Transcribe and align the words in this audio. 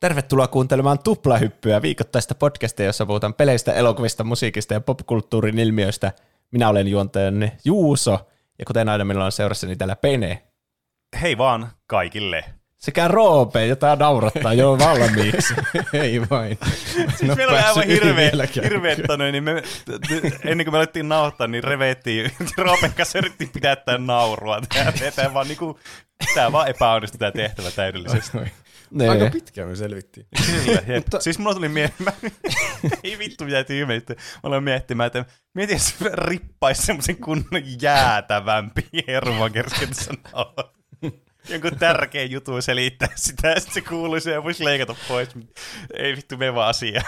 Tervetuloa 0.00 0.48
kuuntelemaan 0.48 0.98
Tuplahyppyä, 0.98 1.82
viikoittaista 1.82 2.34
podcastia, 2.34 2.86
jossa 2.86 3.06
puhutaan 3.06 3.34
peleistä, 3.34 3.72
elokuvista, 3.72 4.24
musiikista 4.24 4.74
ja 4.74 4.80
popkulttuurin 4.80 5.58
ilmiöistä. 5.58 6.12
Minä 6.50 6.68
olen 6.68 6.88
juontajanne 6.88 7.52
Juuso, 7.64 8.28
ja 8.58 8.64
kuten 8.64 8.88
aina 8.88 9.04
minulla 9.04 9.24
on 9.24 9.32
seurassani 9.32 9.76
täällä 9.76 9.96
Pene. 9.96 10.42
Hei 11.22 11.38
vaan 11.38 11.68
kaikille. 11.86 12.44
Sekä 12.76 13.08
Roope, 13.08 13.66
jota 13.66 13.96
naurattaa 13.96 14.54
jo 14.54 14.78
valmiiksi. 14.78 15.54
Ei 15.92 16.20
vain. 16.30 16.58
Siis 17.16 17.22
no 17.22 17.34
meillä 17.34 17.52
oli 17.52 17.62
aivan 17.62 17.86
hirveä, 17.86 18.30
hirveä 18.62 18.96
niin 19.32 19.44
me, 19.44 19.62
ennen 20.44 20.64
kuin 20.64 20.74
me 20.74 20.78
alettiin 20.78 21.08
nauhoittaa, 21.08 21.46
niin 21.46 21.64
revettiin. 21.64 22.32
Roopen 22.58 22.92
kanssa 22.92 23.18
yritettiin 23.18 23.50
pidättää 23.50 23.98
naurua. 23.98 24.60
Tämä, 24.74 24.92
tämä, 25.16 25.34
vaan, 25.34 25.48
niin 25.48 25.58
kuin, 25.58 25.76
tämä 26.34 26.52
vaan 26.52 26.68
epäonnistui 26.68 27.18
tämä 27.18 27.32
tehtävä 27.32 27.70
täydellisesti. 27.70 28.38
Ne. 28.90 29.08
Aika 29.08 29.30
pitkään 29.30 29.68
me 29.68 29.76
selvittiin. 29.76 30.26
Kyllä, 30.46 30.82
Mutta... 30.94 31.20
Siis 31.20 31.38
mulla 31.38 31.54
tuli 31.54 31.68
miettimään, 31.68 32.16
ei 33.04 33.18
vittu 33.18 33.44
mitä 33.44 33.64
tyymeyttä. 33.64 34.14
Mä 34.14 34.20
olen 34.42 34.64
miettimään, 34.64 35.06
että 35.06 35.24
mietin, 35.54 35.74
jos 35.74 35.94
rippaisi 36.12 36.82
semmoisen 36.82 37.16
kunnon 37.16 37.62
jäätävämpi 37.82 38.88
hermokerskentä 39.08 40.00
jonkun 41.48 41.78
tärkeä 41.78 42.24
jutu 42.24 42.62
selittää 42.62 43.08
sitä, 43.14 43.48
ja 43.48 43.60
sitten 43.60 43.74
se 43.74 43.88
kuuluisi 43.88 44.30
ja 44.30 44.44
voisi 44.44 44.64
leikata 44.64 44.94
pois. 45.08 45.28
Ei 45.94 46.16
vittu, 46.16 46.36
me 46.36 46.54
vaan 46.54 46.68
asia. 46.68 47.02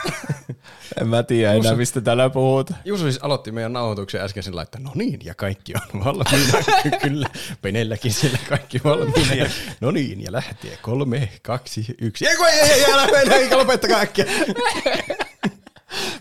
en 1.00 1.08
mä 1.08 1.22
tiedä 1.22 1.52
enää, 1.52 1.74
mistä 1.74 2.00
täällä 2.00 2.30
puhut. 2.30 2.70
Juuso 2.84 3.05
siis 3.05 3.19
aloitti 3.22 3.52
meidän 3.52 3.72
nauhoituksen 3.72 4.20
äsken 4.20 4.42
sillä, 4.42 4.62
että 4.62 4.78
no 4.80 4.92
niin, 4.94 5.20
ja 5.24 5.34
kaikki 5.34 5.72
on 5.94 6.05
valmiina. 6.05 6.58
Kyllä, 7.02 7.28
Penelläkin 7.62 8.12
siellä 8.12 8.38
kaikki 8.48 8.80
valmiina. 8.84 9.47
no 9.80 9.91
niin, 9.91 10.22
ja 10.22 10.32
lähtee 10.32 10.78
kolme, 10.82 11.28
kaksi, 11.42 11.84
yksi. 12.00 12.27
Ei, 12.27 12.36
ei, 12.52 12.60
ei, 12.60 12.70
ei, 12.70 12.92
älä 12.92 13.06
mene, 13.06 13.34
eikä 13.34 13.58
lopettakaa 13.58 14.00
äkkiä. 14.00 14.25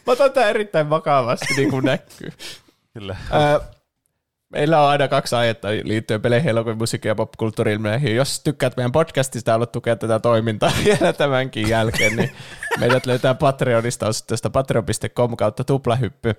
mä 0.05 0.13
otan 0.13 0.31
tämän 0.31 0.49
erittäin 0.49 0.89
vakavasti, 0.89 1.53
niin 1.57 1.69
kuin 1.69 1.85
näkyy. 1.85 2.31
Kyllä. 2.93 3.15
Meillä 4.49 4.81
on 4.81 4.89
aina 4.89 5.07
kaksi 5.07 5.35
aihetta 5.35 5.67
liittyen 5.83 6.21
peleihin, 6.21 6.49
elokuviin, 6.49 6.77
musiikkiin 6.77 7.09
ja 7.09 7.15
popkulttuuriin. 7.15 7.81
Jos 8.15 8.39
tykkäät 8.39 8.77
meidän 8.77 8.91
podcastista 8.91 9.51
ja 9.51 9.53
haluat 9.53 9.71
tukea 9.71 9.95
tätä 9.95 10.19
toimintaa 10.19 10.71
vielä 10.85 11.13
tämänkin 11.13 11.69
jälkeen, 11.69 12.15
niin 12.15 12.31
meidät 12.79 13.05
löytää 13.05 13.33
Patreonista 13.33 14.07
osoitteesta 14.07 14.49
patreon.com 14.49 15.37
kautta 15.37 15.63
tuplahyppy. 15.63 16.33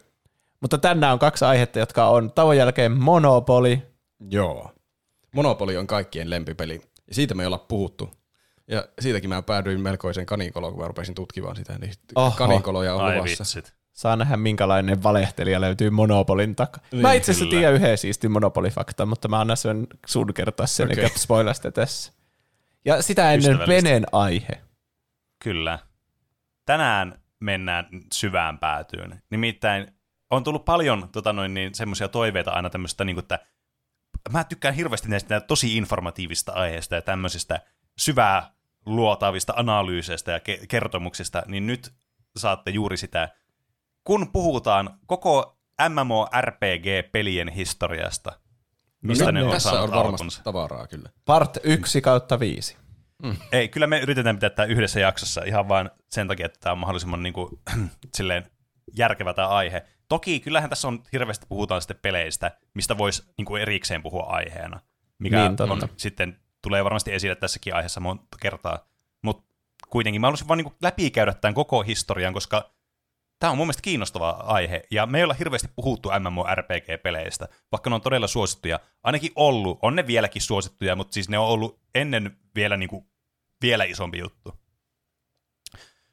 Mutta 0.61 0.79
tänään 0.79 1.13
on 1.13 1.19
kaksi 1.19 1.45
aihetta, 1.45 1.79
jotka 1.79 2.09
on 2.09 2.33
tauon 2.33 2.57
jälkeen 2.57 2.93
Monopoly. 2.93 3.79
Joo. 4.31 4.71
Monopoly 5.35 5.77
on 5.77 5.87
kaikkien 5.87 6.31
lempipeli. 6.31 6.81
Ja 7.09 7.15
siitä 7.15 7.35
me 7.35 7.43
ei 7.43 7.47
olla 7.47 7.59
puhuttu. 7.59 8.11
Ja 8.69 8.89
siitäkin 9.01 9.31
mä 9.31 9.43
päädyin 9.43 9.81
melkoisen 9.81 10.27
kaninkoloon, 10.27 10.73
kun 10.73 10.83
mä 10.83 10.89
rupesin 10.89 11.15
tutkimaan 11.15 11.57
sitä. 11.57 11.79
Niin 11.79 11.93
kaninkoloja 12.37 12.95
on 12.95 13.01
Ai 13.01 13.17
luvassa. 13.17 13.45
Vitsit 13.57 13.80
saa 14.01 14.17
nähdä 14.17 14.37
minkälainen 14.37 15.03
valehtelija 15.03 15.61
löytyy 15.61 15.91
Monopolin 15.91 16.57
takaa. 16.57 16.85
Niin, 16.93 17.03
mä 17.03 17.13
itse 17.13 17.33
asiassa 17.33 17.51
tiedän 17.51 17.75
yhden 17.75 17.99
siisti 17.99 18.29
Monopoly-fakta, 18.29 19.07
mutta 19.07 19.29
mä 19.29 19.41
annan 19.41 19.57
sen 19.57 19.87
sun 20.07 20.35
kertoa 20.35 20.67
sen, 20.67 20.93
okay. 20.93 21.05
eikä 21.05 21.71
tässä. 21.75 22.13
Ja 22.85 23.03
sitä 23.03 23.33
ennen 23.33 23.59
Penen 23.67 24.05
aihe. 24.13 24.61
Kyllä. 25.43 25.79
Tänään 26.67 27.23
mennään 27.41 27.87
syvään 28.15 28.59
päätyyn. 28.59 29.23
Nimittäin 29.31 29.95
on 30.31 30.45
tullut 30.45 30.65
paljon 30.65 31.09
tota 31.13 31.33
noin, 31.33 31.55
niin, 31.55 31.75
semmoisia 31.75 32.09
toiveita 32.09 32.51
aina 32.51 32.71
tämmöistä, 32.71 33.05
niin 33.05 33.17
kuin, 33.17 33.25
että 33.25 33.39
mä 34.33 34.45
tykkään 34.45 34.75
hirveästi 34.75 35.09
näistä 35.09 35.41
tosi 35.41 35.77
informatiivista 35.77 36.53
aiheista 36.53 36.95
ja 36.95 37.03
tämmöisistä 37.03 37.61
syvää 37.99 38.53
luotavista 38.87 39.53
analyyseistä 39.57 40.33
ja 40.33 40.39
ke- 40.39 40.67
kertomuksista, 40.69 41.43
niin 41.47 41.67
nyt 41.67 41.93
saatte 42.37 42.71
juuri 42.71 42.97
sitä 42.97 43.29
kun 44.05 44.33
puhutaan 44.33 44.99
koko 45.07 45.59
MMORPG-pelien 45.89 47.49
historiasta, 47.49 48.33
mistä 49.03 49.25
no, 49.25 49.31
ne 49.31 49.45
on 49.45 49.51
Tässä 49.51 49.83
on 49.83 49.91
varmasti 49.91 50.41
tavaraa 50.45 50.87
kyllä. 50.87 51.11
Part 51.25 51.59
1 51.63 52.01
kautta 52.01 52.41
5. 52.41 52.77
Mm. 53.23 53.37
Ei, 53.53 53.69
kyllä 53.69 53.87
me 53.87 54.01
yritetään 54.01 54.37
pitää 54.37 54.51
tämä 54.51 54.67
yhdessä 54.67 55.01
jaksossa 55.01 55.43
ihan 55.45 55.69
vain 55.69 55.91
sen 56.11 56.29
takia, 56.29 56.47
että 56.47 56.59
tämä 56.61 56.73
on 56.73 56.79
mahdollisimman 56.79 57.23
niin 57.23 57.33
kuin, 57.33 57.61
silleen 58.17 58.51
järkevä 58.97 59.35
tämä 59.35 59.49
aihe. 59.49 59.87
Toki 60.09 60.41
kyllähän 60.41 60.71
tässä 60.71 60.89
on 60.89 61.03
hirveästi 61.13 61.47
puhutaan 61.49 61.81
sitten 61.83 61.99
peleistä, 62.03 62.51
mistä 62.75 62.99
voisi 62.99 63.23
niin 63.39 63.47
kuin 63.47 63.63
erikseen 63.63 64.03
puhua 64.03 64.23
aiheena, 64.23 64.81
mikä 65.19 65.49
niin, 65.49 65.71
on, 65.71 65.89
sitten 65.97 66.41
tulee 66.63 66.85
varmasti 66.85 67.13
esille 67.13 67.35
tässäkin 67.35 67.75
aiheessa 67.75 68.01
monta 68.01 68.37
kertaa. 68.41 68.79
Mutta 69.23 69.55
kuitenkin 69.91 70.21
mä 70.21 70.27
haluaisin 70.27 70.49
vaan 70.49 70.59
niin 70.59 70.75
läpikäydä 70.83 71.35
tämän 71.35 71.55
koko 71.55 71.83
historian, 71.83 72.35
koska 72.35 72.71
Tämä 73.41 73.51
on 73.51 73.57
mun 73.57 73.67
mielestä 73.67 73.83
kiinnostava 73.83 74.31
aihe, 74.31 74.83
ja 74.91 75.07
me 75.07 75.19
ei 75.19 75.25
olla 75.25 75.35
hirveästi 75.35 75.69
puhuttu 75.77 76.09
MMORPG-peleistä, 76.09 77.49
vaikka 77.73 77.91
ne 77.91 77.95
on 77.95 78.01
todella 78.01 78.27
suosittuja. 78.27 78.81
Ainakin 79.03 79.31
ollut, 79.35 79.79
on 79.83 79.97
ne 79.97 80.07
vieläkin 80.07 80.43
suosittuja, 80.43 80.97
mutta 80.97 81.15
siis 81.15 81.29
ne 81.29 81.39
on 81.39 81.47
ollut 81.47 81.81
ennen 81.95 82.37
vielä, 82.55 82.77
niin 82.77 82.89
kuin, 82.89 83.07
vielä 83.63 83.85
isompi 83.85 84.19
juttu. 84.19 84.55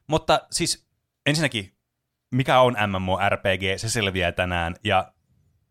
Mutta 0.07 0.47
siis 0.51 0.87
ensinnäkin, 1.25 1.77
mikä 2.31 2.59
on 2.59 2.75
MMORPG, 2.87 3.77
se 3.77 3.89
selviää 3.89 4.31
tänään, 4.31 4.75
ja 4.83 5.13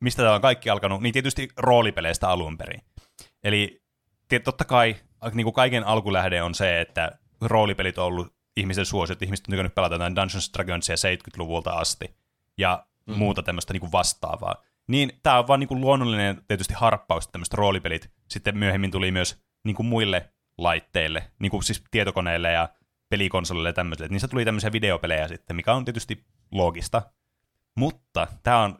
mistä 0.00 0.22
tämä 0.22 0.34
on 0.34 0.41
kaikki 0.41 0.71
alkanut, 0.71 1.03
niin 1.03 1.12
tietysti 1.12 1.49
roolipeleistä 1.56 2.28
alun 2.28 2.59
perin. 2.59 2.81
Eli 3.45 3.83
totta 4.45 4.65
kai 4.65 4.97
niin 5.33 5.45
kuin 5.45 5.55
kaiken 5.55 5.84
alkulähde 5.84 6.43
on 6.43 6.55
se, 6.55 6.81
että 6.81 7.19
roolipelit 7.41 7.99
on 7.99 8.05
ollut 8.05 8.35
ihmisen 8.56 8.87
suosio, 8.87 9.17
ihmiset 9.22 9.47
on 9.47 9.50
tykännyt 9.50 9.75
pelata 9.75 9.94
jotain 9.94 10.17
Dungeons 10.17 10.50
Dragonsia 10.55 10.97
70-luvulta 10.97 11.71
asti 11.71 12.17
ja 12.59 12.87
mm. 13.06 13.15
muuta 13.15 13.43
tämmöistä 13.43 13.72
niin 13.72 13.81
kuin 13.81 13.93
vastaavaa. 13.93 14.62
Niin 14.89 15.12
tämä 15.22 15.39
on 15.39 15.49
vaan 15.49 15.61
niin 15.61 15.69
kuin 15.69 15.81
luonnollinen 15.81 16.43
tietysti 16.49 16.75
harppaus, 16.75 17.28
tämmöistä 17.28 17.56
roolipelit 17.56 18.11
sitten 18.31 18.59
myöhemmin 18.59 18.91
tuli 18.91 19.12
myös 19.12 19.43
niin 19.65 19.77
kuin 19.77 19.87
muille 19.87 20.31
laitteille, 20.59 21.31
niin 21.39 21.50
kuin 21.50 21.62
siis 21.62 21.84
tietokoneille 21.91 22.53
ja 22.53 22.69
pelikonsolille 23.09 23.69
ja 23.69 23.72
tämmöisille. 23.72 24.09
Niissä 24.09 24.28
tuli 24.28 24.45
tämmöisiä 24.45 24.72
videopelejä 24.72 25.28
sitten, 25.28 25.56
mikä 25.56 25.75
on 25.75 25.84
tietysti 25.84 26.25
loogista. 26.53 27.03
Mutta 27.75 28.27
tämä 28.43 28.62
on 28.62 28.78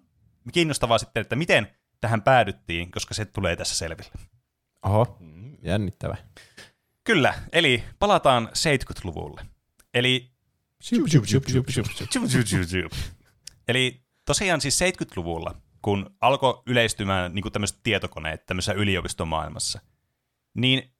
kiinnostavaa 0.53 0.99
sitten, 0.99 1.21
että 1.21 1.37
miten 1.37 1.77
tähän 2.01 2.23
päädyttiin, 2.23 2.91
koska 2.91 3.15
se 3.15 3.25
tulee 3.25 3.57
tässä 3.57 3.77
selville. 3.77 4.11
Oho, 4.83 5.19
jännittävä. 5.63 6.17
Kyllä, 7.05 7.35
eli 7.53 7.85
palataan 7.99 8.49
70-luvulle. 8.49 9.56
Eli... 9.97 10.31
Eli 13.69 14.03
tosiaan 14.25 14.61
siis 14.61 14.81
70-luvulla, 14.81 15.55
kun 15.83 16.17
alkoi 16.21 16.63
yleistymään 16.67 17.35
niin 17.35 17.53
tämmöiset 17.53 17.79
tietokoneet 17.83 18.47
tämmöisessä 18.47 18.73
yliopistomaailmassa, 18.73 19.81
niin 20.55 20.95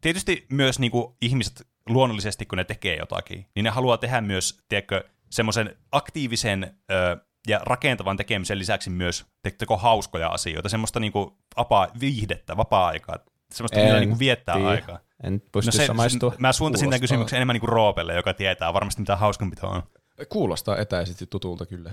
tietysti 0.00 0.46
myös 0.52 0.78
niin 0.78 0.90
kuin 0.90 1.14
ihmiset 1.22 1.68
luonnollisesti, 1.88 2.46
kun 2.46 2.58
ne 2.58 2.64
tekee 2.64 2.96
jotakin, 2.96 3.46
niin 3.54 3.64
ne 3.64 3.70
haluaa 3.70 3.98
tehdä 3.98 4.20
myös, 4.20 4.58
tiedätkö, 4.68 5.04
semmoisen 5.30 5.76
aktiivisen 5.92 6.76
ö, 6.90 7.16
ja 7.48 7.60
rakentavan 7.62 8.16
tekemisen 8.16 8.58
lisäksi 8.58 8.90
myös 8.90 9.26
teko 9.58 9.76
hauskoja 9.76 10.28
asioita, 10.28 10.68
semmoista 10.68 11.00
niin 11.00 11.12
kuin 11.12 11.30
vapaa, 11.56 11.88
viihdettä, 12.00 12.56
vapaa-aikaa, 12.56 13.18
semmoista, 13.52 13.78
millä 13.78 14.00
niin 14.00 14.08
kuin 14.08 14.18
viettää 14.18 14.54
aikaa. 14.54 14.98
En 15.24 15.42
pysty 15.52 15.68
no 15.68 15.72
se, 15.72 15.86
samaistua. 15.86 16.34
Mä 16.38 16.52
suuntasin 16.52 16.90
tämän 16.90 17.00
kysymyksen 17.00 17.36
enemmän 17.36 17.54
niin 17.54 17.60
kuin 17.60 17.68
Roopelle, 17.68 18.14
joka 18.14 18.34
tietää 18.34 18.74
varmasti 18.74 19.02
mitä 19.02 19.16
hauskanpito 19.16 19.68
on. 19.68 19.82
Kuulostaa 20.28 20.76
etäisesti 20.76 21.26
tutulta 21.26 21.66
kyllä. 21.66 21.92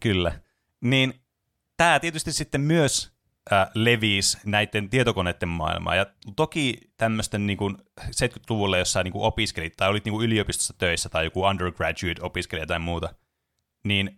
Kyllä. 0.00 0.40
Niin 0.80 1.14
tämä 1.76 2.00
tietysti 2.00 2.32
sitten 2.32 2.60
myös 2.60 3.12
äh, 3.52 3.68
levisi 3.74 4.38
näiden 4.44 4.90
tietokoneiden 4.90 5.48
maailmaan. 5.48 5.96
Ja 5.96 6.06
toki 6.36 6.78
tämmöisten 6.96 7.46
niin 7.46 7.56
kuin 7.56 7.76
70-luvulla 8.00 8.78
jossain 8.78 9.04
niin 9.04 9.12
kuin 9.12 9.24
opiskelit 9.24 9.76
tai 9.76 9.88
olit 9.88 10.04
niin 10.04 10.12
kuin 10.12 10.24
yliopistossa 10.24 10.74
töissä 10.78 11.08
tai 11.08 11.24
joku 11.24 11.42
undergraduate 11.42 12.22
opiskelija 12.22 12.66
tai 12.66 12.78
muuta, 12.78 13.14
niin, 13.84 14.08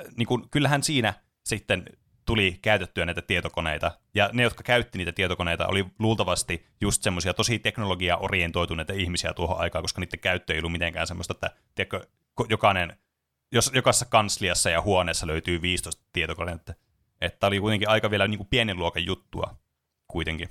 äh, 0.00 0.06
niin 0.16 0.26
kuin, 0.26 0.50
kyllähän 0.50 0.82
siinä 0.82 1.14
sitten 1.44 1.84
tuli 2.28 2.58
käytettyä 2.62 3.06
näitä 3.06 3.22
tietokoneita, 3.22 3.90
ja 4.14 4.30
ne, 4.32 4.42
jotka 4.42 4.62
käytti 4.62 4.98
niitä 4.98 5.12
tietokoneita, 5.12 5.66
oli 5.66 5.84
luultavasti 5.98 6.66
just 6.80 7.02
semmoisia 7.02 7.34
tosi 7.34 7.58
teknologia-orientoituneita 7.58 8.92
ihmisiä 8.92 9.34
tuohon 9.34 9.60
aikaan, 9.60 9.82
koska 9.82 10.00
niiden 10.00 10.20
käyttö 10.20 10.52
ei 10.52 10.58
ollut 10.58 10.72
mitenkään 10.72 11.06
semmoista, 11.06 11.34
että 11.34 11.50
tiedätkö, 11.74 12.06
jokainen, 12.48 12.96
jos 13.52 13.70
jokaisessa 13.74 14.06
kansliassa 14.06 14.70
ja 14.70 14.82
huoneessa 14.82 15.26
löytyy 15.26 15.62
15 15.62 16.04
tietokoneita, 16.12 16.74
että 17.20 17.46
oli 17.46 17.60
kuitenkin 17.60 17.88
aika 17.88 18.10
vielä 18.10 18.28
niin 18.28 18.38
kuin 18.38 18.48
pienen 18.50 18.76
luokan 18.78 19.06
juttua 19.06 19.56
kuitenkin. 20.08 20.48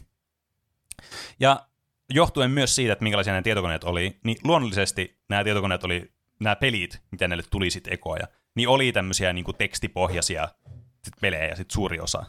Ja 1.39 1.67
johtuen 2.09 2.51
myös 2.51 2.75
siitä, 2.75 2.93
että 2.93 3.03
minkälaisia 3.03 3.33
nämä 3.33 3.41
tietokoneet 3.41 3.83
oli, 3.83 4.19
niin 4.23 4.37
luonnollisesti 4.43 5.19
nämä 5.29 5.43
tietokoneet 5.43 5.83
oli, 5.83 6.11
nämä 6.39 6.55
pelit, 6.55 7.01
mitä 7.11 7.27
näille 7.27 7.43
tuli 7.49 7.69
sitten 7.69 7.93
ekoja, 7.93 8.27
niin 8.55 8.69
oli 8.69 8.91
tämmöisiä 8.91 9.33
niin 9.33 9.45
kuin 9.45 9.57
tekstipohjaisia 9.57 10.47
sit 11.07 11.21
pelejä 11.21 11.55
sit 11.55 11.71
suuri 11.71 11.99
osa. 11.99 12.25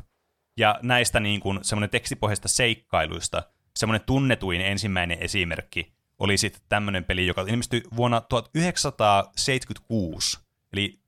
Ja 0.56 0.78
näistä 0.82 1.20
niin 1.20 1.40
kuin 1.40 1.58
semmoinen 1.62 1.90
tekstipohjaisista 1.90 2.48
seikkailuista, 2.48 3.42
semmoinen 3.76 4.06
tunnetuin 4.06 4.60
ensimmäinen 4.60 5.18
esimerkki 5.20 5.92
oli 6.18 6.38
sitten 6.38 6.62
tämmöinen 6.68 7.04
peli, 7.04 7.26
joka 7.26 7.44
ilmestyi 7.48 7.82
vuonna 7.96 8.20
1976, 8.20 10.38
eli 10.72 10.98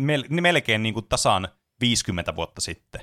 mel- 0.00 0.40
melkein 0.40 0.82
niin 0.82 0.94
kuin 0.94 1.06
tasan 1.08 1.48
50 1.80 2.36
vuotta 2.36 2.60
sitten. 2.60 3.00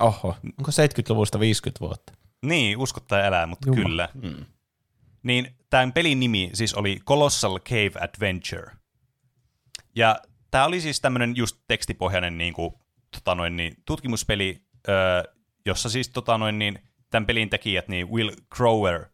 Oho, 0.00 0.36
onko 0.58 0.70
70-luvusta 0.70 1.40
50 1.40 1.80
vuotta? 1.80 2.12
Niin, 2.42 2.78
uskottaa 2.78 3.24
elää, 3.24 3.46
mutta 3.46 3.68
Jumala. 3.68 3.84
kyllä. 3.84 4.08
Mm. 4.14 4.44
Niin 5.22 5.56
tämän 5.70 5.92
pelin 5.92 6.20
nimi 6.20 6.50
siis 6.54 6.74
oli 6.74 7.00
Colossal 7.06 7.58
Cave 7.58 7.92
Adventure. 8.00 8.72
Ja 9.96 10.18
tämä 10.50 10.64
oli 10.64 10.80
siis 10.80 11.00
tämmöinen 11.00 11.36
just 11.36 11.56
tekstipohjainen 11.68 12.38
niin 12.38 12.54
kuin, 12.54 12.74
tota 13.14 13.34
noin, 13.34 13.56
niin, 13.56 13.76
tutkimuspeli, 13.84 14.62
öö, 14.88 15.22
jossa 15.66 15.88
siis 15.88 16.08
tota 16.08 16.38
noin, 16.38 16.58
niin, 16.58 16.78
tämän 17.10 17.26
pelin 17.26 17.50
tekijät, 17.50 17.88
niin 17.88 18.10
Will 18.10 18.30
Grower, 18.50 19.04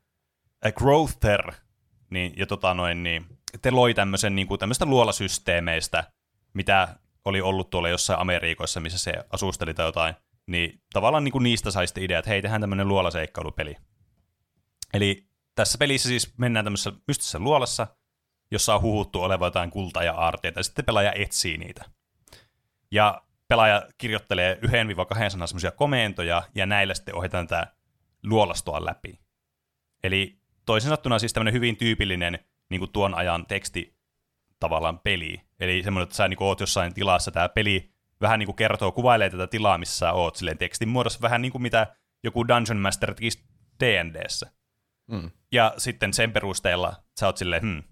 äh, 0.66 0.72
Growther, 0.72 1.52
niin, 2.10 2.32
ja 2.36 2.46
tota 2.46 2.74
noin, 2.74 3.02
niin, 3.02 3.26
te 3.62 3.70
loi 3.70 3.94
tämmöisen 3.94 4.34
niin 4.34 4.46
kuin, 4.46 4.58
tämmöistä 4.58 4.86
luolasysteemeistä, 4.86 6.12
mitä 6.52 6.98
oli 7.24 7.40
ollut 7.40 7.70
tuolla 7.70 7.88
jossain 7.88 8.20
Amerikoissa, 8.20 8.80
missä 8.80 8.98
se 8.98 9.12
asusteli 9.30 9.74
tai 9.74 9.86
jotain, 9.86 10.14
niin 10.46 10.82
tavallaan 10.92 11.24
niin 11.24 11.32
kuin 11.32 11.42
niistä 11.42 11.70
sai 11.70 11.86
sitten 11.86 12.04
idea, 12.04 12.18
että 12.18 12.30
hei, 12.30 12.42
tehdään 12.42 12.60
tämmöinen 12.60 12.88
luolaseikkailupeli. 12.88 13.76
Eli 14.94 15.26
tässä 15.54 15.78
pelissä 15.78 16.08
siis 16.08 16.38
mennään 16.38 16.64
tämmöisessä 16.64 16.92
mystisessä 17.08 17.38
luolassa, 17.38 17.86
jossa 18.50 18.74
on 18.74 18.82
huhuttu 18.82 19.22
oleva 19.22 19.46
jotain 19.46 19.70
kultaa 19.70 20.04
ja 20.04 20.14
aarteita, 20.14 20.58
ja 20.58 20.64
sitten 20.64 20.84
pelaaja 20.84 21.12
etsii 21.12 21.58
niitä. 21.58 21.84
Ja 22.90 23.22
pelaaja 23.50 23.82
kirjoittelee 23.98 24.58
1-2 25.26 25.30
sanan 25.30 25.48
semmoisia 25.48 25.70
komentoja, 25.70 26.42
ja 26.54 26.66
näillä 26.66 26.94
sitten 26.94 27.14
ohjataan 27.14 27.46
tämä 27.46 27.66
luolastoa 28.22 28.84
läpi. 28.84 29.20
Eli 30.04 30.38
toisin 30.66 30.88
sanottuna 30.88 31.18
siis 31.18 31.32
tämmöinen 31.32 31.54
hyvin 31.54 31.76
tyypillinen 31.76 32.38
niin 32.70 32.78
kuin 32.78 32.92
tuon 32.92 33.14
ajan 33.14 33.46
teksti 33.46 33.96
tavallaan 34.60 34.98
peli. 34.98 35.40
Eli 35.60 35.82
semmoinen, 35.82 36.02
että 36.02 36.16
sä 36.16 36.28
niin 36.28 36.36
kuin, 36.36 36.46
oot 36.46 36.60
jossain 36.60 36.94
tilassa, 36.94 37.30
tämä 37.30 37.48
peli 37.48 37.90
vähän 38.20 38.38
niin 38.38 38.46
kuin 38.46 38.56
kertoo, 38.56 38.92
kuvailee 38.92 39.30
tätä 39.30 39.46
tilaa, 39.46 39.78
missä 39.78 39.98
sä 39.98 40.12
oot 40.12 40.36
silleen 40.36 40.58
tekstin 40.58 40.88
muodossa, 40.88 41.20
vähän 41.22 41.42
niin 41.42 41.52
kuin 41.52 41.62
mitä 41.62 41.96
joku 42.24 42.48
Dungeon 42.48 42.78
Master 42.78 43.14
tekisi 43.14 43.44
D&Dssä. 43.80 44.52
Mm. 45.10 45.30
Ja 45.52 45.74
sitten 45.78 46.12
sen 46.14 46.32
perusteella 46.32 46.94
sä 47.20 47.26
oot 47.26 47.36
silleen, 47.36 47.62
hmm, 47.62 47.82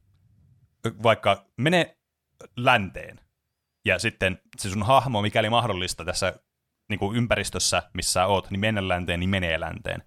vaikka 1.03 1.47
mene 1.57 1.99
länteen, 2.57 3.21
ja 3.89 3.99
sitten 3.99 4.41
se 4.59 4.71
sun 4.71 4.83
hahmo, 4.83 5.23
mikäli 5.23 5.51
mahdollista 5.51 6.05
tässä 6.05 6.35
niin 6.89 6.99
kuin 6.99 7.17
ympäristössä, 7.17 7.83
missä 7.95 8.13
sä 8.13 8.27
oot, 8.27 8.51
niin 8.51 8.61
mennä 8.61 8.89
länteen, 8.89 9.21
niin 9.21 9.31
menee 9.31 9.61
länteen. 9.61 10.03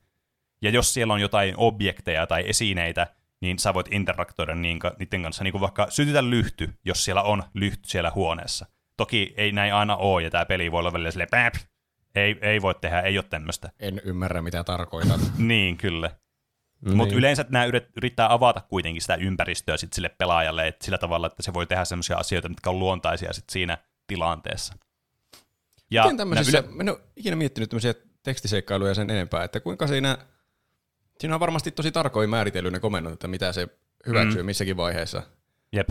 Ja 0.61 0.69
jos 0.69 0.93
siellä 0.93 1.13
on 1.13 1.21
jotain 1.21 1.53
objekteja 1.57 2.27
tai 2.27 2.43
esineitä, 2.47 3.07
niin 3.41 3.59
sä 3.59 3.73
voit 3.73 3.93
interaktoida 3.93 4.55
niiden 4.55 5.23
kanssa, 5.23 5.43
niin 5.43 5.51
kuin 5.51 5.61
vaikka 5.61 5.87
sytytä 5.89 6.29
lyhty, 6.29 6.73
jos 6.85 7.05
siellä 7.05 7.21
on 7.21 7.43
lyhty 7.53 7.89
siellä 7.89 8.11
huoneessa. 8.15 8.65
Toki 8.97 9.33
ei 9.37 9.51
näin 9.51 9.73
aina 9.73 9.95
ole, 9.95 10.23
ja 10.23 10.29
tämä 10.29 10.45
peli 10.45 10.71
voi 10.71 10.79
olla 10.79 10.93
välillä 10.93 11.11
silleen, 11.11 11.29
Päp! 11.31 11.53
ei, 12.15 12.37
ei 12.41 12.61
voi 12.61 12.75
tehdä, 12.75 12.99
ei 13.01 13.17
ole 13.17 13.25
tämmöistä. 13.29 13.71
En 13.79 14.01
ymmärrä, 14.05 14.41
mitä 14.41 14.63
tarkoitat. 14.63 15.21
Niin, 15.37 15.77
kyllä. 15.77 16.11
Niin. 16.85 16.97
Mutta 16.97 17.15
yleensä 17.15 17.45
nämä 17.49 17.65
yrit- 17.65 17.91
yrittää 17.97 18.33
avata 18.33 18.61
kuitenkin 18.61 19.01
sitä 19.01 19.15
ympäristöä 19.15 19.77
sit 19.77 19.93
sille 19.93 20.09
pelaajalle 20.09 20.67
et 20.67 20.81
sillä 20.81 20.97
tavalla, 20.97 21.27
että 21.27 21.43
se 21.43 21.53
voi 21.53 21.67
tehdä 21.67 21.85
sellaisia 21.85 22.17
asioita, 22.17 22.49
mitkä 22.49 22.69
on 22.69 22.79
luontaisia 22.79 23.33
sit 23.33 23.49
siinä 23.49 23.77
tilanteessa. 24.07 24.73
Ja 25.91 26.03
Miten 26.03 26.17
tämmöisissä, 26.17 26.57
yle... 26.59 26.67
mä 26.71 26.83
en 26.83 26.89
ole 26.89 26.99
ikinä 27.15 27.35
miettinyt 27.35 27.69
tämmöisiä 27.69 27.93
tekstiseikkailuja 28.23 28.93
sen 28.93 29.09
enempää, 29.09 29.43
että 29.43 29.59
kuinka 29.59 29.87
siinä, 29.87 30.17
siinä 31.19 31.35
on 31.35 31.39
varmasti 31.39 31.71
tosi 31.71 31.91
tarkoin 31.91 32.29
määritellyt 32.29 32.73
ne 32.73 32.79
komennot, 32.79 33.13
että 33.13 33.27
mitä 33.27 33.51
se 33.53 33.67
hyväksyy 34.07 34.41
mm. 34.41 34.45
missäkin 34.45 34.77
vaiheessa. 34.77 35.23
Jep. 35.71 35.89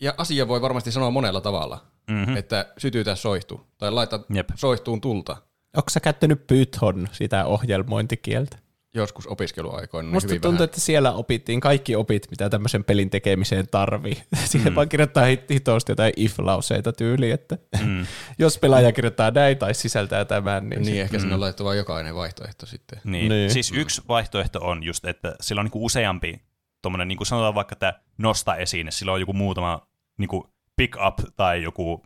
Ja 0.00 0.14
asia 0.18 0.48
voi 0.48 0.60
varmasti 0.62 0.92
sanoa 0.92 1.10
monella 1.10 1.40
tavalla, 1.40 1.86
Mhm. 2.10 2.18
mm-hmm. 2.18 2.36
että 2.36 2.72
sytytä 2.78 3.14
soihtu, 3.14 3.66
tai 3.78 3.90
laita 3.90 4.20
Jep. 4.34 4.48
soihtuun 4.54 5.00
tulta. 5.00 5.36
Onko 5.76 5.90
sä 5.90 6.00
käyttänyt 6.00 6.46
Python, 6.46 7.08
sitä 7.12 7.44
ohjelmointikieltä? 7.44 8.58
Joskus 8.96 9.26
opiskeluaikoina. 9.26 10.06
Niin 10.06 10.14
Musta 10.14 10.28
hyvin 10.28 10.40
tuntuu, 10.40 10.52
vähän. 10.58 10.64
että 10.64 10.80
siellä 10.80 11.12
opittiin 11.12 11.60
kaikki 11.60 11.96
opit, 11.96 12.26
mitä 12.30 12.50
tämmöisen 12.50 12.84
pelin 12.84 13.10
tekemiseen 13.10 13.68
tarvii. 13.70 14.22
Siihen 14.44 14.74
vaan 14.74 14.88
kirjoittaa 14.88 15.24
hit- 15.24 15.46
hitosti 15.54 15.92
jotain 15.92 16.12
if-lauseita 16.16 16.92
tyyliin, 16.92 17.34
että 17.34 17.58
Mm. 17.84 18.06
jos 18.38 18.58
pelaaja 18.58 18.92
kirjoittaa 18.92 19.30
näin 19.30 19.58
tai 19.58 19.74
sisältää 19.74 20.24
tämän, 20.24 20.68
niin, 20.68 20.80
Niin, 20.82 20.90
niin 20.92 21.02
ehkä 21.02 21.18
sinne 21.18 21.34
on 21.34 21.40
laitettu 21.40 21.64
vain 21.64 21.78
jokainen 21.78 22.14
vaihtoehto 22.14 22.66
sitten. 22.66 23.00
Niin. 23.04 23.12
Niin. 23.12 23.28
niin. 23.28 23.50
Siis 23.50 23.72
yksi 23.72 24.02
vaihtoehto 24.08 24.58
on 24.62 24.82
just, 24.82 25.04
että 25.04 25.36
sillä 25.40 25.60
on 25.60 25.64
niinku 25.64 25.84
useampi, 25.84 26.40
tommonen, 26.82 27.08
niinku 27.08 27.24
sanotaan 27.24 27.54
vaikka, 27.54 27.72
että 27.72 28.00
nosta 28.18 28.56
esine, 28.56 28.90
sillä 28.90 29.12
on 29.12 29.20
joku 29.20 29.32
muutama 29.32 29.86
niinku 30.18 30.50
pick 30.76 30.96
up 31.06 31.18
tai 31.36 31.62
joku 31.62 32.02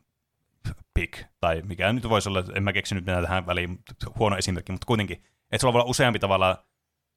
pick, 0.94 1.24
tai 1.40 1.62
mikä 1.66 1.92
nyt 1.92 2.08
voisi 2.08 2.28
olla, 2.28 2.44
en 2.54 2.62
mä 2.62 2.72
keksinyt 2.72 3.04
mitään 3.04 3.22
tähän 3.24 3.46
väliin, 3.46 3.78
huono 4.18 4.36
esimerkki, 4.36 4.72
mutta 4.72 4.86
kuitenkin, 4.86 5.16
että 5.52 5.58
sulla 5.60 5.72
voi 5.72 5.80
olla 5.80 5.90
useampi 5.90 6.18
tavalla, 6.18 6.64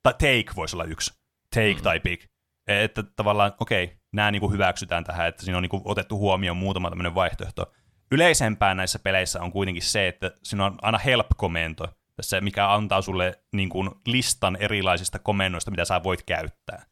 tai 0.03 0.13
take 0.13 0.55
voisi 0.55 0.75
olla 0.75 0.83
yksi, 0.83 1.13
take 1.55 1.73
mm. 1.73 1.81
tai 1.81 1.99
pick, 1.99 2.25
että 2.67 3.03
tavallaan, 3.15 3.53
okei, 3.59 3.83
okay, 3.83 3.97
nämä 4.11 4.31
niinku 4.31 4.51
hyväksytään 4.51 5.03
tähän, 5.03 5.27
että 5.27 5.43
siinä 5.43 5.57
on 5.57 5.61
niinku 5.61 5.81
otettu 5.85 6.17
huomioon 6.17 6.57
muutama 6.57 6.89
tämmöinen 6.89 7.15
vaihtoehto. 7.15 7.71
Yleisempää 8.11 8.75
näissä 8.75 8.99
peleissä 8.99 9.41
on 9.41 9.51
kuitenkin 9.51 9.83
se, 9.83 10.07
että 10.07 10.31
siinä 10.43 10.65
on 10.65 10.77
aina 10.81 10.97
help-komento, 10.97 11.87
tässä, 12.15 12.41
mikä 12.41 12.73
antaa 12.73 13.01
sulle 13.01 13.43
niin 13.51 13.69
kuin, 13.69 13.89
listan 14.07 14.57
erilaisista 14.59 15.19
komennoista, 15.19 15.71
mitä 15.71 15.85
sä 15.85 16.03
voit 16.03 16.23
käyttää, 16.23 16.85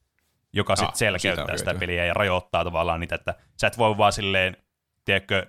joka 0.53 0.75
sitten 0.75 0.89
Ah, 0.89 0.95
selkeyttää 0.95 1.57
sitä 1.57 1.71
hyötyä. 1.71 1.79
peliä 1.79 2.05
ja 2.05 2.13
rajoittaa 2.13 2.63
tavallaan 2.63 2.99
niitä, 2.99 3.15
että 3.15 3.35
sä 3.61 3.67
et 3.67 3.77
voi 3.77 3.97
vaan 3.97 4.13
silleen, 4.13 4.57
tiedätkö, 5.05 5.45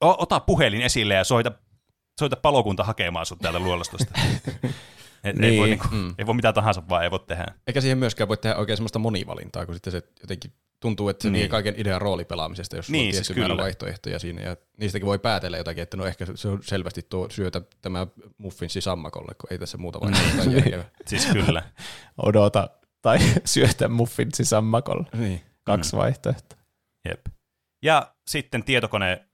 ota 0.00 0.40
puhelin 0.40 0.82
esille 0.82 1.14
ja 1.14 1.24
soita, 1.24 1.52
soita 2.20 2.36
palokunta 2.36 2.84
hakemaan 2.84 3.26
sut 3.26 3.38
täältä 3.38 3.58
luolastosta. 3.58 4.14
Et 5.24 5.40
ei, 5.40 5.58
voi, 5.58 5.68
Niin, 5.68 5.78
niinku, 5.80 5.96
mm. 5.96 6.14
ei 6.18 6.26
voi 6.26 6.34
mitä 6.34 6.52
tahansa 6.52 6.82
vaan 6.88 7.04
ei 7.04 7.10
voi 7.10 7.20
tehdä. 7.26 7.46
Eikä 7.66 7.80
siihen 7.80 7.98
myöskään 7.98 8.28
voi 8.28 8.36
tehdä 8.36 8.56
oikein 8.56 8.76
semmoista 8.76 8.98
monivalintaa, 8.98 9.66
kun 9.66 9.74
sitten 9.74 9.90
se 9.92 10.02
jotenkin 10.20 10.52
tuntuu, 10.80 11.08
että 11.08 11.22
se 11.22 11.30
Niin. 11.30 11.40
niin. 11.40 11.50
kaiken 11.50 11.74
idean 11.76 12.00
roolipelaamisesta, 12.02 12.76
jos 12.76 12.90
Niin, 12.90 12.98
niin, 12.98 13.08
on 13.08 13.12
siis 13.14 13.26
tietty 13.26 13.40
määrä 13.40 13.52
kyllä. 13.54 13.62
vaihtoehtoja 13.62 14.18
siinä, 14.18 14.42
ja 14.42 14.56
niistäkin 14.78 15.06
voi 15.06 15.18
päätellä 15.18 15.56
jotakin, 15.56 15.82
että 15.82 15.96
no 15.96 16.06
ehkä 16.06 16.26
se 16.34 16.48
on 16.48 16.58
selvästi 16.62 17.02
tuo 17.08 17.30
syötä 17.30 17.62
tämä 17.80 18.06
muffinsi 18.38 18.80
sammakolle, 18.80 19.34
kun 19.34 19.52
ei 19.52 19.58
tässä 19.58 19.78
muuta 19.78 20.00
vaihtoehtoa 20.00 20.44
Niin. 20.44 20.54
järkevää. 20.56 20.90
Siis 21.06 21.26
kyllä. 21.26 21.62
odota 22.26 22.70
tai 23.02 23.18
syötä 23.44 23.88
muffinsi 23.88 24.44
sammakolla. 24.44 25.06
Niin. 25.18 25.40
Kaksi 25.64 25.96
vaihtoehtoa. 25.96 26.58
Jep. 27.08 27.20
Ja 27.82 28.14
sitten 28.26 28.64
tietokone 28.64 29.24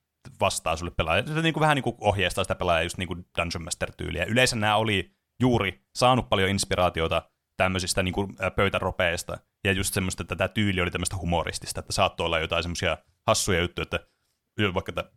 vastaa 0.41 0.77
sulle 0.77 0.91
pelaaja. 0.97 1.27
Se 1.27 1.43
niin 1.43 1.55
kuin 1.55 1.61
vähän 1.61 1.75
niin 1.75 1.83
kuin 1.83 1.97
ohjeistaa 2.01 2.45
sitä 2.45 2.55
pelaajaa 2.55 2.83
just 2.83 2.99
niin 2.99 3.09
kuin 3.09 3.27
Dungeon 3.39 3.65
Master-tyyliä. 3.65 4.25
Yleensä 4.25 4.57
nämä 4.57 4.77
oli 4.77 5.18
juuri 5.41 5.83
saanut 5.95 6.29
paljon 6.29 6.51
inspiraatiota 6.51 7.23
tämmöisistä 7.57 8.03
niin 8.03 8.15
kuin 8.15 8.37
pöytäropeista. 8.57 9.39
Ja 9.65 9.73
just 9.73 9.95
semmoista, 9.95 10.23
että 10.23 10.37
tämä 10.37 10.49
tyyli 10.49 10.81
oli 10.81 10.91
tämmöistä 10.91 11.17
humoristista, 11.17 11.81
että 11.81 11.93
saattoi 11.93 12.27
olla 12.27 12.39
jotain 12.39 12.63
semmoisia 12.63 12.99
hassuja 13.27 13.61
juttuja, 13.61 13.83
että 13.83 14.01
vaikka 14.75 14.91
että 14.91 15.11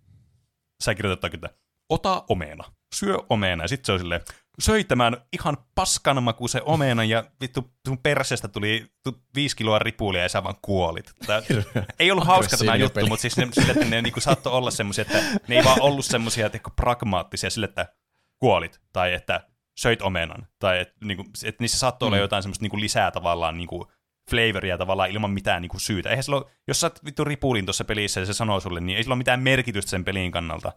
sä 0.83 0.95
kirjoitat 0.95 1.33
että 1.33 1.49
ota 1.89 2.23
omena, 2.29 2.63
syö 2.95 3.17
omena, 3.29 3.63
ja 3.63 3.67
sitten 3.67 3.85
se 3.85 3.91
on 3.91 3.99
silleen, 3.99 4.21
söi 4.59 4.83
tämän 4.83 5.17
ihan 5.33 5.57
paskanmakuisen 5.75 6.61
omenan, 6.65 7.09
ja 7.09 7.23
vittu 7.41 7.73
sun 7.87 7.97
perseestä 7.97 8.47
tuli 8.47 8.91
tu- 9.03 9.23
viisi 9.35 9.55
kiloa 9.55 9.79
ripulia, 9.79 10.21
ja 10.21 10.29
sä 10.29 10.43
vaan 10.43 10.55
kuolit. 10.61 11.11
Tää, 11.27 11.41
ei 11.99 12.11
ollut 12.11 12.27
hauska 12.27 12.57
tämä 12.57 12.75
juttu, 12.75 12.95
peli. 12.95 13.09
mutta 13.09 13.21
siis 13.21 13.37
ne, 13.37 13.47
sille, 13.51 13.71
että 13.71 13.85
ne 13.85 14.01
niinku 14.01 14.19
saattoi 14.19 14.53
olla 14.53 14.71
semmoisia, 14.71 15.01
että 15.01 15.23
ne 15.47 15.55
ei 15.55 15.63
vaan 15.63 15.81
ollut 15.81 16.05
semmoisia 16.05 16.45
että 16.45 16.59
pragmaattisia 16.75 17.49
sille, 17.49 17.65
että 17.65 17.93
kuolit, 18.39 18.81
tai 18.93 19.13
että 19.13 19.50
söit 19.79 20.01
omenan, 20.01 20.47
tai 20.59 20.79
että, 20.79 20.95
niinku, 21.05 21.23
että 21.45 21.63
niissä 21.63 21.79
saattoi 21.79 22.07
olla 22.07 22.17
Mm. 22.17 22.21
jotain 22.21 22.43
semmoista 22.43 22.63
niinku 22.63 22.79
lisää 22.79 23.11
tavallaan 23.11 23.57
niinku, 23.57 23.91
flavoria 24.29 24.77
tavallaan 24.77 25.11
ilman 25.11 25.31
mitään 25.31 25.61
niinku 25.61 25.79
syytä. 25.79 26.09
Eihän 26.09 26.23
sillä 26.23 26.37
ole, 26.37 26.45
jos 26.67 26.79
sä 26.79 26.87
oot 26.87 27.05
vittu 27.05 27.23
ripulin 27.23 27.65
tuossa 27.65 27.85
pelissä 27.85 28.19
ja 28.19 28.25
se 28.25 28.33
sanoo 28.33 28.59
sulle, 28.59 28.79
niin 28.79 28.97
ei 28.97 29.03
sillä 29.03 29.13
ole 29.13 29.17
mitään 29.17 29.39
merkitystä 29.39 29.89
sen 29.89 30.05
pelin 30.05 30.31
kannalta, 30.31 30.71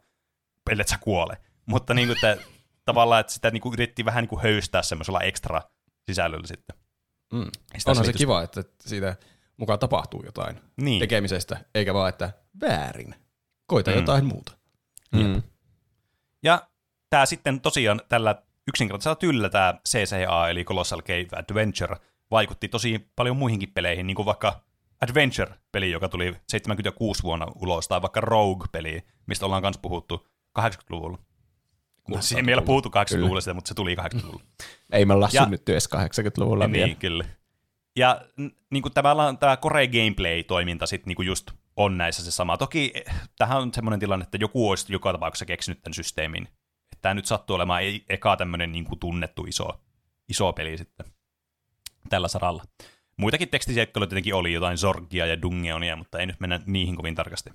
ellei 0.70 0.88
sä 0.88 0.98
kuole. 1.00 1.36
Mutta 1.66 1.94
niinku, 1.94 2.12
että, 2.12 2.36
tavallaan, 2.84 3.20
että 3.20 3.32
sitä 3.32 3.50
niinku 3.50 3.72
yritettiin 3.72 4.06
vähän 4.06 4.22
niinku 4.22 4.38
höystää 4.42 4.82
semmoisella 4.82 5.20
ekstra 5.20 5.62
sisällöllä 6.06 6.46
sitten. 6.46 6.76
Mm. 7.32 7.50
Sitä 7.78 7.90
Onhan 7.90 8.06
se 8.06 8.12
kiva, 8.12 8.42
että 8.42 8.64
siitä 8.80 9.16
mukaan 9.56 9.78
tapahtuu 9.78 10.22
jotain 10.24 10.60
Niin. 10.76 11.00
tekemisestä, 11.00 11.64
eikä 11.74 11.94
vaan, 11.94 12.08
että 12.08 12.32
väärin. 12.60 13.14
Koita 13.66 13.90
Mm. 13.90 13.96
jotain 13.96 14.24
muuta. 14.24 14.52
Mm. 15.12 15.42
Ja 16.42 16.68
tämä 17.10 17.26
sitten 17.26 17.60
tosiaan 17.60 18.00
tällä 18.08 18.42
yksinkertaisella 18.68 19.14
tyllä 19.16 19.48
tämä 19.48 19.74
CCA, 19.88 20.48
eli 20.48 20.64
Colossal 20.64 21.02
Cave 21.02 21.26
Adventure, 21.36 21.96
vaikutti 22.30 22.68
tosi 22.68 23.08
paljon 23.16 23.36
muihinkin 23.36 23.72
peleihin, 23.74 24.06
niin 24.06 24.14
kuin 24.14 24.26
vaikka 24.26 24.60
Adventure-peli, 25.00 25.90
joka 25.90 26.08
tuli 26.08 26.36
76 26.48 27.22
vuonna 27.22 27.46
ulos, 27.54 27.88
tai 27.88 28.02
vaikka 28.02 28.20
Rogue-peli, 28.20 29.02
mistä 29.26 29.46
ollaan 29.46 29.62
myös 29.62 29.78
puhuttu 29.78 30.26
80-luvulla. 30.58 31.18
No, 32.08 32.22
siihen 32.22 32.46
meillä 32.46 32.62
puhuttu 32.62 32.88
80-luvulla 32.88 33.40
sitä, 33.40 33.54
mutta 33.54 33.68
se 33.68 33.74
tuli 33.74 33.94
80-luvulla. 33.94 34.42
Ei 34.92 35.04
me 35.04 35.14
olla 35.14 35.28
Ja- 35.32 35.42
synnytty 35.44 35.72
edes 35.72 35.88
80-luvulla 35.94 36.64
Ja 36.64 36.72
vielä. 36.72 36.86
niin, 36.86 36.96
kyllä. 36.96 37.24
Ja 37.96 38.20
niin 38.70 38.82
kuin 38.82 38.92
tavallaan 38.94 39.38
tämä 39.38 39.56
Core 39.56 39.86
Gameplay-toiminta 39.86 40.86
sitten 40.86 41.08
niin 41.08 41.16
kuin 41.16 41.26
just 41.26 41.50
on 41.76 41.98
näissä 41.98 42.24
se 42.24 42.30
sama. 42.30 42.56
Toki 42.56 42.90
eh, 42.94 43.04
tähän 43.38 43.58
on 43.58 43.74
semmoinen 43.74 44.00
tilanne, 44.00 44.22
että 44.22 44.38
joku 44.40 44.70
olisi 44.70 44.92
joka 44.92 45.12
tapauksessa 45.12 45.46
keksinyt 45.46 45.82
tämän 45.82 45.94
systeemin. 45.94 46.48
Tämä 47.04 47.14
nyt 47.14 47.26
sattuu 47.26 47.56
olemaan 47.56 47.82
eka 48.08 48.36
tämmöinen 48.36 48.72
niin 48.72 48.84
kuin 48.84 48.98
tunnettu 48.98 49.44
iso, 49.44 49.80
iso 50.28 50.52
peli 50.52 50.78
sitten 50.78 51.06
tällä 52.08 52.28
saralla. 52.28 52.64
Muitakin 53.16 53.48
tekstiseikkailuja 53.48 54.08
tietenkin 54.08 54.34
oli, 54.34 54.52
jotain 54.52 54.78
Zorgia 54.78 55.26
ja 55.26 55.42
Dungeonia, 55.42 55.96
mutta 55.96 56.18
ei 56.18 56.26
nyt 56.26 56.40
mennä 56.40 56.60
niihin 56.66 56.96
kovin 56.96 57.14
tarkasti. 57.14 57.50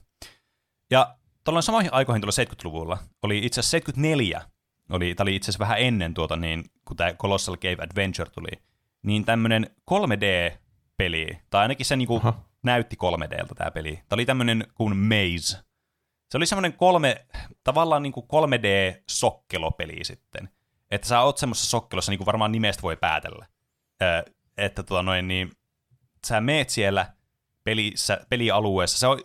Ja 0.92 1.16
tuolloin 1.44 1.64
samoihin 1.64 1.94
aikoihin 1.94 2.22
tuolla 2.22 2.44
70-luvulla 2.44 2.98
oli 3.24 3.46
itse 3.46 3.60
asiassa 3.60 3.72
74, 3.72 4.42
oli, 4.90 5.16
tämä 5.16 5.26
oli 5.26 5.36
itse 5.36 5.46
asiassa 5.46 5.60
vähän 5.60 5.80
ennen 5.80 6.14
tuota, 6.14 6.36
niin, 6.36 6.64
kun 6.86 6.98
tämä 6.98 7.14
Colossal 7.14 7.58
Cave 7.58 7.84
Adventure 7.84 8.30
tuli, 8.30 8.52
niin 9.04 9.26
tämmöinen 9.26 9.70
3D-peli, 9.92 11.38
tai 11.50 11.62
ainakin 11.62 11.86
se 11.86 11.96
niinku 11.96 12.22
näytti 12.64 12.98
3Dltä 13.04 13.56
tämä 13.56 13.72
peli. 13.72 13.92
Tämä 13.92 14.18
oli 14.18 14.26
tämmöinen 14.26 14.68
kuin 14.76 14.98
Maze. 14.98 15.69
Se 16.32 16.38
oli 16.38 16.46
semmoinen 16.46 16.74
kolme, 16.74 17.26
tavallaan 17.64 18.04
niinku 18.04 18.28
3D-sokkelopeli 18.34 20.04
sitten. 20.04 20.50
Että 20.92 21.08
sä 21.08 21.22
oot 21.22 21.38
semmoisessa 21.38 21.70
sokkelossa, 21.70 22.12
niin 22.12 22.18
kuin 22.18 22.26
varmaan 22.26 22.52
nimestä 22.52 22.82
voi 22.82 22.98
päätellä. 22.98 23.46
Öö, 24.02 24.24
että 24.58 24.84
tota 24.84 25.04
noin, 25.04 25.28
niin 25.28 25.52
sä 26.28 26.42
meet 26.42 26.70
siellä 26.70 27.14
pelissä, 27.64 28.26
pelialueessa. 28.30 28.98
Se 28.98 29.08
on, 29.08 29.20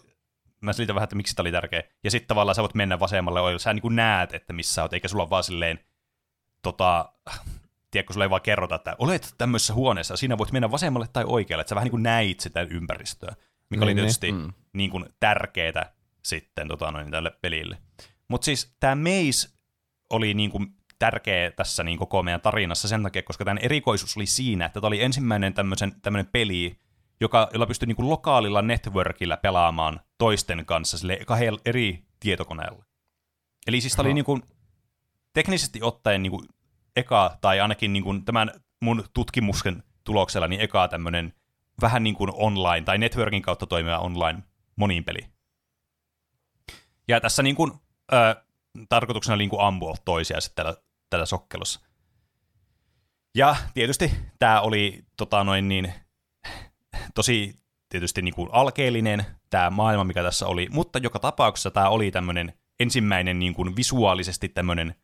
mä 0.61 0.73
selitän 0.73 0.95
vähän, 0.95 1.05
että 1.05 1.17
miksi 1.17 1.37
tämä 1.37 1.43
oli 1.43 1.53
tärkeä. 1.53 1.83
Ja 2.05 2.11
sitten 2.11 2.29
tavallaan 2.29 2.55
sä 2.55 2.63
voit 2.63 2.75
mennä 2.75 3.01
vasemmalle, 3.01 3.59
sä 3.59 3.73
niin 3.73 3.83
kuin 3.83 3.97
näet, 3.97 4.35
että 4.35 4.53
missä 4.53 4.83
oot, 4.83 4.93
eikä 4.93 5.09
sulla 5.09 5.31
vaan 5.31 5.45
silleen, 5.45 5.79
tota, 6.63 7.13
tiedätkö, 7.91 8.13
sulle 8.13 8.25
ei 8.25 8.31
vaan 8.31 8.43
kerrota, 8.43 8.75
että 8.75 8.97
olet 8.99 9.35
tämmöisessä 9.39 9.75
huoneessa, 9.75 10.17
siinä 10.17 10.39
voit 10.39 10.53
mennä 10.53 10.71
vasemmalle 10.71 11.09
tai 11.13 11.25
oikealle, 11.27 11.61
että 11.61 11.69
sä 11.69 11.75
vähän 11.75 11.85
niin 11.85 11.91
kuin 11.91 12.03
näit 12.03 12.41
sitä 12.41 12.63
ympäristöä, 12.63 13.35
mikä 13.71 13.81
niin, 13.81 13.83
oli 13.83 13.95
tietysti 13.95 14.33
niin. 14.33 14.55
Niin 14.73 14.91
kuin 14.91 15.07
tärkeää 15.21 15.93
sitten 16.25 16.69
tota, 16.69 16.91
noin, 16.91 17.11
tälle 17.11 17.33
pelille. 17.41 17.79
Mutta 18.29 18.45
siis 18.45 18.77
tämä 18.81 18.95
Maze 18.95 19.49
oli 20.11 20.35
niin 20.35 20.51
kuin 20.51 20.67
tärkeä 20.99 21.51
tässä 21.51 21.85
niin 21.85 21.99
koko 21.99 22.23
meidän 22.23 22.41
tarinassa 22.41 22.89
sen 22.89 23.03
takia, 23.03 23.23
koska 23.23 23.45
tämän 23.45 23.59
erikoisuus 23.59 24.17
oli 24.17 24.27
siinä, 24.27 24.67
että 24.67 24.81
tämä 24.81 24.89
oli 24.89 25.03
ensimmäinen 25.03 25.55
tämmöinen 26.03 26.27
peli, 26.33 26.79
joka, 27.21 27.49
jolla 27.53 27.67
pystyi 27.67 27.87
niin 27.87 27.97
kuin 27.97 28.11
lokaalilla 28.11 28.63
networkilla 28.63 29.37
pelaamaan 29.37 30.01
toisten 30.19 30.67
kanssa 30.67 30.99
sille 30.99 31.19
kahdella 31.27 31.61
eri 31.65 32.05
tietokoneella. 32.21 32.85
Eli 33.67 33.81
siis 33.81 33.97
tämä 33.97 34.07
oli 34.07 34.15
niin 34.15 34.25
kuin, 34.25 34.43
teknisesti 35.33 35.83
ottaen 35.83 36.23
niin 36.23 36.31
kuin 36.31 36.49
eka, 36.97 37.39
tai 37.41 37.61
ainakin 37.61 37.93
niin 37.93 38.05
kuin 38.05 38.25
tämän 38.25 38.51
mun 38.81 39.05
tutkimuksen 39.15 39.83
tuloksella, 40.05 40.49
niin 40.49 40.61
eka 40.61 40.89
tämmöinen 40.89 41.33
vähän 41.83 42.03
niin 42.03 42.15
kuin 42.15 42.31
online, 42.35 42.85
tai 42.85 42.99
networkin 42.99 43.43
kautta 43.43 43.67
toimiva 43.67 43.99
online 43.99 44.43
moniin 44.77 45.05
peli. 45.05 45.34
Ja 47.09 47.21
tässä 47.21 47.43
niin 47.43 47.57
kuin, 47.57 47.73
ö, 48.13 48.45
tarkoituksena 48.89 49.35
oli 49.35 49.43
niin 49.43 49.51
kuin 49.51 49.63
ampua 49.63 49.95
toisia 50.05 50.41
sitten 50.41 50.65
tällä, 50.65 50.81
tällä 51.11 51.27
sokkelossa. 51.27 51.81
Ja 53.35 53.57
tietysti 53.75 54.13
tämä 54.39 54.61
oli 54.61 55.05
tota 55.17 55.45
noin 55.45 55.69
niin, 55.69 55.95
tosi 57.15 57.61
tietysti 57.89 58.23
niin 58.23 58.35
kuin 58.35 58.49
alkeellinen 58.53 59.27
tämä 59.51 59.71
maailma, 59.71 60.05
mikä 60.05 60.23
tässä 60.23 60.47
oli, 60.47 60.69
mutta 60.71 60.99
joka 60.99 61.19
tapauksessa 61.19 61.71
tämä 61.71 61.89
oli 61.89 62.11
tämmöinen 62.11 62.53
ensimmäinen 62.81 63.39
niin 63.39 63.55
kuin 63.55 63.77
visuaalisesti 63.77 64.49
tämmöinen 64.49 64.95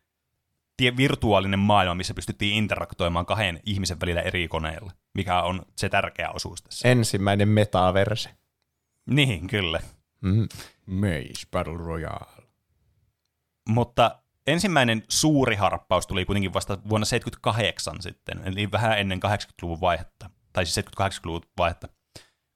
virtuaalinen 0.97 1.59
maailma, 1.59 1.95
missä 1.95 2.15
pystyttiin 2.15 2.55
interaktoimaan 2.55 3.27
kahden 3.27 3.61
ihmisen 3.67 4.01
välillä 4.01 4.21
eri 4.21 4.49
koneilla, 4.49 4.93
mikä 5.15 5.43
on 5.43 5.63
se 5.77 5.89
tärkeä 5.89 6.31
osuus 6.31 6.63
tässä. 6.63 6.89
Ensimmäinen 6.89 7.49
metaverse. 7.49 8.31
Niin, 9.07 9.47
kyllä. 9.47 9.81
Mm. 10.21 10.49
Maze 10.91 11.47
Battle 11.51 11.77
Royale. 11.77 12.43
Mutta 13.69 14.23
ensimmäinen 14.47 15.05
suuri 15.09 15.57
harppaus 15.57 16.07
tuli 16.07 16.25
kuitenkin 16.25 16.55
vasta 16.55 16.79
vuonna 16.89 17.05
78 17.05 18.03
sitten, 18.03 18.41
eli 18.45 18.73
vähän 18.73 18.99
ennen 18.99 19.21
80-luvun 19.25 19.81
vaihetta, 19.81 20.31
tai 20.53 20.67
siis 20.67 20.87
78-luvun 20.87 21.43
vaihetta, 21.59 21.89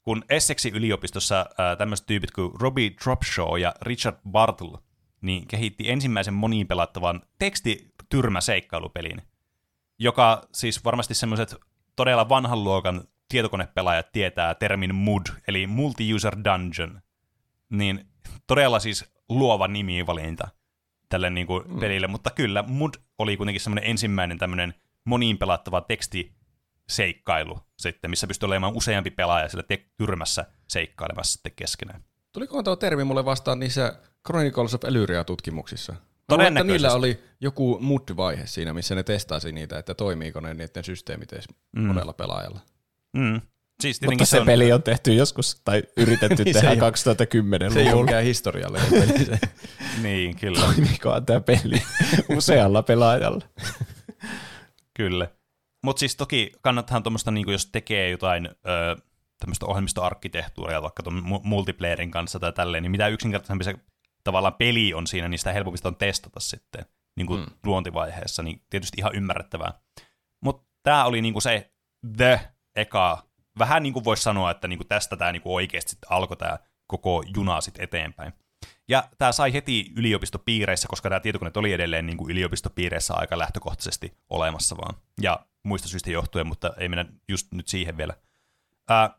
kun 0.01 0.23
Essexin 0.29 0.75
yliopistossa 0.75 1.45
tämmöiset 1.77 2.05
tyypit 2.05 2.31
kuin 2.31 2.51
Robbie 2.61 2.91
Dropshaw 3.03 3.59
ja 3.59 3.73
Richard 3.81 4.17
Bartle 4.29 4.77
niin 5.21 5.47
kehitti 5.47 5.89
ensimmäisen 5.91 6.33
moniin 6.33 6.67
pelattavan 6.67 7.21
tekstityrmäseikkailupelin, 7.39 9.21
joka 9.99 10.47
siis 10.53 10.83
varmasti 10.83 11.13
semmoiset 11.13 11.55
todella 11.95 12.29
vanhan 12.29 12.63
luokan 12.63 13.03
tietokonepelaajat 13.29 14.11
tietää 14.11 14.55
termin 14.55 14.95
MUD, 14.95 15.25
eli 15.47 15.67
Multi-User 15.67 16.37
Dungeon. 16.43 17.01
Niin 17.69 18.09
todella 18.47 18.79
siis 18.79 19.05
luova 19.29 19.67
nimivalinta 19.67 20.47
tälle 21.09 21.29
niin 21.29 21.47
kuin 21.47 21.63
mm. 21.67 21.79
pelille, 21.79 22.07
mutta 22.07 22.29
kyllä 22.29 22.63
MUD 22.67 22.93
oli 23.17 23.37
kuitenkin 23.37 23.61
semmoinen 23.61 23.89
ensimmäinen 23.89 24.37
tämmöinen 24.37 24.73
moniin 25.05 25.37
pelattava 25.37 25.81
tekstiseikkailu 25.81 27.59
sitten, 27.77 28.09
missä 28.09 28.27
pystyy 28.27 28.47
olemaan 28.47 28.75
useampi 28.75 29.11
pelaaja 29.11 29.49
sillä 29.49 29.63
te- 29.63 29.85
tyrmässä 29.97 30.45
seikkailemassa 30.67 31.33
sitten 31.33 31.51
keskenään. 31.55 32.03
Tuliko 32.31 32.63
tuo 32.63 32.75
termi 32.75 33.03
mulle 33.03 33.25
vastaan 33.25 33.59
niissä 33.59 33.99
Chronicles 34.27 34.73
of 34.73 34.83
Elyria-tutkimuksissa? 34.83 35.95
Todennäköisesti. 36.27 36.73
niillä 36.73 36.93
oli 36.93 37.23
joku 37.41 37.79
mud-vaihe 37.81 38.47
siinä, 38.47 38.73
missä 38.73 38.95
ne 38.95 39.03
testasi 39.03 39.51
niitä, 39.51 39.79
että 39.79 39.93
toimiiko 39.93 40.39
ne 40.39 40.53
niiden 40.53 40.83
systeemit 40.83 41.33
edes 41.33 41.45
mm. 41.75 41.81
monella 41.81 42.13
pelaajalla. 42.13 42.59
Mm. 43.17 43.41
Siis 43.81 44.01
Mutta 44.01 44.25
se, 44.25 44.29
se 44.29 44.39
on... 44.39 44.45
peli 44.45 44.71
on 44.71 44.83
tehty 44.83 45.13
joskus, 45.13 45.61
tai 45.65 45.83
yritetty 45.97 46.43
niin 46.43 46.53
tehdä 46.53 46.75
2010 46.75 47.71
Se 47.71 47.79
ei 47.79 47.93
ole 47.93 48.03
mikään 48.03 48.23
historiallinen 48.23 48.87
peli. 48.89 49.39
niin, 50.03 50.35
kyllä. 50.39 50.59
Toimikohan 50.59 51.25
tämä 51.25 51.39
peli 51.39 51.81
usealla 52.37 52.83
pelaajalla? 52.83 53.45
kyllä. 54.93 55.27
Mutta 55.83 55.99
siis 55.99 56.15
toki 56.15 56.51
kannattahan 56.61 57.03
tuommoista, 57.03 57.31
niin 57.31 57.51
jos 57.51 57.65
tekee 57.65 58.09
jotain 58.09 58.45
ö, 58.47 59.01
tämmöistä 59.39 59.65
ohjelmistoarkkitehtuuria 59.65 60.81
vaikka 60.81 61.03
tuon 61.03 61.23
multiplayerin 61.43 62.11
kanssa 62.11 62.39
tai 62.39 62.53
tälleen, 62.53 62.83
niin 62.83 62.91
mitä 62.91 63.07
yksinkertaisempi 63.07 63.63
se 63.63 63.75
tavallaan 64.23 64.53
peli 64.53 64.93
on 64.93 65.07
siinä, 65.07 65.27
niin 65.27 65.39
sitä 65.39 65.53
helpompi 65.53 65.79
on 65.83 65.95
testata 65.95 66.39
sitten 66.39 66.85
niin 67.15 67.27
kuin 67.27 67.39
mm. 67.39 67.45
luontivaiheessa, 67.63 68.43
niin 68.43 68.61
tietysti 68.69 68.95
ihan 68.97 69.15
ymmärrettävää. 69.15 69.73
Mutta 70.41 70.63
tämä 70.83 71.05
oli 71.05 71.21
niin 71.21 71.33
kuin 71.33 71.43
se 71.43 71.71
the 72.17 72.39
eka, 72.75 73.23
vähän 73.59 73.83
niin 73.83 73.93
kuin 73.93 74.05
voisi 74.05 74.23
sanoa, 74.23 74.51
että 74.51 74.67
niin 74.67 74.79
kuin 74.79 74.87
tästä 74.87 75.17
tämä 75.17 75.31
niin 75.31 75.41
kuin 75.41 75.53
oikeasti 75.53 75.95
alkoi 76.09 76.37
tämä 76.37 76.57
koko 76.87 77.23
juna 77.35 77.61
sitten 77.61 77.83
eteenpäin. 77.83 78.33
Ja 78.87 79.09
tämä 79.17 79.31
sai 79.31 79.53
heti 79.53 79.91
yliopistopiireissä, 79.95 80.87
koska 80.87 81.09
tämä 81.09 81.19
tietokoneet 81.19 81.57
oli 81.57 81.73
edelleen 81.73 82.05
niin 82.05 82.17
kuin 82.17 82.31
yliopistopiireissä 82.31 83.13
aika 83.13 83.37
lähtökohtaisesti 83.37 84.17
olemassa 84.29 84.77
vaan. 84.77 84.95
Ja 85.21 85.45
muista 85.63 85.87
syistä 85.87 86.11
johtuen, 86.11 86.47
mutta 86.47 86.73
ei 86.77 86.89
mennä 86.89 87.05
just 87.27 87.47
nyt 87.51 87.67
siihen 87.67 87.97
vielä. 87.97 88.13
Ää, 88.89 89.09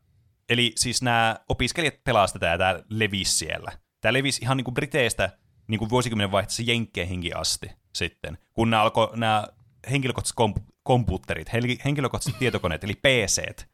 eli 0.49 0.73
siis 0.77 1.03
nämä 1.03 1.37
opiskelijat 1.49 2.05
pelasivat 2.05 2.41
tätä 2.41 2.53
ja 2.53 2.59
tämä 2.59 2.81
levisi 2.91 3.39
siellä. 3.39 3.73
Tämä 4.01 4.13
levisi 4.13 4.43
ihan 4.43 4.57
niin 4.57 4.65
kuin 4.65 4.75
Briteistä 4.75 5.31
niin 5.69 5.79
kuin 5.79 5.91
vuosikymmenen 5.91 6.33
vaihteessa 6.33 6.63
jenkkeihinkin 6.67 7.37
asti 7.37 7.71
sitten, 7.95 8.39
kun 8.53 8.71
nämä 8.71 8.83
alkoi 8.83 9.11
nämä 9.15 9.47
henkilökohtaiset 9.91 10.37
komp- 10.41 10.73
kompuutterit, 10.83 11.53
henkilökohtaiset 11.85 12.39
tietokoneet, 12.39 12.85
eli 12.85 12.95
PC, 12.95 13.67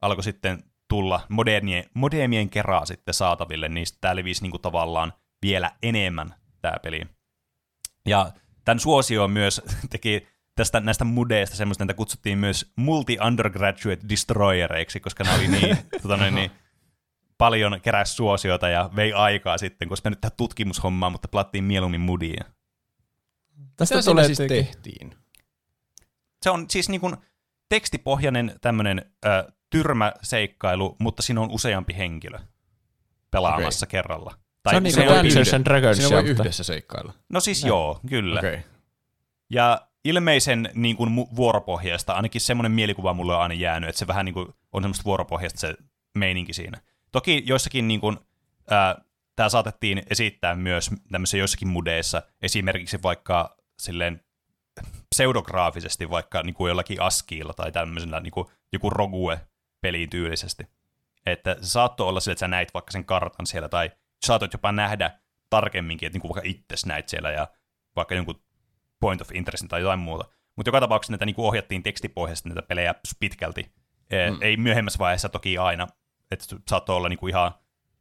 alkoi 0.00 0.24
sitten 0.24 0.62
tulla 0.88 1.20
modernien, 1.28 1.84
modernien 1.94 2.50
kerää 2.50 2.86
sitten 2.86 3.14
saataville, 3.14 3.68
niin 3.68 3.86
tämä 4.00 4.16
levisi 4.16 4.42
niin 4.42 4.50
kuin 4.50 4.62
tavallaan 4.62 5.12
vielä 5.42 5.72
enemmän 5.82 6.34
tämä 6.62 6.74
peli. 6.82 7.02
Ja 8.06 8.32
tämän 8.64 8.80
suosio 8.80 9.28
myös 9.28 9.62
teki 9.90 10.26
tästä, 10.54 10.80
näistä 10.80 11.04
mudeista 11.04 11.56
semmoista, 11.56 11.84
että 11.84 11.94
kutsuttiin 11.94 12.38
myös 12.38 12.72
multi-undergraduate 12.76 14.08
destroyereiksi, 14.08 15.00
koska 15.00 15.24
ne 15.24 15.34
oli 15.34 15.48
niin, 15.48 15.78
tota 16.02 16.16
noin, 16.16 16.34
niin 16.34 16.50
paljon 17.38 17.80
keräs 17.80 18.16
suosiota 18.16 18.68
ja 18.68 18.90
vei 18.96 19.12
aikaa 19.12 19.58
sitten, 19.58 19.88
koska 19.88 20.10
nyt 20.10 20.20
tähän 20.20 20.36
tutkimushommaa, 20.36 21.10
mutta 21.10 21.28
pelattiin 21.28 21.64
mieluummin 21.64 22.00
mudia. 22.00 22.44
Tästä 23.76 24.02
tulee 24.02 24.26
siis 24.26 24.38
tehtiin? 24.38 25.14
Se 26.42 26.50
on 26.50 26.66
siis 26.70 26.88
niin 26.88 27.00
kuin 27.00 27.16
tekstipohjainen 27.68 28.54
tämmöinen 28.60 29.04
ö, 29.26 29.52
tyrmäseikkailu, 29.70 30.96
mutta 30.98 31.22
siinä 31.22 31.40
on 31.40 31.50
useampi 31.50 31.94
henkilö 31.98 32.38
pelaamassa 33.30 33.86
okay. 33.86 33.90
kerralla. 33.90 34.34
Tai 34.62 34.72
se 34.72 34.76
on 34.76 34.82
niin 34.82 34.94
kuin 34.94 35.08
Dungeons 35.08 35.54
and 35.54 35.64
Dragons. 35.64 35.96
Siinä 35.96 36.16
voi 36.16 36.24
yhdessä 36.24 36.64
seikkailla. 36.64 37.12
No 37.28 37.40
siis 37.40 37.62
no. 37.62 37.68
joo, 37.68 38.00
kyllä. 38.08 38.40
Okay. 38.40 38.58
Ja 39.50 39.80
ilmeisen 40.04 40.70
niin 40.74 40.96
kuin, 40.96 41.14
vuoropohjasta, 41.36 42.12
ainakin 42.12 42.40
semmoinen 42.40 42.72
mielikuva 42.72 43.14
mulle 43.14 43.34
on 43.34 43.42
aina 43.42 43.54
jäänyt, 43.54 43.88
että 43.88 43.98
se 43.98 44.06
vähän 44.06 44.24
niin 44.24 44.34
kuin, 44.34 44.48
on 44.72 44.82
semmoista 44.82 45.04
vuoropohjasta 45.04 45.60
se 45.60 45.74
meininki 46.14 46.52
siinä. 46.52 46.80
Toki 47.12 47.42
joissakin 47.46 47.88
niin 47.88 48.00
kuin, 48.00 48.16
ää, 48.70 48.96
tämä 49.36 49.48
saatettiin 49.48 50.02
esittää 50.10 50.54
myös 50.54 50.90
tämmöisissä 51.12 51.36
joissakin 51.36 51.68
mudeissa, 51.68 52.22
esimerkiksi 52.42 53.02
vaikka 53.02 53.56
silleen 53.78 54.20
pseudograafisesti 55.14 56.10
vaikka 56.10 56.42
niin 56.42 56.54
kuin 56.54 56.68
jollakin 56.68 57.02
askiilla 57.02 57.52
tai 57.52 57.72
tämmöisellä 57.72 58.20
niin 58.20 58.30
kuin 58.30 58.46
joku 58.72 58.90
rogue 58.90 59.40
peliin 59.80 60.10
tyylisesti. 60.10 60.64
Että 61.26 61.56
se 61.60 61.70
saattoi 61.70 62.08
olla 62.08 62.20
sille, 62.20 62.32
että 62.32 62.40
sä 62.40 62.48
näit 62.48 62.74
vaikka 62.74 62.92
sen 62.92 63.04
kartan 63.04 63.46
siellä, 63.46 63.68
tai 63.68 63.90
saatoit 64.26 64.52
jopa 64.52 64.72
nähdä 64.72 65.10
tarkemminkin, 65.50 66.06
että 66.06 66.14
niin 66.14 66.20
kuin 66.20 66.34
vaikka 66.34 66.48
itse 66.48 66.86
näit 66.86 67.08
siellä, 67.08 67.30
ja 67.30 67.48
vaikka 67.96 68.14
jonkun 68.14 68.42
point 69.00 69.20
of 69.20 69.32
interest 69.32 69.64
tai 69.68 69.80
jotain 69.80 69.98
muuta. 69.98 70.24
Mutta 70.56 70.68
joka 70.68 70.80
tapauksessa 70.80 71.12
näitä 71.12 71.26
niin 71.26 71.36
kuin 71.36 71.46
ohjattiin 71.46 71.82
tekstipohjaisesti 71.82 72.48
näitä 72.48 72.62
pelejä 72.62 72.94
pitkälti. 73.20 73.72
Mm. 74.32 74.42
Ei 74.42 74.56
myöhemmässä 74.56 74.98
vaiheessa 74.98 75.28
toki 75.28 75.58
aina, 75.58 75.86
että 76.30 76.44
saattoi 76.68 76.96
olla 76.96 77.08
niin 77.08 77.18
kuin 77.18 77.30
ihan 77.30 77.52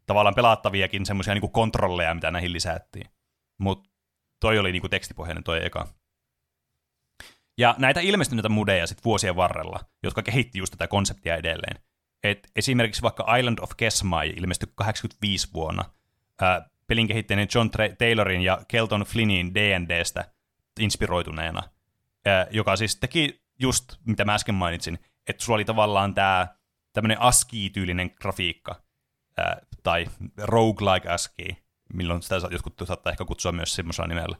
tavallaan 0.06 0.36
pelattaviakin 0.36 1.06
semmoisia 1.06 1.34
niin 1.34 1.52
kontrolleja, 1.52 2.14
mitä 2.14 2.32
näihin 2.32 2.54
lisättiin. 2.54 3.10
Mutta 3.58 3.90
toi 4.40 4.60
oli 4.60 4.72
niin 4.72 4.82
kuin 4.82 4.92
tekstipohjainen 4.92 5.44
toi 5.44 5.66
eka. 5.66 5.88
Ja 7.58 7.76
näitä 7.78 8.00
ilmestyneitä 8.00 8.50
mudeja 8.50 8.88
sitten 8.88 9.04
vuosien 9.04 9.36
varrella, 9.36 9.80
jotka 10.04 10.22
kehitti 10.22 10.60
just 10.60 10.72
tätä 10.72 10.88
konseptia 10.88 11.36
edelleen. 11.36 11.84
Et 12.24 12.52
esimerkiksi 12.56 13.02
vaikka 13.02 13.36
Island 13.36 13.60
of 13.62 13.72
Kesmai 13.78 14.30
ilmestyi 14.30 14.70
85 14.76 15.48
vuonna. 15.54 15.86
Ää, 16.42 16.70
pelin 16.88 17.08
kehittäjän 17.08 17.48
John 17.56 17.70
Taylorin 17.98 18.42
ja 18.42 18.62
Kelton 18.68 19.02
Flynnin 19.02 19.56
D&Dstä 19.56 20.26
inspiroituneena, 20.80 21.64
ää, 22.26 22.48
joka 22.52 22.76
siis 22.76 22.96
teki 22.96 23.42
just, 23.60 23.94
mitä 24.06 24.26
mä 24.26 24.34
äsken 24.34 24.56
mainitsin, 24.56 25.00
että 25.28 25.44
sulla 25.44 25.56
oli 25.56 25.66
tavallaan 25.66 26.14
tämä 26.14 26.48
tämmöinen 26.94 27.22
ASCII-tyylinen 27.22 28.12
grafiikka, 28.22 28.82
ää, 29.38 29.58
tai 29.84 30.08
roguelike 30.38 31.10
ASCII, 31.10 31.58
milloin 31.94 32.22
sitä 32.22 32.36
jotkut 32.52 32.82
saattaa 32.84 33.12
ehkä 33.12 33.26
kutsua 33.26 33.52
myös 33.52 33.76
semmoisella 33.76 34.08
nimellä. 34.08 34.38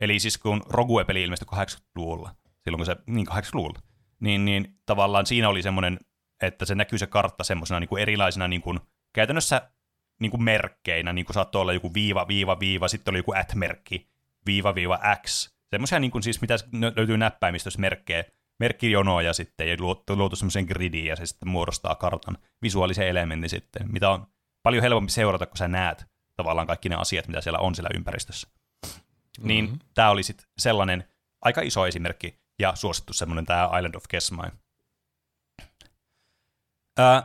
Eli 0.00 0.18
siis 0.18 0.38
kun 0.38 0.62
Rogue-peli 0.68 1.22
ilmestyi 1.22 1.48
80-luvulla, 1.54 2.34
silloin 2.68 2.78
kun 2.78 2.86
se, 2.86 2.96
niin 3.06 3.28
80-luvulla, 3.28 3.78
niin, 4.20 4.44
niin 4.44 4.74
tavallaan 4.86 5.26
siinä 5.26 5.48
oli 5.48 5.62
semmoinen, 5.62 5.98
että 6.42 6.64
se 6.64 6.74
näkyy 6.74 6.98
se 6.98 7.06
kartta 7.06 7.44
semmoisena 7.44 7.80
niin 7.80 7.88
kuin 7.88 8.02
erilaisena 8.02 8.48
niin 8.48 8.62
kuin, 8.62 8.80
käytännössä 9.12 9.70
niin 10.20 10.30
kuin 10.30 10.42
merkkeinä, 10.42 11.12
niin 11.12 11.24
kuin 11.24 11.34
saattoi 11.34 11.60
olla 11.60 11.72
joku 11.72 11.94
viiva, 11.94 12.28
viiva, 12.28 12.60
viiva, 12.60 12.88
sitten 12.88 13.12
oli 13.12 13.18
joku 13.18 13.32
at-merkki, 13.32 14.08
viiva, 14.46 14.74
viiva, 14.74 14.98
x, 15.26 15.50
semmoisia 15.70 16.00
niin 16.00 16.10
kuin 16.10 16.22
siis, 16.22 16.40
mitä 16.40 16.54
löytyy 16.96 17.16
näppäimistössä 17.16 17.80
merkkejä, 17.80 18.24
merkkijonoja 18.60 19.32
sitten, 19.32 19.68
ja 19.68 19.76
luotu, 19.80 20.16
luotu 20.16 20.36
semmoisen 20.36 20.64
gridiin, 20.64 21.06
ja 21.06 21.16
se 21.16 21.26
sitten 21.26 21.48
muodostaa 21.48 21.94
kartan 21.94 22.38
visuaalisen 22.62 23.08
elementin 23.08 23.50
sitten, 23.50 23.92
mitä 23.92 24.10
on 24.10 24.26
paljon 24.62 24.82
helpompi 24.82 25.12
seurata, 25.12 25.46
kun 25.46 25.56
sä 25.56 25.68
näet 25.68 26.06
tavallaan 26.36 26.66
kaikki 26.66 26.88
ne 26.88 26.94
asiat, 26.94 27.28
mitä 27.28 27.40
siellä 27.40 27.58
on 27.58 27.74
siellä 27.74 27.90
ympäristössä. 27.94 28.48
Niin 29.42 29.64
mm-hmm. 29.64 29.78
tämä 29.94 30.10
oli 30.10 30.22
sitten 30.22 30.46
sellainen 30.58 31.04
aika 31.40 31.60
iso 31.60 31.86
esimerkki, 31.86 32.37
ja 32.58 32.76
suosittu 32.76 33.12
semmoinen 33.12 33.46
tämä 33.46 33.70
Island 33.78 33.94
of 33.94 34.04
Kesmai. 34.08 34.50
Öö, 36.98 37.22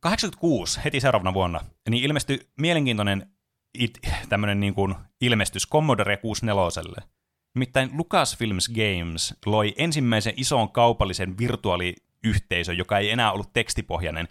86, 0.00 0.80
heti 0.84 1.00
seuraavana 1.00 1.34
vuonna, 1.34 1.60
niin 1.90 2.04
ilmestyi 2.04 2.50
mielenkiintoinen 2.60 3.32
it, 3.74 3.98
tämmöinen 4.28 4.60
niin 4.60 4.74
kuin 4.74 4.94
ilmestys 5.20 5.68
Commodore 5.68 6.16
64. 6.16 7.02
Nimittäin 7.54 7.90
Lucasfilms 7.92 8.68
Games 8.68 9.34
loi 9.46 9.74
ensimmäisen 9.76 10.34
ison 10.36 10.72
kaupallisen 10.72 11.38
virtuaaliyhteisön, 11.38 12.78
joka 12.78 12.98
ei 12.98 13.10
enää 13.10 13.32
ollut 13.32 13.52
tekstipohjainen. 13.52 14.28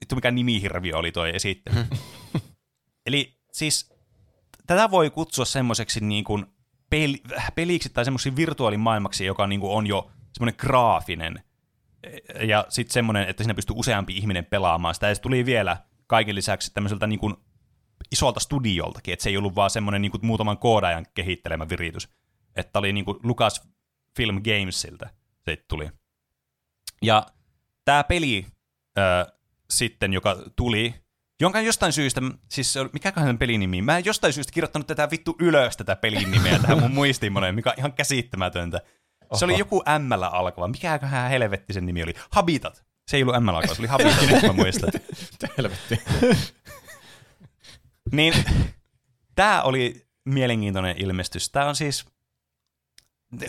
Vittu 0.00 0.14
mikä 0.14 0.30
nimihirviö 0.30 0.96
oli 0.96 1.12
toi 1.12 1.36
esittely. 1.36 1.76
Eli 3.06 3.38
siis 3.52 3.92
tätä 4.66 4.90
voi 4.90 5.10
kutsua 5.10 5.44
semmoiseksi 5.44 6.00
niin 6.00 6.24
kuin 6.24 6.46
peli, 6.90 7.22
peliksi 7.54 7.88
tai 7.88 8.04
semmoisiin 8.04 8.36
virtuaalimaailmaksi, 8.36 9.24
joka 9.24 9.46
niin 9.46 9.60
kuin 9.60 9.72
on 9.72 9.86
jo 9.86 10.10
semmoinen 10.32 10.54
graafinen. 10.58 11.42
Ja 12.48 12.66
sitten 12.68 12.92
semmoinen, 12.92 13.28
että 13.28 13.42
siinä 13.42 13.54
pystyy 13.54 13.76
useampi 13.78 14.16
ihminen 14.16 14.44
pelaamaan 14.44 14.94
sitä. 14.94 15.08
Ja 15.08 15.14
se 15.14 15.20
tuli 15.20 15.46
vielä 15.46 15.76
kaiken 16.06 16.34
lisäksi 16.34 16.74
tämmöiseltä 16.74 17.06
niin 17.06 17.18
kuin 17.20 17.34
isolta 18.12 18.40
studioltakin, 18.40 19.12
että 19.12 19.22
se 19.22 19.30
ei 19.30 19.36
ollut 19.36 19.54
vaan 19.54 19.70
semmoinen 19.70 20.02
niin 20.02 20.12
kuin 20.12 20.26
muutaman 20.26 20.58
koodaajan 20.58 21.06
kehittelemä 21.14 21.68
viritys. 21.68 22.08
Että 22.56 22.78
oli 22.78 22.92
niin 22.92 23.04
kuin 23.04 23.18
Lucas 23.22 23.68
Film 24.16 24.40
Gamesilta 24.42 25.08
se 25.44 25.64
tuli. 25.68 25.90
Ja 27.02 27.26
tämä 27.84 28.04
peli 28.04 28.46
äh, 28.98 29.32
sitten, 29.70 30.12
joka 30.12 30.36
tuli 30.56 30.94
jonka 31.40 31.60
jostain 31.60 31.92
syystä, 31.92 32.20
siis 32.48 32.72
se 32.72 32.80
oli, 32.80 32.90
mikäköhän 32.92 33.38
pelin 33.38 33.60
nimi, 33.60 33.82
mä 33.82 33.98
en 33.98 34.04
jostain 34.04 34.32
syystä 34.32 34.52
kirjoittanut 34.52 34.86
tätä 34.86 35.10
vittu 35.10 35.36
ylös 35.38 35.76
tätä 35.76 35.96
pelin 35.96 36.30
nimeä 36.30 36.58
tähän 36.58 36.80
mun 36.80 36.90
muistiinpanojen, 36.90 37.54
mikä 37.54 37.70
on 37.70 37.78
ihan 37.78 37.92
käsittämätöntä. 37.92 38.80
Oho. 39.30 39.38
Se 39.38 39.44
oli 39.44 39.58
joku 39.58 39.82
m 39.98 40.12
alkava, 40.12 40.68
mikäköhän 40.68 41.30
helvetti 41.30 41.72
sen 41.72 41.86
nimi 41.86 42.02
oli, 42.02 42.14
Habitat. 42.30 42.84
Se 43.08 43.16
ei 43.16 43.22
ollut 43.22 43.44
m 43.44 43.48
alkava, 43.48 43.74
se 43.74 43.82
oli 43.82 43.88
Habitat, 43.88 44.30
nyt 44.30 44.42
mä 44.46 44.52
muistan. 44.52 44.90
Helvetti. 45.58 46.00
niin, 48.12 48.34
tämä 49.34 49.62
oli 49.62 50.06
mielenkiintoinen 50.24 50.96
ilmestys. 50.98 51.50
Tämä 51.50 51.66
on 51.66 51.76
siis, 51.76 52.06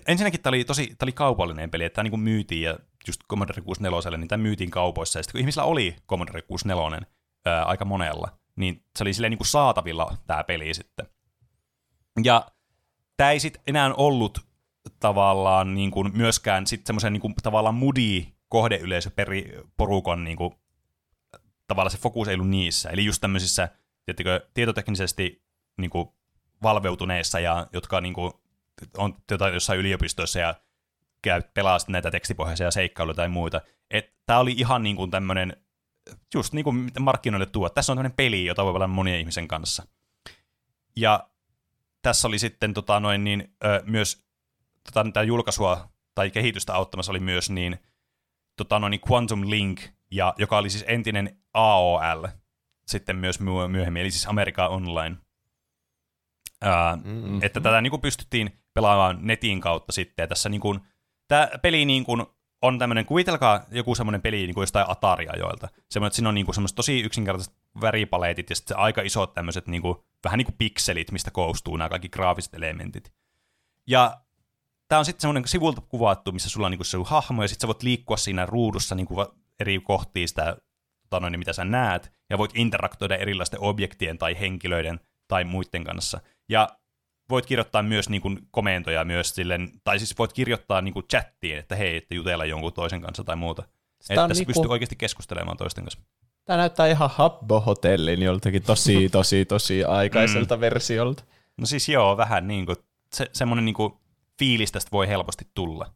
ensinnäkin 0.07 0.41
tämä 0.41 0.51
oli 0.51 0.63
tosi 0.63 0.87
tämä 0.87 1.05
oli 1.05 1.11
kaupallinen 1.11 1.71
peli, 1.71 1.83
että 1.83 1.95
tämä 1.95 2.09
niin 2.09 2.19
myytiin 2.19 2.61
ja 2.61 2.79
just 3.07 3.21
Commodore 3.29 3.61
64, 3.61 4.17
niin 4.17 4.27
tämä 4.27 4.43
myytiin 4.43 4.71
kaupoissa. 4.71 5.19
Ja 5.19 5.23
sitten 5.23 5.31
kun 5.31 5.39
ihmisillä 5.39 5.63
oli 5.63 5.95
Commodore 6.09 6.41
64, 6.41 7.01
ää, 7.45 7.63
aika 7.63 7.85
monella, 7.85 8.37
niin 8.55 8.85
se 8.97 9.03
oli 9.03 9.13
silleen 9.13 9.31
niin 9.31 9.37
kuin 9.37 9.47
saatavilla 9.47 10.17
tämä 10.27 10.43
peli 10.43 10.73
sitten. 10.73 11.07
Ja 12.23 12.51
tämä 13.17 13.31
ei 13.31 13.39
sitten 13.39 13.63
enää 13.67 13.93
ollut 13.93 14.39
tavallaan 14.99 15.75
niin 15.75 15.91
kuin 15.91 16.17
myöskään 16.17 16.67
sitten 16.67 16.87
semmoisen 16.87 17.13
niin 17.13 17.21
kuin, 17.21 17.33
tavallaan 17.43 17.75
mudi 17.75 18.27
kohdeyleisöporukan 18.47 20.23
niin 20.23 20.37
kuin, 20.37 20.55
tavallaan 21.67 21.91
se 21.91 21.97
fokus 21.97 22.27
ei 22.27 22.33
ollut 22.33 22.49
niissä. 22.49 22.89
Eli 22.89 23.05
just 23.05 23.21
tämmöisissä 23.21 23.69
tiettikö, 24.05 24.49
tietoteknisesti 24.53 25.43
niin 25.77 25.89
kuin, 25.89 26.09
valveutuneissa 26.63 27.39
ja 27.39 27.67
jotka 27.73 28.01
niin 28.01 28.13
kuin, 28.13 28.33
on 28.97 29.15
jossain 29.53 29.79
yliopistoissa 29.79 30.39
ja 30.39 30.55
käy, 31.21 31.41
pelaa 31.53 31.77
näitä 31.87 32.11
tekstipohjaisia 32.11 32.71
seikkailuja 32.71 33.15
tai 33.15 33.29
muita. 33.29 33.61
Tämä 34.25 34.39
oli 34.39 34.51
ihan 34.51 34.83
niin 34.83 34.95
kuin 34.95 35.11
tämmöinen 35.11 35.57
just 36.33 36.53
niin 36.53 36.63
kuin 36.63 36.91
markkinoille 36.99 37.45
tuo. 37.45 37.69
Tässä 37.69 37.91
on 37.91 37.97
tämmöinen 37.97 38.15
peli, 38.15 38.45
jota 38.45 38.65
voi 38.65 38.73
pelata 38.73 38.87
monien 38.87 39.19
ihmisen 39.19 39.47
kanssa. 39.47 39.87
Ja 40.95 41.29
tässä 42.01 42.27
oli 42.27 42.39
sitten 42.39 42.73
tota, 42.73 42.99
noin, 42.99 43.23
niin, 43.23 43.55
ö, 43.65 43.83
myös 43.85 44.25
tota, 44.83 45.11
tämä 45.13 45.23
julkaisua 45.23 45.91
tai 46.15 46.31
kehitystä 46.31 46.73
auttamassa 46.73 47.11
oli 47.11 47.19
myös 47.19 47.49
niin, 47.49 47.79
tota, 48.55 48.79
noin, 48.79 48.91
niin 48.91 49.01
Quantum 49.11 49.49
Link, 49.49 49.81
ja, 50.11 50.33
joka 50.37 50.57
oli 50.57 50.69
siis 50.69 50.85
entinen 50.87 51.37
AOL 51.53 52.27
sitten 52.87 53.15
myös 53.15 53.39
myöhemmin, 53.67 54.01
eli 54.01 54.11
siis 54.11 54.27
America 54.27 54.67
Online. 54.67 55.17
Ää, 56.61 56.95
mm-hmm. 56.95 57.39
Että 57.43 57.59
tätä 57.59 57.81
niin 57.81 57.91
kuin 57.91 58.01
pystyttiin 58.01 58.59
pelaamaan 58.73 59.17
netin 59.21 59.61
kautta 59.61 59.91
sitten, 59.91 60.23
ja 60.23 60.27
tässä 60.27 60.49
niin 60.49 60.61
kuin, 60.61 60.79
tämä 61.27 61.49
peli 61.61 61.85
niin 61.85 62.03
kuin, 62.03 62.25
on 62.61 62.79
tämmöinen, 62.79 63.05
kuvitelkaa 63.05 63.63
joku 63.71 63.95
semmoinen 63.95 64.21
peli 64.21 64.37
niin 64.37 64.53
kuin 64.53 64.61
jostain 64.61 64.89
Atari-ajoilta. 64.89 65.67
Semmoinen, 65.89 66.07
että 66.07 66.15
siinä 66.15 66.29
on 66.29 66.35
niin 66.35 66.45
kuin 66.45 66.55
semmoiset 66.55 66.75
tosi 66.75 67.01
yksinkertaiset 67.01 67.53
väripaleetit 67.81 68.49
ja 68.49 68.55
sitten 68.55 68.77
aika 68.77 69.01
isot 69.01 69.33
tämmöiset 69.33 69.67
niin 69.67 69.81
kuin, 69.81 69.97
vähän 70.23 70.37
niin 70.37 70.45
kuin 70.45 70.57
pikselit, 70.57 71.11
mistä 71.11 71.31
koostuu 71.31 71.77
nämä 71.77 71.89
kaikki 71.89 72.09
graafiset 72.09 72.53
elementit. 72.53 73.13
Ja 73.87 74.21
tämä 74.87 74.99
on 74.99 75.05
sitten 75.05 75.21
semmoinen 75.21 75.47
sivulta 75.47 75.81
kuvattu, 75.81 76.31
missä 76.31 76.49
sulla 76.49 76.67
on 76.67 76.71
niin 76.71 76.85
se 76.85 76.97
hahmo 77.05 77.41
ja 77.41 77.47
sitten 77.47 77.61
sä 77.61 77.67
voit 77.67 77.83
liikkua 77.83 78.17
siinä 78.17 78.45
ruudussa 78.45 78.95
niin 78.95 79.07
kuin 79.07 79.27
eri 79.59 79.79
kohtiin 79.79 80.27
sitä, 80.27 80.57
tota 81.01 81.19
noin, 81.19 81.39
mitä 81.39 81.53
sä 81.53 81.65
näet, 81.65 82.11
ja 82.29 82.37
voit 82.37 82.51
interaktoida 82.55 83.15
erilaisten 83.15 83.59
objektien 83.61 84.17
tai 84.17 84.39
henkilöiden 84.39 84.99
tai 85.27 85.43
muiden 85.43 85.83
kanssa. 85.83 86.19
Ja 86.49 86.69
voit 87.31 87.45
kirjoittaa 87.45 87.83
myös 87.83 88.09
niin 88.09 88.21
kuin 88.21 88.39
komentoja 88.51 89.05
myös 89.05 89.29
silleen, 89.29 89.71
tai 89.83 89.99
siis 89.99 90.17
voit 90.17 90.33
kirjoittaa 90.33 90.81
niin 90.81 90.93
kuin 90.93 91.05
chattiin, 91.07 91.57
että 91.57 91.75
hei, 91.75 91.97
että 91.97 92.15
jutella 92.15 92.45
jonkun 92.45 92.73
toisen 92.73 93.01
kanssa 93.01 93.23
tai 93.23 93.35
muuta. 93.35 93.63
Sitä 94.01 94.23
että 94.23 94.33
se 94.33 94.39
niinku... 94.39 94.53
pystyy 94.53 94.71
oikeasti 94.71 94.95
keskustelemaan 94.95 95.57
toisten 95.57 95.83
kanssa. 95.83 95.99
Tämä 96.45 96.57
näyttää 96.57 96.87
ihan 96.87 97.09
Habbo-hotellin 97.09 98.23
joltakin 98.23 98.63
tosi, 98.63 99.09
tosi, 99.09 99.45
tosi 99.45 99.83
aikaiselta 99.83 100.55
mm. 100.55 100.61
versiolta. 100.61 101.23
No 101.57 101.65
siis 101.65 101.89
joo, 101.89 102.17
vähän 102.17 102.47
niin 102.47 102.65
kuin, 102.65 102.77
se, 103.13 103.29
semmoinen 103.33 103.65
niin 103.65 103.75
kuin 103.75 103.93
fiilis 104.39 104.71
tästä 104.71 104.91
voi 104.91 105.07
helposti 105.07 105.47
tulla. 105.53 105.91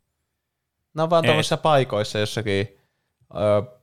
No 0.93 1.09
vaan 1.09 1.23
tuollaisissa 1.23 1.57
paikoissa 1.57 2.19
jossakin 2.19 2.67
ö, 3.35 3.79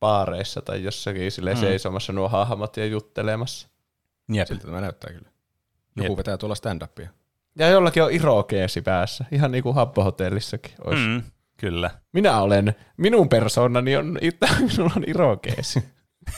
baareissa 0.00 0.62
tai 0.62 0.82
jossakin 0.82 1.32
sille 1.32 1.54
mm. 1.54 1.60
seisomassa 1.60 2.12
nuo 2.12 2.28
hahmot 2.28 2.76
ja 2.76 2.86
juttelemassa. 2.86 3.68
Jep. 4.32 4.48
Siltä 4.48 4.66
tämä 4.66 4.80
näyttää 4.80 5.12
kyllä. 5.12 5.33
Joku 5.96 6.12
Jep. 6.12 6.16
vetää 6.18 6.38
tuolla 6.38 6.54
stand-upia. 6.54 7.08
Ja 7.58 7.68
jollakin 7.68 8.02
on 8.02 8.12
irokeesi 8.12 8.82
päässä, 8.82 9.24
ihan 9.32 9.52
niin 9.52 9.62
kuin 9.62 9.74
Habbo-hotellissakin 9.74 10.74
olisi. 10.84 11.06
Mm, 11.06 11.22
kyllä. 11.56 11.90
Minä 12.12 12.40
olen, 12.40 12.74
minun 12.96 13.28
persoonani 13.28 13.96
on, 13.96 14.06
minulla 14.60 14.92
on 14.96 15.04
irokeesi. 15.06 15.84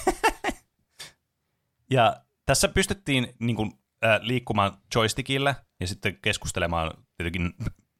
ja 1.90 2.16
tässä 2.46 2.68
pystyttiin 2.68 3.34
niin 3.38 3.56
kuin, 3.56 3.72
äh, 4.04 4.20
liikkumaan 4.20 4.78
joystickilla 4.94 5.54
ja 5.80 5.86
sitten 5.86 6.18
keskustelemaan 6.22 6.90
tietenkin 7.16 7.54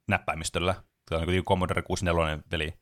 näppäimistöllä. 0.08 0.74
Tämä 1.08 1.20
on 1.20 1.28
niin 1.28 1.44
Commodore 1.44 1.82
64 1.82 2.38
peli. 2.50 2.74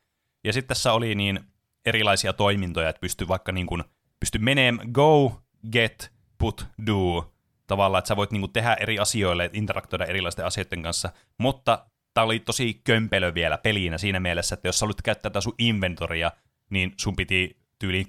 Ja 0.44 0.52
sitten 0.52 0.68
tässä 0.68 0.92
oli 0.92 1.14
niin, 1.14 1.40
erilaisia 1.86 2.32
toimintoja, 2.32 2.88
että 2.88 3.00
pystyy 3.00 3.28
vaikka 3.28 3.52
niin 3.52 3.66
kuin, 3.66 3.84
pystyy 4.20 4.40
menemään 4.40 4.90
go, 4.92 5.42
get, 5.72 6.12
put, 6.38 6.66
do, 6.86 7.33
tavallaan, 7.66 7.98
että 7.98 8.08
sä 8.08 8.16
voit 8.16 8.30
niin 8.30 8.40
kuin, 8.40 8.52
tehdä 8.52 8.74
eri 8.80 8.98
asioille, 8.98 9.50
interaktoida 9.52 10.04
erilaisten 10.04 10.46
asioiden 10.46 10.82
kanssa, 10.82 11.10
mutta 11.38 11.86
tämä 12.14 12.24
oli 12.24 12.40
tosi 12.40 12.80
kömpelö 12.84 13.34
vielä 13.34 13.58
peliinä 13.58 13.98
siinä 13.98 14.20
mielessä, 14.20 14.54
että 14.54 14.68
jos 14.68 14.78
sä 14.78 14.84
haluat 14.84 15.02
käyttää 15.02 15.30
tätä 15.30 15.40
sun 15.40 15.54
inventoria, 15.58 16.32
niin 16.70 16.94
sun 16.96 17.16
piti 17.16 17.56
tyyli 17.78 18.06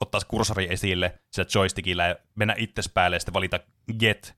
ottaa 0.00 0.20
kursori 0.28 0.66
esille 0.70 1.20
sillä 1.30 1.48
joystickilla 1.54 2.06
ja 2.06 2.16
mennä 2.34 2.54
itses 2.58 2.88
päälle 2.88 3.16
ja 3.16 3.20
sitten 3.20 3.34
valita 3.34 3.60
get 3.98 4.34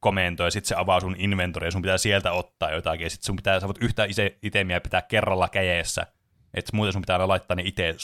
komento 0.00 0.44
ja 0.44 0.50
sitten 0.50 0.68
se 0.68 0.74
avaa 0.78 1.00
sun 1.00 1.16
inventoria 1.18 1.66
ja 1.66 1.70
sun 1.70 1.82
pitää 1.82 1.98
sieltä 1.98 2.32
ottaa 2.32 2.70
jotakin 2.70 3.04
ja 3.04 3.10
sitten 3.10 3.26
sun 3.26 3.36
pitää, 3.36 3.60
sä 3.60 3.66
voit 3.66 3.82
yhtä 3.82 4.06
itemiä 4.42 4.80
pitää 4.80 5.02
kerralla 5.02 5.48
käjeessä, 5.48 6.06
että 6.54 6.76
muuten 6.76 6.92
sun 6.92 7.02
pitää 7.02 7.28
laittaa 7.28 7.54
ne 7.54 7.62
itse 7.66 7.96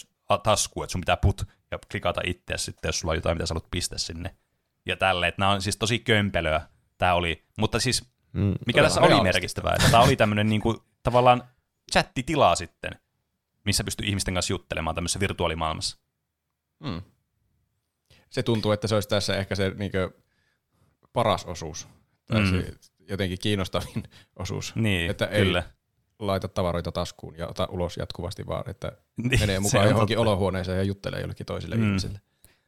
taskuun, 0.43 0.85
että 0.85 0.93
sun 0.93 1.01
pitää 1.01 1.17
put 1.17 1.43
ja 1.71 1.79
klikata 1.91 2.21
itse 2.25 2.57
sitten, 2.57 2.89
jos 2.89 3.01
sulla 3.01 3.13
on 3.13 3.19
jotain, 3.19 3.37
mitä 3.37 3.47
sä 3.47 3.55
haluat 3.55 3.71
pistää 3.71 3.99
sinne. 3.99 4.37
Ja 4.87 4.97
tälle, 4.97 5.29
että 5.29 5.43
nämä 5.43 5.53
on 5.53 5.63
siis 5.63 5.77
tosi 5.77 5.99
kömpelöä, 5.99 6.61
tämä 6.99 7.15
oli. 7.15 7.45
Mutta 7.59 7.81
siis, 7.81 8.05
mm, 8.33 8.55
mikä 8.67 8.83
tässä 8.83 9.01
oli 9.01 9.23
merkittävää, 9.23 9.75
että 9.75 9.91
tämä 9.91 10.03
oli 10.03 10.17
tämmöinen 10.17 10.49
niinku, 10.49 10.85
tavallaan 11.03 11.43
chattitila 11.93 12.57
sitten, 12.57 12.93
missä 13.65 13.85
pystyy 13.85 14.07
ihmisten 14.07 14.35
kanssa 14.35 14.53
juttelemaan 14.53 14.95
tämmöisessä 14.95 15.21
virtuaalimaailmassa. 15.21 15.99
Mm. 16.81 17.03
Se 18.31 18.43
tuntuu, 18.43 18.73
että 18.73 18.89
se 18.89 18.95
olisi 18.95 19.09
tässä 19.09 19.37
ehkä 19.37 19.55
se 19.55 19.73
niinkö 19.77 20.11
paras 21.13 21.45
osuus. 21.45 21.89
Tai 22.27 22.41
mm. 22.41 22.51
se 22.51 22.75
jotenkin 23.09 23.39
kiinnostavin 23.39 24.03
osuus. 24.37 24.77
Niin, 24.77 25.11
että 25.11 25.27
kyllä. 25.27 25.59
Ei 25.59 25.83
laita 26.19 26.49
tavaroita 26.49 26.93
taskuun 26.93 27.35
ja 27.39 27.49
ota 27.49 27.69
ulos 27.71 27.97
jatkuvasti 27.97 28.47
vaan, 28.47 28.71
että 28.71 28.93
niin, 29.17 29.41
menee 29.41 29.61
mukaan 29.67 29.89
johonkin 29.89 30.17
totta. 30.17 30.31
olohuoneeseen 30.31 30.79
ja 30.79 30.85
juttelee 30.85 31.21
jollekin 31.21 31.47
toisille 31.47 31.77
mm. 31.77 31.83
ihmisille. 31.83 32.21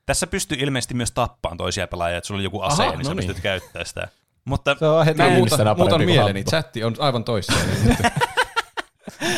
Tässä 0.06 0.26
pystyy 0.26 0.58
ilmeisesti 0.60 0.94
myös 0.94 1.12
tappaan 1.12 1.56
toisia 1.56 1.86
pelaajia, 1.86 2.18
että 2.18 2.28
sulla 2.28 2.38
on 2.38 2.44
joku 2.44 2.60
ase, 2.60 2.82
Aha, 2.82 2.90
niin 2.92 2.98
no 2.98 3.04
sä 3.04 3.14
niin. 3.14 3.16
pystyt 3.16 3.42
käyttämään 3.42 3.86
sitä. 3.86 4.08
Mutta 4.44 4.76
se 4.78 4.86
on 4.86 5.04
heti 5.04 5.18
mä 5.18 5.30
muutan, 5.30 5.76
muutan 5.76 6.04
mieleni, 6.04 6.44
chatti 6.44 6.84
on 6.84 6.94
aivan 6.98 7.24
toisseen. 7.24 7.68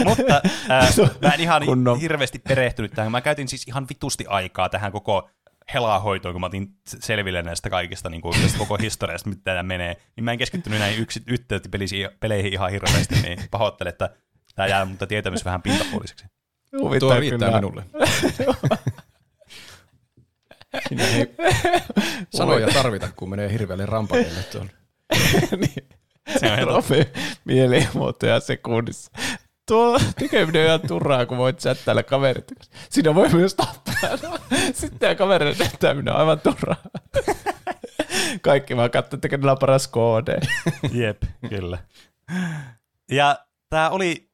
Mutta 0.05 0.43
äh, 0.71 0.95
mä 1.23 1.29
en 1.29 1.41
ihan 1.41 1.65
Kunnon. 1.65 2.01
hirveästi 2.01 2.39
perehtynyt 2.39 2.93
tähän. 2.95 3.13
Mä 3.13 3.21
käytin 3.21 3.49
siis 3.49 3.69
ihan 3.69 3.87
vitusti 3.89 4.25
aikaa 4.29 4.69
tähän 4.69 4.93
koko 4.93 5.31
helahoitoon, 5.75 6.35
kun 6.35 6.41
mä 6.41 6.47
otin 6.47 6.69
selville 6.87 7.43
näistä 7.43 7.71
kaikista 7.71 8.11
niin 8.11 8.21
kuin, 8.21 8.43
tästä 8.43 8.59
koko 8.59 8.77
historiasta, 8.77 9.29
mitä 9.29 9.43
tämä 9.45 9.63
menee. 9.63 9.97
Niin 10.17 10.25
mä 10.25 10.33
en 10.33 10.39
keskittynyt 10.39 10.79
näihin 10.79 11.03
yksi, 11.03 11.23
peleihin 12.21 12.53
ihan 12.53 12.71
hirveästi, 12.71 13.15
niin 13.15 13.39
pahoittelen, 13.51 13.91
että 13.91 14.11
tämä 14.55 14.69
jää 14.69 14.85
mutta 14.85 15.07
tietämys 15.07 15.45
vähän 15.45 15.63
pintapuoliseksi. 15.63 16.27
Tuo 17.01 17.15
riittää 17.21 17.49
kyllä. 17.49 17.61
minulle. 17.61 17.85
Sinä 20.89 21.07
ei 21.09 21.35
sanoja 22.37 22.69
tarvita, 22.69 23.09
kun 23.17 23.31
menee 23.31 23.53
hirveälle 23.53 23.87
rampaille 23.87 24.43
tuolla. 24.53 24.71
niin. 25.61 25.89
Se 26.39 26.53
on 26.53 26.59
Trofi 26.59 27.09
mielimuotoja 27.45 28.41
sekunnissa. 28.41 29.11
Tuo 29.69 29.99
tekeminen 30.19 30.63
on 30.63 30.67
ihan 30.67 30.81
turhaa, 30.89 31.27
kun 31.27 31.39
voit 31.39 31.59
chattailla 31.59 32.03
kaverit. 32.03 32.53
Siinä 32.91 33.15
voi 33.15 33.29
myös 33.29 33.55
tappaa. 33.55 34.19
Sitten 34.73 34.99
tämä 34.99 35.15
kaverin 35.15 35.59
näyttäminen 35.59 36.15
on 36.15 36.21
aivan 36.21 36.41
turhaa. 36.41 36.77
Kaikki 38.43 38.77
vaan 38.77 38.91
katsoo, 38.91 39.17
että 39.17 39.29
kenellä 39.29 39.53
on 39.53 39.59
paras 39.59 39.89
KD. 39.89 40.47
Jep, 40.93 41.23
kyllä. 41.49 41.79
Ja 43.11 43.39
tämä 43.71 43.91
oli 43.91 44.31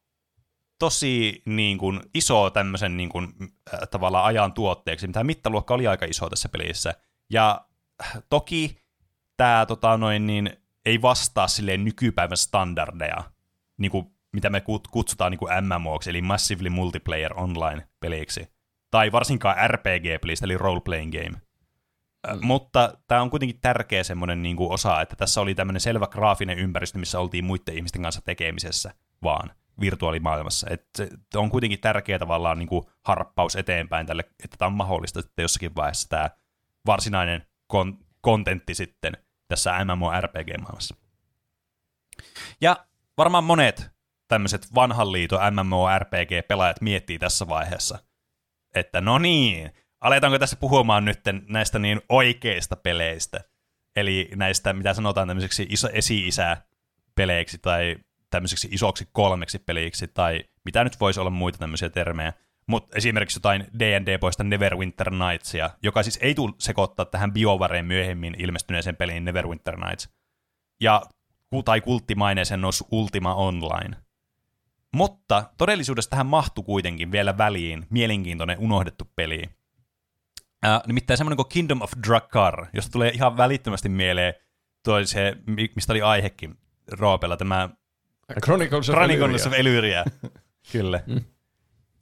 tosi 0.83 1.41
niin 1.45 1.77
kuin, 1.77 2.01
iso 2.13 2.49
tämmöisen 2.49 2.97
niin 2.97 3.09
kuin, 3.09 3.33
äh, 3.73 3.79
tavallaan 3.91 4.25
ajan 4.25 4.53
tuotteeksi. 4.53 5.07
Tämä 5.07 5.23
mittaluokka 5.23 5.73
oli 5.73 5.87
aika 5.87 6.05
iso 6.05 6.29
tässä 6.29 6.49
pelissä. 6.49 6.93
Ja 7.29 7.65
toki 8.29 8.77
tämä 9.37 9.65
tota, 9.65 9.97
noin, 9.97 10.27
niin, 10.27 10.49
ei 10.85 11.01
vastaa 11.01 11.47
silleen 11.47 11.85
nykypäivän 11.85 12.37
standardeja, 12.37 13.23
niin 13.77 13.91
kuin, 13.91 14.05
mitä 14.33 14.49
me 14.49 14.63
kutsutaan 14.91 15.31
niin 15.31 15.39
kuin 15.39 15.51
MMOksi, 15.63 16.09
eli 16.09 16.21
Massively 16.21 16.69
Multiplayer 16.69 17.33
Online-peliksi. 17.39 18.47
Tai 18.91 19.11
varsinkaan 19.11 19.69
RPG-pelistä, 19.69 20.45
eli 20.45 20.57
Role 20.57 20.81
Playing 20.81 21.11
Game. 21.11 21.41
Mm. 22.33 22.45
Mutta 22.45 22.97
tämä 23.07 23.21
on 23.21 23.29
kuitenkin 23.29 23.59
tärkeä 23.61 24.03
semmoinen 24.03 24.43
niin 24.43 24.55
kuin 24.55 24.71
osa, 24.71 25.01
että 25.01 25.15
tässä 25.15 25.41
oli 25.41 25.55
tämmöinen 25.55 25.81
selvä 25.81 26.07
graafinen 26.07 26.59
ympäristö, 26.59 26.99
missä 26.99 27.19
oltiin 27.19 27.45
muiden 27.45 27.75
ihmisten 27.75 28.01
kanssa 28.01 28.21
tekemisessä 28.21 28.93
vaan 29.23 29.49
virtuaalimaailmassa. 29.79 30.67
Et 30.69 30.89
on 31.35 31.49
kuitenkin 31.49 31.79
tärkeä 31.79 32.19
tavallaan 32.19 32.59
niin 32.59 32.69
kuin 32.69 32.85
harppaus 33.03 33.55
eteenpäin 33.55 34.07
tälle, 34.07 34.23
että 34.43 34.57
tämä 34.57 34.67
on 34.67 34.73
mahdollista 34.73 35.19
että 35.19 35.41
jossakin 35.41 35.75
vaiheessa 35.75 36.09
tämä 36.09 36.29
varsinainen 36.85 37.47
kon- 37.73 38.05
kontentti 38.21 38.75
sitten 38.75 39.17
tässä 39.47 39.85
MMORPG-maailmassa. 39.85 40.95
Ja 42.61 42.85
varmaan 43.17 43.43
monet 43.43 43.91
tämmöiset 44.27 44.75
vanhan 44.75 45.11
liiton 45.11 45.39
MMORPG-pelaajat 45.53 46.81
miettii 46.81 47.19
tässä 47.19 47.47
vaiheessa, 47.47 47.99
että 48.75 49.01
no 49.01 49.17
niin, 49.17 49.71
aletaanko 50.01 50.39
tässä 50.39 50.55
puhumaan 50.55 51.05
nyt 51.05 51.19
näistä 51.49 51.79
niin 51.79 52.01
oikeista 52.09 52.75
peleistä, 52.75 53.43
eli 53.95 54.29
näistä, 54.35 54.73
mitä 54.73 54.93
sanotaan 54.93 55.27
tämmöiseksi 55.27 55.67
iso, 55.69 55.89
esi-isä-peleiksi 55.93 57.57
tai 57.57 57.95
tämmöiseksi 58.33 58.67
isoksi 58.71 59.07
kolmeksi 59.11 59.59
peliksi, 59.59 60.07
tai 60.07 60.43
mitä 60.65 60.83
nyt 60.83 60.99
voisi 60.99 61.19
olla 61.19 61.29
muita 61.29 61.57
tämmöisiä 61.57 61.89
termejä, 61.89 62.33
mutta 62.67 62.97
esimerkiksi 62.97 63.37
jotain 63.37 63.67
D&D 63.79 64.17
poista 64.17 64.43
Neverwinter 64.43 65.11
Nightsia, 65.11 65.69
joka 65.83 66.03
siis 66.03 66.19
ei 66.21 66.35
tule 66.35 66.53
sekoittaa 66.59 67.05
tähän 67.05 67.33
BioWareen 67.33 67.85
myöhemmin 67.85 68.35
ilmestyneeseen 68.37 68.95
peliin 68.95 69.25
Neverwinter 69.25 69.77
Nights, 69.77 70.09
ja, 70.81 71.01
tai 71.65 71.81
kulttimaineeseen 71.81 72.61
noussut 72.61 72.87
Ultima 72.91 73.35
Online. 73.35 73.97
Mutta 74.93 75.43
todellisuudessa 75.57 76.09
tähän 76.09 76.25
mahtui 76.25 76.63
kuitenkin 76.63 77.11
vielä 77.11 77.37
väliin 77.37 77.85
mielenkiintoinen 77.89 78.59
unohdettu 78.59 79.11
peli. 79.15 79.43
Äh, 80.65 80.81
nimittäin 80.87 81.17
semmoinen 81.17 81.37
kuin 81.37 81.49
Kingdom 81.49 81.81
of 81.81 81.91
Drakkar, 82.07 82.65
josta 82.73 82.91
tulee 82.91 83.09
ihan 83.09 83.37
välittömästi 83.37 83.89
mieleen 83.89 84.33
toi 84.83 85.05
se, 85.05 85.37
mistä 85.75 85.93
oli 85.93 86.01
aihekin 86.01 86.57
Roopella, 86.91 87.37
tämä 87.37 87.69
Chronicles 88.41 88.89
of 88.89 88.95
Chronicles 88.95 89.47
of 89.47 89.53
Elyria. 89.53 90.05
Kyllä. 90.71 91.03
Mm. 91.07 91.21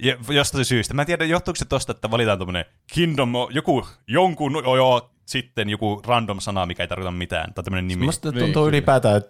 Ja 0.04 0.18
jostain 0.30 0.66
syystä. 0.66 0.94
Mä 0.94 1.02
en 1.02 1.06
tiedä, 1.06 1.26
johtuuko 1.26 1.56
se 1.56 1.66
tosta, 1.66 1.92
että 1.92 2.12
valitaan 2.12 2.38
tuommoinen 2.38 2.66
Kingdom, 2.94 3.34
joku, 3.50 3.88
jonkun, 4.08 4.54
joo, 4.54 4.76
joo, 4.76 5.12
sitten 5.26 5.70
joku 5.70 6.02
random 6.08 6.40
sana, 6.40 6.66
mikä 6.66 6.84
ei 6.84 6.88
tarkoita 6.88 7.12
mitään, 7.12 7.54
tai 7.54 7.64
tämmöinen 7.64 7.88
nimi. 7.88 8.06
Musta 8.06 8.32
tuntuu 8.32 8.64
niin, 8.64 8.70
ylipäätään 8.70 9.22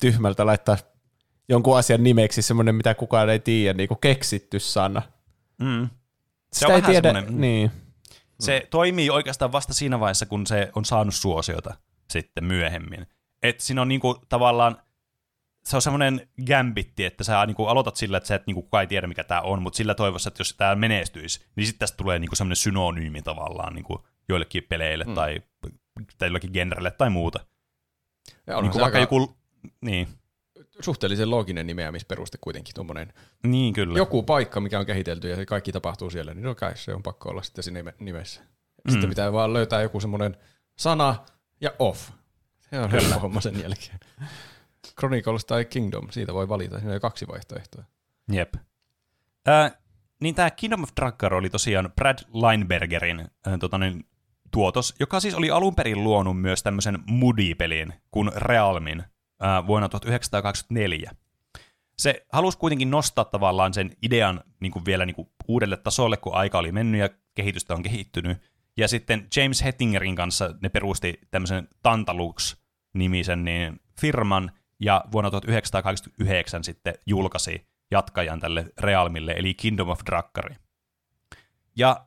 tyhmältä 0.00 0.46
laittaa 0.46 0.76
jonkun 1.48 1.78
asian 1.78 2.02
nimeksi 2.02 2.42
semmoinen, 2.42 2.74
mitä 2.74 2.94
kukaan 2.94 3.30
ei 3.30 3.38
tiedä, 3.38 3.76
niin 3.76 3.88
kuin 3.88 4.00
keksitty 4.00 4.60
sana. 4.60 5.02
Mm. 5.58 5.88
Se 6.52 6.58
Sitä 6.58 6.68
on 6.68 6.74
ei 6.74 6.82
tiedä, 6.82 7.20
niin. 7.20 7.70
Se 8.40 8.60
mm. 8.60 8.66
toimii 8.70 9.10
oikeastaan 9.10 9.52
vasta 9.52 9.74
siinä 9.74 10.00
vaiheessa, 10.00 10.26
kun 10.26 10.46
se 10.46 10.70
on 10.74 10.84
saanut 10.84 11.14
suosiota 11.14 11.74
sitten 12.10 12.44
myöhemmin. 12.44 13.06
Et 13.42 13.60
siinä 13.60 13.82
on 13.82 13.88
niinku 13.88 14.16
tavallaan, 14.28 14.82
se 15.70 15.76
on 15.76 15.82
semmoinen 15.82 16.28
gambitti, 16.46 17.04
että 17.04 17.24
sä 17.24 17.46
niinku 17.46 17.66
aloitat 17.66 17.96
sillä, 17.96 18.16
että 18.16 18.26
sä 18.26 18.34
et 18.34 18.46
niinku 18.46 18.62
kukaan 18.62 18.80
ei 18.80 18.86
tiedä, 18.86 19.06
mikä 19.06 19.24
tämä 19.24 19.40
on, 19.40 19.62
mutta 19.62 19.76
sillä 19.76 19.94
toivossa, 19.94 20.28
että 20.28 20.40
jos 20.40 20.54
tämä 20.54 20.74
menestyisi, 20.74 21.44
niin 21.56 21.66
sitten 21.66 21.78
tästä 21.78 21.96
tulee 21.96 22.18
niinku 22.18 22.36
semmoinen 22.36 22.56
synonyymi 22.56 23.22
tavallaan 23.22 23.74
niinku 23.74 24.06
joillekin 24.28 24.64
peleille 24.68 25.04
mm. 25.04 25.14
tai, 25.14 25.42
tai 26.18 26.28
joillekin 26.28 26.50
genrelle 26.52 26.90
tai 26.90 27.10
muuta. 27.10 27.40
Ja 28.46 28.62
niin 28.62 28.72
kuin 28.72 28.82
vaikka 28.82 28.98
joku, 28.98 29.36
niin 29.80 30.08
suhteellisen 30.80 31.30
looginen 31.30 31.66
nimeämisperuste 31.66 32.38
kuitenkin 32.40 32.74
tuommoinen. 32.74 33.12
Niin, 33.42 33.74
kyllä. 33.74 33.98
Joku 33.98 34.22
paikka, 34.22 34.60
mikä 34.60 34.78
on 34.78 34.86
kehitelty 34.86 35.28
ja 35.28 35.36
se 35.36 35.46
kaikki 35.46 35.72
tapahtuu 35.72 36.10
siellä, 36.10 36.34
niin 36.34 36.44
no 36.44 36.54
kai 36.54 36.76
se 36.76 36.94
on 36.94 37.02
pakko 37.02 37.28
olla 37.28 37.42
sitten 37.42 37.64
siinä 37.64 37.92
nimessä. 37.98 38.40
Sitten 38.88 39.08
mm. 39.08 39.08
pitää 39.08 39.32
vaan 39.32 39.52
löytää 39.52 39.82
joku 39.82 40.00
semmoinen 40.00 40.36
sana 40.78 41.24
ja 41.60 41.70
off. 41.78 42.10
Se 42.70 42.80
on 42.80 42.90
helppo 42.90 43.18
homma 43.22 43.40
sen 43.40 43.60
jälkeen. 43.60 44.00
Chronicles 44.98 45.44
tai 45.44 45.64
Kingdom, 45.64 46.06
siitä 46.10 46.34
voi 46.34 46.48
valita. 46.48 46.78
Siinä 46.78 46.94
on 46.94 47.00
kaksi 47.00 47.28
vaihtoehtoa. 47.28 47.84
Jep. 48.32 48.54
Äh, 49.48 49.72
niin 50.20 50.34
tämä 50.34 50.50
Kingdom 50.50 50.82
of 50.82 50.90
Drakkar 50.96 51.34
oli 51.34 51.50
tosiaan 51.50 51.92
Brad 51.96 52.18
Linebergerin 52.32 53.20
äh, 53.20 53.58
tota 53.60 53.78
niin, 53.78 54.04
tuotos, 54.50 54.94
joka 55.00 55.20
siis 55.20 55.34
oli 55.34 55.50
alun 55.50 55.74
perin 55.74 56.04
luonut 56.04 56.40
myös 56.40 56.62
tämmöisen 56.62 56.98
Moody-pelin 57.06 57.92
kuin 58.10 58.30
Realmin, 58.36 59.04
ää, 59.40 59.66
vuonna 59.66 59.88
1924. 59.88 61.10
Se 61.98 62.26
halusi 62.32 62.58
kuitenkin 62.58 62.90
nostaa 62.90 63.24
tavallaan 63.24 63.74
sen 63.74 63.90
idean 64.02 64.40
niin 64.60 64.72
kuin 64.72 64.84
vielä 64.84 65.06
niin 65.06 65.14
kuin 65.14 65.28
uudelle 65.48 65.76
tasolle, 65.76 66.16
kun 66.16 66.34
aika 66.34 66.58
oli 66.58 66.72
mennyt 66.72 67.00
ja 67.00 67.08
kehitystä 67.34 67.74
on 67.74 67.82
kehittynyt. 67.82 68.38
Ja 68.76 68.88
sitten 68.88 69.28
James 69.36 69.64
Hettingerin 69.64 70.16
kanssa 70.16 70.54
ne 70.62 70.68
perusti 70.68 71.20
tämmöisen 71.30 71.68
Tantalux-nimisen 71.82 73.44
niin 73.44 73.80
firman, 74.00 74.52
ja 74.80 75.04
vuonna 75.12 75.30
1989 75.30 76.64
sitten 76.64 76.94
julkaisi 77.06 77.66
jatkajan 77.90 78.40
tälle 78.40 78.66
Realmille, 78.78 79.32
eli 79.32 79.54
Kingdom 79.54 79.88
of 79.88 80.00
Drakkari. 80.06 80.54
Ja 81.76 82.06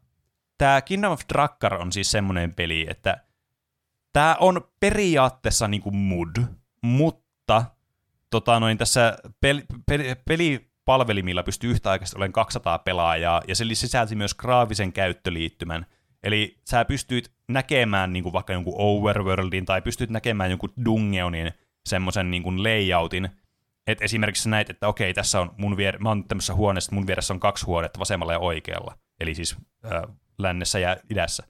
tämä 0.58 0.82
Kingdom 0.82 1.12
of 1.12 1.22
Drakkar 1.34 1.74
on 1.74 1.92
siis 1.92 2.12
semmoinen 2.12 2.56
peli, 2.56 2.86
että 2.90 3.24
tämä 4.14 4.38
on 4.40 4.62
periaatteessa 4.80 5.68
niinku 5.68 5.92
mud, 5.92 6.36
mutta 6.82 7.66
tota 8.30 8.60
noin, 8.60 8.78
tässä 8.78 9.18
peli, 9.42 9.64
peli, 9.88 10.16
pelipalvelimilla 10.26 11.44
pystyy 11.44 11.72
yhtäaikaisesti 11.72 12.18
olemaan 12.18 12.34
200 12.34 12.80
pelaajaa, 12.80 13.42
ja 13.48 13.56
se 13.56 13.66
sisälsi 13.74 14.16
myös 14.16 14.34
graafisen 14.34 14.94
käyttöliittymän. 14.94 15.86
Eli 16.24 16.58
sä 16.70 16.86
pystyt 16.86 17.32
näkemään 17.48 18.14
niin 18.14 18.34
vaikka 18.34 18.54
jonkun 18.54 18.76
overworldin, 18.78 19.66
tai 19.66 19.82
pystyt 19.82 20.10
näkemään 20.10 20.50
jonkun 20.50 20.74
dungeonin 20.86 21.54
semmoisen 21.90 22.32
niin 22.32 22.64
layoutin, 22.64 23.30
että 23.88 24.06
esimerkiksi 24.06 24.50
näet, 24.50 24.70
että 24.70 24.88
okei, 24.88 25.14
tässä 25.14 25.42
on 25.42 25.52
mun 25.58 25.78
vier- 25.78 26.00
mä 26.00 26.10
oon 26.10 26.28
tämmöisessä 26.28 26.56
huoneessa, 26.56 26.96
mun 26.96 27.08
vieressä 27.08 27.34
on 27.34 27.40
kaksi 27.40 27.66
huonetta 27.66 28.00
vasemmalla 28.00 28.34
ja 28.34 28.40
oikealla, 28.40 28.98
eli 29.20 29.36
siis 29.36 29.56
äh, 29.86 30.02
lännessä 30.40 30.80
ja 30.80 30.98
idässä. 31.10 31.44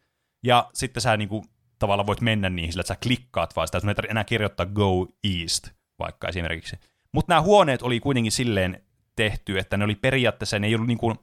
Ja 0.44 0.70
sitten 0.74 1.02
sä 1.02 1.18
niinku 1.18 1.46
tavallaan 1.80 2.08
voit 2.08 2.22
mennä 2.22 2.50
niihin 2.50 2.72
sillä, 2.72 2.82
että 2.82 2.94
sä 2.94 3.00
klikkaat 3.04 3.56
vaan 3.56 3.68
sitä, 3.68 3.78
että 3.78 4.02
ei 4.04 4.12
enää 4.12 4.24
kirjoittaa 4.24 4.66
go 4.66 5.08
east 5.24 5.70
vaikka 6.00 6.28
esimerkiksi. 6.28 6.76
Mutta 7.14 7.32
nämä 7.32 7.42
huoneet 7.42 7.82
oli 7.82 8.00
kuitenkin 8.00 8.32
silleen 8.32 8.84
tehty, 9.16 9.60
että 9.60 9.78
ne 9.78 9.84
oli 9.84 9.96
periaatteessa, 9.96 10.60
ne 10.60 10.68
ei 10.68 10.76
ollut 10.76 10.88
niinku, 10.88 11.16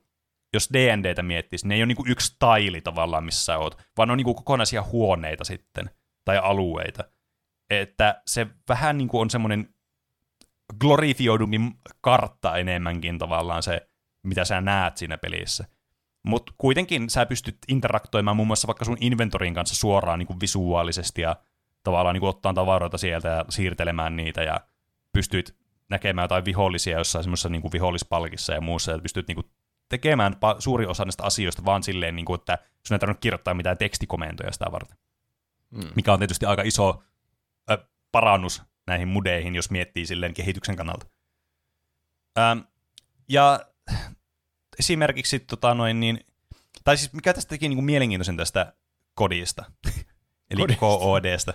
jos 0.55 0.71
D&Dtä 0.73 1.23
miettisi, 1.23 1.69
ne 1.69 1.75
ei 1.75 1.81
ole 1.81 1.87
niinku 1.87 2.05
yksi 2.07 2.37
taili 2.39 2.81
tavallaan, 2.81 3.25
missä 3.25 3.45
sä 3.45 3.59
oot, 3.59 3.83
vaan 3.97 4.09
ne 4.09 4.13
on 4.13 4.17
niinku 4.17 4.35
kokonaisia 4.35 4.83
huoneita 4.83 5.45
sitten, 5.45 5.91
tai 6.25 6.39
alueita. 6.39 7.05
Että 7.71 8.23
se 8.27 8.47
vähän 8.69 8.99
niinku 8.99 9.21
on 9.21 9.31
semmoinen 9.31 9.75
glorifioidummin 10.81 11.75
kartta 12.01 12.57
enemmänkin 12.57 13.19
tavallaan 13.19 13.63
se, 13.63 13.89
mitä 14.23 14.45
sä 14.45 14.61
näet 14.61 14.97
siinä 14.97 15.19
pelissä. 15.19 15.65
Mutta 16.23 16.53
kuitenkin 16.59 17.11
sä 17.11 17.27
pystyt 17.27 17.59
interaktoimaan 17.69 18.37
muun 18.37 18.47
muassa 18.47 18.67
vaikka 18.67 18.85
sun 18.85 18.97
inventorin 19.01 19.55
kanssa 19.55 19.77
suoraan 19.77 20.19
niin 20.19 20.27
kuin 20.27 20.41
visuaalisesti 20.41 21.23
ja 21.23 21.37
tavallaan 21.83 22.15
niin 22.15 22.21
kuin 22.21 22.31
ottaa 22.31 22.55
tavaroita 22.55 22.99
sieltä 22.99 23.29
ja 23.29 23.45
siirtelemään 23.49 24.17
niitä 24.17 24.43
ja 24.43 24.61
pystyt 25.13 25.57
näkemään 25.89 26.25
jotain 26.25 26.45
vihollisia 26.45 26.99
jossain 26.99 27.25
semmoisessa 27.25 27.49
niin 27.49 27.63
kuin 27.63 27.73
vihollispalkissa 27.73 28.53
ja 28.53 28.61
muussa 28.61 28.93
ja 28.93 28.99
pystyt 28.99 29.29
niin 29.29 29.37
kuin 29.37 29.51
tekemään 29.89 30.37
suuri 30.59 30.87
osa 30.87 31.05
näistä 31.05 31.23
asioista 31.23 31.65
vaan 31.65 31.83
silleen, 31.83 32.17
niin 32.17 32.27
kuin, 32.27 32.39
että 32.41 32.59
sun 32.87 32.95
ei 32.95 32.99
tarvitse 32.99 33.21
kirjoittaa 33.21 33.55
mitään 33.55 33.79
tekstikomentoja 33.79 34.53
sitä 34.53 34.67
varten. 34.73 34.97
Mm. 35.71 35.89
Mikä 35.97 36.13
on 36.13 36.19
tietysti 36.19 36.47
aika 36.47 36.63
iso 36.63 37.03
parannus 38.13 38.63
näihin 38.87 39.09
mudeihin, 39.09 39.55
jos 39.55 39.71
miettii 39.71 40.07
silleen 40.07 40.35
kehityksen 40.35 40.77
kannalta. 40.77 41.07
Ähm, 42.39 42.59
ja 43.29 43.61
esimerkiksi, 44.79 45.39
tota 45.39 45.75
noin, 45.75 46.01
niin, 46.01 46.21
tai 46.85 46.97
siis 46.97 47.13
mikä 47.13 47.35
tästä 47.35 47.49
teki 47.49 47.69
niin 47.69 47.85
mielenkiintoisen 47.85 48.37
tästä 48.37 48.73
kodista, 49.15 49.65
eli 50.51 50.61
kodista. 50.61 50.81
KODsta, 50.81 51.55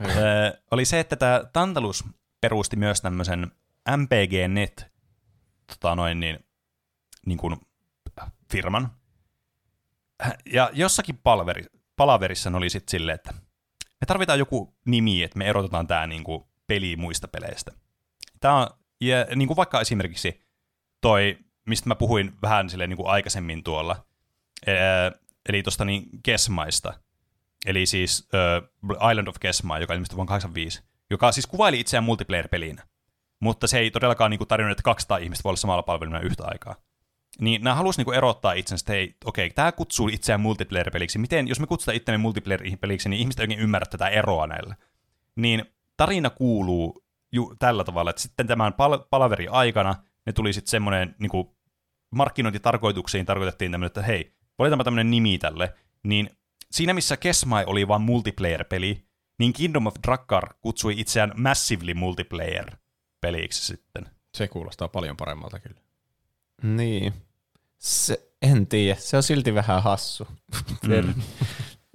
öö, 0.00 0.52
oli 0.70 0.84
se, 0.84 1.00
että 1.00 1.16
tämä 1.16 1.44
Tantalus 1.52 2.04
perusti 2.40 2.76
myös 2.76 3.00
tämmöisen 3.00 3.52
MPG-net 3.96 4.86
tota 5.66 5.94
noin, 5.94 6.20
niin, 6.20 6.46
niin 7.26 7.38
kuin, 7.38 7.56
firman. 8.52 8.96
Ja 10.46 10.70
jossakin 10.72 11.18
palveri, 11.18 11.64
palaverissa 11.96 12.50
oli 12.54 12.70
sitten 12.70 12.90
silleen, 12.90 13.14
että 13.14 13.34
me 14.00 14.06
tarvitaan 14.06 14.38
joku 14.38 14.74
nimi, 14.84 15.22
että 15.22 15.38
me 15.38 15.48
erotetaan 15.48 15.86
tämä 15.86 16.06
niin 16.06 16.24
kuin 16.24 16.44
peli 16.66 16.96
muista 16.96 17.28
peleistä. 17.28 17.72
Tämä 18.40 18.56
on, 18.56 18.66
ja 19.00 19.26
niin 19.36 19.46
kuin 19.46 19.56
vaikka 19.56 19.80
esimerkiksi 19.80 20.40
toi 21.00 21.38
mistä 21.70 21.88
mä 21.88 21.94
puhuin 21.94 22.32
vähän 22.42 22.70
silleen 22.70 22.90
niin 22.90 22.96
kuin 22.96 23.10
aikaisemmin 23.10 23.64
tuolla, 23.64 24.06
eli 25.48 25.62
tuosta 25.62 25.84
niin 25.84 26.08
Kesmaista, 26.22 26.94
eli 27.66 27.86
siis 27.86 28.28
uh, 28.90 29.10
Island 29.10 29.28
of 29.28 29.36
Kesma, 29.40 29.78
joka 29.78 29.94
ilmestyi 29.94 30.16
vuonna 30.16 30.28
85, 30.28 30.82
joka 31.10 31.32
siis 31.32 31.46
kuvaili 31.46 31.80
itseään 31.80 32.04
multiplayer-pelinä, 32.04 32.82
mutta 33.40 33.66
se 33.66 33.78
ei 33.78 33.90
todellakaan 33.90 34.30
niin 34.30 34.48
tarjonnut, 34.48 34.72
että 34.72 34.82
200 34.82 35.18
ihmistä 35.18 35.44
voi 35.44 35.50
olla 35.50 35.56
samalla 35.56 35.82
palveluna 35.82 36.20
yhtä 36.20 36.44
aikaa. 36.46 36.76
Niin 37.40 37.62
nämä 37.64 37.74
halusivat 37.76 38.06
niin 38.06 38.16
erottaa 38.16 38.52
itsensä, 38.52 38.82
että 38.82 38.92
hei, 38.92 39.16
okei, 39.24 39.50
tämä 39.50 39.72
kutsuu 39.72 40.08
itseään 40.08 40.40
multiplayer-peliksi. 40.40 41.18
Miten, 41.18 41.48
jos 41.48 41.60
me 41.60 41.66
kutsutaan 41.66 41.96
itseämme 41.96 42.22
multiplayer-peliksi, 42.22 43.08
niin 43.08 43.20
ihmiset 43.20 43.40
ei 43.40 43.44
oikein 43.44 43.60
ymmärrä 43.60 43.86
tätä 43.90 44.08
eroa 44.08 44.46
näillä. 44.46 44.76
Niin 45.36 45.64
tarina 45.96 46.30
kuuluu 46.30 47.04
ju, 47.32 47.54
tällä 47.58 47.84
tavalla, 47.84 48.10
että 48.10 48.22
sitten 48.22 48.46
tämän 48.46 48.72
pal- 48.72 49.06
palaveri 49.10 49.48
aikana 49.48 49.94
ne 50.26 50.32
tuli 50.32 50.52
sitten 50.52 50.70
semmoinen 50.70 51.14
niin 51.18 51.50
markkinointitarkoituksiin 52.10 53.26
tarkoitettiin 53.26 53.70
tämmöinen, 53.72 53.86
että 53.86 54.02
hei, 54.02 54.34
valitaanpa 54.58 54.84
tämmöinen 54.84 55.10
nimi 55.10 55.38
tälle, 55.38 55.74
niin 56.02 56.30
siinä 56.70 56.94
missä 56.94 57.16
Kesmai 57.16 57.64
oli 57.66 57.88
vain 57.88 58.02
multiplayer-peli, 58.02 59.04
niin 59.38 59.52
Kingdom 59.52 59.86
of 59.86 59.94
Drakkar 60.06 60.54
kutsui 60.60 61.00
itseään 61.00 61.32
Massively 61.36 61.94
Multiplayer-peliksi 61.94 63.66
sitten. 63.66 64.06
Se 64.34 64.48
kuulostaa 64.48 64.88
paljon 64.88 65.16
paremmalta 65.16 65.58
kyllä. 65.58 65.80
Niin. 66.62 67.12
Se, 67.80 68.30
en 68.42 68.66
tiedä, 68.66 69.00
se 69.00 69.16
on 69.16 69.22
silti 69.22 69.54
vähän 69.54 69.82
hassu. 69.82 70.28
Mm. 70.86 71.22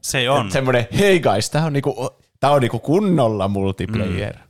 se 0.01 0.29
on. 0.29 0.51
Semmoinen, 0.51 0.87
hei 0.99 1.19
guys, 1.19 1.49
tää 1.49 1.65
on 1.65 1.73
niinku, 1.73 2.09
tää 2.39 2.51
on 2.51 2.61
niinku 2.61 2.79
kunnolla 2.79 3.47
multiplayer. 3.47 4.35
Mm. 4.35 4.41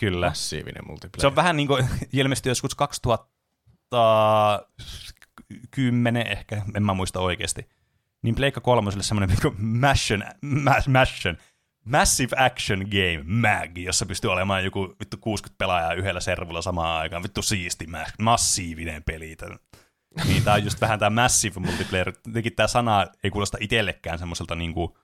Kyllä. 0.00 0.28
Massiivinen 0.28 0.86
multiplayer. 0.86 1.20
Se 1.20 1.26
on 1.26 1.36
vähän 1.36 1.56
niin 1.56 1.66
kuin 1.66 1.88
ilmeisesti 2.12 2.48
joskus 2.48 2.74
2000 2.74 3.36
kymmenen 5.70 6.26
ehkä, 6.26 6.62
en 6.74 6.82
mä 6.82 6.94
muista 6.94 7.20
oikeasti, 7.20 7.68
niin 8.22 8.34
Pleikka 8.34 8.60
kolmoselle 8.60 9.04
semmoinen 9.04 9.36
niin 9.36 9.54
Massion, 9.58 10.24
Massion, 10.88 11.36
Massive 11.84 12.36
Action 12.38 12.78
Game, 12.78 13.22
MAG, 13.24 13.78
jossa 13.78 14.06
pystyy 14.06 14.32
olemaan 14.32 14.64
joku 14.64 14.96
vittu 15.00 15.16
60 15.20 15.58
pelaajaa 15.58 15.92
yhdellä 15.92 16.20
servulla 16.20 16.62
samaan 16.62 17.00
aikaan. 17.00 17.22
Vittu 17.22 17.42
siisti, 17.42 17.86
massiivinen 18.18 19.02
peli. 19.02 19.36
Niin 20.24 20.44
tää 20.44 20.54
on 20.54 20.64
just 20.64 20.80
vähän 20.80 20.98
tää 20.98 21.10
Massive 21.10 21.60
Multiplayer. 21.60 22.12
Tietenkin 22.22 22.56
tää 22.56 22.66
sana 22.66 23.06
ei 23.24 23.30
kuulosta 23.30 23.58
itsellekään 23.60 24.18
semmoiselta 24.18 24.54
niinku 24.54 24.98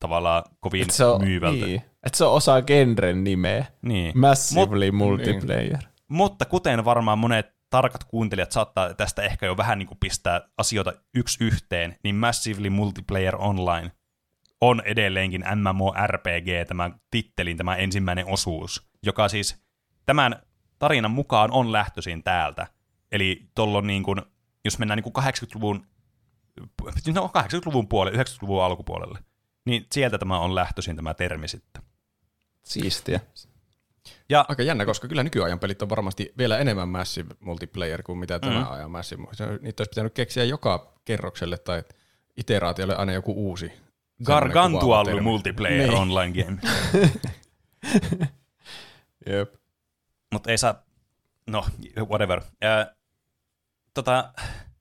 tavallaan 0.00 0.42
kovin 0.60 0.82
et 0.82 0.90
se 0.90 1.04
on, 1.04 1.24
myyvältä. 1.24 1.66
Niin. 1.66 1.82
Että 2.06 2.18
se 2.18 2.24
on 2.24 2.32
osa 2.32 2.62
genren 2.62 3.24
nimeä. 3.24 3.66
Niin. 3.82 4.18
Massively 4.18 4.90
Mut, 4.90 5.08
Multiplayer. 5.08 5.78
Niin. 5.78 5.88
Mutta 6.08 6.44
kuten 6.44 6.84
varmaan 6.84 7.18
monet 7.18 7.60
tarkat 7.70 8.04
kuuntelijat 8.04 8.52
saattaa 8.52 8.94
tästä 8.94 9.22
ehkä 9.22 9.46
jo 9.46 9.56
vähän 9.56 9.78
niin 9.78 9.86
kuin 9.86 9.98
pistää 9.98 10.40
asioita 10.58 10.92
yksi 11.14 11.44
yhteen, 11.44 11.96
niin 12.04 12.14
Massively 12.14 12.70
Multiplayer 12.70 13.36
Online 13.36 13.92
on 14.60 14.82
edelleenkin 14.84 15.44
MMORPG, 15.54 16.68
tämä 16.68 16.90
tittelin 17.10 17.56
tämä 17.56 17.76
ensimmäinen 17.76 18.26
osuus, 18.26 18.90
joka 19.02 19.28
siis 19.28 19.62
tämän 20.06 20.42
tarinan 20.78 21.10
mukaan 21.10 21.50
on 21.52 21.72
lähtöisin 21.72 22.22
täältä. 22.22 22.66
Eli 23.12 23.50
tuolloin 23.54 23.86
niin 23.86 24.02
kuin, 24.02 24.22
jos 24.64 24.78
mennään 24.78 24.96
niin 24.96 25.12
kuin 25.12 25.24
80-luvun, 25.24 25.86
no 27.14 27.30
80-luvun 27.38 27.88
puolelle, 27.88 28.22
90-luvun 28.22 28.64
alkupuolelle, 28.64 29.18
niin 29.64 29.86
sieltä 29.92 30.18
tämä 30.18 30.38
on 30.38 30.54
lähtöisin 30.54 30.96
tämä 30.96 31.14
termi 31.14 31.48
sitten. 31.48 31.82
Siistiä. 32.64 33.20
Ja, 34.28 34.44
Aika 34.48 34.62
jännä, 34.62 34.84
koska 34.84 35.08
kyllä 35.08 35.22
nykyajan 35.22 35.58
pelit 35.58 35.82
on 35.82 35.88
varmasti 35.88 36.32
vielä 36.38 36.58
enemmän 36.58 36.88
Massive 36.88 37.34
Multiplayer 37.40 38.02
kuin 38.02 38.18
mitä 38.18 38.38
mm-hmm. 38.38 38.58
tämä 38.58 38.70
ajan 38.70 38.90
Massive. 38.90 39.22
Niitä 39.60 39.80
olisi 39.80 39.90
pitänyt 39.90 40.14
keksiä 40.14 40.44
joka 40.44 40.94
kerrokselle 41.04 41.58
tai 41.58 41.84
iteraatiolle 42.36 42.96
aina 42.96 43.12
joku 43.12 43.32
uusi. 43.32 43.72
Gargantualu 44.24 45.22
Multiplayer 45.22 45.88
niin. 45.88 45.98
Online 45.98 46.44
Game. 46.44 46.58
Jep. 49.26 49.54
Mutta 50.32 50.50
ei 50.50 50.58
saa, 50.58 50.82
no 51.46 51.64
whatever. 51.98 52.38
Uh, 52.38 52.99
tota, 53.94 54.32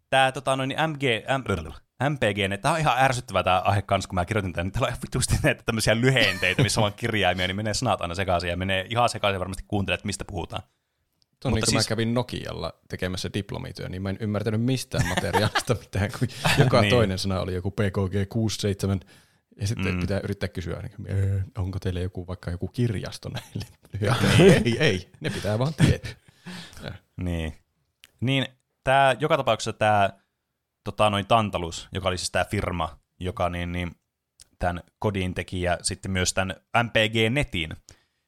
tää 0.09 0.31
tota, 0.31 0.55
noin 0.55 0.75
MG, 0.87 1.01
M, 1.37 1.71
MPG, 2.09 2.61
tämä 2.61 2.73
on 2.73 2.79
ihan 2.79 2.99
ärsyttävä 2.99 3.43
tämä 3.43 3.59
aihe 3.59 3.81
kanssa, 3.81 4.07
kun 4.07 4.15
mä 4.15 4.25
kirjoitin 4.25 4.53
tämän, 4.53 4.65
niin 4.65 4.71
täällä 4.71 4.87
on 4.87 4.93
vitusti 5.01 5.35
näitä 5.43 5.63
tämmöisiä 5.65 6.01
lyhenteitä, 6.01 6.63
missä 6.63 6.81
on 6.81 6.93
kirjaimia, 6.93 7.47
niin 7.47 7.55
menee 7.55 7.73
sanat 7.73 8.01
aina 8.01 8.15
sekaisin 8.15 8.49
ja 8.49 8.57
menee 8.57 8.85
ihan 8.89 9.09
sekaisin 9.09 9.39
varmasti 9.39 9.63
kuuntelet, 9.67 10.03
mistä 10.03 10.25
puhutaan. 10.25 10.63
Tuo 11.39 11.51
niin, 11.51 11.63
siis... 11.65 11.85
mä 11.85 11.89
kävin 11.89 12.13
Nokialla 12.13 12.73
tekemässä 12.89 13.29
diplomityö, 13.33 13.89
niin 13.89 14.01
mä 14.01 14.09
en 14.09 14.17
ymmärtänyt 14.19 14.61
mistään 14.61 15.07
materiaalista 15.07 15.75
mitään, 15.75 16.09
kun 16.19 16.27
joka 16.57 16.81
niin. 16.81 16.89
toinen 16.89 17.19
sana 17.19 17.39
oli 17.39 17.53
joku 17.53 17.71
PKG 17.71 18.29
67, 18.29 18.99
ja 19.61 19.67
sitten 19.67 19.93
mm. 19.93 19.99
pitää 19.99 20.19
yrittää 20.23 20.49
kysyä, 20.49 20.81
niin, 20.81 21.43
onko 21.57 21.79
teille 21.79 22.01
joku 22.01 22.27
vaikka 22.27 22.51
joku 22.51 22.67
kirjasto 22.67 23.29
näille? 23.29 23.65
ei, 24.65 24.77
ei, 24.79 25.09
ne 25.19 25.29
pitää 25.29 25.59
vaan 25.59 25.73
tietää. 25.73 26.11
niin. 27.17 27.55
Niin, 28.19 28.45
tää, 28.89 29.15
joka 29.19 29.37
tapauksessa 29.37 29.73
tämä 29.73 30.09
tota, 30.83 31.09
noin 31.09 31.27
Tantalus, 31.27 31.89
joka 31.91 32.07
oli 32.07 32.17
siis 32.17 32.31
tämä 32.31 32.45
firma, 32.45 32.99
joka 33.19 33.49
niin, 33.49 33.71
niin, 33.71 33.91
tämän 34.59 34.83
kodin 34.99 35.33
teki 35.33 35.61
ja 35.61 35.77
sitten 35.81 36.11
myös 36.11 36.33
tämän 36.33 36.55
MPG-netin, 36.83 37.75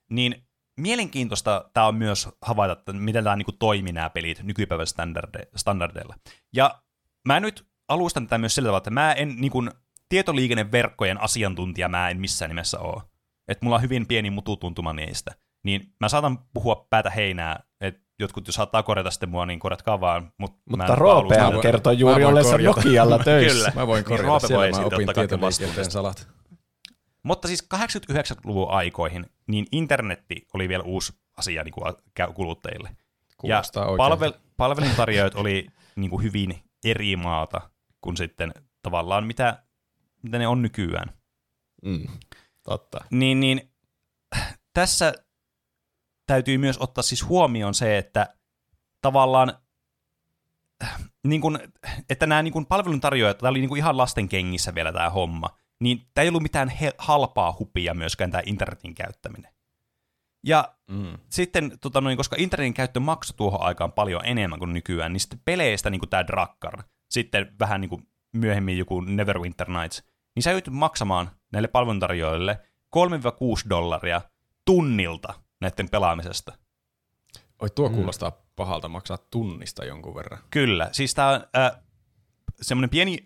niin 0.09 0.47
mielenkiintoista 0.79 1.69
tämä 1.73 1.85
on 1.85 1.95
myös 1.95 2.29
havaita, 2.41 2.73
että 2.73 2.93
miten 2.93 3.23
tämä 3.23 3.35
niin 3.35 3.57
toimii 3.59 3.93
nämä 3.93 4.09
pelit 4.09 4.43
nykypäivän 4.43 4.87
standarde- 4.87 5.49
standardeilla. 5.55 6.15
Ja 6.53 6.81
mä 7.27 7.39
nyt 7.39 7.67
alustan 7.87 8.27
tätä 8.27 8.37
myös 8.37 8.55
sillä 8.55 8.67
tavalla, 8.67 8.77
että 8.77 8.89
mä 8.89 9.13
en 9.13 9.35
niin 9.37 9.51
kuin, 9.51 9.71
tietoliikenneverkkojen 10.09 11.21
asiantuntija 11.21 11.89
mä 11.89 12.09
en 12.09 12.19
missään 12.19 12.49
nimessä 12.49 12.79
ole. 12.79 13.01
Että 13.47 13.65
mulla 13.65 13.75
on 13.75 13.81
hyvin 13.81 14.07
pieni 14.07 14.29
mututuntuma 14.29 14.93
niistä. 14.93 15.31
Niin 15.63 15.93
mä 15.99 16.09
saatan 16.09 16.39
puhua 16.53 16.87
päätä 16.89 17.09
heinää, 17.09 17.63
jotkut 18.21 18.47
jos 18.47 18.55
saattaa 18.55 18.83
korjata 18.83 19.11
sitten 19.11 19.29
mua, 19.29 19.45
niin 19.45 19.59
korjatkaa 19.59 20.01
vaan. 20.01 20.33
Mut 20.37 20.55
Mutta 20.69 20.95
Roopehan 20.95 21.55
Mä- 21.55 21.61
kertoi 21.61 21.99
juuri 21.99 22.23
korjata. 22.23 22.57
Nokialla 22.57 23.19
töissä. 23.19 23.57
Kyllä. 23.57 23.71
Mä 23.75 23.87
voin 23.87 23.97
Niin 23.97 24.05
korjata 24.05 24.27
Roope 24.27 24.47
siellä, 24.47 24.71
voi 24.71 24.79
mä 24.79 24.85
opin 24.85 25.07
tietoliikenteen 25.13 25.91
salat. 25.91 26.27
Mutta 27.23 27.47
siis 27.47 27.67
89-luvun 27.75 28.69
aikoihin, 28.71 29.25
niin 29.47 29.65
internetti 29.71 30.47
oli 30.53 30.69
vielä 30.69 30.83
uusi 30.83 31.13
asia 31.37 31.63
niin 31.63 31.73
kuin 31.73 31.93
kä- 32.19 32.33
kuluttajille. 32.33 32.89
Kuulostaa 33.37 33.83
ja 33.83 33.89
oikein. 33.89 34.11
palvel- 34.33 34.39
palveluntarjoajat 34.57 35.35
oli 35.35 35.67
niin 35.95 36.09
kuin 36.09 36.23
hyvin 36.23 36.63
eri 36.85 37.15
maata 37.15 37.61
kuin 38.01 38.17
sitten 38.17 38.51
tavallaan 38.83 39.27
mitä, 39.27 39.63
mitä 40.23 40.37
ne 40.37 40.47
on 40.47 40.61
nykyään. 40.61 41.13
Mm, 41.85 42.07
totta. 42.63 43.05
Niin, 43.11 43.39
niin 43.39 43.71
tässä 44.73 45.13
täytyy 46.31 46.57
myös 46.57 46.77
ottaa 46.77 47.01
siis 47.01 47.29
huomioon 47.29 47.73
se, 47.73 47.97
että 47.97 48.35
tavallaan 49.01 49.53
niin 51.27 51.41
kuin, 51.41 51.59
että 52.09 52.27
nämä 52.27 52.43
niin 52.43 52.65
palveluntarjoajat, 52.65 53.37
tämä 53.37 53.49
oli 53.49 53.59
niin 53.59 53.77
ihan 53.77 53.97
lasten 53.97 54.29
kengissä 54.29 54.75
vielä 54.75 54.93
tämä 54.93 55.09
homma, 55.09 55.49
niin 55.79 56.07
tämä 56.13 56.23
ei 56.23 56.29
ollut 56.29 56.43
mitään 56.43 56.69
he, 56.69 56.93
halpaa 56.97 57.55
hupia 57.59 57.93
myöskään 57.93 58.31
tämä 58.31 58.41
internetin 58.45 58.95
käyttäminen. 58.95 59.51
Ja 60.43 60.75
Mm. 60.91 61.17
sitten, 61.29 61.71
tota 61.81 62.01
noin, 62.01 62.17
koska 62.17 62.35
internetin 62.39 62.73
käyttö 62.73 62.99
maksoi 62.99 63.37
tuohon 63.37 63.61
aikaan 63.61 63.91
paljon 63.91 64.25
enemmän 64.25 64.59
kuin 64.59 64.73
nykyään, 64.73 65.13
niin 65.13 65.19
sitten 65.19 65.41
peleistä 65.45 65.89
niin 65.89 66.09
tämä 66.09 66.27
Drakkar, 66.27 66.83
sitten 67.09 67.55
vähän 67.59 67.81
niin 67.81 67.89
kuin 67.89 68.07
myöhemmin 68.33 68.77
joku 68.77 69.01
Neverwinter 69.01 69.69
Nights, 69.69 70.03
niin 70.35 70.43
sä 70.43 70.51
joutuu 70.51 70.73
maksamaan 70.73 71.31
näille 71.51 71.67
palveluntarjoajille 71.67 72.59
3-6 73.65 73.69
dollaria 73.69 74.21
tunnilta 74.65 75.33
näiden 75.61 75.89
pelaamisesta. 75.89 76.53
Oi, 77.59 77.69
tuo 77.69 77.89
kuulostaa 77.89 78.31
pahalta 78.55 78.87
maksaa 78.87 79.17
tunnista 79.17 79.85
jonkun 79.85 80.15
verran. 80.15 80.39
Kyllä, 80.49 80.89
siis 80.91 81.13
tämä 81.13 81.29
on 81.29 81.41
äh, 81.57 81.71
semmoinen 82.61 82.89
pieni 82.89 83.17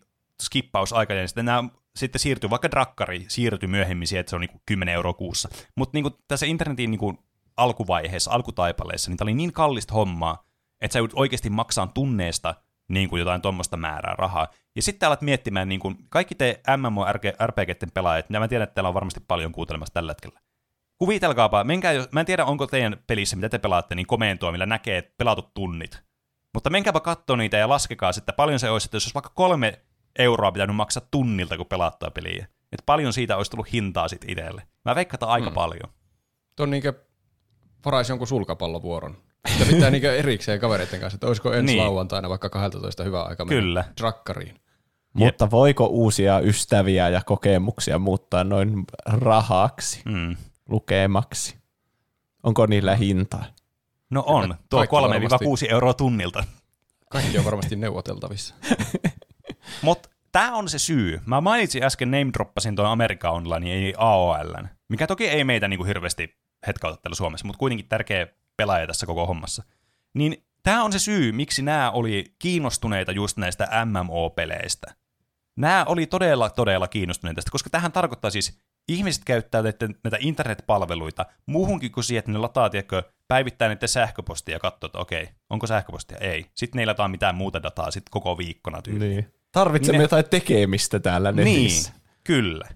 skippaus 0.43 0.93
aikana, 0.93 1.19
ja 1.19 1.27
sitten 1.27 1.45
nämä 1.45 1.63
sitten 1.95 2.19
siirtyy, 2.19 2.49
vaikka 2.49 2.71
Drakkari 2.71 3.25
siirtyi 3.27 3.67
myöhemmin 3.67 4.07
siihen, 4.07 4.19
että 4.19 4.29
se 4.29 4.35
on 4.35 4.41
niinku 4.41 4.61
10 4.65 4.93
euroa 4.93 5.13
kuussa. 5.13 5.49
Mutta 5.75 5.97
niinku 5.97 6.09
tässä 6.27 6.45
internetin 6.45 6.91
niinku 6.91 7.17
alkuvaiheessa, 7.57 8.31
alkutaipaleessa, 8.31 9.11
niin 9.11 9.17
tämä 9.17 9.25
oli 9.25 9.33
niin 9.33 9.53
kallista 9.53 9.93
hommaa, 9.93 10.45
että 10.81 10.93
sä 10.93 10.99
joudut 10.99 11.19
oikeasti 11.19 11.49
maksaa 11.49 11.87
tunneesta 11.87 12.55
niin 12.87 13.09
kuin 13.09 13.19
jotain 13.19 13.41
tuommoista 13.41 13.77
määrää 13.77 14.15
rahaa. 14.17 14.47
Ja 14.75 14.81
sitten 14.81 15.07
alat 15.07 15.21
miettimään, 15.21 15.69
niin 15.69 15.79
kuin 15.79 15.97
kaikki 16.09 16.35
te 16.35 16.61
MMORPGten 16.77 17.91
pelaajat, 17.91 18.25
ja 18.29 18.39
mä 18.39 18.47
tiedän, 18.47 18.63
että 18.63 18.73
teillä 18.73 18.87
on 18.87 18.93
varmasti 18.93 19.19
paljon 19.27 19.51
kuuntelemassa 19.51 19.93
tällä 19.93 20.11
hetkellä. 20.11 20.39
Kuvitelkaapa, 20.97 21.63
menkää, 21.63 21.91
jos, 21.91 22.11
mä 22.11 22.19
en 22.19 22.25
tiedä, 22.25 22.45
onko 22.45 22.67
teidän 22.67 22.97
pelissä, 23.07 23.35
mitä 23.35 23.49
te 23.49 23.57
pelaatte, 23.59 23.95
niin 23.95 24.07
komentoa, 24.07 24.51
millä 24.51 24.65
näkee 24.65 24.97
että 24.97 25.13
pelatut 25.17 25.53
tunnit. 25.53 26.03
Mutta 26.53 26.69
menkääpä 26.69 26.99
katsoa 26.99 27.37
niitä 27.37 27.57
ja 27.57 27.69
laskekaa 27.69 28.11
sitten, 28.11 28.35
paljon 28.35 28.59
se 28.59 28.69
olisi, 28.69 28.87
että 28.87 28.95
jos 28.95 29.03
olisi 29.05 29.13
vaikka 29.13 29.31
kolme 29.35 29.79
euroa 30.19 30.51
pitänyt 30.51 30.75
maksaa 30.75 31.07
tunnilta, 31.11 31.57
kun 31.57 31.65
pelaattaa 31.65 32.11
peliä. 32.11 32.47
Että 32.71 32.83
paljon 32.85 33.13
siitä 33.13 33.37
olisi 33.37 33.51
tullut 33.51 33.73
hintaa 33.73 34.07
sitten 34.07 34.29
itselle. 34.29 34.63
Mä 34.85 34.95
veikkaan, 34.95 35.15
että 35.15 35.25
aika 35.25 35.49
Mm. 35.49 35.53
paljon. 35.53 35.89
Tuo 36.55 36.63
on 36.63 36.69
niinkö 36.69 36.93
varaisi 37.85 38.11
jonkun 38.11 38.27
sulkapallovuoron. 38.27 39.17
Sitä 39.53 39.65
pitää 39.65 39.89
niinkö 39.89 40.15
erikseen 40.15 40.59
kavereiden 40.59 40.99
kanssa, 40.99 41.15
että 41.15 41.27
olisiko 41.27 41.53
ensi 41.53 41.73
Niin. 41.73 41.83
lauantaina 41.83 42.29
vaikka 42.29 42.49
12 42.49 43.03
hyvä 43.03 43.23
aika 43.23 43.45
mennä 43.45 43.61
Kyllä. 43.61 43.83
drakkariin. 44.01 44.59
Mutta 45.13 45.51
voiko 45.51 45.85
uusia 45.85 46.39
ystäviä 46.39 47.09
ja 47.09 47.21
kokemuksia 47.25 47.99
muuttaa 47.99 48.43
noin 48.43 48.83
rahaksi, 49.05 50.01
Mm. 50.05 50.35
Lukemaksi? 50.69 51.57
Onko 52.43 52.65
niillä 52.65 52.95
hintaa? 52.95 53.45
No 54.09 54.23
on, 54.27 54.55
tuo 54.69 54.87
kaikki 54.87 54.95
3-6 55.67 55.71
euroa 55.71 55.93
tunnilta. 55.93 56.43
Kaikki 57.09 57.37
on 57.37 57.45
varmasti 57.45 57.75
neuvoteltavissa. 57.75 58.55
Mutta 59.81 60.09
tämä 60.31 60.55
on 60.55 60.69
se 60.69 60.79
syy. 60.79 61.21
Mä 61.25 61.41
mainitsin 61.41 61.83
äsken 61.83 62.11
name 62.11 62.31
droppasin 62.33 62.75
tuon 62.75 62.87
Amerikka 62.87 63.29
Online, 63.29 63.73
ei 63.73 63.93
AOL, 63.97 64.53
mikä 64.89 65.07
toki 65.07 65.27
ei 65.27 65.43
meitä 65.43 65.67
niinku 65.67 65.85
hirveästi 65.85 66.37
hetkauta 66.67 66.97
täällä 66.97 67.15
Suomessa, 67.15 67.47
mutta 67.47 67.59
kuitenkin 67.59 67.87
tärkeä 67.87 68.27
pelaaja 68.57 68.87
tässä 68.87 69.05
koko 69.05 69.25
hommassa. 69.25 69.63
Niin 70.13 70.45
tämä 70.63 70.83
on 70.83 70.91
se 70.91 70.99
syy, 70.99 71.31
miksi 71.31 71.61
nämä 71.61 71.91
oli 71.91 72.35
kiinnostuneita 72.39 73.11
just 73.11 73.37
näistä 73.37 73.67
MMO-peleistä. 73.85 74.95
Nämä 75.55 75.85
oli 75.87 76.05
todella, 76.05 76.49
todella 76.49 76.87
kiinnostuneita 76.87 77.35
tästä, 77.35 77.51
koska 77.51 77.69
tähän 77.69 77.91
tarkoittaa 77.91 78.31
siis, 78.31 78.59
ihmiset 78.87 79.23
käyttää 79.25 79.61
näitä, 79.61 79.87
näitä 80.03 80.17
internetpalveluita 80.19 81.25
muuhunkin 81.45 81.91
kuin 81.91 82.03
siihen, 82.03 82.19
että 82.19 82.31
ne 82.31 82.37
lataa, 82.37 82.69
tiedätkö, 82.69 83.03
päivittää 83.27 83.69
niiden 83.69 83.89
sähköpostia 83.89 84.55
ja 84.55 84.59
katsoo, 84.59 84.87
että 84.87 84.99
okei, 84.99 85.29
onko 85.49 85.67
sähköpostia? 85.67 86.17
Ei. 86.17 86.45
Sitten 86.53 86.77
ne 86.77 86.81
ei 86.81 86.85
lataa 86.85 87.07
mitään 87.07 87.35
muuta 87.35 87.63
dataa 87.63 87.91
sitten 87.91 88.11
koko 88.11 88.37
viikkona 88.37 88.81
tyyliin. 88.81 89.11
Niin. 89.11 89.33
Tarvitsemme 89.51 89.97
Ne- 89.97 90.03
jotain 90.03 90.25
tekemistä 90.29 90.99
täällä 90.99 91.31
netissä. 91.31 91.91
Niin, 91.91 92.01
kyllä. 92.23 92.67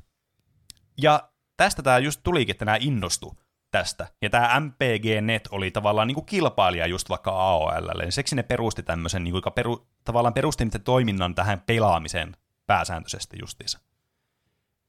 Ja 1.02 1.30
tästä 1.58 1.84
tämä 1.84 1.98
just 1.98 2.20
tulikin, 2.24 2.54
että 2.54 2.66
nämä 2.66 2.78
innostu 2.80 3.38
tästä. 3.72 4.08
Ja 4.22 4.30
tämä 4.30 4.60
MPG-net 4.60 5.48
oli 5.52 5.72
tavallaan 5.72 6.08
niinku 6.08 6.22
kilpailija 6.22 6.88
just 6.88 7.10
vaikka 7.10 7.32
AOLlle. 7.32 8.04
Ja 8.04 8.12
seksi 8.12 8.36
ne 8.36 8.44
perusti 8.44 8.84
tämmöisen, 8.84 9.24
niinku, 9.24 9.38
joka 9.38 9.52
peru, 9.52 9.88
tavallaan 10.04 10.34
perusti 10.34 10.66
niiden 10.66 10.84
toiminnan 10.84 11.36
tähän 11.36 11.62
pelaamiseen 11.66 12.36
pääsääntöisesti 12.66 13.38
justiinsa. 13.42 13.80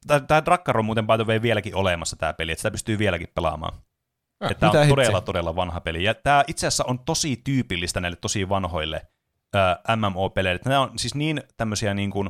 Tämä 0.06 0.44
Drakkar 0.44 0.78
on 0.78 0.84
muuten 0.84 1.06
by 1.06 1.42
vieläkin 1.42 1.74
olemassa 1.74 2.16
tämä 2.16 2.32
peli, 2.32 2.52
että 2.52 2.60
sitä 2.60 2.70
pystyy 2.70 2.98
vieläkin 2.98 3.28
pelaamaan. 3.34 3.74
Äh, 4.44 4.50
Että 4.50 4.60
tämä 4.60 4.70
on 4.70 4.78
hitse? 4.78 4.88
todella, 4.88 5.20
todella 5.20 5.56
vanha 5.56 5.80
peli. 5.80 6.04
Ja 6.04 6.14
tämä 6.14 6.44
itse 6.46 6.66
asiassa 6.66 6.84
on 6.86 6.98
tosi 6.98 7.40
tyypillistä 7.44 8.00
näille 8.00 8.16
tosi 8.16 8.48
vanhoille 8.48 9.06
ää, 9.54 9.78
MMO-peleille. 9.96 10.60
Nämä 10.64 10.80
on 10.80 10.98
siis 10.98 11.14
niin 11.14 11.42
tämmöisiä 11.56 11.94
niin 11.94 12.10
kuin, 12.10 12.28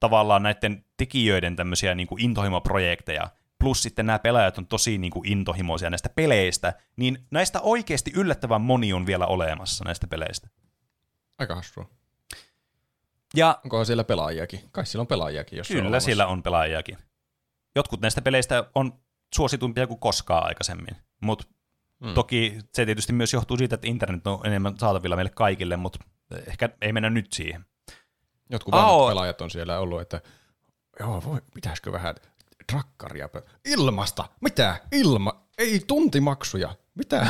tavallaan 0.00 0.42
näiden 0.42 0.84
tekijöiden 0.96 1.56
tämmöisiä 1.56 1.94
niin 1.94 2.06
kuin 2.06 2.22
intohimoprojekteja, 2.22 3.30
plus 3.58 3.82
sitten 3.82 4.06
nämä 4.06 4.18
pelaajat 4.18 4.58
on 4.58 4.66
tosi 4.66 4.98
niin 4.98 5.10
kuin 5.10 5.28
intohimoisia 5.28 5.90
näistä 5.90 6.08
peleistä, 6.08 6.72
niin 6.96 7.26
näistä 7.30 7.60
oikeasti 7.60 8.12
yllättävän 8.16 8.60
moni 8.60 8.92
on 8.92 9.06
vielä 9.06 9.26
olemassa 9.26 9.84
näistä 9.84 10.06
peleistä. 10.06 10.48
Aika 11.38 11.54
hassua. 11.54 11.90
Ja 13.36 13.60
Onkohan 13.64 13.86
siellä 13.86 14.04
pelaajiakin? 14.04 14.60
Kai 14.72 14.86
siellä 14.86 15.00
on 15.00 15.06
pelaajiakin, 15.06 15.56
jos 15.56 15.70
on 15.70 15.74
kyllä 15.76 15.88
olemassa. 15.88 16.04
siellä 16.04 16.26
on 16.26 16.42
pelaajiakin. 16.42 16.98
Jotkut 17.76 18.00
näistä 18.00 18.22
peleistä 18.22 18.64
on 18.74 18.92
suositumpia 19.34 19.86
kuin 19.86 20.00
koskaan 20.00 20.46
aikaisemmin, 20.46 20.96
mutta 21.22 21.46
Hmm. 22.04 22.14
Toki 22.14 22.58
se 22.72 22.84
tietysti 22.86 23.12
myös 23.12 23.32
johtuu 23.32 23.56
siitä, 23.56 23.74
että 23.74 23.86
internet 23.86 24.26
on 24.26 24.46
enemmän 24.46 24.78
saatavilla 24.78 25.16
meille 25.16 25.30
kaikille, 25.34 25.76
mutta 25.76 25.98
ehkä 26.46 26.68
ei 26.80 26.92
mennä 26.92 27.10
nyt 27.10 27.32
siihen. 27.32 27.64
Jotkut 28.50 28.72
vanhat 28.72 29.08
pelaajat 29.08 29.40
on 29.40 29.50
siellä 29.50 29.78
ollut, 29.78 30.00
että 30.00 30.20
joo, 31.00 31.22
voi, 31.24 31.40
pitäisikö 31.54 31.92
vähän 31.92 32.14
drakkaria 32.72 33.28
pe- 33.28 33.42
Ilmasta! 33.64 34.24
Mitä? 34.40 34.76
Ilma? 34.92 35.44
Ei 35.58 35.80
tuntimaksuja. 35.86 36.74
Mitä? 36.94 37.26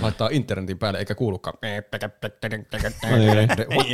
Laittaa 0.00 0.28
internetin 0.32 0.78
päälle 0.78 0.98
eikä 0.98 1.14
kuulukaan. 1.14 1.58
What? 3.74 3.86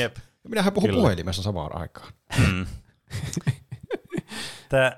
Jep. 0.47 0.51
Minähän 0.51 0.73
puhun 0.73 0.91
Kyllä. 0.91 1.01
puhelimessa 1.01 1.43
samaan 1.43 1.81
aikaan. 1.81 2.13
Mm. 2.39 2.67
Tämä 4.69 4.93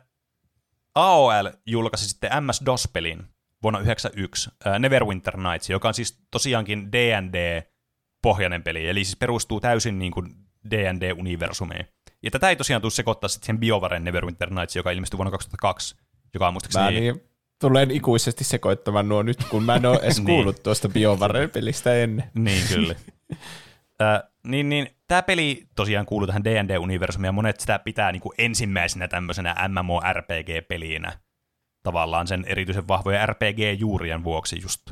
AOL 0.94 1.50
julkaisi 1.66 2.08
sitten 2.08 2.30
MS-DOS-pelin 2.44 3.22
vuonna 3.62 3.78
1991, 3.78 4.50
uh, 4.66 4.78
Neverwinter 4.78 5.36
Nights, 5.36 5.70
joka 5.70 5.88
on 5.88 5.94
siis 5.94 6.18
tosiaankin 6.30 6.92
D&D-pohjainen 6.92 8.62
peli, 8.62 8.88
eli 8.88 9.04
siis 9.04 9.16
perustuu 9.16 9.60
täysin 9.60 9.98
niin 9.98 10.12
kuin 10.12 10.34
D&D-universumiin. 10.70 11.86
Ja 12.22 12.30
tätä 12.30 12.48
ei 12.48 12.56
tosiaan 12.56 12.82
tule 12.82 12.90
sekoittaa 12.90 13.28
sitten 13.28 13.46
sen 13.46 13.58
BioVaren 13.58 14.04
Neverwinter 14.04 14.50
Nights, 14.50 14.76
joka 14.76 14.90
ilmestyi 14.90 15.18
vuonna 15.18 15.30
2002, 15.30 15.96
joka 16.34 16.46
on 16.46 16.52
Mä 16.52 16.54
muistaakseni... 16.54 17.00
niin, 17.00 17.22
tulen 17.60 17.90
ikuisesti 17.90 18.44
sekoittamaan 18.44 19.08
nuo 19.08 19.22
nyt, 19.22 19.44
kun 19.50 19.62
mä 19.62 19.74
en 19.74 19.86
ole 19.86 19.98
edes 20.02 20.16
Niin. 20.18 20.26
kuullut 20.26 20.62
tuosta 20.62 20.88
BioVaren-pelistä 20.88 21.94
ennen. 21.94 22.30
Niin, 22.34 22.68
kyllä. 22.68 22.94
Äh, 24.02 24.22
niin, 24.48 24.68
niin, 24.68 24.88
tämä 25.08 25.22
peli 25.22 25.66
tosiaan 25.76 26.06
kuuluu 26.06 26.26
tähän 26.26 26.44
D&D-universumiin, 26.44 27.28
ja 27.28 27.32
monet 27.32 27.60
sitä 27.60 27.78
pitää 27.78 28.12
niin 28.12 28.20
kuin 28.22 28.34
ensimmäisenä 28.38 29.08
tämmöisenä 29.08 29.68
MMORPG-pelinä. 29.68 31.18
Tavallaan 31.82 32.26
sen 32.26 32.44
erityisen 32.46 32.88
vahvojen 32.88 33.28
RPG-juurien 33.28 34.24
vuoksi 34.24 34.58
just. 34.62 34.90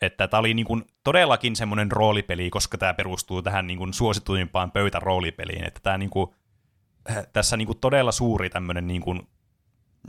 Että 0.00 0.28
tämä 0.28 0.38
oli 0.38 0.54
niin 0.54 0.66
kuin 0.66 0.84
todellakin 1.04 1.56
semmoinen 1.56 1.92
roolipeli, 1.92 2.50
koska 2.50 2.78
tämä 2.78 2.94
perustuu 2.94 3.42
tähän 3.42 3.66
niin 3.66 3.78
kuin 3.78 3.94
suosituimpaan 3.94 4.70
pöytäroolipeliin. 4.70 5.64
Että 5.64 5.80
tämä 5.82 5.98
niin 5.98 6.10
kuin, 6.10 6.30
äh, 7.10 7.26
tässä 7.32 7.56
niin 7.56 7.66
kuin 7.66 7.78
todella 7.78 8.12
suuri 8.12 8.50
tämmöinen 8.50 8.86
niin 8.86 9.02
kuin, 9.02 9.28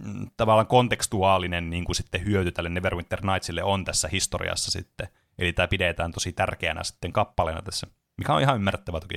mm, 0.06 0.28
tavallaan 0.38 0.68
kontekstuaalinen 0.68 1.70
niin 1.70 1.86
kuin 1.86 1.96
sitten 1.96 2.26
hyöty 2.26 2.52
tälle 2.52 2.70
Neverwinter 2.70 3.22
Nightsille 3.26 3.64
on 3.64 3.86
tässä 3.86 4.10
historiassa 4.12 4.72
sitten. 4.72 5.08
Eli 5.40 5.54
tämä 5.54 5.68
pidetään 5.68 6.12
tosi 6.12 6.34
tärkeänä 6.34 6.84
sitten 6.84 7.14
kappaleena 7.14 7.62
tässä, 7.62 7.88
mikä 8.18 8.34
on 8.34 8.42
ihan 8.42 8.56
ymmärrettävä 8.56 9.00
toki. 9.00 9.16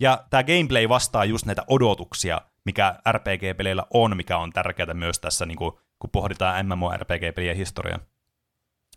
Ja 0.00 0.24
tämä 0.30 0.44
gameplay 0.44 0.88
vastaa 0.88 1.24
just 1.24 1.46
näitä 1.46 1.64
odotuksia, 1.68 2.40
mikä 2.64 2.94
RPG-peleillä 3.12 3.84
on, 3.94 4.16
mikä 4.16 4.38
on 4.38 4.52
tärkeää 4.52 4.94
myös 4.94 5.18
tässä, 5.18 5.46
niin 5.46 5.58
kuin, 5.58 5.72
kun 5.98 6.10
pohditaan 6.10 6.66
MMORPG-pelien 6.66 7.56
historiaa. 7.56 7.98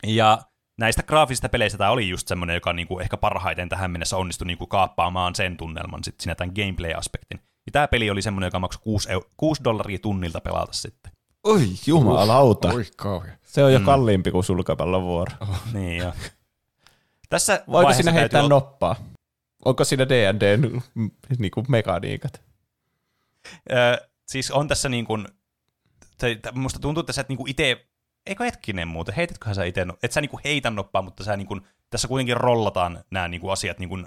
Ja 0.03 0.39
näistä 0.79 1.03
graafisista 1.03 1.49
peleistä 1.49 1.77
tämä 1.77 1.89
oli 1.91 2.09
just 2.09 2.27
semmoinen, 2.27 2.53
joka 2.53 2.73
niin 2.73 2.88
kuin 2.88 3.01
ehkä 3.01 3.17
parhaiten 3.17 3.69
tähän 3.69 3.91
mennessä 3.91 4.17
onnistui 4.17 4.47
niin 4.47 4.57
kuin 4.57 4.69
kaappaamaan 4.69 5.36
sen 5.36 5.57
tunnelman 5.57 6.03
sit 6.03 6.15
siinä 6.19 6.36
tämän 6.36 6.53
gameplay-aspektin. 6.55 7.39
Ja 7.65 7.71
tämä 7.71 7.88
peli 7.88 8.09
oli 8.09 8.21
semmoinen, 8.21 8.47
joka 8.47 8.59
maksoi 8.59 8.82
6, 8.84 9.09
6 9.38 9.63
dollaria 9.63 9.99
tunnilta 9.99 10.41
pelata 10.41 10.73
sitten. 10.73 11.11
Oi 11.43 11.67
jumalauta. 11.86 12.67
Oi 12.73 12.86
kauhea. 12.97 13.38
Se 13.43 13.63
on 13.63 13.73
jo 13.73 13.79
kalliimpi 13.79 14.32
kuin 14.32 14.43
sulkapallon 14.43 15.03
vuoro. 15.03 15.32
Niin 15.73 15.97
jo. 15.97 16.13
Tässä 17.29 17.63
Voiko 17.71 17.93
siinä 17.93 18.11
heittää 18.11 18.29
täytyy 18.29 18.49
noppaa? 18.49 18.95
Onko 19.66 19.84
siinä 19.84 20.09
D&D 20.09 20.57
niinku 21.39 21.64
mekaniikat? 21.68 22.43
Ö, 23.72 24.07
siis 24.28 24.51
on 24.51 24.68
tässä 24.68 24.89
niin 24.89 25.05
kuin, 25.05 25.28
musta 26.51 26.80
tuntuu 26.80 27.03
että 27.09 27.26
niin 27.30 27.49
itse, 27.49 27.88
eikö 28.26 28.43
hetkinen 28.43 28.88
muuten, 28.88 29.16
heititköhän 29.16 29.55
sä 29.55 29.64
itse, 29.64 29.86
no- 29.86 29.97
et 30.03 30.12
sä 30.12 30.22
niin 30.22 30.30
kuin 30.30 30.41
heitä 30.43 30.70
noppaa, 30.70 31.01
mutta 31.01 31.24
sä 31.24 31.38
niin 31.38 31.47
kuin, 31.47 31.62
tässä 31.89 32.07
kuitenkin 32.07 32.38
rollataan 32.38 33.03
nämä 33.12 33.28
niin 33.28 33.41
kuin 33.41 33.51
asiat 33.51 33.80
niin 33.80 33.89
kuin 33.89 34.05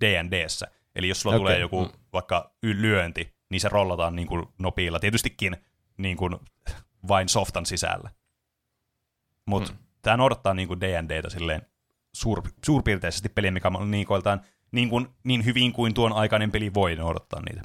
D&Dssä. 0.00 0.66
Eli 0.96 1.08
jos 1.08 1.20
sulla 1.20 1.36
okay. 1.36 1.44
tulee 1.44 1.58
joku 1.58 1.84
mm. 1.84 1.90
vaikka 2.12 2.54
lyönti, 2.62 3.34
niin 3.50 3.60
se 3.60 3.68
rollataan 3.68 4.16
niin 4.16 4.28
kuin 4.28 4.46
nopeilla. 4.58 5.00
Tietystikin 5.00 5.56
niin 5.96 6.16
kuin 6.16 6.36
vain 7.08 7.28
softan 7.28 7.66
sisällä. 7.66 8.10
Mutta 9.46 9.72
mm. 9.72 9.78
tämä 10.02 10.16
noudattaa 10.16 10.54
niin 10.54 10.68
kuin 10.68 10.80
D&Dtä 10.80 11.30
silleen 11.30 11.62
suur, 12.14 12.42
suurpiirteisesti 12.66 13.28
peliä, 13.28 13.50
mikä 13.50 13.70
on 13.74 13.90
niikoiltaan 13.90 14.40
niin, 14.72 14.88
kuin, 14.88 15.08
niin 15.24 15.44
hyvin 15.44 15.72
kuin 15.72 15.94
tuon 15.94 16.12
aikainen 16.12 16.52
peli 16.52 16.74
voi 16.74 16.96
noudattaa 16.96 17.40
niitä. 17.40 17.62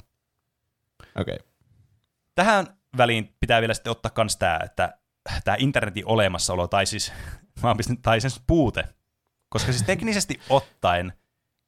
Okei. 1.16 1.34
Okay. 1.34 1.48
Tähän 2.34 2.66
väliin 2.96 3.36
pitää 3.40 3.60
vielä 3.60 3.74
sitten 3.74 3.90
ottaa 3.90 4.12
myös 4.16 4.36
tämä, 4.36 4.60
että 4.64 4.98
tämä 5.44 5.56
internetin 5.60 6.06
olemassaolo, 6.06 6.68
tai 6.68 6.86
siis, 6.86 7.12
mä 7.62 7.68
oon 7.68 7.76
pistänyt, 7.76 8.02
tai 8.02 8.20
sen 8.20 8.30
puute, 8.46 8.84
koska 9.48 9.72
siis 9.72 9.84
teknisesti 9.84 10.40
ottaen 10.48 11.12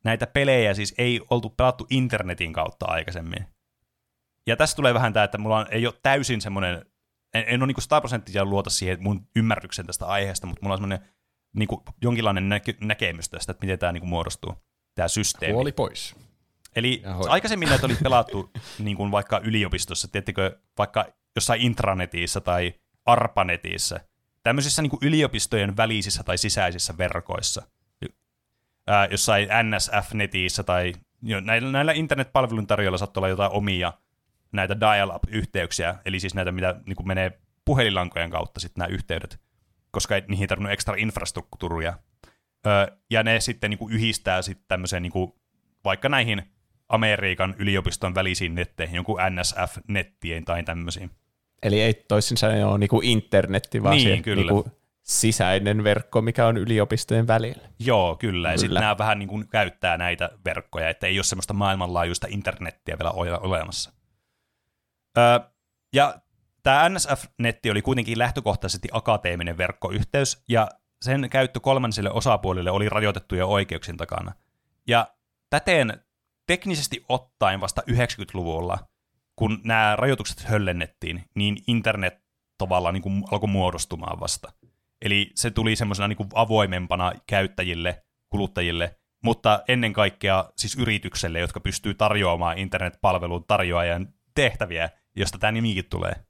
näitä 0.04 0.26
pelejä 0.26 0.74
siis 0.74 0.94
ei 0.98 1.20
oltu 1.30 1.50
pelattu 1.50 1.86
internetin 1.90 2.52
kautta 2.52 2.86
aikaisemmin. 2.86 3.46
Ja 4.46 4.56
tässä 4.56 4.76
tulee 4.76 4.94
vähän 4.94 5.12
tämä, 5.12 5.24
että 5.24 5.38
mulla 5.38 5.58
on, 5.58 5.66
ei 5.70 5.86
ole 5.86 5.94
täysin 6.02 6.40
semmoinen, 6.40 6.86
en, 7.34 7.44
en 7.46 7.62
ole 7.62 7.66
niin 7.66 7.82
100 7.82 8.00
prosenttia 8.00 8.44
luota 8.44 8.70
siihen 8.70 9.02
mun 9.02 9.28
ymmärryksen 9.36 9.86
tästä 9.86 10.06
aiheesta, 10.06 10.46
mutta 10.46 10.62
mulla 10.62 10.74
on 10.74 10.78
semmoinen 10.78 11.08
niin 11.54 11.68
jonkinlainen 12.02 12.48
näky, 12.48 12.76
näkemys 12.80 13.28
tästä, 13.28 13.52
että 13.52 13.64
miten 13.64 13.78
tämä 13.78 13.92
niin 13.92 14.08
muodostuu, 14.08 14.63
tämä 14.94 15.08
systeemi. 15.08 15.54
Huoli 15.54 15.72
pois. 15.72 16.14
Eli 16.76 17.02
aikaisemmin 17.28 17.68
näitä 17.68 17.86
oli 17.86 17.96
pelattu 18.02 18.50
niin 18.78 18.96
kuin 18.96 19.10
vaikka 19.10 19.40
yliopistossa, 19.44 20.08
tiedättekö, 20.08 20.58
vaikka 20.78 21.06
jossain 21.34 21.60
intranetissä 21.60 22.40
tai 22.40 22.74
arpanetissä, 23.06 24.00
tämmöisissä 24.42 24.82
niin 24.82 24.90
kuin 24.90 25.00
yliopistojen 25.02 25.76
välisissä 25.76 26.22
tai 26.22 26.38
sisäisissä 26.38 26.98
verkoissa, 26.98 27.62
ää, 28.86 29.08
jossain 29.10 29.48
NSF-netissä 29.62 30.62
tai 30.62 30.92
jo, 31.22 31.40
näillä, 31.40 31.72
näillä 31.72 31.92
internetpalvelun 31.92 32.66
tarjoilla 32.66 32.98
saattaa 32.98 33.20
olla 33.20 33.28
jotain 33.28 33.52
omia 33.52 33.92
näitä 34.52 34.80
dial-up-yhteyksiä, 34.80 35.94
eli 36.04 36.20
siis 36.20 36.34
näitä, 36.34 36.52
mitä 36.52 36.80
niin 36.86 36.96
kuin 36.96 37.08
menee 37.08 37.40
puhelinlankojen 37.64 38.30
kautta 38.30 38.60
sitten 38.60 38.80
nämä 38.80 38.94
yhteydet, 38.94 39.40
koska 39.90 40.14
ei, 40.14 40.22
niihin 40.28 40.48
tarvinnut 40.48 40.72
ekstra 40.72 40.94
infrastruktuuria. 40.98 41.98
Öö, 42.66 42.86
ja 43.10 43.22
ne 43.22 43.40
sitten 43.40 43.70
niin 43.70 43.78
kuin 43.78 43.94
yhdistää 43.94 44.42
sitten 44.42 44.64
tämmöiseen 44.68 45.02
niin 45.02 45.12
kuin, 45.12 45.32
vaikka 45.84 46.08
näihin 46.08 46.42
Amerikan 46.88 47.54
yliopiston 47.58 48.14
välisiin 48.14 48.54
netteihin, 48.54 48.96
jonkun 48.96 49.18
NSF-nettien 49.30 50.44
tai 50.44 50.62
tämmöisiin. 50.62 51.10
Eli 51.62 51.80
ei 51.80 51.94
toisin 51.94 52.36
sanoen 52.36 52.66
ole 52.66 52.78
niinku 52.78 53.00
internetti, 53.04 53.82
vaan 53.82 53.96
Niin, 53.96 54.16
se 54.18 54.22
kyllä. 54.22 54.52
Niinku 54.52 54.70
sisäinen 55.02 55.84
verkko, 55.84 56.22
mikä 56.22 56.46
on 56.46 56.56
yliopistojen 56.56 57.26
välillä. 57.26 57.68
Joo, 57.78 58.16
kyllä. 58.16 58.52
Ja 58.52 58.58
sitten 58.58 58.68
Kyllä. 58.68 58.80
nämä 58.80 58.98
vähän 58.98 59.18
niin 59.18 59.28
kuin 59.28 59.48
käyttää 59.48 59.96
näitä 59.98 60.30
verkkoja, 60.44 60.88
että 60.88 61.06
ei 61.06 61.18
ole 61.18 61.24
semmoista 61.24 61.54
maailmanlaajuista 61.54 62.26
internettiä 62.30 62.98
vielä 62.98 63.10
ole- 63.10 63.38
olemassa. 63.38 63.92
Öö, 65.18 65.40
ja 65.92 66.14
tämä 66.62 66.88
NSF-netti 66.88 67.70
oli 67.70 67.82
kuitenkin 67.82 68.18
lähtökohtaisesti 68.18 68.88
akateeminen 68.92 69.58
verkkoyhteys, 69.58 70.44
ja 70.48 70.68
sen 71.04 71.30
käyttö 71.30 71.60
kolmansille 71.60 72.10
osapuolille 72.10 72.70
oli 72.70 72.88
rajoitettuja 72.88 73.46
oikeuksien 73.46 73.96
takana. 73.96 74.32
Ja 74.86 75.06
täten 75.50 76.02
teknisesti 76.46 77.04
ottaen 77.08 77.60
vasta 77.60 77.82
90-luvulla, 77.90 78.78
kun 79.36 79.60
nämä 79.64 79.96
rajoitukset 79.96 80.44
höllennettiin, 80.44 81.24
niin 81.34 81.56
internet 81.66 82.24
tavallaan 82.58 82.94
niin 82.94 83.02
kuin 83.02 83.24
alkoi 83.30 83.48
muodostumaan 83.48 84.20
vasta. 84.20 84.52
Eli 85.02 85.30
se 85.34 85.50
tuli 85.50 85.76
semmoisena 85.76 86.08
niin 86.08 86.16
kuin 86.16 86.28
avoimempana 86.34 87.12
käyttäjille, 87.26 88.04
kuluttajille, 88.30 88.96
mutta 89.24 89.62
ennen 89.68 89.92
kaikkea 89.92 90.44
siis 90.56 90.74
yritykselle, 90.74 91.40
jotka 91.40 91.60
pystyy 91.60 91.94
tarjoamaan 91.94 92.58
internetpalvelun 92.58 93.44
tarjoajan 93.44 94.08
tehtäviä, 94.34 94.90
josta 95.16 95.38
tämä 95.38 95.52
nimikin 95.52 95.84
tulee. 95.90 96.24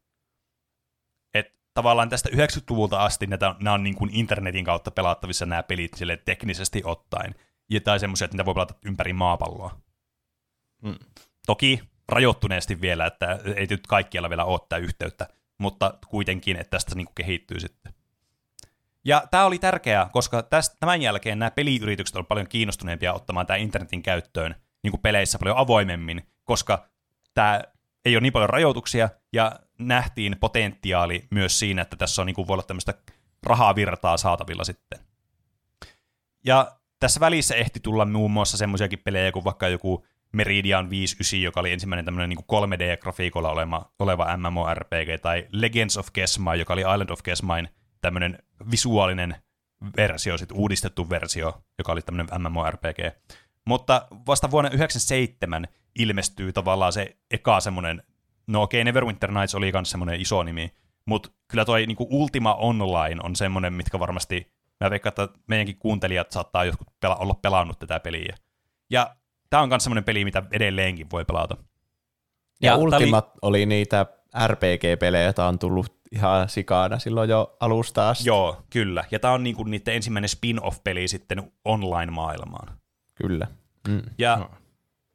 Tavallaan 1.75 2.09
tästä 2.09 2.29
90-luvulta 2.29 3.05
asti 3.05 3.27
näitä, 3.27 3.55
nämä 3.61 3.75
on 3.75 3.83
niin 3.83 3.95
kuin 3.95 4.11
internetin 4.13 4.65
kautta 4.65 4.91
pelattavissa 4.91 5.47
nämä 5.47 5.63
pelit 5.63 5.95
sille 5.95 6.17
teknisesti 6.17 6.83
ottaen. 6.85 7.35
Ja 7.71 7.81
tai 7.81 8.01
semmoisia, 8.01 8.25
että 8.25 8.35
niitä 8.35 8.45
voi 8.45 8.55
pelata 8.55 8.75
ympäri 8.85 9.13
maapalloa. 9.13 9.81
Mm. 10.83 10.99
Toki 11.47 11.81
rajoittuneesti 12.09 12.81
vielä, 12.81 13.07
että 13.07 13.39
ei 13.57 13.67
nyt 13.71 13.87
kaikkialla 13.87 14.31
vielä 14.31 14.45
ole 14.45 14.61
tämä 14.69 14.79
yhteyttä, 14.79 15.29
mutta 15.59 15.95
kuitenkin, 16.09 16.57
että 16.57 16.71
tästä 16.71 16.95
niin 16.95 17.07
kuin 17.07 17.15
kehittyy 17.15 17.61
sitten. 17.61 17.95
Ja 19.05 19.23
tämä 19.31 19.45
oli 19.45 19.59
tärkeää, 19.59 20.09
koska 20.13 20.43
tästä, 20.43 20.77
tämän 20.81 21.03
jälkeen 21.03 21.39
nämä 21.39 21.51
peliyritykset 21.51 22.17
ovat 22.17 22.29
paljon 22.29 22.49
kiinnostuneempia 22.49 23.13
ottamaan 23.13 23.47
tämä 23.47 23.57
internetin 23.57 24.03
käyttöön 24.03 24.55
niin 24.83 24.91
kuin 24.91 25.01
peleissä 25.01 25.39
paljon 25.39 25.57
avoimemmin, 25.57 26.27
koska 26.45 26.89
tämä 27.35 27.61
ei 28.05 28.17
ole 28.17 28.21
niin 28.21 28.33
paljon 28.33 28.51
rajoituksia, 28.51 29.09
ja 29.33 29.61
nähtiin 29.79 30.37
potentiaali 30.41 31.25
myös 31.31 31.59
siinä, 31.59 31.83
että 31.83 31.97
tässä 31.97 32.23
on 32.23 32.27
niin 32.27 32.35
kuin, 32.35 32.49
voi 32.49 32.55
olla 32.55 32.63
tämmöistä 32.63 32.95
rahaa 33.43 33.75
virtaa 33.75 34.17
saatavilla 34.17 34.65
sitten. 34.65 34.99
Ja 36.45 36.77
tässä 37.01 37.21
välissä 37.21 37.55
ehti 37.55 37.81
tulla 37.81 38.05
muun 38.05 38.31
muassa 38.31 38.57
semmoisiakin 38.57 38.99
pelejä 38.99 39.33
kuin 39.33 39.45
vaikka 39.45 39.69
joku 39.69 40.07
Meridian 40.33 40.91
59, 40.91 41.43
joka 41.43 41.61
oli 41.61 41.73
ensimmäinen 41.73 42.05
tämmöinen 42.05 42.29
niin 42.29 42.39
3D-grafiikolla 42.39 43.49
oleva, 43.49 43.91
oleva 43.99 44.37
MMORPG, 44.37 45.23
tai 45.23 45.47
Legends 45.53 45.97
of 45.97 46.09
Kesmai, 46.13 46.59
joka 46.59 46.73
oli 46.73 46.81
Island 46.81 47.11
of 47.11 47.23
Kesmain 47.23 47.69
tämmöinen 48.01 48.39
visuaalinen 48.71 49.37
versio, 49.97 50.39
sit 50.39 50.53
uudistettu 50.53 51.11
versio, 51.11 51.63
joka 51.79 51.93
oli 51.93 52.03
tämmöinen 52.03 52.43
MMORPG. 52.43 52.99
Mutta 53.67 54.07
vasta 54.27 54.51
vuonna 54.51 54.71
1997 54.71 55.67
ilmestyy 55.99 56.53
tavallaan 56.53 56.93
se 56.93 57.17
eka 57.31 57.61
semmoinen, 57.61 58.03
no 58.47 58.63
okei, 58.63 58.79
okay, 58.79 58.85
Neverwinter 58.85 59.33
Nights 59.33 59.55
oli 59.55 59.73
myös 59.73 59.91
semmoinen 59.91 60.21
iso 60.21 60.43
nimi, 60.43 60.73
mutta 61.07 61.31
kyllä 61.49 61.65
toi 61.65 61.87
niinku 61.87 62.07
Ultima 62.11 62.55
Online 62.55 63.21
on 63.23 63.37
semmoinen, 63.37 63.73
mitkä 63.73 63.99
varmasti, 63.99 64.53
mä 64.81 64.91
veikkaan, 64.91 65.11
että 65.11 65.29
meidänkin 65.47 65.77
kuuntelijat 65.79 66.33
saattaa 66.33 66.65
jotkut 66.65 66.89
pela- 67.07 67.17
olla 67.19 67.35
pelannut 67.35 67.79
tätä 67.79 68.01
peliä. 68.01 68.37
Ja 68.91 69.17
tämä 69.51 69.63
on 69.63 69.69
myös 69.69 69.85
semmoinen 69.85 70.05
peli, 70.05 70.25
mitä 70.25 70.43
edelleenkin 70.53 71.11
voi 71.11 71.25
pelata. 71.25 71.57
Ja, 72.63 72.71
ja 72.71 72.73
tää 72.73 72.77
Ultimat 72.77 73.27
oli... 73.27 73.39
oli 73.43 73.67
niitä 73.67 74.07
RPG-pelejä, 74.47 75.25
joita 75.25 75.47
on 75.47 75.59
tullut 75.59 75.97
ihan 76.13 76.49
sikana 76.49 76.99
silloin 76.99 77.31
jo 77.31 77.57
alusta 77.61 78.09
asti. 78.09 78.29
Joo, 78.29 78.63
kyllä. 78.71 79.05
Ja 79.11 79.19
tämä 79.19 79.35
on 79.35 79.43
niinku 79.43 79.65
niiden 79.65 79.95
ensimmäinen 79.95 80.29
spin-off-peli 80.29 81.09
sitten 81.09 81.53
online-maailmaan. 81.65 82.79
Kyllä. 83.15 83.47
Mm. 83.89 84.03
Ja 84.19 84.37
No. 84.37 84.51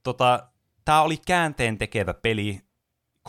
tota, 0.04 0.50
tämä 0.86 1.02
oli 1.02 1.18
käänteen 1.18 1.78
tekevä 1.78 2.14
peli, 2.14 2.62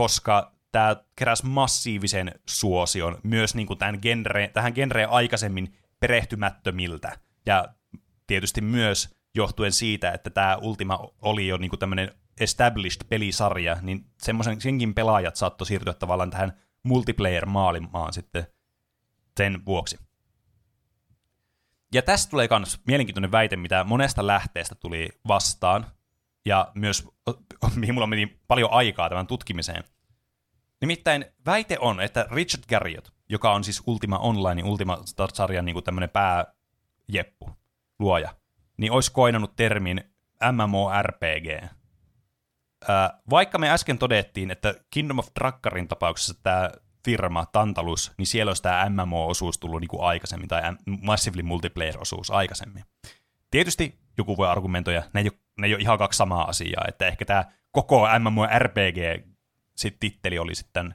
koska 0.01 0.53
tämä 0.73 0.97
keräsi 1.17 1.47
massiivisen 1.47 2.33
suosion 2.47 3.19
myös 3.23 3.55
niin 3.55 3.67
kuin 3.67 3.79
tämän 3.79 3.99
genre, 4.03 4.49
tähän 4.49 4.73
genreen 4.75 5.11
aikaisemmin 5.11 5.77
perehtymättömiltä. 6.01 7.19
Ja 7.47 7.69
tietysti 8.27 8.61
myös 8.61 9.17
johtuen 9.35 9.73
siitä, 9.73 10.13
että 10.13 10.31
tämä 10.31 10.57
Ultima 10.57 11.09
oli 11.23 11.49
jo 11.49 11.57
niin 11.57 11.71
tämmöinen 11.79 12.15
established 12.41 13.09
pelisarja, 13.09 13.77
niin 13.83 14.07
semmoisen 14.23 14.61
senkin 14.61 14.95
pelaajat 14.95 15.37
saattoi 15.37 15.67
siirtyä 15.67 15.95
tavallaan 15.95 16.31
tähän 16.31 16.53
multiplayer-maailmaan 16.83 18.13
sitten 18.13 18.47
sen 19.37 19.67
vuoksi. 19.67 19.99
Ja 21.95 22.03
tästä 22.03 22.31
tulee 22.31 22.49
myös 22.51 22.81
mielenkiintoinen 22.87 23.33
väite, 23.33 23.57
mitä 23.57 23.85
monesta 23.85 24.27
lähteestä 24.27 24.75
tuli 24.75 25.09
vastaan, 25.29 25.87
ja 26.47 26.73
myös 26.75 27.09
mihin 27.77 27.95
mulla 27.95 28.07
meni 28.07 28.39
paljon 28.49 28.73
aikaa 28.73 29.09
tämän 29.09 29.27
tutkimiseen. 29.27 29.85
Nimittäin 30.81 31.25
väite 31.47 31.77
on, 31.81 32.01
että 32.01 32.27
Richard 32.31 32.65
Garriott, 32.69 33.09
joka 33.29 33.53
on 33.53 33.65
siis 33.65 33.83
Ultima 33.87 34.19
Online, 34.19 34.65
Ultima-sarjan 34.65 35.65
niin 35.65 35.85
tämmöinen 35.85 36.11
pääjeppu, 36.11 37.51
luoja, 37.99 38.35
niin 38.77 38.93
olisi 38.93 39.13
koinannut 39.13 39.57
termin 39.57 40.05
MMORPG. 40.53 41.63
äh, 42.91 43.11
vaikka 43.31 43.59
me 43.59 43.71
äsken 43.71 43.99
todettiin, 43.99 44.51
että 44.51 44.75
Kingdom 44.91 45.19
of 45.19 45.29
Drackarin 45.39 45.89
tapauksessa 45.89 46.35
tämä 46.43 46.71
firma 47.05 47.47
Tantalus, 47.47 48.13
niin 48.19 48.27
siellä 48.27 48.51
olisi 48.51 48.63
tämä 48.63 48.87
MMO-osuus 48.91 49.59
tullut 49.59 49.81
niin 49.81 49.89
kuin 49.89 50.03
aikaisemmin, 50.03 50.49
tai 50.49 50.63
Massively 51.03 51.43
Multiplayer-osuus 51.43 52.31
aikaisemmin. 52.31 52.85
Tietysti 53.51 53.99
joku 54.19 54.37
voi 54.37 54.49
argumentoida, 54.49 55.03
ne 55.15 55.21
ei, 55.21 55.27
ole, 55.27 55.39
ne 55.61 55.67
ei 55.67 55.75
ole 55.75 55.83
ihan 55.83 55.99
kaksi 55.99 56.17
samaa 56.17 56.49
asiaa, 56.49 56.85
että 56.89 57.07
ehkä 57.07 57.25
tämä 57.25 57.45
koko 57.71 58.07
MMORPG 58.19 59.27
sit 59.77 59.97
titteli 60.01 60.39
oli 60.39 60.55
sitten 60.55 60.95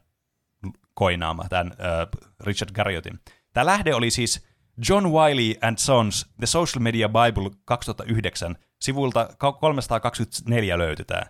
koinaama, 0.93 1.45
tämän 1.49 1.67
uh, 1.67 2.31
Richard 2.39 2.71
Garriotin. 2.71 3.19
Tämä 3.53 3.65
lähde 3.65 3.93
oli 3.93 4.11
siis 4.11 4.47
John 4.89 5.07
Wiley 5.07 5.53
and 5.61 5.77
Sons, 5.77 6.25
The 6.37 6.45
Social 6.45 6.81
Media 6.83 7.09
Bible 7.09 7.51
2009, 7.65 8.55
sivulta 8.81 9.29
324 9.37 10.77
löytytään. 10.77 11.25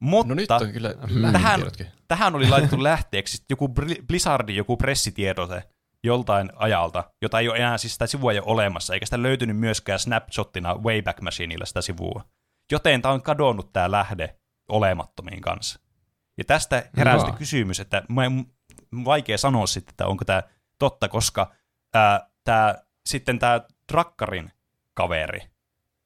Mutta 0.00 0.28
No 0.28 0.34
nyt 0.34 0.50
on 0.50 0.72
kyllä 0.72 0.94
tähän, 1.32 1.60
tähän 2.08 2.34
oli 2.34 2.48
laitettu 2.48 2.82
lähteeksi 2.92 3.44
joku 3.50 3.68
Blizzardin 4.06 4.56
joku 4.56 4.76
pressitiedote 4.76 5.62
joltain 6.04 6.52
ajalta, 6.56 7.04
jota 7.22 7.40
ei 7.40 7.48
ole 7.48 7.56
enää 7.56 7.78
siis 7.78 7.92
sitä 7.92 8.06
sivua 8.06 8.32
jo 8.32 8.42
olemassa, 8.46 8.94
eikä 8.94 9.06
sitä 9.06 9.22
löytynyt 9.22 9.56
myöskään 9.56 9.98
snapshottina 9.98 10.74
Wayback 10.74 11.20
Machineilla 11.20 11.66
sitä 11.66 11.80
sivua. 11.80 12.24
Joten 12.72 13.02
tämä 13.02 13.14
on 13.14 13.22
kadonnut 13.22 13.72
tämä 13.72 13.90
lähde 13.90 14.36
olemattomiin 14.68 15.40
kanssa. 15.40 15.80
Ja 16.38 16.44
tästä 16.44 16.90
herää 16.96 17.18
sitten 17.18 17.34
kysymys, 17.34 17.80
että 17.80 18.02
mä 18.08 18.24
en, 18.24 18.46
vaikea 19.04 19.38
sanoa 19.38 19.66
sitten, 19.66 19.92
että 19.92 20.06
onko 20.06 20.24
tämä 20.24 20.42
totta, 20.78 21.08
koska 21.08 21.52
ää, 21.94 22.30
tää, 22.44 22.84
sitten 23.06 23.38
tämä 23.38 23.60
Drakkarin 23.92 24.52
kaveri, 24.94 25.40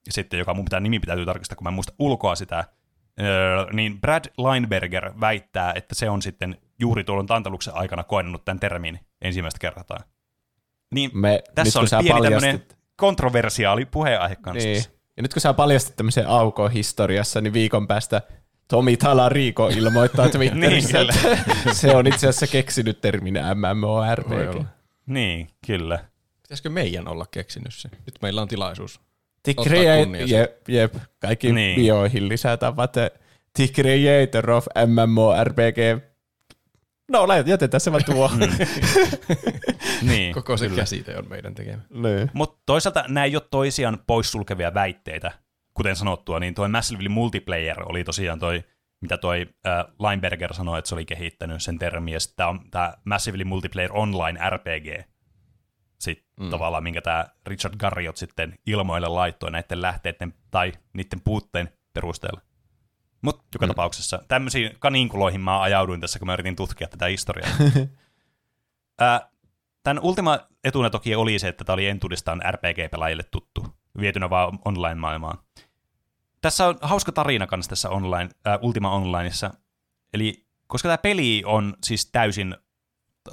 ja 0.06 0.12
sitten 0.12 0.38
joka 0.38 0.54
mun 0.54 0.64
pitää 0.64 0.80
nimi 0.80 1.00
pitää 1.00 1.24
tarkistaa, 1.26 1.56
kun 1.56 1.64
mä 1.64 1.68
en 1.68 1.74
muista 1.74 1.92
ulkoa 1.98 2.34
sitä, 2.34 2.64
öö, 3.20 3.66
niin 3.72 4.00
Brad 4.00 4.24
Lineberger 4.38 5.12
väittää, 5.20 5.72
että 5.74 5.94
se 5.94 6.10
on 6.10 6.22
sitten 6.22 6.58
juuri 6.78 7.04
tuolloin 7.04 7.26
Tantaluksen 7.26 7.74
aikana 7.74 8.04
koennut 8.04 8.44
tämän 8.44 8.60
termin 8.60 9.00
ensimmäistä 9.24 9.58
kertaa. 9.58 9.98
Niin 10.94 11.10
Me, 11.14 11.42
tässä 11.54 11.80
on 11.80 11.86
pieni 11.90 12.08
paljastit... 12.08 12.40
tämmöinen 12.40 12.66
kontroversiaali 12.96 13.84
puheenaihe 13.84 14.36
kanssa. 14.36 14.68
Niin. 14.68 14.84
Ja 15.16 15.22
nyt 15.22 15.32
kun 15.34 15.40
sä 15.40 15.54
paljastit 15.54 15.96
tämmöisen 15.96 16.28
aukon 16.28 16.70
historiassa, 16.70 17.40
niin 17.40 17.52
viikon 17.52 17.86
päästä 17.86 18.22
Tomi 18.68 18.96
Talarico 18.96 19.68
ilmoittaa 19.68 20.28
Twitterissä, 20.38 20.98
niin, 20.98 21.10
että 21.10 21.74
se 21.80 21.96
on 21.96 22.06
itse 22.06 22.28
asiassa 22.28 22.46
keksinyt 22.46 23.00
termin 23.00 23.38
MMORPG. 23.54 24.66
Niin, 25.06 25.48
kyllä. 25.66 26.04
Pitäisikö 26.42 26.70
meidän 26.70 27.08
olla 27.08 27.26
keksinyt 27.30 27.74
se? 27.74 27.88
Nyt 27.88 28.14
meillä 28.22 28.42
on 28.42 28.48
tilaisuus. 28.48 29.00
The 29.42 29.54
create, 29.54 30.18
jep, 30.26 30.68
jep, 30.68 30.94
kaikki 31.18 31.52
niin. 31.52 31.76
bioihin 31.76 32.28
lisätavat. 32.28 32.92
The 33.54 33.68
creator 33.68 34.50
of 34.50 34.66
MMORPG. 34.86 36.13
No, 37.10 37.26
jätetään 37.46 37.80
se 37.80 37.92
vaan 37.92 38.04
tuo. 38.04 38.28
Mm. 38.28 38.40
niin, 40.08 40.34
Koko 40.34 40.56
se 40.56 40.68
kyllä. 40.68 40.82
käsite 40.82 41.18
on 41.18 41.28
meidän 41.28 41.54
tekemä. 41.54 41.82
Niin. 41.90 42.30
Mutta 42.32 42.62
toisaalta 42.66 43.04
nämä 43.08 43.24
ei 43.24 43.36
ole 43.36 43.42
toisiaan 43.50 43.98
poissulkevia 44.06 44.74
väitteitä. 44.74 45.32
Kuten 45.74 45.96
sanottua, 45.96 46.40
niin 46.40 46.54
toi 46.54 46.68
Massively 46.68 47.08
Multiplayer 47.08 47.82
oli 47.88 48.04
tosiaan 48.04 48.38
toi, 48.38 48.64
mitä 49.00 49.16
toi 49.16 49.46
äh, 49.66 49.84
Lineberger 49.98 50.54
sanoi, 50.54 50.78
että 50.78 50.88
se 50.88 50.94
oli 50.94 51.04
kehittänyt 51.04 51.62
sen 51.62 51.78
termi, 51.78 52.12
ja 52.12 52.20
sitten 52.20 52.46
tämä 52.70 52.94
Massively 53.04 53.44
Multiplayer 53.44 53.90
Online 53.92 54.50
RPG, 54.50 55.08
sit 55.98 56.26
mm. 56.40 56.50
tavallaan, 56.50 56.82
minkä 56.82 57.02
tämä 57.02 57.26
Richard 57.46 57.74
Garriott 57.76 58.16
sitten 58.16 58.58
ilmoille 58.66 59.08
laittoi 59.08 59.50
näiden 59.50 59.82
lähteiden 59.82 60.34
tai 60.50 60.72
niiden 60.92 61.20
puutteen 61.24 61.68
perusteella. 61.94 62.40
Mutta 63.24 63.44
joka 63.54 63.66
mm. 63.66 63.68
tapauksessa 63.68 64.22
tämmöisiin 64.28 64.76
kaninkuloihin 64.78 65.40
mä 65.40 65.62
ajauduin 65.62 66.00
tässä, 66.00 66.18
kun 66.18 66.26
mä 66.26 66.32
yritin 66.32 66.56
tutkia 66.56 66.88
tätä 66.88 67.06
historiaa. 67.06 67.50
Tämän 69.82 70.02
Ultima 70.02 70.38
etuna 70.64 70.90
toki 70.90 71.14
oli 71.14 71.38
se, 71.38 71.48
että 71.48 71.64
tämä 71.64 71.74
oli 71.74 71.86
entuudestaan 71.86 72.42
RPG-pelaajille 72.50 73.22
tuttu, 73.30 73.66
vietynä 74.00 74.30
vaan 74.30 74.58
online-maailmaan. 74.64 75.38
Tässä 76.40 76.66
on 76.66 76.78
hauska 76.80 77.12
tarina 77.12 77.46
kanssa 77.46 77.68
tässä 77.68 77.90
online, 77.90 78.30
äh, 78.46 78.58
Ultima 78.62 78.90
Onlineissa. 78.90 79.50
Eli 80.14 80.46
koska 80.66 80.88
tämä 80.88 80.98
peli 80.98 81.42
on 81.46 81.74
siis 81.84 82.06
täysin 82.06 82.56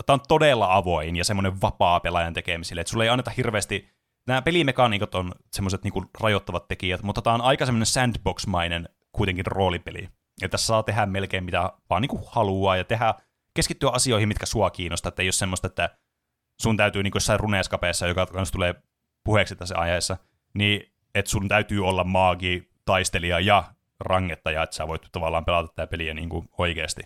tämä 0.06 0.14
on 0.14 0.22
todella 0.28 0.76
avoin 0.76 1.16
ja 1.16 1.24
semmoinen 1.24 1.62
vapaa 1.62 2.00
pelaajan 2.00 2.34
tekemisille, 2.34 2.82
että 2.82 2.92
sulle 2.92 3.04
ei 3.04 3.10
anneta 3.10 3.32
hirveästi, 3.38 3.90
nämä 4.28 4.42
pelimekaniikot 4.42 5.16
on 5.16 5.32
semmoiset 5.52 5.84
niinku 5.84 6.06
rajoittavat 6.22 6.68
tekijät, 6.68 7.04
mutta 7.04 7.22
tämä 7.22 7.34
on 7.34 7.42
aika 7.42 7.66
semmoinen 7.66 7.86
sandbox-mainen 7.86 8.90
kuitenkin 9.12 9.46
roolipeli. 9.46 10.10
Ja 10.42 10.50
tässä 10.50 10.68
saa 10.68 10.84
tehdä 10.84 11.06
melkein 11.06 11.44
mitä 11.44 11.74
vaan 11.90 12.02
niinku 12.02 12.20
haluaa 12.28 12.78
ja 12.78 12.84
tehdä, 12.84 13.14
keskittyä 13.54 13.90
asioihin, 13.90 14.28
mitkä 14.28 14.46
sua 14.46 14.70
kiinnostaa, 14.70 15.10
että 15.10 15.22
ei 15.22 15.26
ole 15.26 15.32
semmoista, 15.32 15.68
että 15.68 15.90
sun 16.62 16.78
täytyy 16.78 17.04
niinku 17.04 17.16
jossain 17.16 17.40
runeeskapeessa, 17.40 18.08
joka 18.08 18.26
kanssa 18.26 18.54
tulee 18.54 18.76
puheeksi 19.24 19.56
tässä 19.56 19.78
aiheessa, 19.78 20.18
niin 20.54 20.94
että 21.16 21.32
sun 21.32 21.48
täytyy 21.48 21.88
olla 21.88 22.04
maagi, 22.04 22.70
taistelija 22.86 23.40
ja 23.40 23.64
rangettaja, 24.00 24.64
että 24.64 24.76
sä 24.76 24.88
voit 24.88 25.02
tavallaan 25.12 25.46
pelata 25.46 25.68
tätä 25.68 25.88
peliä 25.88 26.14
niin 26.14 26.30
kuin 26.30 26.50
oikeasti. 26.58 27.02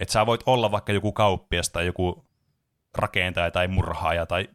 Että 0.00 0.12
sä 0.12 0.26
voit 0.26 0.40
olla 0.46 0.70
vaikka 0.70 0.92
joku 0.92 1.12
kauppias 1.12 1.70
tai 1.70 1.86
joku 1.86 2.26
rakentaja 2.98 3.50
tai 3.50 3.68
murhaaja 3.68 4.26
tai 4.26 4.48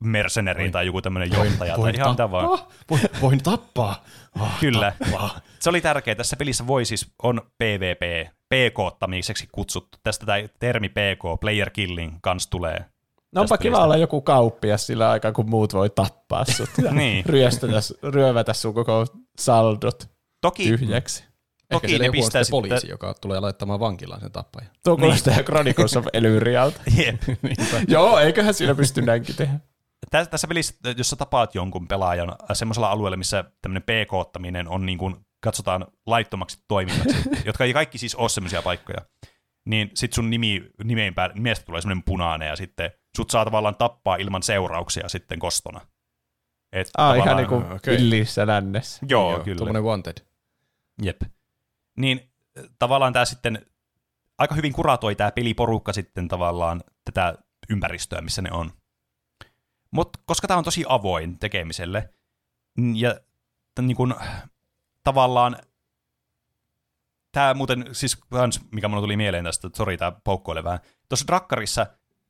merceneri 0.00 0.70
tai 0.70 0.86
joku 0.86 1.02
tämmöinen 1.02 1.32
johtaja 1.32 1.76
voin, 1.76 1.94
tai 1.94 2.00
ihan 2.00 2.10
mitä 2.10 2.30
vaan. 2.30 2.58
Voin, 2.90 3.02
voin 3.20 3.42
tappaa. 3.42 4.04
Oh, 4.40 4.48
Kyllä. 4.60 4.92
Tappaa. 4.98 5.40
Se 5.60 5.70
oli 5.70 5.80
tärkeää. 5.80 6.14
Tässä 6.14 6.36
pelissä 6.36 6.66
voi 6.66 6.84
siis, 6.84 7.12
on 7.22 7.40
PvP, 7.58 8.30
PK-tamiseksi 8.54 9.48
kutsuttu. 9.52 9.98
Tästä 10.02 10.26
tämä 10.26 10.38
termi 10.58 10.88
PK, 10.88 11.40
player 11.40 11.70
killing, 11.70 12.18
kans 12.22 12.46
tulee. 12.46 12.84
No 13.32 13.40
onpa 13.40 13.58
kiva 13.58 13.84
olla 13.84 13.96
joku 13.96 14.20
kauppias 14.20 14.86
sillä 14.86 15.10
aikaa, 15.10 15.32
kun 15.32 15.50
muut 15.50 15.74
voi 15.74 15.90
tappaa 15.90 16.44
sut 16.44 16.70
ja 16.82 16.92
niin. 17.00 17.26
ryöstetä, 17.26 17.80
ryövätä 18.02 18.52
sun 18.52 18.74
koko 18.74 19.06
saldot 19.38 20.08
Toki, 20.40 20.64
tyhjäksi. 20.64 21.24
Toki 21.70 21.92
Ehkä 21.92 22.04
ne 22.04 22.10
pistää 22.10 22.44
sitten... 22.44 22.50
poliisi, 22.50 22.88
joka 22.88 23.14
tulee 23.20 23.40
laittamaan 23.40 23.80
vankilaan 23.80 24.20
sen 24.20 24.32
tappajan. 24.32 24.70
Tuo 24.84 24.96
kuulostaa 24.96 25.34
niin. 25.34 25.44
Chronicles 25.44 25.96
of 25.96 26.06
Elyrialta. 26.12 26.80
Joo, 27.88 28.18
eiköhän 28.18 28.54
siinä 28.54 28.74
pysty 28.74 29.02
näinkin 29.02 29.36
tehdä. 29.36 29.60
Tässä, 30.10 30.30
tässä 30.30 30.48
pelissä, 30.48 30.74
jos 30.96 31.10
sä 31.10 31.16
tapaat 31.16 31.54
jonkun 31.54 31.88
pelaajan 31.88 32.36
semmoisellä 32.52 32.90
alueella, 32.90 33.16
missä 33.16 33.44
tämmöinen 33.62 33.82
pk-ottaminen 33.82 34.68
on 34.68 34.86
niin 34.86 34.98
kuin, 34.98 35.16
katsotaan 35.40 35.86
laittomaksi 36.06 36.58
toiminnaksi, 36.68 37.30
jotka 37.46 37.64
ei 37.64 37.72
kaikki 37.72 37.98
siis 37.98 38.14
ole 38.14 38.28
semmoisia 38.28 38.62
paikkoja, 38.62 38.98
niin 39.66 39.90
sit 39.94 40.12
sun 40.12 40.30
nimi, 40.30 40.70
nimeen 40.84 41.14
pää, 41.14 41.30
nimestä 41.34 41.64
tulee 41.64 41.80
semmoinen 41.80 42.04
punainen 42.04 42.48
ja 42.48 42.56
sitten 42.56 42.90
sut 43.16 43.30
saa 43.30 43.44
tavallaan 43.44 43.76
tappaa 43.76 44.16
ilman 44.16 44.42
seurauksia 44.42 45.08
sitten 45.08 45.38
kostona. 45.38 45.80
Et 46.72 46.90
ah, 46.98 47.16
ihan 47.16 47.36
niin 47.36 47.48
kuin 47.48 47.72
okay. 47.72 47.94
villissä 47.96 48.46
lännessä. 48.46 49.06
Joo, 49.08 49.32
Joo 49.32 49.44
kyllä. 49.44 49.56
Tuommoinen 49.56 49.84
wanted. 49.84 50.16
Jep. 51.02 51.22
Niin 51.96 52.30
tavallaan 52.78 53.12
tämä 53.12 53.24
sitten 53.24 53.66
aika 54.38 54.54
hyvin 54.54 54.72
kuratoi 54.72 55.14
tämä 55.14 55.30
peliporukka 55.30 55.92
sitten 55.92 56.28
tavallaan 56.28 56.82
tätä 57.04 57.34
ympäristöä, 57.70 58.20
missä 58.20 58.42
ne 58.42 58.52
on. 58.52 58.72
Mutta 59.90 60.18
koska 60.26 60.48
tämä 60.48 60.58
on 60.58 60.64
tosi 60.64 60.84
avoin 60.88 61.38
tekemiselle, 61.38 62.14
ja 62.94 63.20
niin 63.82 63.96
kun, 63.96 64.14
tavallaan 65.04 65.56
tämä 67.32 67.54
muuten, 67.54 67.84
siis 67.92 68.16
kans, 68.16 68.60
mikä 68.72 68.88
mulle 68.88 69.02
tuli 69.02 69.16
mieleen 69.16 69.44
tästä, 69.44 69.70
sori 69.76 69.96
tämä 69.96 70.12
poukkoile 70.24 70.64
vähän, 70.64 70.80
tuossa 71.08 71.26
Drakkarissa 71.26 71.86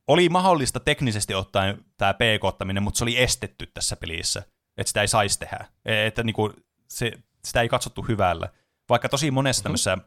oli 0.07 0.29
mahdollista 0.29 0.79
teknisesti 0.79 1.33
ottaen 1.33 1.85
tämä 1.97 2.13
pk 2.13 2.59
mutta 2.81 2.97
se 2.97 3.03
oli 3.03 3.19
estetty 3.19 3.65
tässä 3.65 3.95
pelissä, 3.95 4.43
että 4.77 4.87
sitä 4.89 5.01
ei 5.01 5.07
saisi 5.07 5.39
tehdä, 5.39 5.65
e, 5.85 6.05
että 6.07 6.23
niin 6.23 6.33
kuin, 6.33 6.53
se, 6.87 7.11
sitä 7.45 7.61
ei 7.61 7.69
katsottu 7.69 8.01
hyvällä. 8.01 8.49
Vaikka 8.89 9.09
tosi 9.09 9.31
monessa 9.31 9.59
mm-hmm. 9.59 9.63
tämmöisessä 9.63 9.97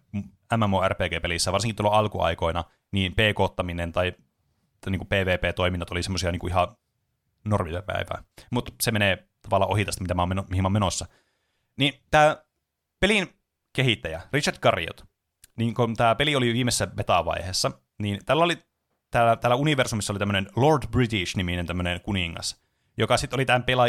MMORPG-pelissä, 0.56 1.52
varsinkin 1.52 1.76
tuolla 1.76 1.98
alkuaikoina, 1.98 2.64
niin 2.92 3.12
pk-ottaminen 3.12 3.92
tai, 3.92 4.12
tai 4.80 4.90
niin 4.90 4.98
kuin 4.98 5.08
PvP-toiminnat 5.08 5.90
oli 5.90 6.02
semmoisia 6.02 6.32
niin 6.32 6.48
ihan 6.48 6.76
normipäivää. 7.44 8.24
Mutta 8.50 8.72
se 8.82 8.92
menee 8.92 9.28
tavallaan 9.42 9.70
ohi 9.70 9.84
tästä, 9.84 10.02
mitä 10.02 10.14
mä 10.14 10.22
oon 10.22 10.28
meno, 10.28 10.44
mihin 10.50 10.62
mä 10.62 10.66
oon 10.66 10.72
menossa. 10.72 11.06
Niin 11.78 11.94
tämä 12.10 12.36
pelin 13.00 13.28
kehittäjä, 13.76 14.22
Richard 14.32 14.58
Garriott, 14.58 15.04
niin 15.56 15.74
kun 15.74 15.96
tämä 15.96 16.14
peli 16.14 16.36
oli 16.36 16.52
viimeisessä 16.52 16.86
beta-vaiheessa, 16.86 17.70
niin 17.98 18.20
tällä 18.26 18.44
oli 18.44 18.58
täällä, 19.10 19.36
täällä 19.36 19.56
universumissa 19.56 20.12
oli 20.12 20.18
tämmöinen 20.18 20.48
Lord 20.56 20.82
British-niminen 20.90 21.66
tämmöinen 21.66 22.00
kuningas, 22.00 22.62
joka 22.96 23.16
sitten 23.16 23.36
oli 23.36 23.44
tämän 23.44 23.62
pela, 23.62 23.84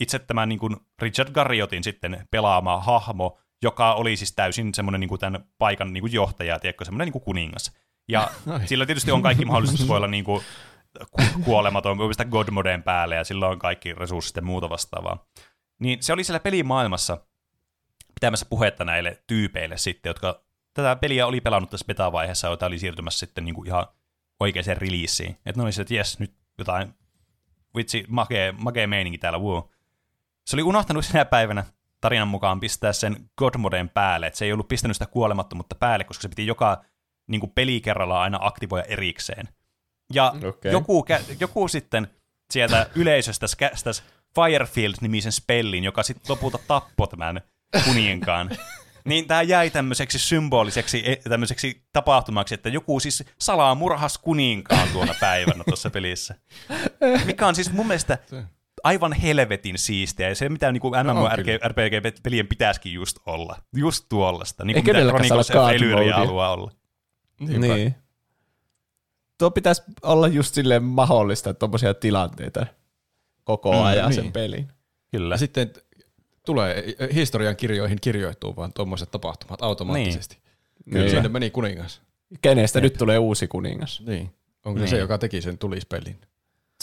itse 0.00 0.18
tämän 0.18 0.48
niin 0.48 0.58
kuin 0.58 0.76
Richard 1.02 1.30
Garriottin 1.32 1.84
sitten 1.84 2.26
pelaama 2.30 2.80
hahmo, 2.80 3.38
joka 3.62 3.94
oli 3.94 4.16
siis 4.16 4.32
täysin 4.32 4.74
semmoinen 4.74 5.00
niin 5.00 5.08
kuin 5.08 5.18
tämän 5.18 5.44
paikan 5.58 5.92
niin 5.92 6.02
kuin 6.02 6.12
johtaja, 6.12 6.58
tiedätkö, 6.58 6.84
semmoinen 6.84 7.06
niin 7.06 7.12
kuin 7.12 7.24
kuningas. 7.24 7.72
Ja 8.08 8.30
sillä 8.66 8.86
tietysti 8.86 9.10
on 9.10 9.22
kaikki 9.22 9.44
mahdollisuus 9.44 9.88
voi 9.88 9.96
olla 9.96 10.06
niin 10.06 10.24
kuin 10.24 10.44
kuolematon, 11.44 11.98
voi 11.98 12.08
pistää 12.08 12.26
Godmoden 12.26 12.82
päälle 12.82 13.14
ja 13.14 13.24
sillä 13.24 13.48
on 13.48 13.58
kaikki 13.58 13.94
resurssit 13.94 14.36
ja 14.36 14.42
muuta 14.42 14.70
vastaavaa. 14.70 15.26
Niin 15.78 16.02
se 16.02 16.12
oli 16.12 16.24
siellä 16.24 16.40
pelimaailmassa 16.40 17.18
pitämässä 18.14 18.46
puhetta 18.50 18.84
näille 18.84 19.22
tyypeille 19.26 19.78
sitten, 19.78 20.10
jotka 20.10 20.42
tätä 20.74 20.96
peliä 20.96 21.26
oli 21.26 21.40
pelannut 21.40 21.70
tässä 21.70 21.86
beta-vaiheessa, 21.86 22.48
jota 22.48 22.66
oli 22.66 22.78
siirtymässä 22.78 23.18
sitten 23.18 23.44
niin 23.44 23.54
kuin 23.54 23.66
ihan 23.66 23.86
oikeaan 24.40 24.76
releaseen. 24.76 25.30
Että 25.30 25.52
ne 25.56 25.62
oli 25.62 25.70
että 25.80 25.94
jes, 25.94 26.18
nyt 26.18 26.34
jotain, 26.58 26.94
vitsi, 27.76 28.04
makee, 28.08 28.52
makee 28.52 28.86
meininki 28.86 29.18
täällä, 29.18 29.38
wow. 29.38 29.62
Se 30.46 30.56
oli 30.56 30.62
unohtanut 30.62 31.04
sinä 31.04 31.24
päivänä 31.24 31.64
tarinan 32.00 32.28
mukaan 32.28 32.60
pistää 32.60 32.92
sen 32.92 33.30
Godmoden 33.36 33.88
päälle, 33.88 34.26
että 34.26 34.38
se 34.38 34.44
ei 34.44 34.52
ollut 34.52 34.68
pistänyt 34.68 34.94
sitä 34.94 35.06
kuolemattomuutta 35.06 35.74
päälle, 35.74 36.04
koska 36.04 36.22
se 36.22 36.28
piti 36.28 36.46
joka 36.46 36.84
niin 37.26 37.40
kuin 37.40 37.52
pelikerralla 37.52 38.22
aina 38.22 38.38
aktivoida 38.40 38.84
erikseen. 38.84 39.48
Ja 40.12 40.34
Okei. 40.48 40.72
joku, 40.72 41.06
kä- 41.10 41.36
joku 41.40 41.68
sitten 41.68 42.08
sieltä 42.52 42.86
yleisöstä 42.94 43.46
kästäsi 43.58 44.02
Firefield-nimisen 44.34 45.32
spellin, 45.32 45.84
joka 45.84 46.02
sitten 46.02 46.24
lopulta 46.28 46.58
tappoi 46.66 47.08
tämän 47.08 47.40
kuninkaan. 47.84 48.50
Niin 49.04 49.26
tämä 49.26 49.42
jäi 49.42 49.70
tämmöiseksi 49.70 50.18
symboliseksi 50.18 51.02
e- 51.10 51.16
tämmöiseksi 51.16 51.82
tapahtumaksi, 51.92 52.54
että 52.54 52.68
joku 52.68 53.00
siis 53.00 53.24
salaa 53.40 53.74
murhas 53.74 54.18
kuninkaan 54.18 54.88
tuona 54.88 55.14
päivänä 55.20 55.64
tuossa 55.64 55.90
pelissä. 55.90 56.34
Mikä 57.24 57.46
on 57.46 57.54
siis 57.54 57.72
mun 57.72 57.86
mielestä 57.86 58.18
aivan 58.84 59.12
helvetin 59.12 59.78
siistiä, 59.78 60.28
ja 60.28 60.34
se 60.34 60.48
mitä 60.48 60.72
niin 60.72 60.82
No. 61.04 61.14
MMORPG-pelien 61.14 62.46
pitäisikin 62.46 62.92
just 62.92 63.18
olla. 63.26 63.56
Just 63.76 64.06
tuollaista, 64.08 64.64
niin 64.64 64.76
Ei 64.76 64.82
kuin 64.82 64.96
mitä 64.96 64.98
kenelläkään 64.98 65.28
saa 65.28 65.42
Chronicles 65.42 65.56
olla 65.56 65.66
of 65.66 65.98
Elyria 66.00 66.16
haluaa 66.16 66.52
olla. 66.52 66.70
Niinpä. 67.40 67.74
Niin. 67.74 67.94
Tuo 69.40 69.50
pitäisi 69.50 69.82
olla 70.02 70.28
just 70.28 70.54
silleen 70.54 70.82
mahdollista, 70.82 71.54
tuommoisia 71.54 71.94
tilanteita 71.94 72.66
koko 73.44 73.72
Mm, 73.72 73.82
ajan 73.82 74.10
niin. 74.10 74.22
sen 74.22 74.32
pelin. 74.32 74.68
Kyllä. 75.10 75.34
Ja 75.34 75.38
sitten 75.38 75.72
tulee 76.46 76.84
historian 77.14 77.56
kirjoihin 77.56 77.98
kirjoittuu 78.00 78.56
vaan 78.56 78.72
tuommoiset 78.72 79.10
tapahtumat 79.10 79.62
automaattisesti. 79.62 80.34
Niin. 80.34 80.92
Kyllä 80.92 81.04
Niin. 81.04 81.10
sinne 81.10 81.28
meni 81.28 81.50
kuningas. 81.50 82.02
Kenestä 82.42 82.80
nyt 82.80 82.94
tulee 82.98 83.18
uusi 83.18 83.48
kuningas? 83.48 84.02
Niin. 84.06 84.30
Onko 84.64 84.78
se 84.78 84.84
Niin. 84.84 84.90
se, 84.90 84.98
joka 84.98 85.18
teki 85.18 85.42
sen 85.42 85.58
tulispelin? 85.58 86.20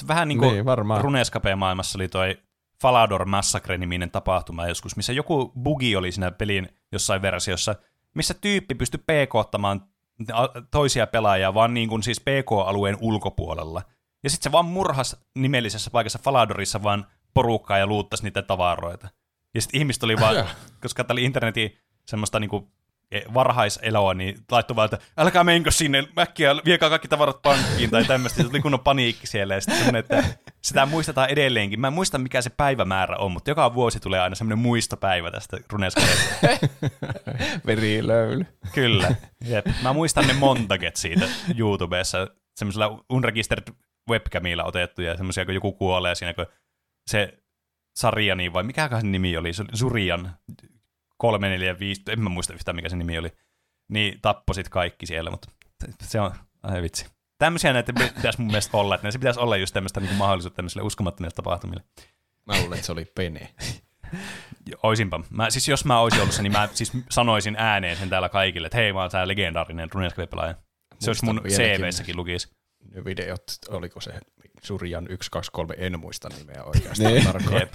Se 0.01 0.07
vähän 0.07 0.27
niin 0.27 0.39
kuin 0.39 0.53
Niin, 0.53 0.65
varmaan. 0.65 1.01
Runescape-maailmassa 1.01 1.97
oli 1.97 2.07
toi 2.07 2.37
Falador 2.81 3.25
Massacre-niminen 3.25 4.11
tapahtuma 4.11 4.67
joskus, 4.67 4.95
missä 4.95 5.13
joku 5.13 5.51
bugi 5.63 5.95
oli 5.95 6.11
siinä 6.11 6.31
pelin 6.31 6.69
jossain 6.91 7.21
versiossa, 7.21 7.75
missä 8.13 8.33
tyyppi 8.33 8.75
pystyi 8.75 8.97
pk-ottamaan 8.99 9.81
toisia 10.71 11.07
pelaajia 11.07 11.53
vaan 11.53 11.73
niin 11.73 11.89
kuin 11.89 12.03
siis 12.03 12.19
PK-alueen 12.19 12.97
ulkopuolella. 13.01 13.81
Ja 14.23 14.29
sitten 14.29 14.43
se 14.43 14.51
vaan 14.51 14.65
murhas 14.65 15.15
nimellisessä 15.35 15.91
paikassa 15.91 16.19
Faladorissa 16.23 16.83
vaan 16.83 17.07
porukkaa 17.33 17.77
ja 17.77 17.87
luuttasi 17.87 18.23
niitä 18.23 18.41
tavaroita. 18.41 19.09
Ja 19.55 19.61
sitten 19.61 19.79
ihmiset 19.79 20.03
oli 20.03 20.15
vaan, 20.19 20.45
koska 20.81 21.03
tämä 21.03 21.15
oli 21.15 21.23
internetin 21.23 21.77
semmoista 22.07 22.39
niinku 22.39 22.71
varhaiseloa, 23.33 24.13
niin 24.13 24.37
laittoi 24.51 24.75
vaan, 24.75 24.85
että 24.85 24.97
älkää 25.17 25.43
menkö 25.43 25.71
sinne, 25.71 26.07
äkkiä 26.19 26.55
viekää 26.65 26.89
kaikki 26.89 27.07
tavarat 27.07 27.41
pankkiin 27.41 27.89
tai 27.89 28.05
tämmöistä. 28.05 28.43
Se 28.43 28.49
tuli 28.49 28.61
kunnon 28.61 28.79
paniikki 28.79 29.27
siellä 29.27 29.53
ja 29.53 29.61
sitten 29.61 29.95
että 29.95 30.23
sitä 30.61 30.85
muistetaan 30.85 31.29
edelleenkin. 31.29 31.79
Mä 31.79 31.87
en 31.87 31.93
muista, 31.93 32.17
mikä 32.17 32.41
se 32.41 32.49
päivämäärä 32.49 33.17
on, 33.17 33.31
mutta 33.31 33.51
joka 33.51 33.73
vuosi 33.73 33.99
tulee 33.99 34.19
aina 34.19 34.35
semmoinen 34.35 34.59
muistopäivä 34.59 35.31
tästä 35.31 35.57
Runescapeesta. 35.71 36.47
Verilöyly. 37.67 38.45
Kyllä. 38.73 39.15
Jep. 39.49 39.65
Mä 39.83 39.93
muistan 39.93 40.27
ne 40.27 40.33
montaket 40.33 40.95
siitä 40.95 41.25
YouTubessa, 41.57 42.27
semmoisella 42.55 43.03
unregistered 43.09 43.67
webcamilla 44.09 44.63
otettuja, 44.63 45.17
semmoisia, 45.17 45.45
kun 45.45 45.53
joku 45.53 45.71
kuolee 45.71 46.15
siinä, 46.15 46.33
kun 46.33 46.45
se 47.07 47.37
Sarjani, 47.95 48.53
vai 48.53 48.63
mikä 48.63 48.89
sen 49.01 49.11
nimi 49.11 49.37
oli, 49.37 49.53
se 49.53 49.61
oli 49.61 49.77
Surian 49.77 50.31
345, 51.17 52.01
en 52.09 52.21
mä 52.21 52.29
muista 52.29 52.53
yhtään 52.53 52.75
mikä 52.75 52.89
se 52.89 52.95
nimi 52.95 53.17
oli, 53.17 53.31
niin 53.89 54.19
tapposit 54.21 54.69
kaikki 54.69 55.05
siellä, 55.05 55.31
mutta 55.31 55.51
se 56.01 56.21
on, 56.21 56.31
ai 56.63 56.81
vitsi. 56.81 57.05
Tämmöisiä 57.37 57.73
näitä 57.73 57.93
pitäisi 58.15 58.41
mun 58.41 58.47
mielestä 58.47 58.77
olla, 58.77 58.95
että 58.95 59.11
se 59.11 59.19
pitäisi 59.19 59.39
olla 59.39 59.57
just 59.57 59.73
tämmöistä 59.73 59.99
niin 59.99 60.15
mahdollisuutta 60.15 60.55
tämmöisille 60.55 60.83
uskomattomille 60.83 61.33
tapahtumille. 61.35 61.83
Mä 62.45 62.59
luulen, 62.61 62.73
että 62.73 62.85
se 62.85 62.91
oli 62.91 63.05
pene. 63.15 63.53
Oisinpa. 64.83 65.19
Mä, 65.29 65.49
siis 65.49 65.67
jos 65.67 65.85
mä 65.85 65.99
olisin 65.99 66.21
ollut 66.21 66.35
se, 66.35 66.41
niin 66.41 66.51
mä 66.51 66.69
siis 66.73 66.91
sanoisin 67.09 67.55
ääneen 67.57 67.97
sen 67.97 68.09
täällä 68.09 68.29
kaikille, 68.29 68.65
että 68.65 68.77
hei, 68.77 68.93
mä 68.93 69.01
oon 69.01 69.11
tää 69.11 69.27
legendaarinen 69.27 69.91
Runescape-pelaaja. 69.91 70.55
Se 70.99 71.09
olisi 71.09 71.25
mun. 71.25 71.41
CVssäkin 71.47 72.17
lukisi. 72.17 72.49
Ne 72.95 73.05
videot, 73.05 73.43
oliko 73.69 74.01
se 74.01 74.11
Surjan 74.63 75.03
123, 75.03 75.73
en 75.77 75.99
muista 75.99 76.29
nimeä 76.37 76.63
oikeastaan 76.63 77.13
Niin. 77.13 77.23
tarkoin. 77.23 77.67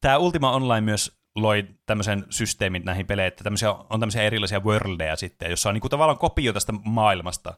Tämä 0.00 0.18
Ultima 0.18 0.52
Online 0.52 0.80
myös 0.80 1.18
loi 1.36 1.68
tämmöisen 1.86 2.24
systeemin 2.30 2.84
näihin 2.84 3.06
peleihin, 3.06 3.28
että 3.28 3.44
tämmöisiä, 3.44 3.72
on 3.72 4.00
tämmöisiä 4.00 4.22
erilaisia 4.22 4.60
worldeja 4.60 5.16
sitten, 5.16 5.50
jossa 5.50 5.68
on 5.68 5.74
niinku 5.74 5.88
tavallaan 5.88 6.18
kopio 6.18 6.52
tästä 6.52 6.72
maailmasta, 6.84 7.54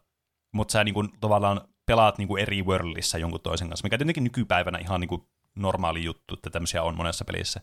mutta 0.53 0.73
sä 0.73 0.85
niinku 0.85 1.09
tavallaan 1.21 1.61
pelaat 1.87 2.19
niinku 2.19 2.37
eri 2.37 2.63
worldissa 2.63 3.19
jonkun 3.19 3.41
toisen 3.41 3.69
kanssa, 3.69 3.87
mikä 3.87 3.99
tietenkin 3.99 4.25
nykypäivänä 4.25 4.79
ihan 4.79 5.01
niinku 5.01 5.29
normaali 5.57 6.05
juttu, 6.05 6.35
että 6.35 6.51
tämmöisiä 6.51 6.83
on 6.83 6.97
monessa 6.97 7.25
pelissä. 7.25 7.61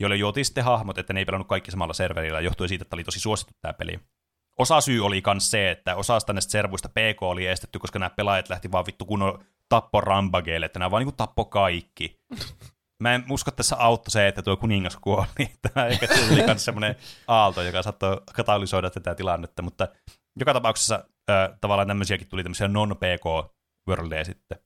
Joille 0.00 0.16
juotiin 0.16 0.44
sitten 0.44 0.64
hahmot, 0.64 0.98
että 0.98 1.12
ne 1.12 1.20
ei 1.20 1.24
pelannut 1.24 1.48
kaikki 1.48 1.70
samalla 1.70 1.94
serverillä, 1.94 2.40
johtuen 2.40 2.68
siitä, 2.68 2.82
että 2.82 2.96
oli 2.96 3.04
tosi 3.04 3.20
suosittu 3.20 3.54
tämä 3.60 3.72
peli. 3.72 4.00
Osa 4.58 4.80
syy 4.80 5.04
oli 5.04 5.22
myös 5.26 5.50
se, 5.50 5.70
että 5.70 5.96
osasta 5.96 6.32
näistä 6.32 6.50
servuista 6.50 6.88
PK 6.88 7.22
oli 7.22 7.46
estetty, 7.46 7.78
koska 7.78 7.98
nämä 7.98 8.10
pelaajat 8.10 8.48
lähti 8.48 8.72
vaan 8.72 8.86
vittu 8.86 9.04
kunnon 9.04 9.44
tappo 9.68 10.02
että 10.64 10.78
nämä 10.78 10.90
vaan 10.90 11.00
niinku 11.00 11.16
tappo 11.16 11.44
kaikki. 11.44 12.20
Mä 13.02 13.14
en 13.14 13.24
usko, 13.30 13.48
että 13.48 13.56
tässä 13.56 13.76
auttoi 13.78 14.10
se, 14.10 14.28
että 14.28 14.42
tuo 14.42 14.56
kuningas 14.56 14.96
kuoli. 14.96 15.26
Tämä 15.74 15.86
ehkä 15.86 16.08
tuli 16.08 16.42
myös 16.46 16.64
semmoinen 16.64 16.96
aalto, 17.28 17.62
joka 17.62 17.82
saattoi 17.82 18.20
katalysoida 18.34 18.90
tätä 18.90 19.14
tilannetta, 19.14 19.62
mutta 19.62 19.88
joka 20.38 20.52
tapauksessa 20.52 21.04
ö, 21.30 21.56
tavallaan 21.60 21.88
tämmöisiäkin 21.88 22.28
tuli 22.28 22.42
tämmöisiä 22.42 22.68
non-PK-worldeja 22.68 24.24
sitten. 24.24 24.58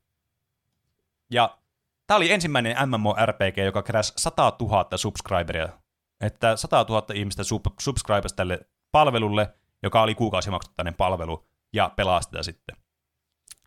Ja 1.30 1.58
tämä 2.06 2.16
oli 2.16 2.32
ensimmäinen 2.32 2.76
MMORPG, 2.88 3.58
joka 3.64 3.82
keräsi 3.82 4.12
100 4.16 4.52
000 4.60 4.96
subscriberia. 4.96 5.68
Että 6.20 6.56
100 6.56 6.86
000 6.88 7.06
ihmistä 7.14 7.42
sub- 7.42 8.32
tälle 8.36 8.60
palvelulle, 8.92 9.54
joka 9.82 10.02
oli 10.02 10.14
kuukausimaksuttainen 10.14 10.94
palvelu, 10.94 11.46
ja 11.72 11.90
pelasi 11.96 12.24
sitä 12.24 12.42
sitten. 12.42 12.76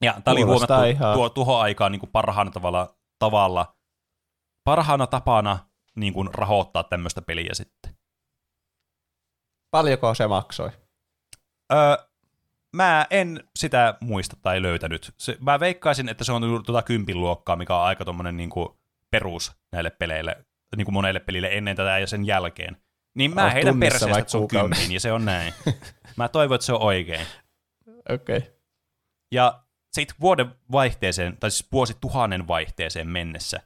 Ja 0.02 0.14
tämä 0.24 0.34
oli 0.34 0.42
huomattu 0.42 0.74
ihan- 0.74 1.14
tuo, 1.14 1.30
tuohon 1.30 1.62
aikaan 1.62 1.92
niin 1.92 2.00
kuin 2.00 2.12
parhaana 2.12 2.52
tavalla, 2.52 2.96
tavalla, 3.20 3.76
parhaana 4.66 5.08
tapana 5.08 5.60
niin 5.96 6.14
kuin 6.14 6.30
rahoittaa 6.34 6.84
tämmöistä 6.84 7.22
peliä 7.22 7.54
sitten. 7.54 7.96
Paljonko 9.72 10.14
se 10.14 10.28
maksoi? 10.28 10.72
Öö, 11.74 11.98
mä 12.76 13.08
en 13.10 13.44
sitä 13.56 13.98
muista 14.00 14.36
tai 14.42 14.62
löytänyt. 14.62 15.14
Se, 15.18 15.38
mä 15.40 15.60
veikkaisin, 15.60 16.10
että 16.10 16.24
se 16.24 16.32
on 16.32 16.64
tuota 16.66 16.82
kympin 16.82 17.20
luokkaa, 17.20 17.56
mikä 17.56 17.76
on 17.76 17.84
aika 17.84 18.06
tommonen 18.06 18.38
niinku 18.38 18.80
perus 19.12 19.56
näille 19.72 19.90
peleille, 19.90 20.46
niin 20.76 20.86
kuin 20.86 20.94
monelle 20.94 21.20
pelille 21.20 21.50
ennen 21.52 21.76
tätä 21.76 22.00
ja 22.00 22.08
sen 22.08 22.26
jälkeen. 22.26 22.78
Niin 23.14 23.36
mä 23.36 23.50
heidän 23.50 23.80
perseestä, 23.80 24.20
että 24.20 24.32
se 24.32 24.38
on 24.38 24.48
kympin, 24.48 24.92
ja 24.92 25.00
se 25.00 25.12
on 25.12 25.26
näin. 25.26 25.54
Mä 26.18 26.28
toivon, 26.28 26.56
että 26.56 26.66
se 26.66 26.74
on 26.74 26.82
oikein. 26.82 27.28
Okei. 28.10 28.38
Okay. 28.38 28.52
Ja 29.32 29.64
sitten 29.94 30.16
vuoden 30.22 30.56
vaihteeseen, 30.72 31.38
tai 31.38 31.52
siis 31.52 31.72
vuosituhannen 31.72 32.48
vaihteeseen 32.48 33.08
mennessä, 33.08 33.62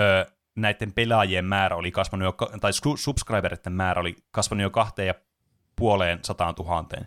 öö, 0.00 0.24
näiden 0.56 0.92
pelaajien 0.92 1.44
määrä 1.44 1.76
oli 1.76 1.90
kasvanut 1.90 2.24
jo, 2.24 2.58
tai 2.60 2.70
su- 2.70 2.96
subscriberitten 2.96 3.72
määrä 3.72 4.00
oli 4.00 4.16
kasvanut 4.30 4.62
jo 4.62 4.70
kahteen 4.70 5.06
ja 5.06 5.14
puoleen 5.76 6.18
sataan 6.24 6.54
tuhanteen. 6.54 7.06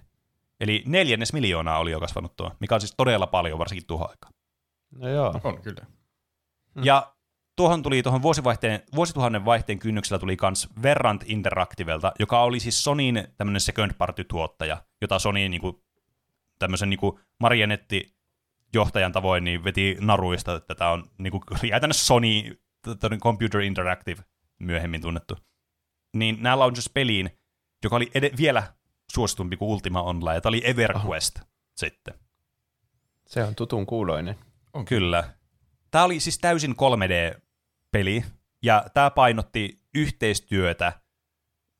Eli 0.59 0.83
neljännes 0.85 1.33
miljoonaa 1.33 1.79
oli 1.79 1.91
jo 1.91 1.99
kasvanut 1.99 2.35
tuo, 2.35 2.51
mikä 2.59 2.75
on 2.75 2.81
siis 2.81 2.93
todella 2.97 3.27
paljon, 3.27 3.59
varsinkin 3.59 3.87
tuohon 3.87 4.09
aikaan. 4.09 4.33
No 4.95 5.09
joo. 5.09 5.41
On 5.43 5.61
kyllä. 5.61 5.85
Mm. 6.75 6.83
Ja 6.83 7.13
tuohon 7.55 7.83
tuli 7.83 8.03
tuohon 8.03 8.21
vuosivaihteen, 8.21 8.83
vuosituhannen 8.95 9.45
vaihteen 9.45 9.79
kynnyksellä 9.79 10.19
tuli 10.19 10.37
kans 10.37 10.69
Verrant 10.83 11.23
Interactivelta, 11.25 12.11
joka 12.19 12.41
oli 12.41 12.59
siis 12.59 12.83
Sonyin 12.83 13.27
tämmöinen 13.37 13.61
second 13.61 13.91
party 13.97 14.23
tuottaja, 14.23 14.83
jota 15.01 15.19
Sony 15.19 15.49
niinku, 15.49 15.83
tämmöisen 16.59 16.89
niinku 16.89 17.19
marionetti 17.39 18.15
johtajan 18.73 19.11
tavoin 19.11 19.43
niin 19.43 19.63
veti 19.63 19.97
naruista, 19.99 20.55
että 20.55 20.75
tämä 20.75 20.91
on 20.91 21.03
niinku, 21.17 21.39
käytännössä 21.69 22.05
Sony 22.05 22.61
Computer 23.21 23.61
Interactive 23.61 24.23
myöhemmin 24.59 25.01
tunnettu. 25.01 25.37
Niin 26.13 26.37
nämä 26.39 26.59
launchas 26.59 26.89
peliin, 26.93 27.29
joka 27.83 27.95
oli 27.95 28.11
ed- 28.13 28.37
vielä 28.37 28.63
suositumpi 29.11 29.57
kuin 29.57 29.69
Ultima 29.69 30.03
Online, 30.03 30.35
ja 30.35 30.41
tämä 30.41 30.49
oli 30.49 30.61
EverQuest 30.63 31.39
sitten. 31.77 32.13
Se 33.27 33.43
on 33.43 33.55
tutun 33.55 33.85
kuuloinen. 33.85 34.35
On 34.73 34.85
Kyllä. 34.85 35.33
Tämä 35.91 36.03
oli 36.03 36.19
siis 36.19 36.39
täysin 36.39 36.71
3D-peli, 36.71 38.23
ja 38.63 38.85
tämä 38.93 39.09
painotti 39.09 39.81
yhteistyötä 39.95 40.93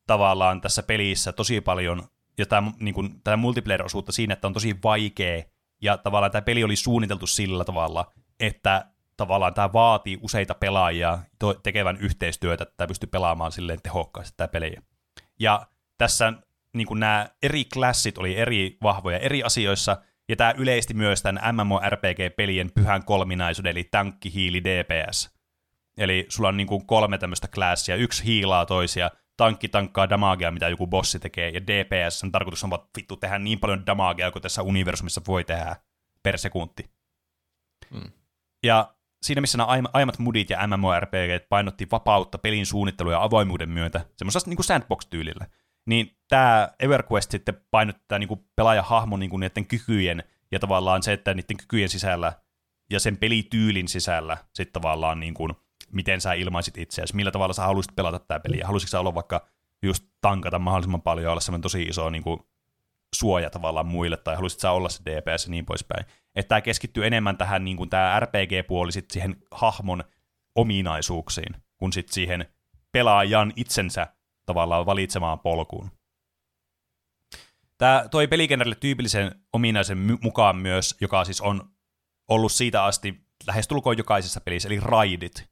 tavallaan 0.06 0.60
tässä 0.60 0.82
pelissä 0.82 1.32
tosi 1.32 1.60
paljon, 1.60 2.08
ja 2.38 2.46
tämä, 2.46 2.72
niin 2.80 2.94
kuin, 2.94 3.20
tämä 3.24 3.36
multiplayer-osuutta 3.36 4.12
siinä, 4.12 4.32
että 4.32 4.46
on 4.46 4.52
tosi 4.52 4.76
vaikea, 4.84 5.42
ja 5.82 5.98
tavallaan 5.98 6.32
tämä 6.32 6.42
peli 6.42 6.64
oli 6.64 6.76
suunniteltu 6.76 7.26
sillä 7.26 7.64
tavalla, 7.64 8.12
että 8.40 8.91
tavallaan 9.16 9.54
tämä 9.54 9.72
vaatii 9.72 10.18
useita 10.22 10.54
pelaajia 10.54 11.18
tekevän 11.62 11.96
yhteistyötä, 11.96 12.62
että 12.62 12.74
tämä 12.76 12.88
pystyy 12.88 13.08
pelaamaan 13.08 13.52
silleen 13.52 13.82
tehokkaasti 13.82 14.34
tämä 14.36 14.48
peli. 14.48 14.76
Ja 15.40 15.66
tässä 15.98 16.32
niin 16.72 16.86
kuin 16.86 17.00
nämä 17.00 17.28
eri 17.42 17.64
klassit 17.64 18.18
oli 18.18 18.36
eri 18.36 18.76
vahvoja 18.82 19.18
eri 19.18 19.42
asioissa, 19.42 19.96
ja 20.28 20.36
tämä 20.36 20.54
yleisti 20.58 20.94
myös 20.94 21.22
tämän 21.22 21.54
MMORPG-pelien 21.54 22.70
pyhän 22.74 23.04
kolminaisuuden, 23.04 23.70
eli 23.70 23.84
tankki, 23.84 24.34
hiili, 24.34 24.64
DPS. 24.64 25.30
Eli 25.96 26.26
sulla 26.28 26.48
on 26.48 26.56
niin 26.56 26.66
kuin 26.66 26.86
kolme 26.86 27.18
tämmöistä 27.18 27.48
klassia, 27.48 27.96
yksi 27.96 28.24
hiilaa 28.24 28.66
toisia, 28.66 29.10
tankki 29.36 29.68
tankkaa 29.68 30.10
damagea, 30.10 30.50
mitä 30.50 30.68
joku 30.68 30.86
bossi 30.86 31.18
tekee, 31.18 31.48
ja 31.48 31.66
DPS 31.66 32.20
sen 32.20 32.32
tarkoitus 32.32 32.64
on 32.64 32.70
vaan 32.70 32.88
vittu 32.96 33.16
tehdä 33.16 33.38
niin 33.38 33.60
paljon 33.60 33.86
damagea 33.86 34.30
kuin 34.30 34.42
tässä 34.42 34.62
universumissa 34.62 35.20
voi 35.26 35.44
tehdä 35.44 35.76
per 36.22 36.38
sekunti. 36.38 36.90
Mm. 37.90 38.10
Ja 38.62 38.94
siinä 39.22 39.40
missä 39.40 39.58
nämä 39.58 39.78
aiemmat 39.92 40.18
mudit 40.18 40.50
ja 40.50 40.66
MMORPG 40.66 41.48
painotti 41.48 41.86
vapautta 41.90 42.38
pelin 42.38 42.66
suunnittelua 42.66 43.12
ja 43.12 43.22
avoimuuden 43.22 43.70
myötä, 43.70 44.06
semmoisesta 44.16 44.50
niin 44.50 44.64
sandbox-tyylillä, 44.64 45.46
niin 45.86 46.16
tämä 46.28 46.68
EverQuest 46.80 47.30
sitten 47.30 47.60
painottaa 47.70 48.18
niin 48.18 48.28
kuin 48.28 48.40
pelaajahahmon 48.56 49.20
niin 49.20 49.30
kuin 49.30 49.40
niiden 49.40 49.66
kykyjen 49.66 50.24
ja 50.52 50.58
tavallaan 50.58 51.02
se, 51.02 51.12
että 51.12 51.34
niiden 51.34 51.56
kykyjen 51.56 51.88
sisällä 51.88 52.32
ja 52.90 53.00
sen 53.00 53.16
pelityylin 53.16 53.88
sisällä 53.88 54.36
sitten 54.54 54.82
tavallaan 54.82 55.20
niin 55.20 55.34
kuin, 55.34 55.52
miten 55.92 56.20
sä 56.20 56.32
ilmaisit 56.32 56.78
itseäsi, 56.78 57.16
millä 57.16 57.30
tavalla 57.30 57.54
sä 57.54 57.62
haluaisit 57.62 57.96
pelata 57.96 58.18
tämä 58.18 58.40
peli, 58.40 58.58
ja 58.58 58.66
haluaisitko 58.66 58.90
sä 58.90 59.00
olla 59.00 59.14
vaikka 59.14 59.46
just 59.82 60.04
tankata 60.20 60.58
mahdollisimman 60.58 61.02
paljon 61.02 61.30
olla 61.30 61.40
semmoinen 61.40 61.62
tosi 61.62 61.82
iso 61.82 62.10
niin 62.10 62.22
kuin, 62.22 62.40
suoja 63.14 63.50
tavallaan 63.50 63.86
muille, 63.86 64.16
tai 64.16 64.34
haluaisit 64.34 64.60
sä 64.60 64.70
olla 64.70 64.88
se 64.88 65.02
DPS 65.04 65.44
ja 65.44 65.50
niin 65.50 65.66
poispäin. 65.66 66.06
Että 66.34 66.48
tämä 66.48 66.60
keskittyy 66.60 67.06
enemmän 67.06 67.36
tähän, 67.36 67.64
niin 67.64 67.76
kuin 67.76 67.90
tämä 67.90 68.20
RPG-puoli 68.20 68.92
sit 68.92 69.10
siihen 69.10 69.36
hahmon 69.50 70.04
ominaisuuksiin, 70.54 71.54
kun 71.76 71.92
sitten 71.92 72.14
siihen 72.14 72.46
pelaajan 72.92 73.52
itsensä 73.56 74.06
tavallaan 74.46 74.86
valitsemaan 74.86 75.38
polkuun. 75.38 75.90
Tämä 77.78 78.04
toi 78.10 78.28
pelikenrelle 78.28 78.74
tyypillisen 78.74 79.34
ominaisen 79.52 79.98
mukaan 80.22 80.56
myös, 80.56 80.96
joka 81.00 81.24
siis 81.24 81.40
on 81.40 81.70
ollut 82.28 82.52
siitä 82.52 82.84
asti 82.84 83.26
lähestulkoon 83.46 83.98
jokaisessa 83.98 84.40
pelissä, 84.40 84.68
eli 84.68 84.80
raidit. 84.80 85.50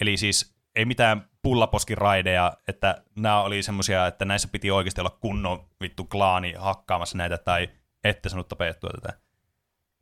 Eli 0.00 0.16
siis 0.16 0.54
ei 0.74 0.84
mitään 0.84 1.28
pullaposkiraideja, 1.42 2.52
että 2.68 3.04
nämä 3.16 3.42
oli 3.42 3.62
semmoisia, 3.62 4.06
että 4.06 4.24
näissä 4.24 4.48
piti 4.52 4.70
oikeasti 4.70 5.00
olla 5.00 5.18
kunnon 5.20 5.68
vittu 5.80 6.04
klaani 6.04 6.52
hakkaamassa 6.58 7.18
näitä, 7.18 7.38
tai 7.38 7.68
ette 8.04 8.28
sanonut 8.28 8.48
tapettua 8.48 8.90
tätä. 8.90 9.27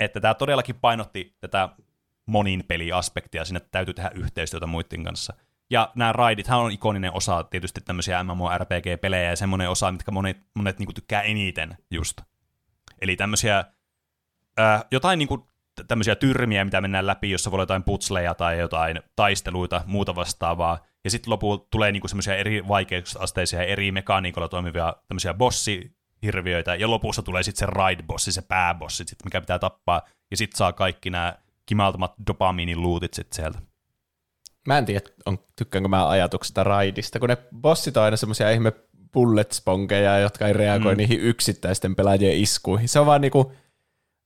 Että 0.00 0.20
tämä 0.20 0.34
todellakin 0.34 0.74
painotti 0.80 1.36
tätä 1.40 1.68
monin 2.26 2.64
peliaspektia, 2.68 3.44
sinne 3.44 3.60
täytyy 3.60 3.94
tehdä 3.94 4.10
yhteistyötä 4.14 4.66
muiden 4.66 5.04
kanssa. 5.04 5.34
Ja 5.70 5.92
nämä 5.94 6.12
raidithan 6.12 6.58
on 6.58 6.72
ikoninen 6.72 7.12
osa 7.12 7.42
tietysti 7.42 7.80
tämmöisiä 7.80 8.24
MMORPG-pelejä 8.24 9.30
ja 9.30 9.36
semmoinen 9.36 9.70
osa, 9.70 9.92
mitkä 9.92 10.10
monet, 10.10 10.36
monet 10.54 10.78
niin 10.78 10.94
tykkää 10.94 11.22
eniten 11.22 11.78
just. 11.90 12.20
Eli 13.00 13.16
tämmöisiä, 13.16 13.64
äh, 14.60 14.84
jotain 14.90 15.18
niin 15.18 15.28
kuin, 15.28 15.42
tämmöisiä 15.88 16.16
tyrmiä, 16.16 16.64
mitä 16.64 16.80
mennään 16.80 17.06
läpi, 17.06 17.30
jossa 17.30 17.50
voi 17.50 17.56
olla 17.56 17.62
jotain 17.62 17.82
putsleja 17.82 18.34
tai 18.34 18.58
jotain 18.58 19.02
taisteluita, 19.16 19.82
muuta 19.86 20.14
vastaavaa. 20.14 20.78
Ja 21.04 21.10
sitten 21.10 21.30
lopulta 21.30 21.66
tulee 21.70 21.92
niin 21.92 22.08
semmoisia 22.08 22.36
eri 22.36 22.68
vaikeusasteisia 22.68 23.62
eri 23.62 23.92
mekaniikoilla 23.92 24.48
toimivia 24.48 24.96
tämmöisiä 25.08 25.38
bossihirviöitä, 26.26 26.74
ja 26.74 26.90
lopussa 26.90 27.22
tulee 27.22 27.42
sitten 27.42 27.68
se 27.68 27.72
ride-bossi, 27.72 28.32
se 28.32 28.42
pääbossi, 28.42 29.04
sit, 29.06 29.18
mikä 29.24 29.40
pitää 29.40 29.58
tappaa, 29.58 30.02
ja 30.30 30.36
sitten 30.36 30.58
saa 30.58 30.72
kaikki 30.72 31.10
nämä 31.10 31.34
kimaltamat 31.66 32.14
dopamiinin 32.26 32.82
luutit 32.82 33.14
sitten 33.14 33.36
sieltä. 33.36 33.58
Mä 34.66 34.78
en 34.78 34.84
tiedä, 34.84 35.00
on, 35.26 35.38
tykkäänkö 35.56 35.88
mä 35.88 36.08
ajatuksesta 36.08 36.64
raidista, 36.64 37.18
kun 37.18 37.28
ne 37.28 37.36
bossit 37.60 37.96
on 37.96 38.02
aina 38.02 38.16
semmoisia 38.16 38.50
ihme 38.50 38.72
bullet 39.12 39.52
sponkeja, 39.52 40.18
jotka 40.18 40.46
ei 40.46 40.52
reagoi 40.52 40.94
mm. 40.94 40.98
niihin 40.98 41.20
yksittäisten 41.20 41.94
pelaajien 41.94 42.38
iskuihin. 42.38 42.88
Se 42.88 43.00
on 43.00 43.06
vaan 43.06 43.20
niinku, 43.20 43.52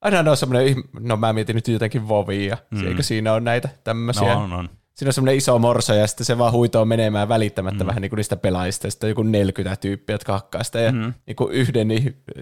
aina 0.00 0.30
on 0.30 0.36
semmoinen, 0.36 0.76
no 1.00 1.16
mä 1.16 1.32
mietin 1.32 1.56
nyt 1.56 1.68
jotenkin 1.68 2.08
vovia, 2.08 2.56
mm. 2.70 2.86
eikö 2.86 3.02
siinä 3.02 3.34
on 3.34 3.44
näitä 3.44 3.68
tämmöisiä. 3.84 4.34
No 4.34 4.42
on, 4.42 4.52
on. 4.52 4.68
Siinä 5.00 5.08
on 5.08 5.12
semmoinen 5.12 5.36
iso 5.36 5.58
morso 5.58 5.94
ja 5.94 6.06
sitten 6.06 6.26
se 6.26 6.38
vaan 6.38 6.52
huitoo 6.52 6.84
menemään 6.84 7.28
välittämättä 7.28 7.84
mm. 7.84 7.88
vähän 7.88 8.02
niin 8.02 8.10
kuin 8.10 8.16
niistä 8.16 8.36
pelaajista. 8.36 8.86
Ja 8.86 8.90
sitten 8.90 9.06
on 9.06 9.10
joku 9.10 9.22
40 9.22 9.76
tyyppiä, 9.76 10.14
jotka 10.14 10.32
hakkaa 10.32 10.62
sitä 10.62 10.80
ja 10.80 10.92
mm. 10.92 11.14
niin 11.26 11.36
kuin 11.36 11.52
yhden 11.52 11.88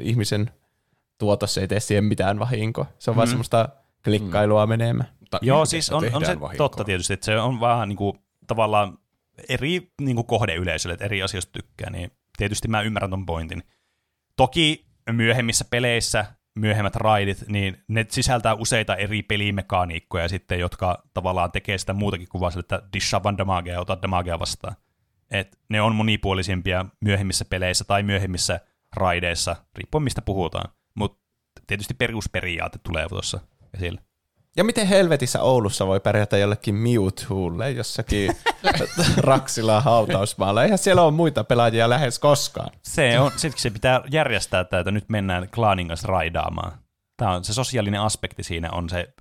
ihmisen 0.00 0.50
tuotos 1.18 1.58
ei 1.58 1.68
tee 1.68 1.80
siihen 1.80 2.04
mitään 2.04 2.38
vahinkoa. 2.38 2.86
Se 2.98 3.10
on 3.10 3.14
mm. 3.14 3.16
vaan 3.16 3.28
semmoista 3.28 3.68
klikkailua 4.04 4.66
mm. 4.66 4.70
menemään. 4.70 5.10
Mutta 5.20 5.38
Joo, 5.42 5.66
siis 5.66 5.90
on, 5.90 6.04
on 6.12 6.24
se 6.24 6.40
vahinkoa. 6.40 6.54
totta 6.56 6.84
tietysti, 6.84 7.12
että 7.12 7.26
se 7.26 7.40
on 7.40 7.60
vaan 7.60 7.88
niin 7.88 7.96
kuin, 7.96 8.18
tavallaan 8.46 8.98
eri 9.48 9.92
niin 10.00 10.14
kuin 10.14 10.26
kohdeyleisölle, 10.26 10.94
että 10.94 11.04
eri 11.04 11.22
asioista 11.22 11.52
tykkää, 11.52 11.90
niin 11.90 12.10
tietysti 12.36 12.68
mä 12.68 12.82
ymmärrän 12.82 13.10
ton 13.10 13.26
pointin. 13.26 13.62
Toki 14.36 14.86
myöhemmissä 15.12 15.64
peleissä 15.70 16.24
myöhemmät 16.58 16.96
raidit, 16.96 17.44
niin 17.48 17.84
ne 17.88 18.06
sisältää 18.08 18.54
useita 18.54 18.96
eri 18.96 19.22
pelimekaniikkoja 19.22 20.28
sitten, 20.28 20.60
jotka 20.60 21.02
tavallaan 21.14 21.52
tekee 21.52 21.78
sitä 21.78 21.92
muutakin 21.92 22.28
kuin 22.28 22.40
vaan 22.40 22.58
että 22.58 22.82
dishaa 22.92 23.22
vaan 23.22 23.38
damagea 23.38 23.74
ja 23.74 23.80
ota 23.80 24.02
damagea 24.02 24.38
vastaan. 24.38 24.76
Et 25.30 25.58
ne 25.68 25.80
on 25.80 25.94
monipuolisempia 25.94 26.86
myöhemmissä 27.00 27.44
peleissä 27.44 27.84
tai 27.84 28.02
myöhemmissä 28.02 28.60
raideissa, 28.96 29.56
riippuen 29.74 30.04
mistä 30.04 30.22
puhutaan. 30.22 30.72
Mutta 30.94 31.18
tietysti 31.66 31.94
perusperiaate 31.94 32.78
tulee 32.82 33.08
tuossa 33.08 33.40
esille. 33.74 34.00
Ja 34.56 34.64
miten 34.64 34.86
helvetissä 34.86 35.42
Oulussa 35.42 35.86
voi 35.86 36.00
pärjätä 36.00 36.38
jollekin 36.38 36.74
Mewtwolle 36.74 37.70
jossakin 37.70 38.36
Raksila 39.16 39.80
hautausmaalla? 39.80 40.62
Eihän 40.62 40.78
siellä 40.78 41.02
ole 41.02 41.12
muita 41.12 41.44
pelaajia 41.44 41.88
lähes 41.88 42.18
koskaan. 42.18 42.70
Se 42.82 43.20
on, 43.20 43.32
siksi 43.36 43.62
se 43.62 43.70
pitää 43.70 44.02
järjestää 44.10 44.64
tätä, 44.64 44.78
että 44.78 44.90
nyt 44.90 45.08
mennään 45.08 45.48
klaanin 45.54 45.88
kanssa 45.88 46.08
raidaamaan. 46.08 46.72
Tämä 47.16 47.34
on 47.34 47.44
se 47.44 47.54
sosiaalinen 47.54 48.00
aspekti 48.00 48.42
siinä 48.42 48.70
on 48.72 48.88
se 48.88 49.14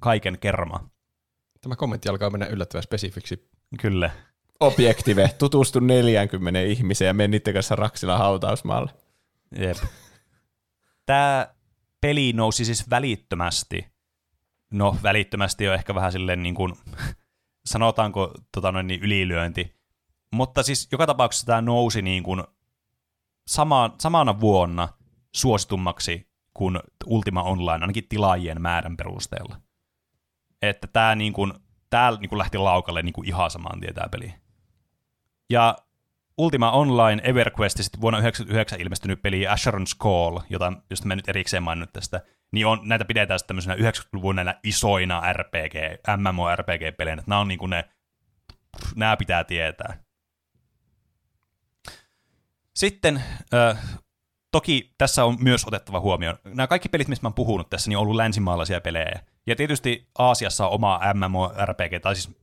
kaiken 0.00 0.38
kerma. 0.38 0.90
Tämä 1.60 1.76
kommentti 1.76 2.08
alkaa 2.08 2.30
mennä 2.30 2.46
yllättävän 2.46 2.82
spesifiksi. 2.82 3.48
Kyllä. 3.80 4.10
Objektive, 4.60 5.30
tutustu 5.38 5.80
40 5.80 6.60
ihmiseen 6.60 7.06
ja 7.06 7.14
menitte 7.14 7.52
kanssa 7.52 7.76
Raksila 7.76 8.18
hautausmaalle. 8.18 8.90
Jep. 9.58 9.76
Tämä 11.06 11.46
peli 12.00 12.32
nousi 12.32 12.64
siis 12.64 12.90
välittömästi 12.90 13.91
no 14.72 14.96
välittömästi 15.02 15.68
on 15.68 15.74
ehkä 15.74 15.94
vähän 15.94 16.12
silleen 16.12 16.42
niin 16.42 16.54
kuin, 16.54 16.74
sanotaanko 17.72 18.32
tota 18.54 18.72
noin, 18.72 18.86
niin 18.86 19.02
ylilyönti. 19.02 19.76
Mutta 20.32 20.62
siis 20.62 20.88
joka 20.92 21.06
tapauksessa 21.06 21.46
tämä 21.46 21.60
nousi 21.60 22.02
niin 22.02 22.22
kuin 22.22 22.44
sama, 23.46 23.94
samana 24.00 24.40
vuonna 24.40 24.88
suositummaksi 25.34 26.32
kuin 26.54 26.80
Ultima 27.06 27.42
Online, 27.42 27.82
ainakin 27.82 28.08
tilaajien 28.08 28.62
määrän 28.62 28.96
perusteella. 28.96 29.56
Että 30.62 30.86
tämä 30.86 31.14
niin 31.14 31.32
kuin, 31.32 31.52
tää 31.90 32.10
niin 32.10 32.28
kuin 32.28 32.38
lähti 32.38 32.58
laukalle 32.58 33.02
niin 33.02 33.12
kuin 33.12 33.28
ihan 33.28 33.50
samaan 33.50 33.80
tien 33.80 33.94
tämä 33.94 34.08
peli. 34.08 34.34
Ja 35.50 35.76
Ultima 36.38 36.70
Online 36.70 37.22
EverQuest 37.24 37.76
sitten 37.82 38.00
vuonna 38.00 38.18
1999 38.18 38.80
ilmestynyt 38.80 39.22
peli 39.22 39.44
Asheron's 39.46 39.98
Call, 39.98 40.40
jota, 40.50 40.72
josta 40.90 41.06
mä 41.06 41.16
nyt 41.16 41.28
erikseen 41.28 41.62
maininnut 41.62 41.92
tästä, 41.92 42.20
niin 42.52 42.66
on, 42.66 42.80
näitä 42.84 43.04
pidetään 43.04 43.38
sitten 43.38 43.56
tämmöisenä 43.56 43.90
90-luvun 43.90 44.36
näillä 44.36 44.60
isoina 44.64 45.32
RPG, 45.32 45.74
MMORPG-peleinä. 46.16 47.22
Nämä 47.26 47.40
on 47.40 47.48
niin 47.48 47.58
kuin 47.58 47.70
ne, 47.70 47.84
nämä 48.94 49.16
pitää 49.16 49.44
tietää. 49.44 49.96
Sitten 52.74 53.22
äh, 53.54 54.00
toki 54.52 54.94
tässä 54.98 55.24
on 55.24 55.36
myös 55.40 55.64
otettava 55.66 56.00
huomioon. 56.00 56.38
Nämä 56.44 56.66
kaikki 56.66 56.88
pelit, 56.88 57.08
mistä 57.08 57.24
mä 57.24 57.28
oon 57.28 57.34
puhunut 57.34 57.70
tässä, 57.70 57.88
niin 57.90 57.96
on 57.96 58.02
ollut 58.02 58.16
länsimaalaisia 58.16 58.80
pelejä. 58.80 59.20
Ja 59.46 59.56
tietysti 59.56 60.08
Aasiassa 60.18 60.66
on 60.66 60.72
oma 60.72 61.00
MMORPG, 61.14 62.02
tai 62.02 62.16
siis 62.16 62.36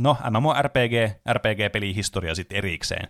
no, 0.00 0.16
MMORPG, 0.30 0.92
RPG-pelihistoria 1.32 2.34
sitten 2.34 2.58
erikseen, 2.58 3.08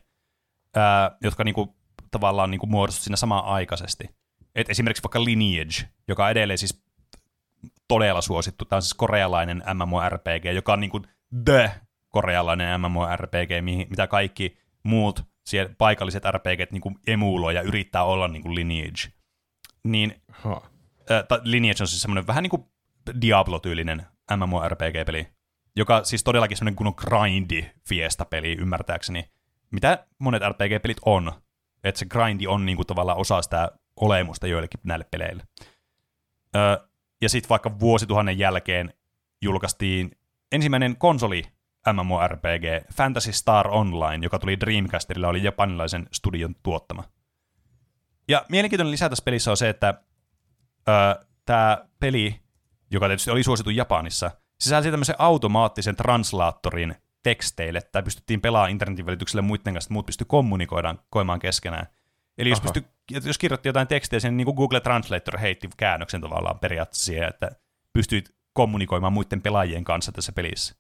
äh, 0.77 1.17
jotka 1.23 1.45
niinku, 1.45 1.77
tavallaan 2.11 2.51
niinku 2.51 2.67
muodostuivat 2.67 3.05
siinä 3.05 3.17
samaan 3.17 3.45
aikaisesti. 3.45 4.18
Et 4.59 4.71
esimerkiksi 4.71 5.03
vaikka 5.03 5.25
Lineage, 5.25 5.89
joka 6.09 6.25
on 6.25 6.31
edelleen 6.31 6.59
siis 6.59 6.83
todella 7.89 8.21
suosittu. 8.21 8.65
Tämä 8.65 8.77
on 8.79 8.83
siis 8.83 8.95
korealainen 8.95 9.63
MMORPG, 9.75 10.45
joka 10.55 10.73
on 10.73 10.81
niin 10.81 10.91
kuin 10.91 11.05
the 11.45 11.71
korealainen 12.09 12.81
MMORPG, 12.81 13.51
mitä 13.91 14.07
kaikki 14.07 14.59
muut 14.83 15.25
siellä 15.47 15.75
paikalliset 15.79 16.25
RPGt 16.31 16.73
niin 16.73 16.81
kuin 16.81 16.99
emuloi 17.07 17.55
ja 17.55 17.63
yrittää 17.63 18.05
olla 18.05 18.29
niin 18.29 18.43
kuin 18.43 18.55
Lineage. 18.55 19.13
Niin, 19.85 20.23
huh. 20.45 20.63
äh, 21.11 21.41
Lineage 21.43 21.83
on 21.83 21.89
siis 21.89 22.03
semmoinen 22.03 22.27
vähän 22.27 22.43
niin 22.43 22.51
kuin 22.51 22.65
Diablo-tyylinen 23.21 24.07
MMORPG-peli, 24.37 25.29
joka 25.77 26.05
siis 26.05 26.25
todellakin 26.25 26.57
semmoinen 26.57 26.77
kunnon 26.77 26.95
grindy 26.97 27.65
fiesta-peli, 27.89 28.57
ymmärtääkseni. 28.61 29.31
Mitä 29.71 30.07
monet 30.19 30.43
RPG-pelit 30.43 30.99
on. 31.05 31.33
Että 31.85 31.99
se 31.99 32.07
grindi 32.07 32.47
on 32.47 32.67
niin 32.67 32.77
kuin 32.77 32.87
tavallaan 32.87 33.19
osa 33.19 33.43
sitä 33.43 33.71
olemusta 34.01 34.47
joillekin 34.47 34.81
näille 34.85 35.05
peleille. 35.11 35.43
Ö, 36.57 36.89
ja 37.23 37.29
sitten 37.29 37.49
vaikka 37.49 37.81
vuosituhannen 37.81 38.39
jälkeen 38.39 38.95
julkaistiin 39.43 40.11
ensimmäinen 40.53 40.97
konsoli 40.97 41.43
MMORPG 41.93 42.93
Fantasy 42.95 43.33
Star 43.33 43.69
Online, 43.69 44.25
joka 44.25 44.39
tuli 44.39 44.61
Dreamcastille, 44.61 45.27
oli 45.27 45.43
japanilaisen 45.43 46.07
studion 46.13 46.55
tuottama. 46.63 47.05
Ja 48.29 48.45
mielenkiintoinen 48.49 48.91
lisä 48.91 49.09
tässä 49.09 49.25
pelissä 49.25 49.51
on 49.51 49.57
se, 49.57 49.69
että 49.69 50.03
tämä 51.45 51.85
peli, 52.01 52.41
joka 52.91 53.07
tietysti 53.07 53.31
oli 53.31 53.43
suosittu 53.43 53.71
Japanissa, 53.71 54.31
sisälsi 54.61 54.91
tämmöisen 54.91 55.17
automaattisen 55.19 55.97
translaattorin 55.97 56.95
teksteille, 57.23 57.81
tai 57.81 58.03
pystyttiin 58.03 58.41
pelaamaan 58.41 58.71
internetin 58.71 59.07
välityksellä 59.07 59.43
muiden 59.43 59.75
kanssa, 59.75 59.87
että 59.89 59.93
muut 59.93 60.07
pysty 60.07 60.25
kommunikoidaan 60.25 60.99
koimaan 61.11 61.39
keskenään. 61.39 61.87
Eli 62.39 62.51
jos, 62.51 62.61
pysty, 62.61 62.85
jos 63.11 63.39
kirjoitti 63.39 63.69
jotain 63.69 63.89
tekstiä, 63.89 64.21
sen 64.21 64.37
niin 64.37 64.45
kuin 64.45 64.55
Google 64.55 64.81
Translator 64.81 65.39
heitti 65.39 65.69
käännöksen 65.77 66.21
tavallaan 66.21 66.59
periaatteessa 66.59 67.05
siihen, 67.05 67.29
että 67.29 67.51
pystyit 67.93 68.35
kommunikoimaan 68.53 69.13
muiden 69.13 69.43
pelaajien 69.43 69.85
kanssa 69.85 70.13
tässä 70.13 70.33
pelissä. 70.33 70.75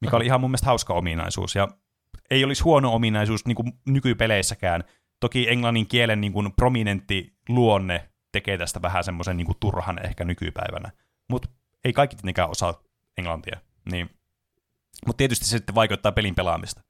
Mikä 0.00 0.16
oli 0.16 0.26
ihan 0.26 0.40
mun 0.40 0.50
mielestä 0.50 0.66
hauska 0.66 0.94
ominaisuus, 0.94 1.54
ja 1.54 1.68
ei 2.30 2.44
olisi 2.44 2.62
huono 2.62 2.94
ominaisuus 2.94 3.46
niin 3.46 3.56
kuin 3.56 3.72
nykypeleissäkään. 3.86 4.84
Toki 5.20 5.50
englannin 5.50 5.86
kielen 5.86 6.20
niin 6.20 6.32
kuin 6.32 6.52
prominentti 6.52 7.36
luonne 7.48 8.10
tekee 8.32 8.58
tästä 8.58 8.82
vähän 8.82 9.04
semmoisen 9.04 9.36
niin 9.36 9.46
kuin 9.46 9.56
turhan 9.60 10.06
ehkä 10.06 10.24
nykypäivänä. 10.24 10.92
Mutta 11.30 11.48
ei 11.84 11.92
kaikki 11.92 12.16
tietenkään 12.16 12.50
osaa 12.50 12.82
englantia. 13.18 13.60
Niin. 13.90 14.10
Mutta 15.06 15.18
tietysti 15.18 15.44
se 15.44 15.56
sitten 15.56 15.74
vaikuttaa 15.74 16.12
pelin 16.12 16.34
pelaamista. 16.34 16.80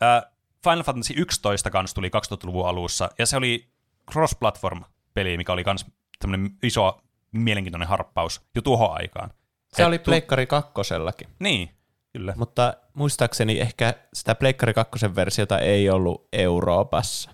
Ää, 0.00 0.32
Final 0.64 0.82
Fantasy 0.82 1.14
11 1.16 1.70
kanssa 1.70 1.94
tuli 1.94 2.08
2000-luvun 2.08 2.68
alussa, 2.68 3.10
ja 3.18 3.26
se 3.26 3.36
oli 3.36 3.68
cross-platform-peli, 4.10 5.36
mikä 5.36 5.52
oli 5.52 5.62
myös 5.66 5.86
tämmöinen 6.18 6.50
iso, 6.62 7.00
mielenkiintoinen 7.32 7.88
harppaus 7.88 8.42
jo 8.54 8.62
tuohon 8.62 8.90
aikaan. 8.92 9.30
Se 9.72 9.82
Et 9.82 9.88
oli 9.88 9.98
Pleikkari 9.98 10.46
kakkosellakin. 10.46 11.28
Niin, 11.38 11.70
kyllä. 12.12 12.34
Mutta 12.36 12.74
muistaakseni 12.94 13.60
ehkä 13.60 13.94
sitä 14.14 14.34
Pleikkari 14.34 14.74
kakkosen 14.74 15.16
versiota 15.16 15.58
ei 15.58 15.90
ollut 15.90 16.28
Euroopassa. 16.32 17.30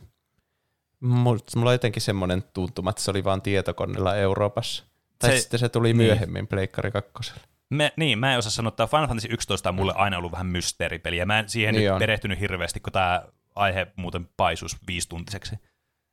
Mulla 1.00 1.70
on 1.70 1.72
jotenkin 1.72 2.02
semmoinen 2.02 2.42
tuntuma, 2.42 2.90
että 2.90 3.02
se 3.02 3.10
oli 3.10 3.24
vain 3.24 3.42
tietokoneella 3.42 4.16
Euroopassa. 4.16 4.84
Tai 5.18 5.30
se, 5.30 5.40
sitten 5.40 5.60
se 5.60 5.68
tuli 5.68 5.88
niin. 5.88 5.96
myöhemmin. 5.96 6.46
Pleikkari 6.46 6.90
kakkoselle. 6.90 7.40
Me, 7.70 7.92
niin, 7.96 8.18
mä 8.18 8.32
en 8.32 8.38
osaa 8.38 8.50
sanoa, 8.50 8.68
että 8.68 8.86
Final 8.86 9.06
Fantasy 9.06 9.28
11 9.30 9.68
on 9.68 9.74
mulle 9.74 9.92
aina 9.96 10.18
ollut 10.18 10.32
vähän 10.32 10.46
mysteeripeli, 10.46 11.16
ja 11.16 11.26
mä 11.26 11.38
en 11.38 11.48
siihen 11.48 11.74
niin 11.74 11.84
nyt 11.84 11.92
on. 11.92 11.98
perehtynyt 11.98 12.40
hirveästi, 12.40 12.80
kun 12.80 12.92
tämä 12.92 13.22
aihe 13.54 13.86
muuten 13.96 14.28
paisus 14.36 14.76
viistuntiseksi. 14.86 15.56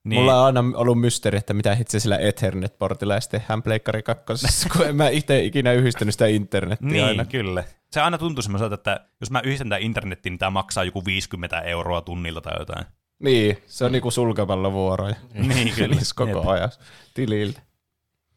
Niin. 0.04 0.20
Mulla 0.20 0.39
on 0.39 0.45
aina 0.45 0.78
ollut 0.78 0.99
mysteeri, 0.99 1.38
että 1.38 1.54
mitä 1.54 1.78
itse 1.80 1.99
sillä 1.99 2.18
Ethernet-portilla 2.18 3.14
ja 3.14 3.22
sitten 3.22 3.41
tehdään 3.41 3.64
Pleikkari 3.64 4.04
2, 4.04 4.68
kun 4.78 4.86
en 4.86 4.95
mä 4.95 5.10
itse 5.10 5.43
ikinä 5.43 5.72
yhdistänyt 5.72 6.14
sitä 6.14 6.26
internettiä 6.28 6.89
niin, 6.89 7.06
aina. 7.06 7.26
kyllä. 7.26 7.64
Se 7.91 8.01
aina 8.01 8.18
tuntuu 8.18 8.41
semmoiselta, 8.41 8.76
että 8.76 9.06
jos 9.20 9.32
mä 9.32 9.41
yhdistän 9.43 9.70
tämän 9.70 9.82
internettiin, 9.82 10.32
niin 10.32 10.39
tämä 10.39 10.49
maksaa 10.49 10.84
joku 10.84 11.06
50 11.06 11.60
euroa 11.62 12.01
tunnilta 12.01 12.41
tai 12.41 12.54
jotain. 12.60 12.86
Niin, 13.20 13.58
se 13.66 13.86
on 13.86 13.91
niinku 13.91 14.12
sulkavalla 14.12 14.72
vuoroja. 14.72 15.16
niin, 15.34 15.74
kyllä. 15.76 15.95
koko 16.16 16.51
ajan 16.51 16.70
tilille. 17.14 17.62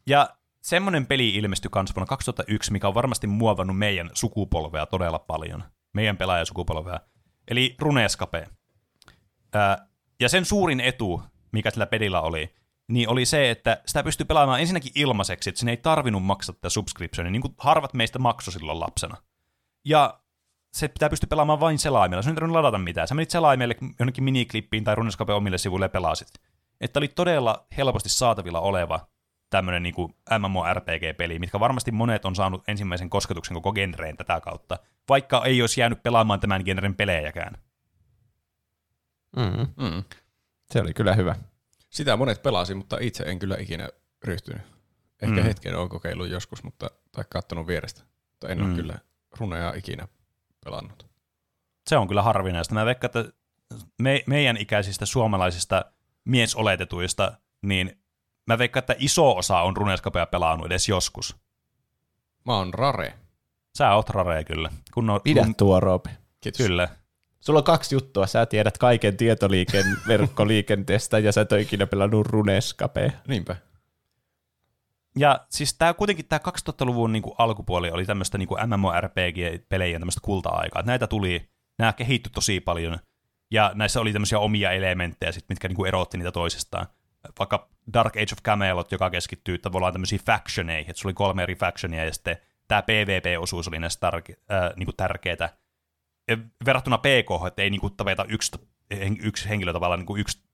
Ja 0.07 0.29
semmoinen 0.67 1.07
peli 1.07 1.29
ilmestyi 1.29 1.69
kans 1.71 1.95
vuonna 1.95 2.05
2001, 2.05 2.71
mikä 2.71 2.87
on 2.87 2.93
varmasti 2.93 3.27
muovannut 3.27 3.77
meidän 3.77 4.09
sukupolvea 4.13 4.85
todella 4.85 5.19
paljon. 5.19 5.63
Meidän 5.93 6.17
pelaajasukupolvea. 6.17 6.99
Eli 7.47 7.75
Runescape. 7.79 8.47
Ää, 9.53 9.87
ja 10.19 10.29
sen 10.29 10.45
suurin 10.45 10.79
etu, 10.79 11.21
mikä 11.51 11.71
sillä 11.71 11.85
pelillä 11.85 12.21
oli, 12.21 12.53
niin 12.87 13.09
oli 13.09 13.25
se, 13.25 13.51
että 13.51 13.81
sitä 13.85 14.03
pystyy 14.03 14.25
pelaamaan 14.25 14.59
ensinnäkin 14.59 14.91
ilmaiseksi, 14.95 15.49
että 15.49 15.59
sinne 15.59 15.71
ei 15.71 15.77
tarvinnut 15.77 16.23
maksaa 16.23 16.55
tätä 16.55 16.69
subscriptionia, 16.69 17.31
niin 17.31 17.41
kuin 17.41 17.53
harvat 17.57 17.93
meistä 17.93 18.19
maksoi 18.19 18.53
silloin 18.53 18.79
lapsena. 18.79 19.17
Ja 19.85 20.19
se 20.73 20.87
pitää 20.87 21.09
pystyä 21.09 21.27
pelaamaan 21.29 21.59
vain 21.59 21.79
selaimella. 21.79 22.21
Se 22.21 22.29
ei 22.29 22.35
tarvinnut 22.35 22.55
ladata 22.55 22.77
mitään. 22.77 23.07
Sä 23.07 23.15
menit 23.15 23.29
selaimelle 23.29 23.75
jonnekin 23.99 24.23
miniklippiin 24.23 24.83
tai 24.83 24.95
Runescape 24.95 25.33
omille 25.33 25.57
sivuille 25.57 25.85
ja 25.85 25.89
pelasit. 25.89 26.29
Että 26.81 26.99
oli 26.99 27.07
todella 27.07 27.67
helposti 27.77 28.09
saatavilla 28.09 28.59
oleva 28.59 29.07
tämmöinen 29.49 29.83
niin 29.83 29.95
MMORPG-peli, 30.39 31.39
mitkä 31.39 31.59
varmasti 31.59 31.91
monet 31.91 32.25
on 32.25 32.35
saanut 32.35 32.63
ensimmäisen 32.69 33.09
kosketuksen 33.09 33.53
koko 33.53 33.73
genreen 33.73 34.17
tätä 34.17 34.41
kautta, 34.41 34.79
vaikka 35.09 35.45
ei 35.45 35.61
olisi 35.61 35.81
jäänyt 35.81 36.03
pelaamaan 36.03 36.39
tämän 36.39 36.61
genren 36.65 36.95
pelejäkään. 36.95 37.53
Mm. 39.35 39.85
Mm. 39.85 40.03
Se 40.71 40.81
oli 40.81 40.93
kyllä 40.93 41.13
hyvä. 41.13 41.35
Sitä 41.89 42.17
monet 42.17 42.43
pelasi, 42.43 42.75
mutta 42.75 42.97
itse 43.01 43.23
en 43.23 43.39
kyllä 43.39 43.55
ikinä 43.59 43.89
ryhtynyt. 44.23 44.61
Ehkä 45.21 45.35
mm. 45.35 45.43
hetken 45.43 45.75
olen 45.75 45.89
kokeillut 45.89 46.29
joskus, 46.29 46.63
mutta, 46.63 46.91
tai 47.11 47.23
katsonut 47.29 47.67
vierestä. 47.67 48.01
Mutta 48.31 48.49
en 48.49 48.57
mm. 48.57 48.65
ole 48.65 48.75
kyllä 48.75 48.99
runeja 49.37 49.73
ikinä 49.75 50.07
pelannut. 50.65 51.07
Se 51.87 51.97
on 51.97 52.07
kyllä 52.07 52.21
harvinaista. 52.21 52.73
Mä 52.73 52.85
veikkaan, 52.85 53.11
että 53.17 53.33
me, 54.01 54.23
meidän 54.27 54.57
ikäisistä 54.57 55.05
suomalaisista 55.05 55.85
miesoletetuista, 56.25 57.37
niin 57.61 58.01
mä 58.47 58.57
veikkaan, 58.57 58.81
että 58.81 58.95
iso 58.97 59.37
osa 59.37 59.61
on 59.61 59.77
Runescapea 59.77 60.25
pelannut 60.25 60.65
edes 60.65 60.89
joskus. 60.89 61.35
Mä 62.45 62.57
oon 62.57 62.73
rare. 62.73 63.13
Sä 63.77 63.93
oot 63.93 64.09
rare 64.09 64.43
kyllä. 64.43 64.69
Kun 64.93 65.09
on, 65.09 65.21
Pidä 65.23 65.43
kun... 65.43 65.55
tuo, 65.55 65.79
Roopi. 65.79 66.09
Kiitos. 66.41 66.57
Kyllä. 66.57 66.87
Sulla 67.39 67.59
on 67.59 67.63
kaksi 67.63 67.95
juttua. 67.95 68.27
Sä 68.27 68.45
tiedät 68.45 68.77
kaiken 68.77 69.17
tietoliiken 69.17 69.85
verkkoliikenteestä 70.07 71.19
ja 71.19 71.31
sä 71.31 71.41
et 71.41 71.51
ole 71.51 71.61
ikinä 71.61 71.87
pelannut 71.87 72.27
Runescapea. 72.27 73.11
Niinpä. 73.27 73.55
Ja 75.17 75.45
siis 75.49 75.73
tämä 75.73 75.93
kuitenkin 75.93 76.25
tämä 76.27 76.39
2000-luvun 76.69 77.11
niin 77.11 77.23
kuin 77.23 77.35
alkupuoli 77.37 77.91
oli 77.91 78.05
tämmöistä 78.05 78.37
niin 78.37 78.49
MMORPG-pelejä 78.67 79.99
tämmöistä 79.99 80.21
kulta-aikaa. 80.23 80.81
Näitä 80.81 81.07
tuli, 81.07 81.49
nämä 81.79 81.93
kehittyi 81.93 82.31
tosi 82.31 82.59
paljon, 82.59 82.99
ja 83.51 83.71
näissä 83.75 84.01
oli 84.01 84.13
tämmöisiä 84.13 84.39
omia 84.39 84.71
elementtejä, 84.71 85.31
sit, 85.31 85.45
mitkä 85.49 85.67
niin 85.67 85.75
kuin 85.75 85.87
erotti 85.87 86.17
niitä 86.17 86.31
toisistaan. 86.31 86.87
Vaikka 87.39 87.69
Dark 87.93 88.17
Age 88.17 88.33
of 88.33 88.43
Camelot, 88.43 88.91
joka 88.91 89.09
keskittyy 89.09 89.57
tavallaan 89.57 89.93
tämmöisiin 89.93 90.21
factioneihin, 90.25 90.89
että 90.89 90.99
sulla 90.99 91.09
oli 91.09 91.13
kolme 91.13 91.43
eri 91.43 91.55
factionia, 91.55 92.05
ja 92.05 92.13
sitten 92.13 92.37
tämä 92.67 92.81
PvP-osuus 92.81 93.67
oli 93.67 93.79
näistä 93.79 94.09
tar- 94.09 94.55
äh, 94.55 94.71
niin 94.75 94.85
kuin 94.85 94.95
tärkeää. 94.95 95.49
Verrattuna 96.65 96.97
PK, 96.97 97.47
että 97.47 97.61
ei 97.61 97.69
niin 97.69 97.81
kuin 97.81 97.95
tapeta 97.97 98.25
yksi, 98.29 98.51
yksi 99.21 99.49
henkilö 99.49 99.73
tavallaan 99.73 99.99
niin 99.99 100.05
kuin 100.05 100.21
yksi 100.21 100.47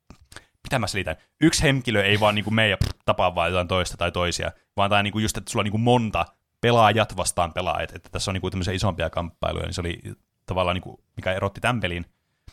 mitä 0.64 0.80
mä 0.80 0.88
selitän, 0.88 1.16
yksi 1.42 1.64
henkilö 1.64 2.04
ei 2.04 2.20
vaan 2.20 2.36
niin 2.36 2.44
kuin 2.44 2.54
mene 2.54 2.70
ja 2.70 2.78
tapaa 3.06 3.36
vaan 3.36 3.50
jotain 3.50 3.68
toista 3.68 3.98
tai 3.98 4.12
toisia, 4.12 4.52
vaan 4.78 4.90
tämä 4.90 5.04
niin 5.04 5.12
kuin 5.12 5.24
just, 5.24 5.38
että 5.38 5.52
sulla 5.52 5.62
on 5.62 5.66
niin 5.66 5.72
kuin 5.72 5.82
monta 5.82 6.26
pelaajat 6.62 7.18
vastaan 7.18 7.54
pelaajat, 7.54 7.96
että 7.96 8.10
tässä 8.10 8.32
on 8.32 8.34
niin 8.34 8.42
kuin 8.42 8.52
tämmöisiä 8.52 8.74
isompia 8.74 9.10
kamppailuja, 9.10 9.66
niin 9.66 9.74
se 9.74 9.82
oli 9.82 10.02
tavallaan, 10.46 10.76
niin 10.76 10.82
kuin, 10.82 10.98
mikä 11.16 11.34
erotti 11.34 11.62
tämän 11.62 11.80
pelin. 11.80 12.06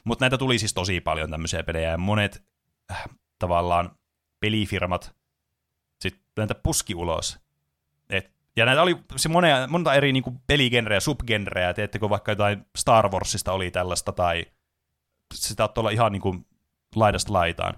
Mutta 0.05 0.23
näitä 0.23 0.39
tuli 0.39 0.59
siis 0.59 0.75
tosi 0.75 1.01
paljon 1.01 1.31
tämmöisiä 1.31 1.63
pelejä, 1.63 1.91
ja 1.91 1.99
monet 1.99 2.45
äh, 2.91 3.05
tavallaan 3.39 3.91
pelifirmat 4.41 5.15
sitten 6.01 6.23
näitä 6.37 6.55
puski 6.55 6.95
ulos. 6.95 7.39
Et, 8.11 8.31
ja 8.57 8.67
näitä 8.67 8.83
oli 8.83 8.97
se 9.17 9.29
monia, 9.29 9.67
monta 9.67 9.95
eri 9.95 10.13
niin 10.13 10.23
kuin 10.23 10.41
peligenrejä, 10.47 11.01
subgenrejä, 11.01 11.75
teettekö 11.75 12.09
vaikka 12.09 12.33
jotain 12.33 12.67
Star 12.77 13.09
Warsista 13.09 13.53
oli 13.53 13.71
tällaista, 13.71 14.13
tai 14.13 14.47
sitä 15.35 15.69
olla 15.77 15.91
ihan 15.91 16.13
niin 16.13 16.23
kuin 16.23 16.47
laidasta 16.95 17.33
laitaan. 17.33 17.75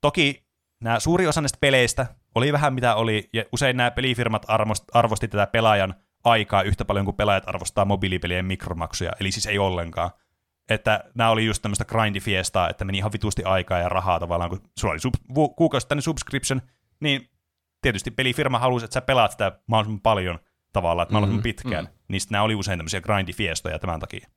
Toki 0.00 0.44
nämä 0.80 1.00
suuri 1.00 1.26
osa 1.26 1.40
näistä 1.40 1.58
peleistä 1.60 2.06
oli 2.34 2.52
vähän 2.52 2.74
mitä 2.74 2.94
oli, 2.94 3.28
ja 3.32 3.44
usein 3.52 3.76
nämä 3.76 3.90
pelifirmat 3.90 4.46
arvosti 4.92 5.28
tätä 5.28 5.46
pelaajan 5.46 5.94
aikaa 6.24 6.62
yhtä 6.62 6.84
paljon 6.84 7.04
kuin 7.04 7.16
pelaajat 7.16 7.48
arvostaa 7.48 7.84
mobiilipelien 7.84 8.44
mikromaksuja, 8.44 9.12
eli 9.20 9.32
siis 9.32 9.46
ei 9.46 9.58
ollenkaan. 9.58 10.10
Että 10.68 11.04
nämä 11.14 11.30
oli 11.30 11.44
just 11.46 11.62
tämmöistä 11.62 11.84
grindifiestaa, 11.84 12.70
että 12.70 12.84
meni 12.84 12.98
ihan 12.98 13.12
vitusti 13.12 13.44
aikaa 13.44 13.78
ja 13.78 13.88
rahaa 13.88 14.20
tavallaan, 14.20 14.50
kun 14.50 14.60
sulla 14.78 14.92
oli 14.92 15.00
sub- 15.00 15.54
kuukausittainen 15.56 16.02
subscription, 16.02 16.62
niin 17.00 17.30
tietysti 17.82 18.10
pelifirma 18.10 18.58
halusi, 18.58 18.84
että 18.84 18.94
sä 18.94 19.00
pelaat 19.00 19.30
sitä 19.30 19.58
mahdollisimman 19.66 20.00
paljon 20.00 20.38
tavallaan, 20.72 21.04
että 21.04 21.12
mahdollisimman 21.12 21.38
mm-hmm. 21.38 21.42
pitkään. 21.42 21.84
Mm-hmm. 21.84 22.04
Niin 22.08 22.20
nämä 22.30 22.44
oli 22.44 22.54
usein 22.54 22.78
tämmöisiä 22.78 23.00
grindifiestoja 23.00 23.78
tämän 23.78 24.00
takia. 24.00 24.28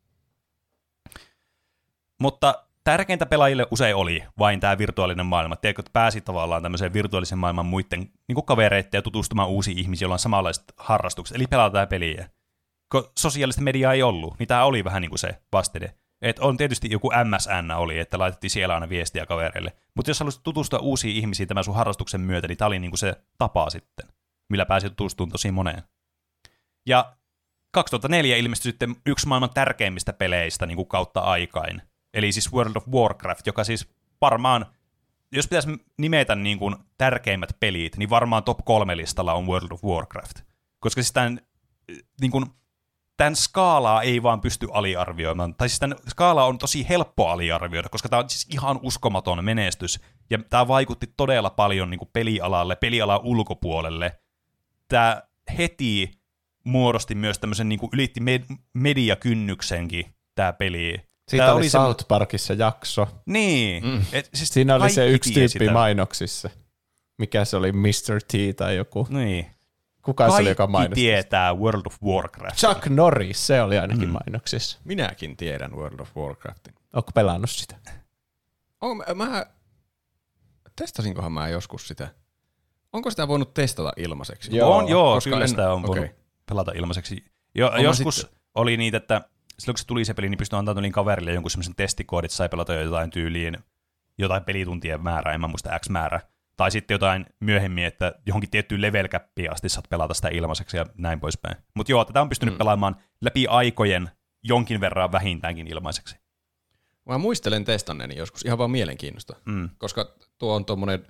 Mutta 2.22 2.64
tärkeintä 2.84 3.26
pelaajille 3.26 3.68
usein 3.72 3.96
oli 3.96 4.24
vain 4.40 4.60
tämä 4.60 4.78
virtuaalinen 4.78 5.26
maailma. 5.26 5.56
Tiedätkö, 5.56 5.82
että 5.82 5.92
pääsi 5.94 6.22
tavallaan 6.22 6.64
tämmöiseen 6.64 6.94
virtuaalisen 6.94 7.38
maailman 7.38 7.66
muiden 7.66 8.12
niin 8.28 8.46
kavereiden 8.46 8.90
ja 8.94 9.02
tutustumaan 9.02 9.50
uusiin 9.50 9.78
ihmisiin, 9.78 10.06
joilla 10.06 10.16
on 10.16 10.20
samanlaiset 10.20 10.64
harrastukset, 10.78 11.36
eli 11.36 11.48
pelata 11.48 11.74
tämä 11.74 11.88
peliä. 11.88 12.30
Kun 12.92 13.12
sosiaalista 13.18 13.62
mediaa 13.62 13.94
ei 13.94 14.04
ollut, 14.04 14.40
niin 14.40 14.48
tämä 14.48 14.64
oli 14.64 14.84
vähän 14.84 15.02
niin 15.02 15.10
kuin 15.10 15.20
se 15.20 15.42
vastine. 15.54 15.96
Et 16.22 16.40
on 16.40 16.58
tietysti 16.58 16.88
joku 16.92 17.12
MSN 17.24 17.72
oli, 17.72 18.00
että 18.00 18.20
laitettiin 18.20 18.52
siellä 18.52 18.74
aina 18.74 18.90
viestiä 18.90 19.26
kavereille. 19.26 19.74
Mutta 19.96 20.10
jos 20.10 20.20
haluaisit 20.20 20.44
tutustua 20.44 20.80
uusiin 20.80 21.16
ihmisiin 21.16 21.48
tämän 21.48 21.64
sun 21.64 21.76
harrastuksen 21.76 22.22
myötä, 22.22 22.48
niin 22.48 22.58
tämä 22.58 22.68
oli 22.68 22.80
niin 22.80 22.92
kuin 22.92 23.00
se 23.00 23.16
tapa 23.38 23.70
sitten, 23.70 24.08
millä 24.50 24.66
pääsi 24.66 24.90
tutustumaan 24.90 25.32
tosi 25.32 25.52
moneen. 25.52 25.84
Ja 26.86 27.16
2004 27.72 28.38
ilmestyi 28.38 28.72
sitten 28.72 28.96
yksi 29.06 29.28
maailman 29.28 29.54
tärkeimmistä 29.54 30.14
peleistä 30.14 30.66
niin 30.66 30.76
kuin 30.76 30.88
kautta 30.88 31.20
aikain, 31.20 31.82
eli 32.14 32.32
siis 32.32 32.54
World 32.54 32.76
of 32.76 32.88
Warcraft, 32.88 33.48
joka 33.48 33.64
siis 33.64 33.90
varmaan, 34.22 34.66
jos 35.32 35.48
pitäisi 35.48 35.86
nimetä 35.98 36.36
niin 36.36 36.60
kuin 36.60 36.76
tärkeimmät 36.98 37.50
pelit, 37.60 37.98
niin 37.98 38.10
varmaan 38.10 38.44
top 38.44 38.66
kolme 38.66 38.98
listalla 38.98 39.34
on 39.34 39.48
World 39.48 39.72
of 39.72 39.84
Warcraft. 39.84 40.42
Koska 40.80 41.02
siis 41.02 41.14
tämän, 41.14 41.42
niin 42.22 42.32
kuin, 42.32 42.46
tämän 43.18 43.36
skaalaa 43.36 44.02
ei 44.02 44.24
vaan 44.24 44.42
pysty 44.42 44.68
aliarvioimaan. 44.72 45.56
Tai 45.56 45.70
siis 45.70 45.80
tämän 45.80 45.98
skaala 46.10 46.46
on 46.46 46.58
tosi 46.58 46.90
helppo 46.90 47.28
aliarvioida, 47.28 47.90
koska 47.90 48.10
tämä 48.10 48.20
on 48.20 48.30
siis 48.30 48.48
ihan 48.54 48.80
uskomaton 48.84 49.46
menestys. 49.46 50.00
Ja 50.30 50.40
tämä 50.50 50.68
vaikutti 50.68 51.14
todella 51.18 51.50
paljon 51.50 51.90
niin 51.90 52.00
kuin 52.00 52.10
pelialalle, 52.14 52.76
pelialan 52.76 53.20
ulkopuolelle. 53.24 54.20
Tämä 54.88 55.22
heti 55.58 56.12
muodosti 56.64 57.16
myös 57.16 57.40
tämmöisen, 57.40 57.70
niin 57.70 57.80
kuin 57.80 57.90
ylitti 57.94 58.20
med- 58.20 58.56
mediakynnyksenkin 58.74 60.06
tämä 60.36 60.54
peli. 60.54 61.02
Siitä 61.30 61.46
Tää 61.46 61.54
oli, 61.54 61.62
oli 61.62 61.70
South 61.70 62.08
Parkissa 62.08 62.54
jakso. 62.54 63.08
Niin. 63.26 63.84
Mm. 63.86 64.02
Et, 64.14 64.30
siis 64.34 64.50
Siinä 64.50 64.76
oli 64.76 64.90
se 64.90 65.08
yksi 65.08 65.34
tyyppi 65.34 65.60
tämän. 65.60 65.74
mainoksissa. 65.74 66.50
Mikä 67.18 67.46
se 67.46 67.58
oli, 67.58 67.72
Mr. 67.72 68.22
T 68.28 68.56
tai 68.58 68.76
joku. 68.76 69.08
Niin. 69.10 69.46
Kuka 70.08 70.30
se 70.30 70.36
oli, 70.36 70.50
joka 70.50 70.64
Kaikki 70.64 70.72
mainosti? 70.72 71.02
tietää 71.02 71.54
World 71.54 71.86
of 71.86 71.96
Warcraft. 72.04 72.56
Chuck 72.58 72.86
Norris, 72.90 73.48
se 73.48 73.62
oli 73.62 73.78
ainakin 73.78 74.08
mm. 74.10 74.14
mainoksissa. 74.14 74.80
Minäkin 74.84 75.38
tiedän 75.38 75.72
World 75.76 76.00
of 76.00 76.18
Warcraftin. 76.18 76.74
Onko 76.94 77.12
pelannut 77.16 77.50
sitä? 77.50 77.76
On, 78.82 79.04
mä, 79.16 79.46
testasinkohan 80.76 81.32
mä 81.32 81.50
joskus 81.50 81.88
sitä? 81.88 82.08
Onko 82.94 83.10
sitä 83.12 83.28
voinut 83.28 83.54
testata 83.54 83.94
ilmaiseksi? 83.98 84.56
Joo, 84.58 84.78
on, 84.78 84.88
joo, 84.88 85.16
koska 85.16 85.30
kyllä 85.30 85.44
en- 85.44 85.50
sitä 85.50 85.74
on 85.74 85.82
voinut 85.82 85.98
okei. 85.98 86.16
pelata 86.46 86.72
ilmaiseksi. 86.76 87.26
Jo, 87.56 87.72
joskus 87.78 88.16
sitten- 88.16 88.40
oli 88.56 88.78
niitä, 88.78 88.98
että 88.98 89.22
silloin 89.60 89.74
kun 89.74 89.78
se 89.80 89.88
tuli 89.88 90.06
se 90.06 90.14
peli, 90.14 90.30
niin 90.30 90.38
pystyi 90.38 90.60
antamaan 90.60 90.92
kaverille 90.92 91.34
jonkun 91.34 91.52
semmoisen 91.52 91.76
testikoodin, 91.76 92.26
että 92.26 92.36
sai 92.38 92.50
pelata 92.50 92.74
jotain 92.74 93.10
tyyliin, 93.10 93.58
jotain 94.18 94.44
pelituntien 94.44 95.02
määrää, 95.04 95.34
en 95.34 95.42
mä 95.42 95.48
muista 95.48 95.80
X 95.80 95.90
määrä. 95.90 96.22
Tai 96.58 96.72
sitten 96.72 96.96
jotain 96.96 97.26
myöhemmin, 97.40 97.86
että 97.86 98.16
johonkin 98.26 98.50
tiettyyn 98.50 98.82
level 98.82 99.08
asti 99.52 99.70
saat 99.70 99.90
pelata 99.90 100.14
sitä 100.14 100.28
ilmaiseksi 100.28 100.78
ja 100.78 100.86
näin 100.98 101.20
poispäin. 101.20 101.58
Mutta 101.74 101.92
joo, 101.92 102.06
tätä 102.06 102.22
on 102.22 102.30
pystynyt 102.30 102.54
mm. 102.54 102.58
pelaamaan 102.58 102.96
läpi 103.22 103.48
aikojen 103.48 104.10
jonkin 104.44 104.82
verran 104.82 105.12
vähintäänkin 105.12 105.68
ilmaiseksi. 105.68 106.18
Mä 107.10 107.18
muistelen 107.18 107.66
testanneeni 107.66 108.16
joskus 108.16 108.46
ihan 108.46 108.58
vaan 108.58 108.72
mielenkiinnosta, 108.72 109.36
Mm. 109.46 109.70
koska 109.78 110.16
tuo 110.38 110.56
on 110.56 110.66
tuommoinen 110.66 111.08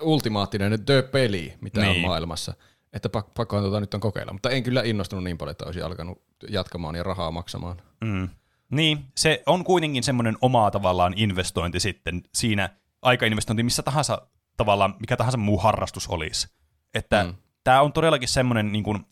ultimaattinen 0.00 0.84
The-peli, 0.84 1.54
mitä 1.60 1.80
niin. 1.80 1.90
on 1.90 2.00
maailmassa. 2.00 2.54
Että 2.92 3.08
pak- 3.08 3.34
pakkohan 3.34 3.64
tuota 3.64 3.80
nyt 3.80 3.94
on 3.94 4.00
kokeilla. 4.00 4.32
Mutta 4.32 4.50
en 4.50 4.62
kyllä 4.62 4.82
innostunut 4.82 5.24
niin 5.24 5.38
paljon, 5.38 5.50
että 5.50 5.64
olisi 5.64 5.82
alkanut 5.82 6.22
jatkamaan 6.48 6.94
ja 6.94 7.02
rahaa 7.02 7.30
maksamaan. 7.30 7.82
Mm. 8.04 8.28
Niin, 8.70 9.04
se 9.16 9.42
on 9.46 9.64
kuitenkin 9.64 10.02
semmoinen 10.02 10.36
oma 10.40 10.70
tavallaan 10.70 11.14
investointi 11.16 11.80
sitten 11.80 12.22
siinä 12.34 12.70
aikainvestointi 13.02 13.62
missä 13.62 13.82
tahansa 13.82 14.26
tavallaan, 14.56 14.94
mikä 15.00 15.16
tahansa 15.16 15.38
muu 15.38 15.58
harrastus 15.58 16.08
olisi. 16.08 16.48
Että 16.94 17.24
mm. 17.24 17.34
Tämä 17.64 17.80
on 17.80 17.92
todellakin 17.92 18.28
semmoinen 18.28 18.72
niin 18.72 18.84
kuin, 18.84 19.04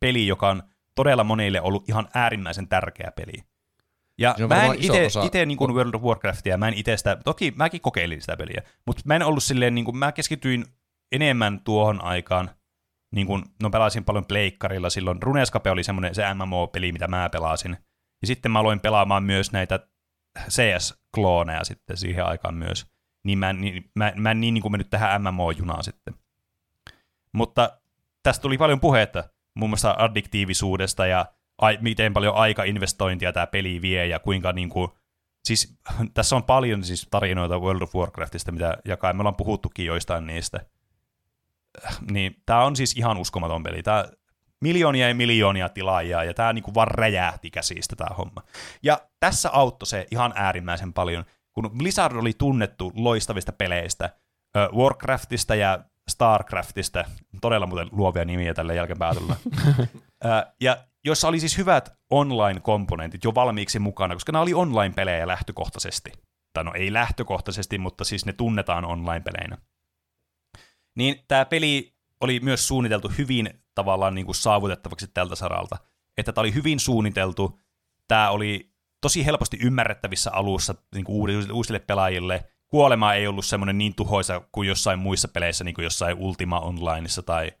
peli, 0.00 0.26
joka 0.26 0.48
on 0.48 0.62
todella 0.94 1.24
monille 1.24 1.60
ollut 1.60 1.88
ihan 1.88 2.08
äärimmäisen 2.14 2.68
tärkeä 2.68 3.12
peli. 3.16 3.32
Ja 4.18 4.34
mä 4.48 4.64
en 4.64 4.74
ite, 4.78 5.06
osa- 5.06 5.22
ite 5.24 5.46
niin 5.46 5.58
kuin 5.58 5.74
World 5.74 5.94
of 5.94 6.02
Warcraftia, 6.02 6.58
mä 6.58 6.68
en 6.68 6.74
ite 6.74 6.96
sitä, 6.96 7.16
toki 7.24 7.52
mäkin 7.56 7.80
kokeilin 7.80 8.20
sitä 8.20 8.36
peliä, 8.36 8.62
mutta 8.86 9.02
mä 9.04 9.16
en 9.16 9.22
ollut 9.22 9.42
silleen, 9.42 9.74
niin 9.74 9.84
kuin, 9.84 9.96
mä 9.96 10.12
keskityin 10.12 10.64
enemmän 11.12 11.60
tuohon 11.64 12.04
aikaan, 12.04 12.50
niin 13.14 13.26
kuin, 13.26 13.44
no 13.62 13.70
pelasin 13.70 14.04
paljon 14.04 14.24
pleikkarilla 14.24 14.90
silloin, 14.90 15.22
Runescape 15.22 15.70
oli 15.70 15.84
semmoinen 15.84 16.14
se 16.14 16.34
MMO-peli, 16.34 16.92
mitä 16.92 17.08
mä 17.08 17.28
pelasin, 17.28 17.76
ja 18.22 18.26
sitten 18.26 18.52
mä 18.52 18.58
aloin 18.58 18.80
pelaamaan 18.80 19.22
myös 19.22 19.52
näitä 19.52 19.80
CS-klooneja 20.38 21.64
sitten 21.64 21.96
siihen 21.96 22.24
aikaan 22.24 22.54
myös, 22.54 22.86
niin 23.22 23.38
mä 23.38 23.50
en 23.50 23.60
niin, 23.60 23.90
mä, 23.94 24.12
mä 24.16 24.30
en 24.30 24.40
niin, 24.40 24.54
niin 24.54 24.62
kuin 24.62 24.72
mennyt 24.72 24.90
tähän 24.90 25.22
MMO-junaan 25.22 25.84
sitten. 25.84 26.14
Mutta 27.32 27.80
tästä 28.22 28.42
tuli 28.42 28.58
paljon 28.58 28.80
puhetta, 28.80 29.24
muun 29.54 29.70
muassa 29.70 29.94
addiktiivisuudesta 29.98 31.06
ja 31.06 31.26
ai, 31.58 31.78
miten 31.80 32.12
paljon 32.12 32.34
aikainvestointia 32.34 33.32
tämä 33.32 33.46
peli 33.46 33.82
vie 33.82 34.06
ja 34.06 34.18
kuinka 34.18 34.52
niin 34.52 34.68
kuin, 34.68 34.90
siis 35.44 35.78
tässä 36.14 36.36
on 36.36 36.44
paljon 36.44 36.84
siis 36.84 37.06
tarinoita 37.10 37.58
World 37.58 37.82
of 37.82 37.94
Warcraftista, 37.94 38.52
mitä 38.52 38.78
jakaa, 38.84 39.12
me 39.12 39.20
ollaan 39.20 39.36
puhuttukin 39.36 39.86
joistain 39.86 40.26
niistä. 40.26 40.60
Äh, 41.86 41.98
Niin 42.10 42.42
tämä 42.46 42.64
on 42.64 42.76
siis 42.76 42.96
ihan 42.96 43.18
uskomaton 43.18 43.62
peli. 43.62 43.82
Tämä 43.82 44.04
miljoonia 44.60 45.08
ja 45.08 45.14
miljoonia 45.14 45.68
tilaajia, 45.68 46.24
ja 46.24 46.34
tämä 46.34 46.52
niinku 46.52 46.74
vaan 46.74 46.88
räjähti 46.88 47.50
käsistä 47.50 47.96
tämä 47.96 48.16
homma. 48.16 48.42
Ja 48.82 49.00
tässä 49.20 49.50
auttoi 49.52 49.86
se 49.86 50.06
ihan 50.10 50.32
äärimmäisen 50.34 50.92
paljon, 50.92 51.24
kun 51.52 51.70
Blizzard 51.78 52.16
oli 52.16 52.32
tunnettu 52.38 52.92
loistavista 52.94 53.52
peleistä, 53.52 54.10
Warcraftista 54.72 55.54
ja 55.54 55.84
Starcraftista, 56.10 57.04
todella 57.40 57.66
muuten 57.66 57.88
luovia 57.92 58.24
nimiä 58.24 58.54
tälle 58.54 58.74
jälkeenpäätöllä, 58.74 59.36
ja 60.60 60.76
jossa 61.04 61.28
oli 61.28 61.40
siis 61.40 61.58
hyvät 61.58 61.92
online-komponentit 62.10 63.24
jo 63.24 63.34
valmiiksi 63.34 63.78
mukana, 63.78 64.14
koska 64.14 64.32
nämä 64.32 64.42
oli 64.42 64.54
online-pelejä 64.54 65.26
lähtökohtaisesti. 65.26 66.12
Tai 66.52 66.64
no 66.64 66.72
ei 66.74 66.92
lähtökohtaisesti, 66.92 67.78
mutta 67.78 68.04
siis 68.04 68.26
ne 68.26 68.32
tunnetaan 68.32 68.84
online-peleinä. 68.84 69.58
Niin 70.96 71.24
tämä 71.28 71.44
peli 71.44 71.94
oli 72.20 72.40
myös 72.40 72.68
suunniteltu 72.68 73.12
hyvin 73.18 73.62
tavallaan 73.74 74.14
niin 74.14 74.26
kuin 74.26 74.34
saavutettavaksi 74.34 75.08
tältä 75.14 75.34
saralta. 75.34 75.76
Että 76.18 76.32
tämä 76.32 76.42
oli 76.42 76.54
hyvin 76.54 76.80
suunniteltu, 76.80 77.60
tämä 78.08 78.30
oli 78.30 78.69
tosi 79.00 79.26
helposti 79.26 79.58
ymmärrettävissä 79.62 80.30
alussa 80.32 80.74
niin 80.94 81.04
kuin 81.04 81.16
uudille, 81.16 81.52
uusille 81.52 81.78
pelaajille. 81.78 82.44
Kuolema 82.68 83.14
ei 83.14 83.26
ollut 83.26 83.44
semmoinen 83.44 83.78
niin 83.78 83.94
tuhoisa 83.94 84.42
kuin 84.52 84.68
jossain 84.68 84.98
muissa 84.98 85.28
peleissä, 85.28 85.64
niin 85.64 85.74
kuin 85.74 85.82
jossain 85.82 86.18
Ultima 86.18 86.60
Onlineissa 86.60 87.22
tai 87.22 87.52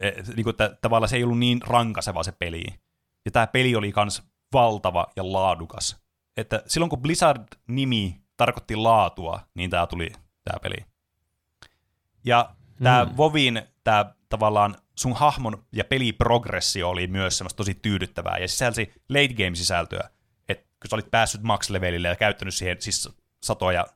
eh, 0.00 0.14
niin 0.36 0.44
kuin, 0.44 0.50
että 0.50 0.76
tavallaan 0.82 1.08
se 1.08 1.16
ei 1.16 1.24
ollut 1.24 1.38
niin 1.38 1.62
rankaseva 1.62 2.22
se 2.22 2.32
peli. 2.32 2.64
Ja 3.24 3.30
tämä 3.30 3.46
peli 3.46 3.76
oli 3.76 3.92
kans 3.92 4.22
valtava 4.52 5.06
ja 5.16 5.32
laadukas. 5.32 6.00
Että 6.36 6.62
silloin 6.66 6.90
kun 6.90 7.02
Blizzard-nimi 7.02 8.20
tarkoitti 8.36 8.76
laatua, 8.76 9.40
niin 9.54 9.70
tämä 9.70 9.86
tuli 9.86 10.12
tämä 10.44 10.58
peli. 10.62 10.76
Ja 12.24 12.50
tämä 12.82 13.04
mm. 13.04 13.16
Vovin 13.16 13.62
tämä 13.84 14.14
tavallaan 14.28 14.76
sun 14.96 15.12
hahmon 15.14 15.64
ja 15.72 15.84
peliprogressio 15.84 16.90
oli 16.90 17.06
myös 17.06 17.38
semmoista 17.38 17.56
tosi 17.56 17.74
tyydyttävää 17.74 18.38
ja 18.38 18.48
sisälsi 18.48 18.92
late 19.08 19.34
game 19.34 19.54
sisältöä. 19.54 20.10
Kun 20.82 20.90
sä 20.90 20.96
olit 20.96 21.10
päässyt 21.10 21.42
max-levelille 21.42 22.08
ja 22.08 22.16
käyttänyt 22.16 22.54
siihen 22.54 22.76
siis 22.80 23.08
satoja, 23.42 23.86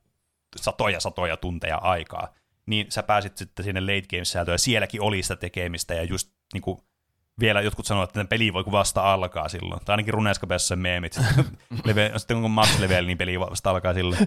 satoja, 0.57 1.01
satoja 1.01 1.37
tunteja 1.37 1.77
aikaa, 1.77 2.35
niin 2.67 2.93
sä 2.93 3.03
pääsit 3.03 3.37
sitten 3.37 3.65
sinne 3.65 3.81
late 3.81 4.07
game 4.11 4.25
sisältöön 4.25 4.55
ja 4.55 4.59
sielläkin 4.59 5.03
oli 5.03 5.23
sitä 5.23 5.37
tekemistä 5.37 5.95
ja 5.95 6.03
just 6.03 6.33
niinku 6.53 6.85
vielä 7.41 7.61
jotkut 7.61 7.87
sanoivat, 7.87 8.11
että 8.11 8.25
peli 8.25 8.53
voi 8.53 8.65
kun 8.65 8.73
vasta 8.73 9.13
alkaa 9.13 9.49
silloin. 9.49 9.81
Tai 9.85 9.93
ainakin 9.93 10.15
Runescapeessa 10.15 10.69
se 10.69 10.77
meemit. 10.77 11.21
Leve, 11.85 12.13
sitten 12.17 12.37
kun 12.37 12.45
on 12.45 12.51
max 12.51 12.79
level, 12.79 13.07
niin 13.07 13.19
peli 13.19 13.41
vasta 13.41 13.71
alkaa 13.71 13.95
silloin. 13.95 14.27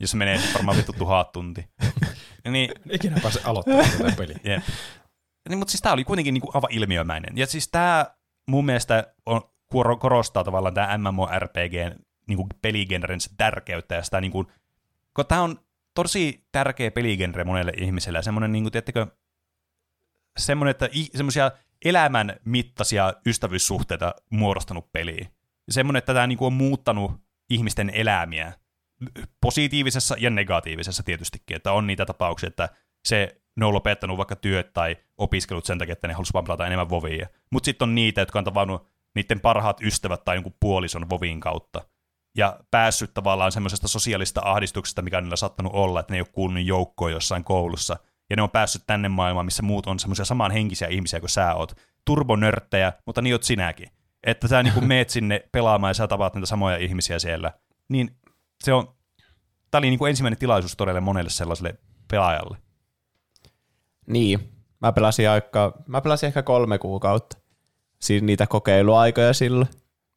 Jos 0.00 0.10
se 0.10 0.16
menee 0.16 0.40
varmaan 0.54 0.76
vittu 0.76 0.92
tuhat 0.92 1.32
tunti. 1.32 1.64
Niin, 2.50 2.70
Ikinä 2.90 3.20
pääse 3.22 3.40
aloittamaan 3.44 3.90
tätä 3.90 4.12
peliä. 4.16 4.38
Jep. 4.44 4.62
Niin, 5.48 5.58
mutta 5.58 5.72
siis 5.72 5.80
tämä 5.80 5.92
oli 5.92 6.04
kuitenkin 6.04 6.34
niinku 6.34 6.50
aivan 6.54 6.72
ilmiömäinen. 6.72 7.38
Ja 7.38 7.46
siis 7.46 7.68
tämä 7.68 8.06
mun 8.48 8.66
mielestä 8.66 9.14
on, 9.26 9.40
korostaa 9.98 10.44
tavallaan 10.44 10.74
tämä 10.74 10.98
MMORPG 10.98 12.02
niinku 12.28 12.46
peligenren 12.62 13.18
tärkeyttä 13.36 13.94
ja 13.94 14.02
sitä 14.02 14.20
niinku, 14.20 14.46
kun 15.14 15.26
tämä 15.26 15.42
on 15.42 15.60
tosi 15.94 16.46
tärkeä 16.52 16.90
peligenre 16.90 17.44
monelle 17.44 17.72
ihmiselle 17.76 18.18
ja 18.18 18.22
semmoinen, 18.22 18.52
niinku, 18.52 18.70
tiedättekö, 18.70 19.06
semmoinen, 20.38 20.70
että 20.70 20.88
semmoisia 21.14 21.50
elämän 21.84 22.36
mittaisia 22.44 23.14
ystävyyssuhteita 23.26 24.14
muodostanut 24.30 24.92
peli. 24.92 25.18
Ja 25.66 25.72
semmoinen, 25.72 25.98
että 25.98 26.14
tämä 26.14 26.26
niinku 26.26 26.46
on 26.46 26.52
muuttanut 26.52 27.12
ihmisten 27.50 27.90
elämiä 27.90 28.52
positiivisessa 29.40 30.16
ja 30.18 30.30
negatiivisessa 30.30 31.02
tietystikin, 31.02 31.56
että 31.56 31.72
on 31.72 31.86
niitä 31.86 32.06
tapauksia, 32.06 32.46
että 32.46 32.68
se 33.04 33.40
ne 33.56 33.66
on 33.66 33.74
lopettanut 33.74 34.16
vaikka 34.16 34.36
työt 34.36 34.72
tai 34.72 34.96
opiskelut 35.18 35.64
sen 35.64 35.78
takia, 35.78 35.92
että 35.92 36.08
ne 36.08 36.14
halusivat 36.14 36.34
vaan 36.34 36.44
pelata 36.44 36.66
enemmän 36.66 36.90
vovia. 36.90 37.28
Mutta 37.50 37.64
sitten 37.64 37.88
on 37.88 37.94
niitä, 37.94 38.20
jotka 38.20 38.38
on 38.38 38.44
tavannut 38.44 38.88
niiden 39.18 39.40
parhaat 39.40 39.80
ystävät 39.82 40.24
tai 40.24 40.36
jonkun 40.36 40.56
puolison 40.60 41.10
vovin 41.10 41.40
kautta. 41.40 41.84
Ja 42.36 42.60
päässyt 42.70 43.14
tavallaan 43.14 43.52
semmoisesta 43.52 43.88
sosiaalista 43.88 44.40
ahdistuksesta, 44.44 45.02
mikä 45.02 45.20
niillä 45.20 45.32
on 45.32 45.38
saattanut 45.38 45.72
olla, 45.74 46.00
että 46.00 46.12
ne 46.12 46.16
ei 46.16 46.20
ole 46.20 46.28
kuulunut 46.32 46.64
joukkoon 46.64 47.12
jossain 47.12 47.44
koulussa. 47.44 47.96
Ja 48.30 48.36
ne 48.36 48.42
on 48.42 48.50
päässyt 48.50 48.82
tänne 48.86 49.08
maailmaan, 49.08 49.46
missä 49.46 49.62
muut 49.62 49.86
on 49.86 49.98
semmoisia 49.98 50.24
samanhenkisiä 50.24 50.88
ihmisiä 50.88 51.20
kuin 51.20 51.30
sä 51.30 51.54
oot. 51.54 51.76
Turbonörttejä, 52.04 52.92
mutta 53.06 53.22
niin 53.22 53.34
oot 53.34 53.42
sinäkin. 53.42 53.88
Että 54.24 54.48
sä 54.48 54.62
niinku 54.62 54.80
meet 54.94 55.10
sinne 55.10 55.48
pelaamaan 55.52 55.90
ja 55.90 55.94
sä 55.94 56.08
tapaat 56.08 56.34
niitä 56.34 56.46
samoja 56.46 56.76
ihmisiä 56.76 57.18
siellä. 57.18 57.52
Niin 57.88 58.16
se 58.64 58.72
on, 58.72 58.94
tää 59.70 59.78
oli 59.78 59.88
niinku 59.88 60.06
ensimmäinen 60.06 60.38
tilaisuus 60.38 60.76
todella 60.76 61.00
monelle 61.00 61.30
sellaiselle 61.30 61.78
pelaajalle. 62.10 62.58
Niin, 64.06 64.52
mä 64.80 64.92
pelasin, 64.92 65.30
aika, 65.30 65.82
mä 65.86 66.00
pelasin 66.00 66.26
ehkä 66.26 66.42
kolme 66.42 66.78
kuukautta. 66.78 67.37
Niitä 68.20 68.46
kokeiluaikoja 68.46 69.32
silloin. 69.32 69.68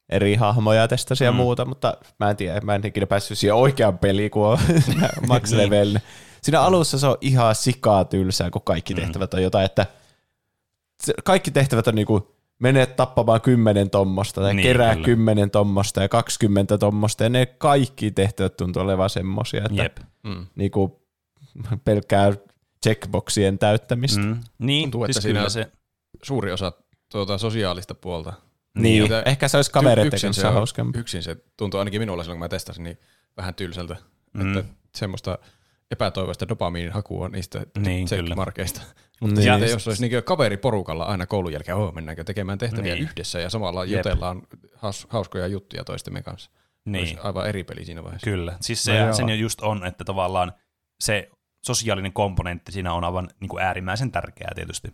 Eri 0.09 0.35
hahmoja 0.35 0.87
testasin 0.87 1.25
ja 1.25 1.31
Mm. 1.31 1.35
muuta, 1.35 1.65
mutta 1.65 1.97
mä 2.19 2.29
en 2.29 2.35
tiedä, 2.37 2.61
mä 2.61 2.75
en 2.75 2.85
ikinä 2.85 3.07
päässyt 3.07 3.37
siihen 3.37 3.55
oikeaan 3.55 3.97
peliin, 3.97 4.31
kun 4.31 4.47
on 4.47 4.57
max 5.27 5.51
Niin. 5.51 5.57
level. 5.57 5.99
Siinä 6.41 6.61
alussa 6.61 6.99
se 6.99 7.07
on 7.07 7.17
ihan 7.21 7.55
sikaa 7.55 8.05
tylsää, 8.05 8.49
kun 8.49 8.61
kaikki 8.61 8.93
Mm. 8.93 8.99
tehtävät 8.99 9.33
on 9.33 9.43
jotain, 9.43 9.65
että 9.65 9.85
kaikki 11.23 11.51
tehtävät 11.51 11.87
on 11.87 11.95
niinku 11.95 12.35
mene 12.59 12.85
tappamaan 12.85 13.41
kymmenen 13.41 13.89
tommosta 13.89 14.41
tai 14.41 14.49
Niin, 14.49 14.55
niin, 14.55 14.67
kerää 14.67 14.93
kyllä. 14.93 15.05
kymmenen 15.05 15.51
tommosta 15.51 16.01
ja 16.01 16.09
20 16.09 16.77
tommosta 16.77 17.23
ja 17.23 17.29
ne 17.29 17.45
kaikki 17.45 18.11
tehtävät 18.11 18.57
tuntuu 18.57 18.81
olevan 18.81 19.09
semmosia, 19.09 19.63
että 19.65 19.83
Jep. 19.83 19.97
Mm. 20.23 20.45
niinku 20.55 21.01
pelkkää 21.83 22.33
checkboxien 22.83 23.59
täyttämistä. 23.59 24.21
Mm. 24.21 24.39
Niin, 24.59 24.83
Tuntuu, 24.83 25.03
että 25.03 25.13
siis 25.13 25.23
siinä 25.23 25.49
se, 25.49 25.71
Suuri 26.23 26.51
osa 26.51 26.71
tuota, 27.11 27.37
sosiaalista 27.37 27.95
puolta. 27.95 28.33
Niin, 28.77 29.03
Mitä- 29.03 29.23
ehkä 29.25 29.47
se 29.47 29.57
olisi 29.57 29.71
kavereiden 29.71 30.07
yksin 30.13 30.27
kanssa 30.27 30.41
se, 30.41 30.47
hauskempi. 30.53 30.99
yksin 30.99 31.23
se 31.23 31.37
tuntuu 31.57 31.79
ainakin 31.79 32.01
minulla 32.01 32.23
silloin, 32.23 32.37
kun 32.37 32.45
mä 32.45 32.49
testasin, 32.49 32.83
niin 32.83 32.97
vähän 33.37 33.55
tylsältä. 33.55 33.95
Mm. 34.33 34.57
Että 34.57 34.73
semmoista 34.95 35.37
epätoivoista 35.91 36.47
dopamiinin 36.47 36.91
hakua 36.93 37.29
niistä 37.29 37.61
Niin, 37.79 38.07
checkmarkeista. 38.07 38.81
Niin. 39.21 39.43
Ja 39.43 39.57
jos 39.69 39.87
olisi 39.87 40.07
niin 40.09 40.23
kaveriporukalla 40.23 41.03
aina 41.03 41.25
koulun 41.25 41.53
jälkeen, 41.53 41.77
oh, 41.77 41.93
mennäänkö 41.93 42.23
tekemään 42.23 42.57
tehtäviä 42.57 42.93
Niin. 42.95 43.03
yhdessä 43.03 43.39
ja 43.39 43.49
samalla 43.49 43.85
Jep. 43.85 43.97
jutellaan 43.97 44.41
haus, 44.75 45.07
hauskoja 45.09 45.47
juttuja 45.47 45.83
toistemme 45.83 46.21
kanssa. 46.21 46.51
niin. 46.85 46.99
Olisi 47.01 47.17
aivan 47.23 47.47
eri 47.47 47.63
peli 47.63 47.85
siinä 47.85 48.03
vaiheessa. 48.03 48.25
Kyllä, 48.25 48.57
siis 48.61 48.83
se, 48.83 48.93
No 48.93 48.99
no 48.99 49.05
joo. 49.05 49.13
sen 49.13 49.29
jo 49.29 49.35
just 49.35 49.61
on, 49.61 49.85
että 49.85 50.03
tavallaan 50.03 50.53
se 50.99 51.29
sosiaalinen 51.65 52.13
komponentti 52.13 52.71
siinä 52.71 52.93
on 52.93 53.03
aivan 53.03 53.29
niin 53.39 53.49
kuin 53.49 53.63
äärimmäisen 53.63 54.11
tärkeää 54.11 54.51
tietysti. 54.55 54.93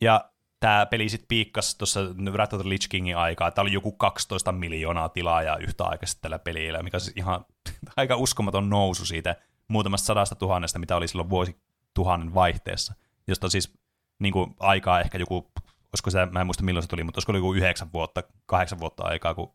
Ja 0.00 0.30
tämä 0.64 0.86
peli 0.86 1.08
sitten 1.08 1.28
piikkasi 1.28 1.78
tuossa 1.78 2.00
Wrath 2.32 2.54
of 2.54 2.60
the 2.60 2.68
Lich 2.68 2.88
Kingin 2.88 3.16
aikaa. 3.16 3.50
Tämä 3.50 3.62
oli 3.62 3.72
joku 3.72 3.92
12 3.92 4.52
miljoonaa 4.52 5.08
tilaajaa 5.08 5.56
yhtä 5.56 5.84
aikaisesti 5.84 6.22
tällä 6.22 6.38
pelillä, 6.38 6.82
mikä 6.82 6.96
on 6.96 7.00
siis 7.00 7.16
ihan 7.16 7.44
aika 7.96 8.16
uskomaton 8.16 8.70
nousu 8.70 9.06
siitä 9.06 9.36
muutamasta 9.68 10.06
sadasta 10.06 10.34
tuhannesta, 10.34 10.78
mitä 10.78 10.96
oli 10.96 11.08
silloin 11.08 11.30
vuosituhannen 11.30 12.34
vaihteessa. 12.34 12.94
Josta 13.26 13.48
siis 13.48 13.78
niin 14.18 14.32
kuin, 14.32 14.54
aikaa 14.60 15.00
ehkä 15.00 15.18
joku, 15.18 15.52
olisiko 15.92 16.10
se, 16.10 16.26
mä 16.26 16.40
en 16.40 16.46
muista 16.46 16.64
milloin 16.64 16.82
se 16.82 16.88
tuli, 16.88 17.04
mutta 17.04 17.18
olisiko 17.18 17.32
oli 17.32 17.38
joku 17.38 17.54
yhdeksän 17.54 17.92
vuotta, 17.92 18.22
kahdeksan 18.46 18.80
vuotta 18.80 19.04
aikaa, 19.04 19.34
kun 19.34 19.54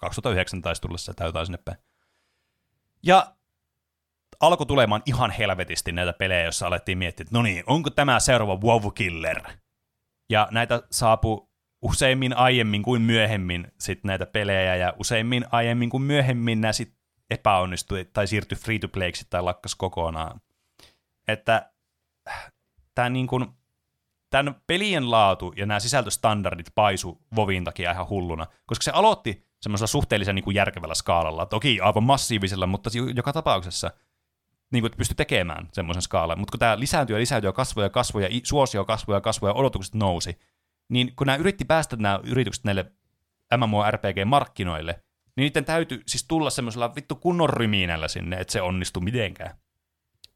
2009 0.00 0.62
taisi 0.62 0.82
tulla 0.82 0.98
se 0.98 1.14
täytää 1.14 1.44
sinne 1.44 1.58
päin. 1.64 1.78
Ja 3.02 3.34
alkoi 4.40 4.66
tulemaan 4.66 5.02
ihan 5.06 5.30
helvetisti 5.30 5.92
näitä 5.92 6.12
pelejä, 6.12 6.42
joissa 6.42 6.66
alettiin 6.66 6.98
miettiä, 6.98 7.24
että 7.24 7.38
no 7.38 7.42
niin, 7.42 7.64
onko 7.66 7.90
tämä 7.90 8.20
seuraava 8.20 8.56
WoW 8.56 8.92
Killer? 8.94 9.42
Ja 10.30 10.48
näitä 10.50 10.82
saapui 10.90 11.46
useimmin 11.82 12.36
aiemmin 12.36 12.82
kuin 12.82 13.02
myöhemmin 13.02 13.72
sit 13.80 14.04
näitä 14.04 14.26
pelejä, 14.26 14.76
ja 14.76 14.92
useimmin 14.98 15.44
aiemmin 15.52 15.90
kuin 15.90 16.02
myöhemmin 16.02 16.60
nämä 16.60 16.72
sit 16.72 16.94
epäonnistui 17.30 18.04
tai 18.12 18.26
siirtyi 18.26 18.58
free 18.58 18.78
to 18.78 18.88
playksi 18.88 19.26
tai 19.30 19.42
lakkas 19.42 19.74
kokonaan. 19.74 20.40
Että 21.28 21.70
tämä 22.94 23.08
niin 23.08 23.26
kuin, 23.26 23.46
tämän 24.30 24.54
pelien 24.66 25.10
laatu 25.10 25.52
ja 25.56 25.66
nämä 25.66 25.80
sisältöstandardit 25.80 26.70
paisu 26.74 27.22
Vovin 27.36 27.64
takia 27.64 27.90
ihan 27.90 28.08
hulluna, 28.08 28.46
koska 28.66 28.82
se 28.82 28.90
aloitti 28.90 29.46
semmoisella 29.62 29.86
suhteellisen 29.86 30.34
niin 30.34 30.44
kuin 30.44 30.54
järkevällä 30.54 30.94
skaalalla, 30.94 31.46
toki 31.46 31.80
aivan 31.80 32.02
massiivisella, 32.02 32.66
mutta 32.66 32.90
jo- 32.94 33.06
joka 33.06 33.32
tapauksessa 33.32 33.90
niin 34.72 34.82
kuin, 34.82 34.86
että 34.86 34.96
pystyi 34.96 35.14
tekemään 35.14 35.68
semmoisen 35.72 36.02
skaalan. 36.02 36.38
Mutta 36.38 36.52
kun 36.52 36.58
tämä 36.58 36.78
lisääntyi 36.78 37.14
ja 37.16 37.20
lisääntyi 37.20 37.48
ja 37.48 37.52
kasvoi 37.52 37.84
ja 37.84 37.90
kasvoi 37.90 38.22
ja 38.22 38.28
suosio 38.42 38.84
kasvoi 38.84 39.16
ja 39.16 39.20
kasvoi 39.20 39.50
ja 39.50 39.54
odotukset 39.54 39.94
nousi, 39.94 40.38
niin 40.88 41.16
kun 41.16 41.26
nämä 41.26 41.36
yritti 41.36 41.64
päästä 41.64 41.96
nämä 41.96 42.20
yritykset 42.24 42.64
näille 42.64 42.92
MMORPG-markkinoille, 43.56 44.92
niin 45.36 45.44
niiden 45.44 45.64
täytyy 45.64 46.02
siis 46.06 46.24
tulla 46.28 46.50
semmoisella 46.50 46.94
vittu 46.94 47.16
kunnon 47.16 47.50
ryminällä 47.50 48.08
sinne, 48.08 48.36
että 48.36 48.52
se 48.52 48.62
onnistui 48.62 49.02
mitenkään. 49.02 49.58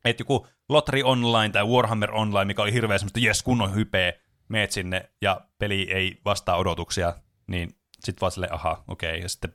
Että 0.05 0.21
joku 0.21 0.47
Lottery 0.69 1.03
Online 1.03 1.53
tai 1.53 1.65
Warhammer 1.65 2.11
Online, 2.15 2.45
mikä 2.45 2.63
oli 2.63 2.73
hirveä 2.73 2.99
semmoista 2.99 3.21
jes 3.21 3.43
kunnon 3.43 3.75
hypeä, 3.75 4.13
meet 4.49 4.71
sinne 4.71 5.11
ja 5.23 5.41
peli 5.59 5.93
ei 5.93 6.21
vastaa 6.25 6.57
odotuksia, 6.57 7.15
niin 7.47 7.77
sit 8.01 8.21
vaan 8.21 8.33
silleen, 8.33 8.55
aha, 8.55 8.85
okei, 8.89 9.11
okay, 9.11 9.21
ja 9.21 9.29
sitten 9.29 9.55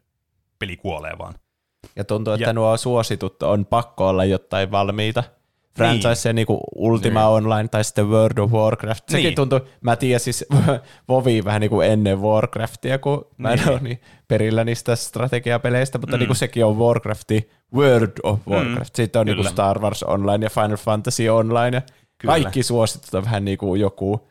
peli 0.59 0.77
kuolee 0.77 1.17
vaan. 1.17 1.33
Ja 1.95 2.03
tuntuu, 2.03 2.33
että 2.33 2.45
Ja- 2.49 2.53
nuo 2.53 2.77
suositut 2.77 3.43
on 3.43 3.65
pakko 3.65 4.07
olla 4.07 4.25
jotain 4.25 4.71
valmiita. 4.71 5.23
Franchise 5.77 6.33
niin. 6.33 6.35
niin 6.49 6.59
Ultima 6.75 7.19
Niin. 7.19 7.27
Online 7.29 7.67
tai 7.67 7.83
sitten 7.83 8.09
World 8.09 8.37
of 8.37 8.51
Warcraft. 8.51 9.03
Sekin 9.09 9.23
Niin. 9.23 9.35
tuntuu, 9.35 9.59
mä 9.81 9.95
tiedän 9.95 10.19
siis 10.19 10.45
Vovi 11.09 11.43
vähän 11.45 11.61
niin 11.61 11.69
kuin 11.69 11.87
ennen 11.87 12.21
Warcraftia, 12.21 12.99
kun 12.99 13.25
mä 13.37 13.51
en 13.51 13.59
Niin. 13.59 13.69
ole 13.69 13.79
niin 13.79 14.01
perillä 14.27 14.63
niistä 14.63 14.95
strategiapeleistä, 14.95 15.97
mutta 15.97 16.15
mm. 16.17 16.19
niin 16.19 16.27
kuin 16.27 16.37
sekin 16.37 16.65
on 16.65 16.77
Warcrafti, 16.79 17.49
World 17.75 18.11
of 18.23 18.39
Warcraft. 18.49 18.95
Sitten 18.95 19.19
on 19.19 19.25
niin 19.25 19.35
kuin 19.35 19.43
Kyllä. 19.43 19.51
Star 19.53 19.79
Wars 19.79 20.03
Online 20.03 20.45
ja 20.45 20.49
Final 20.49 20.77
Fantasy 20.77 21.29
Online 21.29 21.77
ja 21.77 21.81
Kyllä. 22.17 22.31
kaikki 22.33 22.63
suositut 22.63 23.13
on 23.13 23.23
vähän 23.25 23.45
niin 23.45 23.57
kuin 23.57 23.81
joku 23.81 24.27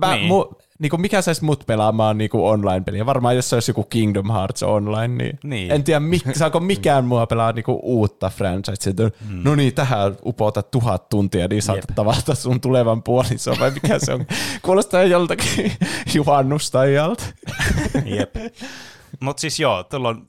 Mä, 0.00 0.06
Niin. 0.10 0.18
niin. 0.18 0.28
Mu, 0.28 0.44
niin 0.84 0.90
kuin 0.90 1.00
mikä 1.00 1.22
saisi 1.22 1.44
mut 1.44 1.64
pelaamaan 1.66 2.18
niin 2.18 2.30
kuin 2.30 2.44
online-peliä? 2.44 3.06
Varmaan 3.06 3.36
jos 3.36 3.50
se 3.50 3.56
olisi 3.56 3.70
joku 3.70 3.84
Kingdom 3.84 4.30
Hearts 4.30 4.62
Online, 4.62 5.24
niin, 5.24 5.38
Niin. 5.44 5.72
en 5.72 5.84
tiedä, 5.84 6.00
mik, 6.00 6.22
saako 6.38 6.60
mikään 6.60 7.04
mua 7.04 7.26
pelaa 7.26 7.52
niin 7.52 7.64
kuin 7.64 7.78
uutta 7.82 8.30
franchisea. 8.30 8.90
Että, 8.90 9.10
Mm. 9.28 9.40
No 9.44 9.54
niin, 9.54 9.74
tähän 9.74 10.16
upota 10.24 10.62
tuhat 10.62 11.08
tuntia, 11.08 11.48
niin 11.48 11.62
saatat 11.62 11.94
tavata 11.94 12.34
sun 12.34 12.60
tulevan 12.60 13.02
puolison, 13.02 13.56
vai 13.60 13.70
mikä 13.70 13.98
se 13.98 14.12
on? 14.12 14.26
Kuulostaa 14.62 15.02
joltakin 15.02 15.72
juhannustajalta. 16.14 17.24
Jep. 18.16 18.36
Mutta 19.20 19.40
siis 19.40 19.60
joo, 19.60 19.84
tuolloin 19.84 20.22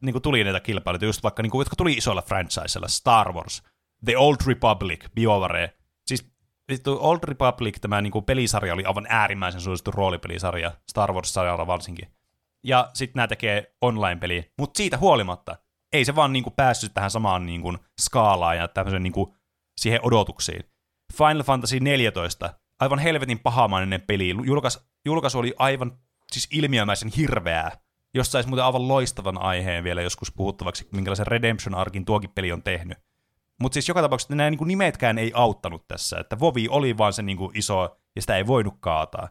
niin 0.00 0.22
tuli 0.22 0.44
näitä 0.44 0.60
kilpailuita, 0.60 1.04
just 1.04 1.22
vaikka, 1.22 1.42
niin 1.42 1.50
kuin, 1.50 1.60
jotka 1.60 1.76
tuli 1.76 1.92
isoilla 1.92 2.22
franchisella, 2.22 2.88
Star 2.88 3.32
Wars, 3.32 3.62
The 4.04 4.16
Old 4.16 4.36
Republic, 4.46 5.04
BioWare. 5.14 5.77
Siis 6.68 6.78
vittu, 6.78 6.98
Old 7.00 7.18
Republic, 7.22 7.80
tämä 7.80 8.00
niin 8.02 8.10
kuin 8.10 8.24
pelisarja 8.24 8.74
oli 8.74 8.84
aivan 8.84 9.06
äärimmäisen 9.08 9.60
suosittu 9.60 9.90
roolipelisarja, 9.90 10.72
Star 10.90 11.12
Wars-sarjalla 11.12 11.66
varsinkin. 11.66 12.08
Ja 12.64 12.90
sitten 12.94 13.14
nämä 13.14 13.28
tekee 13.28 13.74
online-peliä, 13.80 14.44
mutta 14.58 14.78
siitä 14.78 14.98
huolimatta 14.98 15.56
ei 15.92 16.04
se 16.04 16.14
vaan 16.14 16.32
niin 16.32 16.42
kuin 16.42 16.54
päässyt 16.56 16.94
tähän 16.94 17.10
samaan 17.10 17.46
niin 17.46 17.62
kuin 17.62 17.78
skaalaan 18.00 18.56
ja 18.56 18.68
tämmöisen 18.68 19.02
niin 19.02 19.12
kuin 19.12 19.34
siihen 19.80 20.00
odotuksiin. 20.02 20.64
Final 21.18 21.42
Fantasy 21.42 21.80
14, 21.80 22.54
aivan 22.80 22.98
helvetin 22.98 23.38
pahamainen 23.38 24.00
peli. 24.00 24.34
Julkais, 24.44 24.88
julkaisu 25.04 25.38
oli 25.38 25.54
aivan 25.58 25.98
siis 26.32 26.48
ilmiömäisen 26.52 27.10
hirveää, 27.16 27.70
jos 28.14 28.32
saisi 28.32 28.48
muuten 28.48 28.64
aivan 28.64 28.88
loistavan 28.88 29.38
aiheen 29.38 29.84
vielä 29.84 30.02
joskus 30.02 30.32
puhuttavaksi, 30.32 30.88
minkälaisen 30.92 31.26
Redemption-arkin 31.26 32.04
tuokin 32.04 32.30
peli 32.30 32.52
on 32.52 32.62
tehnyt. 32.62 32.98
Mutta 33.60 33.74
siis 33.74 33.88
joka 33.88 34.02
tapauksessa 34.02 34.34
nämä 34.34 34.50
niin 34.50 34.68
nimetkään 34.68 35.18
ei 35.18 35.32
auttanut 35.34 35.88
tässä, 35.88 36.18
että 36.18 36.40
Vovi 36.40 36.68
oli 36.68 36.98
vaan 36.98 37.12
se 37.12 37.22
niin 37.22 37.38
kuin 37.38 37.58
iso, 37.58 37.98
ja 38.16 38.22
sitä 38.22 38.36
ei 38.36 38.46
voinut 38.46 38.74
kaataa. 38.80 39.28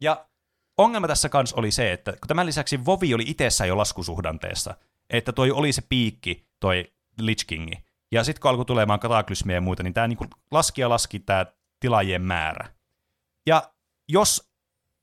Ja 0.00 0.26
ongelma 0.78 1.08
tässä 1.08 1.28
kanssa 1.28 1.56
oli 1.56 1.70
se, 1.70 1.92
että 1.92 2.12
kun 2.12 2.28
tämän 2.28 2.46
lisäksi 2.46 2.84
Vovi 2.84 3.14
oli 3.14 3.24
itsessään 3.26 3.68
jo 3.68 3.76
laskusuhdanteessa, 3.76 4.74
että 5.10 5.32
toi 5.32 5.50
oli 5.50 5.72
se 5.72 5.82
piikki, 5.88 6.46
toi 6.60 6.92
Lich 7.20 7.46
Kingi. 7.46 7.84
Ja 8.12 8.24
sitten 8.24 8.40
kun 8.40 8.50
alkoi 8.50 8.64
tulemaan 8.64 9.00
kataklysmiä 9.00 9.56
ja 9.56 9.60
muita, 9.60 9.82
niin 9.82 9.94
tämä 9.94 10.08
niinku 10.08 10.24
laski 10.50 10.80
ja 10.80 10.88
laski 10.88 11.18
tämä 11.18 11.46
tilaajien 11.80 12.22
määrä. 12.22 12.68
Ja 13.46 13.62
jos 14.08 14.50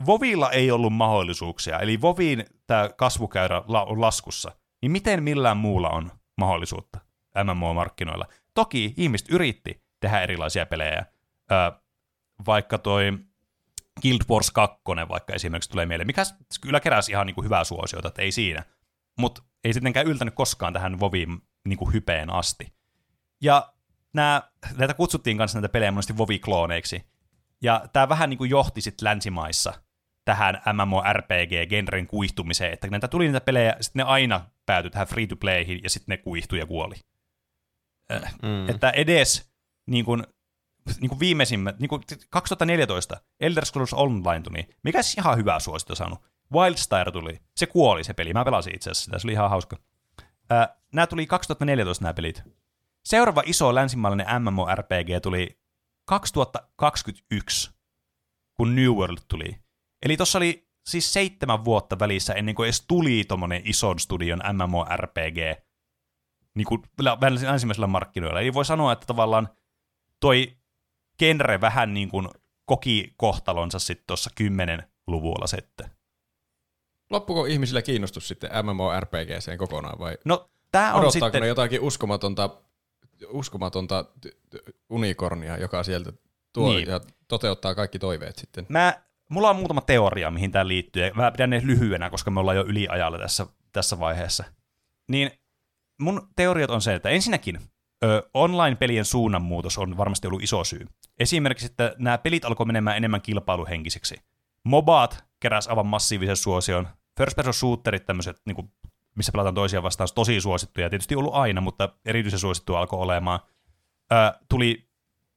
Vovilla 0.06 0.52
ei 0.52 0.72
ollut 0.72 0.94
mahdollisuuksia, 0.94 1.80
eli 1.80 2.02
Vovin 2.02 2.46
tämä 2.68 2.90
kasvukäyrä 2.90 3.64
on 3.88 4.02
laskussa, 4.02 4.52
niin 4.82 4.92
miten 4.92 5.24
millään 5.24 5.58
muulla 5.58 5.90
on 5.90 6.12
mahdollisuutta 6.38 7.00
MMO-markkinoilla? 7.44 8.26
Toki 8.54 8.94
ihmiset 8.98 9.30
yritti 9.30 9.84
tehdä 10.00 10.22
erilaisia 10.22 10.66
pelejä, 10.66 11.06
öö, 11.52 11.72
vaikka 12.46 12.78
toi 12.78 13.18
Guild 14.02 14.22
Wars 14.30 14.52
2 14.52 14.82
vaikka 15.10 15.34
esimerkiksi 15.34 15.70
tulee 15.70 15.86
mieleen, 15.86 16.08
mikä 16.08 16.24
kyllä 16.62 16.80
keräsi 16.80 17.12
ihan 17.12 17.28
niinku 17.28 17.44
hyvää 17.44 17.64
suosiota, 17.64 18.08
että 18.08 18.22
ei 18.22 18.32
siinä. 18.32 18.64
Mutta 19.20 19.44
ei 19.64 19.74
sittenkään 19.74 20.08
yltänyt 20.08 20.34
koskaan 20.34 20.74
tähän 20.74 21.00
Vovin 21.00 21.42
niinku 21.68 21.92
hypeen 21.92 22.30
asti. 22.30 22.74
Ja 23.42 23.74
nää, 24.14 24.52
näitä 24.78 24.94
kutsuttiin 24.94 25.38
kanssa 25.38 25.58
näitä 25.58 25.72
pelejä 25.72 25.92
monesti 25.92 26.18
Vovi-klooneiksi. 26.18 27.04
Ja 27.62 27.86
tämä 27.94 28.10
vähän 28.10 28.30
niinku 28.30 28.44
johti 28.44 28.82
sitten 28.82 29.06
länsimaissa 29.06 29.74
tähän 30.26 30.62
MMORPG-genren 30.74 32.08
kuihtumiseen, 32.08 32.74
että 32.74 32.88
näitä 32.88 33.08
tuli 33.08 33.26
niitä 33.26 33.42
pelejä, 33.42 33.76
sitten 33.82 34.00
ne 34.00 34.04
aina 34.04 34.46
päätyi 34.66 34.92
tähän 34.92 35.08
free-to-playhin, 35.08 35.80
ja 35.84 35.90
sitten 35.90 36.14
ne 36.14 36.18
kuihtui 36.18 36.60
ja 36.60 36.66
kuoli. 36.66 36.96
Äh, 38.12 38.36
Mm. 38.42 38.70
Että 38.70 38.90
edes 38.90 39.52
niin 39.86 40.06
kuin, 40.06 40.24
niin 41.00 41.10
kuin 41.10 41.20
viimeisimmät, 41.20 41.80
niin 41.80 41.90
kuin 41.90 42.04
2014 42.30 43.22
Elder 43.40 43.66
Scrolls 43.66 43.94
Online 43.94 44.42
tuli, 44.42 44.68
mikä 44.84 45.02
siis 45.02 45.18
ihan 45.18 45.38
hyvää 45.38 45.60
suosittua 45.60 45.96
saanut. 45.96 46.20
Wildstar 46.54 47.12
tuli, 47.12 47.42
se 47.56 47.66
kuoli 47.66 48.04
se 48.04 48.14
peli, 48.14 48.34
mä 48.34 48.46
pelasin 48.46 48.76
itse 48.76 48.90
asiassa 48.90 49.06
sitä, 49.06 49.20
se 49.20 49.28
oli 49.28 49.34
ihan 49.34 49.50
hauska. 49.50 49.78
Äh, 50.52 50.68
nämä 50.94 51.08
tuli 51.08 51.28
2014 51.28 52.04
nämä 52.04 52.14
pelit. 52.14 52.44
Seuraava 53.06 53.44
iso 53.46 53.76
länsimaalainen 53.76 54.42
MMORPG 54.42 55.22
tuli 55.24 55.60
2021, 56.06 57.72
kun 58.54 58.76
New 58.76 58.92
World 58.92 59.18
tuli. 59.28 59.58
Eli 60.06 60.18
tuossa 60.18 60.38
oli 60.38 60.68
siis 60.88 61.14
seitsemän 61.14 61.66
vuotta 61.66 62.00
välissä 62.00 62.34
ennen 62.34 62.56
kuin 62.56 62.66
edes 62.66 62.86
tuli 62.88 63.24
tommonen 63.28 63.62
ison 63.66 64.00
studion 64.00 64.42
MMORPG 64.54 65.38
niin 66.56 66.66
kuin 66.66 66.82
länsimäisillä 67.42 67.88
markkinoilla. 67.88 68.42
Eli 68.42 68.54
voi 68.54 68.66
sanoa, 68.66 68.92
että 68.92 69.06
tavallaan 69.06 69.50
toi 70.20 70.58
genre 71.20 71.62
vähän 71.62 71.94
niin 71.94 72.10
kuin 72.10 72.28
koki 72.66 73.14
kohtalonsa 73.18 73.80
sitten 73.80 74.04
tuossa 74.08 74.30
10 74.36 74.84
luvulla 75.08 75.48
sitten. 75.48 75.90
Loppuko 77.10 77.46
ihmisillä 77.46 77.82
kiinnostus 77.82 78.28
sitten 78.28 78.50
MMORPGseen 78.66 79.58
kokonaan 79.58 80.00
vai 80.00 80.18
No, 80.26 80.50
tää 80.72 80.94
on 80.94 81.00
odottaako 81.00 81.26
sitten... 81.26 81.42
ne 81.42 81.48
jotakin 81.48 81.82
uskomatonta, 81.82 82.50
uskomatonta 83.30 84.06
unikornia, 84.90 85.58
joka 85.58 85.84
sieltä 85.84 86.14
tuo 86.54 86.74
Niin. 86.74 86.88
ja 86.90 87.02
toteuttaa 87.28 87.76
kaikki 87.76 88.00
toiveet 88.00 88.36
sitten? 88.36 88.66
Mä, 88.70 89.02
mulla 89.30 89.50
on 89.50 89.56
muutama 89.56 89.82
teoria, 89.82 90.32
mihin 90.32 90.52
tämä 90.52 90.68
liittyy, 90.68 91.12
mä 91.16 91.32
pidän 91.32 91.50
ne 91.50 91.62
lyhyenä, 91.64 92.10
koska 92.10 92.32
me 92.32 92.40
ollaan 92.40 92.58
jo 92.58 92.66
yliajalla 92.66 93.18
tässä, 93.18 93.46
tässä 93.72 94.00
vaiheessa. 94.00 94.44
Niin 95.08 95.32
mun 96.02 96.28
teoriat 96.36 96.70
on 96.70 96.82
se, 96.82 96.96
että 96.96 97.10
ensinnäkin 97.10 97.60
ö, 98.04 98.30
online-pelien 98.34 99.06
suunnanmuutos 99.06 99.78
on 99.78 99.98
varmasti 99.98 100.28
ollut 100.28 100.44
iso 100.44 100.64
syy. 100.64 100.86
Esimerkiksi, 101.20 101.66
että 101.66 101.96
nämä 101.98 102.18
pelit 102.18 102.46
alkoi 102.46 102.66
menemään 102.66 102.98
enemmän 102.98 103.22
kilpailuhenkisiksi. 103.22 104.16
Mobaat 104.64 105.24
keräs 105.40 105.68
aivan 105.68 105.86
massiivisen 105.86 106.38
suosion. 106.38 106.88
First 107.18 107.36
person 107.36 107.54
shooterit, 107.54 108.06
tämmöiset, 108.06 108.42
niin 108.46 108.56
kuin, 108.56 108.72
missä 109.16 109.32
pelataan 109.32 109.56
toisiaan 109.56 109.84
vastaan, 109.84 110.10
tosi 110.16 110.42
suosittuja. 110.42 110.90
Tietysti 110.90 111.16
ollut 111.16 111.36
aina, 111.36 111.62
mutta 111.62 111.90
erityisen 112.06 112.40
suosittua 112.40 112.80
alkoi 112.80 113.00
olemaan. 113.00 113.40
Ö, 114.12 114.16
tuli 114.50 114.88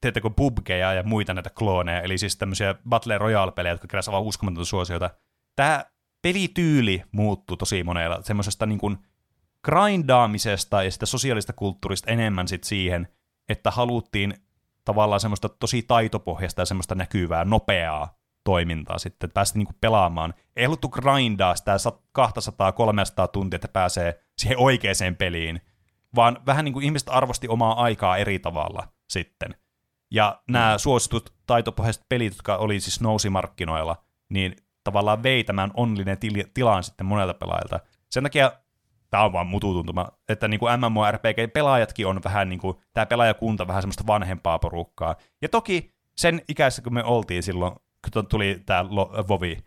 teettekö 0.01 0.29
PUBGeja 0.29 0.93
ja 0.93 1.03
muita 1.03 1.33
näitä 1.33 1.49
klooneja, 1.49 2.01
eli 2.01 2.17
siis 2.17 2.37
tämmöisiä 2.37 2.75
Battle 2.89 3.17
Royale-pelejä, 3.17 3.73
jotka 3.73 3.87
keräsivät 3.87 4.13
aivan 4.13 4.27
uskomatonta 4.27 4.65
suosiota. 4.65 5.09
Tämä 5.55 5.85
pelityyli 6.21 7.03
muuttui 7.11 7.57
tosi 7.57 7.83
monella, 7.83 8.21
semmoisesta 8.21 8.65
niin 8.65 8.79
kuin 8.79 8.97
grindaamisesta 9.65 10.83
ja 10.83 10.91
sitä 10.91 11.05
sosiaalista 11.05 11.53
kulttuurista 11.53 12.11
enemmän 12.11 12.47
sit 12.47 12.63
siihen, 12.63 13.07
että 13.49 13.71
haluttiin 13.71 14.33
tavallaan 14.85 15.19
semmoista 15.19 15.49
tosi 15.49 15.83
taitopohjasta 15.83 16.61
ja 16.61 16.65
semmoista 16.65 16.95
näkyvää, 16.95 17.45
nopeaa 17.45 18.17
toimintaa 18.43 18.97
sitten, 18.97 19.27
että 19.27 19.33
päästiin 19.33 19.59
niinku 19.59 19.73
pelaamaan. 19.81 20.33
Ei 20.55 20.65
haluttu 20.65 20.89
grindaa 20.89 21.55
sitä 21.55 21.75
200-300 22.19 22.21
tuntia, 23.33 23.55
että 23.55 23.67
pääsee 23.67 24.19
siihen 24.37 24.57
oikeaan 24.59 25.15
peliin, 25.17 25.61
vaan 26.15 26.37
vähän 26.45 26.65
niin 26.65 26.73
kuin 26.73 26.85
ihmiset 26.85 27.09
arvosti 27.09 27.47
omaa 27.47 27.83
aikaa 27.83 28.17
eri 28.17 28.39
tavalla 28.39 28.87
sitten. 29.09 29.55
Ja 30.11 30.41
nämä 30.49 30.77
suositut 30.77 31.33
taitopohjaiset 31.47 32.03
pelit, 32.09 32.33
jotka 32.33 32.57
oli 32.57 32.79
siis 32.79 33.01
nousi 33.01 33.29
markkinoilla, 33.29 33.95
niin 34.29 34.55
tavallaan 34.83 35.23
vei 35.23 35.43
tämän 35.43 35.71
onnellinen 35.73 36.17
til- 36.17 36.49
tilan 36.53 36.83
sitten 36.83 37.05
monelta 37.05 37.33
pelaajilta. 37.33 37.79
Sen 38.09 38.23
takia 38.23 38.51
tämä 39.15 39.25
on 39.25 39.33
vaan 39.33 39.47
mututuntuma, 39.47 40.07
että 40.29 40.47
niin 40.47 40.59
kuin 40.59 40.79
MMORPG-pelaajatkin 40.79 42.07
on 42.07 42.21
vähän 42.23 42.49
niin 42.49 42.59
kuin, 42.59 42.77
tämä 42.93 43.05
pelaajakunta 43.05 43.67
vähän 43.67 43.81
semmoista 43.81 44.07
vanhempaa 44.07 44.59
porukkaa. 44.59 45.15
Ja 45.41 45.49
toki 45.49 45.91
sen 46.17 46.41
ikäisessä, 46.47 46.81
kun 46.81 46.93
me 46.93 47.03
oltiin 47.03 47.43
silloin, 47.43 47.73
kun 48.13 48.27
tuli 48.27 48.61
tämä 48.65 48.89
Vovi, 49.27 49.57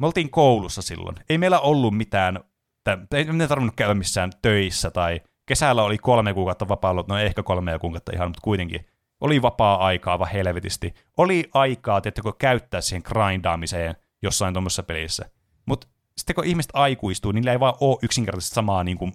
me 0.00 0.06
oltiin 0.06 0.30
koulussa 0.30 0.82
silloin. 0.82 1.16
Ei 1.30 1.38
meillä 1.38 1.60
ollut 1.60 1.96
mitään, 1.96 2.40
tä- 2.84 2.98
ei 3.12 3.26
tarvinnut 3.48 3.76
käydä 3.76 3.94
missään 3.94 4.30
töissä 4.42 4.90
tai 4.90 5.20
kesällä 5.46 5.82
oli 5.82 5.98
kolme 5.98 6.34
kuukautta 6.34 6.68
vapaalla, 6.68 7.04
no 7.08 7.18
ehkä 7.18 7.42
kolme 7.42 7.78
kuukautta 7.78 8.12
ihan, 8.14 8.28
mutta 8.28 8.42
kuitenkin. 8.42 8.86
Oli 9.20 9.42
vapaa-aikaa 9.42 10.18
vaan 10.18 10.30
helvetisti. 10.30 10.94
Oli 11.16 11.44
aikaa, 11.54 12.00
tiettäkö, 12.00 12.32
käyttää 12.38 12.80
siihen 12.80 13.02
grindaamiseen 13.04 13.94
jossain 14.22 14.54
tuommoisessa 14.54 14.82
pelissä. 14.82 15.30
Sitten 16.18 16.34
kun 16.34 16.44
ihmiset 16.44 16.70
aikuistuu, 16.74 17.32
niin 17.32 17.40
niillä 17.40 17.52
ei 17.52 17.60
vaan 17.60 17.74
ole 17.80 17.98
yksinkertaisesti 18.02 18.54
samaa 18.54 18.84
niin 18.84 18.98
kuin, 18.98 19.12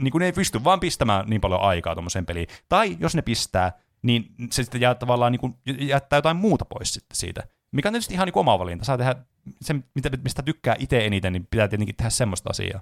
niin 0.00 0.12
kuin 0.12 0.20
ne 0.20 0.26
ei 0.26 0.32
pysty 0.32 0.64
vaan 0.64 0.80
pistämään 0.80 1.26
niin 1.28 1.40
paljon 1.40 1.60
aikaa 1.60 1.94
tuommoiseen 1.94 2.26
peliin. 2.26 2.46
Tai 2.68 2.96
jos 3.00 3.14
ne 3.14 3.22
pistää, 3.22 3.72
niin 4.02 4.34
se 4.50 4.62
sitten 4.62 4.80
jää 4.80 4.94
tavallaan 4.94 5.32
niin 5.32 5.40
kuin, 5.40 5.54
jättää 5.80 6.16
jotain 6.16 6.36
muuta 6.36 6.64
pois 6.64 6.94
sitten 6.94 7.16
siitä. 7.16 7.42
Mikä 7.72 7.88
on 7.88 7.92
tietysti 7.92 8.14
ihan 8.14 8.26
niin 8.26 8.32
kuin 8.32 8.40
oma 8.40 8.58
valinta. 8.58 8.84
Saa 8.84 8.98
tehdä 8.98 9.14
se, 9.60 9.74
mitä, 9.94 10.10
mistä 10.24 10.42
tykkää 10.42 10.76
itse 10.78 11.06
eniten, 11.06 11.32
niin 11.32 11.46
pitää 11.50 11.68
tietenkin 11.68 11.96
tehdä 11.96 12.10
semmoista 12.10 12.50
asiaa. 12.50 12.80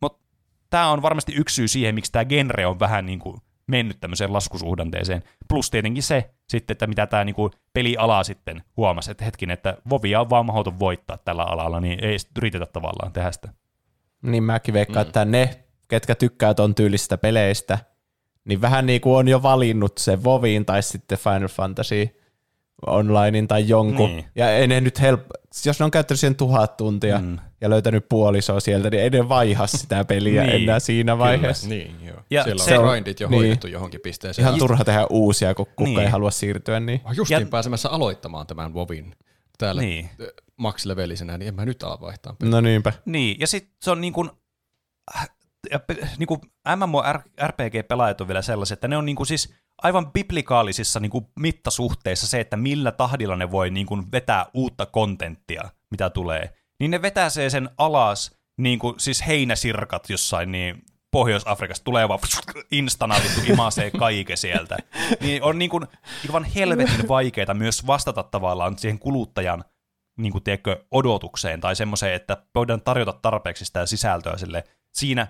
Mutta 0.00 0.24
tämä 0.70 0.90
on 0.90 1.02
varmasti 1.02 1.32
yksi 1.34 1.54
syy 1.54 1.68
siihen, 1.68 1.94
miksi 1.94 2.12
tämä 2.12 2.24
genre 2.24 2.66
on 2.66 2.80
vähän 2.80 3.06
niin 3.06 3.18
kuin 3.18 3.36
mennyt 3.66 4.00
tämmöiseen 4.00 4.32
laskusuhdanteeseen. 4.32 5.22
Plus 5.48 5.70
tietenkin 5.70 6.02
se 6.02 6.30
sitten, 6.48 6.74
että 6.74 6.86
mitä 6.86 7.06
tämä 7.06 7.24
niinku 7.24 7.50
peliala 7.72 8.24
sitten 8.24 8.62
huomasi, 8.76 9.10
että 9.10 9.24
hetkin, 9.24 9.50
että 9.50 9.76
Vovia 9.90 10.20
on 10.20 10.30
vaan 10.30 10.46
mahdoton 10.46 10.78
voittaa 10.78 11.18
tällä 11.18 11.42
alalla, 11.42 11.80
niin 11.80 12.04
ei 12.04 12.16
yritetä 12.38 12.66
tavallaan 12.66 13.12
tehdä 13.12 13.32
sitä. 13.32 13.48
Niin 14.22 14.44
mäkin 14.44 14.74
veikkaan, 14.74 15.06
mm. 15.06 15.08
että 15.08 15.24
ne, 15.24 15.64
ketkä 15.88 16.14
tykkää 16.14 16.54
ton 16.54 16.74
tyylistä 16.74 17.18
peleistä, 17.18 17.78
niin 18.44 18.60
vähän 18.60 18.86
niin 18.86 19.00
kuin 19.00 19.16
on 19.16 19.28
jo 19.28 19.42
valinnut 19.42 19.98
se 19.98 20.24
Voviin 20.24 20.64
tai 20.64 20.82
sitten 20.82 21.18
Final 21.18 21.48
Fantasy 21.48 22.08
Onlinein 22.86 23.48
tai 23.48 23.68
jonkun. 23.68 24.10
Niin. 24.10 24.24
Ja 24.34 24.56
ei 24.56 24.66
ne 24.66 24.80
nyt 24.80 25.00
help... 25.00 25.20
jos 25.66 25.78
ne 25.78 25.84
on 25.84 25.90
käyttänyt 25.90 26.20
siihen 26.20 26.36
tuhat 26.36 26.76
tuntia 26.76 27.18
mm. 27.18 27.38
Ja 27.64 27.70
löytänyt 27.70 28.08
puolisoa 28.08 28.60
sieltä, 28.60 28.90
niin 28.90 29.02
ei 29.02 29.10
ne 29.10 29.28
vaiha 29.28 29.66
sitä 29.66 30.04
peliä 30.04 30.42
Niin, 30.44 30.62
enää 30.62 30.78
siinä 30.80 31.18
vaiheessa. 31.18 31.68
Niin, 31.68 31.96
joo. 32.06 32.16
Ja 32.30 32.44
Siellä 32.44 32.64
se 32.64 32.78
on 32.78 32.88
grindit 32.90 33.20
jo 33.20 33.28
niin. 33.28 33.38
hoidettu 33.40 33.66
johonkin 33.66 34.00
pisteeseen. 34.00 34.46
Ihan 34.48 34.58
turha 34.58 34.84
tehdä 34.84 35.06
uusia, 35.10 35.54
kun 35.54 35.66
kukaan 35.66 35.84
Niin. 35.94 36.00
ei 36.00 36.08
halua 36.10 36.30
siirtyä. 36.30 36.80
Niin. 36.80 37.00
Mä 37.04 37.12
justiin 37.12 37.40
Ja- 37.40 37.46
pääsemässä 37.46 37.88
aloittamaan 37.88 38.46
tämän 38.46 38.74
WoWin 38.74 39.14
täällä 39.58 39.80
Niin. 39.82 40.10
niin. 40.18 40.28
max-levelisenä, 40.56 41.38
niin 41.38 41.48
en 41.48 41.54
mä 41.54 41.64
nyt 41.64 41.82
ala 41.82 42.00
vaihtaa. 42.00 42.36
No 42.42 42.60
niinpä. 42.60 42.92
Niin, 43.04 43.36
ja 43.40 43.46
sitten 43.46 43.72
se 43.82 43.90
on 43.90 44.00
niin 44.00 44.12
kuin, 44.12 44.30
niin 46.18 46.26
kuin 46.26 46.40
MMORPG-pelaajat 46.76 48.20
on 48.20 48.28
vielä 48.28 48.42
sellaisia, 48.42 48.74
että 48.74 48.88
ne 48.88 48.96
on 48.96 49.04
niin 49.06 49.16
kuin 49.16 49.26
siis 49.26 49.54
aivan 49.82 50.12
biblikaalisissa 50.12 51.00
niin 51.00 51.10
kuin 51.10 51.26
mittasuhteissa 51.40 52.26
se, 52.26 52.40
että 52.40 52.56
millä 52.56 52.92
tahdilla 52.92 53.36
ne 53.36 53.50
voi 53.50 53.70
niin 53.70 53.86
kuin 53.86 54.12
vetää 54.12 54.46
uutta 54.54 54.86
kontenttia, 54.86 55.62
mitä 55.90 56.10
tulee. 56.10 56.50
Niin 56.80 56.90
ne 56.90 57.02
vetää 57.02 57.30
se 57.30 57.50
sen 57.50 57.70
alas, 57.78 58.36
niin 58.58 58.78
kuin 58.78 59.00
siis 59.00 59.26
heinäsirkat 59.26 60.10
jossain 60.10 60.52
niin 60.52 60.82
Pohjois-Afrikasta 61.10 61.84
tulee 61.84 62.08
vaan 62.08 62.20
instana 62.70 63.14
vittu 63.14 63.52
imasee 63.52 63.90
kaiken 63.90 64.36
sieltä. 64.36 64.76
Niin 65.20 65.42
on 65.42 65.58
niin 65.58 65.70
kuin, 65.70 65.86
aivan 66.28 66.44
helvetin 66.44 67.08
vaikeaa 67.08 67.54
myös 67.54 67.86
vastata 67.86 68.22
tavallaan 68.22 68.78
siihen 68.78 68.98
kuluttajan 68.98 69.64
niin 70.18 70.32
kuin, 70.32 70.44
tiedätkö, 70.44 70.84
odotukseen 70.90 71.60
tai 71.60 71.76
semmoiseen, 71.76 72.14
että 72.14 72.36
voidaan 72.54 72.80
tarjota 72.80 73.12
tarpeeksi 73.12 73.64
sitä 73.64 73.86
sisältöä 73.86 74.36
sille 74.36 74.64
siinä 74.92 75.26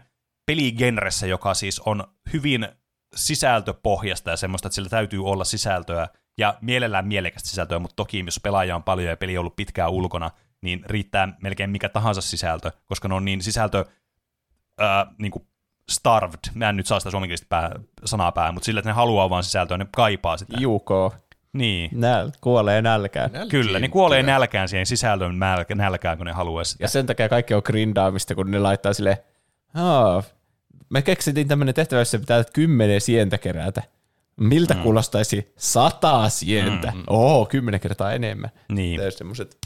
peligenressä, 0.47 1.27
joka 1.27 1.55
siis 1.55 1.81
on 1.81 2.05
hyvin 2.33 2.69
sisältöpohjasta 3.15 4.31
ja 4.31 4.37
semmoista, 4.37 4.69
että 4.69 4.75
sillä 4.75 4.89
täytyy 4.89 5.25
olla 5.25 5.45
sisältöä 5.45 6.09
ja 6.39 6.59
mielellään 6.61 7.07
mielekästä 7.07 7.49
sisältöä, 7.49 7.79
mutta 7.79 7.97
toki 7.97 8.23
jos 8.27 8.41
pelaaja 8.41 8.77
on 8.77 8.83
paljon 8.83 9.09
ja 9.09 9.17
peli 9.17 9.37
on 9.37 9.41
ollut 9.41 9.57
pitkään 9.57 9.91
ulkona, 9.91 10.31
niin 10.65 10.83
riittää 10.87 11.29
melkein 11.43 11.71
mikä 11.71 11.89
tahansa 11.89 12.21
sisältö, 12.21 12.71
koska 12.87 13.09
ne 13.09 13.15
on 13.15 13.25
niin 13.25 13.43
sisältö 13.43 13.85
ää, 14.79 15.07
niin 15.19 15.33
kuin 15.33 15.47
starved, 15.91 16.39
mä 16.55 16.69
en 16.69 16.77
nyt 16.77 16.87
saa 16.87 17.01
sitä 17.01 17.11
suomenkielistä 17.11 17.47
pää, 17.49 17.71
sanaa 18.05 18.33
päähän, 18.33 18.55
mutta 18.55 18.65
sillä, 18.65 18.79
että 18.79 18.91
ne 18.91 18.95
haluaa 18.95 19.31
vaan 19.31 19.45
sisältöä, 19.45 19.79
ne 19.79 19.87
kaipaa 19.97 20.37
sitä. 20.37 20.57
Juko. 20.61 21.15
Niin. 21.53 21.91
Näl, 21.95 22.31
kuolee 22.41 22.83
nälkään. 22.83 23.31
Kyllä, 23.49 23.79
niin 23.79 23.91
kuolee 23.91 24.23
nälkään 24.23 24.69
siihen 24.69 24.87
sisällön 24.87 25.39
nälkä- 25.39 25.75
nälkään, 25.75 26.17
kun 26.17 26.27
ne 26.27 26.33
haluaa 26.33 26.65
sitä. 26.65 26.85
Ja 26.85 26.89
sen 26.89 27.07
takia 27.07 27.29
kaikki 27.29 27.55
on 27.55 27.63
grindaamista, 27.65 28.35
kun 28.35 28.51
ne 28.51 28.59
laittaa 28.59 28.93
sille, 28.93 29.25
Aa, 29.75 30.23
me 30.91 31.03
keksittiin 31.03 31.49
tämmöinen 31.49 31.75
tehtävä, 31.75 32.01
jossa 32.01 32.19
pitää 32.19 32.45
kymmenen 32.53 33.01
sientä 33.01 33.39
kerätä. 33.39 33.83
Miltä 34.41 34.75
mm. 34.75 34.83
kuulostaisi 34.83 35.53
sata 35.57 36.29
sientä? 36.29 36.91
Mm, 36.91 36.97
mm. 36.97 37.05
Oo, 37.07 37.47
kymmenen 37.47 37.81
kertaa 37.81 38.13
enemmän. 38.13 38.51
Niin. 38.69 39.01
Ja 39.01 39.11
semmoiset, 39.11 39.57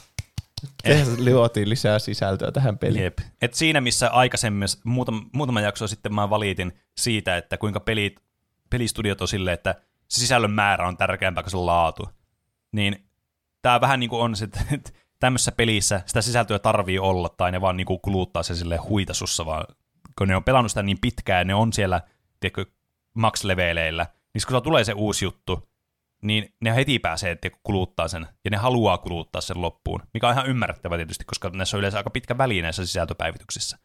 eh. 0.83 1.07
luotiin 1.17 1.69
lisää 1.69 1.99
sisältöä 1.99 2.51
tähän 2.51 2.77
peliin. 2.77 3.03
Jep. 3.03 3.19
Et 3.41 3.53
siinä, 3.53 3.81
missä 3.81 4.09
aikaisemmin, 4.09 4.67
muutama, 4.83 5.21
muutama 5.31 5.61
jakso 5.61 5.87
sitten 5.87 6.15
mä 6.15 6.29
valitin 6.29 6.79
siitä, 6.97 7.37
että 7.37 7.57
kuinka 7.57 7.79
pelit, 7.79 8.19
pelistudiot 8.69 9.21
on 9.21 9.27
silleen, 9.27 9.53
että 9.53 9.75
se 10.07 10.19
sisällön 10.19 10.51
määrä 10.51 10.87
on 10.87 10.97
tärkeämpää 10.97 11.43
kuin 11.43 11.51
se 11.51 11.57
laatu, 11.57 12.09
niin 12.71 13.05
tämä 13.61 13.81
vähän 13.81 13.99
niin 13.99 14.09
kuin 14.09 14.21
on 14.21 14.35
se, 14.35 14.45
että 14.73 14.91
tämmöisessä 15.19 15.51
pelissä 15.51 16.01
sitä 16.05 16.21
sisältöä 16.21 16.59
tarvii 16.59 16.99
olla, 16.99 17.29
tai 17.29 17.51
ne 17.51 17.61
vaan 17.61 17.77
niin 17.77 17.87
kuin 17.87 17.99
kuluttaa 18.01 18.43
se 18.43 18.55
sille 18.55 18.77
huitasussa, 18.77 19.45
vaan 19.45 19.65
kun 20.17 20.27
ne 20.27 20.35
on 20.35 20.43
pelannut 20.43 20.71
sitä 20.71 20.83
niin 20.83 21.01
pitkään, 21.01 21.39
ja 21.39 21.45
ne 21.45 21.55
on 21.55 21.73
siellä, 21.73 22.01
tiedätkö, 22.39 22.65
max-leveleillä, 23.13 24.07
niin 24.33 24.41
kun 24.47 24.57
se 24.57 24.61
tulee 24.61 24.83
se 24.83 24.93
uusi 24.93 25.25
juttu, 25.25 25.68
niin 26.21 26.53
ne 26.61 26.75
heti 26.75 26.99
pääsee 26.99 27.35
tiedätkö, 27.35 27.59
kuluttaa 27.63 28.07
sen, 28.07 28.27
ja 28.45 28.51
ne 28.51 28.57
haluaa 28.57 28.97
kuluttaa 28.97 29.41
sen 29.41 29.61
loppuun, 29.61 30.03
mikä 30.13 30.27
on 30.27 30.33
ihan 30.33 30.47
ymmärrettävä 30.47 30.97
tietysti, 30.97 31.25
koska 31.25 31.49
näissä 31.49 31.77
on 31.77 31.79
yleensä 31.79 31.97
aika 31.97 32.09
pitkä 32.09 32.37
väli 32.37 32.61
näissä 32.61 32.85
sisältöpäivityksissä. 32.85 33.77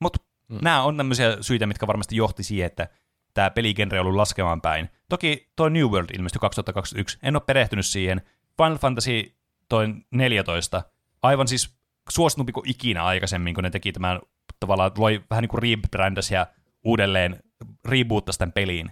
Mutta 0.00 0.20
mm. 0.48 0.58
nämä 0.62 0.82
on 0.82 0.96
tämmöisiä 0.96 1.36
syitä, 1.40 1.66
mitkä 1.66 1.86
varmasti 1.86 2.16
johti 2.16 2.42
siihen, 2.42 2.66
että 2.66 2.88
tämä 3.34 3.50
peligenre 3.50 4.00
on 4.00 4.06
ollut 4.06 4.16
laskemaan 4.16 4.60
päin. 4.60 4.90
Toki 5.08 5.52
toi 5.56 5.70
New 5.70 5.86
World 5.86 6.10
ilmestyi 6.14 6.40
2021, 6.40 7.18
en 7.22 7.36
ole 7.36 7.42
perehtynyt 7.46 7.86
siihen. 7.86 8.22
Final 8.56 8.78
Fantasy 8.78 9.36
toi 9.68 9.94
14, 10.10 10.82
aivan 11.22 11.48
siis 11.48 11.74
suositumpi 12.10 12.52
kuin 12.52 12.70
ikinä 12.70 13.04
aikaisemmin, 13.04 13.54
kun 13.54 13.64
ne 13.64 13.70
teki 13.70 13.92
tämän 13.92 14.20
tavallaan, 14.60 14.90
loi 14.98 15.24
vähän 15.30 15.42
niin 15.42 15.48
kuin 15.48 15.62
rebrandas 15.62 16.30
ja 16.30 16.46
uudelleen 16.84 17.42
reboottasi 17.84 18.38
tämän 18.38 18.52
peliin. 18.52 18.90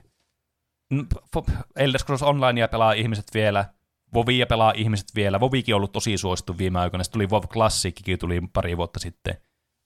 Elder 1.76 2.00
Scrolls 2.00 2.22
Onlinea 2.22 2.68
pelaa 2.68 2.92
ihmiset 2.92 3.26
vielä, 3.34 3.64
Vovia 4.14 4.46
pelaa 4.46 4.72
ihmiset 4.76 5.06
vielä. 5.14 5.40
Vovikin 5.40 5.74
on 5.74 5.76
ollut 5.76 5.92
tosi 5.92 6.18
suosittu 6.18 6.58
viime 6.58 6.80
aikoina. 6.80 7.04
Sitten 7.04 7.18
tuli 7.18 7.30
Vov 7.30 7.44
Classickin 7.48 8.18
tuli 8.18 8.40
pari 8.52 8.76
vuotta 8.76 8.98
sitten. 8.98 9.36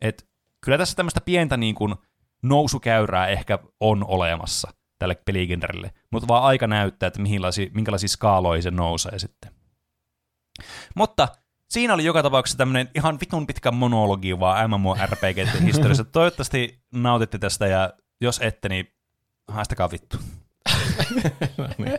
Et 0.00 0.28
kyllä 0.64 0.78
tässä 0.78 0.96
tämmöistä 0.96 1.20
pientä 1.20 1.56
niin 1.56 1.74
kuin 1.74 1.94
nousukäyrää 2.42 3.26
ehkä 3.26 3.58
on 3.80 4.04
olemassa 4.04 4.70
tälle 4.98 5.14
peligenrelle, 5.14 5.90
mutta 6.12 6.28
vaan 6.28 6.44
aika 6.44 6.66
näyttää, 6.66 7.06
että 7.06 7.22
minkälaisia, 7.22 7.70
minkälaisia 7.74 8.08
skaaloja 8.08 8.62
se 8.62 8.70
nousee 8.70 9.18
sitten. 9.18 9.52
Mutta 10.96 11.28
siinä 11.70 11.94
oli 11.94 12.04
joka 12.04 12.22
tapauksessa 12.22 12.58
tämmöinen 12.58 12.90
ihan 12.94 13.20
vitun 13.20 13.46
pitkä 13.46 13.70
monologi 13.70 14.40
vaan 14.40 14.70
MMORPG-historiassa. 14.70 16.04
Toivottavasti 16.04 16.82
nautitte 16.94 17.38
tästä 17.38 17.66
ja 17.66 17.92
jos 18.20 18.40
ette, 18.42 18.68
niin 18.68 18.94
haistakaa 19.48 19.90
vittu. 19.90 20.16
No 21.58 21.68
niin. 21.78 21.98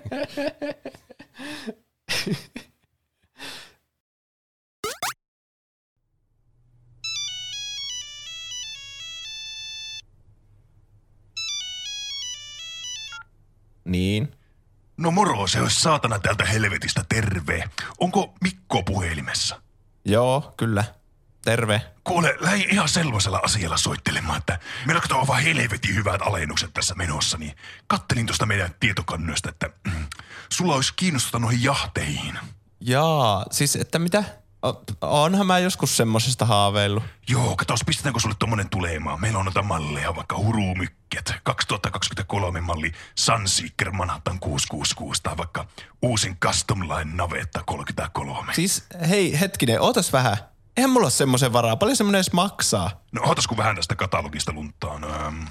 Niin. 13.86 14.36
No 14.98 15.12
moro, 15.12 15.48
se 15.48 15.62
olisi 15.62 15.82
saatana 15.82 16.20
täältä 16.20 16.46
helvetistä 16.46 17.06
terve. 17.10 17.70
Onko 18.00 18.34
Mikko 18.42 18.84
puhelimessa? 18.84 19.62
Joo, 20.06 20.54
kyllä. 20.58 20.84
Terve. 21.46 21.82
Kuule, 22.04 22.36
lähi 22.40 22.68
ihan 22.72 22.90
selvaisella 22.90 23.40
asialla 23.44 23.78
soittelemaan, 23.78 24.38
että 24.38 24.60
meillä 24.86 25.02
on 25.12 25.20
aivan 25.20 25.44
helvetin 25.44 25.96
hyvät 25.96 26.22
alennukset 26.22 26.74
tässä 26.74 26.96
menossa, 26.96 27.38
niin 27.38 27.56
kattelin 27.88 28.26
tuosta 28.26 28.46
meidän 28.46 28.76
tietokannoista, 28.80 29.50
että 29.50 29.70
mm, 29.88 30.06
sulla 30.50 30.76
olisi 30.76 30.94
kiinnostusta 30.96 31.40
noihin 31.40 31.64
jahteihin. 31.64 32.40
Jaa, 32.80 33.46
siis 33.52 33.76
että 33.76 34.00
mitä? 34.00 34.24
O- 34.66 34.84
Onhan 35.02 35.48
mä 35.48 35.60
joskus 35.60 35.98
semmosesta 35.98 36.46
haaveillut. 36.46 37.04
Joo, 37.30 37.56
katos, 37.56 37.80
pistetäänkö 37.86 38.20
sulle 38.20 38.36
tommonen 38.40 38.70
tulemaan? 38.70 39.22
Meillä 39.22 39.40
on 39.40 39.46
noita 39.46 39.62
malleja, 39.62 40.16
vaikka 40.16 40.38
Hurumykket, 40.38 41.34
2023 41.44 42.62
malli 42.62 42.92
Sunseeker 43.16 43.92
Manhattan 43.92 44.40
666 44.40 45.24
tai 45.24 45.38
vaikka 45.38 45.66
uusin 46.02 46.38
Custom 46.38 46.80
Line 46.82 47.12
Navetta 47.14 47.64
33. 47.66 48.54
Siis 48.54 48.86
hei, 49.10 49.40
hetkinen, 49.40 49.82
ootas 49.82 50.14
vähän. 50.14 50.38
Eihän 50.78 50.90
mulla 50.90 51.06
ole 51.06 51.12
semmoisen 51.12 51.54
varaa. 51.54 51.76
Paljon 51.76 51.96
semmonen 51.98 52.20
edes 52.20 52.34
maksaa? 52.34 53.02
No 53.12 53.22
otas 53.26 53.48
kun 53.48 53.58
vähän 53.58 53.76
tästä 53.76 53.96
katalogista 53.96 54.54
lunttaan. 54.54 55.04
Ähm, 55.04 55.44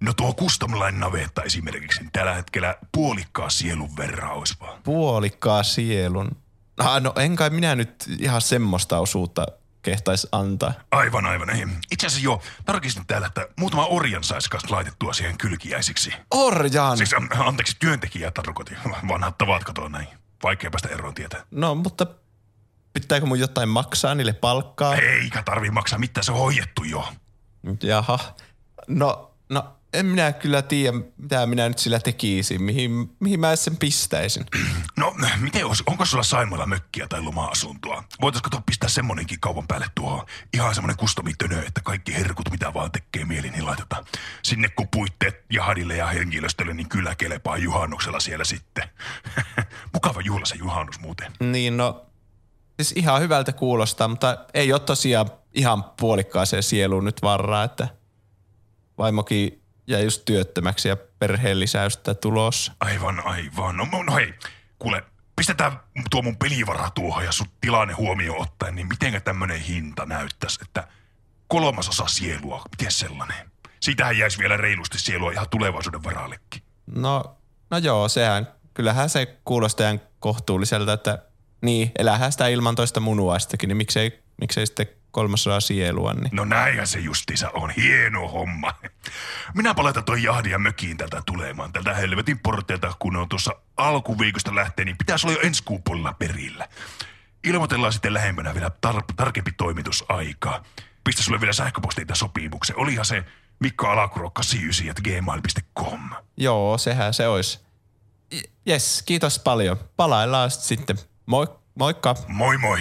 No 0.00 0.12
tuo 0.14 0.34
Custom 0.34 0.72
Line 0.72 0.98
Navetta 0.98 1.42
esimerkiksi, 1.42 2.00
niin 2.00 2.12
tällä 2.12 2.34
hetkellä 2.34 2.74
puolikkaa 2.92 3.50
sielun 3.50 3.96
verran 3.96 4.32
olisi 4.32 4.54
vaan. 4.60 4.82
Puolikkaa 4.82 5.62
sielun. 5.62 6.30
Ah, 6.78 7.02
no 7.02 7.12
en 7.16 7.36
kai 7.36 7.50
minä 7.50 7.74
nyt 7.74 8.04
ihan 8.18 8.40
semmoista 8.42 8.98
osuutta 8.98 9.46
kehtais 9.82 10.26
antaa. 10.32 10.72
Aivan, 10.90 11.26
aivan. 11.26 11.50
Ei. 11.50 11.66
Itse 11.92 12.06
asiassa 12.06 12.24
jo 12.24 12.42
tarkistin 12.64 13.06
täällä, 13.06 13.26
että 13.26 13.48
muutama 13.56 13.86
orjan 13.86 14.24
saisi 14.24 14.50
kanssa 14.50 14.74
laitettua 14.74 15.12
siihen 15.12 15.38
kylkiäisiksi. 15.38 16.12
Orjan! 16.30 16.96
Siis 16.96 17.14
ähm, 17.14 17.46
anteeksi, 17.46 17.76
työntekijää 17.78 18.30
tarkoitin. 18.30 18.78
Vanhat 19.08 19.38
tavat 19.38 19.64
katoa 19.64 19.88
näin. 19.88 20.08
Vaikea 20.42 20.70
päästä 20.70 20.88
eroon 20.88 21.14
tietää. 21.14 21.44
No, 21.50 21.74
mutta 21.74 22.06
pitääkö 23.00 23.26
mun 23.26 23.38
jotain 23.38 23.68
maksaa 23.68 24.14
niille 24.14 24.32
palkkaa? 24.32 24.94
Eikä 24.94 25.42
tarvii 25.42 25.70
maksaa 25.70 25.98
mitään, 25.98 26.24
se 26.24 26.32
on 26.32 26.38
hoidettu 26.38 26.84
jo. 26.84 27.08
Jaha. 27.82 28.18
No, 28.88 29.34
no 29.48 29.76
en 29.92 30.06
minä 30.06 30.32
kyllä 30.32 30.62
tiedä, 30.62 30.98
mitä 31.16 31.46
minä 31.46 31.68
nyt 31.68 31.78
sillä 31.78 32.00
tekisin, 32.00 32.62
mihin, 32.62 33.16
mihin 33.20 33.40
mä 33.40 33.56
sen 33.56 33.76
pistäisin. 33.76 34.46
No, 34.96 35.14
miten 35.40 35.66
olisi, 35.66 35.82
onko 35.86 36.04
sulla 36.04 36.22
Saimalla 36.22 36.66
mökkiä 36.66 37.06
tai 37.08 37.20
loma-asuntoa? 37.20 38.04
Voitaisiko 38.20 38.50
tuo 38.50 38.60
pistää 38.66 38.88
semmonenkin 38.88 39.40
kaupan 39.40 39.66
päälle 39.66 39.86
tuohon? 39.94 40.26
Ihan 40.54 40.74
semmonen 40.74 40.96
kustomitönö, 40.96 41.62
että 41.66 41.80
kaikki 41.80 42.14
herkut, 42.14 42.50
mitä 42.50 42.74
vaan 42.74 42.92
tekee 42.92 43.24
mieli, 43.24 43.50
niin 43.50 43.66
laitetaan. 43.66 44.04
Sinne 44.42 44.68
kun 44.68 44.88
puitteet 44.88 45.44
jahadille 45.52 45.96
ja 45.96 46.06
henkilöstölle, 46.06 46.74
niin 46.74 46.88
kyllä 46.88 47.14
kelepaa 47.14 47.56
juhannuksella 47.56 48.20
siellä 48.20 48.44
sitten. 48.44 48.88
Mukava 49.94 50.20
juhla 50.20 50.46
se 50.46 50.56
juhannus 50.56 51.00
muuten. 51.00 51.32
Niin 51.40 51.76
no, 51.76 52.06
siis 52.76 52.92
ihan 52.96 53.20
hyvältä 53.20 53.52
kuulostaa, 53.52 54.08
mutta 54.08 54.38
ei 54.54 54.72
ole 54.72 54.80
tosiaan 54.80 55.30
ihan 55.54 55.84
puolikkaaseen 55.84 56.62
sieluun 56.62 57.04
nyt 57.04 57.22
varaa, 57.22 57.64
että 57.64 57.88
vaimokin 58.98 59.62
jäi 59.86 60.04
just 60.04 60.24
työttömäksi 60.24 60.88
ja 60.88 60.96
perheen 61.18 61.60
lisäystä 61.60 62.14
tulossa. 62.14 62.72
Aivan, 62.80 63.26
aivan. 63.26 63.76
No, 63.76 63.86
no 64.06 64.14
hei, 64.14 64.34
kuule, 64.78 65.04
pistetään 65.36 65.80
tuo 66.10 66.22
mun 66.22 66.36
pelivara 66.36 66.90
tuohon 66.90 67.24
ja 67.24 67.32
sun 67.32 67.46
tilanne 67.60 67.94
huomioon 67.94 68.42
ottaen, 68.42 68.74
niin 68.74 68.88
mitenkä 68.88 69.20
tämmönen 69.20 69.60
hinta 69.60 70.06
näyttäisi, 70.06 70.58
että 70.62 70.88
kolmasosa 71.48 72.06
sielua, 72.06 72.62
miten 72.70 72.92
sellainen? 72.92 73.50
Siitähän 73.80 74.18
jäisi 74.18 74.38
vielä 74.38 74.56
reilusti 74.56 74.98
sielua 74.98 75.32
ihan 75.32 75.48
tulevaisuuden 75.50 76.04
varallekin. 76.04 76.62
No, 76.86 77.36
no 77.70 77.78
joo, 77.78 78.08
sehän, 78.08 78.48
kyllähän 78.74 79.08
se 79.08 79.26
kuulostaa 79.44 79.86
ihan 79.86 80.00
kohtuulliselta, 80.20 80.92
että 80.92 81.18
niin, 81.60 81.92
elähän 81.98 82.32
sitä 82.32 82.48
ilman 82.48 82.74
toista 82.74 83.00
munuaistakin, 83.00 83.68
niin 83.68 83.76
miksei, 83.76 84.22
miksei 84.40 84.66
sitten 84.66 84.86
kolmasosa 85.10 85.60
sielua, 85.60 86.14
niin 86.14 86.28
No 86.32 86.44
näinhän 86.44 86.86
se 86.86 86.98
justiinsa 86.98 87.50
on. 87.50 87.70
Hieno 87.70 88.28
homma. 88.28 88.74
Minä 89.54 89.74
palataan 89.74 90.04
toi 90.04 90.22
jahdia 90.22 90.58
mökiin 90.58 90.96
tältä 90.96 91.22
tulemaan, 91.26 91.72
tältä 91.72 91.94
helvetin 91.94 92.38
porteilta, 92.38 92.92
kun 92.98 93.16
on 93.16 93.28
tuossa 93.28 93.52
alkuviikosta 93.76 94.54
lähtien, 94.54 94.86
niin 94.86 94.98
pitäisi 94.98 95.26
olla 95.26 95.38
jo 95.38 95.46
ensi 95.46 95.62
kuun 95.62 95.82
puolella 95.82 96.12
perillä. 96.12 96.68
Ilmoitellaan 97.44 97.92
sitten 97.92 98.14
lähempänä 98.14 98.54
vielä 98.54 98.70
tar- 98.86 99.14
tarkempi 99.16 99.52
toimitusaika. 99.52 100.62
Pistä 101.04 101.22
sulle 101.22 101.40
vielä 101.40 101.52
sähköposteita 101.52 102.14
sopimuksen. 102.14 102.78
Olihan 102.78 103.04
se 103.04 103.24
Mikko 103.58 103.86
Alakuro 103.88 104.30
89 104.30 104.90
at 104.90 105.00
gmail.com. 105.00 106.10
joo, 106.36 106.78
sehän 106.78 107.14
se 107.14 107.28
olisi. 107.28 107.60
Jes, 108.66 109.02
kiitos 109.06 109.38
paljon. 109.38 109.76
Palaillaan 109.96 110.50
sit 110.50 110.60
sitten. 110.62 110.96
Moi, 111.26 111.46
moikka. 111.74 112.14
Moi 112.28 112.58
moi! 112.58 112.78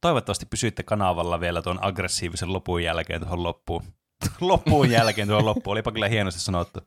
Toivottavasti 0.00 0.46
pysyitte 0.46 0.82
kanavalla 0.82 1.40
vielä 1.40 1.62
tuon 1.62 1.78
aggressiivisen 1.84 2.52
lopun 2.52 2.82
jälkeen 2.82 3.20
tuohon 3.20 3.42
loppuun. 3.42 3.82
loppuun 4.40 4.90
jälkeen 4.90 5.28
tuohon 5.28 5.46
loppuun. 5.46 5.72
Olipa 5.72 5.92
kyllä 5.92 6.08
hienosti 6.08 6.40
sanottu. 6.40 6.80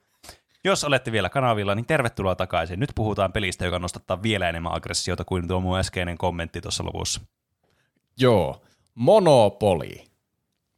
Jos 0.64 0.84
olette 0.84 1.12
vielä 1.12 1.30
kanavilla, 1.30 1.76
niin 1.76 1.86
tervetuloa 1.86 2.36
takaisin. 2.36 2.80
Nyt 2.80 2.92
puhutaan 2.96 3.32
pelistä, 3.32 3.66
joka 3.66 3.80
nostattaa 3.80 4.24
vielä 4.24 4.50
enemmän 4.50 4.74
aggressiota 4.74 5.26
kuin 5.26 5.48
tuo 5.48 5.60
mun 5.60 5.80
äskeinen 5.80 6.18
kommentti 6.18 6.62
tuossa 6.62 6.86
lopussa. 6.86 7.22
Joo, 8.18 8.62
Monopoly. 8.96 9.96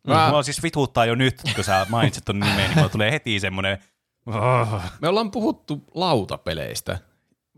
Mä... 0.08 0.30
Mua 0.30 0.44
siis 0.44 0.64
vituttaa 0.64 1.06
jo 1.06 1.16
nyt, 1.16 1.42
kun 1.56 1.64
sä 1.64 1.86
mainitsit 1.90 2.26
ton 2.26 2.40
nimen, 2.40 2.58
niin 2.58 2.76
mulla 2.76 2.90
tulee 2.90 3.12
heti 3.12 3.40
semmoinen... 3.40 3.78
Oh. 4.26 4.82
Me 5.02 5.08
ollaan 5.08 5.32
puhuttu 5.32 5.84
lautapeleistä, 5.94 7.00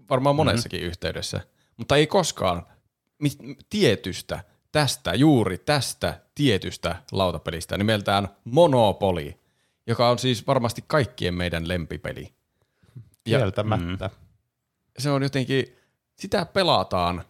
varmaan 0.10 0.36
monessakin 0.36 0.80
mm-hmm. 0.80 0.90
yhteydessä, 0.90 1.42
mutta 1.78 1.96
ei 1.96 2.08
koskaan 2.08 2.66
mi- 3.20 3.58
tietystä, 3.70 4.44
tästä, 4.72 5.14
juuri 5.14 5.58
tästä 5.58 6.22
tietystä 6.36 6.96
lautapelistä 7.12 7.78
nimeltään 7.78 8.28
Monopoly, 8.44 9.34
joka 9.88 10.10
on 10.10 10.20
siis 10.20 10.48
varmasti 10.48 10.84
kaikkien 10.88 11.34
meidän 11.34 11.68
lempipeli. 11.68 12.34
Ja 13.26 13.38
Kieltämättä. 13.38 14.08
Mm. 14.08 14.16
se 14.98 15.12
on 15.12 15.24
jotenkin, 15.24 15.66
sitä 16.16 16.46
pelataan, 16.46 17.24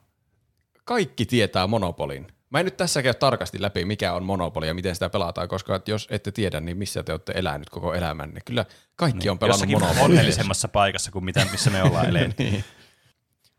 kaikki 0.84 1.26
tietää 1.26 1.68
Monopolin. 1.68 2.28
Mä 2.50 2.60
en 2.60 2.66
nyt 2.66 2.78
tässä 2.78 3.04
käy 3.04 3.14
tarkasti 3.14 3.62
läpi, 3.62 3.86
mikä 3.86 4.14
on 4.14 4.24
Monopoly 4.24 4.66
ja 4.66 4.74
miten 4.74 4.96
sitä 4.96 5.10
pelataan, 5.10 5.48
koska 5.48 5.76
et 5.76 5.88
jos 5.88 6.08
ette 6.12 6.32
tiedä, 6.32 6.60
niin 6.60 6.78
missä 6.78 7.04
te 7.04 7.12
olette 7.12 7.34
elänyt 7.36 7.70
koko 7.70 7.94
elämänne. 7.94 8.42
Kyllä 8.46 8.66
kaikki 8.96 9.20
niin, 9.20 9.32
on 9.32 9.40
pelannut 9.40 9.70
Jossakin 9.70 9.88
Monopoly. 9.88 10.06
onnellisemmassa 10.06 10.68
paikassa 10.68 11.12
kuin 11.12 11.26
mitä, 11.26 11.48
missä 11.52 11.70
me 11.70 11.84
ollaan 11.84 12.10
elänyt. 12.16 12.38
niin. 12.38 12.64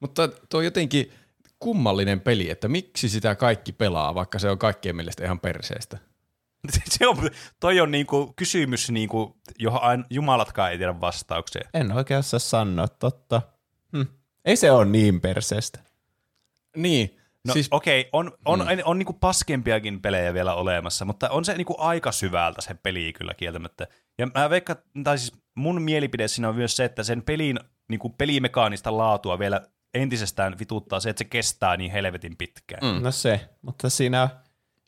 Mutta 0.01 0.29
tuo 0.29 0.59
on 0.59 0.65
jotenkin 0.65 1.13
kummallinen 1.59 2.21
peli, 2.21 2.51
että 2.51 2.69
miksi 2.69 3.09
sitä 3.09 3.35
kaikki 3.35 3.73
pelaa, 3.73 4.15
vaikka 4.15 4.39
se 4.39 4.51
on 4.51 4.59
kaikkien 4.59 4.97
mielestä 4.97 5.25
ihan 5.25 5.41
perseestä. 5.41 5.99
Se 6.89 7.07
on, 7.07 7.31
toi 7.61 7.81
on 7.81 7.91
niinku 7.91 8.33
kysymys, 8.37 8.91
niinku, 8.91 9.37
johon 9.59 9.83
aina 9.83 10.05
jumalatkaan 10.11 10.71
ei 10.71 10.79
tiedä 10.79 11.01
vastauksia. 11.01 11.69
En 11.75 11.93
oikein 11.93 12.19
osaa 12.19 12.41
sanoa, 12.41 12.89
totta. 12.89 13.43
Hm. 13.97 14.03
Ei 14.45 14.57
se 14.57 14.71
ole 14.71 14.85
niin 14.85 15.21
perseestä. 15.21 15.79
Niin, 16.77 17.20
No 17.49 17.53
siis 17.53 17.69
okei, 17.71 18.01
okay, 18.01 18.11
on, 18.13 18.33
on, 18.45 18.59
mm. 18.59 18.67
on, 18.69 18.79
on 18.85 18.99
niinku 18.99 19.13
paskempiakin 19.13 20.03
pelejä 20.03 20.35
vielä 20.35 20.55
olemassa, 20.55 21.05
mutta 21.05 21.29
on 21.29 21.45
se 21.45 21.55
niinku 21.55 21.75
aika 21.79 22.13
syvältä 22.13 22.61
se 22.61 22.75
peli 22.75 23.13
kyllä 23.13 23.35
kieltämättä. 23.35 23.87
Ja 24.19 24.29
mä 24.35 24.51
veikkaan, 24.51 24.79
tai 25.05 25.19
siis 25.19 25.33
mun 25.55 25.83
mielipide 25.83 26.29
siinä 26.29 26.49
on 26.49 26.57
myös 26.57 26.77
se, 26.77 26.85
että 26.85 27.03
sen 27.03 27.23
pelin 27.23 27.61
niinku 27.89 28.09
pelimekaanista 28.09 28.97
laatua 28.97 29.39
vielä 29.39 29.61
entisestään 29.95 30.59
vituttaa 30.59 31.01
se, 31.01 31.11
että 31.11 31.19
se 31.19 31.25
kestää 31.25 31.77
niin 31.77 31.91
helvetin 31.91 32.37
pitkään. 32.37 32.95
Mm. 32.95 33.03
No 33.03 33.11
se, 33.11 33.49
mutta 33.63 33.91
siinä, 33.91 34.29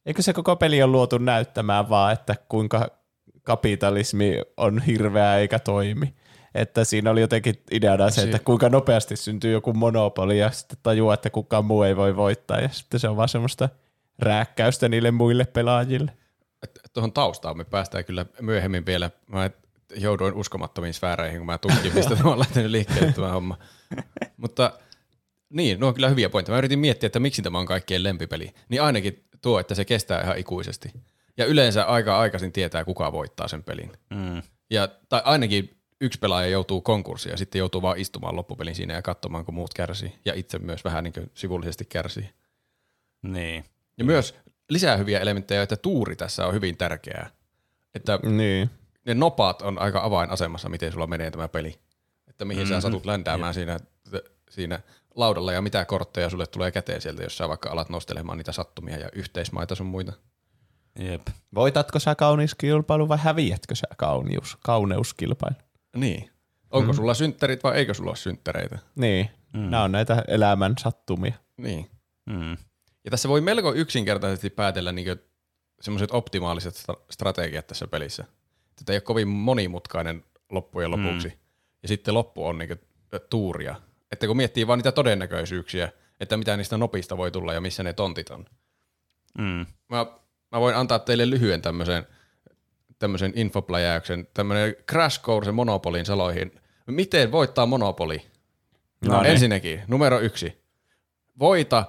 eikö 0.07 0.23
se 0.23 0.33
koko 0.33 0.57
peli 0.57 0.83
on 0.83 0.93
luotu 0.93 1.19
näyttämään 1.19 1.89
vaan, 1.89 2.12
että 2.12 2.37
kuinka 2.49 2.91
kapitalismi 3.43 4.41
on 4.57 4.83
hirveä 4.83 5.37
eikä 5.37 5.59
toimi. 5.59 6.15
Että 6.55 6.85
siinä 6.85 7.11
oli 7.11 7.20
jotenkin 7.20 7.62
ideana 7.70 8.11
se, 8.11 8.23
että 8.23 8.39
kuinka 8.39 8.69
nopeasti 8.69 9.16
syntyy 9.16 9.53
joku 9.53 9.73
monopoli 9.73 10.39
ja 10.39 10.51
sitten 10.51 10.79
tajuaa, 10.83 11.15
että 11.15 11.31
kukaan 11.31 11.65
muu 11.65 11.83
ei 11.83 11.97
voi 11.97 12.16
voittaa 12.16 12.61
ja 12.61 12.69
sitten 12.69 13.01
se 13.01 13.09
on 13.09 13.16
vaan 13.16 13.29
semmoista 13.29 13.69
rääkkäystä 14.19 14.89
niille 14.89 15.11
muille 15.11 15.45
pelaajille. 15.45 16.12
Tuohon 16.93 17.12
taustaan 17.12 17.57
me 17.57 17.65
päästään 17.65 18.05
kyllä 18.05 18.27
myöhemmin 18.41 18.87
vielä. 18.87 19.11
Mä 19.27 19.51
jouduin 19.97 20.35
uskomattomiin 20.35 20.95
sfääreihin, 20.95 21.39
kun 21.39 21.47
mä 21.47 21.59
tutkin, 21.59 21.95
mistä 21.95 22.16
tämä 22.16 22.31
on 22.31 22.39
lähtenyt 22.39 22.70
liikkeelle 22.70 23.12
tämä 23.12 23.33
homma. 23.33 23.59
Mutta 24.37 24.73
niin, 25.51 25.81
nuo 25.81 25.89
on 25.89 25.95
kyllä 25.95 26.09
hyviä 26.09 26.31
pointteja. 26.31 26.55
Mä 26.55 26.59
yritin 26.59 26.79
miettiä, 26.79 27.07
että 27.07 27.20
miksi 27.20 27.43
tämä 27.43 27.59
on 27.59 27.66
kaikkien 27.66 28.03
lempipeli. 28.03 28.55
Niin 28.69 28.83
ainakin 28.83 29.24
tuo, 29.43 29.61
että 29.61 29.74
se 29.74 29.85
kestää 29.85 30.23
ihan 30.23 30.39
ikuisesti. 30.39 30.93
Ja 31.37 31.47
yleensä 31.47 31.85
aika 31.85 32.19
aikaisin 32.19 32.53
tietää, 32.53 32.85
kuka 32.85 33.12
voittaa 33.12 33.49
sen 33.49 33.62
pelin. 33.62 33.93
Mm. 34.11 34.43
Ja, 34.70 34.89
tai 35.09 35.23
ainakin 35.24 35.82
yksi 36.03 36.19
pelaaja 36.19 36.49
joutuu 36.49 36.81
konkurssiin 36.81 37.31
ja 37.31 37.37
sitten 37.37 37.59
joutuu 37.59 37.83
vaan 37.83 37.99
istumaan 37.99 38.37
loppupelin 38.37 38.74
siinä 38.74 38.95
ja 38.95 39.03
katsomaan, 39.03 39.45
kun 39.45 39.55
muut 39.55 39.74
kärsii. 39.74 40.19
Ja 40.24 40.35
itse 40.35 40.59
myös 40.59 40.85
vähän 40.85 41.05
niin 41.05 41.12
kuin 41.12 41.31
sivullisesti 41.35 41.85
kärsii. 41.85 42.31
Niin. 43.23 43.65
Ja 43.99 44.05
myös 44.05 44.35
lisää 44.69 44.97
hyviä 44.97 45.20
elementtejä, 45.20 45.62
että 45.62 45.77
tuuri 45.77 46.16
tässä 46.16 46.47
on 46.47 46.55
hyvin 46.55 46.77
tärkeää. 46.77 47.31
Että 47.95 48.19
Niin. 48.23 48.70
ne 49.07 49.15
nopat 49.15 49.62
on 49.62 49.79
aika 49.79 50.05
avainasemassa, 50.05 50.69
miten 50.69 50.93
sulla 50.93 51.07
menee 51.07 51.31
tämä 51.31 51.49
peli. 51.49 51.79
Että 52.29 52.45
mihin 52.45 52.62
mm-hmm. 52.62 52.74
sä 52.74 52.81
satut 52.81 53.07
ländäämään 53.07 53.55
siinä, 53.55 53.79
siinä 54.51 54.81
laudalla 55.15 55.53
ja 55.53 55.62
mitä 55.62 55.85
kortteja 55.85 56.31
sulle 56.31 56.47
tulee 56.47 56.70
käteen 56.70 57.01
sieltä, 57.01 57.23
jos 57.23 57.37
sä 57.37 57.49
vaikka 57.49 57.70
alat 57.70 57.89
nostelemaan 57.89 58.39
niitä 58.39 58.53
sattumia 58.53 58.99
ja 58.99 59.09
yhteismaita 59.12 59.74
sun 59.74 59.87
muita. 59.87 60.12
Jep. 60.99 61.23
Voitatko 61.55 61.99
sä 61.99 62.15
kauniuskilpailu 62.15 63.09
vai 63.09 63.19
häviätkö 63.19 63.74
sä 63.74 63.87
kaunius, 63.97 64.59
kauneuskilpailu? 64.65 65.57
Niin. 65.97 66.31
Onko 66.70 66.93
mm. 66.93 66.97
sulla 66.97 67.14
synttärit 67.14 67.64
vai 67.64 67.77
eikö 67.77 67.94
sulla 67.94 68.10
ole 68.10 68.16
synttäreitä? 68.16 68.78
Niin, 68.94 69.31
mm. 69.52 69.60
nämä 69.60 69.82
on 69.82 69.93
näitä 69.93 70.24
elämän 70.28 70.74
sattumia. 70.78 71.35
Niin. 71.56 71.90
Mm. 72.27 72.56
Ja 73.05 73.10
tässä 73.10 73.28
voi 73.28 73.40
melko 73.40 73.74
yksinkertaisesti 73.74 74.51
päätellä 74.51 74.93
niin 74.93 75.16
semmoiset 75.81 76.10
optimaaliset 76.12 76.74
stra- 76.74 77.02
strategiat 77.10 77.66
tässä 77.66 77.86
pelissä. 77.86 78.24
Tätä 78.77 78.93
ei 78.93 78.97
ole 78.97 79.01
kovin 79.01 79.28
monimutkainen 79.28 80.24
loppujen 80.51 80.90
lopuksi. 80.90 81.28
Mm. 81.28 81.35
Ja 81.82 81.89
sitten 81.89 82.14
loppu 82.14 82.47
on 82.47 82.59
niin 82.59 82.81
tuuria. 83.31 83.74
Että 84.12 84.27
kun 84.27 84.36
miettii 84.36 84.66
vaan 84.66 84.78
niitä 84.78 84.93
todennäköisyyksiä, 84.93 85.93
että 86.20 86.36
mitä 86.36 86.56
niistä 86.56 86.77
nopista 86.77 87.16
voi 87.16 87.31
tulla 87.31 87.52
ja 87.55 87.60
missä 87.60 87.82
ne 87.82 87.93
tontit 87.93 88.31
on. 88.31 88.44
Mm. 89.39 89.66
Mä, 89.89 90.06
mä 90.52 90.60
voin 90.60 90.77
antaa 90.77 90.98
teille 90.98 91.31
lyhyen 91.31 91.62
tämmöisen 91.62 92.06
tämmöisen 93.03 93.33
infopläjäyksen, 93.35 94.29
tämmöinen 94.35 94.77
Crash 94.91 95.23
Course 95.23 95.53
Monopolin 95.53 96.07
saloihin. 96.07 96.61
Miten 96.87 97.33
voittaa 97.33 97.66
Monopoli? 97.66 98.27
No 99.05 99.23
niin. 99.23 99.33
Ensinnäkin, 99.33 99.83
numero 99.89 100.20
yksi. 100.20 100.62
Voita 101.39 101.85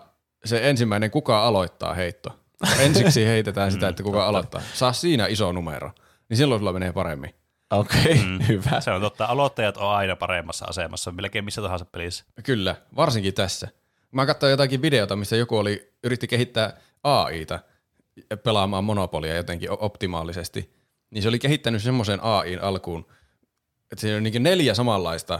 se 0.45 0.69
ensimmäinen, 0.69 1.11
kuka 1.11 1.47
aloittaa 1.47 1.93
heitto. 1.93 2.39
Ensiksi 2.79 3.25
heitetään 3.25 3.71
sitä, 3.71 3.87
että 3.87 4.03
kuka 4.03 4.27
aloittaa. 4.27 4.61
Saa 4.73 4.93
siinä 4.93 5.27
iso 5.27 5.51
numero, 5.51 5.91
niin 6.29 6.37
silloin 6.37 6.59
sulla 6.59 6.73
menee 6.73 6.91
paremmin. 6.91 7.35
Okei, 7.71 8.01
okay, 8.11 8.25
mm. 8.25 8.39
hyvä. 8.47 8.81
Se 8.81 8.91
on 8.91 9.01
totta. 9.01 9.25
Aloittajat 9.25 9.77
on 9.77 9.89
aina 9.89 10.15
paremmassa 10.15 10.65
asemassa, 10.65 11.11
melkein 11.11 11.45
missä 11.45 11.61
tahansa 11.61 11.85
pelissä. 11.85 12.25
Kyllä, 12.43 12.75
varsinkin 12.95 13.33
tässä. 13.33 13.67
Mä 14.11 14.25
katsoin 14.25 14.51
jotakin 14.51 14.81
videota, 14.81 15.15
missä 15.15 15.35
joku 15.35 15.57
oli, 15.57 15.93
yritti 16.03 16.27
kehittää 16.27 16.77
AIta 17.03 17.59
pelaamaan 18.43 18.83
monopolia 18.83 19.35
jotenkin 19.35 19.69
optimaalisesti. 19.71 20.82
Niin 21.13 21.21
se 21.21 21.29
oli 21.29 21.39
kehittänyt 21.39 21.83
semmoisen 21.83 22.23
AIin 22.23 22.61
alkuun, 22.61 23.05
että 23.91 24.01
siinä 24.01 24.17
on 24.17 24.23
niin 24.23 24.43
neljä 24.43 24.73
samanlaista 24.73 25.39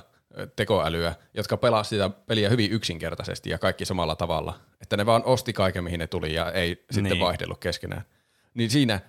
tekoälyä, 0.56 1.16
jotka 1.34 1.58
pelasivat 1.58 1.90
sitä 1.90 2.10
peliä 2.28 2.50
hyvin 2.50 2.72
yksinkertaisesti 2.72 3.50
ja 3.50 3.58
kaikki 3.58 3.86
samalla 3.86 4.16
tavalla. 4.16 4.60
Että 4.82 4.98
ne 4.98 5.06
vaan 5.06 5.24
osti 5.26 5.54
kaiken, 5.54 5.84
mihin 5.84 6.00
ne 6.00 6.08
tuli 6.08 6.34
ja 6.34 6.52
ei 6.52 6.86
sitten 6.92 7.04
Niin. 7.04 7.20
vaihdellut 7.20 7.60
keskenään. 7.60 8.02
Niin 8.54 8.70
siinä 8.70 9.00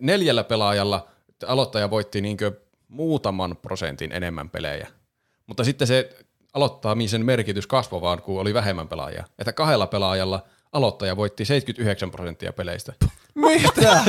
neljällä 0.00 0.44
pelaajalla 0.44 1.06
aloittaja 1.46 1.90
voitti 1.90 2.20
niinkö 2.20 2.52
muutaman 2.88 3.56
prosentin 3.56 4.12
enemmän 4.12 4.50
pelejä. 4.50 4.88
Mutta 5.46 5.64
sitten 5.64 5.86
se 5.86 6.16
aloittamisen 6.54 7.24
merkitys 7.24 7.66
kasvoi 7.66 8.00
vaan, 8.00 8.22
kun 8.22 8.40
oli 8.40 8.54
vähemmän 8.54 8.88
pelaajia. 8.88 9.24
Että 9.38 9.52
kahdella 9.52 9.86
pelaajalla 9.86 10.44
aloittaja 10.72 11.16
voitti 11.16 11.44
79 11.44 12.10
prosenttia 12.10 12.52
peleistä. 12.52 12.92
Mitä? 13.34 14.02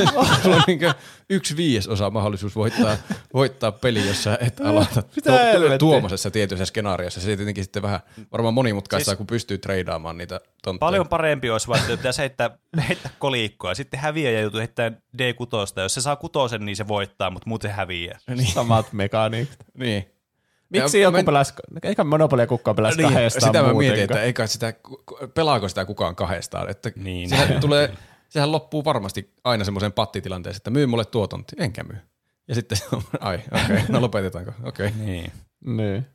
Sulla 0.44 0.56
on 0.56 0.64
niinkö 0.68 0.94
yksi 1.30 1.58
viidesosa 1.58 2.10
mahdollisuus 2.10 2.56
voittaa, 2.56 2.98
voittaa 3.34 3.72
peli, 3.72 4.08
jos 4.08 4.24
sä 4.24 4.38
et 4.42 4.62
aloita 4.62 5.04
Mitä 5.16 5.32
tu- 5.54 5.78
tuommoisessa 5.80 6.32
tietyssä 6.32 6.66
skenaariossa. 6.66 7.22
Se 7.22 7.36
tietenkin 7.36 7.64
sitten 7.64 7.84
vähän 7.84 8.00
varmaan 8.32 8.54
monimutkaista, 8.54 9.12
siis, 9.12 9.18
kun 9.18 9.28
pystyy 9.28 9.58
treidaamaan 9.58 10.18
niitä 10.18 10.40
tontteja. 10.64 10.80
Paljon 10.88 11.08
parempi 11.08 11.50
olisi 11.50 11.68
vaan, 11.68 11.80
että 11.80 11.98
pitäisi 11.98 12.20
heittää, 12.20 12.58
heittää 12.88 13.12
kolikkoa 13.20 13.72
ja 13.72 13.76
sitten 13.76 14.00
häviäjä 14.00 14.42
joutuu 14.42 14.60
heittämään 14.60 15.02
D6. 15.18 15.82
Jos 15.82 15.94
se 15.94 16.02
saa 16.02 16.16
kutosen, 16.16 16.66
niin 16.66 16.76
se 16.76 16.88
voittaa, 16.88 17.30
mutta 17.30 17.50
muuten 17.50 17.72
häviää. 17.72 18.20
Niin. 18.28 18.52
Samat 18.52 18.94
mekaniikit. 18.94 19.58
niin. 19.78 20.13
Miksi 20.74 20.98
Ja 21.00 21.04
joku 21.04 21.18
men- 21.18 21.26
pelasi, 21.26 21.54
eikä 21.84 22.04
Monopolia 22.04 22.48
kukaan 22.48 22.76
pelasi 22.76 22.98
Niin, 22.98 23.14
kahdestaan 23.14 23.42
sitä 23.50 23.64
mä 23.64 23.74
mietin, 23.74 24.04
että 24.04 24.22
eikä 24.22 24.48
sitä, 24.48 24.74
pelaako 25.34 25.70
sitä 25.70 25.86
kukaan 25.86 26.16
kahdestaan. 26.16 26.70
Että 26.70 26.92
Niin. 26.96 27.30
sehän, 27.30 27.60
tulee, 27.62 27.94
sehän 28.30 28.52
loppuu 28.52 28.86
varmasti 28.86 29.34
aina 29.44 29.64
semmoiseen 29.64 29.94
pattitilanteeseen, 29.94 30.60
että 30.60 30.70
myy 30.72 30.86
mulle 30.86 31.06
tuo 31.06 31.28
tontti, 31.28 31.56
enkä 31.60 31.84
myy. 31.84 31.98
Ja 32.48 32.56
sitten 32.56 32.78
se 32.78 32.86
on, 32.94 33.02
ai 33.20 33.36
okei, 33.52 33.66
okay, 33.76 33.82
no 33.90 34.02
lopetetaanko, 34.02 34.52
okei. 34.64 34.88
Okay. 34.88 35.00
Niin. 35.06 35.32
Niin. 35.66 36.06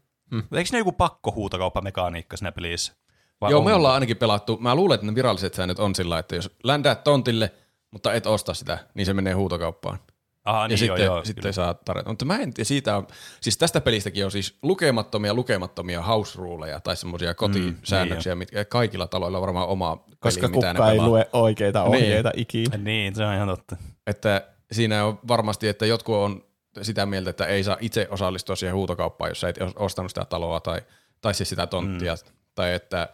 Eikö 0.53 0.69
ne 0.73 0.79
joku 0.79 0.93
pakko 0.93 1.33
huutokauppamekaniikka 1.33 2.37
siinä 2.37 2.53
pelissä? 2.53 2.93
Vai 3.41 3.51
Joo, 3.51 3.59
on? 3.59 3.65
me 3.67 3.75
ollaan 3.75 3.95
ainakin 3.95 4.17
pelattu, 4.17 4.57
mä 4.61 4.75
luulen, 4.75 4.95
että 4.95 5.07
ne 5.07 5.15
viralliset 5.15 5.55
säännöt 5.55 5.79
on 5.79 5.95
sillä, 5.95 6.19
että 6.19 6.37
jos 6.37 6.51
ländäät 6.65 7.05
tontille, 7.05 7.53
mutta 7.91 8.13
et 8.13 8.27
osta 8.27 8.55
sitä, 8.55 8.79
niin 8.95 9.07
se 9.07 9.15
menee 9.15 9.33
huutokauppaan. 9.33 9.99
Aha, 10.49 10.63
ja 10.63 10.69
niin 10.69 10.79
sitten, 10.79 11.05
joo, 11.05 11.15
joo, 11.15 11.25
sitten 11.25 11.43
kyllä. 11.43 11.53
saa 11.53 11.75
tarjota. 11.75 12.09
Mutta 12.11 12.25
mä 12.25 12.37
en 12.39 12.55
tiedä, 12.55 12.65
siitä 12.69 12.97
on, 12.97 13.07
siis 13.41 13.59
tästä 13.59 13.81
pelistäkin 13.81 14.25
on 14.25 14.31
siis 14.31 14.59
lukemattomia, 14.63 15.35
lukemattomia 15.35 16.03
house 16.03 16.39
ruleja 16.39 16.81
tai 16.81 16.97
semmoisia 16.97 17.35
kotisäännöksiä, 17.35 18.35
mm, 18.35 18.39
mitkä 18.39 18.65
kaikilla 18.65 19.07
taloilla 19.07 19.39
on 19.39 19.43
varmaan 19.43 19.69
oma 19.69 19.97
peli, 19.97 20.17
Koska 20.21 20.49
mitä 20.49 20.67
ne 20.67 20.73
kukaan 20.75 20.91
ei 20.93 20.97
pelaa. 20.97 21.09
lue 21.09 21.29
oikeita 21.33 21.79
Niin. 21.85 21.89
ohjeita 21.89 22.31
ikinä. 22.37 22.77
Niin, 22.77 23.15
se 23.15 23.25
on 23.25 23.35
ihan 23.35 23.49
totta. 23.49 23.77
Että 24.07 24.43
siinä 24.73 25.05
on 25.05 25.19
varmasti, 25.29 25.69
että 25.69 25.87
jotkut 25.87 26.15
on 26.17 26.45
sitä 26.83 27.07
mieltä, 27.07 27.31
että 27.31 27.47
ei 27.47 27.65
saa 27.65 27.77
itse 27.81 28.07
osallistua 28.11 28.57
siihen 28.57 28.75
huutokauppaan, 28.77 29.31
jos 29.31 29.41
sä 29.41 29.49
et 29.49 29.59
os- 29.59 29.73
ostanut 29.77 30.11
sitä 30.11 30.25
taloa 30.25 30.61
tai, 30.61 30.81
tai 31.21 31.35
siis 31.35 31.49
sitä 31.49 31.67
tonttia. 31.67 32.15
Mm. 32.15 32.33
Tai 32.55 32.75
että 32.75 33.09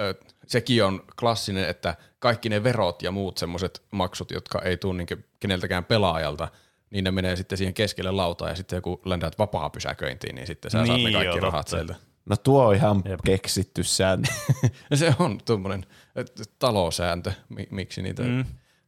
ö, 0.00 0.14
sekin 0.48 0.84
on 0.84 1.04
klassinen, 1.18 1.68
että 1.68 1.96
kaikki 2.18 2.48
ne 2.48 2.62
verot 2.64 3.02
ja 3.02 3.10
muut 3.10 3.38
semmoiset 3.38 3.82
maksut, 3.90 4.30
jotka 4.30 4.62
ei 4.62 4.76
tule 4.76 4.96
niin 4.96 5.24
keneltäkään 5.40 5.84
pelaajalta, 5.84 6.48
niin 6.90 7.04
ne 7.04 7.10
menee 7.10 7.36
sitten 7.36 7.58
siihen 7.58 7.74
keskelle 7.74 8.10
lautaa 8.10 8.48
ja 8.48 8.54
sitten 8.54 8.82
kun 8.82 9.00
ländät 9.04 9.38
vapaa 9.38 9.70
pysäköintiin, 9.70 10.34
niin 10.34 10.46
sitten 10.46 10.70
sä 10.70 10.78
saat 10.78 10.88
ne 10.88 10.94
Niin, 10.94 11.12
kaikki 11.12 11.36
joo, 11.38 11.40
rahat 11.40 11.68
sieltä. 11.68 11.94
No 12.26 12.36
tuo 12.36 12.66
on 12.66 12.74
ihan 12.74 13.02
Jep. 13.04 13.20
keksitty 13.24 13.84
sääntö. 13.84 14.28
Ja 14.90 14.96
se 15.02 15.14
on 15.18 15.38
tuommoinen 15.44 15.86
talosääntö, 16.58 17.32
mi- 17.48 17.68
miksi 17.70 18.02
niitä... 18.02 18.22
Mm. 18.22 18.44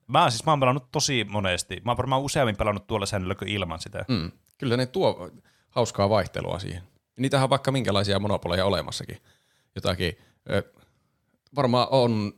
Mä, 0.07 0.31
siis, 0.31 0.45
mä 0.47 0.53
oon 0.53 0.61
pelannut 0.61 0.91
tosi 0.93 1.25
monesti. 1.25 1.83
Mä 1.85 1.91
oon 1.91 1.97
varmaan 1.97 2.23
useammin 2.23 2.57
pelannut 2.57 2.87
tuolla 2.87 3.07
säännöllä 3.07 3.35
kuin 3.35 3.49
ilman 3.49 3.81
sitä. 3.81 4.05
Mm. 4.09 4.31
Kyllä 4.59 4.77
ne 4.77 4.87
tuo 4.87 5.31
hauskaa 5.71 6.09
vaihtelua 6.09 6.59
siihen. 6.59 6.83
Niitähän 7.17 7.45
on 7.45 7.51
vaikka 7.51 7.73
minkälaisia 7.73 8.19
monopoleja 8.19 8.65
olemassakin. 8.65 9.19
Jotakin, 9.75 10.19
varmaan 11.57 11.89
on 11.91 12.33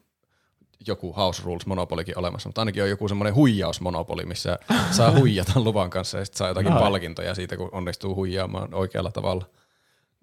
joku 0.86 1.12
House 1.12 1.42
Rules 1.44 1.66
monopolikin 1.66 2.18
olemassa, 2.18 2.48
mutta 2.48 2.60
ainakin 2.60 2.82
on 2.82 2.90
joku 2.90 3.08
semmoinen 3.08 3.34
huijausmonopoli, 3.34 4.24
missä 4.24 4.58
saa 4.90 5.12
huijata 5.18 5.60
luvan 5.60 5.90
kanssa 5.90 6.18
ja 6.18 6.24
sitten 6.24 6.38
saa 6.38 6.48
jotakin 6.48 6.72
Ai. 6.72 6.80
palkintoja 6.80 7.34
siitä, 7.34 7.56
kun 7.56 7.68
onnistuu 7.72 8.14
huijaamaan 8.14 8.74
oikealla 8.74 9.10
tavalla. 9.10 9.50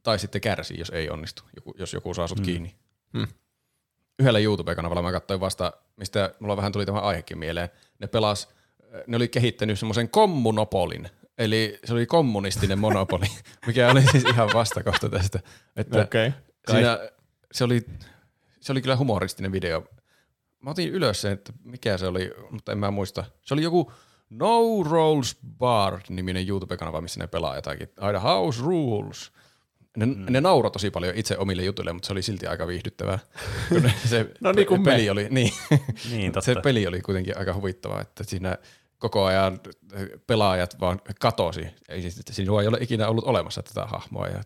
Tai 0.03 0.19
sitten 0.19 0.41
kärsii, 0.41 0.79
jos 0.79 0.89
ei 0.89 1.09
onnistu, 1.09 1.43
joku, 1.55 1.73
jos 1.79 1.93
joku 1.93 2.13
saa 2.13 2.27
sut 2.27 2.39
mm. 2.39 2.45
kiinni. 2.45 2.75
Mm. 3.13 3.27
Yhdellä 4.19 4.39
YouTube-kanavalla 4.39 5.01
mä 5.01 5.11
katsoin 5.11 5.39
vasta, 5.39 5.73
mistä 5.97 6.33
mulla 6.39 6.57
vähän 6.57 6.71
tuli 6.71 6.85
tämä 6.85 6.99
aihekin 6.99 7.37
mieleen. 7.37 7.69
Ne 7.99 8.07
pelas, 8.07 8.49
ne 9.07 9.15
oli 9.15 9.27
kehittänyt 9.27 9.79
semmoisen 9.79 10.09
kommunopolin, 10.09 11.09
eli 11.37 11.79
se 11.85 11.93
oli 11.93 12.05
kommunistinen 12.05 12.79
monopoli, 12.79 13.25
mikä 13.67 13.91
oli 13.91 14.01
siis 14.01 14.23
ihan 14.23 14.49
vastakohta 14.53 15.09
tästä. 15.09 15.39
Että. 15.75 16.01
Okay. 16.01 16.31
siinä, 16.71 16.99
se, 17.51 17.63
oli, 17.63 17.85
se 18.61 18.71
oli 18.71 18.81
kyllä 18.81 18.95
humoristinen 18.97 19.51
video. 19.51 19.83
Mä 20.59 20.69
otin 20.69 20.89
ylös 20.89 21.21
sen, 21.21 21.31
että 21.31 21.53
mikä 21.63 21.97
se 21.97 22.07
oli, 22.07 22.31
mutta 22.51 22.71
en 22.71 22.77
mä 22.77 22.91
muista. 22.91 23.23
Se 23.41 23.53
oli 23.53 23.63
joku 23.63 23.91
No 24.29 24.59
Rolls 24.89 25.37
Bar-niminen 25.57 26.47
YouTube-kanava, 26.49 27.01
missä 27.01 27.19
ne 27.19 27.27
pelaa 27.27 27.55
jotakin. 27.55 27.89
Aina 27.97 28.19
House 28.19 28.61
Rules. 28.61 29.31
Ne, 29.97 30.05
mm. 30.05 30.25
ne 30.29 30.41
nauroi 30.41 30.71
tosi 30.71 30.91
paljon 30.91 31.15
itse 31.15 31.37
omille 31.37 31.63
jutuille, 31.63 31.93
mutta 31.93 32.07
se 32.07 32.13
oli 32.13 32.21
silti 32.21 32.47
aika 32.47 32.67
viihdyttävää. 32.67 33.19
Kun 33.69 33.91
se 34.05 34.29
No 34.41 34.51
niin 34.51 34.67
kuin 34.67 34.83
peli 34.83 35.05
me. 35.05 35.11
oli, 35.11 35.27
niin, 35.29 35.53
Niin, 36.11 36.31
totta. 36.31 36.45
se 36.45 36.55
peli 36.63 36.87
oli 36.87 37.01
kuitenkin 37.01 37.37
aika 37.37 37.53
huvittava, 37.53 38.01
että 38.01 38.23
siinä 38.23 38.57
koko 38.97 39.25
ajan 39.25 39.59
pelaajat 40.27 40.79
vaan 40.79 41.01
katosi. 41.19 41.67
Ei 41.89 42.01
siis, 42.01 42.19
että 42.19 42.33
sinua 42.33 42.61
ei 42.61 42.67
ole 42.67 42.77
ikinä 42.81 43.07
ollut 43.07 43.23
olemassa 43.25 43.63
tätä 43.63 43.85
hahmoa 43.85 44.27
ja 44.27 44.43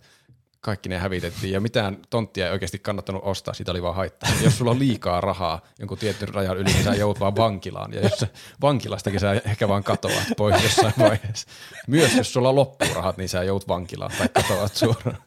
kaikki 0.64 0.90
ne 0.90 0.98
hävitettiin 0.98 1.54
ja 1.54 1.62
mitään 1.62 1.98
tonttia 2.10 2.46
ei 2.46 2.52
oikeasti 2.52 2.80
kannattanut 2.80 3.22
ostaa, 3.26 3.54
siitä 3.54 3.72
oli 3.72 3.82
vaan 3.82 3.96
haittaa. 3.96 4.30
Jos 4.44 4.58
sulla 4.58 4.72
on 4.72 4.80
liikaa 4.80 5.22
rahaa 5.22 5.62
jonkun 5.80 5.98
tietyn 5.98 6.30
rajan 6.30 6.58
yli, 6.58 6.70
niin 6.70 6.84
sä 6.84 6.96
joudut 6.96 7.20
vaan 7.20 7.36
vankilaan 7.36 7.94
ja 7.94 8.02
jos 8.02 8.12
sä 8.12 8.28
vankilastakin 8.62 9.20
sä 9.20 9.32
ehkä 9.34 9.68
vaan 9.68 9.84
katoat 9.84 10.24
pois 10.38 10.64
jossain 10.64 10.94
vaiheessa. 11.00 11.48
Myös 11.88 12.16
jos 12.16 12.34
sulla 12.34 12.56
loppuu 12.56 12.88
rahat, 12.96 13.18
niin 13.18 13.30
sä 13.30 13.44
joudut 13.44 13.68
vankilaan 13.68 14.12
tai 14.18 14.30
katoat 14.30 14.76
suoraan. 14.76 15.18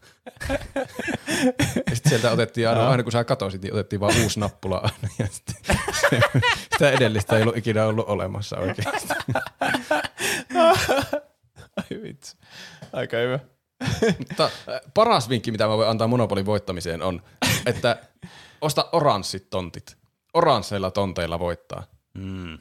Ja 1.90 1.94
sitten 1.96 2.10
sieltä 2.10 2.30
otettiin 2.30 2.68
aina, 2.68 2.88
aina 2.88 3.02
kun 3.02 3.12
sä 3.12 3.24
katosit, 3.24 3.62
niin 3.62 3.72
otettiin 3.72 4.00
vaan 4.00 4.22
uusi 4.22 4.40
nappula 4.40 4.76
aina. 4.76 5.14
Ja 5.18 5.26
sitten 5.30 5.76
sitä 6.72 6.90
edellistä 6.90 7.36
ei 7.36 7.42
ollut 7.42 7.56
ikinä 7.56 7.84
ollut 7.84 8.08
olemassa 8.08 8.58
oikeasti. 8.58 9.08
Ai 11.76 12.02
vitsi. 12.02 12.36
Aika 12.92 13.16
hyvä. 13.16 13.55
Mutta 14.18 14.44
äh, 14.44 14.80
paras 14.94 15.28
vinkki, 15.28 15.50
mitä 15.50 15.66
mä 15.66 15.76
voin 15.76 15.88
antaa 15.88 16.08
Monopolin 16.08 16.46
voittamiseen 16.46 17.02
on, 17.02 17.22
että 17.66 17.98
osta 18.60 18.88
oranssit 18.92 19.50
tontit. 19.50 19.96
Oransseilla 20.34 20.90
tonteilla 20.90 21.38
voittaa. 21.38 21.84
Mm. 22.14 22.58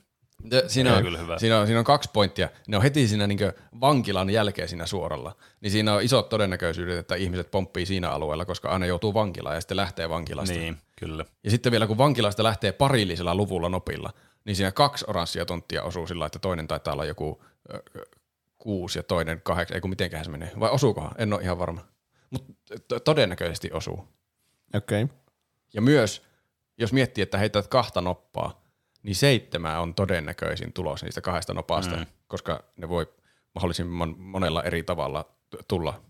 Ja 0.52 0.70
siinä, 0.70 0.96
on 0.96 1.04
kyllä 1.04 1.18
hyvä. 1.18 1.40
siinä, 1.40 1.60
on, 1.60 1.68
siinä 1.68 1.80
on 1.80 1.86
kaksi 1.86 2.10
pointtia. 2.14 2.50
Ne 2.68 2.78
on 2.78 2.84
heti 2.84 3.08
siinä 3.08 3.28
niin 3.28 3.40
vankilan 3.82 4.30
jälkeen 4.30 4.70
siinä 4.70 4.86
suoralla. 4.86 5.36
Niin 5.62 5.72
siinä 5.72 5.94
on 5.94 6.04
isot 6.04 6.30
todennäköisyydet, 6.30 6.98
että 6.98 7.16
ihmiset 7.16 7.52
pomppii 7.52 7.86
siinä 7.86 8.10
alueella, 8.10 8.46
koska 8.46 8.70
aina 8.70 8.86
joutuu 8.86 9.14
vankilaan 9.14 9.56
ja 9.56 9.62
sitten 9.62 9.78
lähtee 9.78 10.10
vankilasta. 10.10 10.56
Niin, 10.56 10.78
kyllä. 11.00 11.26
Ja 11.44 11.52
sitten 11.52 11.72
vielä 11.72 11.88
kun 11.88 11.98
vankilasta 11.98 12.44
lähtee 12.44 12.72
parillisella 12.72 13.36
luvulla 13.36 13.70
nopilla, 13.70 14.14
niin 14.46 14.56
siinä 14.56 14.72
kaksi 14.72 15.06
oranssia 15.08 15.46
tonttia 15.46 15.84
osuu 15.84 16.08
sillä, 16.08 16.26
että 16.26 16.40
toinen 16.40 16.68
taitaa 16.68 16.94
olla 16.94 17.06
joku 17.06 17.44
kuusi 18.66 19.00
ja 19.00 19.04
toinen 19.04 19.42
kahdeksan, 19.42 19.76
ei 19.76 19.82
kun 19.82 19.90
mitenköhän 19.90 20.26
se 20.26 20.32
menee. 20.32 20.52
Vai 20.60 20.70
osuukohan? 20.70 21.12
En 21.18 21.34
ole 21.34 21.42
ihan 21.42 21.60
varma. 21.60 21.88
Mutta 22.30 23.00
todennäköisesti 23.00 23.72
osuu. 23.72 24.08
Okei. 24.76 25.04
Okay. 25.04 25.18
Ja 25.74 25.82
myös, 25.82 26.22
jos 26.78 26.94
miettii, 26.94 27.22
että 27.22 27.38
heität 27.38 27.68
kahta 27.68 28.02
noppaa, 28.02 28.62
niin 29.04 29.16
seitsemän 29.16 29.82
on 29.82 29.94
todennäköisin 29.96 30.74
tulos 30.74 31.04
niistä 31.04 31.22
kahdesta 31.22 31.54
nopasta, 31.54 31.96
mm. 31.96 32.06
koska 32.28 32.64
ne 32.78 32.90
voi 32.90 33.14
mahdollisimman 33.56 34.16
monella 34.18 34.64
eri 34.64 34.84
tavalla 34.84 35.26
tulla 35.68 36.02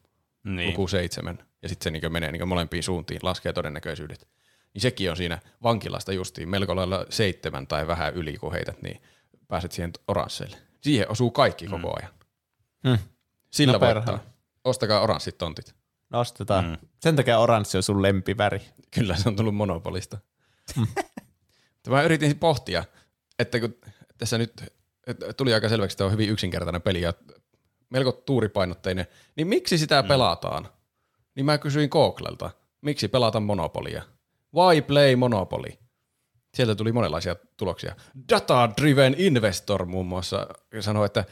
Niin. 0.43 0.69
luku 0.69 0.87
seitsemän, 0.87 1.45
ja 1.61 1.69
sitten 1.69 1.83
se 1.83 1.91
niin 1.91 2.11
menee 2.13 2.31
niin 2.31 2.47
molempiin 2.47 2.83
suuntiin, 2.83 3.19
laskee 3.23 3.53
todennäköisyydet. 3.53 4.27
Niin 4.73 4.81
sekin 4.81 5.09
on 5.09 5.17
siinä 5.17 5.39
vankilasta 5.63 6.13
justiin 6.13 6.49
melko 6.49 6.75
lailla 6.75 7.05
seitsemän 7.09 7.67
tai 7.67 7.87
vähän 7.87 8.13
yli, 8.13 8.37
kun 8.37 8.51
heität, 8.51 8.81
niin 8.81 9.01
pääset 9.47 9.71
siihen 9.71 9.91
oransseille. 10.07 10.57
Siihen 10.81 11.11
osuu 11.11 11.31
kaikki 11.31 11.67
koko 11.67 11.95
ajan. 11.99 12.11
Hmm. 12.87 12.97
Sillä 13.51 13.73
No 13.73 13.79
voittaa. 13.79 14.19
Ostakaa 14.63 15.01
oranssit 15.01 15.37
tontit. 15.37 15.75
Nostetaan. 16.09 16.65
Mm. 16.65 16.71
Mm. 16.71 16.77
Sen 16.99 17.15
takia 17.15 17.39
oranssi 17.39 17.77
on 17.77 17.83
sun 17.83 18.01
lempiväri. 18.01 18.61
Kyllä 18.91 19.15
se 19.15 19.29
on 19.29 19.35
tullut 19.35 19.55
monopolista. 19.55 20.17
Mutta 20.75 21.89
mä 21.89 22.03
yritin 22.03 22.39
pohtia, 22.39 22.83
että 23.39 23.59
kun 23.59 23.75
tässä 24.17 24.37
nyt 24.37 24.63
tuli 25.37 25.53
aika 25.53 25.69
selväksi, 25.69 25.93
että 25.93 26.05
on 26.05 26.11
hyvin 26.11 26.29
yksinkertainen 26.29 26.81
peli 26.81 27.01
ja 27.01 27.13
melko 27.89 28.11
tuuripainotteinen, 28.11 29.07
niin 29.35 29.47
miksi 29.47 29.77
sitä 29.77 30.01
mm. 30.01 30.07
pelataan? 30.07 30.69
Niin 31.35 31.45
mä 31.45 31.57
kysyin 31.57 31.89
Googlelta, 31.91 32.51
miksi 32.81 33.07
pelata 33.07 33.39
Monopolia? 33.39 34.03
Why 34.55 34.81
play 34.81 35.15
Monopoly? 35.15 35.69
Sieltä 36.53 36.75
tuli 36.75 36.91
monenlaisia 36.91 37.35
tuloksia. 37.57 37.95
Data 38.29 38.69
Driven 38.81 39.15
Investor 39.17 39.85
muun 39.85 40.05
muassa 40.05 40.47
sanoi, 40.79 41.05
että 41.05 41.25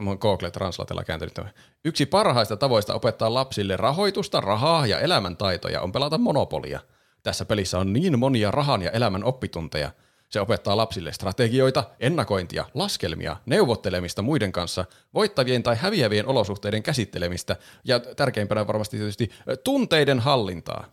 mä 0.00 0.10
oon 0.10 0.18
Google 0.20 0.50
Translatella 0.50 1.04
kääntänyt 1.04 1.34
tämän. 1.34 1.52
Yksi 1.84 2.06
parhaista 2.06 2.56
tavoista 2.56 2.94
opettaa 2.94 3.34
lapsille 3.34 3.76
rahoitusta, 3.76 4.40
rahaa 4.40 4.86
ja 4.86 5.00
elämäntaitoja 5.00 5.80
on 5.80 5.92
pelata 5.92 6.18
Monopolia. 6.18 6.80
Tässä 7.22 7.44
pelissä 7.44 7.78
on 7.78 7.92
niin 7.92 8.18
monia 8.18 8.50
rahan 8.50 8.82
ja 8.82 8.90
elämän 8.90 9.24
oppitunteja. 9.24 9.90
Se 10.28 10.40
opettaa 10.40 10.76
lapsille 10.76 11.12
strategioita, 11.12 11.84
ennakointia, 12.00 12.64
laskelmia, 12.74 13.36
neuvottelemista 13.46 14.22
muiden 14.22 14.52
kanssa, 14.52 14.84
voittavien 15.14 15.62
tai 15.62 15.76
häviävien 15.76 16.26
olosuhteiden 16.26 16.82
käsittelemistä 16.82 17.56
ja 17.84 18.00
tärkeimpänä 18.00 18.66
varmasti 18.66 18.96
tietysti 18.96 19.30
tunteiden 19.64 20.20
hallintaa. 20.20 20.84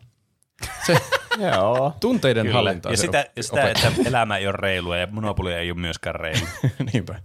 Se 0.85 0.97
Joo. 1.55 1.93
tunteiden 1.99 2.43
Kyllä. 2.45 2.55
hallintaa. 2.55 2.91
Ja 2.91 2.97
sitä, 2.97 3.25
ja 3.35 3.43
sitä 3.43 3.69
että 3.69 3.91
elämä 4.05 4.37
ei 4.37 4.47
ole 4.47 4.57
reilua 4.57 4.97
ja 4.97 5.07
monopolia 5.07 5.59
ei 5.59 5.71
ole 5.71 5.79
myöskään 5.79 6.15
reilu. 6.15 6.45
Niinpä. 6.93 7.19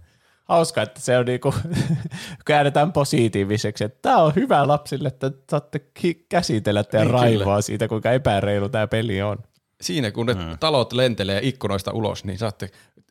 Hauska, 0.49 0.81
että 0.81 1.01
se 1.01 1.17
on 1.17 1.25
niinku, 1.25 1.53
käännetään 2.45 2.93
positiiviseksi, 2.93 3.83
että 3.83 3.99
tämä 4.01 4.17
on 4.17 4.35
hyvä 4.35 4.67
lapsille, 4.67 5.07
että 5.07 5.31
saatte 5.49 5.81
käsitellä 6.29 6.83
teidän 6.83 7.07
Niin, 7.07 7.13
raivoa 7.13 7.45
kyllä. 7.45 7.61
siitä, 7.61 7.87
kuinka 7.87 8.11
epäreilu 8.11 8.69
tämä 8.69 8.87
peli 8.87 9.21
on. 9.21 9.37
Siinä 9.81 10.11
kun 10.11 10.25
ne 10.25 10.33
mm. 10.33 10.57
talot 10.59 10.93
lentelee 10.93 11.39
ikkunoista 11.43 11.91
ulos, 11.91 12.25
niin 12.25 12.37
saatte 12.37 12.69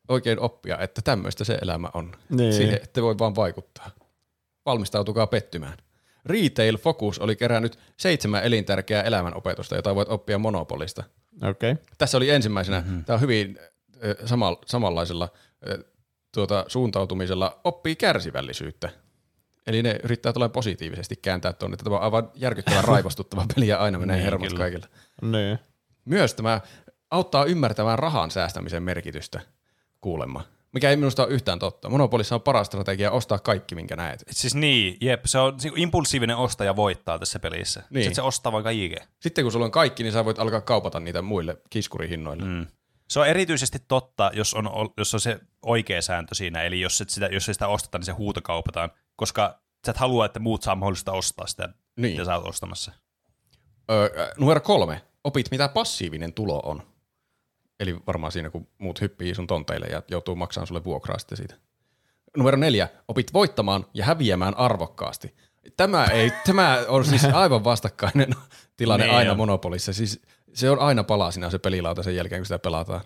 oikein 0.08 0.40
oppia, 0.40 0.78
että 0.78 1.02
tämmöistä 1.02 1.44
se 1.44 1.58
elämä 1.62 1.90
on. 1.94 2.12
Niin. 2.28 2.52
Siihen 2.52 2.80
ette 2.82 3.02
voi 3.02 3.18
vaan 3.18 3.36
vaikuttaa. 3.36 3.90
Valmistautukaa 4.66 5.26
pettymään. 5.26 5.76
Retail 6.26 6.76
Focus 6.78 7.18
oli 7.18 7.36
kerännyt 7.36 7.78
seitsemän 7.96 8.44
elintärkeää 8.44 9.02
elämänopetusta, 9.02 9.76
jota 9.76 9.94
voit 9.94 10.08
oppia 10.08 10.38
Monopolista. 10.38 11.04
Okei. 11.42 11.72
Okay. 11.72 11.84
Tässä 11.98 12.16
oli 12.16 12.30
ensimmäisenä, 12.30 12.80
mm-hmm. 12.80 13.04
tämä 13.04 13.14
on 13.14 13.20
hyvin 13.20 13.58
äh, 13.60 14.26
samal, 14.26 14.56
samanlaisella 14.66 15.28
äh, 15.70 15.78
tuota, 16.34 16.64
suuntautumisella, 16.68 17.60
oppii 17.64 17.96
kärsivällisyyttä. 17.96 18.90
Eli 19.66 19.82
ne 19.82 20.00
yrittää 20.04 20.32
tulla 20.32 20.48
positiivisesti 20.48 21.16
kääntää 21.16 21.52
tuonne. 21.52 21.76
Tämä 21.76 21.96
on 21.96 22.02
aivan 22.02 22.30
järkyttävän 22.34 22.84
raivostuttava 22.94 23.46
peli 23.54 23.68
ja 23.68 23.78
aina 23.78 23.98
menee 23.98 24.16
Niin, 24.16 24.24
hermot 24.24 24.48
kyllä. 24.48 24.58
kaikille. 24.64 24.86
Niin. 25.22 25.58
Myös 26.04 26.34
tämä 26.34 26.60
auttaa 27.10 27.44
ymmärtämään 27.44 27.98
rahan 27.98 28.30
säästämisen 28.30 28.82
merkitystä 28.82 29.40
kuulemma. 30.00 30.44
Mikä 30.72 30.90
ei 30.90 30.96
minusta 30.96 31.24
ole 31.24 31.32
yhtään 31.32 31.58
totta. 31.58 31.88
Monopolissa 31.90 32.34
on 32.34 32.40
paras 32.40 32.66
strategia 32.66 33.10
ostaa 33.10 33.38
kaikki, 33.38 33.74
minkä 33.74 33.96
näet. 33.96 34.24
Siis 34.30 34.54
niin, 34.54 34.96
jep, 35.00 35.20
se 35.24 35.38
on 35.38 35.56
impulsiivinen 35.76 36.36
ostaja 36.36 36.76
voittaa 36.76 37.18
tässä 37.18 37.38
pelissä. 37.38 37.82
Niin. 37.90 38.02
Sitten 38.04 38.14
se 38.14 38.22
ostaa 38.22 38.52
vaikka 38.52 38.68
kaiken. 38.68 39.08
Sitten 39.20 39.44
kun 39.44 39.52
sulla 39.52 39.64
on 39.64 39.70
kaikki, 39.70 40.02
niin 40.02 40.12
sä 40.12 40.24
voit 40.24 40.38
alkaa 40.38 40.60
kaupata 40.60 41.00
niitä 41.00 41.22
muille 41.22 41.56
kiskurihinnoille. 41.70 42.44
Mm. 42.44 42.66
Se 43.08 43.20
on 43.20 43.26
erityisesti 43.26 43.78
totta, 43.88 44.30
jos 44.34 44.54
on, 44.54 44.70
jos 44.96 45.14
on 45.14 45.20
se 45.20 45.40
oikea 45.62 46.02
sääntö 46.02 46.34
siinä, 46.34 46.62
eli 46.62 46.80
jos, 46.80 47.00
et 47.00 47.10
sitä, 47.10 47.26
jos 47.26 47.48
ei 47.48 47.54
sitä 47.54 47.68
osteta, 47.68 47.98
niin 47.98 48.06
se 48.06 48.12
huutokaupataan, 48.12 48.90
koska 49.16 49.60
sä 49.86 49.90
et 49.90 49.96
halua, 49.96 50.26
että 50.26 50.40
muut 50.40 50.62
saa 50.62 50.74
mahdollista 50.74 51.12
ostaa 51.12 51.46
sitä, 51.46 51.68
Niin. 51.96 52.12
mitä 52.12 52.24
sä 52.24 52.36
oot 52.36 52.46
ostamassa. 52.48 52.92
Öö, 53.90 54.32
numero 54.38 54.60
kolme. 54.60 55.02
Opit, 55.24 55.50
mitä 55.50 55.68
passiivinen 55.68 56.32
tulo 56.32 56.60
on. 56.64 56.82
Eli 57.80 57.96
varmaan 58.06 58.32
siinä, 58.32 58.50
kun 58.50 58.68
muut 58.78 59.00
hyppii 59.00 59.34
sun 59.34 59.46
tonteille 59.46 59.86
ja 59.86 60.02
joutuu 60.10 60.36
maksamaan 60.36 60.66
sulle 60.66 60.84
vuokraa 60.84 61.18
sitten 61.18 61.36
siitä. 61.38 61.54
Numero 62.36 62.56
neljä. 62.56 62.88
Opit 63.08 63.32
voittamaan 63.32 63.86
ja 63.94 64.04
häviämään 64.04 64.56
arvokkaasti. 64.56 65.34
Tämä, 65.76 66.04
ei, 66.04 66.32
tämä 66.46 66.78
on 66.88 67.04
siis 67.04 67.24
aivan 67.32 67.64
vastakkainen 67.64 68.34
tilanne 68.76 69.06
Niin 69.06 69.16
aina 69.16 69.30
on. 69.30 69.36
Monopolissa. 69.36 69.92
Siis 69.92 70.22
se 70.58 70.70
on 70.70 70.78
aina 70.78 71.04
palasina 71.04 71.50
se 71.50 71.58
pelilauta 71.58 72.02
sen 72.02 72.16
jälkeen, 72.16 72.40
kun 72.40 72.46
sitä 72.46 72.58
pelataan. 72.58 73.00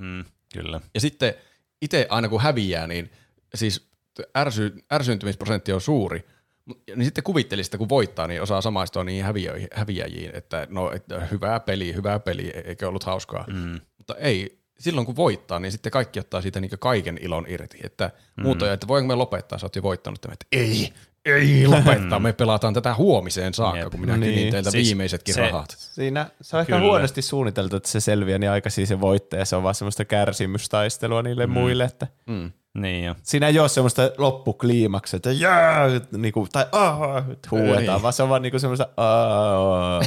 Mm, 0.00 0.24
kyllä. 0.52 0.80
Ja 0.94 1.00
sitten 1.00 1.34
itse 1.82 2.06
aina 2.10 2.28
kun 2.28 2.40
häviää, 2.40 2.86
niin 2.86 3.10
siis 3.54 3.90
ärsy, 4.36 4.74
ärsyyntymisprosentti 4.92 5.72
on 5.72 5.80
suuri. 5.80 6.26
Niin 6.96 7.04
sitten 7.04 7.24
kuvittelisi, 7.24 7.68
että 7.68 7.78
kun 7.78 7.88
voittaa, 7.88 8.26
niin 8.26 8.42
osaa 8.42 8.60
samaistua 8.60 9.04
niihin 9.04 9.24
häviöihin, 9.24 9.68
häviäjiin, 9.72 10.30
että 10.34 10.66
no 10.70 10.92
että 10.92 11.20
hyvää 11.20 11.60
peli, 11.60 11.94
hyvää 11.94 12.18
peli, 12.18 12.50
e- 12.54 12.60
eikö 12.66 12.88
ollut 12.88 13.04
hauskaa. 13.04 13.44
Mm. 13.48 13.80
Mutta 13.98 14.14
ei, 14.14 14.58
silloin 14.78 15.06
kun 15.06 15.16
voittaa, 15.16 15.60
niin 15.60 15.72
sitten 15.72 15.92
kaikki 15.92 16.20
ottaa 16.20 16.42
siitä 16.42 16.60
niin 16.60 16.70
kaiken 16.78 17.18
ilon 17.22 17.44
irti. 17.48 17.78
Että 17.82 18.10
mm. 18.36 18.42
muuta, 18.42 18.72
että 18.72 18.88
voinko 18.88 19.08
me 19.08 19.14
lopettaa, 19.14 19.58
sä 19.58 19.66
oot 19.66 19.76
jo 19.76 19.82
voittanut 19.82 20.20
tämän, 20.20 20.32
että 20.32 20.46
ei, 20.52 20.92
ei 21.34 21.66
lopettaa, 21.66 22.18
me 22.20 22.32
pelataan 22.32 22.74
tätä 22.74 22.94
huomiseen 22.94 23.54
saakka, 23.54 23.78
Jep. 23.78 23.90
kun 23.90 24.00
minä 24.00 24.16
Niin. 24.16 24.34
niin. 24.34 24.50
teiltä 24.52 24.70
Siis 24.70 24.86
viimeisetkin 24.86 25.34
se- 25.34 25.40
rahat. 25.40 25.74
Siinä 25.78 26.26
se 26.40 26.56
on 26.56 26.60
ehkä 26.60 26.72
Kyllä. 26.72 26.86
huonosti 26.88 27.22
suunniteltu, 27.22 27.76
että 27.76 27.88
se 27.88 28.00
selviää 28.00 28.38
niin 28.38 28.50
aikaisin 28.50 28.86
se 28.86 29.00
voittaja. 29.00 29.44
Se 29.44 29.56
on 29.56 29.62
vaan 29.62 29.74
semmoista 29.74 30.04
kärsimystaistelua 30.04 31.22
niille 31.22 31.46
mm. 31.46 31.52
muille. 31.52 31.84
Että 31.84 32.06
Mm. 32.26 32.52
Niin 32.74 33.04
jo. 33.04 33.14
siinä 33.22 33.48
ei 33.48 33.58
ole 33.58 33.68
semmoista 33.68 34.02
loppukliimaksia, 34.18 35.16
että 35.16 35.32
jää, 35.32 35.86
niinku, 36.16 36.48
tai 36.52 36.66
aah, 36.72 37.24
huuetaan, 37.50 37.96
Ei. 37.96 38.02
vaan 38.02 38.12
se 38.12 38.22
on 38.22 38.28
vaan 38.28 38.42
niinku 38.42 38.58
semmoista 38.58 38.88
aah. 38.96 40.02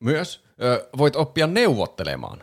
Myös 0.00 0.44
voit 0.98 1.16
oppia 1.16 1.46
neuvottelemaan. 1.46 2.38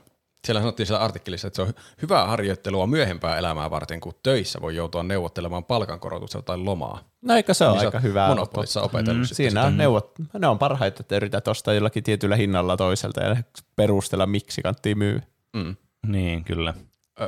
Siellä 0.46 0.62
sanottiin 0.62 0.88
siellä 0.88 1.04
artikkelissa, 1.04 1.48
että 1.48 1.56
se 1.56 1.62
on 1.62 1.74
hyvää 2.02 2.28
harjoittelua 2.28 2.88
myöhempää 2.88 3.38
elämää 3.38 3.70
varten, 3.70 4.00
kun 4.00 4.14
töissä 4.24 4.62
voi 4.62 4.76
joutua 4.76 5.04
neuvottelemaan 5.04 5.66
palkankorotusta 5.66 6.42
tai 6.42 6.58
lomaa. 6.58 7.00
No 7.22 7.36
eikö 7.36 7.54
se 7.54 7.66
ole 7.66 7.78
Niin 7.78 7.86
aika 7.86 8.00
hyvä 8.00 8.28
Monopolissa 8.28 8.82
opetellut 8.82 9.30
Mm, 9.30 9.36
Siinä 9.36 9.64
on 9.64 9.78
neuvot, 9.78 10.12
ne 10.40 10.48
on 10.48 10.60
parhaita, 10.60 10.98
että 11.00 11.16
yrität 11.16 11.48
ostaa 11.48 11.74
jollakin 11.74 12.04
tietyllä 12.04 12.36
hinnalla 12.36 12.78
toiselta 12.78 13.22
ja 13.24 13.36
perustella, 13.76 14.26
miksi 14.26 14.62
kannattaa 14.62 14.96
myy. 14.96 15.22
Mm. 15.54 15.76
Niin, 16.08 16.44
kyllä. 16.44 16.74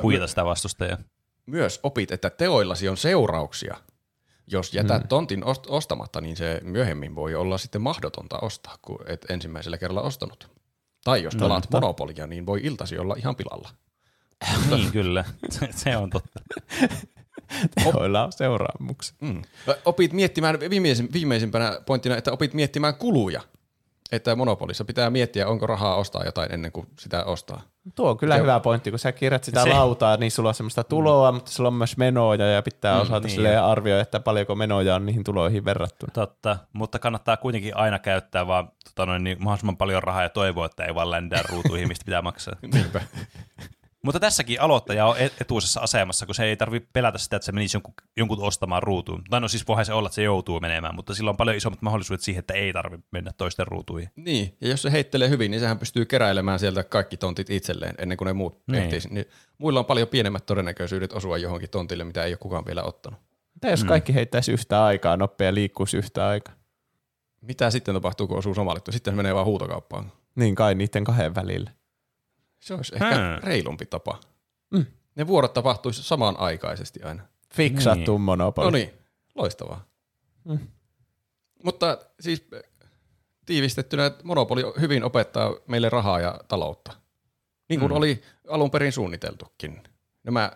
Huijata 0.02 0.26
sitä 0.26 0.44
vastustajaa. 0.44 0.98
Myös 1.46 1.80
opit, 1.82 2.10
että 2.10 2.30
teoillasi 2.30 2.88
on 2.88 2.96
seurauksia. 2.96 3.76
Jos 4.46 4.74
jätät 4.74 5.08
tontin 5.08 5.44
ost- 5.44 5.66
ostamatta, 5.68 6.20
niin 6.20 6.36
se 6.36 6.60
myöhemmin 6.64 7.14
voi 7.14 7.34
olla 7.34 7.58
sitten 7.58 7.82
mahdotonta 7.82 8.38
ostaa, 8.38 8.74
kun 8.82 8.98
et 9.06 9.26
ensimmäisellä 9.30 9.78
kerralla 9.78 10.02
ostanut. 10.02 10.50
Tai 11.04 11.22
jos 11.22 11.36
pelaat 11.36 11.70
Monopolia, 11.72 12.26
niin 12.26 12.46
voi 12.46 12.60
iltasi 12.62 12.98
olla 12.98 13.14
ihan 13.18 13.36
pilalla. 13.36 13.68
Niin, 14.70 14.92
kyllä. 14.92 15.24
Se, 15.50 15.68
se 15.76 15.96
on 15.96 16.10
totta. 16.10 16.40
Tehoilla 17.74 18.24
on 18.24 18.32
seuraamuksia. 18.32 19.16
Mm. 19.20 19.42
Opit 19.84 20.12
miettimään 20.12 20.58
viimeisimpänä 21.12 21.80
pointtina, 21.86 22.16
että 22.16 22.32
opit 22.32 22.54
miettimään 22.54 22.94
kuluja. 22.94 23.40
Että 24.12 24.36
Monopolissa 24.36 24.84
pitää 24.84 25.10
miettiä, 25.10 25.48
onko 25.48 25.66
rahaa 25.66 25.96
ostaa 25.96 26.24
jotain 26.24 26.52
ennen 26.52 26.72
kuin 26.72 26.86
sitä 26.98 27.24
ostaa. 27.24 27.62
Tuo 27.94 28.10
on 28.10 28.16
kyllä 28.16 28.36
hyvä 28.36 28.60
pointti, 28.60 28.90
kun 28.90 28.98
sä 28.98 29.12
kirjat 29.12 29.44
sitä 29.44 29.62
Se- 29.62 29.70
se. 29.70 29.74
lautaa, 29.74 30.16
niin 30.16 30.30
sulla 30.30 30.48
on 30.48 30.54
semmoista 30.54 30.84
tuloa, 30.84 31.30
mm. 31.30 31.34
mutta 31.34 31.50
sulla 31.50 31.68
on 31.68 31.74
myös 31.74 31.96
menoja 31.96 32.46
ja 32.46 32.62
pitää 32.62 33.00
osata 33.00 33.26
niin. 33.26 33.42
niin. 33.42 33.58
arvioida, 33.58 34.02
että 34.02 34.20
paljonko 34.20 34.54
menoja 34.54 34.94
on 34.94 35.06
niihin 35.06 35.24
tuloihin 35.24 35.64
verrattuna. 35.64 36.12
Totta, 36.12 36.56
mutta 36.72 36.98
kannattaa 36.98 37.36
kuitenkin 37.36 37.76
aina 37.76 37.98
käyttää 37.98 38.46
vaan 38.46 38.68
tota 38.84 39.06
noin, 39.06 39.24
niin 39.24 39.36
mahdollisimman 39.40 39.76
paljon 39.76 40.02
rahaa 40.02 40.22
ja 40.22 40.28
toivoa, 40.28 40.66
että 40.66 40.84
ei 40.84 40.94
vaan 40.94 41.10
ländää 41.10 41.42
ruutuihin, 41.48 41.88
mistä 41.88 42.04
pitää 42.04 42.22
maksaa. 42.22 42.54
Niinpä. 42.74 43.00
Mutta 44.04 44.20
tässäkin 44.20 44.60
aloittaja 44.60 45.06
on 45.06 45.16
et- 45.18 45.40
etuisessa 45.40 45.80
asemassa, 45.80 46.26
kun 46.26 46.34
se 46.34 46.44
ei 46.44 46.56
tarvitse 46.56 46.88
pelätä 46.92 47.18
sitä, 47.18 47.36
että 47.36 47.46
se 47.46 47.52
menisi 47.52 47.76
jonkun, 47.76 47.94
jonkun 48.16 48.42
ostamaan 48.42 48.82
ruutuun. 48.82 49.22
Tai 49.30 49.40
no 49.40 49.48
siis 49.48 49.68
voihan 49.68 49.86
se 49.86 49.92
olla, 49.92 50.06
että 50.06 50.14
se 50.14 50.22
joutuu 50.22 50.60
menemään, 50.60 50.94
mutta 50.94 51.14
sillä 51.14 51.30
on 51.30 51.36
paljon 51.36 51.56
isommat 51.56 51.82
mahdollisuudet 51.82 52.20
siihen, 52.22 52.40
että 52.40 52.54
ei 52.54 52.72
tarvitse 52.72 53.06
mennä 53.10 53.30
toisten 53.36 53.66
ruutuihin. 53.66 54.10
Niin, 54.16 54.56
ja 54.60 54.68
jos 54.68 54.82
se 54.82 54.92
heittelee 54.92 55.28
hyvin, 55.28 55.50
niin 55.50 55.60
sehän 55.60 55.78
pystyy 55.78 56.04
keräilemään 56.04 56.58
sieltä 56.58 56.84
kaikki 56.84 57.16
tontit 57.16 57.50
itselleen 57.50 57.94
ennen 57.98 58.18
kuin 58.18 58.26
ne 58.26 58.32
muut 58.32 58.52
Niin. 58.54 58.62
niin. 58.72 58.82
ehtiisi. 58.84 59.08
Niin 59.14 59.26
muilla 59.58 59.78
on 59.78 59.86
paljon 59.86 60.08
pienemmät 60.08 60.46
todennäköisyydet 60.46 61.12
osua 61.12 61.38
johonkin 61.38 61.70
tontille, 61.70 62.04
mitä 62.04 62.24
ei 62.24 62.32
ole 62.32 62.36
kukaan 62.38 62.66
vielä 62.66 62.82
ottanut. 62.82 63.20
Mitä 63.54 63.70
jos 63.70 63.84
kaikki 63.84 64.14
heittäisi 64.14 64.52
yhtä 64.52 64.84
aikaa, 64.84 65.16
nopea 65.16 65.46
ja 65.46 65.54
liikkuisi 65.54 65.96
yhtä 65.96 66.26
aikaa? 66.28 66.54
Mitä 67.40 67.70
sitten 67.70 67.94
tapahtuu, 67.94 68.26
kun 68.28 68.38
osuu 68.38 68.54
samalle? 68.54 68.80
Sitten 68.90 69.12
se 69.12 69.16
menee 69.16 69.34
vaan 69.34 69.46
huutokauppaan. 69.46 70.12
Niin 70.34 70.54
kai 70.54 70.74
niiden 70.74 71.04
kahden 71.04 71.34
välillä. 71.34 71.70
Se 72.62 72.74
olisi 72.74 72.94
ehkä 72.94 73.06
Hmm. 73.14 73.42
reilumpi 73.48 73.86
tapa. 73.86 74.20
Mm. 74.70 74.86
Ne 75.14 75.26
vuorot 75.26 75.52
tapahtuisi 75.52 76.02
samanaikaisesti 76.02 77.02
aina. 77.02 77.22
Fiksattu 77.54 78.12
Niin. 78.12 78.20
monopoli. 78.20 78.64
No 78.66 78.70
niin, 78.70 78.90
loistavaa. 79.34 79.84
Mm. 80.44 80.58
Mutta 81.64 81.98
siis 82.20 82.46
eh, 82.52 82.62
tiivistettynä, 83.46 84.06
että 84.06 84.24
monopoli 84.24 84.62
hyvin 84.80 85.04
opettaa 85.04 85.54
meille 85.68 85.88
rahaa 85.88 86.20
ja 86.20 86.40
taloutta. 86.48 86.92
Niin 87.68 87.80
kuin 87.80 87.92
Mm. 87.92 87.96
oli 87.96 88.22
alun 88.48 88.70
perin 88.70 88.92
suunniteltukin. 88.92 89.82
Nämä, 90.24 90.52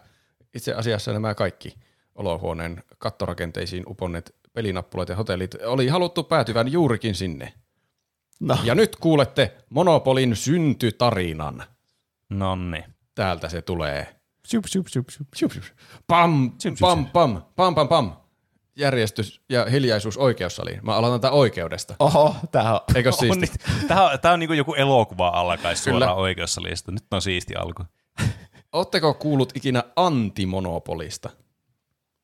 itse 0.55 0.75
asiassa 0.75 1.13
nämä 1.13 1.35
kaikki 1.35 1.75
olohuoneen 2.15 2.83
kattorakenteisiin 2.99 3.85
uponneet 3.89 4.35
pelinappulat 4.53 5.09
ja 5.09 5.17
hotellit 5.17 5.55
oli 5.65 5.89
haluttu 5.89 6.23
päätyvän 6.25 6.73
juurikin 6.73 7.15
sinne. 7.15 7.53
No. 8.41 8.59
Ja 8.65 8.75
nyt 8.75 8.97
kuulette 8.97 9.57
Monopolin 9.71 10.37
syntytarinan. 10.37 11.65
Nonni. 12.31 12.85
Täältä 13.15 13.49
se 13.49 13.63
tulee. 13.63 14.17
Shup, 14.47 14.65
shup, 14.65 14.87
shup, 14.89 15.09
shup. 15.11 15.29
Shup, 15.37 15.53
shup. 15.53 15.65
Pam, 16.07 16.51
pam, 16.81 17.07
pam, 17.07 17.43
pam, 17.57 17.75
pam, 17.75 17.89
pam. 17.89 18.13
Järjestys 18.77 19.41
ja 19.49 19.65
hiljaisuus 19.65 20.17
oikeussaliin. 20.19 20.81
Mä 20.83 20.95
aloitan 20.95 21.21
tätä 21.21 21.33
oikeudesta. 21.33 21.95
Oho, 21.99 22.37
tää 22.53 22.75
on. 22.75 22.81
Eikö 22.95 23.09
On, 23.13 23.15
siisti? 23.15 23.41
niin, 23.41 23.89
tämä 23.89 24.11
on, 24.11 24.21
tää 24.21 24.33
on 24.33 24.39
niinku 24.41 24.53
joku 24.53 24.75
elokuva 24.75 25.29
alkaisi 25.29 25.85
Kyllä. 25.85 25.95
suoraan 25.99 26.19
oikeussalista. 26.19 26.93
Nyt 26.93 27.05
on 27.11 27.23
siisti 27.23 27.55
alku. 27.55 27.83
Oletteko 28.73 29.15
kuullut 29.15 29.53
ikinä 29.57 29.85
antimonopolista? 29.97 31.31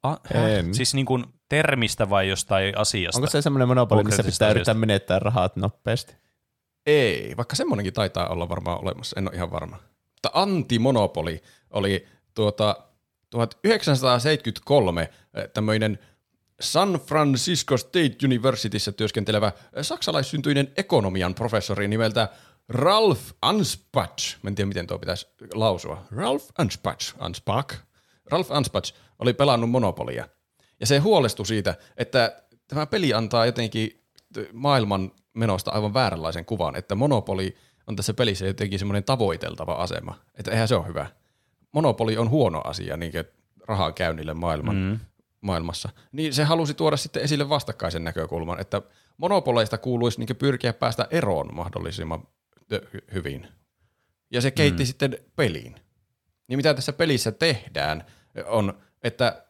Ah, 0.03 0.21
En. 0.35 0.75
Siis 0.75 0.95
niin 0.95 1.07
kuin 1.07 1.25
termistä 1.49 2.11
vai 2.11 2.29
jostain 2.29 2.79
asiasta? 2.79 3.19
Onko 3.19 3.31
se 3.31 3.43
semmoinen 3.43 3.69
monopoli, 3.69 4.05
missä 4.05 4.17
pitää 4.23 4.31
asiasta. 4.33 4.51
yrittää 4.51 4.75
menettää 4.75 5.19
rahat 5.19 5.57
nopeasti? 5.57 6.17
Ei, 6.87 7.35
vaikka 7.37 7.57
semmonenkin 7.57 7.93
taitaa 7.93 8.29
olla 8.29 8.49
varmaan 8.49 8.81
olemassa, 8.83 9.15
en 9.21 9.29
ole 9.29 9.37
ihan 9.37 9.51
varma. 9.51 9.77
Mutta 10.23 10.41
antimonopoli 10.41 11.43
oli 11.71 12.07
tuota 12.35 12.77
1973 13.31 15.11
tämmöinen 15.55 15.99
San 16.61 16.93
Francisco 16.93 17.77
State 17.77 18.17
Universityssä 18.25 18.93
työskentelevä 18.93 19.47
eh, 19.47 19.85
saksalaissyntyinen 19.85 20.73
ekonomian 20.77 21.35
professori 21.35 21.89
nimeltä 21.89 22.29
Ralph 22.69 23.23
Anspach. 23.43 24.37
Mä 24.43 24.49
en 24.49 24.55
tiedä, 24.55 24.69
miten 24.69 24.87
tuo 24.87 24.99
pitäisi 24.99 25.27
lausua. 25.55 26.05
Ralph 26.11 26.47
Anspach. 26.59 27.15
Anspach. 27.19 27.77
Ralph 28.31 28.53
Anspach 28.53 28.95
oli 29.19 29.33
pelannut 29.33 29.71
Monopolia. 29.71 30.29
Ja 30.81 30.87
se 30.87 30.99
huolestui 30.99 31.47
siitä, 31.47 31.75
että 31.97 32.43
tämä 32.69 32.87
peli 32.87 33.15
antaa 33.15 33.47
jotenkin 33.47 34.05
maailman 34.53 35.13
menosta 35.35 35.71
aivan 35.71 35.95
vääränlaisen 35.95 36.45
kuvan, 36.45 36.77
että 36.77 36.95
Monopoli 36.95 37.57
on 37.87 37.97
tässä 37.97 38.15
pelissä 38.15 38.47
jotenkin 38.47 38.79
semmoinen 38.79 39.05
tavoiteltava 39.05 39.73
asema. 39.73 40.19
Että 40.35 40.51
eihän 40.51 40.69
se 40.69 40.77
ole 40.77 40.87
hyvä. 40.87 41.07
Monopoli 41.73 42.17
on 42.17 42.31
huono 42.31 42.61
asia 42.65 42.97
niin 42.97 43.13
rahan 43.67 43.95
käynnille 43.95 44.35
maailman, 44.35 44.77
mm. 44.77 44.99
maailmassa. 45.41 45.89
Niin 46.13 46.35
se 46.35 46.45
halusi 46.45 46.75
tuoda 46.75 46.97
sitten 46.97 47.23
esille 47.23 47.49
vastakkaisen 47.49 48.05
näkökulman, 48.05 48.61
että 48.61 48.83
monopoleista 49.17 49.79
kuuluisi 49.79 50.21
niin 50.21 50.37
pyrkiä 50.37 50.73
päästä 50.73 51.09
eroon 51.11 51.55
mahdollisimman 51.55 52.29
hyvin. 53.15 53.49
Ja 54.31 54.41
se 54.41 54.51
keitti 54.51 54.83
mm. 54.83 54.87
sitten 54.87 55.19
peliin. 55.37 55.75
Niin 56.49 56.59
mitä 56.59 56.75
tässä 56.75 56.93
pelissä 56.93 57.33
tehdään 57.33 58.05
on, 58.47 58.75
että 59.03 59.45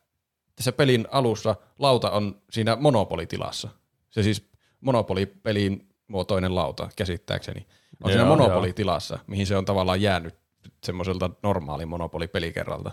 tässä 0.56 0.72
pelin 0.72 1.06
alussa 1.10 1.56
lauta 1.78 2.10
on 2.10 2.42
siinä 2.50 2.76
monopolitilassa. 2.76 3.68
Se 4.10 4.22
siis 4.22 4.50
monopolipelin 4.80 5.88
muotoinen 6.08 6.54
lauta, 6.54 6.88
käsittääkseni. 6.96 7.66
On 8.02 8.10
Joo, 8.10 8.18
siinä 8.18 8.24
monopolitilassa, 8.24 9.18
mihin 9.26 9.46
se 9.46 9.56
on 9.56 9.64
tavallaan 9.64 10.02
jäänyt 10.02 10.34
semmoiselta 10.84 11.30
normaali 11.42 11.86
monopolipelikerralta. 11.86 12.90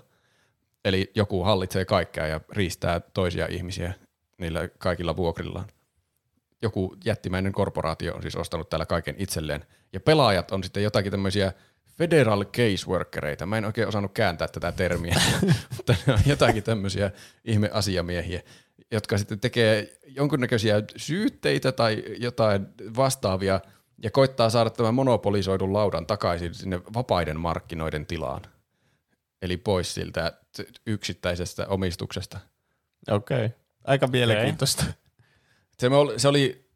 Eli 0.86 1.11
joku 1.15 1.44
hallitsee 1.44 1.86
kaikkea 1.86 2.27
ja 2.27 2.41
riistää 2.52 2.99
toisia 2.99 3.48
ihmisiä 3.49 3.94
niillä 4.38 4.69
kaikilla 4.77 5.15
vuokrillaan. 5.15 5.68
Joku 6.61 6.95
jättimäinen 7.06 7.52
korporaatio 7.52 8.15
on 8.15 8.22
siis 8.22 8.36
ostanut 8.36 8.69
täällä 8.69 8.86
kaiken 8.86 9.15
itselleen. 9.18 9.65
Ja 9.94 9.99
pelaajat 9.99 10.52
on 10.52 10.64
sitten 10.64 10.84
jotakin 10.84 11.11
tämmöisiä 11.11 11.53
federal 11.98 12.45
caseworkereita. 12.45 13.45
Mä 13.45 13.57
en 13.57 13.65
oikein 13.65 13.88
osannut 13.88 14.11
kääntää 14.11 14.48
tätä 14.48 14.72
termiä, 14.72 15.22
mutta 15.77 15.95
ne 16.07 16.14
on 16.14 16.19
jotakin 16.26 16.64
tämmöisiä 16.64 17.11
ihmeasiamiehiä, 17.45 18.41
jotka 18.91 19.18
sitten 19.18 19.40
tekee 19.40 19.98
jonkunnäköisiä 20.07 20.84
syytteitä 20.98 21.72
tai 21.72 22.03
jotain 22.18 22.68
vastaavia 22.95 23.60
ja 24.03 24.11
koittaa 24.11 24.49
saada 24.49 24.69
tämän 24.69 24.93
monopolisoidun 24.93 25.73
laudan 25.73 26.05
takaisin 26.05 26.53
sinne 26.53 26.81
vapaiden 26.93 27.39
markkinoiden 27.39 28.05
tilaan. 28.05 28.41
Eli 29.41 29.57
pois 29.57 29.93
siltä 29.93 30.34
yksittäisestä 30.88 31.67
omistuksesta. 31.67 32.39
Okei. 33.11 33.45
Okay. 33.45 33.57
Aika 33.84 34.07
mielenkiintoista. 34.07 34.85
Se, 35.80 35.89
me 35.89 35.95
oli, 35.95 36.19
se 36.19 36.27
oli 36.27 36.69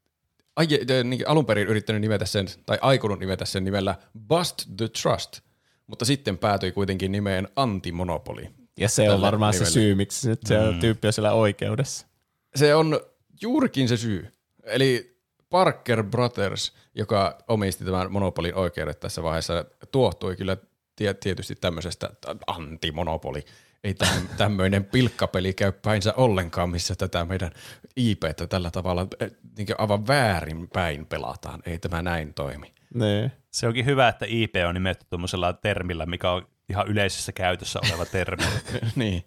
aie, 0.56 0.88
de- 0.88 1.04
niin 1.04 1.28
alun 1.28 1.46
perin 1.46 1.68
yrittänyt 1.68 2.02
nimetä 2.02 2.26
sen, 2.26 2.48
tai 2.66 2.78
aikonut 2.82 3.20
nimetä 3.20 3.46
sen 3.46 3.64
nimellä 3.64 3.96
Bust 4.28 4.64
the 4.78 4.88
Trust, 4.88 5.40
mutta 5.88 6.06
sitten 6.06 6.38
päätyi 6.38 6.72
kuitenkin 6.72 7.12
nimeen 7.12 7.48
Antimonopoli. 7.56 8.50
Ja 8.78 8.90
se 8.90 9.12
on 9.12 9.22
varmaan 9.22 9.54
se 9.54 9.58
nimellä. 9.58 9.74
syy, 9.74 9.96
miksi 9.96 10.22
se, 10.22 10.38
se 10.46 10.72
mm. 10.72 10.80
tyyppi 10.80 11.08
on 11.08 11.14
siellä 11.14 11.34
oikeudessa. 11.34 12.08
Se 12.56 12.76
on 12.76 13.00
juurikin 13.42 13.88
se 13.88 13.98
syy. 13.98 14.32
Eli 14.64 15.13
Parker 15.54 16.04
Brothers, 16.04 16.74
joka 16.96 17.38
omisti 17.48 17.86
tämän 17.86 18.12
monopolin 18.12 18.56
oikeudet 18.56 19.00
tässä 19.00 19.24
vaiheessa, 19.24 19.66
tuohtui 19.92 20.36
kyllä 20.36 20.58
tie- 20.96 21.14
tietysti 21.14 21.56
tämmöisestä 21.56 22.10
antimonopoli. 22.48 23.46
Ei 23.84 23.94
tämmöinen 24.38 24.86
pilkkapeli 24.86 25.54
käy 25.54 25.72
päinsä 25.72 26.14
ollenkaan, 26.18 26.70
missä 26.70 26.96
tätä 26.96 27.26
meidän 27.26 27.52
IPtä 27.96 28.48
tällä 28.50 28.72
tavalla 28.72 29.08
eh, 29.20 29.32
niin 29.58 29.68
aivan 29.78 30.08
väärin 30.08 30.70
päin 30.70 31.06
pelataan. 31.06 31.60
Ei 31.66 31.80
tämä 31.80 32.02
näin 32.02 32.34
toimi. 32.34 32.74
Niin. 32.94 33.32
Se 33.52 33.68
onkin 33.68 33.86
hyvä, 33.86 34.08
että 34.08 34.26
IP 34.30 34.56
on 34.68 34.74
nimetty 34.74 35.06
tuommoisella 35.10 35.54
termillä, 35.54 36.06
mikä 36.06 36.32
on 36.32 36.48
ihan 36.70 36.88
yleisessä 36.88 37.32
käytössä 37.32 37.80
oleva 37.90 38.06
termi. 38.06 38.44
niin. 38.96 39.24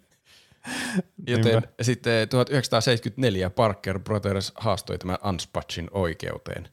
Joten 1.27 1.51
Niinpä. 1.51 1.67
sitten 1.81 2.29
1974 2.29 3.49
Parker 3.49 3.99
Brothers 3.99 4.51
haastoi 4.55 4.97
tämän 4.97 5.17
Anspatchin 5.21 5.87
oikeuteen. 5.91 6.69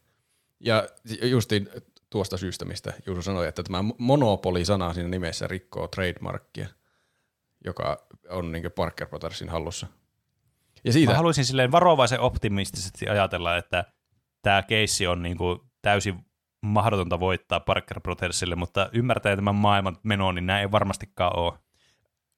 Ja 0.61 0.89
justiin 1.23 1.69
tuosta 2.11 2.37
syystä, 2.37 2.65
mistä 2.65 2.93
Juuso 3.07 3.23
sanoi, 3.23 3.49
että 3.49 3.63
tämä 3.63 3.85
monopoli-sana 3.99 4.93
siinä 4.93 5.09
nimessä 5.09 5.47
rikkoo 5.47 5.89
trademarkkia, 5.89 6.69
joka 7.65 8.07
on 8.31 8.53
niin 8.53 8.73
Parker 8.73 9.09
Brothersin 9.09 9.49
hallussa. 9.49 9.87
Ja 10.85 10.93
siitä, 10.93 11.13
Mä 11.13 11.17
haluaisin 11.17 11.45
silleen 11.45 11.73
varovaisen 11.73 12.21
optimistisesti 12.21 13.09
ajatella, 13.09 13.57
että 13.57 13.85
tämä 14.43 14.63
keissi 14.63 15.07
on 15.07 15.23
niin 15.23 15.37
kuin 15.37 15.61
täysin 15.83 16.27
mahdotonta 16.63 17.21
voittaa 17.21 17.61
Parker 17.61 18.01
Brothersille, 18.01 18.55
mutta 18.55 18.91
ymmärtäen 18.93 19.39
tämän 19.39 19.55
maailman 19.55 19.97
menoon, 20.03 20.35
niin 20.35 20.47
näin 20.47 20.61
ei 20.61 20.71
varmastikaan 20.71 21.39
ole. 21.39 21.59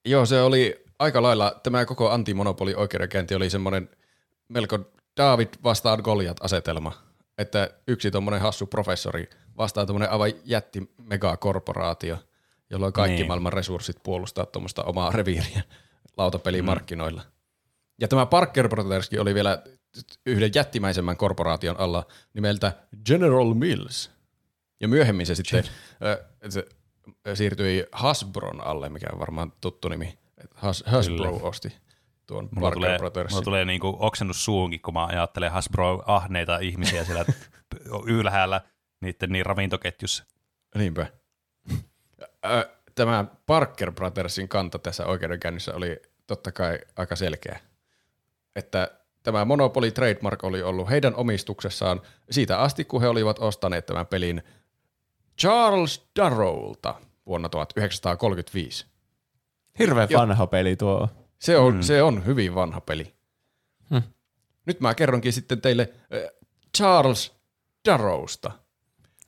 Joo, 0.04 0.26
se 0.26 0.42
oli 0.42 0.85
aika 0.98 1.22
lailla, 1.22 1.60
tämä 1.62 1.84
koko 1.84 2.10
antimonopoli 2.10 2.74
oikeudenkäynti 2.74 3.34
oli 3.34 3.50
semmoinen 3.50 3.88
melko 4.48 4.78
David 5.16 5.48
vastaan 5.64 6.00
Goliat 6.04 6.36
asetelma, 6.40 6.92
että 7.38 7.70
yksi 7.88 8.10
tuommoinen 8.10 8.40
hassu 8.40 8.66
professori 8.66 9.30
vastaa 9.56 9.86
tuommoinen 9.86 10.10
aivan 10.10 10.32
jätti 10.44 10.90
megakorporaatio, 10.98 12.18
jolloin 12.70 12.92
kaikki 12.92 13.16
Niin. 13.16 13.26
maailman 13.26 13.52
resurssit 13.52 14.02
puolustaa 14.02 14.46
tuommoista 14.46 14.84
omaa 14.84 15.10
reviiriä 15.12 15.62
lautapelimarkkinoilla. 16.16 17.22
Ja 18.00 18.08
tämä 18.08 18.26
Parker 18.26 18.68
Brotherskin 18.68 19.20
oli 19.20 19.34
vielä 19.34 19.62
yhden 20.26 20.50
jättimäisemmän 20.54 21.16
korporaation 21.16 21.80
alla 21.80 22.06
nimeltä 22.34 22.72
General 23.04 23.54
Mills. 23.54 24.10
Ja 24.80 24.88
myöhemmin 24.88 25.26
se 25.26 25.34
sitten 25.34 25.64
se 26.48 26.66
siirtyi 27.34 27.86
Hasbron 27.92 28.66
alle, 28.66 28.88
mikä 28.88 29.06
on 29.12 29.18
varmaan 29.18 29.52
tuttu 29.60 29.88
nimi. 29.88 30.18
Has, 30.56 30.84
Hasbro 30.86 31.16
Kyllä. 31.16 31.48
osti 31.48 31.76
tuon 32.26 32.48
Mulla 32.54 32.66
Parker 32.66 32.74
tulee, 32.74 32.98
Brothersin. 32.98 33.34
mulla 33.34 33.44
tulee 33.44 33.64
niinku 33.64 33.96
oksennus 34.00 34.44
suunkin, 34.44 34.80
kun 34.80 34.94
mä 34.94 35.06
ajattelen 35.06 35.52
Hasbro 35.52 36.02
ahneita 36.06 36.58
ihmisiä 36.58 37.04
siellä 37.04 37.24
ylhäällä 38.06 38.60
niiden 39.00 39.32
niin 39.32 39.46
ravintoketjussa. 39.46 40.24
Niinpä. 40.74 41.06
Tämä 42.94 43.24
Parker 43.46 43.92
Brothersin 43.92 44.48
kanta 44.48 44.78
tässä 44.78 45.06
oikeudenkäynnissä 45.06 45.74
oli 45.74 46.02
totta 46.26 46.52
kai 46.52 46.78
aika 46.96 47.16
selkeä. 47.16 47.60
Että 48.56 48.90
tämä 49.22 49.44
Monopoly 49.44 49.90
Trademark 49.90 50.44
oli 50.44 50.62
ollut 50.62 50.90
heidän 50.90 51.14
omistuksessaan 51.14 52.02
siitä 52.30 52.58
asti, 52.58 52.84
kun 52.84 53.00
he 53.00 53.08
olivat 53.08 53.38
ostaneet 53.38 53.86
tämän 53.86 54.06
pelin 54.06 54.42
Charles 55.40 56.08
Darrowlta 56.16 56.94
vuonna 57.26 57.48
1935. 57.48 58.86
Hirveän 59.78 60.08
Joo. 60.10 60.20
vanha 60.20 60.46
peli 60.46 60.76
tuo. 60.76 61.08
Se 61.38 61.56
on, 61.58 61.74
mm. 61.74 61.82
se 61.82 62.02
on 62.02 62.26
hyvin 62.26 62.54
vanha 62.54 62.80
peli. 62.80 63.14
Hmm. 63.90 64.02
Nyt 64.66 64.80
mä 64.80 64.94
kerronkin 64.94 65.32
sitten 65.32 65.60
teille 65.60 65.92
äh, 66.14 66.30
Charles 66.76 67.32
Darrowsta. 67.88 68.50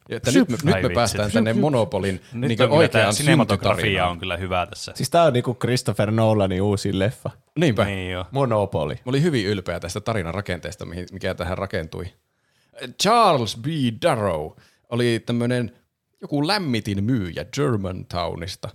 Ja 0.08 0.16
Että 0.16 0.30
nyt, 0.32 0.48
me, 0.48 0.56
nyt 0.64 0.82
me 0.82 0.94
päästään 0.94 1.30
tänne 1.32 1.52
Monopolin 1.52 2.20
Nyt 2.32 2.48
niin 2.48 2.62
on 2.62 2.70
oikeaan 2.70 3.14
sinematografia 3.14 3.74
syntytarinaan. 3.74 4.10
on 4.10 4.18
kyllä 4.18 4.36
hyvä 4.36 4.66
tässä. 4.66 4.92
Siis 4.94 5.10
tää 5.10 5.22
on 5.22 5.32
niinku 5.32 5.54
Christopher 5.54 6.10
Nolanin 6.10 6.62
uusi 6.62 6.98
leffa. 6.98 7.30
Niinpä. 7.58 7.84
Niin 7.84 8.10
jo. 8.12 8.26
Monopoly. 8.30 8.94
Mä 8.94 9.00
olin 9.06 9.22
hyvin 9.22 9.46
ylpeä 9.46 9.80
tästä 9.80 10.00
tarinan 10.00 10.34
rakenteesta, 10.34 10.84
mihin- 10.86 11.06
mikä 11.12 11.34
tähän 11.34 11.58
rakentui. 11.58 12.04
Charles 13.02 13.56
B. 13.56 13.66
Darrow 14.02 14.50
oli 14.90 15.22
tämmöinen 15.26 15.72
joku 16.20 16.46
lämmitin 16.46 17.04
myyjä 17.04 17.44
Germantownista. 17.44 18.68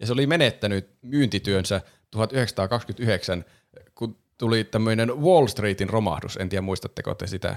Ja 0.00 0.06
se 0.06 0.12
oli 0.12 0.26
menettänyt 0.26 0.90
myyntityönsä 1.02 1.80
1929, 2.10 3.44
kun 3.94 4.18
tuli 4.38 4.64
tämmöinen 4.64 5.08
Wall 5.22 5.46
Streetin 5.46 5.90
romahdus. 5.90 6.36
En 6.36 6.48
tiedä, 6.48 6.62
muistatteko 6.62 7.14
te 7.14 7.26
sitä? 7.26 7.56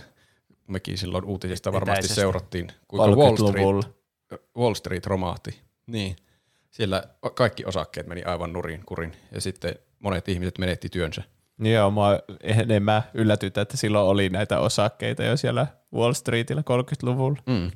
Mekin 0.67 0.97
silloin 0.97 1.25
uutisista 1.25 1.73
varmasti 1.73 1.99
Etäisesti. 1.99 2.15
seurattiin, 2.15 2.71
kuinka 2.87 3.07
Wall 3.07 3.35
Street, 3.35 3.55
30-luvulla. 3.55 3.83
Wall 4.57 4.73
Street 4.73 5.05
romahti. 5.05 5.59
Niin. 5.87 6.15
Siellä 6.71 7.03
kaikki 7.35 7.65
osakkeet 7.65 8.07
meni 8.07 8.23
aivan 8.23 8.53
nurin 8.53 8.85
kurin 8.85 9.13
ja 9.31 9.41
sitten 9.41 9.75
monet 9.99 10.29
ihmiset 10.29 10.57
menetti 10.57 10.89
työnsä. 10.89 11.23
Joo, 11.59 11.91
mä 11.91 12.19
enemmän 12.41 13.03
yllätytä, 13.13 13.61
että 13.61 13.77
silloin 13.77 14.05
oli 14.05 14.29
näitä 14.29 14.59
osakkeita 14.59 15.23
jo 15.23 15.37
siellä 15.37 15.67
Wall 15.93 16.13
Streetillä 16.13 16.61
30-luvulla. 16.61 17.37
Mm. 17.45 17.71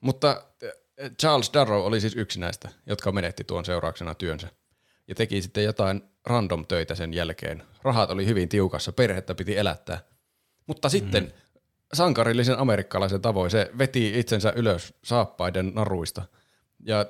Mutta 0.00 0.44
Charles 1.20 1.50
Darrow 1.54 1.84
oli 1.84 2.00
siis 2.00 2.16
yksi 2.16 2.40
näistä, 2.40 2.68
jotka 2.86 3.12
menetti 3.12 3.44
tuon 3.44 3.64
seurauksena 3.64 4.14
työnsä. 4.14 4.48
Ja 5.08 5.14
teki 5.14 5.42
sitten 5.42 5.64
jotain 5.64 6.02
random 6.26 6.66
töitä 6.66 6.94
sen 6.94 7.14
jälkeen. 7.14 7.62
Rahat 7.82 8.10
oli 8.10 8.26
hyvin 8.26 8.48
tiukassa, 8.48 8.92
perhettä 8.92 9.34
piti 9.34 9.56
elättää. 9.56 10.00
Mutta 10.66 10.88
sitten 10.88 11.34
sankarillisen 11.92 12.58
amerikkalaisen 12.58 13.20
tavoin 13.20 13.50
se 13.50 13.70
veti 13.78 14.18
itsensä 14.18 14.52
ylös 14.56 14.94
saappaiden 15.04 15.72
naruista. 15.74 16.22
Ja 16.86 17.06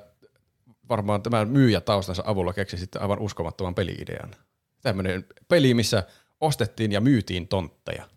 varmaan 0.89 1.21
tämän 1.21 1.47
myyjä 1.47 1.81
taustansa 1.81 2.23
avulla 2.25 2.53
keksi 2.53 2.77
sitten 2.77 3.01
aivan 3.01 3.19
uskomattoman 3.19 3.75
peliidean. 3.75 4.35
Tämmöinen 4.81 5.25
peli, 5.47 5.73
missä 5.73 6.03
ostettiin 6.41 6.91
ja 6.91 7.01
myytiin 7.01 7.47
tontteja. 7.47 8.09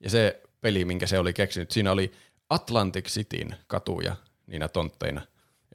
Ja 0.00 0.10
se 0.10 0.42
peli, 0.60 0.84
minkä 0.84 1.06
se 1.06 1.18
oli 1.18 1.32
keksinyt, 1.32 1.70
siinä 1.70 1.92
oli 1.92 2.12
Atlantic 2.50 3.08
Cityn 3.08 3.56
katuja 3.66 4.16
niinä 4.50 4.68
tontteina. 4.68 5.22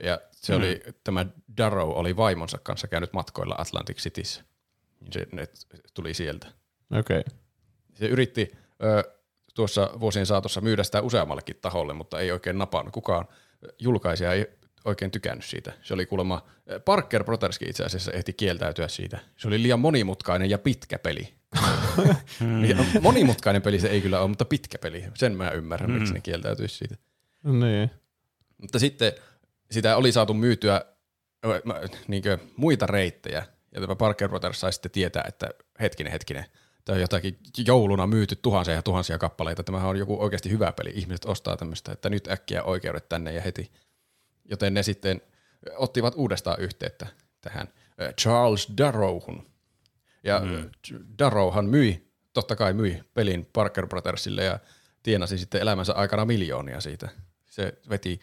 Ja 0.04 0.22
se 0.32 0.54
mm. 0.54 0.58
oli, 0.58 0.82
tämä 1.04 1.26
Darrow 1.58 1.90
oli 1.90 2.18
vaimonsa 2.18 2.58
kanssa 2.64 2.88
käynyt 2.88 3.14
matkoilla 3.14 3.56
Atlantic 3.58 3.98
Cityssä. 3.98 4.44
Niin 5.00 5.14
Se 5.14 5.28
ne 5.32 5.48
tuli 5.94 6.14
sieltä. 6.14 6.48
Okei. 7.00 7.20
Okay. 7.20 7.38
Se 7.94 8.06
yritti 8.06 8.52
ö, 8.84 9.04
tuossa 9.54 9.90
vuosien 10.00 10.26
saatossa 10.26 10.62
myydä 10.62 10.84
sitä 10.84 11.02
useammallekin 11.02 11.58
taholle, 11.62 11.94
mutta 11.94 12.20
ei 12.20 12.32
oikein 12.32 12.58
napannut. 12.58 12.94
Kukaan 12.94 13.26
julkaisija 13.80 14.34
ei 14.34 14.48
oikein 14.86 15.12
tykännyt 15.12 15.46
siitä. 15.46 15.74
Se 15.82 15.94
oli 15.94 16.06
kuulemma, 16.06 16.46
Parker 16.86 17.24
Brotherskin 17.24 17.70
itse 17.70 17.84
asiassa 17.84 18.12
ehti 18.12 18.34
kieltäytyä 18.34 18.88
siitä. 18.88 19.20
Se 19.38 19.48
oli 19.48 19.64
liian 19.64 19.80
monimutkainen 19.80 20.50
ja 20.50 20.58
pitkä 20.58 21.00
peli. 21.00 21.34
Monimutkainen 23.02 23.62
peli 23.62 23.80
se 23.80 23.88
ei 23.88 24.02
kyllä 24.02 24.20
ole, 24.20 24.28
mutta 24.28 24.46
pitkä 24.46 24.78
peli. 24.78 25.06
Sen 25.14 25.38
mä 25.38 25.50
ymmärrän, 25.50 25.92
miksi 25.92 26.14
ne 26.14 26.22
kieltäytyisi 26.22 26.78
siitä. 26.78 26.96
Niin. 27.44 27.92
Mutta 28.58 28.80
sitten 28.80 29.14
sitä 29.72 29.98
oli 29.98 30.12
saatu 30.12 30.34
myytyä 30.34 30.82
niinkö, 32.08 32.38
muita 32.58 32.86
reittejä, 32.86 33.46
ja 33.72 33.82
tämä 33.82 33.96
Parker 33.96 34.30
Brothers 34.30 34.60
sai 34.60 34.74
sitten 34.74 34.92
tietää, 34.92 35.24
että 35.28 35.50
hetkinen, 35.80 36.12
hetkinen, 36.12 36.46
tämä 36.86 36.96
on 36.96 37.02
jotakin 37.02 37.40
jouluna 37.68 38.08
myyty 38.08 38.36
tuhansia 38.36 38.74
ja 38.74 38.82
tuhansia 38.82 39.18
kappaleita, 39.18 39.64
tämähän 39.64 39.90
on 39.90 39.98
joku 39.98 40.24
oikeasti 40.24 40.50
hyvä 40.50 40.72
peli, 40.72 40.92
ihmiset 40.96 41.26
ostaa 41.26 41.58
tämmöistä, 41.58 41.92
että 41.92 42.10
nyt 42.10 42.28
äkkiä 42.28 42.64
oikeudet 42.64 43.10
tänne 43.10 43.34
ja 43.34 43.42
heti. 43.42 43.72
Joten 44.50 44.74
ne 44.74 44.84
sitten 44.84 45.22
ottivat 45.78 46.14
uudestaan 46.16 46.60
yhteyttä 46.60 47.08
tähän 47.42 47.68
Charles 48.22 48.68
Darrowhun. 48.78 49.46
Ja 50.24 50.40
mm. 50.40 50.70
Darrowhan 51.20 51.66
myi, 51.66 52.12
totta 52.34 52.56
kai 52.56 52.74
myi 52.74 53.04
pelin 53.14 53.50
Parker 53.54 53.88
Brothersille 53.88 54.44
ja 54.44 54.60
tienasi 55.04 55.38
sitten 55.38 55.62
elämänsä 55.62 55.94
aikana 55.94 56.26
miljoonia 56.26 56.82
siitä. 56.82 57.10
Se 57.46 57.74
veti 57.90 58.20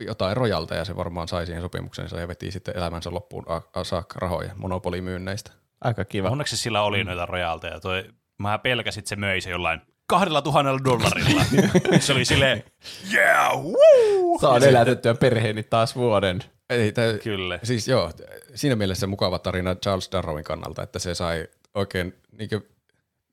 jotain 0.00 0.36
rojalta 0.36 0.74
ja 0.74 0.84
se 0.84 0.96
varmaan 0.96 1.28
sai 1.28 1.46
siihen 1.46 1.62
sopimuksensa 1.62 2.20
ja 2.20 2.28
veti 2.28 2.50
sitten 2.50 2.76
elämänsä 2.76 3.10
loppuun 3.10 3.44
saakka 3.82 4.18
rahoja 4.18 4.50
monopolimyynneistä. 4.56 5.50
Aika 5.80 6.04
kiva. 6.04 6.28
Onneksi 6.28 6.56
sillä 6.56 6.82
oli 6.82 7.04
noita 7.04 7.26
rojalteja. 7.26 7.80
Toi, 7.80 8.04
mä 8.38 8.58
pelkäsin, 8.58 9.00
että 9.00 9.08
se 9.08 9.16
möi 9.16 9.40
se 9.40 9.50
jollain 9.50 9.80
kahdella 10.06 10.42
tuhannella 10.42 10.84
dollarilla. 10.84 11.42
se 12.00 12.12
oli 12.12 12.24
silleen, 12.24 12.64
yeah, 13.12 13.56
woo! 13.56 14.38
Saan 14.40 14.64
elätettyä 14.64 15.14
perheeni 15.14 15.62
taas 15.62 15.96
vuoden. 15.96 16.40
Ei, 16.70 16.92
tää, 16.92 17.18
Kyllä. 17.18 17.58
Siis 17.62 17.88
joo, 17.88 18.12
siinä 18.54 18.76
mielessä 18.76 19.06
mukava 19.06 19.38
tarina 19.38 19.74
Charles 19.74 20.08
Darrowin 20.12 20.44
kannalta, 20.44 20.82
että 20.82 20.98
se 20.98 21.14
sai 21.14 21.48
oikein, 21.74 22.14
niin 22.32 22.48
kuin, 22.48 22.68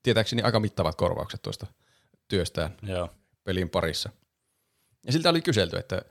tietääkseni 0.03 0.41
aika 0.41 0.59
mittavat 0.59 0.95
korvaukset 0.95 1.41
tuosta 1.41 1.67
työstään 2.27 2.77
Joo. 2.81 3.09
pelin 3.43 3.69
parissa. 3.69 4.09
Ja 5.05 5.11
siltä 5.11 5.29
oli 5.29 5.41
kyselty, 5.41 5.77
että 5.77 6.01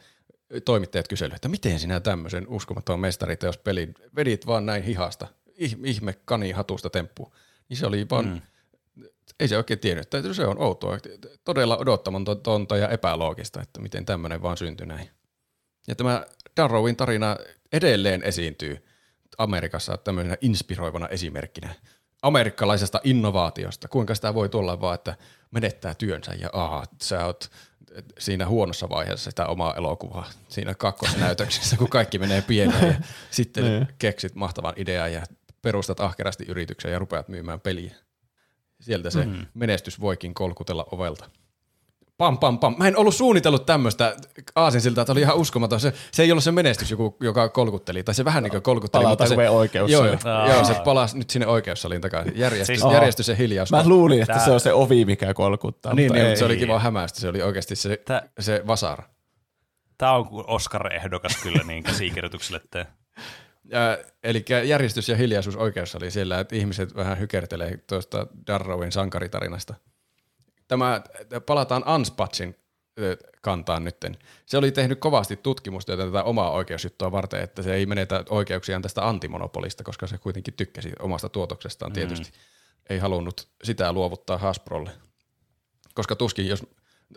toimittajat 0.64 1.08
kyselivät, 1.08 1.36
että 1.36 1.48
miten 1.48 1.78
sinä 1.78 2.00
tämmöisen 2.00 2.48
uskomattoman 2.48 3.00
mestariteos 3.00 3.58
pelin 3.58 3.94
vedit 4.16 4.46
vaan 4.46 4.66
näin 4.66 4.82
hihasta, 4.82 5.26
ih- 5.48 5.80
ihme 5.84 6.14
kani 6.24 6.50
hatusta 6.50 6.90
temppu. 6.90 7.34
Niin 7.68 7.76
se 7.76 7.86
oli 7.86 8.06
vaan, 8.10 8.26
mm. 8.26 8.40
ei 9.40 9.48
se 9.48 9.56
oikein 9.56 9.78
tiennyt, 9.78 10.14
että 10.14 10.34
se 10.34 10.46
on 10.46 10.62
outoa, 10.62 10.98
todella 11.44 11.76
odottamatonta 11.76 12.76
ja 12.76 12.88
epäloogista, 12.88 13.62
että 13.62 13.80
miten 13.80 14.06
tämmöinen 14.06 14.42
vaan 14.42 14.56
syntyi 14.56 14.86
näin. 14.86 15.10
Ja 15.88 15.94
tämä 15.94 16.26
Darrowin 16.56 16.96
tarina 16.96 17.36
edelleen 17.72 18.22
esiintyy 18.22 18.84
Amerikassa 19.38 19.96
tämmöisenä 19.96 20.36
inspiroivana 20.40 21.08
esimerkkinä 21.08 21.74
amerikkalaisesta 22.22 23.00
innovaatiosta. 23.04 23.88
Kuinka 23.88 24.14
sitä 24.14 24.34
voi 24.34 24.48
tulla 24.48 24.80
vaan, 24.80 24.94
että 24.94 25.16
menettää 25.50 25.94
työnsä 25.94 26.34
ja 26.34 26.50
aha, 26.52 26.84
sä 27.02 27.26
oot 27.26 27.50
siinä 28.19 28.47
huonossa 28.47 28.89
vaiheessa 28.89 29.31
sitä 29.31 29.47
omaa 29.47 29.74
elokuvaa, 29.74 30.31
siinä 30.48 30.74
kakkosnäytöksessä, 30.74 31.77
kun 31.77 31.89
kaikki 31.89 32.19
menee 32.19 32.43
pieleen 32.43 32.86
ja 32.86 32.94
sitten 33.31 33.89
keksit 33.98 34.35
mahtavan 34.35 34.74
idean 34.77 35.12
ja 35.12 35.23
perustat 35.62 36.01
ahkerasti 36.01 36.44
yrityksen 36.48 36.93
ja 36.93 36.98
rupeat 36.98 37.28
myymään 37.28 37.60
peliä. 37.60 37.94
Sieltä 38.81 39.10
se 39.10 39.24
mm. 39.24 39.47
menestys 39.55 40.01
voikin 40.01 40.35
kolkutella 40.35 40.86
ovelta. 40.93 41.31
Pam 42.23 42.39
pam 42.39 42.59
pam. 42.59 42.74
Mä 42.78 42.89
en 42.89 42.97
ollut 42.97 43.15
suunnitellut 43.15 43.66
tämmöistä 43.66 44.16
aasinsilta, 44.55 45.01
että 45.01 45.12
oli 45.12 45.20
ihan 45.20 45.36
uskomaton. 45.36 45.81
Se, 45.81 45.93
se 46.12 46.23
ei 46.23 46.32
ollut 46.32 46.44
se 46.44 46.53
menestys, 46.53 46.90
joku, 46.90 47.16
joka 47.20 47.49
kolkutteli, 47.49 48.03
tai 48.03 48.15
se 48.15 48.24
vähän 48.24 48.43
niin 48.43 48.51
kuin 48.51 48.62
kolkutteli. 48.62 49.05
Palataan 49.05 49.31
mutta 49.31 49.43
se, 49.44 49.51
oikeussaliin. 49.51 50.19
Joo, 50.24 50.35
Aa. 50.35 50.49
joo, 50.49 50.65
se 50.65 50.74
palasi 50.85 51.19
nyt 51.19 51.31
sinne 51.31 51.47
oikeussaliin 51.47 52.01
takaisin. 52.01 52.32
Järjestys, 52.39 52.81
Siis- 52.81 52.93
järjestys 52.93 53.28
ja 53.28 53.35
hiljaus. 53.35 53.70
Mä 53.70 53.82
luulin, 53.89 54.23
että 54.23 54.35
Tää- 54.35 54.44
se 54.44 54.51
on 54.51 54.61
se 54.61 54.73
ovi, 54.73 55.05
mikä 55.05 55.35
kolkuttaa. 55.35 55.94
niin, 55.94 56.12
mutta 56.12 56.23
niin, 56.24 56.36
se 56.36 56.44
oli 56.44 56.57
kiva 56.57 56.78
hämäistä. 56.78 57.20
Se 57.20 57.28
oli 57.28 57.43
oikeasti 57.43 57.77
se, 57.77 58.01
Tää- 58.05 58.28
se 58.40 58.62
vasara. 58.66 59.03
Tämä 59.99 60.12
on 60.12 60.27
kuin 60.27 60.44
Oscar-ehdokas 60.49 61.36
kyllä 61.43 61.62
niin 61.66 61.82
käsikirjoitukselle. 61.82 62.61
Että 62.65 62.86
Ja, 63.65 63.99
eli 64.23 64.44
järjestys 64.65 65.09
ja 65.09 65.16
hiljaisuus 65.16 65.57
oikeus 65.57 65.94
oli 65.94 66.11
siellä, 66.11 66.40
että 66.40 66.57
ihmiset 66.57 66.94
vähän 66.97 67.19
hykertelee 67.19 67.78
tuosta 67.86 68.27
Darrowin 68.47 68.93
sankaritarinasta. 68.93 69.74
Tämä, 70.73 71.03
palataan 71.47 71.82
Anspatsin 71.86 72.57
kantaan 73.43 73.85
nytten. 73.85 74.16
Se 74.47 74.59
oli 74.59 74.73
tehnyt 74.73 75.01
kovasti 75.01 75.36
tutkimustyötä 75.36 76.07
tätä 76.07 76.23
omaa 76.23 76.51
oikeusjuttua 76.51 77.12
varten, 77.12 77.40
että 77.40 77.62
se 77.62 77.74
ei 77.74 77.86
menetä 77.86 78.24
oikeuksiaan 78.28 78.82
tästä 78.82 79.09
antimonopolista, 79.09 79.85
koska 79.85 80.07
se 80.07 80.19
kuitenkin 80.19 80.55
tykkäsi 80.55 80.93
omasta 80.99 81.28
tuotoksestaan 81.28 81.93
tietysti. 81.93 82.28
Mm. 82.31 82.35
Ei 82.90 82.99
halunnut 82.99 83.49
sitä 83.65 83.93
luovuttaa 83.93 84.39
Hasbrolle. 84.39 84.90
Koska 85.94 86.16
tuskin, 86.16 86.49
jos 86.49 86.66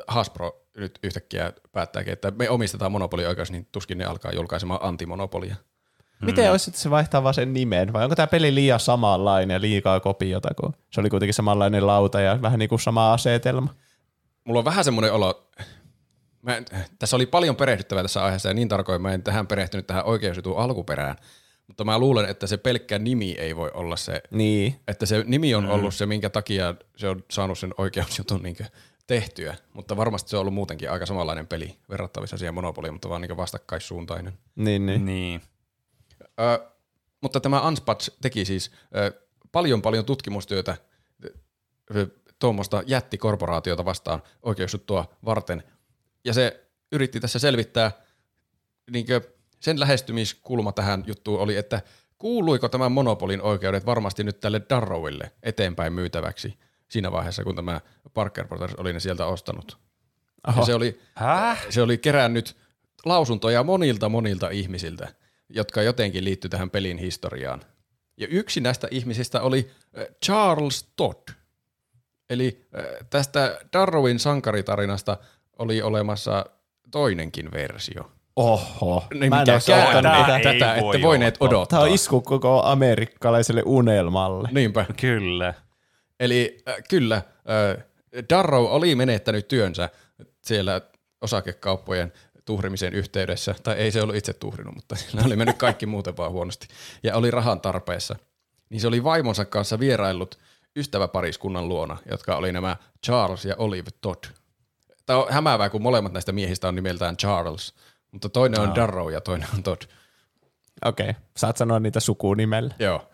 Hasbro 0.08 0.66
nyt 0.78 1.00
yhtäkkiä 1.04 1.54
päättääkin, 1.72 2.14
että 2.14 2.32
me 2.32 2.50
omistetaan 2.50 2.92
monopolioikeus, 2.92 3.52
niin 3.52 3.68
tuskin 3.72 3.98
ne 3.98 4.06
alkaa 4.06 4.32
julkaisemaan 4.32 4.84
antimonopolia. 4.84 5.56
Miten 6.26 6.52
olisi, 6.52 6.70
että 6.70 6.82
se 6.82 6.90
vaihtaa 6.90 7.24
vaan 7.24 7.34
sen 7.34 7.54
nimen, 7.54 7.94
vai 7.94 8.04
onko 8.04 8.16
tämä 8.16 8.28
peli 8.28 8.56
liian 8.56 8.80
samanlainen 8.80 9.56
ja 9.56 9.62
liikaa 9.62 10.00
kopiota, 10.00 10.50
kun 10.62 10.74
se 10.92 11.00
oli 11.00 11.10
kuitenkin 11.10 11.34
samanlainen 11.34 11.88
lauta 11.88 12.22
ja 12.22 12.42
vähän 12.42 12.60
niin 12.60 12.70
kuin 12.70 12.80
sama 12.80 13.14
asetelma? 13.14 13.76
mulla 14.44 14.60
on 14.60 14.66
vähän 14.66 14.84
semmoinen 14.84 15.14
olo, 15.14 15.50
mä 16.42 16.58
en, 16.58 16.66
tässä 17.00 17.16
oli 17.16 17.26
paljon 17.26 17.56
perehdyttävää 17.56 18.04
tässä 18.04 18.24
aiheessa 18.24 18.50
ja 18.50 18.54
niin 18.54 18.68
tarkoin 18.68 19.02
mä 19.02 19.14
en 19.14 19.24
tähän 19.24 19.48
perehtynyt 19.48 19.88
tähän 19.88 20.06
oikeusjutun 20.06 20.58
alkuperään, 20.58 21.16
mutta 21.68 21.84
mä 21.84 22.00
luulen, 22.00 22.30
että 22.30 22.48
se 22.48 22.58
pelkkä 22.58 23.00
nimi 23.00 23.32
ei 23.32 23.56
voi 23.56 23.72
olla 23.74 23.96
se, 23.96 24.22
Niin. 24.32 24.80
että 24.88 25.06
se 25.06 25.24
nimi 25.28 25.56
on 25.56 25.66
ollut 25.70 25.94
se, 25.96 26.06
minkä 26.06 26.30
takia 26.30 26.76
se 26.98 27.10
on 27.10 27.24
saanut 27.32 27.60
sen 27.60 27.74
oikeusjutun 27.78 28.44
niin 28.44 28.58
tehtyä, 29.08 29.56
mutta 29.74 29.98
varmasti 29.98 30.30
se 30.30 30.38
on 30.38 30.42
ollut 30.42 30.54
muutenkin 30.54 30.92
aika 30.92 31.06
samanlainen 31.06 31.48
peli 31.48 31.76
verrattavissa 31.90 32.38
siihen 32.38 32.54
Monopoliin, 32.54 32.94
mutta 32.94 33.10
vaan 33.10 33.22
niin 33.22 33.38
vastakkaissuuntainen. 33.38 34.34
Niin, 34.56 34.86
niin. 34.86 35.06
niin. 35.06 35.42
Ö, 36.40 36.72
mutta 37.22 37.40
tämä 37.40 37.62
Anspats 37.62 38.12
teki 38.22 38.46
siis 38.46 38.72
ö, 38.96 39.26
paljon 39.52 39.82
paljon 39.82 40.06
tutkimustyötä 40.06 40.78
tuommoista 42.40 42.84
jättikorporaatiota 42.86 43.86
vastaan 43.86 44.24
oikeusjuttua 44.44 45.14
varten. 45.26 45.64
Ja 46.26 46.34
se 46.34 46.66
yritti 46.92 47.20
tässä 47.20 47.40
selvittää, 47.40 47.92
niinkö, 48.92 49.22
sen 49.60 49.80
lähestymiskulma 49.80 50.72
tähän 50.72 51.04
juttuun 51.08 51.40
oli, 51.40 51.56
että 51.56 51.82
kuuluiko 52.18 52.70
tämän 52.70 52.92
monopolin 52.92 53.42
oikeudet 53.42 53.86
varmasti 53.86 54.24
nyt 54.24 54.40
tälle 54.40 54.62
Darrowille 54.70 55.32
eteenpäin 55.44 55.94
myytäväksi 55.94 56.60
siinä 56.88 57.12
vaiheessa, 57.12 57.44
kun 57.44 57.56
tämä 57.56 57.82
Parker 58.14 58.48
Brothers 58.48 58.74
oli 58.74 58.94
ne 58.94 59.00
sieltä 59.00 59.26
ostanut. 59.26 59.78
Oho. 60.48 60.60
Ja 60.60 60.66
se 60.66 60.76
oli, 60.76 61.00
Häh? 61.16 61.66
se 61.70 61.82
oli 61.82 61.98
kerännyt 61.98 62.58
lausuntoja 63.06 63.64
monilta 63.64 64.10
monilta 64.10 64.50
ihmisiltä, 64.50 65.16
jotka 65.56 65.82
jotenkin 65.82 66.24
liittyy 66.24 66.50
tähän 66.50 66.70
pelin 66.70 66.98
historiaan. 66.98 67.62
Ja 68.18 68.28
yksi 68.30 68.62
näistä 68.62 68.88
ihmisistä 68.92 69.42
oli 69.42 69.72
äh, 69.98 70.06
Charles 70.26 70.90
Todd. 70.96 71.30
Eli 72.30 72.68
äh, 72.78 72.86
tästä 73.10 73.60
Darrowin 73.74 74.20
sankaritarinasta 74.20 75.18
oli 75.60 75.82
olemassa 75.82 76.46
toinenkin 76.92 77.52
versio. 77.52 78.12
Oho. 78.36 79.04
Niin 79.14 79.30
Mä 79.30 79.42
en 79.42 79.54
olisi 79.54 79.72
tätä. 79.72 80.38
ei 80.38 80.44
tätä 80.44 80.78
voi 80.82 80.96
ette 80.96 81.08
voineet 81.08 81.38
olla 81.40 81.50
totta. 81.50 81.58
odottaa. 81.58 81.80
Tämä 81.80 81.90
on 81.90 81.96
isku 81.96 82.22
koko 82.22 82.64
amerikkalaiselle 82.66 83.64
unelmalle. 83.66 84.50
Niinpä. 84.52 84.86
Kyllä. 85.02 85.54
Eli 86.20 86.64
äh, 86.70 86.76
kyllä, 86.90 87.16
äh, 87.16 87.84
Darrow 88.30 88.66
oli 88.66 88.96
menettänyt 88.96 89.48
työnsä 89.48 89.90
siellä 90.42 90.82
osakekauppojen 91.22 92.14
tuhrimisen 92.46 92.94
yhteydessä, 92.94 93.56
tai 93.64 93.76
ei 93.76 93.92
se 93.92 94.02
ollut 94.02 94.16
itse 94.16 94.34
tuhrinut, 94.34 94.76
mutta 94.76 94.96
sillä 95.06 95.22
oli 95.26 95.36
mennyt 95.36 95.58
kaikki 95.58 95.86
muuten 95.86 96.18
vaan 96.18 96.32
huonosti, 96.32 96.68
ja 97.04 97.16
oli 97.16 97.32
rahan 97.32 97.62
tarpeessa. 97.62 98.16
Niin 98.70 98.82
se 98.82 98.88
oli 98.88 99.04
vaimonsa 99.04 99.46
kanssa 99.46 99.80
vieraillut 99.80 100.40
ystäväpariskunnan 100.76 101.70
luona, 101.70 101.98
jotka 102.12 102.36
oli 102.36 102.52
nämä 102.52 102.78
Charles 103.06 103.46
ja 103.46 103.56
Olive 103.58 103.90
Todd. 104.02 104.24
Tämä 105.06 105.20
on 105.20 105.34
hämäävää, 105.34 105.70
kun 105.70 105.82
molemmat 105.82 106.14
näistä 106.14 106.32
miehistä 106.32 106.68
on 106.68 106.76
nimeltään 106.76 107.18
Charles, 107.18 107.74
mutta 108.12 108.30
toinen 108.30 108.60
on 108.60 108.76
Darrow 108.76 109.12
ja 109.12 109.22
toinen 109.22 109.48
on 109.54 109.64
Todd. 109.64 109.82
Okei, 110.86 111.10
okay. 111.10 111.22
saat 111.38 111.58
sanoa 111.58 111.80
niitä 111.80 112.00
sukunimellä. 112.00 112.74
Joo. 112.80 113.10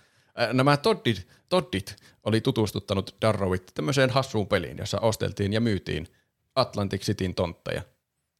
Nämä 0.53 0.77
Toddit, 0.77 1.27
Toddit 1.49 1.95
oli 2.23 2.41
tutustuttanut 2.41 3.15
Darrowit 3.21 3.71
tämmöiseen 3.73 4.09
hassuun 4.09 4.47
peliin, 4.47 4.77
jossa 4.77 4.99
osteltiin 4.99 5.53
ja 5.53 5.61
myytiin 5.61 6.07
Atlantic 6.55 7.01
Cityn 7.01 7.35
tontteja. 7.35 7.81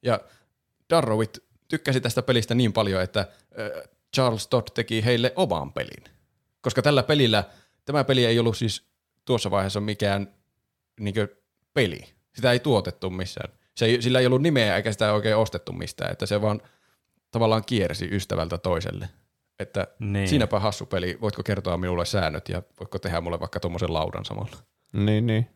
Ja 0.03 0.19
Darrowit 0.91 1.37
tykkäsi 1.67 2.01
tästä 2.01 2.21
pelistä 2.21 2.55
niin 2.55 2.73
paljon, 2.73 3.01
että 3.01 3.27
Charles 4.15 4.47
Todd 4.47 4.67
teki 4.73 5.05
heille 5.05 5.33
oman 5.35 5.73
pelin. 5.73 6.03
Koska 6.61 6.81
tällä 6.81 7.03
pelillä, 7.03 7.43
tämä 7.85 8.03
peli 8.03 8.25
ei 8.25 8.39
ollut 8.39 8.57
siis 8.57 8.85
tuossa 9.25 9.51
vaiheessa 9.51 9.79
mikään 9.81 10.33
niinkö 10.99 11.27
peli. 11.73 12.01
Sitä 12.35 12.51
ei 12.51 12.59
tuotettu 12.59 13.09
missään. 13.09 13.53
Se 13.75 13.85
ei, 13.85 14.01
sillä 14.01 14.19
ei 14.19 14.25
ollut 14.25 14.41
nimeä 14.41 14.75
eikä 14.75 14.91
sitä 14.91 15.13
oikein 15.13 15.35
ostettu 15.35 15.73
mistään, 15.73 16.11
että 16.11 16.25
se 16.25 16.41
vaan 16.41 16.61
tavallaan 17.31 17.65
kiersi 17.65 18.09
ystävältä 18.11 18.57
toiselle. 18.57 19.09
Että 19.59 19.87
Niin. 19.99 20.13
niin. 20.13 20.27
siinäpä 20.27 20.59
hassu 20.59 20.85
peli, 20.85 21.17
voitko 21.21 21.43
kertoa 21.43 21.77
minulle 21.77 22.05
säännöt 22.05 22.49
ja 22.49 22.63
voitko 22.79 22.99
tehdä 22.99 23.21
mulle 23.21 23.39
vaikka 23.39 23.59
tuommoisen 23.59 23.93
laudan 23.93 24.25
samalla. 24.25 24.57
Niin, 24.93 25.27
niin. 25.27 25.47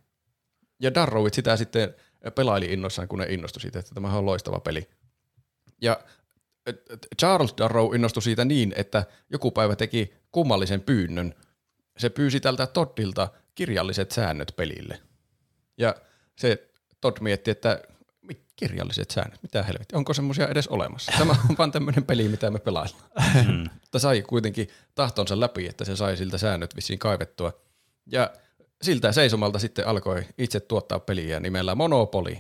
Ja 0.80 0.94
Darrowit 0.94 1.34
sitä 1.34 1.58
sitten 1.58 1.96
pelaili 2.36 2.66
innoissaan, 2.66 3.08
kun 3.08 3.20
ne 3.20 3.26
innostui 3.30 3.62
siitä, 3.62 3.80
että 3.80 3.94
tämä 3.94 4.18
on 4.18 4.26
loistava 4.26 4.60
peli. 4.60 4.90
Ja 5.82 6.00
Charles 7.20 7.54
Darrow 7.58 7.96
innostui 7.96 8.24
siitä 8.24 8.46
niin, 8.46 8.74
että 8.78 9.06
joku 9.30 9.52
päivä 9.52 9.76
teki 9.76 10.14
kummallisen 10.32 10.82
pyynnön. 10.82 11.36
Se 11.98 12.10
pyysi 12.10 12.40
tältä 12.40 12.68
Toddilta 12.68 13.28
kirjalliset 13.56 14.12
säännöt 14.12 14.54
pelille. 14.56 15.00
Ja 15.78 15.96
se 16.36 16.68
Todd 17.02 17.18
mietti, 17.22 17.52
että 17.52 17.82
"Mi- 18.22 18.42
kirjalliset 18.56 19.12
säännöt, 19.12 19.44
mitä 19.44 19.64
helvettiä, 19.64 19.98
onko 19.98 20.14
semmoisia 20.14 20.48
edes 20.48 20.68
olemassa? 20.68 21.12
Tämä 21.18 21.36
on 21.50 21.58
vaan 21.58 21.72
tämmöinen 21.72 22.04
peli, 22.04 22.28
mitä 22.28 22.52
me 22.52 22.60
pelaillaan. 22.60 23.04
Mm. 23.48 23.70
Mutta 23.82 24.00
sai 24.00 24.22
kuitenkin 24.22 24.68
tahtonsa 24.96 25.40
läpi, 25.40 25.68
että 25.68 25.86
se 25.86 25.96
sai 25.96 26.18
siltä 26.18 26.38
säännöt 26.38 26.76
vissiin 26.76 27.00
kaivettua. 27.00 27.54
Ja 28.06 28.34
siltä 28.82 29.12
seisomalta 29.12 29.60
sitten 29.60 29.88
alkoi 29.88 30.26
itse 30.38 30.60
tuottaa 30.60 31.00
peliä 31.00 31.40
nimellä 31.40 31.76
Monopoly. 31.76 32.38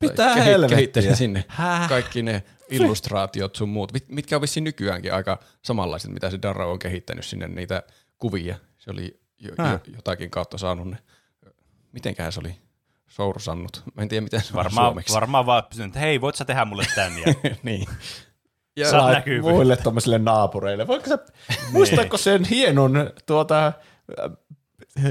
Mitä 0.00 0.34
helvettiä? 0.34 1.16
Sinne 1.16 1.44
Häh? 1.48 1.88
kaikki 1.88 2.22
ne 2.22 2.42
illustraatiot 2.70 3.56
sun 3.56 3.68
muut, 3.68 3.92
mit- 3.92 4.08
mitkä 4.08 4.36
on 4.36 4.42
vissiin 4.42 4.64
nykyäänkin 4.64 5.14
aika 5.14 5.38
samanlaiset, 5.62 6.10
mitä 6.12 6.30
se 6.30 6.38
Darrow 6.42 6.70
on 6.70 6.78
kehittänyt 6.78 7.24
sinne 7.24 7.48
niitä 7.48 7.82
kuvia. 8.18 8.56
Se 8.78 8.90
oli 8.90 9.20
jo, 9.38 9.50
jo, 9.58 9.80
jotakin 9.96 10.30
kautta 10.30 10.58
saanut 10.58 10.88
ne. 10.90 10.96
Mitenköhän 11.92 12.32
se 12.32 12.40
oli 12.40 12.54
sourusannut? 13.08 13.82
Mä 13.94 14.02
en 14.02 14.08
tiedä, 14.08 14.24
miten 14.24 14.40
se 14.40 14.48
on 14.52 14.56
Varmaan, 14.56 14.86
suomeksi. 14.86 15.14
varmaan 15.14 15.46
vaan 15.46 15.64
pysynyt, 15.64 15.88
että 15.88 16.00
hei, 16.00 16.20
voit 16.20 16.36
sä 16.36 16.44
tehdä 16.44 16.64
mulle 16.64 16.84
tän? 16.94 17.12
Ja 17.18 17.34
niin. 17.62 17.86
Ja, 18.76 19.12
näkyvä. 19.12 19.50
muille 19.50 19.76
tommosille 19.76 20.18
naapureille. 20.18 20.86
Voiko 20.86 21.06
sä, 21.08 21.18
muistatko 21.72 22.16
sen 22.16 22.44
hienon 22.44 23.10
tuota, 23.26 23.72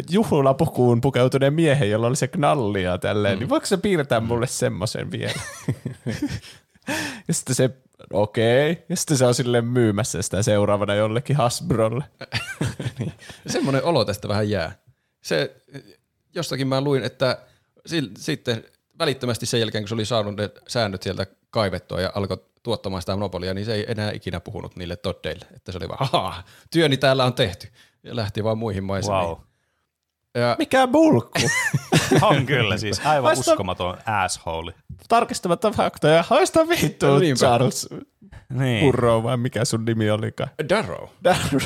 juhlapukuun 0.09 1.01
pukeutuneen 1.01 1.53
miehen, 1.53 1.89
jolla 1.89 2.07
oli 2.07 2.15
se 2.15 2.27
knalli 2.27 2.83
ja 2.83 2.97
tälleen, 2.97 3.35
mm. 3.35 3.39
niin 3.39 3.49
voiko 3.49 3.65
se 3.65 3.77
piirtää 3.77 4.19
mulle 4.19 4.47
semmoisen 4.47 5.11
vielä? 5.11 5.33
ja 7.27 7.33
sitten 7.33 7.55
se, 7.55 7.69
okei, 8.13 8.71
okay. 8.71 8.83
ja 8.89 8.95
sitten 8.95 9.17
se 9.17 9.25
on 9.25 9.35
silleen 9.35 9.65
myymässä 9.65 10.21
sitä 10.21 10.43
seuraavana 10.43 10.95
jollekin 10.95 11.35
Hasbrolle. 11.35 12.03
niin. 12.99 13.13
Semmoinen 13.47 13.83
olo 13.83 14.05
tästä 14.05 14.27
vähän 14.27 14.49
jää. 14.49 14.71
Se, 15.21 15.55
jostakin 16.35 16.67
mä 16.67 16.81
luin, 16.81 17.03
että 17.03 17.37
sil, 17.89 18.07
sitten 18.17 18.63
välittömästi 18.99 19.45
sen 19.45 19.59
jälkeen, 19.59 19.83
kun 19.83 19.89
se 19.89 19.93
oli 19.93 20.05
saanut 20.05 20.37
ne 20.37 20.49
säännöt 20.67 21.03
sieltä 21.03 21.25
kaivettua 21.49 22.01
ja 22.01 22.11
alkoi 22.15 22.37
tuottamaan 22.63 23.01
sitä 23.01 23.15
monopolia, 23.15 23.53
niin 23.53 23.65
se 23.65 23.73
ei 23.73 23.85
enää 23.87 24.11
ikinä 24.11 24.39
puhunut 24.39 24.75
niille 24.75 24.95
toddeille. 24.95 25.45
Että 25.55 25.71
se 25.71 25.77
oli 25.77 25.87
vaan, 25.87 26.09
haha, 26.11 26.43
työni 26.69 26.97
täällä 26.97 27.25
on 27.25 27.33
tehty. 27.33 27.67
Ja 28.03 28.15
lähti 28.15 28.43
vaan 28.43 28.57
muihin 28.57 28.83
maisemiin. 28.83 29.25
wow. 29.25 29.37
Ja 30.35 30.55
Mikä 30.59 30.87
bulkku? 30.87 31.39
On 32.21 32.45
kyllä 32.45 32.77
siis 32.77 33.01
aivan 33.05 33.29
Haista- 33.35 33.51
uskomaton 33.51 33.97
asshole. 34.05 34.73
Tarkistamatta 35.07 35.71
faktoja. 35.71 36.23
Haista 36.27 36.67
vittu, 36.67 37.19
niinpä. 37.19 37.39
Charles 37.39 37.89
Niin. 38.53 38.85
Burrow, 38.85 39.23
vai 39.23 39.37
mikä 39.37 39.65
sun 39.65 39.85
nimi 39.85 40.11
olikaan? 40.11 40.49
Darrow. 40.69 41.09
Darrow. 41.23 41.61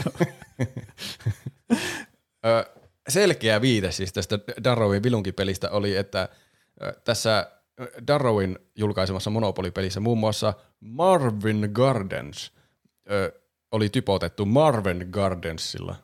Selkeä 3.09 3.61
viite 3.61 3.91
siis 3.91 4.13
tästä 4.13 4.39
Darrowin 4.63 5.03
vilunkipelistä 5.03 5.69
oli, 5.69 5.95
että 5.95 6.29
tässä 7.03 7.51
Darrowin 8.07 8.59
julkaisemassa 8.75 9.29
Monopoly-pelissä 9.29 9.99
muun 9.99 10.17
muassa 10.17 10.53
Marvin 10.79 11.69
Gardens 11.73 12.51
oli 13.71 13.89
typotettu 13.89 14.45
Marvin 14.45 15.07
Gardensilla. 15.11 15.95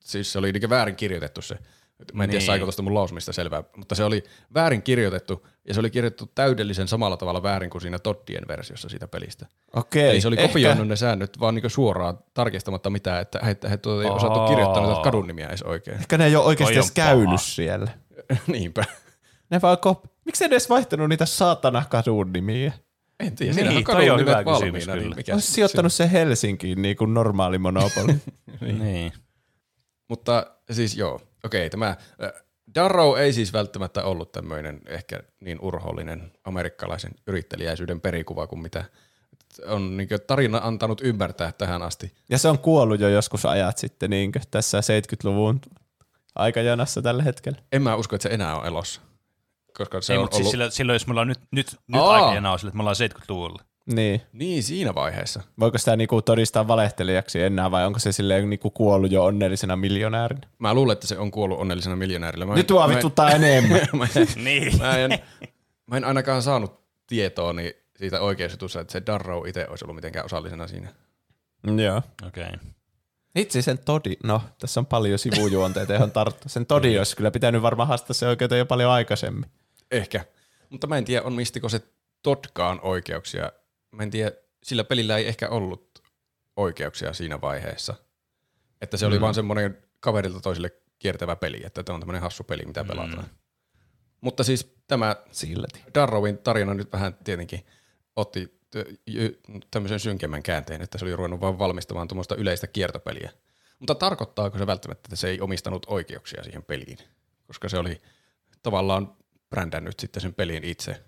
Siis 0.00 0.32
se 0.32 0.38
oli 0.38 0.52
väärin 0.68 0.96
kirjoitettu 0.96 1.42
se. 1.42 1.58
Mä 2.12 2.24
en 2.24 2.30
tiedä, 2.30 2.40
Niin. 2.40 2.46
saiko 2.46 2.64
tuosta 2.64 2.82
mun 2.82 2.94
lausumista 2.94 3.32
selvää, 3.32 3.62
mutta 3.76 3.94
se 3.94 4.04
oli 4.04 4.22
väärin 4.54 4.82
kirjoitettu, 4.82 5.46
ja 5.68 5.74
se 5.74 5.80
oli 5.80 5.90
kirjoitettu 5.90 6.30
täydellisen 6.34 6.88
samalla 6.88 7.16
tavalla 7.16 7.42
väärin 7.42 7.70
kuin 7.70 7.82
siinä 7.82 7.98
Toddien 7.98 8.44
versiossa 8.48 8.88
siitä 8.88 9.08
pelistä. 9.08 9.46
Okei. 9.76 10.10
Eli 10.10 10.20
se 10.20 10.28
oli 10.28 10.36
ehkä- 10.38 10.48
kopioinut 10.48 10.88
ne 10.88 10.96
säännöt 10.96 11.40
vaan 11.40 11.54
niin 11.54 11.70
suoraan 11.70 12.18
tarkistamatta 12.34 12.90
mitään, 12.90 13.22
että 13.22 13.38
he, 13.44 13.56
he 13.70 13.76
tuota, 13.76 14.02
ei 14.04 14.10
osattu 14.10 14.38
Aa. 14.38 14.48
kirjoittaa 14.48 14.82
noita 14.82 15.00
kadun 15.00 15.26
nimiä 15.26 15.48
edes 15.48 15.62
oikein. 15.62 15.96
Ehkä 15.96 16.18
ne 16.18 16.26
ei 16.26 16.36
ole 16.36 16.44
oikeasti 16.44 16.74
edes 16.74 16.90
käynyt 16.90 17.24
paha. 17.24 17.36
siellä. 17.36 17.90
Niinpä. 18.46 18.84
Ne 19.50 19.62
vaan 19.62 19.78
kop... 19.78 20.04
Miksi 20.24 20.44
ne 20.44 20.46
edes 20.46 20.68
vaihtanut 20.70 21.08
niitä 21.08 21.26
saatana 21.26 21.82
kadun 21.90 22.32
nimiä? 22.32 22.72
En 23.20 23.36
tiedä, 23.36 23.54
Niin, 23.54 23.68
on 23.68 23.74
toi 23.74 23.82
kadun 23.82 24.10
on 24.10 24.18
nimet 24.18 24.20
hyvä 24.38 24.44
kysymys 24.44 24.56
valmiina. 24.56 24.92
kyllä. 24.92 24.96
Niin 25.06 25.16
mikä 25.16 25.32
Olisi 25.32 25.52
sijoittanut 25.52 25.92
se 25.92 26.10
Helsinkiin 26.12 26.82
niin 26.82 26.96
kuin 26.96 27.14
normaali 27.14 27.58
monopoli. 27.58 28.14
Niin. 28.82 29.12
Mutta 30.08 30.46
siis 30.70 30.96
joo, 30.96 31.20
okei, 31.44 31.70
tämä 31.70 31.96
Darrow 32.74 33.18
ei 33.18 33.32
siis 33.32 33.52
välttämättä 33.52 34.04
ollut 34.04 34.32
tämmöinen 34.32 34.80
ehkä 34.86 35.20
niin 35.40 35.58
urhoollinen 35.62 36.32
amerikkalaisen 36.44 37.12
yrittelijäisyyden 37.26 38.00
perikuva 38.00 38.46
kuin 38.46 38.62
mitä 38.62 38.84
on 39.66 39.96
niin 39.96 40.08
tarina 40.26 40.60
antanut 40.62 41.00
ymmärtää 41.00 41.52
tähän 41.52 41.82
asti. 41.82 42.14
ja 42.30 42.38
se 42.38 42.48
on 42.48 42.58
kuollut 42.58 43.00
jo 43.00 43.08
joskus 43.08 43.46
ajat 43.46 43.78
sitten 43.78 44.10
niin 44.10 44.32
tässä 44.50 44.80
70-luvun 44.80 45.60
aikajanassa 46.34 47.02
tällä 47.02 47.22
hetkellä. 47.22 47.58
En 47.72 47.82
mä 47.82 47.96
usko, 47.96 48.16
että 48.16 48.28
se 48.28 48.34
enää 48.34 48.56
on 48.56 48.66
elossa. 48.66 49.00
Koska 49.78 50.00
se 50.00 50.12
Ei, 50.12 50.16
on 50.18 50.24
mutta 50.24 50.36
ollut... 50.36 50.44
siis 50.44 50.50
silloin, 50.50 50.72
silloin, 50.72 50.94
jos 50.94 51.06
me 51.06 51.10
ollaan 51.10 51.28
nyt, 51.28 51.40
nyt, 51.50 51.76
nyt 51.86 52.00
Aa. 52.00 52.10
aika 52.10 52.38
enää 52.38 52.52
on 52.52 52.58
sille, 52.58 52.68
että 52.68 52.76
me 52.76 52.82
ollaan 52.82 52.96
70-luvulla. 53.00 53.64
Niin. 53.94 54.22
Niin, 54.32 54.62
siinä 54.62 54.94
vaiheessa. 54.94 55.42
Voiko 55.60 55.78
sitä 55.78 55.96
niinku 55.96 56.22
todistaa 56.22 56.68
valehtelijaksi 56.68 57.42
enää 57.42 57.70
vai 57.70 57.86
onko 57.86 57.98
se 57.98 58.12
silleen 58.12 58.50
niinku 58.50 58.70
kuollut 58.70 59.12
jo 59.12 59.24
onnellisena 59.24 59.76
miljonäärinä? 59.76 60.46
Mä 60.58 60.74
luulen, 60.74 60.92
että 60.92 61.06
se 61.06 61.18
on 61.18 61.30
kuollut 61.30 61.58
onnellisena 61.60 61.96
miljonäärillä. 61.96 62.46
Mä 62.46 62.52
en- 62.52 62.56
Nyt 62.56 62.66
tuo 62.66 62.86
mä 62.86 62.92
en- 62.92 62.96
vituttaa 62.96 63.30
enemmän. 63.40 63.80
mä, 63.98 64.06
en, 64.16 64.44
Niin. 64.44 64.78
mä, 64.78 64.98
en, 64.98 65.10
mä 65.86 65.96
en 65.96 66.04
ainakaan 66.04 66.42
saanut 66.42 66.80
tietoa 67.06 67.54
siitä 67.96 68.20
oikeusjutussa, 68.20 68.80
että 68.80 68.92
se 68.92 69.02
Darrow 69.06 69.48
itse 69.48 69.66
olisi 69.70 69.84
ollut 69.84 69.94
mitenkään 69.94 70.24
osallisena 70.24 70.66
siinä. 70.66 70.88
Joo. 71.84 72.02
Okei. 72.26 72.44
Okay. 72.44 72.58
Itse 73.36 73.62
sen 73.62 73.78
todi, 73.78 74.12
no 74.24 74.42
tässä 74.58 74.80
on 74.80 74.86
paljon 74.86 75.18
sivujuonteita, 75.18 75.92
johon 75.92 76.10
tarttua. 76.10 76.48
Sen 76.48 76.66
todi 76.66 76.98
olisi 76.98 77.16
kyllä 77.16 77.30
pitänyt 77.30 77.62
varmaan 77.62 77.88
haastaa 77.88 78.14
se 78.14 78.26
oikeuteen 78.28 78.58
jo 78.58 78.66
paljon 78.66 78.90
aikaisemmin. 78.92 79.46
Ehkä. 79.90 80.24
Mutta 80.70 80.86
mä 80.86 80.98
en 80.98 81.04
tiedä, 81.04 81.22
on 81.22 81.32
mistiko 81.32 81.68
se 81.68 81.80
Todkaan 82.22 82.80
oikeuksia. 82.82 83.52
Mä 83.92 84.02
en 84.02 84.10
tiedä, 84.10 84.32
sillä 84.62 84.84
pelillä 84.84 85.16
ei 85.16 85.28
ehkä 85.28 85.48
ollut 85.48 86.02
oikeuksia 86.56 87.12
siinä 87.12 87.40
vaiheessa. 87.40 87.94
Että 88.80 88.96
se 88.96 89.06
oli 89.06 89.16
Mm. 89.16 89.20
vaan 89.20 89.34
semmoinen 89.34 89.82
kaverilta 90.00 90.40
toiselle 90.40 90.70
kiertävä 90.98 91.36
peli, 91.36 91.60
että 91.64 91.82
tämä 91.82 91.94
on 91.94 92.00
tämmöinen 92.00 92.22
hassu 92.22 92.44
peli, 92.44 92.62
mitä 92.66 92.84
pelataan. 92.84 93.26
Mutta 94.20 94.44
siis 94.44 94.74
tämä 94.86 95.16
Silti. 95.30 95.82
Darrowin 95.94 96.38
tarina 96.38 96.74
nyt 96.74 96.92
vähän 96.92 97.14
tietenkin 97.24 97.66
otti 98.16 98.60
tämmöisen 99.70 100.00
synkemmän 100.00 100.42
käänteen, 100.42 100.82
että 100.82 100.98
se 100.98 101.04
oli 101.04 101.16
ruvennut 101.16 101.40
vaan 101.40 101.58
valmistamaan 101.58 102.08
tuommoista 102.08 102.34
yleistä 102.34 102.66
kiertopeliä. 102.66 103.30
Mutta 103.78 103.94
tarkoittaako 103.94 104.58
se 104.58 104.66
välttämättä, 104.66 105.06
että 105.06 105.16
se 105.16 105.28
ei 105.28 105.40
omistanut 105.40 105.86
oikeuksia 105.88 106.42
siihen 106.42 106.62
peliin? 106.62 106.98
Koska 107.46 107.68
se 107.68 107.78
oli 107.78 108.00
tavallaan 108.62 109.16
brändännyt 109.50 110.00
sitten 110.00 110.20
sen 110.20 110.34
pelin 110.34 110.64
itse, 110.64 111.04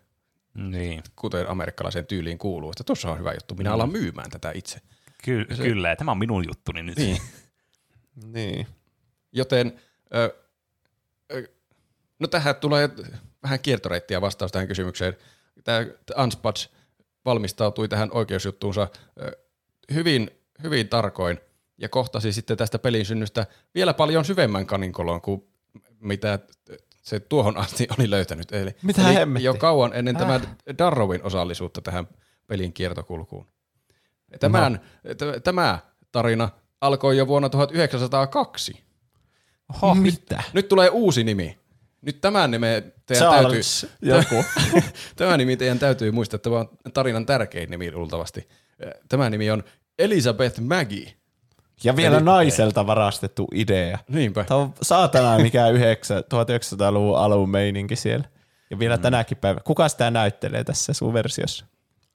Niin. 0.55 1.03
kuten 1.17 1.49
amerikkalaiseen 1.49 2.07
tyyliin 2.07 2.39
kuuluu, 2.39 2.71
että 2.71 2.85
tuossa 2.85 3.11
on 3.11 3.19
hyvä 3.19 3.33
juttu, 3.33 3.55
minä 3.55 3.73
alan 3.73 3.93
myymään 3.93 4.31
tätä 4.31 4.53
itse. 4.55 4.81
Ky- 5.25 5.47
Se- 5.55 5.63
Kyllä, 5.63 5.89
ja 5.89 5.97
tämä 5.97 6.11
on 6.11 6.19
minun 6.19 6.45
juttuni 6.49 6.83
nyt. 6.83 6.97
Niin. 6.99 7.19
Niin. 8.33 8.67
Joten, 9.33 9.81
ö, 10.15 10.35
ö, 11.33 11.49
no 12.19 12.27
tähän 12.29 12.57
tulee 12.57 12.91
vähän 13.43 13.61
kiertoreittiä 13.61 14.21
vastaus 14.21 14.53
tähän 14.53 14.69
kysymykseen. 14.69 15.17
Tämä 15.65 15.87
Unspatch 16.23 16.69
valmistautui 17.25 17.89
tähän 17.89 18.09
oikeusjuttuunsa 18.13 18.89
ö, 19.21 19.39
hyvin, 19.95 20.31
hyvin 20.63 20.89
tarkoin 20.89 21.39
ja 21.79 21.89
kohtasi 21.89 22.33
sitten 22.33 22.57
tästä 22.57 22.79
pelin 22.79 23.07
synnystä 23.07 23.47
vielä 23.75 23.95
paljon 23.95 24.25
syvemmän 24.25 24.67
kaninkoloon 24.67 25.21
kuin 25.21 25.45
mitä 26.01 26.39
se 27.03 27.21
tuohon 27.21 27.57
asti 27.57 27.87
oli 27.99 28.11
löytänyt. 28.11 28.53
Eli, 28.53 28.71
Mitä 28.83 29.07
eli 29.09 29.15
hemmettiä? 29.15 29.45
jo 29.51 29.55
kauan 29.55 29.91
ennen 29.95 30.17
tämän 30.17 30.57
Darrowin 30.79 31.23
osallisuutta 31.23 31.81
tähän 31.81 32.09
pelin 32.47 32.73
kiertokulkuun. 32.73 33.47
Tämän, 34.41 34.81
t- 35.03 35.43
tämä 35.45 35.79
tarina 36.13 36.49
alkoi 36.81 37.17
jo 37.17 37.27
vuonna 37.27 37.49
1902. 37.49 38.85
Oho, 39.75 39.95
mitä? 39.95 40.43
Nyt 40.53 40.69
tulee 40.69 40.89
uusi 40.89 41.25
nimi. 41.25 41.59
Nyt 42.01 42.21
tämän 42.21 42.51
nimen 42.51 42.93
teidän 43.07 43.29
Charles 43.29 43.81
täytyy, 43.81 44.09
joku. 44.17 44.45
tämä 45.17 45.37
nimi 45.37 45.57
teidän 45.57 45.79
täytyy 45.79 46.11
muistaa, 46.11 46.37
että 46.37 46.51
tämä 46.51 46.61
on 46.61 46.69
tarinan 46.95 47.27
tärkein 47.27 47.71
nimi 47.71 47.93
luultavasti. 47.93 48.49
Tämä 49.09 49.31
nimi 49.31 49.51
on 49.51 49.65
Elizabeth 49.99 50.61
Maggie. 50.61 51.13
Ja 51.85 51.97
vielä 51.97 52.17
Eli- 52.17 52.25
naiselta 52.25 52.87
varastettu 52.87 53.49
idea. 53.55 53.99
Niinpä. 54.09 54.45
Tämä 54.45 54.61
on 54.61 54.75
saatana 54.83 55.39
mikä 55.39 55.69
9, 55.79 56.19
1900-luvun 56.23 57.19
alun 57.19 57.51
meininki 57.51 57.97
siellä. 57.97 58.25
Ja 58.71 58.79
vielä 58.79 58.97
mm. 58.97 59.03
tänäkin 59.03 59.37
päivänä. 59.37 59.63
Kuka 59.65 59.89
sitä 59.89 60.11
näyttelee 60.11 60.65
tässä 60.65 60.93
sun 60.93 61.13
versiossa? 61.15 61.67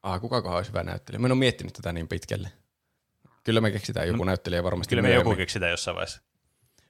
Ah, 0.04 0.22
kukakohan 0.22 0.58
olisi 0.58 0.70
hyvä 0.72 0.84
näyttelijä? 0.84 1.20
Mä 1.20 1.28
en 1.28 1.32
ole 1.32 1.40
miettinyt 1.40 1.74
tätä 1.74 1.94
niin 1.94 2.08
pitkälle. 2.08 2.52
Kyllä 3.44 3.62
me 3.62 3.72
keksitään 3.72 4.08
joku 4.08 4.24
näyttelijä 4.24 4.64
varmasti 4.64 4.90
Kyllä 4.90 5.02
me 5.02 5.08
myöhemmin. 5.08 5.32
joku 5.32 5.38
keksitään 5.38 5.72
jossain 5.72 5.96
vaiheessa. 5.96 6.22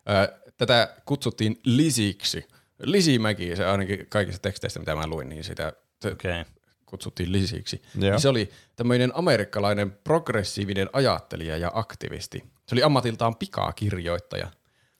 Ö, 0.10 0.34
Tätä 0.57 0.95
kutsuttiin 1.06 1.60
Lisiksi. 1.64 2.48
Lisi 2.80 3.19
Mäki, 3.19 3.56
se 3.56 3.65
ainakin 3.65 4.06
kaikista 4.10 4.41
teksteistä, 4.41 4.80
mitä 4.80 4.95
mä 4.95 5.07
luin, 5.07 5.30
niin 5.30 5.44
sitä. 5.44 5.73
Okay. 6.14 6.44
kutsuttiin 6.85 7.31
Lisiksi. 7.31 7.81
Joo. 7.99 8.19
Se 8.19 8.30
oli 8.30 8.49
tämmöinen 8.76 9.11
amerikkalainen 9.15 9.91
progressiivinen 9.91 10.89
ajattelija 10.94 11.57
ja 11.57 11.72
aktivisti. 11.73 12.44
Se 12.68 12.76
oli 12.76 12.84
ammatiltaan 12.84 13.35
pikakirjoittaja. 13.35 14.48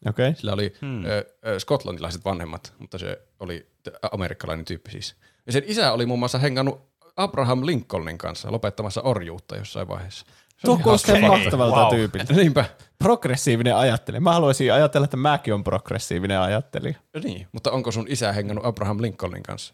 Okei. 0.08 0.30
Okay. 0.30 0.36
Sillä 0.36 0.54
oli 0.54 0.74
hmm. 0.82 1.06
ö, 1.06 1.26
ö, 1.48 1.60
skotlantilaiset 1.60 2.26
vanhemmat, 2.26 2.74
mutta 2.80 2.98
se 2.98 3.22
oli 3.40 3.68
amerikkalainen 4.12 4.66
tyyppi 4.66 4.92
siis. 4.92 5.16
Ja 5.46 5.52
sen 5.52 5.64
isä 5.66 5.92
oli 5.92 6.06
muun 6.06 6.20
muassa 6.20 6.38
hengannut 6.38 6.88
Abraham 7.18 7.66
Lincolnin 7.66 8.18
kanssa 8.18 8.52
lopettamassa 8.52 9.02
orjuutta 9.02 9.56
jossain 9.56 9.88
vaiheessa. 9.88 10.26
Se 10.58 10.66
Tuo 10.66 10.78
kuulostaa 10.78 11.20
mahtavalta 11.20 11.80
wow. 11.80 11.90
tyypiltä. 11.90 12.34
Niinpä. 12.44 12.66
Progressiivinen 13.00 13.76
ajattelija. 13.76 14.22
Mä 14.22 14.34
haluaisin 14.34 14.74
ajatella, 14.74 15.06
että 15.06 15.18
mäkin 15.18 15.54
on 15.54 15.64
progressiivinen 15.64 16.40
ajattelija. 16.40 16.96
Niin, 17.24 17.48
mutta 17.52 17.72
onko 17.72 17.92
sun 17.92 18.06
isä 18.10 18.34
hengannut 18.34 18.66
Abraham 18.66 19.02
Lincolnin 19.02 19.44
kanssa? 19.44 19.74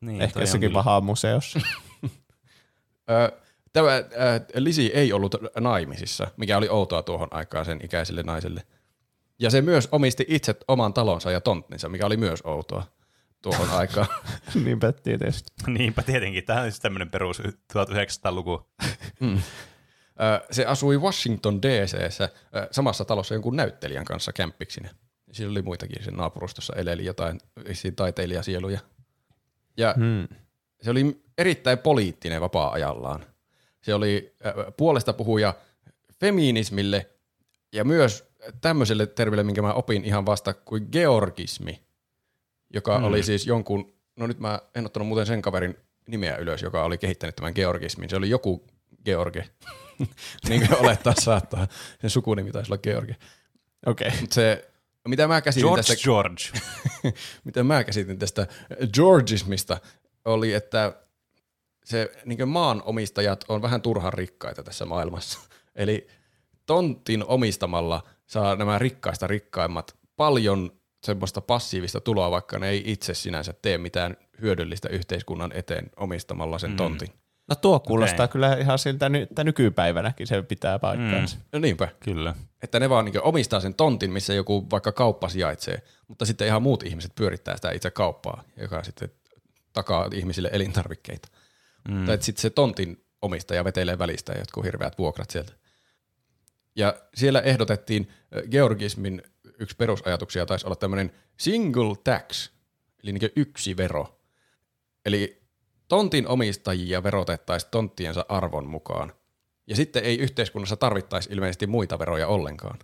Niin, 0.00 0.20
Ehkä 0.20 0.40
jossakin 0.40 0.72
pahaa 0.72 1.00
museossa. 1.00 1.60
Tämä 3.72 3.94
ö, 3.96 4.02
Lisi 4.54 4.86
ei 4.94 5.12
ollut 5.12 5.34
naimisissa, 5.60 6.26
mikä 6.36 6.56
oli 6.56 6.68
outoa 6.68 7.02
tuohon 7.02 7.28
aikaan 7.30 7.64
sen 7.64 7.80
ikäiselle 7.84 8.22
naiselle. 8.22 8.62
Ja 9.38 9.50
se 9.50 9.62
myös 9.62 9.88
omisti 9.92 10.24
itse 10.28 10.54
oman 10.68 10.92
talonsa 10.94 11.30
ja 11.30 11.40
tonttinsa, 11.40 11.88
mikä 11.88 12.06
oli 12.06 12.16
myös 12.16 12.40
outoa 12.44 12.86
tuohon 13.42 13.70
aikaan. 13.78 14.06
Niinpä 14.64 14.92
tietysti. 14.92 15.50
Niinpä 15.66 16.02
tietenkin. 16.02 16.44
Tämä 16.44 16.60
on 16.60 16.70
siis 16.70 16.80
tämmöinen 16.80 17.10
perus 17.10 17.40
1900-luku. 17.40 18.66
Ö, 19.22 20.46
Se 20.50 20.64
asui 20.64 20.98
Washington 20.98 21.62
DC:ssä 21.62 22.24
ö, 22.24 22.68
samassa 22.70 23.04
talossa 23.04 23.34
jonkun 23.34 23.56
näyttelijän 23.56 24.04
kanssa 24.04 24.32
kämppiksinä. 24.32 24.90
Siinä 25.32 25.50
oli 25.50 25.62
muitakin, 25.62 26.04
sen 26.04 26.14
naapurustossa 26.14 26.74
eleli 26.76 27.04
jotain 27.04 27.40
taiteilijasieluja. 27.96 28.80
Ja 29.76 29.94
Hmm. 29.96 30.28
se 30.82 30.90
oli 30.90 31.22
erittäin 31.38 31.78
poliittinen 31.78 32.40
vapaa-ajallaan. 32.40 33.24
Se 33.82 33.94
oli 33.94 34.34
äh, 34.46 34.54
puolesta 34.76 35.12
puhuja 35.12 35.54
feminismille 36.20 37.10
ja 37.72 37.84
myös 37.84 38.30
tämmöiselle 38.60 39.06
termille, 39.06 39.42
minkä 39.42 39.62
mä 39.62 39.72
opin 39.72 40.04
ihan 40.04 40.26
vasta 40.26 40.54
kuin 40.54 40.88
georgismi, 40.92 41.82
joka 42.74 42.98
mm. 42.98 43.04
oli 43.04 43.22
siis 43.22 43.46
jonkun, 43.46 43.92
no 44.16 44.26
nyt 44.26 44.38
mä 44.38 44.60
en 44.74 44.86
ottanut 44.86 45.08
muuten 45.08 45.26
sen 45.26 45.42
kaverin 45.42 45.76
nimeä 46.06 46.36
ylös, 46.36 46.62
joka 46.62 46.84
oli 46.84 46.98
kehittänyt 46.98 47.36
tämän 47.36 47.52
georgismin. 47.54 48.10
Se 48.10 48.16
oli 48.16 48.30
joku 48.30 48.66
George, 49.04 49.48
niin 50.48 50.68
kuin 50.68 50.80
olettaa 50.80 51.14
saattaa. 51.18 51.68
Sen 52.00 52.10
sukunimi 52.10 52.52
taisi 52.52 52.72
olla 52.72 52.82
George. 52.82 53.16
Okei. 53.86 54.08
Okay. 54.08 54.20
Se, 54.30 54.70
mitä 55.08 55.28
mä 55.28 55.40
käsitin 55.40 55.66
George 55.66 55.82
tästä 55.82 56.04
George. 56.04 56.42
mitä 57.44 57.62
mä 57.62 57.84
käsitin 57.84 58.18
tästä 58.18 58.46
Georgismista, 58.94 59.80
oli, 60.24 60.52
että 60.52 60.92
se 61.84 62.12
niin 62.24 62.48
maanomistajat 62.48 63.44
on 63.48 63.62
vähän 63.62 63.82
turhan 63.82 64.12
rikkaita 64.12 64.62
tässä 64.62 64.84
maailmassa. 64.84 65.40
Eli 65.74 66.06
tontin 66.66 67.24
omistamalla 67.24 68.02
saa 68.26 68.56
nämä 68.56 68.78
rikkaista 68.78 69.26
rikkaimmat 69.26 69.96
paljon 70.16 70.72
semmoista 71.04 71.40
passiivista 71.40 72.00
tuloa, 72.00 72.30
vaikka 72.30 72.58
ne 72.58 72.68
ei 72.68 72.82
itse 72.86 73.14
sinänsä 73.14 73.54
tee 73.62 73.78
mitään 73.78 74.16
hyödyllistä 74.40 74.88
yhteiskunnan 74.88 75.52
eteen 75.54 75.90
omistamalla 75.96 76.58
sen 76.58 76.76
tontin. 76.76 77.08
No 77.48 77.56
tuo 77.56 77.80
kuulostaa 77.80 78.24
Okei. 78.24 78.32
kyllä 78.32 78.56
ihan 78.56 78.78
siltä, 78.78 79.08
ny- 79.08 79.22
että 79.22 79.44
nykypäivänäkin 79.44 80.26
se 80.26 80.42
pitää 80.42 80.78
paikkaansa. 80.78 81.38
No 81.52 81.58
niinpä. 81.58 81.88
Kyllä. 82.00 82.34
Että 82.62 82.80
ne 82.80 82.90
vaan 82.90 83.04
niin 83.04 83.22
omistaa 83.22 83.60
sen 83.60 83.74
tontin, 83.74 84.12
missä 84.12 84.34
joku 84.34 84.66
vaikka 84.70 84.92
kauppa 84.92 85.28
sijaitsee, 85.28 85.82
mutta 86.08 86.24
sitten 86.24 86.46
ihan 86.46 86.62
muut 86.62 86.82
ihmiset 86.82 87.12
pyörittää 87.14 87.56
sitä 87.56 87.70
itse 87.70 87.90
kauppaa, 87.90 88.44
joka 88.56 88.84
sitten 88.84 89.10
takaa 89.72 90.08
ihmisille 90.14 90.50
elintarvikkeita. 90.52 91.28
Mm. 91.88 92.04
Tai 92.06 92.22
sitten 92.22 92.42
se 92.42 92.50
tontin 92.50 93.04
omistaja 93.22 93.64
vetelee 93.64 93.98
välistä 93.98 94.32
jotkut 94.32 94.64
hirveät 94.64 94.98
vuokrat 94.98 95.30
sieltä. 95.30 95.52
Ja 96.76 96.94
siellä 97.14 97.40
ehdotettiin 97.40 98.10
ö, 98.36 98.42
georgismin 98.50 99.22
yksi 99.58 99.76
perusajatuksia 99.76 100.46
taisi 100.46 100.66
olla 100.66 100.76
tämmöinen 100.76 101.12
single 101.36 101.96
tax, 102.04 102.50
eli 103.02 103.12
niin 103.12 103.32
yksi 103.36 103.76
vero. 103.76 104.20
Eli 105.06 105.42
tontin 105.88 106.28
omistajia 106.28 107.02
verotettaisiin 107.02 107.70
tonttiensa 107.70 108.26
arvon 108.28 108.66
mukaan. 108.66 109.12
Ja 109.66 109.76
sitten 109.76 110.04
ei 110.04 110.18
yhteiskunnassa 110.18 110.76
tarvittaisi 110.76 111.32
ilmeisesti 111.32 111.66
muita 111.66 111.98
veroja 111.98 112.28
ollenkaan. 112.28 112.78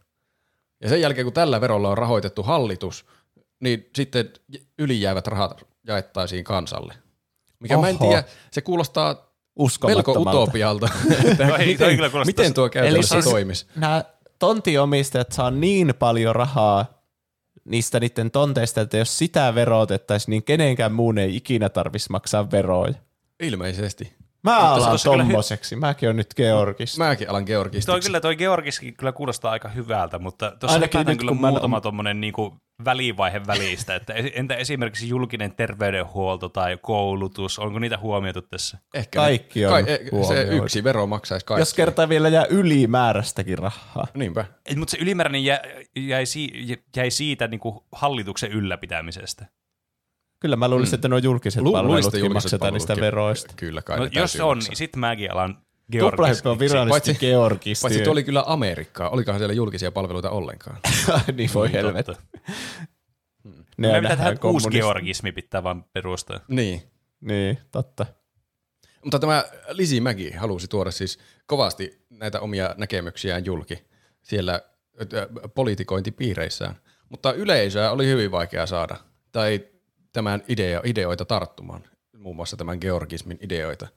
Ja 0.80 0.88
sen 0.88 1.00
jälkeen, 1.00 1.24
kun 1.24 1.32
tällä 1.32 1.60
verolla 1.60 1.90
on 1.90 1.98
rahoitettu 1.98 2.42
hallitus, 2.42 3.06
niin 3.60 3.90
sitten 3.94 4.32
ylijäävät 4.78 5.26
rahat 5.26 5.66
jaettaisiin 5.86 6.44
kansalle. 6.44 6.94
Mikä 7.60 7.78
mä 7.78 7.88
en 7.88 7.96
Oho. 8.00 8.06
tiedä, 8.06 8.24
se 8.50 8.60
kuulostaa 8.60 9.08
melko 9.14 9.32
Uskomattomalta. 9.56 10.42
utopialta. 10.42 10.88
Toi- 11.36 11.36
toi 11.36 11.58
miten, 11.66 11.96
kyllä 11.96 12.24
miten 12.26 12.54
tuo 12.54 12.68
käytännössä 12.68 13.14
siis- 13.14 13.24
toimisi? 13.32 13.66
Nämä 13.76 14.04
tontiomistajat 14.38 15.32
saa 15.32 15.50
niin 15.50 15.94
paljon 15.98 16.36
rahaa 16.36 16.96
niistä 17.64 18.00
niiden 18.00 18.30
tonteista, 18.30 18.80
että 18.80 18.96
jos 18.96 19.18
sitä 19.18 19.54
verotettaisiin, 19.54 20.30
niin 20.30 20.42
kenenkään 20.42 20.92
muun 20.92 21.18
ei 21.18 21.36
ikinä 21.36 21.68
tarvitsisi 21.68 22.12
maksaa 22.12 22.50
veroja. 22.50 22.94
Ilmeisesti. 23.40 24.15
Mä 24.50 24.60
Mutta 24.60 24.80
se 24.80 24.86
alan 24.86 24.98
kyllä 25.02 25.24
hy- 25.24 25.26
tommoseksi. 25.26 25.76
Mäkin 25.76 26.08
on 26.08 26.16
nyt 26.16 26.34
Georgista. 26.36 27.04
Mäkin 27.04 27.30
alan 27.30 27.42
georgistiksi. 27.46 27.86
Toi 27.86 28.00
kyllä, 28.00 28.20
toi 28.20 28.36
Georgiskin 28.36 28.96
kyllä 28.96 29.12
kuulostaa 29.12 29.52
aika 29.52 29.68
hyvältä, 29.68 30.18
mutta 30.18 30.52
tuossa 30.60 30.78
nyt, 30.78 30.90
kyllä 31.18 31.32
muutama 31.32 31.80
tuommoinen 31.80 32.20
niinku 32.20 32.56
välivaihe 32.84 33.40
välistä, 33.46 33.94
että 33.94 34.12
entä 34.14 34.54
esimerkiksi 34.54 35.08
julkinen 35.08 35.52
terveydenhuolto 35.54 36.48
tai 36.48 36.78
koulutus, 36.82 37.58
onko 37.58 37.78
niitä 37.78 37.98
huomioitu 37.98 38.42
tässä? 38.42 38.78
Ehkä 38.94 39.16
Kaikki 39.18 39.66
on 39.66 39.84
se 39.86 40.08
huomioitu. 40.12 40.56
yksi 40.64 40.84
vero 40.84 41.06
maksaisi 41.06 41.46
kaikki. 41.46 41.60
Jos 41.60 41.74
kertaa 41.74 42.08
vielä 42.08 42.28
jää 42.28 42.44
ylimääräistäkin 42.50 43.58
rahaa. 43.58 44.06
Niinpä. 44.14 44.44
Mutta 44.76 44.90
se 44.90 44.98
ylimääräinen 45.00 45.44
jäi, 45.44 45.58
jäi, 45.96 46.26
si- 46.26 46.78
jäi 46.96 47.10
siitä 47.10 47.48
niinku 47.48 47.86
hallituksen 47.92 48.52
ylläpitämisestä. 48.52 49.46
Kyllä 50.40 50.56
mä 50.56 50.68
luulisin, 50.68 50.94
että 50.94 51.08
nuo 51.08 51.18
julkiset 51.18 51.62
Lu- 51.62 51.72
palvelutkin 51.72 52.20
julkiset 52.20 52.32
maksetaan 52.34 52.72
niistä 52.72 52.96
veroista. 52.96 53.54
Kyllä 53.56 53.82
kai 53.82 53.98
No, 53.98 54.08
jos 54.12 54.36
on, 54.40 54.56
maksaa. 54.56 54.70
niin 54.70 54.76
sitten 54.76 55.00
mäkin 55.00 55.32
alan. 55.32 55.58
Tuplahyppy 56.00 56.48
on 56.48 56.58
virallisesti 56.58 57.10
Paitsi- 57.10 57.26
Georgisti. 57.26 57.82
Paitsi 57.82 58.00
tuo 58.02 58.12
oli 58.12 58.24
kyllä 58.24 58.44
Amerikkaa. 58.46 59.08
Olikohan 59.10 59.40
siellä 59.40 59.54
julkisia 59.54 59.92
palveluita 59.92 60.30
ollenkaan? 60.30 60.78
niin 61.36 61.50
voi 61.54 61.66
Niin, 61.66 61.72
helvet. 61.76 62.06
totta. 62.06 62.22
Ne 63.78 63.92
Me 63.92 64.00
pitää 64.00 64.16
tehdä 64.16 64.36
uusi 64.44 64.70
georgismi 64.70 65.32
pitää 65.32 65.62
vaan 65.62 65.84
perustaa. 65.92 66.40
niin. 66.48 66.82
Niin, 67.20 67.58
totta. 67.72 68.06
Mutta 69.04 69.18
tämä 69.18 69.44
Lisi 69.70 70.00
Mäki 70.00 70.30
halusi 70.30 70.68
tuoda 70.68 70.90
siis 70.90 71.18
kovasti 71.46 72.04
näitä 72.10 72.40
omia 72.40 72.74
näkemyksiään 72.78 73.44
julki 73.44 73.84
siellä 74.22 74.60
politikointipiireissään. 75.54 76.74
Mutta 77.08 77.32
yleisöä 77.32 77.90
oli 77.90 78.06
hyvin 78.06 78.30
vaikea 78.30 78.66
saada, 78.66 78.96
tai 79.32 79.60
tämän 80.16 80.42
idea, 80.48 80.80
ideoita 80.84 81.24
tarttumaan, 81.24 81.84
muun 82.18 82.36
muassa 82.36 82.56
tämän 82.56 82.78
georgismin 82.80 83.38
ideoita. 83.42 83.88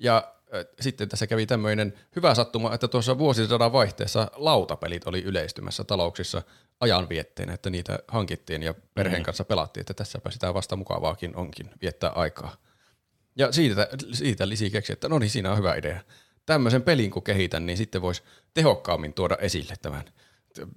Ja 0.00 0.34
ö, 0.54 0.64
sitten 0.80 1.08
tässä 1.08 1.26
kävi 1.26 1.46
tämmöinen 1.46 1.94
hyvä 2.16 2.34
sattuma, 2.34 2.74
että 2.74 2.88
tuossa 2.88 3.18
vuosisadan 3.18 3.72
vaihteessa 3.72 4.30
lautapelit 4.34 5.06
oli 5.06 5.22
yleistymässä 5.22 5.84
talouksissa 5.84 6.42
ajanvietteenä, 6.80 7.54
että 7.54 7.70
niitä 7.70 7.98
hankittiin 8.08 8.62
ja 8.62 8.74
perheen 8.94 9.22
kanssa 9.22 9.44
pelattiin, 9.44 9.80
että 9.80 9.94
tässäpä 9.94 10.30
sitä 10.30 10.54
vasta 10.54 10.76
mukavaakin 10.76 11.36
onkin 11.36 11.70
viettää 11.82 12.10
aikaa. 12.10 12.56
Ja 13.36 13.52
siitä, 13.52 13.88
siitä 14.12 14.48
Lisi 14.48 14.70
keksi, 14.70 14.92
että 14.92 15.08
no 15.08 15.18
niin, 15.18 15.30
siinä 15.30 15.50
on 15.50 15.58
hyvä 15.58 15.74
idea. 15.74 16.00
Tämmöisen 16.46 16.82
pelin 16.82 17.10
kun 17.10 17.22
kehitän, 17.22 17.66
niin 17.66 17.76
sitten 17.76 18.02
voisi 18.02 18.22
tehokkaammin 18.54 19.12
tuoda 19.12 19.36
esille 19.36 19.74
tämän 19.82 20.04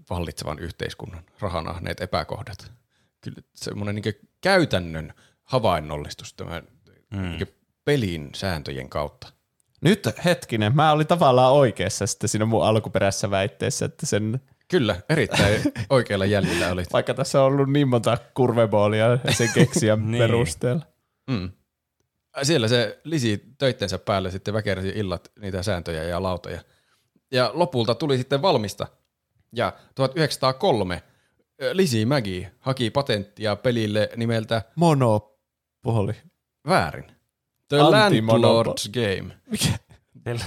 vallitsevan 0.10 0.60
yhteiskunnan 0.60 1.24
rahanahneet 1.40 2.02
epäkohdat. 2.02 2.72
Kyllä 3.26 3.42
semmoinen 3.54 3.96
niin 3.96 4.16
käytännön 4.42 5.14
havainnollistus 5.44 6.34
tämän 6.34 6.64
mm. 7.14 7.22
niin 7.22 7.48
pelin 7.86 8.30
sääntöjen 8.36 8.90
kautta. 8.90 9.28
Nyt 9.82 10.10
hetkinen, 10.26 10.76
mä 10.76 10.92
olin 10.92 11.08
tavallaan 11.08 11.54
oikeassa 11.54 12.08
sitten 12.08 12.30
siinä 12.30 12.46
mun 12.46 12.66
alkuperäisessä 12.66 13.30
väitteessä, 13.32 13.86
että 13.86 14.06
sen, 14.06 14.42
Kyllä, 14.68 14.96
erittäin 15.10 15.62
oikealla 15.90 16.26
jäljellä 16.26 16.72
olit. 16.72 16.94
vaikka 16.94 17.14
tässä 17.14 17.42
on 17.42 17.48
ollut 17.48 17.70
niin 17.72 17.88
monta 17.88 18.18
kurveboolia 18.34 19.08
sen 19.38 19.50
keksijän 19.54 20.00
Niin. 20.12 20.22
perusteella. 20.24 20.86
Mm. 21.30 21.52
Siellä 22.44 22.68
se 22.68 23.00
lisi 23.04 23.44
töittensä 23.58 23.98
päälle 23.98 24.32
sitten 24.32 24.54
väkersi 24.54 24.90
illat 24.96 25.32
niitä 25.40 25.64
sääntöjä 25.64 26.04
ja 26.04 26.24
lautoja. 26.24 26.62
Ja 27.32 27.52
lopulta 27.54 27.96
tuli 27.96 28.18
sitten 28.18 28.42
valmista. 28.42 28.88
Ja 29.56 29.74
1903 29.96 30.96
ö, 30.96 31.15
Lisi 31.74 32.06
Mägi 32.06 32.48
haki 32.60 32.90
patenttia 32.90 33.56
pelille 33.56 34.10
nimeltä 34.16 34.62
Monopoli. 34.76 36.14
väärin. 36.68 37.06
The 37.70 37.78
Landlord's 37.78 38.90
Game. 38.94 39.34
Mikä? 39.50 39.68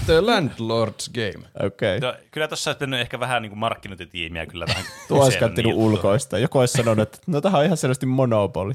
The 0.07 0.21
Landlord's 0.21 1.11
Game. 1.15 1.49
Okei. 1.67 1.97
Okay. 1.97 2.01
No, 2.13 2.17
kyllä 2.31 2.49
tuossa 2.49 2.71
olisi 2.71 2.79
pitänyt 2.79 3.01
ehkä 3.01 3.21
vähän 3.21 3.43
niin 3.43 3.51
kuin 3.51 3.59
markkinointitiimiä 3.59 4.47
kyllä 4.47 4.67
vähän 4.69 4.85
Tuo 5.09 5.25
olisi 5.25 5.39
kattinut 5.39 5.73
niiltä. 5.73 5.85
ulkoista. 5.87 6.39
Joku 6.39 6.59
olisi 6.59 6.73
sanonut, 6.77 7.03
että 7.09 7.19
no 7.27 7.41
tähän 7.41 7.59
on 7.61 7.65
ihan 7.65 7.77
selvästi 7.77 8.07
monopoli. 8.07 8.75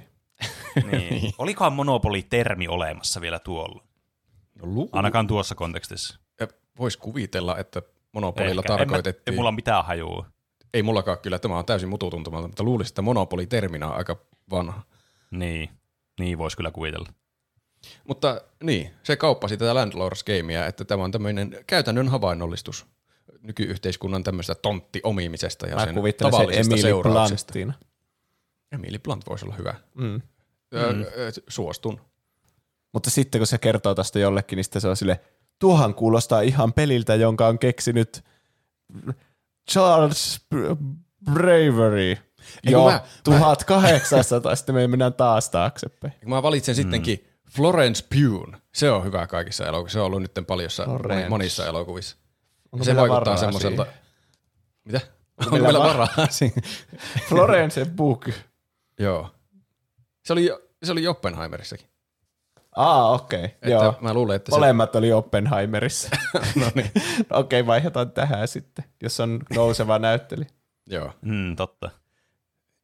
Niin. 0.92 1.34
Olikohan 1.38 1.74
monopoli-termi 1.74 2.68
olemassa 2.68 3.22
vielä 3.22 3.40
tuolla? 3.40 3.84
No, 4.56 4.68
Ainakaan 4.92 5.28
tuossa 5.28 5.56
kontekstissa. 5.56 6.20
Voisi 6.80 6.98
kuvitella, 6.98 7.58
että 7.58 7.82
monopolilla 8.12 8.62
Ehkä. 8.62 8.74
En 8.74 8.80
mä- 8.80 8.86
tarkoitettiin. 8.86 9.34
Ei 9.34 9.38
mulla 9.38 9.52
mitään 9.52 9.86
hajua. 9.86 10.26
Ei 10.74 10.84
mullakaan 10.84 11.18
kyllä, 11.18 11.40
tämä 11.40 11.58
on 11.58 11.66
täysin 11.66 11.90
mututuntumalta, 11.90 12.48
mutta 12.48 12.64
luulisin, 12.64 12.92
että 12.92 13.02
monopoli-terminä 13.02 13.88
on 13.88 13.96
aika 13.96 14.18
vanha. 14.52 14.82
Niin, 15.32 15.70
niin 16.20 16.38
voisi 16.38 16.58
kyllä 16.58 16.72
kuvitella. 16.72 17.10
Mutta 18.08 18.42
niin, 18.64 18.92
se 19.04 19.16
kauppasi 19.16 19.58
tätä 19.58 19.76
Landlords 19.76 20.24
Gamea, 20.24 20.66
että 20.66 20.86
tämä 20.86 21.04
on 21.04 21.12
tämmöinen 21.12 21.58
käytännön 21.68 22.10
havainnollistus 22.10 22.86
nykyyhteiskunnan 23.42 24.24
tämmöistä 24.24 24.56
tonttiomimisesta 24.56 25.68
ja 25.68 25.76
Mä 25.76 25.86
sen 25.86 25.96
tavallisesta 26.18 26.74
Emily 26.74 26.82
seurauksesta. 26.82 27.54
Bluntina. 27.54 27.74
Emily 28.72 29.00
Blunt 29.00 29.30
voisi 29.30 29.46
olla 29.46 29.56
hyvä. 29.56 29.76
Mm. 29.94 30.22
Öö, 30.74 31.12
öö, 31.18 31.32
suostun. 31.48 32.02
Mutta 32.94 33.10
sitten 33.10 33.40
kun 33.40 33.48
se 33.48 33.58
kertoo 33.58 33.96
tästä 33.96 34.20
jollekin, 34.20 34.56
niin 34.56 34.64
sitten 34.64 34.82
se 34.82 34.88
on 34.88 34.98
sille, 34.98 35.20
tuohan 35.60 35.96
kuulostaa 35.96 36.42
ihan 36.42 36.74
peliltä, 36.74 37.16
jonka 37.16 37.48
on 37.48 37.60
keksinyt 37.60 38.24
Charles 39.72 40.42
Br- 40.56 40.76
Bravery. 41.34 42.16
kun 42.16 42.72
Joo, 42.72 42.92
mä- 42.92 43.02
1800, 43.24 44.56
sitten 44.56 44.76
me 44.76 44.88
mennään 44.88 45.14
taas 45.14 45.50
taaksepäin. 45.50 46.14
Mä 46.26 46.44
valitsen 46.44 46.76
sittenkin 46.76 47.28
Florence 47.52 48.06
Pugh. 48.10 48.56
Se 48.74 48.92
on 48.92 49.04
hyvä 49.04 49.28
kaikissa 49.28 49.66
elokuvissa. 49.68 49.94
Se 49.94 50.00
on 50.00 50.06
ollut 50.06 50.22
nyt 50.22 50.48
paljossa 50.48 50.84
Florence. 50.84 51.30
monissa 51.30 51.66
elokuvissa. 51.68 52.18
Onko 52.72 52.86
se 52.86 52.96
vaikuttaa 52.96 53.38
semmoiselta... 53.38 53.86
Mitä? 54.86 55.02
Onko 55.38 55.52
meillä 55.52 55.68
meillä 55.68 55.80
varaa? 55.80 56.08
Florence 57.30 57.86
Book. 57.86 58.30
Joo. 59.00 59.30
Se 60.26 60.34
oli, 60.34 60.50
se 60.84 60.92
oli 60.92 61.08
Oppenheimerissakin. 61.08 61.88
Aa, 62.76 63.12
okei. 63.12 63.44
Että 63.46 63.70
Joo. 63.70 63.96
Mä 64.02 64.14
luulen, 64.14 64.36
että 64.36 64.52
se... 64.52 64.56
Molemmat 64.58 64.96
oli 64.96 65.14
Oppenheimerissa. 65.14 66.10
no 66.62 66.72
niin. 66.76 66.92
okei, 67.30 67.60
okay, 67.60 67.66
vaihdetaan 67.66 68.12
tähän 68.12 68.48
sitten, 68.48 68.86
jos 69.04 69.20
on 69.20 69.40
nouseva 69.56 70.00
näyttely. 70.00 70.46
Joo, 70.88 71.12
Mm, 71.22 71.56
totta. 71.56 71.90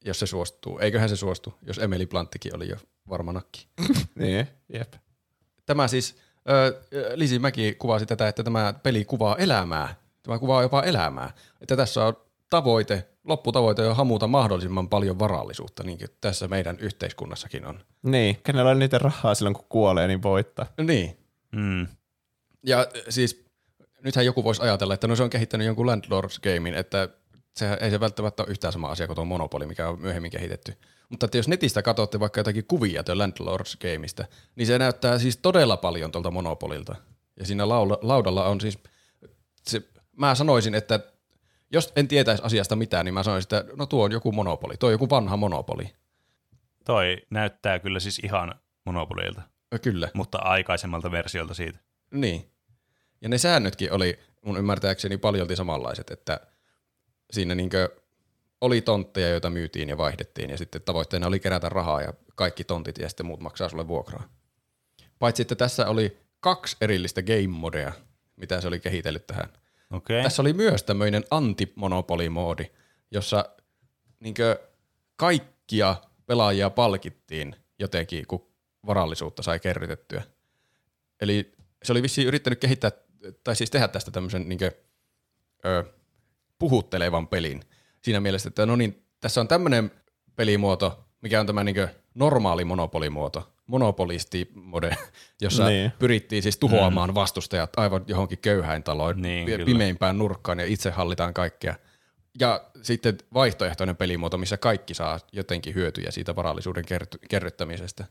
jos 0.04 0.18
se 0.20 0.26
suostuu. 0.26 0.78
Eiköhän 0.78 1.08
se 1.08 1.16
suostu, 1.16 1.54
jos 1.62 1.78
Emily 1.78 2.06
Planttikin 2.06 2.56
oli 2.56 2.68
jo 2.68 2.76
varma 3.08 3.32
nakki. 3.32 3.66
Niin, 4.18 4.48
jep. 4.72 4.92
Tämä 5.66 5.88
siis, 5.88 6.16
ö, 6.50 6.82
Lisi 7.14 7.38
Mäki 7.38 7.74
kuvasi 7.74 8.06
tätä, 8.06 8.28
että 8.28 8.42
tämä 8.44 8.74
peli 8.82 9.04
kuvaa 9.04 9.36
elämää. 9.36 9.94
Tämä 10.22 10.38
kuvaa 10.38 10.62
jopa 10.62 10.82
elämää. 10.82 11.32
Että 11.60 11.76
tässä 11.76 12.04
on 12.04 12.14
tavoite, 12.50 13.08
lopputavoite 13.24 13.86
on 13.86 13.96
hamuta 13.96 14.26
mahdollisimman 14.26 14.88
paljon 14.88 15.18
varallisuutta, 15.18 15.82
niin 15.82 15.98
kuin 15.98 16.08
tässä 16.20 16.48
meidän 16.48 16.78
yhteiskunnassakin 16.78 17.66
on. 17.66 17.80
Niin, 18.02 18.38
kenellä 18.42 18.70
on 18.70 18.78
niitä 18.78 18.98
rahaa 18.98 19.34
silloin 19.34 19.54
kun 19.54 19.66
kuolee, 19.68 20.08
niin 20.08 20.22
voittaa. 20.22 20.66
Niin. 20.82 21.16
Mm. 21.52 21.86
Ja 22.66 22.80
äh, 22.80 22.86
siis 23.08 23.44
nythän 24.02 24.26
joku 24.26 24.44
voisi 24.44 24.62
ajatella, 24.62 24.94
että 24.94 25.06
no 25.06 25.16
se 25.16 25.22
on 25.22 25.30
kehittänyt 25.30 25.66
jonkun 25.66 25.86
Landlords 25.86 26.38
Gamein, 26.38 26.74
että 26.74 27.08
se 27.56 27.78
ei 27.80 27.90
se 27.90 28.00
välttämättä 28.00 28.42
ole 28.42 28.50
yhtään 28.50 28.72
sama 28.72 28.90
asia 28.90 29.06
kuin 29.06 29.14
tuo 29.14 29.24
Monopoly, 29.24 29.66
mikä 29.66 29.88
on 29.88 30.00
myöhemmin 30.00 30.30
kehitetty. 30.30 30.74
Mutta 31.08 31.26
että 31.26 31.38
jos 31.38 31.48
netistä 31.48 31.82
katsotte 31.82 32.20
vaikka 32.20 32.40
jotakin 32.40 32.66
kuvia 32.66 33.04
tuo 33.04 33.18
Landlords 33.18 33.76
Gameista, 33.76 34.24
niin 34.56 34.66
se 34.66 34.78
näyttää 34.78 35.18
siis 35.18 35.36
todella 35.36 35.76
paljon 35.76 36.12
tuolta 36.12 36.30
Monopolilta. 36.30 36.96
Ja 37.36 37.46
siinä 37.46 37.68
laula, 37.68 37.98
laudalla 38.02 38.46
on 38.46 38.60
siis, 38.60 38.78
se, 39.62 39.82
mä 40.16 40.34
sanoisin, 40.34 40.74
että 40.74 41.00
jos 41.72 41.92
en 41.96 42.08
tietäisi 42.08 42.42
asiasta 42.46 42.76
mitään, 42.76 43.04
niin 43.04 43.14
mä 43.14 43.22
sanoisin, 43.22 43.54
että 43.54 43.64
no 43.76 43.86
tuo 43.86 44.04
on 44.04 44.12
joku 44.12 44.32
monopoli, 44.32 44.76
tuo 44.76 44.86
on 44.86 44.92
joku 44.92 45.10
vanha 45.10 45.36
monopoli. 45.36 45.94
Toi 46.84 47.16
näyttää 47.30 47.78
kyllä 47.78 48.00
siis 48.00 48.18
ihan 48.18 48.54
Monopolilta, 48.84 49.42
Kyllä, 49.82 50.08
mutta 50.14 50.38
aikaisemmalta 50.38 51.10
versiolta 51.10 51.54
siitä. 51.54 51.78
niin. 52.10 52.50
Ja 53.22 53.28
ne 53.28 53.38
säännötkin 53.38 53.92
oli 53.92 54.18
mun 54.44 54.56
ymmärtääkseni 54.58 55.16
paljolti 55.16 55.56
samanlaiset, 55.56 56.10
että 56.10 56.40
siinä 57.30 57.54
niinkö 57.54 57.88
oli 58.60 58.80
tontteja, 58.80 59.28
joita 59.28 59.50
myytiin 59.50 59.88
ja 59.88 59.98
vaihdettiin, 59.98 60.50
ja 60.50 60.58
sitten 60.58 60.82
tavoitteena 60.82 61.26
oli 61.26 61.40
kerätä 61.40 61.68
rahaa 61.68 62.02
ja 62.02 62.12
kaikki 62.34 62.64
tontit 62.64 62.98
ja 62.98 63.08
sitten 63.08 63.26
muut 63.26 63.40
maksaa 63.40 63.68
sulle 63.68 63.88
vuokraa. 63.88 64.28
Paitsi, 65.18 65.42
että 65.42 65.54
tässä 65.54 65.86
oli 65.86 66.18
kaksi 66.40 66.76
erillistä 66.80 67.22
game 67.22 67.48
modea, 67.48 67.92
mitä 68.36 68.60
se 68.60 68.68
oli 68.68 68.80
kehitellyt 68.80 69.26
tähän. 69.26 69.48
Okei. 69.90 70.22
Tässä 70.22 70.42
oli 70.42 70.52
myös 70.52 70.82
tämmöinen 70.82 71.24
antimonopolimoodi, 71.30 72.64
jossa 73.10 73.44
niinkö 74.20 74.68
kaikkia 75.16 75.96
pelaajia 76.26 76.70
palkittiin 76.70 77.56
jotenkin, 77.78 78.26
kun 78.26 78.50
varallisuutta 78.86 79.42
sai 79.42 79.60
kerrytettyä. 79.60 80.22
Eli 81.20 81.52
se 81.82 81.92
oli 81.92 82.02
vissiin 82.02 82.28
yrittänyt 82.28 82.58
kehittää, 82.58 82.90
tai 83.44 83.56
siis 83.56 83.70
tehdä 83.70 83.88
tästä 83.88 84.10
tämmöisen 84.10 84.48
niinkö, 84.48 84.72
ö, 85.64 85.84
puhuttelevan 86.58 87.28
pelin. 87.28 87.60
Siinä 88.02 88.20
mielessä, 88.20 88.48
että 88.48 88.66
no 88.66 88.76
niin, 88.76 89.06
tässä 89.20 89.40
on 89.40 89.48
tämmöinen 89.48 89.90
pelimuoto, 90.36 91.04
mikä 91.20 91.40
on 91.40 91.46
tämä 91.46 91.64
niinkö 91.64 91.88
normaali 92.14 92.64
monopolimuoto, 92.64 93.52
monopolisti-mode, 93.70 94.96
jossa 95.42 95.68
Niin. 95.68 95.92
pyrittiin 95.98 96.42
siis 96.42 96.58
tuhoamaan 96.58 97.14
vastustajat 97.14 97.70
aivan 97.76 98.04
johonkin 98.06 98.38
köyhäin 98.38 98.82
taloon, 98.82 99.22
Niin, 99.22 99.46
pi- 99.46 99.52
kyllä. 99.52 99.64
pimeimpään 99.64 100.18
nurkkaan 100.18 100.58
ja 100.58 100.66
itse 100.66 100.90
hallitaan 100.90 101.34
kaikkea. 101.34 101.74
Ja 102.40 102.64
sitten 102.82 103.18
vaihtoehtoinen 103.34 103.96
pelimuoto, 103.96 104.38
missä 104.38 104.56
kaikki 104.56 104.94
saa 104.94 105.20
jotenkin 105.32 105.74
hyötyjä 105.74 106.10
siitä 106.10 106.36
varallisuuden 106.36 106.84
kerty- 106.84 107.18
kerryttämisestä. 107.28 108.04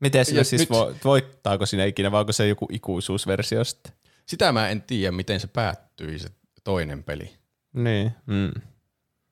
Miten 0.00 0.24
sillä 0.24 0.40
Ja 0.40 0.44
siis 0.44 0.60
nyt- 0.62 0.70
vo, 0.70 0.92
voittaako 1.04 1.66
siinä 1.66 1.84
ikinä, 1.84 2.10
vai 2.12 2.20
onko 2.20 2.32
se 2.32 2.48
joku 2.48 2.68
ikuisuusversio 2.72 3.64
sitten? 3.64 3.92
Sitä 4.26 4.52
mä 4.52 4.68
en 4.68 4.82
tiedä, 4.82 5.12
miten 5.12 5.40
se 5.40 5.46
päättyi 5.46 6.18
se 6.18 6.28
toinen 6.64 7.04
peli. 7.04 7.30
Niin. 7.72 8.12
Mm. 8.26 8.50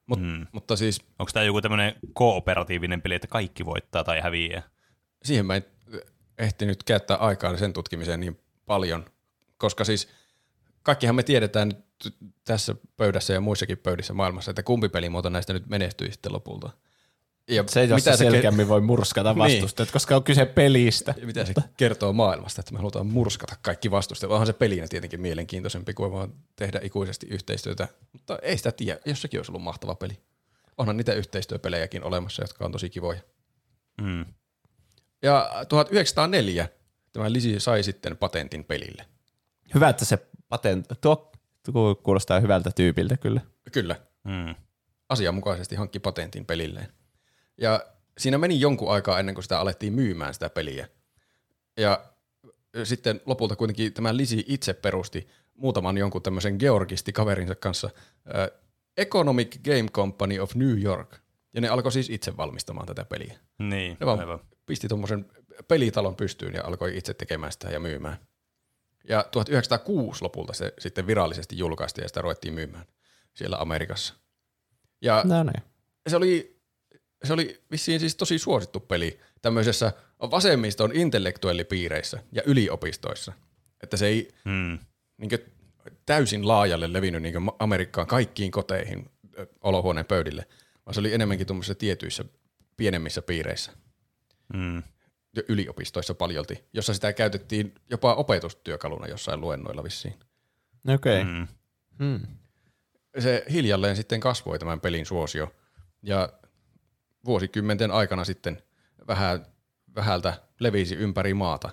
Mut, 0.07 0.21
Mm. 0.21 0.47
Mutta 0.53 0.77
siis 0.77 1.01
Onko 1.19 1.31
tämä 1.33 1.45
joku 1.45 1.61
tämmöinen 1.61 1.95
kooperatiivinen 2.13 3.03
peli, 3.03 3.15
että 3.15 3.27
kaikki 3.29 3.65
voittaa 3.65 4.05
tai 4.05 4.21
häviää? 4.21 4.63
Siihen 5.25 5.47
mä 5.47 5.57
en 5.57 5.65
ehtinyt 6.39 6.83
käyttää 6.83 7.17
aikaa 7.17 7.57
sen 7.57 7.73
tutkimiseen 7.73 8.21
niin 8.21 8.41
paljon, 8.67 9.05
koska 9.59 9.85
siis 9.85 10.09
kaikkihan 10.83 11.17
me 11.17 11.23
tiedetään 11.23 11.69
nyt 11.69 11.79
tässä 12.45 12.75
pöydässä 12.97 13.33
ja 13.33 13.41
muissakin 13.41 13.79
pöydissä 13.79 14.13
maailmassa, 14.13 14.51
että 14.51 14.63
kumpi 14.63 14.89
pelimuoto 14.89 15.29
näistä 15.29 15.53
nyt 15.53 15.67
menestyi 15.67 16.13
sitten 16.13 16.33
lopulta. 16.33 16.71
Ja 17.49 17.65
Se, 17.67 17.85
jossa 17.85 18.11
ke- 18.11 18.17
selkeämmin 18.17 18.69
voi 18.69 18.81
murskata 18.81 19.29
Niin. 19.35 19.39
vastustajat, 19.39 19.91
koska 19.91 20.17
on 20.17 20.25
kyse 20.25 20.47
pelistä. 20.47 21.15
Ja 21.21 21.27
mitä 21.27 21.45
se 21.45 21.55
kertoo 21.77 22.13
maailmasta, 22.13 22.61
että 22.61 22.73
me 22.73 22.79
halutaan 22.79 23.07
murskata 23.07 23.57
kaikki 23.63 23.91
vastustajat. 23.91 24.33
Onhan 24.33 24.47
se 24.47 24.53
pelinä 24.53 24.89
tietenkin 24.89 25.21
mielenkiintoisempi 25.21 25.95
kuin 25.95 26.13
vaan 26.13 26.33
tehdä 26.57 26.81
ikuisesti 26.83 27.27
yhteistyötä, 27.31 27.89
mutta 28.13 28.39
ei 28.43 28.57
sitä 28.57 28.73
tiedä, 28.73 29.01
jos 29.05 29.23
sekin 29.23 29.41
olisi 29.41 29.51
ollut 29.53 29.63
mahtava 29.63 29.95
peli. 29.95 30.19
Onhan 30.79 30.97
niitä 30.97 31.13
yhteistyöpelejäkin 31.13 32.05
olemassa, 32.05 32.43
jotka 32.43 32.65
on 32.65 32.73
tosi 32.73 32.91
kivoja. 32.91 33.21
Mm. 34.03 34.25
Ja 35.23 35.51
1904 35.69 36.69
tämä 37.13 37.33
Lisi 37.33 37.61
sai 37.61 37.83
sitten 37.83 38.17
patentin 38.17 38.65
pelille. 38.65 39.07
Hyvä, 39.75 39.89
että 39.89 40.05
se 40.05 40.19
patent... 40.49 40.87
Tuo, 41.01 41.33
kuulostaa 42.03 42.41
hyvältä 42.41 42.71
tyypiltä 42.71 43.17
kyllä. 43.17 43.41
Kyllä, 43.73 43.97
Mm. 44.25 44.55
asianmukaisesti 45.09 45.77
hankki 45.77 45.99
patentin 45.99 46.47
pelilleen. 46.47 46.93
Ja 47.59 47.87
siinä 48.19 48.39
meni 48.39 48.61
jonkun 48.61 48.93
aikaa 48.93 49.19
ennen 49.21 49.35
kuin 49.35 49.43
sitä 49.43 49.61
alettiin 49.61 49.93
myymään 49.93 50.35
sitä 50.35 50.51
peliä. 50.51 50.89
Ja 51.77 52.05
sitten 52.85 53.21
lopulta 53.27 53.57
kuitenkin 53.57 53.93
tämä 53.93 54.17
Lisi 54.17 54.45
itse 54.49 54.75
perusti 54.75 55.29
muutaman 55.55 55.99
jonkun 55.99 56.23
tämmöisen 56.23 56.57
georgisti 56.59 57.13
kaverinsa 57.13 57.55
kanssa 57.55 57.91
äh, 58.35 58.61
Economic 58.97 59.59
Game 59.65 59.89
Company 59.93 60.39
of 60.39 60.55
New 60.55 60.83
York. 60.83 61.17
Ja 61.55 61.61
ne 61.61 61.69
alkoi 61.69 61.93
siis 61.93 62.11
itse 62.11 62.37
valmistamaan 62.37 62.87
tätä 62.87 63.05
peliä. 63.05 63.39
Niin, 63.59 63.97
Ne 64.01 64.07
vaan 64.07 64.21
aivan. 64.21 64.41
Pisti 64.67 64.89
tuommoisen 64.89 65.27
pelitalon 65.69 66.17
pystyyn 66.17 66.55
ja 66.55 66.65
alkoi 66.65 66.97
itse 66.97 67.15
tekemään 67.15 67.53
sitä 67.53 67.69
ja 67.71 67.81
myymään. 67.81 68.17
Ja 69.09 69.25
1906 69.31 70.23
lopulta 70.23 70.53
se 70.53 70.73
sitten 70.79 71.07
virallisesti 71.07 71.59
julkaistiin 71.59 72.03
ja 72.03 72.09
sitä 72.09 72.21
ruvettiin 72.21 72.55
myymään 72.55 72.87
siellä 73.35 73.57
Amerikassa. 73.57 74.15
Ja 75.03 75.23
No 75.25 75.43
niin. 75.43 75.63
se 76.09 76.17
oli, 76.17 76.61
se 77.25 77.33
oli 77.33 77.63
vissiin 77.71 78.01
siis 78.01 78.17
tosi 78.17 78.39
suosittu 78.39 78.81
peli 78.81 79.21
tämmöisessä 79.43 79.93
vasemmiston 80.21 80.91
intellektuellipiireissä 80.95 82.23
ja 82.33 82.43
yliopistoissa. 82.47 83.33
Että 83.83 83.97
se 83.97 84.07
ei 84.07 84.29
Mm. 84.45 84.79
niin 85.17 85.31
täysin 86.07 86.49
laajalle 86.49 86.93
levinnyt 86.93 87.23
niin 87.23 87.35
Amerikkaan 87.59 88.07
kaikkiin 88.07 88.51
koteihin 88.51 89.11
olohuoneen 89.61 90.07
pöydille, 90.07 90.47
vaan 90.87 90.95
se 90.95 91.01
oli 91.01 91.15
enemmänkin 91.15 91.47
tuommoisissa 91.47 91.75
tietyissä 91.75 92.25
pienemmissä 92.77 93.23
piireissä 93.23 93.73
Mm. 94.55 94.83
yliopistoissa 95.49 96.15
paljolti, 96.15 96.65
jossa 96.73 96.95
sitä 96.95 97.13
käytettiin 97.13 97.75
jopa 97.91 98.15
opetustyökaluna 98.15 99.07
jossain 99.07 99.41
luennoilla 99.41 99.85
vissiin. 99.85 100.15
Okei. 100.89 101.23
Okay. 101.23 101.35
Mm. 101.35 101.47
Mm. 101.99 102.21
Se 103.19 103.45
hiljalleen 103.53 103.97
sitten 103.97 104.21
kasvoi 104.21 104.59
tämän 104.59 104.81
pelin 104.81 105.07
suosio 105.07 105.55
ja 106.03 106.29
vuosikymmenten 107.25 107.91
aikana 107.91 108.25
sitten 108.25 108.63
vähän, 109.09 109.47
vähältä 109.97 110.43
levisi 110.61 110.95
ympäri 110.95 111.35
maata. 111.35 111.71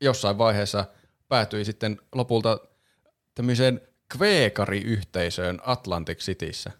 Jossain 0.00 0.38
vaiheessa 0.38 0.84
päätyi 1.28 1.64
sitten 1.64 2.00
lopulta 2.14 2.58
tämmöiseen 3.34 3.80
kveekari-yhteisöön 4.16 5.60
Atlantic 5.62 6.18
Cityssä, 6.18 6.70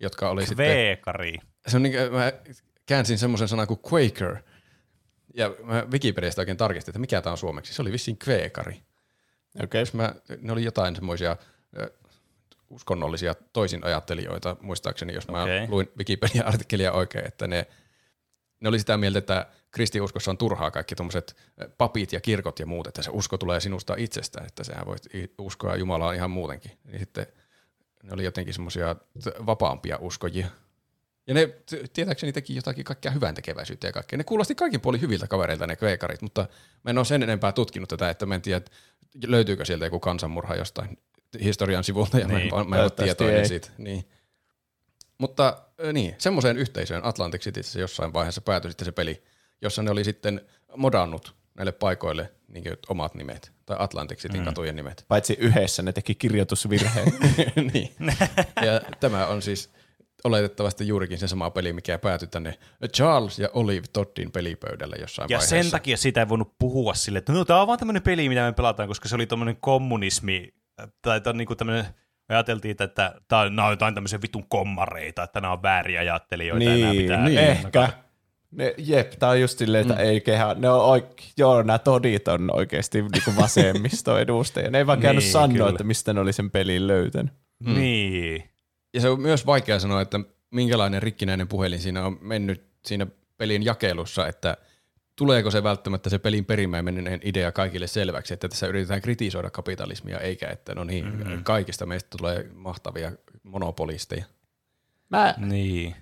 jotka 0.00 0.30
oli 0.30 0.46
sitten... 0.46 0.66
Kveekari. 0.66 1.34
se 1.66 1.76
on 1.76 1.82
niin, 1.82 2.12
mä 2.12 2.32
käänsin 2.86 3.18
semmoisen 3.18 3.48
sanan 3.48 3.66
kuin 3.66 3.80
Quaker, 3.92 4.36
ja 5.34 5.54
mä 5.62 5.86
Wikipediasta 5.92 6.42
oikein 6.42 6.56
tarkistin, 6.56 6.92
että 6.92 6.98
mikä 6.98 7.20
tämä 7.20 7.32
on 7.32 7.38
suomeksi. 7.38 7.74
Se 7.74 7.82
oli 7.82 7.92
vissiin 7.92 8.18
kveekari. 8.18 8.82
Okei. 9.62 9.80
Jos 9.80 9.94
mä, 9.94 10.14
ne 10.40 10.52
oli 10.52 10.64
jotain 10.64 10.94
semmoisia 10.96 11.36
uskonnollisia 12.70 13.34
toisin 13.52 13.84
ajattelijoita, 13.84 14.56
muistaakseni, 14.60 15.14
jos 15.14 15.28
mä 15.28 15.42
okay. 15.42 15.66
luin 15.68 15.88
Wikipedia-artikkelia 15.98 16.92
oikein, 16.92 17.26
että 17.26 17.46
ne, 17.46 17.66
ne 18.60 18.68
oli 18.68 18.78
sitä 18.78 18.96
mieltä, 18.96 19.18
että 19.18 19.46
kristiuskossa 19.70 20.30
on 20.30 20.38
turhaa 20.38 20.70
kaikki 20.70 20.94
tuommoiset 20.94 21.36
papit 21.78 22.12
ja 22.12 22.20
kirkot 22.20 22.58
ja 22.58 22.66
muut, 22.66 22.86
että 22.86 23.02
se 23.02 23.10
usko 23.12 23.38
tulee 23.38 23.60
sinusta 23.60 23.94
itsestä, 23.98 24.40
että 24.46 24.64
sehän 24.64 24.86
voit 24.86 25.02
uskoa 25.38 25.76
Jumalaan 25.76 26.14
ihan 26.14 26.30
muutenkin. 26.30 26.72
Niin 26.84 26.98
sitten 26.98 27.26
ne 28.02 28.12
oli 28.12 28.24
jotenkin 28.24 28.54
semmoisia 28.54 28.96
vapaampia 29.46 29.98
uskojia. 30.00 30.46
Ja 31.28 31.34
ne 31.34 31.48
tietääkseni 31.92 32.32
teki 32.32 32.56
jotakin 32.56 32.84
kaikkea 32.84 33.12
hyvän 33.12 33.34
tekeväisyyttä 33.34 33.86
ja 33.86 33.92
kaikkea. 33.92 34.16
Ne 34.16 34.24
kuulosti 34.24 34.54
kaikin 34.54 34.80
puolin 34.80 35.00
hyviltä 35.00 35.26
kavereilta 35.26 35.66
ne 35.66 35.76
kveikarit, 35.76 36.22
mutta 36.22 36.46
mä 36.84 36.90
en 36.90 36.98
ole 36.98 37.04
sen 37.04 37.22
enempää 37.22 37.52
tutkinut 37.52 37.88
tätä, 37.88 38.10
että 38.10 38.26
mä 38.26 38.34
en 38.34 38.42
tiedä, 38.42 38.60
löytyykö 39.26 39.64
sieltä 39.64 39.84
joku 39.84 40.00
kansanmurha 40.00 40.54
jostain 40.54 40.98
historian 41.42 41.84
sivulta 41.84 42.18
ja 42.18 42.26
niin, 42.26 42.34
mä, 42.34 42.38
en, 42.38 42.60
Niin, 42.60 42.70
mä 42.70 42.76
en 42.76 42.82
ole 42.82 42.90
tietoinen 42.90 43.40
ei. 43.40 43.48
siitä. 43.48 43.68
Niin. 43.78 44.08
Mutta 45.18 45.62
niin, 45.92 46.14
semmoiseen 46.18 46.58
yhteisöön 46.58 47.04
Atlantic 47.04 47.42
Cityssä 47.42 47.80
jossain 47.80 48.12
vaiheessa 48.12 48.40
päätyi 48.40 48.70
sitten 48.70 48.84
se 48.84 48.92
peli, 48.92 49.22
jossa 49.62 49.82
ne 49.82 49.90
oli 49.90 50.04
sitten 50.04 50.40
modannut 50.76 51.34
näille 51.54 51.72
paikoille 51.72 52.32
niin 52.48 52.64
omat 52.88 53.14
nimet, 53.14 53.52
tai 53.66 53.76
Atlantic 53.80 54.18
Cityn 54.18 54.40
mm. 54.40 54.44
katujen 54.44 54.76
nimet. 54.76 55.04
Paitsi 55.08 55.36
yhdessä 55.38 55.82
ne 55.82 55.92
teki 55.92 56.14
kirjoitusvirheen. 56.14 57.12
niin. 57.72 57.94
ja 58.64 58.80
tämä 59.00 59.26
on 59.26 59.42
siis 59.42 59.70
oletettavasti 60.24 60.88
juurikin 60.88 61.18
se 61.18 61.28
sama 61.28 61.50
peli, 61.50 61.72
mikä 61.72 61.98
päätyi 61.98 62.28
tänne 62.28 62.58
Charles 62.94 63.38
ja 63.38 63.48
Olive 63.52 63.86
Toddin 63.92 64.32
pelipöydälle 64.32 64.96
jossain 65.00 65.26
Ja 65.30 65.38
vaiheessa. 65.38 65.62
sen 65.62 65.70
takia 65.70 65.96
sitä 65.96 66.20
ei 66.20 66.28
voinut 66.28 66.52
puhua 66.58 66.94
sille, 66.94 67.18
että 67.18 67.32
no 67.32 67.44
tämä 67.44 67.60
on 67.60 67.66
vaan 67.66 67.78
tämmöinen 67.78 68.02
peli, 68.02 68.28
mitä 68.28 68.46
me 68.46 68.52
pelataan, 68.52 68.88
koska 68.88 69.08
se 69.08 69.14
oli 69.14 69.26
tämmöinen 69.26 69.56
kommunismi, 69.60 70.54
tai 71.02 71.20
tämä 71.20 71.32
on 71.32 71.38
niinku 71.38 71.54
tämmöinen, 71.54 71.84
ajateltiin, 72.28 72.70
että, 72.70 72.84
että 72.84 73.14
tämä 73.28 73.42
on, 73.42 73.56
nämä 73.56 73.66
on 73.66 73.72
jotain 73.72 73.94
tämmöisiä 73.94 74.22
vitun 74.22 74.48
kommareita, 74.48 75.22
että 75.22 75.40
nämä 75.40 75.52
on 75.52 75.62
vääriä 75.62 76.00
ajattelijoita, 76.00 76.64
ja 76.64 76.76
nämä 76.78 76.92
niin, 76.92 77.02
pitää... 77.02 77.24
niin, 77.24 77.38
ehkä. 77.38 77.88
Ne, 78.50 78.74
jep, 78.78 79.12
tää 79.18 79.28
on 79.28 79.40
just 79.40 79.58
silleen, 79.58 79.82
että 79.82 79.94
mm. 79.94 80.00
ei 80.08 80.20
kehä, 80.20 80.54
ne 80.58 80.70
on 80.70 80.84
oik, 80.84 81.22
joo, 81.36 81.62
nämä 81.62 81.78
todit 81.78 82.28
on 82.28 82.50
oikeasti 82.56 83.02
niinku 83.02 83.32
vasemmisto 83.36 84.18
edustajia. 84.18 84.70
Ne 84.70 84.78
ei 84.78 84.86
vaan 84.86 85.00
käynyt 85.00 85.24
Niin, 85.24 85.32
sanoa, 85.32 85.68
että 85.68 85.84
mistä 85.84 86.12
ne 86.12 86.20
oli 86.20 86.32
sen 86.32 86.50
pelin 86.50 86.86
löytänyt. 86.86 87.32
Mm. 87.58 87.74
Niin. 87.74 88.50
Ja 88.94 89.00
se 89.00 89.08
on 89.08 89.20
myös 89.20 89.46
vaikea 89.46 89.78
sanoa, 89.80 90.00
että 90.00 90.20
minkälainen 90.50 91.02
rikkinäinen 91.02 91.48
puhelin 91.48 91.80
siinä 91.80 92.06
on 92.06 92.18
mennyt 92.20 92.64
siinä 92.86 93.06
pelin 93.36 93.64
jakelussa, 93.64 94.28
että 94.28 94.56
tuleeko 95.16 95.50
se 95.50 95.62
välttämättä 95.62 96.10
se 96.10 96.18
pelin 96.18 96.44
perimmäinen 96.44 97.20
idea 97.24 97.52
kaikille 97.52 97.86
selväksi, 97.86 98.34
että 98.34 98.48
tässä 98.48 98.66
yritetään 98.66 99.02
kritisoida 99.02 99.50
kapitalismia, 99.50 100.18
eikä 100.18 100.48
että 100.48 100.74
no 100.74 100.84
niin, 100.84 101.04
mm-hmm. 101.04 101.44
kaikista 101.44 101.86
meistä 101.86 102.16
tulee 102.18 102.50
mahtavia 102.54 103.12
monopolisteja. 103.42 104.24
Mä, 105.08 105.34
Niin. 105.36 105.94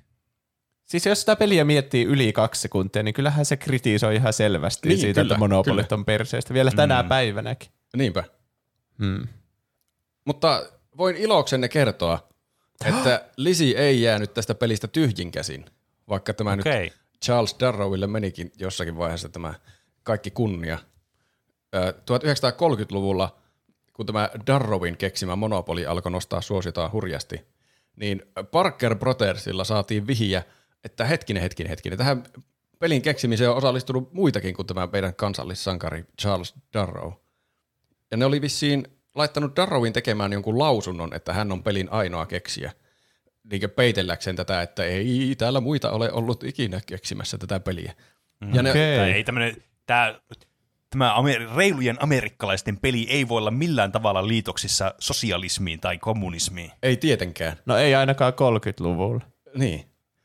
siis 0.85 1.07
jos 1.07 1.21
sitä 1.21 1.37
peliä 1.37 1.65
miettii 1.65 2.05
yli 2.05 2.33
kaksi 2.33 2.61
sekuntia, 2.61 3.03
niin 3.03 3.15
kyllähän 3.15 3.45
se 3.45 3.57
kritisoi 3.57 4.17
ihan 4.17 4.33
selvästi 4.33 4.89
Niin, 4.89 4.99
siitä, 4.99 5.21
kyllä, 5.21 5.35
että 5.35 5.39
monopolit 5.39 5.87
kyllä. 5.89 5.99
on 5.99 6.05
perseestä 6.05 6.55
vielä 6.55 6.71
tänä 6.71 7.05
päivänäkin. 7.05 7.71
Niinpä. 7.97 8.25
Hmm. 8.99 9.29
Mutta 10.25 10.63
voin 10.97 11.17
iloksenne 11.17 11.69
kertoa, 11.69 12.29
että 12.85 13.25
Lisi 13.37 13.77
ei 13.77 14.03
jäänyt 14.03 14.35
tästä 14.35 14.55
pelistä 14.55 14.89
tyhjin 14.89 15.31
käsin, 15.31 15.65
vaikka 16.09 16.35
tämä 16.35 16.53
okay. 16.53 16.83
nyt. 16.83 16.93
Charles 17.25 17.57
Darrowille 17.61 18.07
menikin 18.07 18.53
jossakin 18.59 18.99
vaiheessa 18.99 19.29
tämä 19.29 19.55
kaikki 20.03 20.31
kunnia. 20.31 20.79
Ö, 21.75 21.91
1930-luvulla, 21.91 23.39
kun 23.93 24.07
tämä 24.07 24.31
Darrowin 24.47 24.97
keksimä 24.97 25.37
monopoli 25.37 25.87
alkoi 25.87 26.13
nostaa 26.13 26.41
suositaan 26.41 26.93
hurjasti, 26.93 27.45
niin 27.97 28.23
Parker 28.51 28.97
Brothersilla 28.97 29.65
saatiin 29.65 30.07
vihiä, 30.07 30.43
että 30.85 31.05
hetkinen, 31.05 31.43
hetkinen, 31.43 31.71
hetkinen, 31.71 31.99
tähän 31.99 32.25
pelin 32.79 33.03
keksimiseen 33.03 33.51
on 33.51 33.57
osallistunut 33.57 34.13
muitakin 34.13 34.55
kuin 34.55 34.67
tämä 34.67 34.89
meidän 34.93 35.15
kansallissankari 35.15 36.05
Charles 36.21 36.55
Darrow. 36.75 37.13
Ja 38.11 38.17
ne 38.17 38.25
oli 38.25 38.41
vissiin 38.41 38.96
laittanut 39.17 39.57
Darrowin 39.57 39.93
tekemään 39.93 40.33
jonkun 40.33 40.59
lausunnon, 40.59 41.15
että 41.15 41.33
hän 41.33 41.53
on 41.53 41.63
pelin 41.63 41.89
ainoa 41.91 42.27
keksijä. 42.27 42.73
Niin 43.51 43.71
peitelläkseen 43.71 44.37
tätä, 44.37 44.63
että 44.63 44.85
ei 44.85 45.35
täällä 45.39 45.61
muita 45.61 45.91
ole 45.91 46.13
ollut 46.13 46.45
ikinä 46.45 46.81
keksimässä 46.87 47.39
tätä 47.39 47.61
peliä. 47.61 47.93
Ja 48.53 48.63
ne, 48.63 48.71
Okei. 48.71 48.99
Tai 48.99 49.11
ei 49.13 49.25
tämmönen, 49.25 49.57
tää, 49.87 50.21
tämä 50.91 51.15
amer- 51.15 51.57
reilujen 51.57 51.97
amerikkalaisten 52.03 52.77
peli 52.77 53.07
ei 53.11 53.29
voi 53.29 53.39
olla 53.39 53.51
millään 53.51 53.93
tavalla 53.93 54.29
liitoksissa 54.29 54.95
sosialismiin 54.99 55.81
tai 55.81 55.99
kommunismiin. 55.99 56.71
ei 56.83 56.97
tietenkään. 56.97 57.57
No 57.67 57.77
ei 57.77 57.95
ainakaan 57.95 58.33
30-luvulla. 58.33 59.21
Niin. 59.55 59.85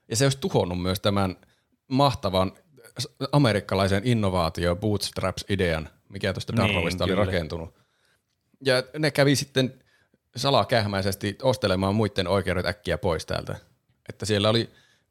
Ja 0.10 0.16
se 0.16 0.26
olisi 0.26 0.38
tuhonnut 0.42 0.82
myös 0.82 1.00
tämän 1.00 1.36
mahtavan 1.88 2.52
amerikkalaisen 3.32 4.02
innovaatio 4.06 4.76
bootstraps-idean, 4.76 5.90
mikä 6.10 6.34
tuosta 6.34 6.54
Niin, 6.54 6.62
Darrowista 6.68 7.04
oli 7.04 7.12
kyllä. 7.12 7.26
rakentunut. 7.26 7.81
Ja 8.66 8.84
ne 8.98 9.12
kävi 9.12 9.36
sitten 9.36 9.74
salakähmäisesti 10.36 11.38
ostelemaan 11.42 11.96
muiden 11.96 12.28
oikeudet 12.28 12.66
äkkiä 12.66 12.98
pois 12.98 13.26
täältä. 13.26 13.56
Että 14.10 14.26
siellä 14.26 14.50
oli 14.50 14.70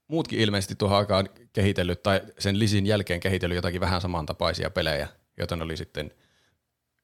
muutkin 0.08 0.38
ilmeisesti 0.40 0.74
tuohon 0.74 0.98
aikaan 0.98 1.28
kehitellyt 1.52 2.02
tai 2.02 2.20
sen 2.38 2.58
lisin 2.58 2.86
jälkeen 2.86 3.20
kehitellyt 3.20 3.54
jotakin 3.56 3.80
vähän 3.80 4.00
samantapaisia 4.00 4.70
pelejä, 4.70 5.08
joita 5.38 5.56
ne 5.56 5.64
oli 5.64 5.76
sitten, 5.76 6.10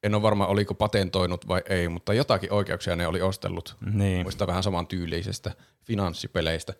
en 0.02 0.14
ole 0.14 0.22
varma 0.22 0.46
oliko 0.46 0.74
patentoinut 0.74 1.48
vai 1.48 1.62
ei, 1.68 1.88
mutta 1.88 2.14
jotakin 2.14 2.52
oikeuksia 2.52 2.96
ne 2.96 3.06
oli 3.06 3.22
ostellut 3.22 3.76
Niin. 3.92 4.22
muista 4.22 4.46
vähän 4.46 4.62
saman 4.62 4.86
tyylisestä 4.86 5.52
finanssipeleistä. 5.84 6.74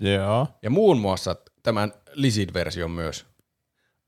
Joo. 0.00 0.46
Ja 0.62 0.70
muun 0.70 1.00
muassa 1.00 1.36
tämän 1.62 1.92
Lisid-version 2.12 2.90
myös. 2.90 3.26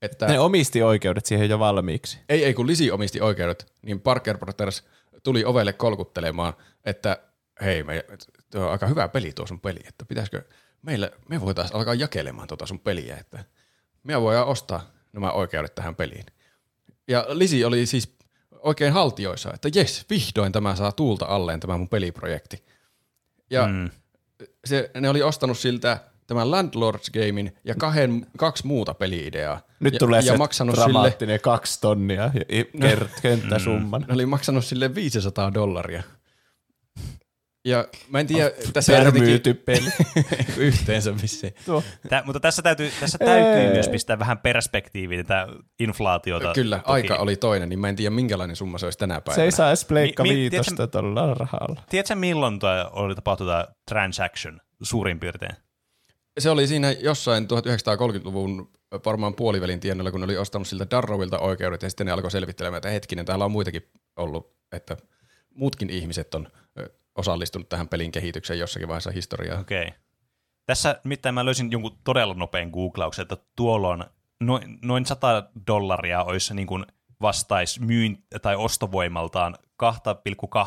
Että 0.01 0.27
Ne 0.27 0.39
omisti 0.39 0.83
oikeudet 0.83 1.25
siihen 1.25 1.49
jo 1.49 1.59
valmiiksi. 1.59 2.19
ei, 2.29 2.45
ei 2.45 2.53
kun 2.53 2.67
Lisi 2.67 2.91
omisti 2.91 3.21
oikeudet, 3.21 3.73
niin 3.81 4.01
Parker 4.01 4.37
Brothers 4.37 4.83
tuli 5.23 5.45
ovelle 5.45 5.73
kolkuttelemaan, 5.73 6.53
että 6.85 7.17
hei, 7.61 7.83
me, 7.83 8.05
tuo 8.51 8.65
on 8.65 8.71
aika 8.71 8.87
hyvä 8.87 9.07
peli 9.07 9.31
tuo 9.33 9.47
sun 9.47 9.59
peli, 9.59 9.79
että 9.87 10.05
pitäisikö 10.05 10.43
meillä, 10.81 11.11
me 11.29 11.41
voitaisiin 11.41 11.77
alkaa 11.77 11.93
jakelemaan 11.93 12.47
tuota 12.47 12.65
sun 12.65 12.79
peliä, 12.79 13.17
että 13.17 13.43
me 14.03 14.21
voidaan 14.21 14.47
ostaa 14.47 14.91
nämä 15.13 15.31
oikeudet 15.31 15.75
tähän 15.75 15.95
peliin. 15.95 16.25
Ja 17.07 17.25
Lisi 17.29 17.65
oli 17.65 17.85
siis 17.85 18.15
oikein 18.59 18.93
haltioissa, 18.93 19.53
että 19.53 19.69
jes, 19.75 20.05
vihdoin 20.09 20.51
tämä 20.51 20.75
saa 20.75 20.91
tuulta 20.91 21.25
alleen 21.25 21.59
tämä 21.59 21.77
mun 21.77 21.89
peliprojekti. 21.89 22.63
Ja 23.49 23.67
mm. 23.67 23.89
se, 24.65 24.91
ne 24.99 25.09
oli 25.09 25.21
ostanut 25.21 25.57
siltä 25.57 25.99
tämän 26.31 26.51
Landlords 26.51 27.09
Gamein 27.09 27.53
ja 27.63 27.75
kahden, 27.75 28.25
kaksi 28.37 28.67
muuta 28.67 28.93
peli-ideaa. 28.93 29.61
Nyt 29.79 29.93
ja, 29.93 29.99
tulee 29.99 30.19
ja 30.19 30.31
se 30.31 30.37
maksanut 30.37 30.75
sille, 30.75 30.85
dramaattinen 30.85 31.39
kaksi 31.41 31.81
tonnia 31.81 32.31
ja 32.33 32.41
i- 32.57 32.71
kert- 32.79 33.21
kenttäsumman. 33.21 34.05
ne 34.07 34.13
oli 34.13 34.25
maksanut 34.25 34.65
sille 34.65 34.95
500 34.95 35.53
dollaria. 35.53 36.03
Ja 37.65 37.87
mä 38.09 38.19
en 38.19 38.27
tiedä, 38.27 38.51
tässä 38.73 38.97
on 38.97 39.05
jotenkin 39.05 39.57
peli. 39.65 39.89
yhteensä 40.57 41.21
vissiin. 41.21 41.53
Tuo. 41.65 41.83
Tää, 42.09 42.23
mutta 42.25 42.39
tässä 42.39 42.61
täytyy, 42.61 42.91
tässä 42.99 43.17
täytyy 43.17 43.73
myös 43.73 43.89
pistää 43.89 44.19
vähän 44.19 44.37
perspektiiviin 44.37 45.25
tätä 45.25 45.47
inflaatiota. 45.79 46.53
Kyllä, 46.53 46.77
toki. 46.77 46.91
aika 46.91 47.15
oli 47.15 47.35
toinen, 47.35 47.69
niin 47.69 47.79
mä 47.79 47.89
en 47.89 47.95
tiedä 47.95 48.15
minkälainen 48.15 48.55
summa 48.55 48.77
se 48.77 48.85
olisi 48.85 48.99
tänä 48.99 49.21
päivänä. 49.21 49.35
Se 49.35 49.43
ei 49.43 49.51
saa 49.51 49.67
edes 49.67 49.85
pleikka 49.85 50.23
Mi- 50.23 50.29
mi- 50.29 50.35
viitosta 50.35 50.87
tuolla 50.87 51.33
rahalla. 51.33 51.81
Tiedätkö 51.89 52.15
milloin 52.15 52.59
tuo 52.59 52.69
oli 52.91 53.15
tapahtunut 53.15 53.51
tämä 53.53 53.65
transaction 53.89 54.61
suurin 54.83 55.19
piirtein? 55.19 55.55
Se 56.41 56.49
oli 56.49 56.67
siinä 56.67 56.91
jossain 56.91 57.43
1930-luvun 57.43 58.71
varmaan 59.05 59.35
puolivälin 59.35 59.79
tienoilla, 59.79 60.11
kun 60.11 60.23
oli 60.23 60.37
ostanut 60.37 60.67
siltä 60.67 60.87
Darrowilta 60.91 61.39
oikeudet 61.39 61.81
ja 61.81 61.89
sitten 61.89 62.05
ne 62.05 62.11
alkoi 62.11 62.31
selvittelemään, 62.31 62.77
että 62.77 62.89
hetkinen, 62.89 63.25
täällä 63.25 63.45
on 63.45 63.51
muitakin 63.51 63.91
ollut, 64.15 64.55
että 64.71 64.97
muutkin 65.55 65.89
ihmiset 65.89 66.35
on 66.35 66.47
osallistunut 67.15 67.69
tähän 67.69 67.87
pelin 67.87 68.11
kehitykseen 68.11 68.59
jossakin 68.59 68.87
vaiheessa 68.87 69.11
historiaa. 69.11 69.59
Okei. 69.59 69.93
Tässä 70.65 71.01
mitään 71.03 71.35
mä 71.35 71.45
löysin 71.45 71.71
jonkun 71.71 71.97
todella 72.03 72.33
nopean 72.33 72.69
googlauksen, 72.69 73.23
että 73.23 73.37
tuolloin 73.55 74.03
noin, 74.39 74.79
noin 74.81 75.05
100 75.05 75.43
dollaria 75.67 76.23
olisi 76.23 76.53
niin 76.53 76.67
kuin 76.67 76.85
vastaisi 77.21 77.81
myyn 77.81 78.23
tai 78.41 78.55
ostovoimaltaan 78.55 79.57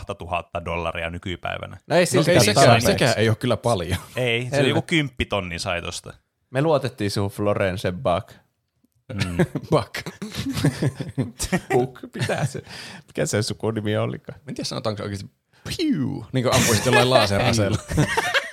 2,2 0.09 0.15
tuhatta 0.19 0.65
dollaria 0.65 1.11
nykypäivänä. 1.11 1.77
No 1.87 1.97
ei 1.97 2.03
No 2.03 2.07
silti 2.07 2.31
ei, 2.31 2.41
sekään, 2.41 2.83
sekään 2.83 3.15
ei 3.17 3.29
ole 3.29 3.37
kyllä 3.37 3.57
paljon. 3.57 3.99
Ei, 4.17 4.43
se 4.43 4.57
Helvet. 4.57 4.69
joku 4.69 4.83
kymppitonni 4.83 5.59
sai 5.59 5.83
tosta. 5.83 6.15
Me 6.51 6.63
luotettiin 6.63 7.11
sun 7.11 7.31
Florence 7.31 7.93
Buck. 7.93 8.35
Buck. 9.71 10.07
Buck, 11.73 12.13
pitää 12.13 12.47
se. 12.47 12.63
Mikä 13.07 13.27
se 13.27 13.43
sukunimi 13.43 13.97
olikaan? 13.97 14.39
Mä 14.39 14.45
en 14.49 14.55
tiedä 14.55 14.69
sanotaanko 14.69 14.97
se 14.97 15.03
oikeasti 15.03 15.31
piu, 15.77 16.27
niin 16.33 16.43
kuin 16.45 16.55
ampuisit 16.55 16.87
jollain 16.87 17.11
laseraseella. 17.11 17.79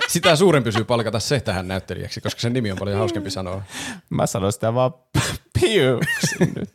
Sitä 0.08 0.36
suurempi 0.36 0.68
pysyy 0.68 0.84
palkata 0.84 1.20
se 1.20 1.40
tähän 1.40 1.68
näyttelijäksi, 1.68 2.22
koska 2.22 2.42
sen 2.42 2.54
nimi 2.54 2.72
on 2.72 2.78
paljon 2.78 2.98
hauskempi 2.98 3.32
sanoa. 3.32 3.62
Mä 4.10 4.26
sanoin 4.28 4.54
sitä 4.54 4.74
vaan 4.74 4.94
piu. 5.62 6.00
nyt. 6.56 6.70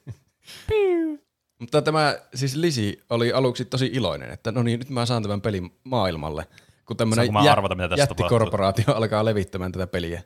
Mutta 1.58 1.82
tämä 1.82 2.18
siis 2.34 2.56
Lisi 2.56 3.00
oli 3.10 3.32
aluksi 3.32 3.64
tosi 3.64 3.90
iloinen, 3.92 4.30
että 4.30 4.52
no 4.52 4.62
niin, 4.62 4.78
nyt 4.78 4.90
mä 4.90 5.06
saan 5.06 5.22
tämän 5.22 5.40
pelin 5.40 5.70
maailmalle. 5.84 6.46
Kun 6.86 6.96
tämmöinen 6.96 7.36
arvata, 7.36 7.74
mitä 7.74 7.88
tässä 7.88 8.02
jättikorporaatio 8.02 8.94
alkaa 8.94 9.24
levittämään 9.24 9.72
tätä 9.72 9.86
peliä. 9.86 10.22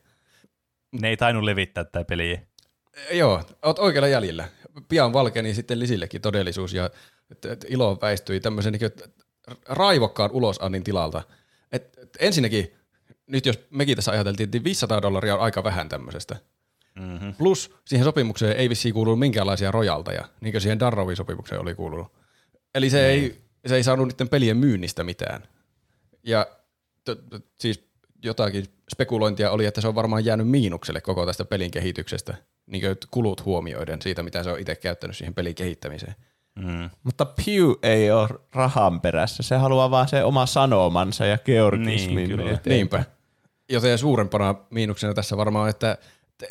Ne 0.92 1.08
ei 1.08 1.16
tainnut 1.16 1.44
levittää 1.44 1.84
tätä 1.84 2.04
peliä. 2.04 2.40
E, 3.10 3.16
Joo, 3.16 3.42
oot 3.62 3.78
oikealla 3.78 4.08
jäljellä. 4.08 4.48
Pian 4.88 5.12
valkeni 5.12 5.54
sitten 5.54 5.78
Lisillekin 5.78 6.20
todellisuus 6.20 6.74
ja 6.74 6.90
et, 7.30 7.44
et 7.44 7.66
ilo 7.68 7.98
väistyi 8.00 8.40
tämmöisen 8.40 8.72
niin 8.72 9.12
raivokkaan 9.68 10.30
ulosannin 10.32 10.84
tilalta. 10.84 11.22
Et, 11.72 11.98
et 12.02 12.16
ensinnäkin, 12.20 12.74
nyt 13.26 13.46
jos 13.46 13.60
mekin 13.70 13.96
tässä 13.96 14.12
ajateltiin, 14.12 14.44
että 14.44 14.64
500 14.64 15.02
dollaria 15.02 15.34
on 15.34 15.40
aika 15.40 15.64
vähän 15.64 15.88
tämmöisestä. 15.88 16.36
Mm-hmm. 17.00 17.34
Plus 17.34 17.74
siihen 17.84 18.04
sopimukseen 18.04 18.56
ei 18.56 18.68
vissiin 18.68 18.94
kuulu 18.94 19.16
minkäänlaisia 19.16 19.70
rojalteja, 19.70 20.24
niin 20.40 20.52
kuin 20.52 20.62
siihen 20.62 20.80
Darrowin 20.80 21.16
sopimukseen 21.16 21.60
oli 21.60 21.74
kuulunut. 21.74 22.12
Eli 22.74 22.90
se, 22.90 23.06
ei, 23.06 23.40
se 23.66 23.76
ei 23.76 23.82
saanut 23.82 24.08
niiden 24.08 24.28
pelien 24.28 24.56
myynnistä 24.56 25.04
mitään. 25.04 25.42
Ja 26.22 26.46
t- 27.04 27.28
t- 27.30 27.44
siis 27.58 27.90
jotakin 28.24 28.64
spekulointia 28.92 29.50
oli, 29.50 29.66
että 29.66 29.80
se 29.80 29.88
on 29.88 29.94
varmaan 29.94 30.24
jäänyt 30.24 30.48
miinukselle 30.48 31.00
koko 31.00 31.26
tästä 31.26 31.44
pelin 31.44 31.70
kehityksestä, 31.70 32.34
niin 32.66 32.80
kuin 32.80 32.96
kulut 33.10 33.44
huomioiden 33.44 34.02
siitä, 34.02 34.22
mitä 34.22 34.42
se 34.42 34.50
on 34.50 34.60
itse 34.60 34.74
käyttänyt 34.76 35.16
siihen 35.16 35.34
pelin 35.34 35.54
kehittämiseen. 35.54 36.14
Mutta 37.02 37.24
Pew 37.24 37.72
ei 37.82 38.10
ole 38.10 38.28
rahan 38.52 39.00
perässä. 39.00 39.42
Se 39.42 39.56
haluaa 39.56 39.90
vaan 39.90 40.08
se 40.08 40.24
oma 40.24 40.46
sanomansa 40.46 41.26
ja 41.26 41.38
georgismin. 41.38 42.28
Niin. 42.28 42.58
Niinpä. 42.66 43.04
Joten 43.68 43.98
suurempana 43.98 44.54
miinuksena 44.70 45.14
tässä 45.14 45.36
varmaan, 45.36 45.70
että 45.70 45.98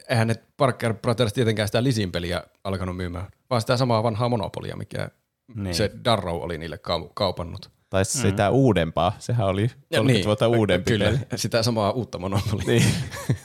eihän 0.10 0.28
ne 0.28 0.36
Parker 0.58 0.94
Brothers 0.94 1.34
tietenkään 1.34 1.68
sitä 1.68 1.84
Lisin 1.84 2.12
peliä 2.12 2.44
alkanut 2.64 2.98
myymään, 2.98 3.28
vaan 3.50 3.62
sitä 3.62 3.78
samaa 3.78 4.04
vanhaa 4.04 4.30
monopolia, 4.30 4.76
mikä 4.76 5.10
Niin. 5.56 5.76
se 5.76 5.92
Darrow 6.06 6.42
oli 6.42 6.58
niille 6.58 6.80
kau- 6.90 7.12
kaupannut. 7.14 7.72
Tai 7.90 8.06
sitä 8.06 8.50
uudempaa. 8.50 9.16
Sehän 9.20 9.48
oli 9.48 9.68
30 9.68 10.14
niin, 10.14 10.26
vuotta 10.26 10.48
uudempi 10.48 10.92
Kyllä, 10.92 11.06
peli. 11.06 11.20
sitä 11.36 11.64
samaa 11.64 11.92
uutta 11.92 12.20
monopolia. 12.20 12.66
Niin. 12.68 12.84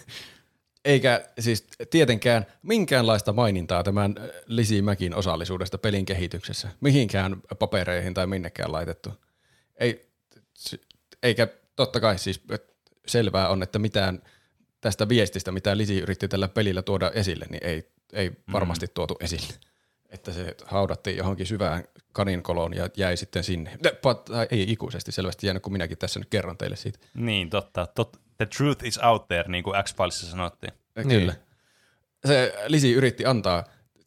Eikä 0.84 1.28
siis 1.38 1.66
tietenkään 1.90 2.46
minkäänlaista 2.62 3.32
mainintaa 3.32 3.82
tämän 3.82 4.14
Lisi 4.46 4.82
Mäkin 4.82 5.14
osallisuudesta 5.14 5.78
pelin 5.78 6.06
kehityksessä. 6.06 6.68
Mihinkään 6.80 7.36
papereihin 7.58 8.14
tai 8.14 8.26
minnekään 8.26 8.72
laitettu. 8.72 9.10
Ei, 9.80 10.08
eikä 11.22 11.48
totta 11.76 12.00
kai 12.00 12.18
siis 12.18 12.42
selvää 13.06 13.48
on, 13.48 13.62
että 13.62 13.78
mitään 13.78 14.22
tästä 14.84 15.08
viestistä, 15.08 15.52
mitä 15.52 15.76
Lisi 15.76 15.98
yritti 15.98 16.28
tällä 16.28 16.48
pelillä 16.48 16.82
tuoda 16.82 17.10
esille, 17.10 17.46
niin 17.50 17.64
ei, 17.64 17.90
ei 18.12 18.32
varmasti 18.52 18.86
tuotu 18.94 19.16
esille. 19.20 19.54
Että 20.10 20.32
se 20.32 20.56
haudattiin 20.64 21.16
johonkin 21.16 21.46
syvään 21.46 21.84
kaninkoloon 22.12 22.76
ja 22.76 22.88
jäi 22.96 23.16
sitten 23.16 23.44
sinne. 23.44 23.78
Tai 24.02 24.46
ei 24.50 24.72
ikuisesti 24.72 25.12
selvästi 25.12 25.46
jäänyt, 25.46 25.62
kun 25.62 25.72
minäkin 25.72 25.98
tässä 25.98 26.20
nyt 26.20 26.28
kerron 26.30 26.58
teille 26.58 26.76
siitä. 26.76 26.98
Niin, 27.14 27.50
totta. 27.50 27.86
Tot, 27.86 28.16
the 28.36 28.46
truth 28.46 28.84
is 28.84 28.98
out 28.98 29.28
there, 29.28 29.44
niin 29.48 29.64
kuin 29.64 29.84
X-Filesissa 29.84 30.30
sanottiin. 30.30 30.72
Niin. 30.96 31.08
Kyllä. 31.08 31.34
Se 32.26 32.54
Lisi 32.66 32.92
yritti 32.92 33.26
antaa 33.26 33.64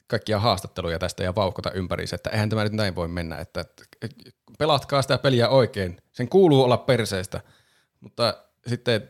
kaikkia 0.07 0.39
haastatteluja 0.39 0.99
tästä 0.99 1.23
ja 1.23 1.35
vauhkota 1.35 1.71
ympäriinsä, 1.71 2.15
että 2.15 2.29
eihän 2.29 2.49
tämä 2.49 2.63
nyt 2.63 2.73
näin 2.73 2.95
voi 2.95 3.07
mennä, 3.07 3.37
että, 3.37 3.65
että 4.01 4.17
pelatkaa 4.59 5.01
sitä 5.01 5.17
peliä 5.17 5.49
oikein, 5.49 5.97
sen 6.11 6.29
kuuluu 6.29 6.63
olla 6.63 6.77
perseestä, 6.77 7.41
mutta 7.99 8.43
sitten 8.67 9.09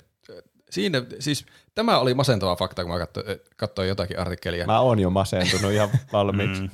siinä, 0.70 1.02
siis 1.20 1.46
tämä 1.76 2.00
oli 2.00 2.14
masentava 2.14 2.56
fakta, 2.56 2.84
kun 2.84 2.94
mä 2.94 3.00
katsoin, 3.00 3.26
katsoin 3.56 3.90
jotakin 3.90 4.20
artikkelia. 4.20 4.66
Mä 4.66 4.80
oon 4.80 5.00
jo 5.00 5.10
masentunut 5.10 5.72
ihan 5.72 5.90
valmiiksi. 6.14 6.62
mm. 6.62 6.70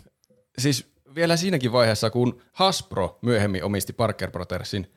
Siis 0.57 0.93
vielä 1.15 1.37
siinäkin 1.37 1.71
vaiheessa, 1.71 2.09
kun 2.09 2.41
Hasbro 2.53 3.19
myöhemmin 3.21 3.63
omisti 3.63 3.93
Parker 3.93 4.31
Brothersin, 4.31 4.91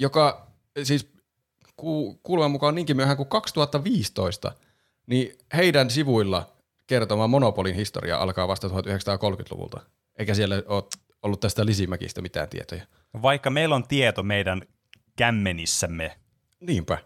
joka 0.00 0.50
siis 0.82 1.08
ku, 1.76 2.20
kuuleman 2.22 2.50
mukaan 2.50 2.74
niinkin 2.74 2.96
myöhään 2.96 3.16
kuin 3.16 3.28
2015, 3.28 4.52
niin 5.06 5.38
heidän 5.56 5.90
sivuilla 5.90 6.52
kertoma 6.86 7.26
Monopolin 7.26 7.74
historia 7.74 8.18
alkaa 8.18 8.48
vasta 8.48 8.68
1930-luvulta. 8.68 9.80
Eikä 10.18 10.34
siellä 10.34 10.62
ole 10.66 10.84
ollut 11.22 11.40
tästä 11.40 11.66
Lisimäkistä 11.66 12.22
mitään 12.22 12.48
tietoja. 12.48 12.86
Vaikka 13.22 13.50
meillä 13.50 13.74
on 13.74 13.88
tieto 13.88 14.22
meidän 14.22 14.62
kämmenissämme, 15.16 16.16
Niinpä. 16.60 16.98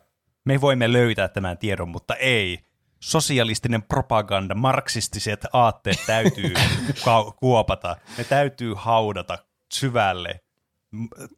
Me 0.44 0.60
voimme 0.60 0.92
löytää 0.92 1.28
tämän 1.28 1.58
tiedon, 1.58 1.88
mutta 1.88 2.14
ei. 2.14 2.58
Sosialistinen 3.00 3.82
propaganda, 3.82 4.54
marksistiset 4.54 5.46
aatteet 5.52 6.02
täytyy 6.06 6.54
ka- 7.04 7.32
kuopata. 7.36 7.96
Ne 8.18 8.24
täytyy 8.24 8.74
haudata 8.76 9.38
syvälle 9.72 10.40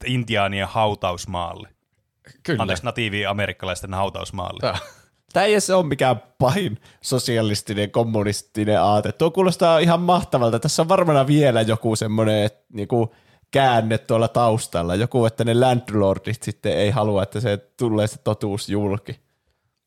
intiaanien 0.07 0.69
hautausmaalle. 0.69 1.69
Kyllä. 2.43 2.63
Anteeksi, 2.63 2.85
natiivi-amerikkalaisten 2.85 3.95
hautausmaalle. 3.95 4.61
Tää. 4.61 4.79
Tämä 5.33 5.47
ei 5.47 5.61
se 5.61 5.75
ole 5.75 5.87
mikään 5.87 6.23
pahin 6.39 6.79
sosialistinen, 7.01 7.91
kommunistinen 7.91 8.81
aate. 8.81 9.13
Tuo 9.13 9.31
kuulostaa 9.31 9.79
ihan 9.79 10.01
mahtavalta. 10.01 10.59
Tässä 10.59 10.83
on 10.83 10.89
varmana 10.89 11.27
vielä 11.27 11.61
joku 11.61 11.97
semmoinen 11.97 12.51
niinku, 12.73 13.15
käänne 13.53 13.99
tuolla 13.99 14.29
taustalla. 14.29 14.95
Joku, 14.95 15.27
että 15.27 15.45
ne 15.45 15.55
landlordit 15.55 16.43
sitten 16.43 16.73
ei 16.79 16.91
halua, 16.91 17.23
että 17.23 17.41
se 17.41 17.57
tulee 17.77 18.07
se 18.07 18.19
totuus 18.19 18.69
julki. 18.69 19.21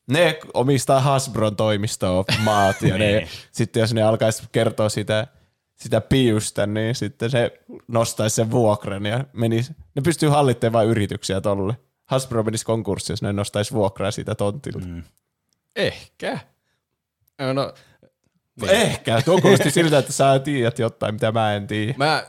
Ne 0.07 0.39
omistaa 0.53 0.99
Hasbron 0.99 1.55
toimistoa 1.55 2.25
maat 2.43 2.81
ja 2.81 2.97
ne, 2.97 3.11
Niin. 3.11 3.27
sitten 3.51 3.81
jos 3.81 3.93
ne 3.93 4.03
alkaisi 4.03 4.43
kertoa 4.51 4.89
sitä, 4.89 5.27
sitä 5.75 6.01
piusta, 6.01 6.65
niin 6.67 6.95
sitten 6.95 7.29
se 7.29 7.59
nostaisi 7.87 8.35
sen 8.35 8.51
vuokran 8.51 9.05
ja 9.05 9.25
menisi, 9.33 9.73
ne 9.95 10.01
pystyy 10.01 10.29
hallitsemaan 10.29 10.85
yrityksiä 10.87 11.41
tolle. 11.41 11.77
Hasbro 12.05 12.43
menisi 12.43 12.65
konkurssiin, 12.65 13.13
jos 13.13 13.21
ne 13.21 13.33
nostaisi 13.33 13.73
vuokraa 13.73 14.11
siitä 14.11 14.35
tontilta. 14.35 14.87
Mm. 14.87 15.03
Ehkä. 15.75 16.39
No, 17.53 17.73
Niin. 18.61 18.69
Ehkä. 18.71 19.21
Tuo 19.25 19.41
kuulosti 19.41 19.71
siltä, 19.81 19.97
että 19.97 20.11
sä 20.13 20.39
tiedät 20.39 20.79
jotain, 20.79 21.15
mitä 21.15 21.31
mä 21.31 21.53
en 21.55 21.67
tiedä. 21.67 21.93
Mä, 21.97 22.23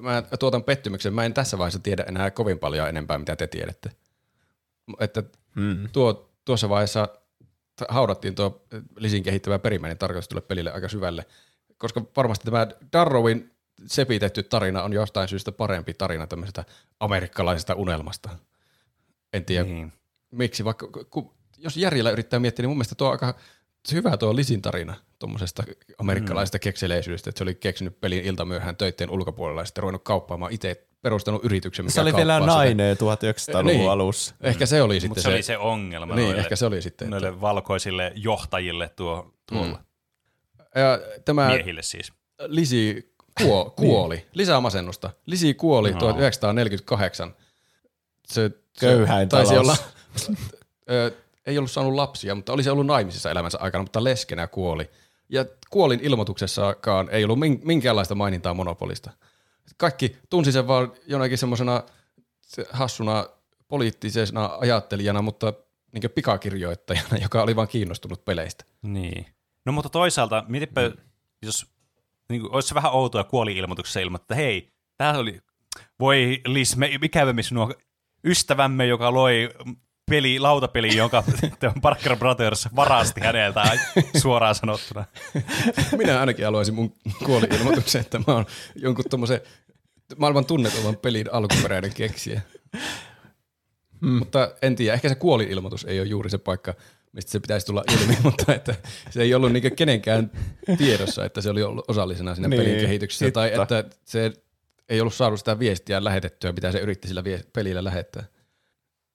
mä 0.00 0.22
tuotan 0.38 0.64
pettymyksen. 0.64 1.14
Mä 1.14 1.24
en 1.24 1.34
tässä 1.34 1.58
vaiheessa 1.58 1.78
tiedä 1.78 2.04
enää 2.08 2.30
kovin 2.30 2.58
paljon 2.58 2.88
enempää, 2.88 3.18
mitä 3.18 3.36
te 3.36 3.46
tiedätte. 3.46 3.90
Että 5.00 5.22
Hmm. 5.54 5.88
tuo, 5.92 6.30
tuossa 6.44 6.68
vaiheessa 6.68 7.08
haudattiin 7.88 8.34
tuo 8.34 8.62
Lisin 8.96 9.22
kehittävä 9.22 9.58
perimmäinen 9.58 9.98
tarkoitus 9.98 10.28
tulle 10.28 10.40
pelille 10.40 10.72
aika 10.72 10.88
syvälle, 10.88 11.26
koska 11.78 12.02
varmasti 12.16 12.44
tämä 12.44 12.66
Darrowin 12.92 13.50
sepitetty 13.86 14.42
tarina 14.42 14.82
on 14.82 14.92
jostain 14.92 15.28
syystä 15.28 15.52
parempi 15.52 15.94
tarina 15.94 16.26
tämmöisestä 16.26 16.64
amerikkalaisesta 17.00 17.74
unelmasta. 17.74 18.30
En 19.32 19.44
tiedä 19.44 19.64
Niin. 19.64 19.92
miksi, 20.30 20.64
vaikka 20.64 20.88
ku, 21.10 21.34
jos 21.58 21.76
järjellä 21.76 22.10
yrittää 22.10 22.38
miettiä, 22.40 22.62
niin 22.62 22.70
mun 22.70 22.76
mielestä 22.76 22.94
tuo 22.94 23.06
on 23.06 23.12
aika 23.12 23.34
hyvä 23.92 24.16
tuo 24.16 24.36
Lisin 24.36 24.62
tarina 24.62 24.94
tuommoisesta 25.18 25.62
amerikkalaisesta 25.98 26.58
mm. 26.58 26.60
kekseleisyydestä, 26.60 27.30
että 27.30 27.38
se 27.38 27.44
oli 27.44 27.54
keksinyt 27.54 28.00
pelin 28.00 28.24
iltamyöhään 28.24 28.76
töitteen 28.76 29.10
ulkopuolella 29.10 29.60
ja 29.60 29.64
sitten 29.64 29.82
ruvennut 29.82 30.04
kauppaamaan 30.04 30.52
itse, 30.52 30.86
perustanut 31.02 31.44
yrityksen, 31.44 31.84
mikä 31.84 31.94
Se 31.94 32.00
oli 32.00 32.16
vielä 32.16 32.40
nainen 32.40 32.96
1900-luvun 32.96 33.66
Niin. 33.78 33.90
alussa. 33.90 34.34
Ehkä 34.40 34.66
se 34.66 34.82
oli 34.82 34.94
sitten 34.94 35.10
Mutta 35.10 35.22
se, 35.22 35.28
oli 35.28 35.42
se 35.42 35.58
ongelma 35.58 36.14
Niin, 36.14 36.24
noille, 36.24 36.40
ehkä 36.42 36.56
se 36.56 36.66
oli 36.66 36.82
sitten. 36.82 37.06
Että, 37.06 37.10
noille 37.20 37.40
valkoisille 37.40 38.12
johtajille 38.14 38.88
tuo, 38.96 39.34
tuolla. 39.46 39.82
ja 40.74 40.98
tämä 41.24 41.48
Miehille 41.48 41.82
siis. 41.82 42.12
Lisi 42.46 43.12
kuo, 43.42 43.70
kuoli, 43.76 44.26
lisää 44.34 44.60
masennusta. 44.60 45.10
Lisi 45.26 45.54
kuoli 45.54 45.90
No. 45.92 45.98
1948. 45.98 47.34
Se, 48.26 48.50
Köyhäin 48.80 49.26
se 49.26 49.30
taisi 49.30 49.54
talous. 49.54 49.68
olla, 49.68 49.76
ö, 50.90 51.12
ei 51.48 51.58
ollut 51.58 51.70
saanut 51.70 51.94
lapsia, 51.94 52.34
mutta 52.34 52.52
olisi 52.52 52.70
ollut 52.70 52.86
naimisissa 52.86 53.30
elämänsä 53.30 53.58
aikana, 53.60 53.82
mutta 53.82 54.04
leskenä 54.04 54.46
kuoli. 54.46 54.90
Ja 55.28 55.44
kuolin 55.70 56.00
ilmoituksessakaan 56.02 57.08
ei 57.10 57.24
ollut 57.24 57.38
min- 57.38 57.60
minkäänlaista 57.64 58.14
mainintaa 58.14 58.54
monopolista. 58.54 59.10
Kaikki 59.76 60.16
tunsi 60.30 60.52
sen 60.52 60.68
vaan 60.68 60.92
jonakin 61.06 61.38
semmoisena 61.38 61.82
se- 62.40 62.66
hassuna 62.70 63.26
poliittisena 63.68 64.50
ajattelijana, 64.60 65.22
mutta 65.22 65.52
niin 65.92 66.10
pikakirjoittajana, 66.14 67.18
joka 67.22 67.42
oli 67.42 67.56
vaan 67.56 67.68
kiinnostunut 67.68 68.24
peleistä. 68.24 68.64
Niin. 68.82 69.26
No 69.64 69.72
mutta 69.72 69.88
toisaalta, 69.88 70.44
mietipä, 70.48 70.88
mm. 70.88 70.96
jos 71.42 71.66
niin 72.28 72.40
kuin, 72.40 72.52
olisi 72.52 72.68
se 72.68 72.74
vähän 72.74 72.92
outoa 72.92 73.24
kuoli-ilmoituksessa 73.24 74.00
ilmoittaa, 74.00 74.34
että 74.34 74.34
hei, 74.34 74.72
tämä 74.96 75.18
oli, 75.18 75.40
voi 76.00 76.40
Liz, 76.46 76.76
me 76.76 76.90
ikävämme 77.02 77.42
sinua 77.42 77.70
ystävämme, 78.24 78.86
joka 78.86 79.12
loi 79.12 79.50
peli, 80.08 80.38
lautapeli, 80.38 80.96
jonka 80.96 81.24
Parker 81.82 82.16
Brothers 82.16 82.68
varasti 82.76 83.20
häneltä 83.20 83.78
suoraan 84.16 84.54
sanottuna. 84.54 85.04
Minä 85.96 86.20
ainakin 86.20 86.44
haluaisin 86.44 86.74
mun 86.74 86.94
kuoli-ilmoituksen, 87.24 88.00
että 88.00 88.18
mä 88.18 88.24
oon 88.34 88.46
jonkun 88.74 89.04
tommosen 89.10 89.40
maailman 90.16 90.44
tunnetuvan 90.44 90.96
pelin 90.96 91.26
alkuperäinen 91.32 91.94
keksijä. 91.94 92.40
Hmm. 94.00 94.10
Mutta 94.10 94.50
en 94.62 94.76
tiedä, 94.76 94.94
ehkä 94.94 95.08
se 95.08 95.14
kuoli-ilmoitus 95.14 95.84
ei 95.84 96.00
ole 96.00 96.08
juuri 96.08 96.30
se 96.30 96.38
paikka, 96.38 96.74
mistä 97.12 97.30
se 97.32 97.40
pitäisi 97.40 97.66
tulla 97.66 97.84
ilmi, 98.00 98.16
mutta 98.24 98.54
että 98.54 98.74
se 99.10 99.22
ei 99.22 99.34
ollut 99.34 99.52
niinku 99.52 99.68
kenenkään 99.76 100.30
tiedossa, 100.78 101.24
että 101.24 101.40
se 101.40 101.50
oli 101.50 101.62
ollut 101.62 101.84
osallisena 101.90 102.34
siinä 102.34 102.48
Niin, 102.48 102.62
pelin 102.62 102.80
kehityksessä, 102.80 103.24
hitta. 103.24 103.66
tai 103.66 103.78
että 103.80 103.96
se 104.04 104.32
ei 104.88 105.00
ollut 105.00 105.14
saanut 105.14 105.38
sitä 105.38 105.58
viestiä 105.58 106.04
lähetettyä, 106.04 106.52
mitä 106.52 106.72
se 106.72 106.78
yritti 106.78 107.08
sillä 107.08 107.24
vie- 107.24 107.44
pelillä 107.52 107.84
lähettää. 107.84 108.24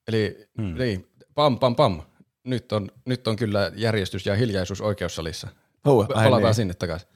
Eli 0.07 0.47
hmm. 0.57 0.77
niin, 0.77 1.07
pam 1.35 1.59
pam 1.59 1.75
pam, 1.75 2.01
nyt 2.43 2.71
on, 2.71 2.91
nyt 3.05 3.27
on 3.27 3.35
kyllä 3.35 3.71
järjestys 3.75 4.25
ja 4.25 4.35
hiljaisuus 4.35 4.81
oikeussalissa. 4.81 5.47
Huh, 5.85 6.01
ai 6.01 6.23
Palataan 6.23 6.43
niin. 6.43 6.53
sinne 6.53 6.73
takaisin. 6.73 7.07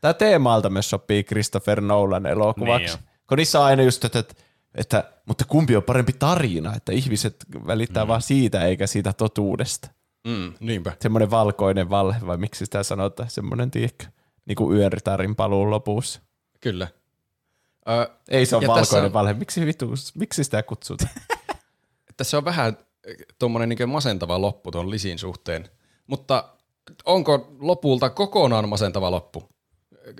Tämä 0.00 0.14
teemalta 0.14 0.70
myös 0.70 0.90
sopii 0.90 1.24
Christopher 1.24 1.80
Nolan 1.80 2.26
elokuvaksi. 2.26 2.96
Niin 2.96 3.08
kun 3.28 3.38
niissä 3.38 3.60
on 3.60 3.66
aina 3.66 3.82
just, 3.82 4.04
että, 4.04 4.18
että, 4.18 4.34
että, 4.74 5.04
mutta 5.26 5.44
kumpi 5.44 5.76
on 5.76 5.82
parempi 5.82 6.12
tarina, 6.12 6.74
että 6.76 6.92
ihmiset 6.92 7.36
välittää 7.66 8.04
mm. 8.04 8.08
vaan 8.08 8.22
siitä 8.22 8.64
eikä 8.64 8.86
siitä 8.86 9.12
totuudesta. 9.12 9.88
Mm, 10.26 10.52
niinpä. 10.60 10.92
Semmoinen 11.00 11.30
valkoinen 11.30 11.90
valhe, 11.90 12.26
vai 12.26 12.36
miksi 12.36 12.64
sitä 12.64 12.82
sanotaan, 12.82 13.30
semmoinen, 13.30 13.70
tiedätkö, 13.70 14.06
niin 14.46 14.56
kuin 14.56 14.76
yöritarin 14.76 15.36
paluun 15.36 15.70
lopussa. 15.70 16.20
Kyllä. 16.60 16.88
Ö, 17.88 18.10
Ei 18.28 18.46
se 18.46 18.56
ole 18.56 18.66
valkoinen 18.66 18.84
tässä 18.84 19.02
on- 19.02 19.12
valhe, 19.12 19.34
miksi, 19.34 19.66
vitu, 19.66 19.94
miksi 20.14 20.44
sitä 20.44 20.62
kutsutaan? 20.62 21.10
tässä 22.16 22.38
on 22.38 22.44
vähän 22.44 22.78
tuommoinen 23.38 23.68
niin 23.68 23.88
masentava 23.88 24.40
loppu 24.40 24.70
tuon 24.70 24.90
Lisin 24.90 25.18
suhteen, 25.18 25.68
mutta 26.06 26.48
onko 27.04 27.56
lopulta 27.58 28.10
kokonaan 28.10 28.68
masentava 28.68 29.10
loppu? 29.10 29.48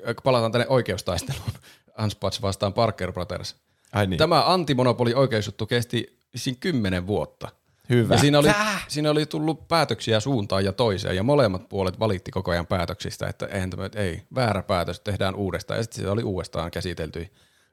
Ö, 0.08 0.14
Palataan 0.24 0.52
tänne 0.52 0.66
oikeustaisteluun. 0.68 1.50
Anspats 1.96 2.42
vastaan 2.42 2.72
Parker 2.72 3.12
Brothers. 3.12 3.56
Ai 3.92 4.06
niin. 4.06 4.18
Tämä 4.18 4.52
antimonopoli 4.52 5.14
oikeusjuttu 5.14 5.66
kesti 5.66 6.18
vissiin 6.32 6.56
kymmenen 6.56 7.06
vuotta. 7.06 7.48
Hyvä. 7.88 8.14
Ja 8.14 8.20
siinä 8.20 8.38
oli, 8.38 8.48
siinä 8.88 9.10
oli 9.10 9.26
tullut 9.26 9.68
päätöksiä 9.68 10.20
suuntaan 10.20 10.64
ja 10.64 10.72
toiseen, 10.72 11.16
ja 11.16 11.22
molemmat 11.22 11.68
puolet 11.68 11.98
valitti 11.98 12.30
koko 12.30 12.50
ajan 12.50 12.66
päätöksistä, 12.66 13.26
että 13.26 13.46
eihän 13.46 13.70
tämä, 13.70 13.90
ei, 13.96 14.22
väärä 14.34 14.62
päätös, 14.62 15.00
tehdään 15.00 15.34
uudestaan, 15.34 15.78
ja 15.78 15.82
sitten 15.82 16.04
se 16.04 16.10
oli 16.10 16.22
uudestaan 16.22 16.70
käsitelty. 16.70 17.26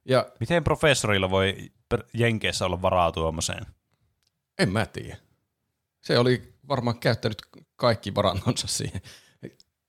Ja 0.06 0.26
Miten 0.40 0.64
professorilla 0.64 1.30
voi 1.30 1.72
Jenkeissä 2.14 2.66
olla 2.66 2.82
varaa 2.82 3.12
tuommoiseen? 3.12 3.66
En 4.62 4.72
mä 4.72 4.86
tiedä. 4.86 5.18
Se 6.02 6.18
oli 6.20 6.54
varmaan 6.68 7.00
käyttänyt 7.00 7.42
kaikki 7.76 8.16
varantonsa 8.16 8.68
siihen. 8.68 9.02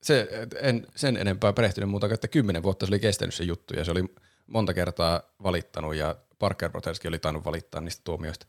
Se, 0.02 0.28
en 0.60 0.86
sen 0.96 1.16
enempää 1.16 1.52
perehtynyt 1.52 1.90
muuta 1.90 2.06
kuin, 2.08 2.14
että 2.14 2.28
kymmenen 2.28 2.62
vuotta 2.62 2.86
se 2.86 2.90
oli 2.90 3.00
kestänyt 3.00 3.34
se 3.34 3.44
juttu 3.44 3.74
ja 3.74 3.84
se 3.84 3.90
oli 3.90 4.04
monta 4.46 4.74
kertaa 4.74 5.22
valittanut 5.42 5.94
ja 5.94 6.16
Parker 6.38 6.70
Brotherskin 6.70 7.08
oli 7.08 7.18
tainnut 7.18 7.44
valittaa 7.44 7.80
niistä 7.80 8.00
tuomioista. 8.04 8.46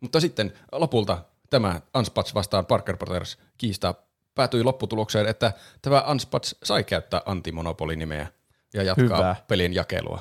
Mutta 0.00 0.20
sitten 0.20 0.52
lopulta 0.72 1.24
tämä 1.50 1.80
Unspats 1.96 2.34
vastaan 2.34 2.66
Parker 2.66 2.96
Brothers 2.96 3.38
kiista 3.58 3.94
päätyi 4.34 4.62
lopputulokseen, 4.62 5.26
että 5.26 5.52
tämä 5.82 6.02
Unspats 6.10 6.54
sai 6.62 6.84
käyttää 6.84 7.22
antimonopolinimeä 7.26 8.26
ja 8.74 8.82
jatkaa 8.82 9.04
Hyvä. 9.18 9.36
pelin 9.48 9.72
jakelua. 9.74 10.20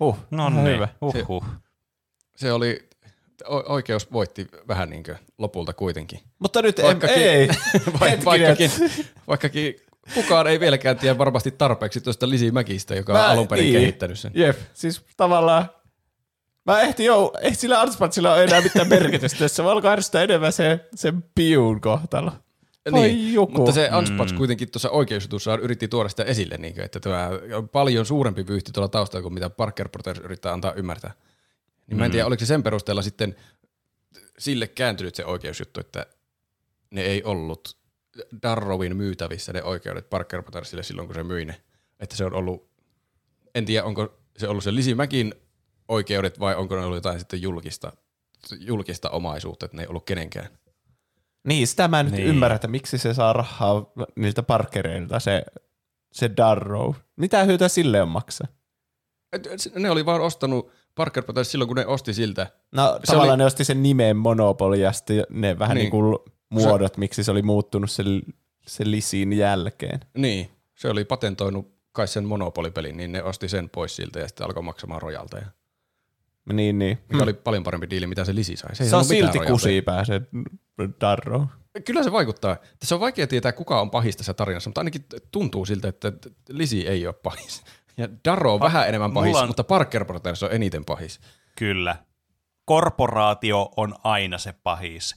Huh, 0.00 0.18
No 0.30 0.50
niin, 0.50 0.66
hyvä. 0.76 0.88
uhuh. 1.00 1.44
Se 2.36 2.52
oli, 2.52 2.88
o- 2.92 2.93
oikeus 3.48 4.12
voitti 4.12 4.48
vähän 4.68 4.90
niin 4.90 5.02
kuin 5.02 5.16
lopulta 5.38 5.72
kuitenkin. 5.72 6.20
Mutta 6.38 6.62
nyt 6.62 6.82
Vaikkakin, 6.82 7.16
ei. 7.16 7.48
Vaik- 8.00 8.10
Hetkinen. 8.10 8.24
vaikkakin, 8.24 8.70
vaikkakin 9.28 9.76
kukaan 10.14 10.46
ei 10.46 10.60
vieläkään 10.60 10.98
tiedä 10.98 11.18
varmasti 11.18 11.50
tarpeeksi 11.50 12.00
tuosta 12.00 12.28
Lisi 12.28 12.50
Mäkistä, 12.50 12.94
joka 12.94 13.12
on 13.12 13.20
alun 13.20 13.48
perin 13.48 13.62
niin. 13.64 13.74
kehittänyt 13.74 14.18
sen. 14.18 14.32
Jep, 14.34 14.58
siis 14.74 15.02
tavallaan 15.16 15.68
Mä 16.66 16.80
ehtin 16.80 17.06
jo, 17.06 17.32
ei 17.40 17.54
sillä 17.54 17.80
Anspatsilla 17.80 18.34
ole 18.34 18.44
enää 18.44 18.60
mitään 18.60 18.88
merkitystä, 18.88 19.48
se 19.48 19.62
alkaa 19.62 19.92
ärsyttää 19.92 20.22
enemmän 20.22 20.52
se, 20.52 20.80
sen 20.94 21.24
piun 21.34 21.80
kohtalo. 21.80 22.32
Voi 22.92 23.32
joku. 23.32 23.52
Niin, 23.52 23.60
Mutta 23.60 23.72
se 23.72 23.90
Unspats 23.98 24.32
mm. 24.32 24.38
kuitenkin 24.38 24.70
tuossa 24.70 24.90
oikeusjutussa 24.90 25.56
yritti 25.56 25.88
tuoda 25.88 26.08
sitä 26.08 26.24
esille, 26.24 26.56
niin 26.58 26.74
kuin, 26.74 26.84
että 26.84 27.00
tämä 27.00 27.30
on 27.56 27.68
paljon 27.68 28.06
suurempi 28.06 28.46
vyyhti 28.46 28.72
tuolla 28.72 28.88
taustalla 28.88 29.22
kuin 29.22 29.34
mitä 29.34 29.50
Parker 29.50 29.88
Brothers 29.88 30.18
yrittää 30.18 30.52
antaa 30.52 30.72
ymmärtää. 30.72 31.12
Niin 31.86 31.98
mä 31.98 32.04
en 32.04 32.10
tiedä, 32.10 32.26
oliko 32.26 32.40
se 32.40 32.46
sen 32.46 32.62
perusteella 32.62 33.02
sitten 33.02 33.36
sille 34.38 34.66
kääntynyt 34.68 35.14
se 35.14 35.24
oikeusjuttu, 35.24 35.80
että 35.80 36.06
ne 36.90 37.00
ei 37.02 37.22
ollut 37.22 37.78
Darrowin 38.42 38.96
myytävissä 38.96 39.52
ne 39.52 39.62
oikeudet 39.62 40.10
Parker 40.10 40.42
Brothersille 40.42 40.82
silloin, 40.82 41.08
kun 41.08 41.14
se 41.14 41.22
myi 41.22 41.44
ne. 41.44 41.60
Että 42.00 42.16
se 42.16 42.24
on 42.24 42.34
ollut, 42.34 42.68
en 43.54 43.64
tiedä, 43.64 43.84
onko 43.84 44.18
se 44.36 44.48
ollut 44.48 44.64
se 44.64 44.74
Lisi 44.74 44.94
Mäkin 44.94 45.34
oikeudet 45.88 46.40
vai 46.40 46.54
onko 46.54 46.76
ne 46.76 46.82
ollut 46.82 46.96
jotain 46.96 47.18
sitten 47.18 47.42
julkista, 47.42 47.92
julkista 48.58 49.10
omaisuutta, 49.10 49.66
että 49.66 49.76
ne 49.76 49.82
ei 49.82 49.88
ollut 49.88 50.04
kenenkään. 50.06 50.48
Niin, 51.44 51.66
sitä 51.66 51.88
mä 51.88 52.00
en 52.00 52.06
nyt 52.06 52.14
Niin. 52.14 52.26
ymmärrä, 52.28 52.54
että 52.54 52.68
miksi 52.68 52.98
se 52.98 53.14
saa 53.14 53.32
rahaa 53.32 53.92
niiltä 54.16 54.42
parkereilta, 54.42 55.20
se, 55.20 55.44
se 56.12 56.30
Darrow. 56.36 56.94
Mitä 57.16 57.44
hyötyä 57.44 57.68
sille 57.68 58.02
on 58.02 58.08
maksaa? 58.08 58.48
Ne 59.74 59.90
oli 59.90 60.06
vaan 60.06 60.20
ostanut 60.20 60.70
Parker 60.94 61.22
Brothers 61.24 61.50
silloin, 61.52 61.68
kun 61.68 61.76
ne 61.76 61.86
osti 61.86 62.14
siltä. 62.14 62.46
No 62.72 62.98
Se 63.00 63.06
tavallaan 63.06 63.30
oli- 63.30 63.38
ne 63.38 63.44
osti 63.44 63.64
sen 63.64 63.82
nimen 63.82 64.16
Monopoly 64.16 64.76
ja 64.76 64.92
sitten 64.92 65.24
ne 65.30 65.58
vähän 65.58 65.74
Niin. 65.74 65.82
niin 65.82 65.90
kuin 65.90 66.18
muodot, 66.50 66.96
miksi 66.96 67.24
se 67.24 67.30
oli 67.30 67.42
muuttunut 67.42 67.90
se, 67.90 68.02
se 68.66 68.90
lisin 68.90 69.32
jälkeen. 69.32 70.00
Niin, 70.16 70.50
se 70.74 70.88
oli 70.88 71.04
patentoinut 71.04 71.74
kai 71.92 72.08
sen 72.08 72.24
monopolipelin, 72.24 72.96
niin 72.96 73.12
ne 73.12 73.22
osti 73.22 73.48
sen 73.48 73.70
pois 73.70 73.96
siltä 73.96 74.18
ja 74.20 74.28
sitten 74.28 74.46
alkoi 74.46 74.62
maksamaan 74.62 75.02
rojalteja. 75.02 75.46
Niin, 76.52 76.78
niin. 76.78 76.98
Mikä 77.08 77.22
oli 77.24 77.32
paljon 77.34 77.62
parempi 77.64 77.90
diili, 77.90 78.06
mitä 78.06 78.24
se 78.24 78.34
lisi 78.34 78.56
sai. 78.56 78.76
Se, 78.76 78.84
ei 78.84 78.90
Se 78.90 78.96
on 78.96 79.04
silti 79.04 79.20
rojalteja. 79.38 79.50
kusipää 79.52 80.04
se 80.04 80.20
Darrow. 81.00 81.42
Kyllä 81.84 82.02
se 82.02 82.12
vaikuttaa. 82.12 82.56
Tässä 82.78 82.94
on 82.94 83.00
vaikea 83.00 83.26
tietää, 83.26 83.52
kuka 83.52 83.80
on 83.80 83.90
pahis 83.90 84.16
tässä 84.16 84.34
tarinassa, 84.34 84.70
mutta 84.70 84.80
ainakin 84.80 85.04
tuntuu 85.32 85.64
siltä, 85.64 85.88
että 85.88 86.12
Lisi 86.48 86.88
ei 86.88 87.06
ole 87.06 87.14
pahis. 87.14 87.62
Ja 87.96 88.08
Darrow 88.24 88.54
on 88.54 88.60
vähän 88.60 88.88
enemmän 88.88 89.12
pahis, 89.12 89.36
on- 89.36 89.46
mutta 89.46 89.64
Parker 89.64 90.04
Brothers 90.04 90.42
on 90.42 90.52
eniten 90.52 90.84
pahis. 90.84 91.20
Kyllä. 91.58 91.96
Korporaatio 92.64 93.72
on 93.76 93.94
aina 94.04 94.38
se 94.38 94.52
pahis. 94.62 95.16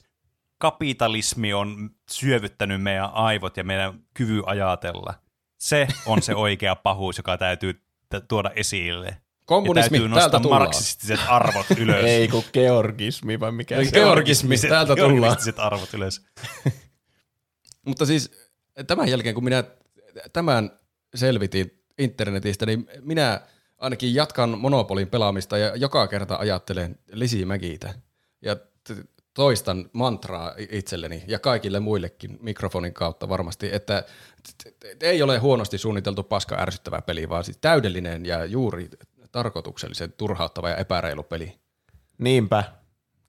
Kapitalismi 0.58 1.54
on 1.54 1.90
syövyttänyt 2.10 2.82
meidän 2.82 3.10
aivot 3.12 3.56
ja 3.56 3.64
meidän 3.64 4.00
kyvy 4.14 4.42
ajatella. 4.46 5.14
Se 5.58 5.88
on 6.06 6.22
se 6.22 6.34
oikea 6.34 6.76
pahuus, 6.86 7.16
joka 7.16 7.36
täytyy 7.38 7.72
t- 7.74 8.28
tuoda 8.28 8.50
esille. 8.56 9.06
Ja 9.06 9.14
Kommunismi, 9.46 9.98
täytyy 9.98 10.08
täältä 10.08 10.24
nostaa 10.24 10.40
tullaan. 10.40 10.62
marksistiset 10.62 11.20
arvot 11.28 11.66
ylös. 11.78 12.04
Ei 12.04 12.28
kun 12.28 12.44
georgismi 12.52 13.40
vai 13.40 13.52
mikä 13.52 13.76
se 13.76 13.82
Georg- 13.82 13.86
on. 13.86 13.92
Georgismi, 13.92 14.58
täältä 14.58 14.96
tullaan. 14.96 15.14
georgistiset 15.14 15.58
arvot 15.58 15.94
ylös. 15.94 16.26
Mutta 17.86 18.06
siis 18.06 18.30
tämän 18.86 19.08
jälkeen, 19.08 19.34
kun 19.34 19.44
minä 19.44 19.64
tämän 20.32 20.70
selvitin 21.14 21.77
internetistä, 21.98 22.66
niin 22.66 22.88
minä 23.00 23.40
ainakin 23.78 24.14
jatkan 24.14 24.58
Monopolin 24.58 25.08
pelaamista 25.08 25.58
ja 25.58 25.76
joka 25.76 26.06
kerta 26.06 26.36
ajattelen 26.36 26.98
Lisi 27.12 27.44
Mägitä. 27.44 27.94
Ja 28.42 28.56
t- 28.56 29.08
toistan 29.34 29.90
mantraa 29.92 30.54
itselleni 30.70 31.24
ja 31.26 31.38
kaikille 31.38 31.80
muillekin 31.80 32.38
mikrofonin 32.40 32.94
kautta 32.94 33.28
varmasti, 33.28 33.68
että 33.72 34.04
ei 35.00 35.22
ole 35.22 35.38
huonosti 35.38 35.78
suunniteltu 35.78 36.22
paska 36.22 36.60
ärsyttävä 36.60 37.02
peli, 37.02 37.28
vaan 37.28 37.44
siis 37.44 37.56
täydellinen 37.60 38.26
ja 38.26 38.44
juuri 38.44 38.88
tarkoituksellisen 39.32 40.12
turhauttava 40.12 40.68
ja 40.68 40.76
epäreilu 40.76 41.22
peli. 41.22 41.58
Niinpä. 42.18 42.64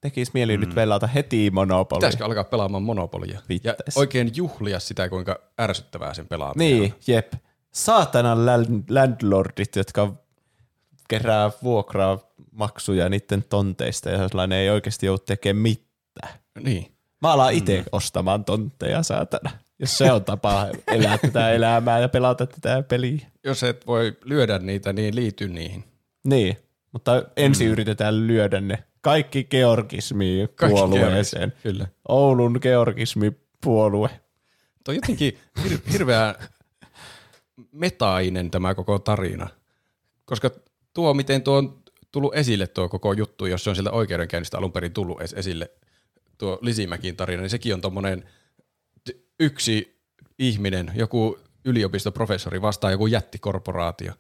Tekis 0.01 0.33
mieli 0.33 0.57
mm. 0.57 0.61
nyt 0.61 0.75
pelata 0.75 1.07
heti 1.07 1.51
Monopoly. 1.51 1.99
Pitäisikö 1.99 2.25
alkaa 2.25 2.43
pelaamaan 2.43 2.83
Monopolia 2.83 3.39
ja 3.63 3.75
oikein 3.95 4.31
juhlia 4.35 4.79
sitä, 4.79 5.09
kuinka 5.09 5.39
ärsyttävää 5.59 6.13
sen 6.13 6.27
pelaaminen 6.27 6.75
on. 6.75 6.81
Niin, 6.81 6.93
jep. 7.07 7.33
Saatanan 7.71 8.37
land- 8.37 8.83
landlordit, 8.89 9.75
jotka 9.75 10.13
kerää 11.07 11.51
vuokraa 11.63 12.19
maksuja 12.51 13.09
niiden 13.09 13.43
tonteista 13.49 14.09
ja 14.09 14.27
sellainen 14.27 14.57
ei 14.57 14.69
oikeasti 14.69 15.05
joudu 15.05 15.23
tekemään 15.25 15.61
mitään. 15.61 16.39
Niin. 16.63 16.91
Mä 17.21 17.31
alan 17.31 17.53
itse 17.53 17.77
mm. 17.77 17.85
ostamaan 17.91 18.45
tontteja, 18.45 19.03
saatana. 19.03 19.51
Jos 19.79 19.97
se 19.97 20.11
on 20.11 20.23
tapa 20.23 20.67
elää 20.87 21.17
tätä 21.17 21.51
elämää 21.51 21.99
ja 21.99 22.09
pelata 22.09 22.47
tätä 22.47 22.83
peliä. 22.83 23.27
Jos 23.43 23.63
et 23.63 23.87
voi 23.87 24.17
lyödä 24.23 24.59
niitä, 24.59 24.93
niin 24.93 25.15
liity 25.15 25.47
niihin. 25.47 25.83
Niin, 26.23 26.57
mutta 26.91 27.23
ensin 27.37 27.67
mm. 27.67 27.71
yritetään 27.71 28.27
lyödä 28.27 28.61
ne 28.61 28.83
kaikki 29.01 29.43
georgismi 29.43 30.47
puolueeseen. 30.59 31.41
georgismi, 31.41 31.71
Kyllä. 31.71 31.87
Oulun 32.07 32.59
georgismi 32.61 33.31
puolue. 33.63 34.09
Tuo 34.83 34.91
on 34.91 34.95
jotenkin 34.95 35.39
hir- 35.59 35.91
hirveän 35.91 36.35
metainen 37.71 38.51
tämä 38.51 38.75
koko 38.75 38.99
tarina. 38.99 39.47
Koska 40.25 40.51
tuo, 40.93 41.13
miten 41.13 41.41
tuo 41.43 41.57
on 41.57 41.83
tullut 42.11 42.35
esille 42.35 42.67
tuo 42.67 42.89
koko 42.89 43.13
juttu, 43.13 43.45
jos 43.45 43.63
se 43.63 43.69
on 43.69 43.75
sieltä 43.75 43.91
oikeudenkäynnistä 43.91 44.57
alun 44.57 44.71
perin 44.71 44.93
tullut 44.93 45.21
es- 45.21 45.37
esille, 45.39 45.71
tuo 46.37 46.59
Lisimäkin 46.61 47.15
tarina, 47.15 47.41
niin 47.41 47.49
sekin 47.49 47.73
on 47.73 47.81
tommonen 47.81 48.23
t- 49.03 49.17
yksi 49.39 49.99
ihminen, 50.39 50.91
joku 50.95 51.39
yliopistoprofessori 51.65 52.61
vastaan 52.61 52.93
joku 52.93 53.07
jättikorporaatio, 53.07 54.13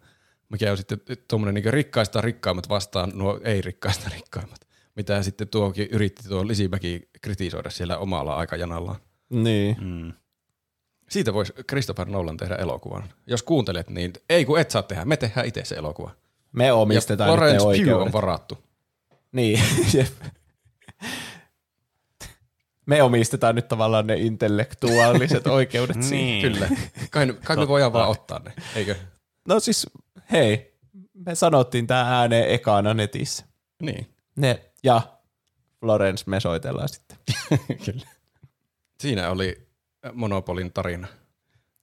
mikä 0.49 0.71
on 0.71 0.77
sitten 0.77 0.99
tuommoinen 1.27 1.63
niin 1.63 1.73
rikkaista 1.73 2.21
rikkaimmat 2.21 2.69
vastaan 2.69 3.11
nuo 3.15 3.39
ei-rikkaista 3.43 4.09
rikkaimmat, 4.15 4.67
mitä 4.95 5.23
sitten 5.23 5.47
tuokin 5.47 5.87
yritti 5.91 6.29
tuo 6.29 6.47
Lisimäki 6.47 7.09
kritisoida 7.21 7.69
siellä 7.69 7.97
omalla 7.97 8.35
aikajanallaan. 8.35 8.99
Niin. 9.29 9.77
Mm. 9.81 10.13
Siitä 11.09 11.33
voisi 11.33 11.53
Christopher 11.69 12.09
Nolan 12.09 12.37
tehdä 12.37 12.55
elokuvan. 12.55 13.09
Jos 13.27 13.43
kuuntelet, 13.43 13.89
niin 13.89 14.13
ei 14.29 14.45
kun 14.45 14.59
et 14.59 14.71
saa 14.71 14.83
tehdä, 14.83 15.05
me 15.05 15.17
tehdään 15.17 15.47
itse 15.47 15.65
se 15.65 15.75
elokuva. 15.75 16.11
Me 16.51 16.71
omistetaan 16.71 17.29
ja 17.29 17.35
Florence 17.35 17.57
Pugh 17.57 17.67
oikeudet. 17.67 17.95
on 17.95 18.11
varattu. 18.11 18.57
Niin. 19.31 19.59
Me 22.85 23.03
omistetaan 23.03 23.55
nyt 23.55 23.67
tavallaan 23.67 24.07
ne 24.07 24.15
intellektuaaliset 24.15 25.47
oikeudet 25.57 26.03
siihen. 26.03 26.51
Niin. 26.51 26.53
Kyllä. 26.53 26.69
Kai, 27.11 27.33
kai 27.43 27.57
me 27.57 27.67
voidaan 27.67 27.93
vaan 27.93 28.09
ottaa 28.09 28.39
ne, 28.39 28.53
eikö? 28.75 28.95
No 29.47 29.59
siis, 29.59 29.87
hei, 30.31 30.77
me 31.13 31.35
sanottiin 31.35 31.87
tää 31.87 32.19
ääneen 32.19 32.49
ekana 32.49 32.93
netissä. 32.93 33.45
Niin, 33.81 34.07
Ne 34.35 34.61
ja 34.83 35.01
Florence 35.79 36.23
me 36.27 36.39
soitellaan 36.39 36.89
sitten. 36.89 37.17
kyllä. 37.85 38.07
Siinä 39.01 39.29
oli 39.29 39.68
Monopolin 40.13 40.73
tarina. 40.73 41.07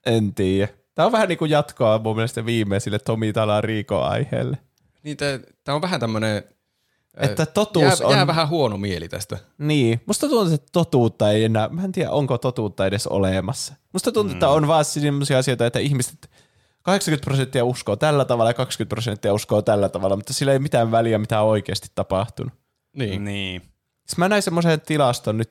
En 0.06 0.34
tiedä. 0.34 0.68
Tää 0.94 1.06
on 1.06 1.12
vähän 1.12 1.28
niin 1.28 1.38
kuin 1.38 1.50
jatkoa 1.50 1.98
mun 1.98 2.16
mielestä 2.16 2.46
viimeisille 2.46 2.98
Tomi 2.98 3.32
Talariiko 3.32 4.02
aiheelle. 4.02 4.58
Niin 5.02 5.16
tämä 5.64 5.74
on 5.74 5.82
vähän 5.82 6.00
tämmöinen, 6.00 6.44
Että 7.16 7.46
totuus 7.46 8.00
jää, 8.00 8.08
on... 8.08 8.16
jää 8.16 8.26
vähän 8.26 8.48
huono 8.48 8.76
mieli 8.76 9.08
tästä. 9.08 9.38
Niin, 9.58 10.00
musta 10.06 10.28
tuntuu, 10.28 10.54
että 10.54 10.68
totuutta 10.72 11.30
ei 11.30 11.44
enää, 11.44 11.68
mä 11.68 11.84
en 11.84 11.92
tiedä 11.92 12.10
onko 12.10 12.38
totuutta 12.38 12.86
edes 12.86 13.06
olemassa. 13.06 13.74
Musta 13.92 14.12
tuntuu, 14.12 14.34
että 14.34 14.48
on 14.48 14.68
vaan 14.68 14.84
sellaisia 14.84 15.38
asioita, 15.38 15.66
että 15.66 15.78
ihmiset 15.78 16.30
80 16.82 17.24
prosenttia 17.24 17.64
uskoo 17.64 17.96
tällä 17.96 18.24
tavalla 18.24 18.50
ja 18.50 18.54
20 18.54 18.94
prosenttia 18.94 19.34
uskoo 19.34 19.62
tällä 19.62 19.88
tavalla, 19.88 20.16
mutta 20.16 20.32
sillä 20.32 20.52
ei 20.52 20.58
mitään 20.58 20.90
väliä, 20.90 21.18
mitä 21.18 21.40
on 21.40 21.48
oikeasti 21.48 21.88
tapahtunut. 21.94 22.52
Niin. 22.96 23.24
Niin. 23.24 23.62
Siis 24.06 24.18
mä 24.18 24.28
näin 24.28 24.42
semmoisen 24.42 24.80
tilaston 24.80 25.36
nyt 25.36 25.50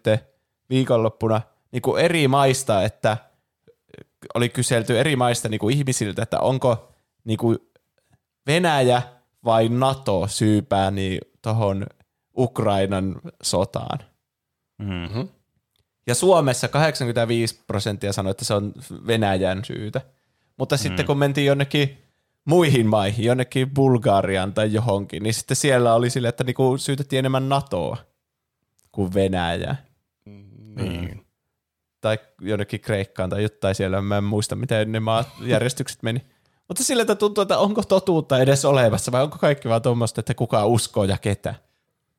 viikonloppuna 0.70 1.42
niin 1.76 1.82
kuin 1.82 2.02
eri 2.06 2.28
maista, 2.28 2.84
että 2.84 3.18
oli 4.34 4.50
kyselty 4.50 5.00
eri 5.00 5.16
maista 5.16 5.50
niin 5.50 5.60
kuin 5.60 5.78
ihmisiltä, 5.78 6.24
että 6.24 6.40
onko 6.40 6.94
niin 7.24 7.38
kuin 7.38 7.58
Venäjä 8.48 9.02
vai 9.46 9.70
NATO 9.70 10.28
syypää 10.28 10.92
niin 10.92 11.22
tuohon 11.42 11.88
Ukrainan 12.38 13.16
sotaan. 13.44 14.00
Mm. 14.78 15.28
Ja 16.08 16.16
Suomessa 16.16 16.68
85 16.68 17.64
prosenttia 17.68 18.14
sanoi, 18.14 18.32
että 18.32 18.46
se 18.46 18.54
on 18.54 18.74
Venäjän 19.08 19.66
syytä. 19.66 20.02
Mutta 20.58 20.76
mm. 20.76 20.80
sitten 20.80 21.06
kun 21.06 21.18
mentiin 21.18 21.48
jonnekin 21.48 21.98
muihin 22.46 22.88
maihin, 22.88 23.26
jonnekin 23.26 23.70
Bulgariaan 23.70 24.54
tai 24.54 24.74
johonkin, 24.74 25.24
niin 25.24 25.34
sitten 25.34 25.58
siellä 25.58 25.96
oli 25.96 26.10
sille, 26.10 26.28
että 26.28 26.44
niinku 26.44 26.78
syytettiin 26.78 27.20
enemmän 27.20 27.50
NATOa 27.50 27.98
kuin 28.92 29.14
Venäjä. 29.14 29.76
Niin. 30.76 31.25
Tai 32.06 32.20
jonnekin 32.42 32.80
Kreikkaan 32.82 33.30
tai 33.30 33.44
jotain 33.44 33.76
siellä. 33.76 34.02
Mä 34.02 34.18
en 34.18 34.24
muista, 34.24 34.56
miten 34.56 34.92
ne 34.92 35.00
maajärjestykset 35.00 36.04
meni. 36.08 36.22
Mutta 36.68 36.84
sillä 36.84 37.02
että 37.02 37.16
tuntuu, 37.16 37.42
että 37.42 37.58
onko 37.58 37.84
totuutta 37.84 38.40
edes 38.40 38.66
olemassa 38.66 39.12
vai 39.12 39.24
onko 39.24 39.38
kaikki 39.38 39.70
vaan 39.70 39.82
tuommoista, 39.82 40.20
että 40.20 40.34
kuka 40.34 40.66
uskoo 40.66 41.04
ja 41.04 41.18
ketä. 41.18 41.56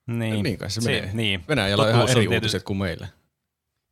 Niin, 0.06 0.42
Niin 0.42 0.58
kai 0.58 0.70
se 0.70 0.80
Se- 0.80 0.90
menee. 0.92 1.10
Niin. 1.14 1.44
Venäjällä 1.48 1.84
on 1.84 1.90
Totuus 1.92 2.10
ihan 2.10 2.18
eri 2.20 2.28
tietysti- 2.28 2.36
uutiset 2.46 2.62
kuin 2.62 2.76
meillä. 2.78 3.08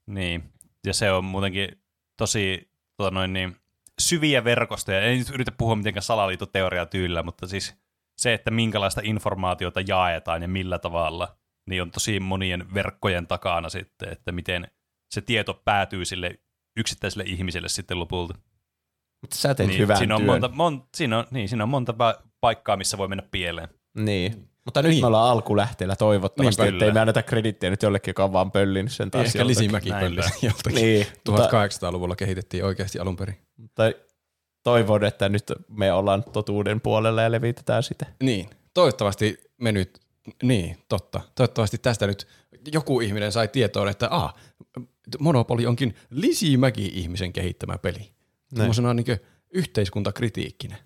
Niin, 0.07 0.45
ja 0.87 0.95
se 0.95 1.13
on 1.13 1.25
muutenkin 1.25 1.69
tosi 2.17 2.71
tota 2.97 3.11
noin, 3.11 3.33
niin, 3.33 3.57
syviä 3.99 4.45
verkostoja. 4.45 5.01
En 5.01 5.19
nyt 5.19 5.31
yritä 5.31 5.53
puhua 5.53 5.77
mitenkään 5.77 6.03
salaliittoteoriaa 6.03 6.87
tyylillä, 6.87 7.23
mutta 7.23 7.47
siis 7.47 7.75
se, 8.17 8.35
että 8.35 8.51
minkälaista 8.51 9.01
informaatiota 9.05 9.81
jaetaan 9.81 10.43
ja 10.43 10.49
millä 10.49 10.79
tavalla, 10.79 11.37
niin 11.67 11.83
on 11.83 11.91
tosi 11.91 12.21
monien 12.21 12.75
verkkojen 12.75 13.27
takana 13.27 13.69
sitten, 13.69 14.09
että 14.13 14.33
miten 14.33 14.69
se 15.15 15.21
tieto 15.21 15.55
päätyy 15.65 16.05
sille 16.05 16.39
yksittäiselle 16.77 17.25
ihmiselle 17.27 17.69
sitten 17.69 17.99
lopulta. 18.01 18.35
Mutta 19.23 19.37
sä 19.37 19.55
teet 19.55 19.69
niin, 19.69 19.81
hyvän 19.81 19.97
siinä 19.97 20.15
on 20.15 20.21
työn. 20.21 20.33
monta, 20.33 20.49
mon, 20.49 20.89
siinä 20.95 21.19
on, 21.19 21.25
niin, 21.31 21.49
siinä 21.49 21.63
on 21.63 21.69
monta 21.69 21.93
pa- 21.93 22.23
paikkaa, 22.41 22.77
missä 22.77 22.99
voi 22.99 23.09
mennä 23.09 23.25
pieleen. 23.31 23.69
Niin. 23.97 24.49
Mutta 24.65 24.83
nyt 24.83 25.01
me 25.01 25.07
ollaan 25.07 25.31
alkulähteellä 25.31 25.97
toivottavasti, 25.97 26.63
Niinpä, 26.63 26.77
ettei 26.77 26.93
me 26.93 27.01
anneta 27.01 27.23
kredittiä 27.23 27.71
nyt 27.71 27.83
jollekin, 27.83 28.11
joka 28.11 28.25
on 28.25 28.33
vaan 28.33 28.51
pöllinyt 28.51 28.93
sen 28.93 29.11
taas. 29.11 29.27
Ehkä 29.27 29.39
joltakin. 29.39 29.63
Lisimäki 29.63 29.91
pöllisi 29.91 30.47
joltakin. 30.47 30.75
Niin, 30.75 31.07
mutta, 31.29 31.47
1800-luvulla 31.47 32.17
kehitettiin 32.17 32.65
oikeasti 32.65 32.99
alun 32.99 33.17
perin. 33.17 33.37
mutta 33.57 33.83
toivon, 34.63 35.05
että 35.05 35.29
nyt 35.29 35.53
me 35.69 35.93
ollaan 35.93 36.25
totuuden 36.33 36.81
puolella 36.81 37.23
ja 37.23 37.31
levitetään 37.31 37.83
sitä. 37.83 38.07
Niin, 38.23 38.51
toivottavasti 38.75 39.39
me 39.61 39.73
nyt, 39.73 40.01
niin, 40.43 40.79
totta. 40.89 41.21
Toivottavasti 41.35 41.79
tästä 41.79 42.07
nyt 42.07 42.29
joku 42.73 43.01
ihminen 43.01 43.33
sai 43.33 43.49
tietoon, 43.49 43.89
että 43.89 44.09
ah, 44.11 44.35
Monopoli 45.19 45.67
onkin 45.67 45.95
Lisimäki-ihmisen 46.11 47.33
kehittämä 47.33 47.79
peli. 47.79 48.11
Tuommoisena 48.55 48.95
niin 48.95 49.07
yhteiskuntakritiikkinen. 49.51 50.79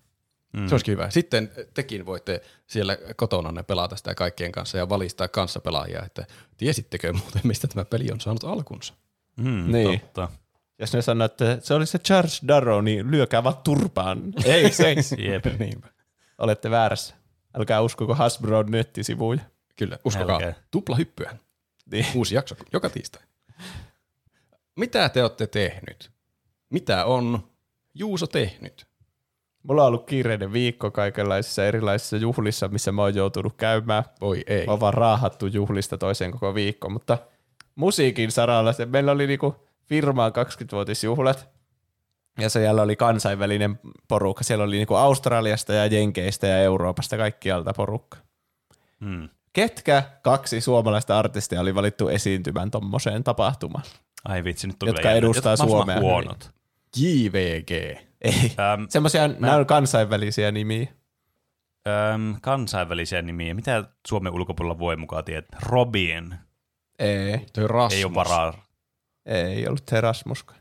Mm. 0.52 0.68
Se 0.68 0.74
olisikin 0.74 0.92
hyvä. 0.92 1.10
Sitten 1.10 1.50
tekin 1.74 2.06
voitte 2.06 2.40
siellä 2.66 2.96
kotona 3.16 3.62
pelata 3.62 3.96
sitä 3.96 4.14
kaikkien 4.14 4.52
kanssa 4.52 4.78
ja 4.78 4.88
valistaa 4.88 5.28
kanssa 5.28 5.60
pelaajia, 5.60 6.02
että 6.04 6.26
tiesittekö 6.56 7.12
muuten, 7.12 7.40
mistä 7.44 7.66
tämä 7.68 7.84
peli 7.84 8.10
on 8.12 8.20
saanut 8.20 8.44
alkunsa? 8.44 8.94
Mm, 9.36 9.72
Niin. 9.72 10.00
Totta. 10.00 10.28
Jos 10.78 10.92
ne 10.92 11.02
sanoo, 11.02 11.24
että 11.24 11.58
se 11.60 11.74
oli 11.74 11.86
se 11.86 11.98
Charles 11.98 12.42
Darrow, 12.48 12.84
niin 12.84 13.10
lyökää 13.10 13.44
vaan 13.44 13.56
turpaan. 13.64 14.22
Ei 14.44 14.72
se, 14.72 14.96
Jep. 15.18 15.44
Niinpä. 15.58 15.88
olette 16.38 16.70
väärässä. 16.70 17.14
Älkää 17.54 17.80
uskoko 17.80 18.14
Hasbro 18.14 18.62
nettisivuja. 18.62 19.40
Kyllä, 19.76 19.98
uskokaa. 20.04 20.34
Älkää. 20.36 20.54
Tupla 20.70 20.96
hyppyä. 20.96 21.36
Niin. 21.92 22.06
Uusi 22.14 22.34
jakso 22.34 22.56
joka 22.72 22.90
tiistai. 22.90 23.22
Mitä 24.78 25.08
te 25.08 25.22
olette 25.22 25.46
tehnyt? 25.46 26.10
Mitä 26.70 27.04
on 27.04 27.48
Juuso 27.94 28.26
tehnyt? 28.26 28.86
Mulla 29.62 29.82
on 29.82 29.88
ollut 29.88 30.06
kiireinen 30.06 30.52
viikko 30.52 30.90
kaikenlaisissa 30.90 31.64
erilaisissa 31.66 32.16
juhlissa, 32.16 32.68
missä 32.68 32.92
mä 32.92 33.02
oon 33.02 33.14
joutunut 33.14 33.54
käymään. 33.56 34.04
Voi 34.20 34.44
ei. 34.46 34.66
Mä 34.66 34.72
oon 34.72 34.80
vaan 34.80 34.94
raahattu 34.94 35.46
juhlista 35.46 35.98
toiseen 35.98 36.32
koko 36.32 36.54
viikko, 36.54 36.88
mutta 36.90 37.18
musiikin 37.74 38.32
saralla 38.32 38.72
se, 38.72 38.86
meillä 38.86 39.12
oli 39.12 39.26
niinku 39.26 39.66
firmaan 39.84 40.32
20-vuotisjuhlat, 40.32 41.48
ja 42.40 42.50
siellä 42.50 42.82
oli 42.82 42.96
kansainvälinen 42.96 43.80
porukka. 44.08 44.44
Siellä 44.44 44.64
oli 44.64 44.76
niinku 44.76 44.94
Australiasta 44.94 45.72
ja 45.72 45.86
Jenkeistä 45.86 46.46
ja 46.46 46.58
Euroopasta 46.58 47.16
kaikkialta 47.16 47.72
porukka. 47.76 48.18
Mm. 49.00 49.28
Ketkä 49.52 50.02
kaksi 50.22 50.60
suomalaista 50.60 51.18
artistia 51.18 51.60
oli 51.60 51.74
valittu 51.74 52.08
esiintymään 52.08 52.70
tommoseen 52.70 53.24
tapahtumaan? 53.24 53.84
Ai 54.24 54.44
vitsi, 54.44 54.66
nyt 54.66 54.82
on 54.82 54.88
Jotka 54.88 55.10
edustaa 55.10 55.52
Jotka 55.52 55.64
mahdollisimman 55.66 56.00
Suomea 56.00 56.12
huonot. 56.12 56.50
JVG. 56.96 57.70
Ei. 58.20 58.34
Ähm, 58.34 58.84
Semmoisia, 58.88 59.28
nämä 59.28 59.56
on 59.56 59.66
kansainvälisiä 59.66 60.52
nimiä. 60.52 60.86
ähm, 61.88 62.32
kansainvälisiä 62.42 63.22
nimiä. 63.22 63.54
Mitä 63.54 63.84
Suomen 64.08 64.32
ulkopuolella 64.32 64.78
voi 64.78 64.96
mukaan 64.96 65.24
tietää? 65.24 65.60
Robin. 65.62 66.34
Ei, 66.98 67.46
Toi 67.52 67.68
Rasmus. 67.68 67.98
Ei 67.98 68.04
ole 68.04 68.14
varaa. 68.14 68.54
ei 69.26 69.68
ollut 69.68 69.92
Erasmuskaan. 69.92 70.60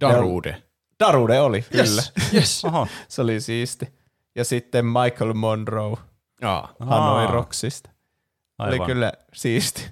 Darude. 0.00 0.62
Darude 1.00 1.40
oli, 1.40 1.62
kyllä. 1.62 2.02
Yes. 2.34 2.64
Oho. 2.64 2.88
Se 3.08 3.22
oli 3.22 3.40
siisti. 3.40 3.86
Ja 4.34 4.44
sitten 4.44 4.84
Michael 4.86 5.32
Monroe 5.34 5.96
Aa. 6.42 6.74
Hanoi 6.80 7.26
Rocksista. 7.26 7.90
Oli 8.58 8.72
aivan. 8.72 8.86
kyllä 8.86 9.12
siisti. 9.34 9.90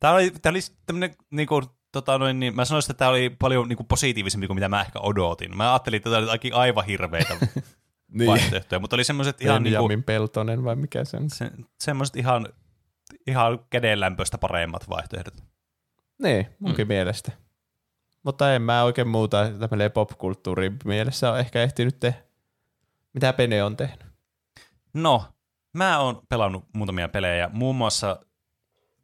Tämä 0.00 0.14
oli, 0.14 0.30
tämä 0.30 0.50
oli 0.50 0.60
tämmöinen, 0.86 1.16
niin 1.30 1.48
kuin, 1.48 1.64
tota 2.02 2.18
noin, 2.18 2.40
niin, 2.40 2.56
mä 2.56 2.64
sanoisin, 2.64 2.90
että 2.90 2.98
tämä 2.98 3.10
oli 3.10 3.30
paljon 3.30 3.68
niin 3.68 3.76
kuin, 3.76 3.86
positiivisempi 3.86 4.46
kuin 4.46 4.54
mitä 4.54 4.68
mä 4.68 4.80
ehkä 4.80 4.98
odotin. 5.00 5.56
Mä 5.56 5.72
ajattelin, 5.72 5.96
että 5.96 6.10
tämä 6.10 6.30
oli 6.30 6.50
aivan 6.52 6.84
hirveitä 6.84 7.36
Niin. 8.12 8.30
vaihtoehtoja, 8.30 8.78
mutta 8.78 8.96
oli 8.96 9.04
semmoiset 9.04 9.40
ihan, 9.42 9.62
niin 9.62 9.78
kuin, 9.78 10.02
Peltonen 10.02 10.64
vai 10.64 10.76
mikä 10.76 11.04
se 11.04 11.16
on? 11.16 11.30
se, 11.30 11.50
semmoiset 11.80 12.16
ihan, 12.16 12.48
ihan 13.26 13.58
kädenlämpöistä 13.70 14.38
paremmat 14.38 14.88
vaihtoehdot. 14.88 15.34
Niin, 16.22 16.46
munkin 16.58 16.86
mm. 16.86 16.88
mielestä. 16.88 17.32
Mutta 18.22 18.54
en 18.54 18.62
mä 18.62 18.82
oikein 18.82 19.08
muuta 19.08 19.50
tämmöinen 19.58 19.92
popkulttuurin 19.92 20.76
mielessä 20.84 21.32
ole 21.32 21.40
ehkä 21.40 21.62
ehtinyt 21.62 22.00
tehdä. 22.00 22.18
Mitä 23.12 23.32
Pene 23.32 23.62
on 23.62 23.76
tehnyt? 23.76 24.06
No, 24.94 25.24
mä 25.72 25.98
oon 25.98 26.22
pelannut 26.28 26.64
muutamia 26.72 27.08
pelejä, 27.08 27.50
muun 27.52 27.76
muassa 27.76 28.20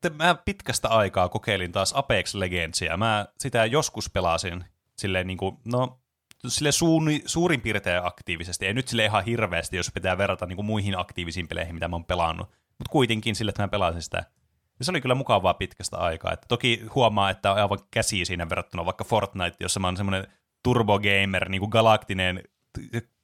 te, 0.05 0.11
mä 0.25 0.35
pitkästä 0.35 0.89
aikaa 0.89 1.29
kokeilin 1.29 1.73
taas 1.73 1.93
Apex 1.97 2.35
Legendsia. 2.35 2.97
Mä 2.97 3.27
sitä 3.39 3.65
joskus 3.65 4.11
pelasin 4.11 4.65
silleen 4.99 5.27
niin 5.27 5.37
kuin, 5.37 5.57
no, 5.65 6.01
sille 6.49 6.73
suuni, 6.73 7.23
suurin 7.27 7.61
piirtein 7.61 8.07
aktiivisesti. 8.07 8.67
Ei 8.67 8.75
nyt 8.75 8.89
sille 8.89 9.05
ihan 9.05 9.25
hirveästi, 9.25 9.77
jos 9.77 9.91
pitää 9.95 10.19
verrata 10.19 10.47
niin 10.47 10.57
kuin 10.57 10.67
muihin 10.67 10.99
aktiivisiin 10.99 11.49
peleihin, 11.49 11.75
mitä 11.75 11.89
mä 11.89 11.97
oon 11.97 12.05
pelannut. 12.05 12.49
Mutta 12.49 12.91
kuitenkin 12.91 13.35
sille, 13.35 13.49
että 13.49 13.63
mä 13.63 13.69
pelasin 13.69 14.03
sitä. 14.03 14.25
Ja 14.79 14.85
se 14.85 14.91
oli 14.91 15.01
kyllä 15.01 15.15
mukavaa 15.15 15.55
pitkästä 15.55 15.97
aikaa. 15.97 16.33
Että 16.33 16.47
toki 16.49 16.83
huomaa, 16.95 17.31
että 17.31 17.53
on 17.53 17.59
aivan 17.59 17.79
käsi 17.91 18.25
siinä 18.25 18.49
verrattuna 18.49 18.85
vaikka 18.85 19.05
Fortnite, 19.05 19.57
jossa 19.61 19.81
mä 19.81 19.87
oon 19.87 19.97
semmoinen 19.97 20.27
turbogamer, 20.63 21.49
niin 21.49 21.61
kuin 21.61 21.71
galaktinen 21.71 22.43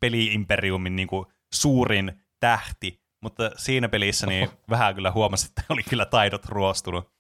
peliimperiumin 0.01 0.97
niin 0.97 1.09
kuin 1.09 1.27
suurin 1.53 2.23
tähti, 2.41 3.01
mutta 3.21 3.51
siinä 3.57 3.89
pelissä 3.89 4.27
niin 4.27 4.51
vähän 4.71 4.95
kyllä 4.95 5.11
huomasi, 5.11 5.47
että 5.47 5.63
oli 5.69 5.83
kyllä 5.83 6.07
taidot 6.07 6.47
ruostunut. 6.47 7.13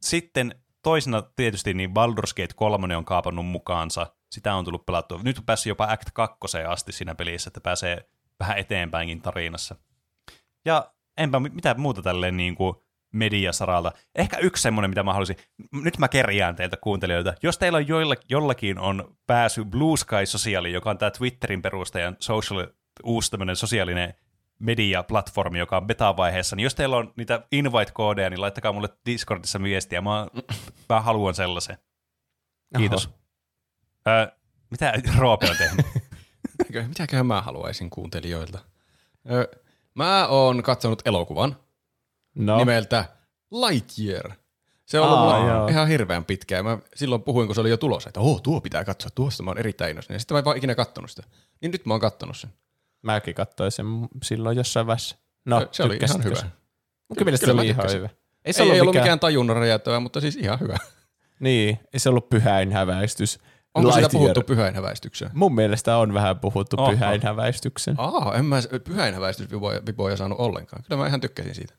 Sitten 0.00 0.54
toisena 0.82 1.22
tietysti 1.22 1.74
niin 1.74 1.90
Baldur's 1.90 2.34
Gate 2.36 2.54
3 2.56 2.96
on 2.96 3.04
kaapannut 3.04 3.46
mukaansa. 3.46 4.06
Sitä 4.30 4.54
on 4.54 4.64
tullut 4.64 4.86
pelattua. 4.86 5.20
Nyt 5.22 5.38
on 5.38 5.44
päässyt 5.44 5.68
jopa 5.70 5.86
Act 5.90 6.08
2 6.12 6.38
asti 6.68 6.92
siinä 6.92 7.14
pelissä, 7.14 7.48
että 7.48 7.60
pääsee 7.60 8.08
vähän 8.40 8.58
eteenpäinkin 8.58 9.22
tarinassa. 9.22 9.76
Ja 10.64 10.92
enpä 11.16 11.40
mi- 11.40 11.48
mitään 11.48 11.80
muuta 11.80 12.02
tälleen 12.02 12.36
niin 12.36 12.54
kuin 12.54 12.74
mediasaralta. 13.12 13.92
Ehkä 14.14 14.38
yksi 14.38 14.62
semmoinen, 14.62 14.90
mitä 14.90 15.02
mä 15.02 15.12
haluaisin. 15.12 15.36
Nyt 15.72 15.98
mä 15.98 16.08
kerjään 16.08 16.56
teiltä 16.56 16.76
kuuntelijoilta. 16.76 17.34
Jos 17.42 17.58
teillä 17.58 17.76
on 17.76 17.88
joilla, 17.88 18.14
jollakin 18.28 18.78
on 18.78 19.16
pääsy 19.26 19.64
Blue 19.64 19.96
Sky 19.96 20.26
Sosiaali, 20.26 20.72
joka 20.72 20.90
on 20.90 20.98
tämä 20.98 21.10
Twitterin 21.10 21.62
perustajan 21.62 22.16
social, 22.20 22.66
uusi 23.02 23.30
tämmöinen 23.30 23.56
sosiaalinen 23.56 24.14
media-platformi, 24.58 25.58
joka 25.58 25.76
on 25.76 25.86
beta-vaiheessa, 25.86 26.56
niin 26.56 26.64
jos 26.64 26.74
teillä 26.74 26.96
on 26.96 27.12
niitä 27.16 27.42
invite-koodeja, 27.52 28.30
niin 28.30 28.40
laittakaa 28.40 28.72
mulle 28.72 28.88
Discordissa 29.06 29.62
viestiä. 29.62 30.00
Mä, 30.00 30.26
mä 30.88 31.00
haluan 31.00 31.34
sellaisen. 31.34 31.78
Kiitos. 32.78 33.10
Öö, 34.08 34.26
mitä 34.70 34.92
Roope 35.18 35.50
on 35.50 35.56
tehnyt? 35.56 35.86
Mitäköhän- 36.88 37.26
mä 37.26 37.42
haluaisin 37.42 37.90
kuuntelijoilta? 37.90 38.58
Ö, 39.30 39.48
mä 39.94 40.26
oon 40.26 40.62
katsonut 40.62 41.02
elokuvan 41.04 41.56
No, 42.34 42.56
nimeltä 42.58 43.04
Lightyear. 43.50 44.30
Se 44.86 45.00
on 45.00 45.08
Aa, 45.08 45.14
ollut 45.14 45.36
mulla 45.36 45.54
joo. 45.54 45.68
ihan 45.68 45.88
hirveän 45.88 46.24
pitkään. 46.24 46.64
Mä 46.64 46.78
silloin 46.94 47.22
puhuin, 47.22 47.48
kun 47.48 47.54
se 47.54 47.60
oli 47.60 47.70
jo 47.70 47.76
tulossa, 47.76 48.08
että 48.10 48.20
oh, 48.20 48.42
tuo 48.42 48.60
pitää 48.60 48.84
katsoa, 48.84 49.10
tuosta 49.14 49.42
mä 49.42 49.50
oon 49.50 49.58
erittäin 49.58 49.90
innoissani. 49.90 50.14
Ja 50.14 50.18
sitten 50.20 50.34
mä 50.34 50.38
en 50.38 50.44
vaan 50.44 50.56
ikinä 50.56 50.74
kattonut 50.74 51.10
sitä. 51.10 51.22
Niin 51.60 51.72
nyt 51.72 51.86
mä 51.86 51.94
oon 51.94 52.00
kattonut 52.00 52.36
sen. 52.36 52.50
mäkin 53.02 53.34
katsoin 53.34 53.72
sen 53.72 53.86
silloin 54.22 54.56
jossain 54.56 54.86
vaiheessa. 54.86 55.16
No, 55.44 55.68
se, 55.72 55.82
oli 55.82 55.98
ihan 56.04 56.24
hyvä. 56.24 56.36
Munkin 57.08 57.24
mielestä 57.26 57.46
Kyllä 57.46 57.62
se 57.62 57.62
oli 57.62 57.68
ihan 57.68 57.92
hyvä. 57.92 58.08
Ei 58.44 58.52
se 58.52 58.62
ei, 58.62 58.64
ollut, 58.64 58.74
ei 58.74 58.80
ollut 58.80 58.92
mikään, 58.92 59.04
mikään 59.04 59.20
tajunnan 59.20 59.56
mutta 60.02 60.20
siis 60.20 60.36
ihan 60.36 60.60
hyvä. 60.60 60.76
Niin, 61.40 61.78
ei 61.92 62.00
se 62.00 62.08
ollut 62.08 62.28
pyhäin 62.28 62.72
häväistys. 62.72 63.38
Onko 63.74 63.88
Lightyear. 63.88 64.10
puhuttu 64.10 64.42
pyhäinhäväistykseen? 64.42 65.30
Mun 65.34 65.54
mielestä 65.54 65.96
on 65.96 66.14
vähän 66.14 66.38
puhuttu 66.38 66.76
Oho. 66.78 66.90
pyhäin 66.90 67.22
häväistyksen. 67.22 67.94
Aa, 67.98 68.34
en 68.34 68.44
mä 68.44 68.56
pyhäinhäväistysvipoja 68.84 69.80
vipoja 69.86 70.16
saanut 70.16 70.40
ollenkaan. 70.40 70.82
Kyllä 70.82 71.02
mä 71.02 71.06
ihan 71.06 71.20
tykkäsin 71.20 71.54
siitä. 71.54 71.74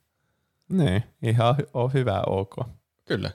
Niin, 0.69 1.03
ihan 1.23 1.56
on 1.73 1.93
hyvä 1.93 2.23
ok. 2.27 2.56
Kyllä. 3.06 3.31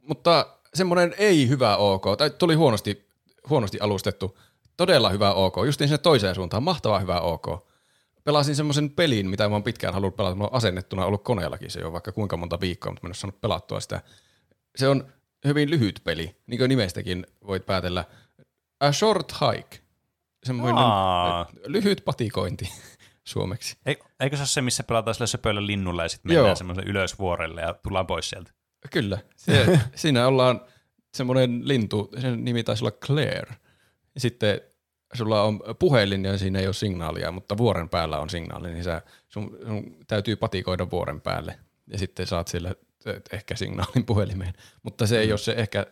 Mutta 0.00 0.46
semmoinen 0.74 1.14
ei 1.18 1.48
hyvä 1.48 1.76
OK, 1.76 2.04
tai 2.18 2.30
tuli 2.30 2.54
huonosti, 2.54 3.08
huonosti 3.48 3.80
alustettu, 3.80 4.38
todella 4.78 5.10
hyvä 5.10 5.32
OK, 5.32 5.54
justiin 5.66 5.88
sinne 5.88 5.98
toiseen 5.98 6.34
suuntaan, 6.34 6.62
mahtava 6.62 6.98
hyvä 6.98 7.20
OK. 7.20 7.68
pelasin 8.24 8.56
semmoisen 8.56 8.90
pelin, 8.90 9.30
mitä 9.30 9.48
mä 9.48 9.54
oon 9.54 9.62
pitkään 9.62 9.94
halunnut 9.94 10.16
pelata. 10.16 10.34
Mulla 10.34 10.48
on 10.50 10.56
asennettuna 10.56 11.04
ollut 11.04 11.24
koneellakin 11.24 11.70
se 11.70 11.80
jo 11.80 11.92
vaikka 11.92 12.12
kuinka 12.12 12.36
monta 12.36 12.60
viikkoa, 12.60 12.92
mutta 12.92 13.02
mä 13.02 13.08
en 13.08 13.10
ole 13.10 13.14
saanut 13.14 13.40
pelattua 13.40 13.80
sitä. 13.80 14.00
Se 14.76 14.88
on 14.88 15.12
hyvin 15.46 15.70
lyhyt 15.70 16.00
peli, 16.04 16.36
niin 16.46 16.58
kuin 16.58 16.68
nimestäkin 16.68 17.26
voit 17.46 17.66
päätellä. 17.66 18.04
A 18.80 18.92
Short 18.92 19.32
Hike. 19.32 19.78
Semmoinen 20.44 20.76
Aa. 20.78 21.46
lyhyt 21.66 22.02
patikointi 22.04 22.72
suomeksi. 23.24 23.76
Ei- 23.86 23.98
Eikö 24.20 24.36
se 24.36 24.40
ole 24.40 24.46
se, 24.46 24.62
missä 24.62 24.82
pelataan 24.84 25.14
sillä 25.14 25.26
söpöillä 25.26 25.66
linnulla 25.66 26.02
ja 26.02 26.08
sitten 26.08 26.32
mennään 26.32 26.56
semmoisen 26.56 26.84
ylösvuorelle 26.88 27.60
ja 27.60 27.74
tullaan 27.74 28.06
pois 28.06 28.30
sieltä? 28.30 28.50
Kyllä. 28.90 29.18
Se, 29.36 29.80
siinä 29.94 30.26
ollaan 30.26 30.60
semmoinen 31.14 31.68
lintu, 31.68 32.10
sen 32.20 32.44
nimi 32.44 32.64
taisi 32.64 32.84
olla 32.84 32.90
Claire. 33.06 33.54
Sitten 34.18 34.60
sulla 35.14 35.42
on 35.42 35.60
puhelin 35.78 36.24
ja 36.24 36.38
siinä 36.38 36.58
ei 36.58 36.66
ole 36.66 36.74
signaalia, 36.74 37.32
mutta 37.32 37.56
vuoren 37.56 37.88
päällä 37.88 38.18
on 38.18 38.30
signaali, 38.30 38.72
niin 38.72 38.84
sä, 38.84 39.02
sun, 39.28 39.58
sun 39.66 39.96
täytyy 40.06 40.36
patikoida 40.36 40.90
vuoren 40.90 41.20
päälle. 41.20 41.58
Ja 41.86 41.98
sitten 41.98 42.26
saat 42.26 42.48
sillä 42.48 42.74
eh, 43.06 43.22
ehkä 43.32 43.56
signaalin 43.56 44.04
puhelimeen. 44.06 44.54
Mutta 44.82 45.06
se 45.06 45.20
ei 45.20 45.32
ole 45.32 45.38
se 45.38 45.52
ehkä, 45.52 45.86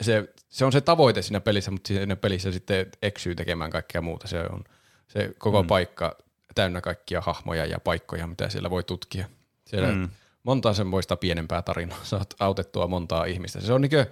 se, 0.00 0.28
se 0.48 0.64
on 0.64 0.72
se 0.72 0.80
tavoite 0.80 1.22
siinä 1.22 1.40
pelissä, 1.40 1.70
mutta 1.70 1.88
siinä 1.88 2.16
pelissä 2.16 2.52
sitten 2.52 2.86
eksyy 3.02 3.34
tekemään 3.34 3.70
kaikkea 3.70 4.00
muuta. 4.00 4.28
Se 4.28 4.40
on 4.50 4.64
se 5.08 5.34
koko 5.38 5.62
mm. 5.62 5.66
paikka 5.66 6.16
täynnä 6.54 6.80
kaikkia 6.80 7.20
hahmoja 7.20 7.66
ja 7.66 7.80
paikkoja, 7.80 8.26
mitä 8.26 8.48
siellä 8.48 8.70
voi 8.70 8.84
tutkia. 8.84 9.28
Siellä 9.64 9.92
mm. 9.92 10.08
monta 10.42 10.74
semmoista 10.74 11.16
pienempää 11.16 11.62
tarinaa. 11.62 12.00
Saat 12.02 12.34
autettua 12.40 12.86
montaa 12.86 13.24
ihmistä. 13.24 13.60
Se 13.60 13.72
on 13.72 13.80
niinkö 13.80 14.06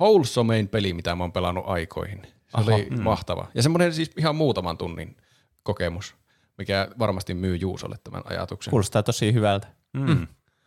wholesomein 0.00 0.68
peli, 0.68 0.92
mitä 0.94 1.14
mä 1.14 1.24
oon 1.24 1.32
pelannut 1.32 1.64
aikoihin. 1.66 2.26
Se 2.52 2.58
Aha, 2.60 2.74
oli 2.74 2.88
mm. 2.90 3.02
mahtava. 3.02 3.48
Ja 3.54 3.62
semmoinen 3.62 3.94
siis 3.94 4.10
ihan 4.18 4.36
muutaman 4.36 4.78
tunnin 4.78 5.16
kokemus, 5.62 6.14
mikä 6.58 6.88
varmasti 6.98 7.34
myy 7.34 7.56
Juusolle 7.56 7.96
tämän 8.04 8.22
ajatuksen. 8.24 8.70
Kuulostaa 8.70 9.02
tosi 9.02 9.32
hyvältä. 9.32 9.66
Mm. 9.92 10.26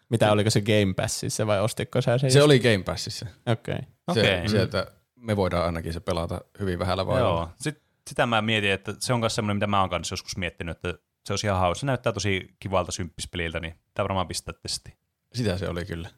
Mitä 0.10 0.32
oliko 0.32 0.50
se 0.50 0.62
Game 0.62 0.94
Passissa 0.96 1.48
vai 1.48 1.62
ostitko 1.62 2.02
sä 2.02 2.18
sen? 2.18 2.32
Se 2.32 2.44
oli 2.44 2.60
Game 2.60 2.84
Passissa. 2.84 3.26
Okei. 3.46 3.76
Okay. 3.76 3.86
Se, 4.14 4.20
Okei. 4.20 4.50
sieltä 4.50 4.92
me 5.16 5.36
voidaan 5.36 5.66
ainakin 5.66 5.94
se 5.94 6.00
pelata 6.00 6.42
hyvin 6.60 6.80
vähällä 6.80 7.08
vaivalla. 7.08 7.42
Joo. 7.42 7.50
Sit, 7.56 7.82
sitä 8.10 8.26
mä 8.26 8.42
mietin, 8.42 8.72
että 8.72 8.94
se 9.00 9.14
on 9.14 9.20
myös 9.20 9.36
semmoinen, 9.36 9.58
mitä 9.58 9.68
mä 9.68 9.80
oon 9.80 9.90
kanssa 9.90 10.14
joskus 10.14 10.38
miettinyt, 10.38 10.78
että 10.78 10.94
se 11.26 11.34
olisi 11.34 11.48
ihan 11.48 11.60
hauska. 11.60 11.80
Se 11.80 11.86
näyttää 11.86 12.14
tosi 12.14 12.56
kivalta 12.60 12.92
symppispeliltä, 12.92 13.60
niin 13.60 13.76
tämä 13.94 14.04
varmaan 14.04 14.28
pistää 14.28 14.54
testiin. 14.62 14.98
Sitä 15.34 15.58
se 15.58 15.70
oli 15.70 15.86
kyllä. 15.86 16.10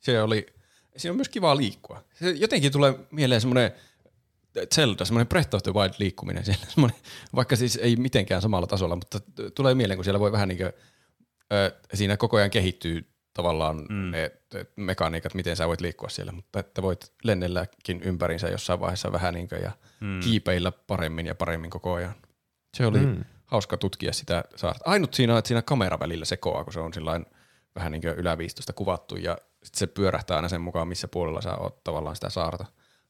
Se 0.00 0.22
oli, 0.22 0.46
siinä 0.96 1.12
on 1.12 1.16
myös 1.16 1.28
kiva 1.28 1.56
liikkua. 1.56 2.04
Se 2.14 2.30
jotenkin 2.30 2.72
tulee 2.72 2.94
mieleen 3.10 3.40
semmoinen 3.40 3.72
Zelda, 4.74 5.04
semmoinen 5.04 5.28
Breath 5.28 5.54
of 5.54 5.62
the 5.62 5.74
Wild 5.74 5.94
liikkuminen 5.98 6.44
siellä. 6.44 6.66
Vaikka 7.36 7.56
siis 7.56 7.76
ei 7.82 7.96
mitenkään 7.96 8.42
samalla 8.42 8.66
tasolla, 8.66 8.96
mutta 8.96 9.20
tulee 9.54 9.74
mieleen, 9.74 9.98
kun 9.98 10.04
siellä 10.04 10.20
voi 10.20 10.32
vähän 10.32 10.48
niin 10.48 10.58
kuin, 10.58 10.72
ö, 11.52 11.76
siinä 11.94 12.16
koko 12.16 12.36
ajan 12.36 12.50
kehittyy 12.50 13.10
tavallaan 13.36 13.76
mm. 13.76 14.10
ne 14.10 14.32
mekaniikat, 14.76 15.34
miten 15.34 15.56
sä 15.56 15.68
voit 15.68 15.80
liikkua 15.80 16.08
siellä, 16.08 16.32
mutta 16.32 16.58
että 16.58 16.82
voit 16.82 17.12
lennelläkin 17.24 18.02
ympärinsä 18.02 18.48
jossain 18.48 18.80
vaiheessa 18.80 19.12
vähän 19.12 19.34
niin 19.34 19.48
kuin 19.48 19.62
ja 19.62 19.72
mm. 20.00 20.20
kiipeillä 20.20 20.72
paremmin 20.72 21.26
ja 21.26 21.34
paremmin 21.34 21.70
koko 21.70 21.94
ajan. 21.94 22.14
Se 22.76 22.86
oli 22.86 22.98
mm. 22.98 23.24
hauska 23.46 23.76
tutkia 23.76 24.12
sitä 24.12 24.44
saarta. 24.56 24.84
Ainut 24.84 25.14
siinä 25.14 25.32
on, 25.32 25.38
että 25.38 25.48
siinä 25.48 25.62
kamera 25.62 25.98
välillä 25.98 26.24
sekoaa, 26.24 26.64
kun 26.64 26.72
se 26.72 26.80
on 26.80 26.94
sillain 26.94 27.26
vähän 27.74 27.92
niin 27.92 28.02
kuin 28.02 28.14
yläviistosta 28.14 28.72
kuvattu 28.72 29.16
ja 29.16 29.38
sitten 29.64 29.78
se 29.78 29.86
pyörähtää 29.86 30.36
aina 30.36 30.48
sen 30.48 30.60
mukaan, 30.60 30.88
missä 30.88 31.08
puolella 31.08 31.40
sä 31.40 31.56
oot 31.56 31.84
tavallaan 31.84 32.16
sitä 32.16 32.30
saarta. 32.30 32.66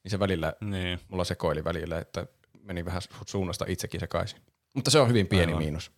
Niin 0.06 0.10
se 0.10 0.18
välillä, 0.18 0.52
Niin. 0.60 1.00
mulla 1.08 1.24
sekoili 1.24 1.64
välillä, 1.64 1.98
että 1.98 2.26
meni 2.62 2.84
vähän 2.84 3.02
su- 3.02 3.22
suunnasta 3.26 3.64
itsekin 3.68 4.00
sekaisin. 4.00 4.40
Mutta 4.74 4.90
se 4.90 4.98
on 5.00 5.08
hyvin 5.08 5.26
pieni 5.26 5.46
Aivan. 5.52 5.62
miinus. 5.62 5.92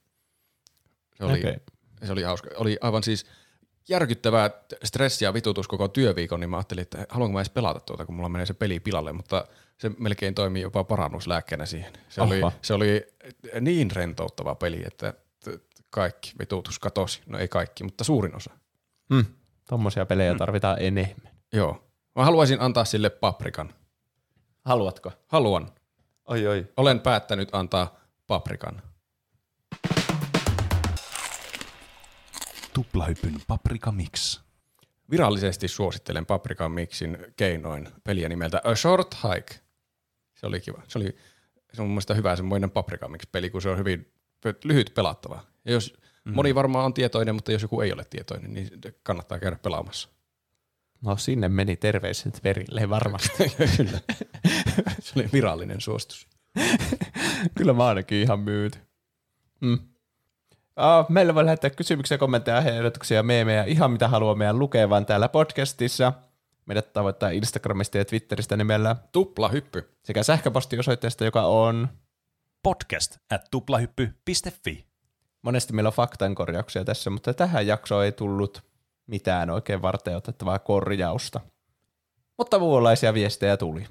Se 1.15 1.25
oli, 1.25 1.39
okay. 1.39 1.57
se 2.05 2.13
oli 2.13 2.23
hauska. 2.23 2.51
Oli 2.57 2.79
aivan 2.81 3.03
siis 3.03 3.27
järkyttävää 3.89 4.51
stressi 4.85 5.25
ja 5.25 5.35
vitutus 5.35 5.69
koko 5.69 5.89
työviikon, 5.89 6.41
niin 6.41 6.51
mä 6.51 6.57
ajattelin, 6.57 6.83
että 6.83 7.07
haluanko 7.09 7.33
mä 7.33 7.39
edes 7.41 7.51
pelata 7.51 7.81
tuota, 7.81 8.07
kun 8.07 8.15
mulla 8.15 8.29
menee 8.29 8.47
se 8.47 8.55
peli 8.55 8.81
pilalle, 8.81 9.13
mutta 9.13 9.45
se 9.79 9.91
melkein 9.99 10.35
toimii 10.35 10.63
jopa 10.63 10.85
parannuslääkkeenä 10.85 11.67
siihen. 11.67 11.93
Se, 12.09 12.21
oli, 12.21 12.41
se 12.63 12.75
oli 12.75 13.07
niin 13.61 13.91
rentouttava 13.91 14.55
peli, 14.55 14.83
että 14.87 15.15
kaikki 15.91 16.33
vitutus 16.39 16.79
katosi. 16.79 17.21
No 17.27 17.39
ei 17.39 17.49
kaikki, 17.49 17.85
mutta 17.85 18.05
suurin 18.05 18.37
osa. 18.37 18.51
Hmm. 19.15 19.25
Tommosia 19.69 20.07
pelejä 20.07 20.35
tarvitaan 20.35 20.77
enemmän. 20.81 21.33
Joo. 21.53 21.85
Mä 22.17 22.25
haluaisin 22.25 22.61
antaa 22.61 22.85
sille 22.85 23.11
paprikan. 23.11 23.75
Haluatko? 24.65 25.13
Haluan. 25.27 25.71
Oi 26.25 26.47
oi. 26.47 26.67
Olen 26.77 27.01
päättänyt 27.01 27.49
antaa 27.53 28.01
paprikan. 28.27 28.83
Tuplahypyn 32.75 33.35
paprika 33.47 33.93
mix. 33.93 34.41
Virallisesti 35.11 35.69
suosittelen 35.69 36.27
paprikan 36.27 36.73
mixin 36.73 37.19
keinoin 37.37 37.89
peliä 38.05 38.29
nimeltä 38.29 38.61
A 38.65 38.75
Short 38.75 39.15
Hike. 39.15 39.61
Se 40.35 40.47
oli 40.47 40.61
kiva. 40.61 40.83
Se 40.89 40.99
oli 40.99 41.17
se 41.73 41.83
on 41.83 41.89
mun 41.89 41.95
mielestä 41.95 42.15
hyvä 42.15 42.37
semmoinen 42.37 42.71
paprikan 42.71 43.11
mix 43.11 43.21
peli, 43.33 43.51
kun 43.51 43.63
se 43.63 43.69
on 43.69 43.79
hyvin 43.79 44.13
lyhyt 44.65 44.93
pelattava. 44.95 45.41
Ja 45.65 45.73
jos 45.73 45.95
mm. 46.25 46.35
moni 46.35 46.55
varmaan 46.55 46.85
on 46.85 46.95
tietoinen, 46.95 47.35
mutta 47.35 47.53
jos 47.53 47.63
joku 47.63 47.81
ei 47.81 47.93
ole 47.93 48.05
tietoinen, 48.11 48.55
niin 48.55 48.69
kannattaa 49.03 49.39
käydä 49.39 49.59
pelaamassa. 49.63 50.09
No 51.03 51.17
sinne 51.17 51.49
meni 51.49 51.77
terveiset 51.77 52.45
verille 52.45 52.91
varmasti. 52.91 53.53
Kyllä. 53.77 54.01
se 55.01 55.13
oli 55.17 55.29
virallinen 55.33 55.81
suostus. 55.81 56.29
Kyllä 57.57 57.73
mä 57.73 57.87
ainakin 57.87 58.19
ihan 58.19 58.41
myyty. 58.41 58.79
Mm. 59.61 59.79
Uh, 60.79 61.07
meillä 61.09 61.35
voi 61.35 61.45
lähettää 61.45 61.71
kysymyksiä, 61.71 62.19
kommentteja, 62.19 62.59
ehdotuksia, 62.59 63.23
meemejä, 63.23 63.65
ihan 63.65 63.91
mitä 63.91 64.09
haluaa 64.09 64.35
meidän 64.35 64.59
lukevan 64.59 65.07
täällä 65.07 65.29
podcastissa. 65.29 66.13
Meidät 66.67 66.93
tavoittaa 66.93 67.31
Instagramista 67.31 67.99
ja 67.99 68.05
Twitteristä 68.05 68.57
nimellä 68.57 68.97
Tupla 69.13 69.49
hyppy. 69.49 69.89
sekä 70.03 70.23
sähköpostiosoitteesta, 70.23 71.25
joka 71.25 71.43
on 71.43 71.89
Podcast 72.63 73.17
at 73.31 73.51
tuplahyppy.fi. 73.51 74.87
monesti 75.43 75.73
meillä 75.73 75.89
on 75.89 75.93
faktankorjauksia 75.93 76.85
tässä, 76.85 77.11
mutta 77.11 77.35
tähän 77.35 77.67
jaksoon 77.67 78.05
ei 78.05 78.13
tullut 78.13 78.68
mitään 79.09 79.51
oikein 79.51 79.83
varten 79.83 80.17
otettavaa 80.17 80.59
korjausta. 80.59 81.41
Mutta 82.39 82.59
muunlaisia 82.59 83.15
viestejä 83.15 83.57
tuli. 83.57 83.87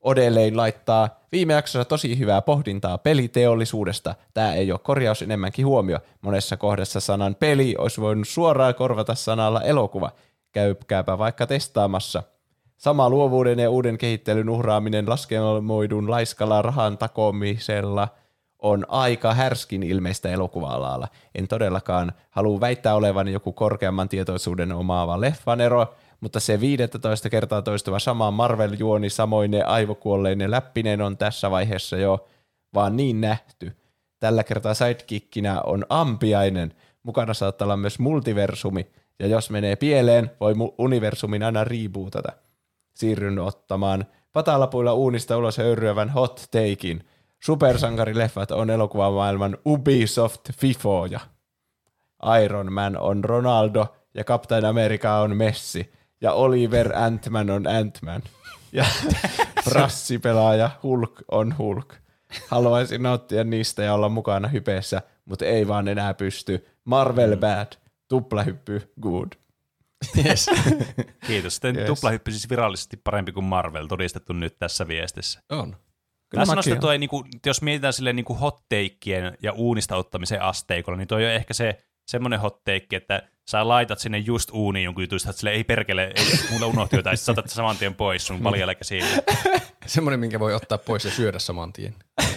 Odelein 0.00 0.56
laittaa 0.56 1.08
viime 1.32 1.52
jaksossa 1.52 1.84
tosi 1.84 2.18
hyvää 2.18 2.42
pohdintaa 2.42 2.98
peliteollisuudesta. 2.98 4.14
Tämä 4.34 4.54
ei 4.54 4.72
ole 4.72 4.80
korjaus 4.82 5.22
enemmänkin 5.22 5.66
huomio. 5.66 5.98
Monessa 6.20 6.56
kohdassa 6.56 7.00
sanan 7.00 7.34
peli 7.34 7.74
olisi 7.78 8.00
voinut 8.00 8.28
suoraan 8.28 8.74
korvata 8.74 9.14
sanalla 9.14 9.62
elokuva. 9.62 10.10
Käykääpä 10.52 11.18
vaikka 11.18 11.46
testaamassa. 11.46 12.22
Sama 12.76 13.10
luovuuden 13.10 13.58
ja 13.58 13.70
uuden 13.70 13.98
kehittelyn 13.98 14.48
uhraaminen 14.48 15.08
laskelmoidun 15.08 16.10
laiskalla 16.10 16.62
rahan 16.62 16.98
takomisella 16.98 18.08
on 18.58 18.84
aika 18.88 19.34
härskin 19.34 19.82
ilmeistä 19.82 20.28
elokuva-alalla. 20.28 21.08
En 21.34 21.48
todellakaan 21.48 22.12
halua 22.30 22.60
väittää 22.60 22.94
olevan 22.94 23.28
joku 23.28 23.52
korkeamman 23.52 24.08
tietoisuuden 24.08 24.72
omaava 24.72 25.20
leffanero, 25.20 25.94
mutta 26.20 26.40
se 26.40 26.60
15 26.60 27.30
kertaa 27.30 27.62
toistuva 27.62 27.98
sama 27.98 28.30
Marvel-juoni 28.30 29.10
samoine 29.10 29.62
aivokuolleinen 29.62 30.50
läppinen 30.50 31.00
on 31.00 31.16
tässä 31.16 31.50
vaiheessa 31.50 31.96
jo 31.96 32.28
vaan 32.74 32.96
niin 32.96 33.20
nähty. 33.20 33.76
Tällä 34.20 34.44
kertaa 34.44 34.74
sidekickinä 34.74 35.60
on 35.60 35.84
ampiainen. 35.88 36.74
Mukana 37.02 37.34
saattaa 37.34 37.66
olla 37.66 37.76
myös 37.76 37.98
multiversumi, 37.98 38.86
ja 39.18 39.26
jos 39.26 39.50
menee 39.50 39.76
pieleen, 39.76 40.30
voi 40.40 40.54
universumin 40.78 41.42
aina 41.42 41.64
rebootata. 41.64 42.32
Siirryn 42.94 43.38
ottamaan 43.38 44.04
patalapuilla 44.32 44.94
uunista 44.94 45.36
ulos 45.36 45.58
höyryävän 45.58 46.10
hot 46.10 46.48
takein. 46.50 47.04
Supersankarileffat 47.44 48.50
on 48.50 48.70
elokuvamaailman 48.70 49.58
Ubisoft 49.66 50.40
Fifoja. 50.52 51.20
Iron 52.44 52.72
Man 52.72 52.96
on 52.96 53.24
Ronaldo 53.24 53.86
ja 54.14 54.24
Captain 54.24 54.64
America 54.64 55.14
on 55.14 55.36
Messi 55.36 55.92
ja 56.20 56.32
Oliver 56.32 56.96
Antman 56.96 57.50
on 57.50 57.66
Antman. 57.66 58.22
Ja 58.72 58.84
brassipelaaja 59.64 60.70
Hulk 60.82 61.22
on 61.30 61.58
Hulk. 61.58 61.94
Haluaisin 62.48 63.02
nauttia 63.02 63.44
niistä 63.44 63.82
ja 63.82 63.94
olla 63.94 64.08
mukana 64.08 64.48
hypeessä, 64.48 65.02
mutta 65.24 65.44
ei 65.44 65.68
vaan 65.68 65.88
enää 65.88 66.14
pysty. 66.14 66.66
Marvel 66.84 67.36
bad, 67.36 67.72
tuplahyppy 68.08 68.92
good. 69.00 69.28
Yes. 70.26 70.46
Kiitos. 71.26 71.54
Sitten 71.54 71.76
yes. 71.76 71.86
tuplahyppy 71.86 72.30
siis 72.30 72.50
virallisesti 72.50 72.96
parempi 72.96 73.32
kuin 73.32 73.44
Marvel, 73.44 73.86
todistettu 73.86 74.32
nyt 74.32 74.58
tässä 74.58 74.88
viestissä. 74.88 75.42
on. 75.50 75.76
Kyllä 76.28 76.40
Mä 76.42 76.46
sanoisin, 76.46 76.72
että 76.72 76.80
toi, 76.80 76.98
niinku, 76.98 77.24
jos 77.46 77.62
mietitään 77.62 77.92
silleen 77.92 78.16
niinku 78.16 78.34
hot 78.34 78.58
takeien 78.68 79.38
ja 79.42 79.52
uunista 79.52 79.96
ottamisen 79.96 80.42
asteikolla, 80.42 80.96
niin 80.98 81.08
toi 81.08 81.24
on 81.24 81.30
ehkä 81.30 81.54
se 81.54 81.84
semmoinen 82.06 82.40
hot 82.40 82.64
take, 82.64 82.86
että 82.96 83.22
sä 83.48 83.68
laitat 83.68 83.98
sinne 83.98 84.18
just 84.18 84.50
uuniin 84.52 84.84
jonkun 84.84 85.04
jutun, 85.04 85.16
että 85.16 85.32
sille 85.32 85.50
ei 85.50 85.64
perkele, 85.64 86.12
ei, 86.16 86.24
mulla 86.50 86.66
unohti 86.66 86.96
jotain, 86.96 87.16
sitten 87.16 87.34
saatat 87.34 87.50
saman 87.50 87.76
tien 87.76 87.94
pois 87.94 88.26
sun 88.26 88.40
paljalla 88.40 88.74
käsillä. 88.74 89.08
Semmoinen, 89.86 90.20
minkä 90.20 90.40
voi 90.40 90.54
ottaa 90.54 90.78
pois 90.78 91.04
ja 91.04 91.10
syödä 91.10 91.38
saman 91.38 91.72
tien. 91.72 91.94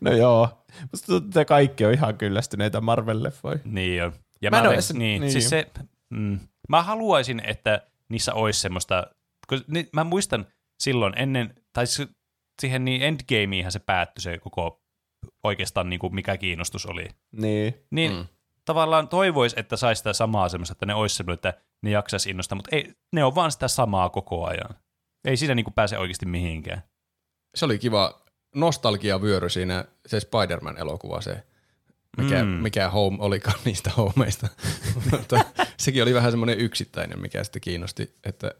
No 0.00 0.12
joo, 0.12 0.64
että 1.16 1.44
kaikki 1.44 1.84
on 1.84 1.92
ihan 1.94 2.18
kyllästyneitä 2.18 2.78
Marvel-leffoihin. 2.78 3.60
Niin 3.64 4.04
on. 4.04 4.12
Ja 4.42 4.50
Mä 4.50 4.62
mä, 4.62 4.72
edes- 4.72 4.92
niin, 4.92 4.98
niin. 5.00 5.20
niin. 5.20 5.32
Siis 5.32 5.48
se, 5.48 5.66
mm, 6.10 6.38
mä 6.68 6.82
haluaisin, 6.82 7.42
että 7.44 7.82
niissä 8.08 8.34
olisi 8.34 8.60
semmoista, 8.60 9.06
kun 9.48 9.64
ni, 9.66 9.88
mä 9.92 10.04
muistan 10.04 10.46
silloin 10.80 11.12
ennen, 11.16 11.54
tai 11.76 11.86
se- 11.86 12.08
siihen 12.60 12.84
niin 12.84 13.02
endgameihän 13.02 13.72
se 13.72 13.78
päättyi 13.78 14.22
se 14.22 14.38
koko 14.38 14.82
oikeastaan 15.44 15.90
niin 15.90 16.00
kuin 16.00 16.14
mikä 16.14 16.36
kiinnostus 16.36 16.86
oli. 16.86 17.08
Niin. 17.32 17.74
Niin 17.90 18.12
mm. 18.12 18.26
tavallaan 18.64 19.08
toivois, 19.08 19.54
että 19.56 19.76
saisi 19.76 19.98
sitä 19.98 20.12
samaa 20.12 20.48
semmoista, 20.48 20.72
että 20.72 20.86
ne 20.86 20.94
olisi 20.94 21.16
semmoinen, 21.16 21.34
että 21.34 21.54
ne 21.82 21.90
jaksaisi 21.90 22.30
innostaa, 22.30 22.56
mutta 22.56 22.76
ei, 22.76 22.92
ne 23.12 23.24
on 23.24 23.34
vaan 23.34 23.52
sitä 23.52 23.68
samaa 23.68 24.08
koko 24.08 24.46
ajan. 24.46 24.74
Ei 25.24 25.36
siinä 25.36 25.54
niin 25.54 25.64
kuin 25.64 25.74
pääse 25.74 25.98
oikeasti 25.98 26.26
mihinkään. 26.26 26.82
Se 27.54 27.64
oli 27.64 27.78
kiva 27.78 28.20
nostalgiavyöry 28.54 29.48
siinä, 29.48 29.84
se 30.06 30.20
Spider-Man-elokuva, 30.20 31.20
se 31.20 31.46
mikä, 32.16 32.44
mm. 32.44 32.48
Mikä 32.48 32.90
home 32.90 33.16
olikaan 33.20 33.58
niistä 33.64 33.90
homeista. 33.90 34.48
Sekin 35.78 36.02
oli 36.02 36.14
vähän 36.14 36.32
semmoinen 36.32 36.58
yksittäinen, 36.58 37.20
mikä 37.20 37.44
sitten 37.44 37.62
kiinnosti, 37.62 38.14
että 38.24 38.54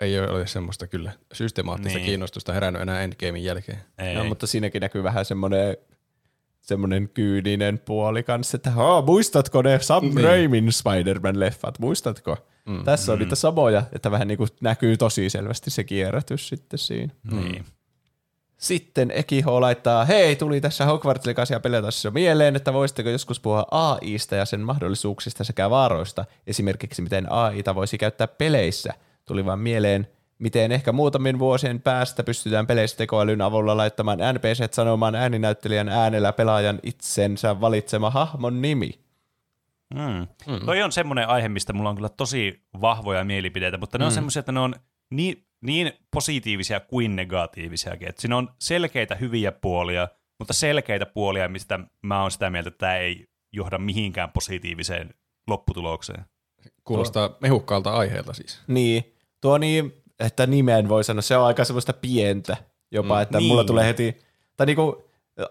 ei 0.00 0.20
ole 0.20 0.46
semmoista 0.46 0.86
kyllä 0.86 1.12
systemaattista 1.32 1.98
niin. 1.98 2.06
Kiinnostusta 2.06 2.52
herännyt 2.52 2.82
enää 2.82 3.02
Endgamein 3.02 3.44
jälkeen. 3.44 3.78
Ei. 3.98 4.14
No, 4.14 4.24
mutta 4.24 4.46
siinäkin 4.46 4.80
näkyy 4.80 5.02
vähän 5.02 5.24
semmoinen 5.24 5.76
semmoinen 6.60 7.08
kyyninen 7.08 7.78
puoli 7.78 8.22
kanssa, 8.22 8.56
että 8.56 8.70
Haa, 8.70 9.02
muistatko 9.02 9.62
ne 9.62 9.78
Sam 9.80 10.04
Niin. 10.04 10.24
Raimin 10.24 10.68
Spider-Man-leffat, 10.72 11.78
muistatko? 11.78 12.36
Mm. 12.66 12.84
Tässä 12.84 13.12
on 13.12 13.18
niitä 13.18 13.34
samoja, 13.34 13.82
että 13.92 14.10
vähän 14.10 14.28
niin 14.28 14.38
kuin 14.38 14.48
näkyy 14.60 14.96
tosi 14.96 15.30
selvästi 15.30 15.70
se 15.70 15.84
kierrätys 15.84 16.48
sitten 16.48 16.78
siinä. 16.78 17.12
Niin. 17.30 17.64
Sitten 18.56 19.10
Ekiho 19.10 19.60
laittaa, 19.60 20.04
hei, 20.04 20.36
tuli 20.36 20.60
tässä 20.60 20.84
Hogwarts 20.86 21.26
Legacy 21.26 21.60
pelatessa 21.62 22.10
mieleen, 22.10 22.56
että 22.56 22.72
voisitteko 22.72 23.08
joskus 23.08 23.40
puhua 23.40 23.66
AIsta 23.70 24.36
ja 24.36 24.44
sen 24.44 24.60
mahdollisuuksista 24.60 25.44
sekä 25.44 25.70
vaaroista, 25.70 26.24
esimerkiksi 26.46 27.02
miten 27.02 27.32
AIta 27.32 27.74
voisi 27.74 27.98
käyttää 27.98 28.28
peleissä. 28.28 28.94
Tuli 29.28 29.44
vaan 29.44 29.58
mieleen, 29.58 30.08
miten 30.38 30.72
ehkä 30.72 30.92
muutamien 30.92 31.38
vuosien 31.38 31.80
päästä 31.80 32.24
pystytään 32.24 32.66
peleissä 32.66 32.96
tekoälyn 32.96 33.40
avulla 33.40 33.76
laittamaan 33.76 34.18
NPC 34.18 34.74
sanomaan 34.74 35.14
ääninäyttelijän 35.14 35.88
äänellä 35.88 36.32
pelaajan 36.32 36.80
itsensä 36.82 37.60
valitsema 37.60 38.10
hahmon 38.10 38.62
nimi. 38.62 38.90
Mm. 39.94 40.26
Mm. 40.52 40.66
Toi 40.66 40.82
on 40.82 40.92
semmoinen 40.92 41.28
aihe, 41.28 41.48
mistä 41.48 41.72
mulla 41.72 41.90
on 41.90 41.96
kyllä 41.96 42.08
tosi 42.08 42.62
vahvoja 42.80 43.24
mielipiteitä, 43.24 43.78
mutta 43.78 43.98
ne 43.98 44.04
on 44.04 44.12
semmoisia, 44.12 44.40
että 44.40 44.52
ne 44.52 44.60
on 44.60 44.74
niin, 45.10 45.44
niin 45.60 45.92
positiivisia 46.10 46.80
kuin 46.80 47.16
negatiivisiakin. 47.16 48.08
Et 48.08 48.18
siinä 48.18 48.36
on 48.36 48.48
selkeitä 48.60 49.14
hyviä 49.14 49.52
puolia, 49.52 50.08
mutta 50.38 50.52
selkeitä 50.52 51.06
puolia, 51.06 51.48
mistä 51.48 51.78
mä 52.02 52.22
oon 52.22 52.30
sitä 52.30 52.50
mieltä, 52.50 52.68
että 52.68 52.78
tämä 52.78 52.96
ei 52.96 53.26
johda 53.52 53.78
mihinkään 53.78 54.30
positiiviseen 54.30 55.14
lopputulokseen. 55.46 56.24
Kuulostaa 56.84 57.36
mehukkaalta 57.40 57.90
aiheelta 57.90 58.32
siis. 58.32 58.60
Niin, 58.66 59.14
tuo 59.40 59.58
niin, 59.58 59.92
että 60.20 60.46
nimen 60.46 60.88
voi 60.88 61.04
sanoa, 61.04 61.22
se 61.22 61.36
on 61.36 61.46
aika 61.46 61.64
semmoista 61.64 61.92
pientä 61.92 62.56
jopa, 62.90 63.14
mm, 63.14 63.22
että 63.22 63.38
niin. 63.38 63.48
mulla 63.48 63.64
tulee 63.64 63.86
heti, 63.86 64.18
tai 64.56 64.66
niinku 64.66 65.04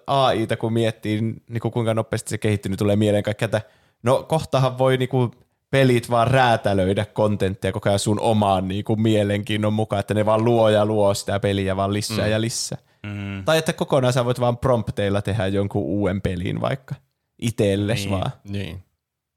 AIta 0.08 0.58
kun 0.58 0.74
miettii, 0.74 1.22
niinku 1.50 1.72
kuinka 1.72 1.94
nopeasti 1.94 2.30
se 2.30 2.38
kehittyy, 2.38 2.70
niin 2.70 2.78
tulee 2.78 2.96
mieleen 2.96 3.24
kaikkea, 3.24 3.46
että 3.46 3.62
no 4.04 4.24
kohtahan 4.24 4.78
voi 4.78 4.98
niinku 4.98 5.32
pelit 5.70 6.10
vaan 6.10 6.28
räätälöidä 6.28 7.06
kontenttia 7.06 7.72
koko 7.72 7.90
ajan 7.90 8.00
sun 8.00 8.20
omaan 8.20 8.68
niinku 8.68 8.96
mielenkiinnon 8.96 9.74
mukaan, 9.74 10.00
että 10.00 10.14
ne 10.14 10.26
vaan 10.26 10.46
luo 10.46 10.70
ja 10.70 10.86
luo 10.86 11.14
sitä 11.14 11.40
peliä 11.40 11.76
vaan 11.76 11.94
lisää 11.94 12.26
mm. 12.26 12.32
ja 12.32 12.42
lisää. 12.42 12.78
Mm. 13.04 13.44
Tai 13.46 13.58
että 13.58 13.74
kokonaan 13.74 14.14
sä 14.14 14.26
voit 14.26 14.40
vaan 14.40 14.58
prompteilla 14.58 15.22
tehdä 15.22 15.48
jonkun 15.48 15.84
uuden 15.84 16.22
pelin 16.22 16.62
vaikka 16.62 16.96
itselles 17.42 18.00
Niin. 18.00 18.12
vaan. 18.12 18.32
Niin. 18.44 18.84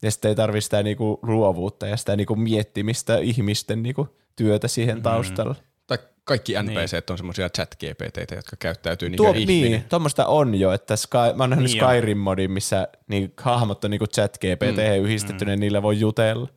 Ja 0.02 0.10
sitten 0.10 0.28
ei 0.28 0.34
tarvi 0.34 0.60
sitä 0.60 0.82
niinku 0.82 1.18
luovuutta 1.22 1.86
ja 1.86 1.96
sitä 1.96 2.16
niinku 2.16 2.36
miettimistä 2.36 3.18
ihmisten 3.18 3.82
niinku 3.82 4.16
työtä 4.36 4.68
siihen 4.68 4.96
Mm. 4.96 5.02
taustalla. 5.02 5.54
Tai 5.86 5.98
kaikki 6.24 6.52
NPC 6.62 6.92
Niin. 6.92 7.02
on 7.10 7.16
semmoisia 7.18 7.48
chat 7.50 7.74
GPTtä, 7.74 8.34
jotka 8.34 8.56
käyttäytyy 8.58 9.08
niin 9.08 9.16
Tuo, 9.16 9.32
ihminen. 9.32 9.70
niin, 9.70 9.84
tuommoista 9.88 10.26
on 10.26 10.54
jo, 10.54 10.72
että 10.72 10.96
Sky, 10.96 11.16
mä 11.34 11.42
oon 11.42 11.50
nähnyt 11.50 11.70
Niin. 11.72 11.82
Skyrim-modin, 11.82 12.50
missä 12.50 12.88
niin 13.08 13.32
hahmot 13.42 13.84
on 13.84 13.90
niinku 13.90 14.06
chat 14.06 14.38
GPT 14.38 14.98
mm. 14.98 15.04
yhdistettynä, 15.04 15.56
mm. 15.56 15.60
niillä 15.60 15.82
voi 15.82 16.00
jutella. 16.00 16.48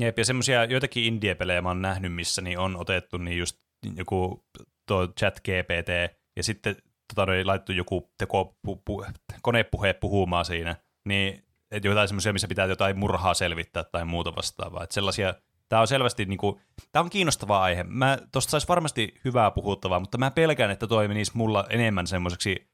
Jep, 0.00 0.18
ja 0.18 0.24
semmoisia 0.24 0.64
joitakin 0.64 1.04
indie-pelejä 1.04 1.62
mä 1.62 1.68
oon 1.68 1.82
nähnyt, 1.82 2.14
missä 2.14 2.42
niin 2.42 2.58
on 2.58 2.76
otettu 2.76 3.16
niin 3.18 3.38
just 3.38 3.56
joku 3.96 4.44
tuo 4.88 5.08
chat 5.20 5.40
GPT, 5.40 5.88
ja 6.36 6.42
sitten 6.42 6.76
tota, 7.14 7.26
laittu 7.44 7.72
joku 7.72 8.10
teko, 8.18 8.56
pu, 8.62 8.76
pu, 8.84 9.04
konepuhe 9.42 9.92
puhumaan 9.94 10.44
siinä, 10.44 10.76
niin 11.04 11.42
että 11.70 11.88
jotain 11.88 12.08
semmoisia, 12.08 12.32
missä 12.32 12.48
pitää 12.48 12.66
jotain 12.66 12.98
murhaa 12.98 13.34
selvittää 13.34 13.84
tai 13.84 14.04
muuta 14.04 14.36
vastaavaa. 14.36 14.82
Että 14.84 14.94
sellaisia, 14.94 15.34
tämä 15.68 15.80
on 15.80 15.88
selvästi, 15.88 16.24
niin 16.24 16.38
kuin, 16.38 16.60
tämä 16.92 17.02
on 17.02 17.10
kiinnostava 17.10 17.62
aihe. 17.62 17.84
Mä, 17.84 18.18
tosta 18.32 18.50
saisi 18.50 18.68
varmasti 18.68 19.14
hyvää 19.24 19.50
puhuttavaa, 19.50 20.00
mutta 20.00 20.18
mä 20.18 20.30
pelkään, 20.30 20.70
että 20.70 20.86
toi 20.86 21.08
menisi 21.08 21.32
mulla 21.34 21.66
enemmän 21.70 22.06
semmoiseksi 22.06 22.68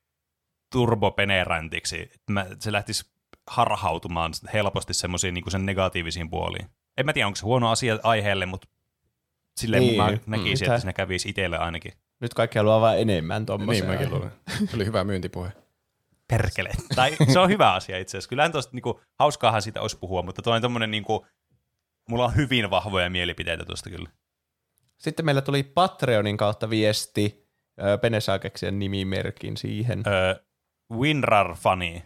turbopenerantiksi, 0.72 2.00
että 2.02 2.32
mä, 2.32 2.46
se 2.58 2.72
lähtisi 2.72 3.12
harhautumaan 3.50 4.32
helposti 4.52 4.94
semmoisiin 4.94 5.34
niin 5.34 5.50
sen 5.50 5.66
negatiivisiin 5.66 6.30
puoliin. 6.30 6.66
En 6.96 7.06
mä 7.06 7.12
tiedä, 7.12 7.26
onko 7.26 7.36
se 7.36 7.42
huono 7.42 7.70
asia 7.70 7.98
aiheelle, 8.02 8.46
mutta 8.46 8.68
silleen 9.60 9.82
Niin. 9.82 9.96
mä 9.96 10.10
Mm. 10.10 10.18
näkisin, 10.26 10.52
Mitä? 10.52 10.74
että 10.74 10.78
siinä 10.78 10.92
kävisi 10.92 11.28
itselle 11.28 11.58
ainakin. 11.58 11.92
Nyt 12.20 12.34
kaikki 12.34 12.58
haluaa 12.58 12.80
vaan 12.80 12.98
enemmän 12.98 13.46
tuommoisia. 13.46 13.84
Niin 13.84 13.94
mäkin 13.94 14.10
luulen. 14.14 14.30
Se 14.70 14.76
oli 14.76 14.84
hyvä 14.84 15.04
myyntipuhe. 15.04 15.52
Perkele. 16.36 16.70
tai 16.96 17.16
se 17.32 17.38
on 17.38 17.48
hyvä 17.48 17.72
asia 17.72 17.98
itse 17.98 18.16
asiassa. 18.16 18.28
Kyllähän 18.28 18.52
tuosta 18.52 18.70
niinku, 18.76 19.00
hauskaahan 19.18 19.62
siitä 19.62 19.80
olisi 19.80 19.98
puhua, 19.98 20.22
mutta 20.22 20.42
tuo 20.42 20.54
on 20.54 20.62
tommonen 20.62 20.90
niinku, 20.90 21.26
mulla 22.08 22.24
on 22.24 22.36
hyvin 22.36 22.70
vahvoja 22.70 23.10
mielipiteitä 23.10 23.64
tuosta 23.64 23.90
kyllä. 23.90 24.10
Sitten 24.98 25.24
meillä 25.24 25.42
tuli 25.42 25.62
Patreonin 25.62 26.36
kautta 26.36 26.70
viesti, 26.70 27.48
Pene 28.00 28.20
saa 28.20 28.38
keksiä 28.38 28.70
nimimerkin 28.70 29.56
siihen. 29.56 30.02
Öö, 30.06 30.34
Winrar 30.92 31.54
Funny. 31.54 32.00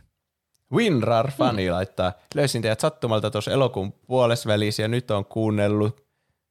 Winrar 0.72 1.30
Fani 1.30 1.70
laittaa, 1.70 2.12
löysin 2.34 2.62
teidät 2.62 2.80
sattumalta 2.80 3.30
tuossa 3.30 3.50
elokuun 3.50 3.92
puolesvälissä 3.92 4.82
ja 4.82 4.88
nyt 4.88 5.10
on 5.10 5.24
kuunnellut 5.24 6.06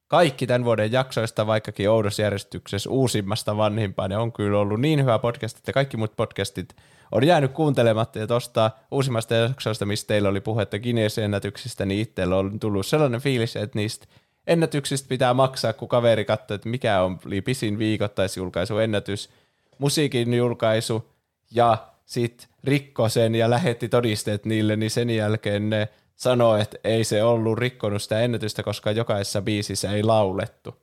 kaikki 0.07 0.47
tämän 0.47 0.65
vuoden 0.65 0.91
jaksoista, 0.91 1.47
vaikkakin 1.47 1.89
oudossa 1.89 2.21
järjestyksessä 2.21 2.89
uusimmasta 2.89 3.57
vanhimpaan. 3.57 4.11
Ja 4.11 4.19
on 4.19 4.31
kyllä 4.31 4.59
ollut 4.59 4.81
niin 4.81 5.01
hyvä 5.01 5.19
podcast, 5.19 5.57
että 5.57 5.73
kaikki 5.73 5.97
muut 5.97 6.15
podcastit 6.15 6.75
on 7.11 7.24
jäänyt 7.24 7.51
kuuntelematta. 7.51 8.19
Ja 8.19 8.27
tuosta 8.27 8.72
uusimmasta 8.92 9.35
jaksoista, 9.35 9.85
mistä 9.85 10.08
teillä 10.08 10.30
oli 10.30 10.42
puhetta 10.42 10.80
Guinness-ennätyksistä, 10.80 11.85
niin 11.85 12.01
itsellä 12.01 12.38
on 12.38 12.59
tullut 12.59 12.85
sellainen 12.85 13.22
fiilis, 13.22 13.56
että 13.56 13.80
niistä 13.80 14.08
ennätyksistä 14.48 15.09
pitää 15.09 15.34
maksaa, 15.34 15.74
kun 15.74 15.88
kaveri 15.88 16.25
katsoo, 16.25 16.56
että 16.56 16.69
mikä 16.69 17.01
on 17.01 17.19
pisin 17.45 17.80
viikoittaisjulkaisu 17.80 18.77
ennätys, 18.77 19.30
musiikin 19.77 20.34
julkaisu 20.34 21.11
ja 21.51 21.77
sitten 22.06 22.48
rikko 22.64 23.09
sen 23.09 23.35
ja 23.35 23.50
lähetti 23.50 23.90
todisteet 23.90 24.45
niille, 24.45 24.75
niin 24.75 24.92
sen 24.92 25.09
jälkeen 25.09 25.69
ne 25.69 25.90
sanoi, 26.16 26.61
että 26.61 26.77
ei 26.84 27.03
se 27.03 27.24
ollut 27.24 27.58
rikkonut 27.58 28.01
sitä 28.01 28.19
ennätystä, 28.19 28.64
koska 28.64 28.92
jokaisessa 28.92 29.42
biisissä 29.42 29.92
ei 29.92 30.03
laulettu. 30.03 30.75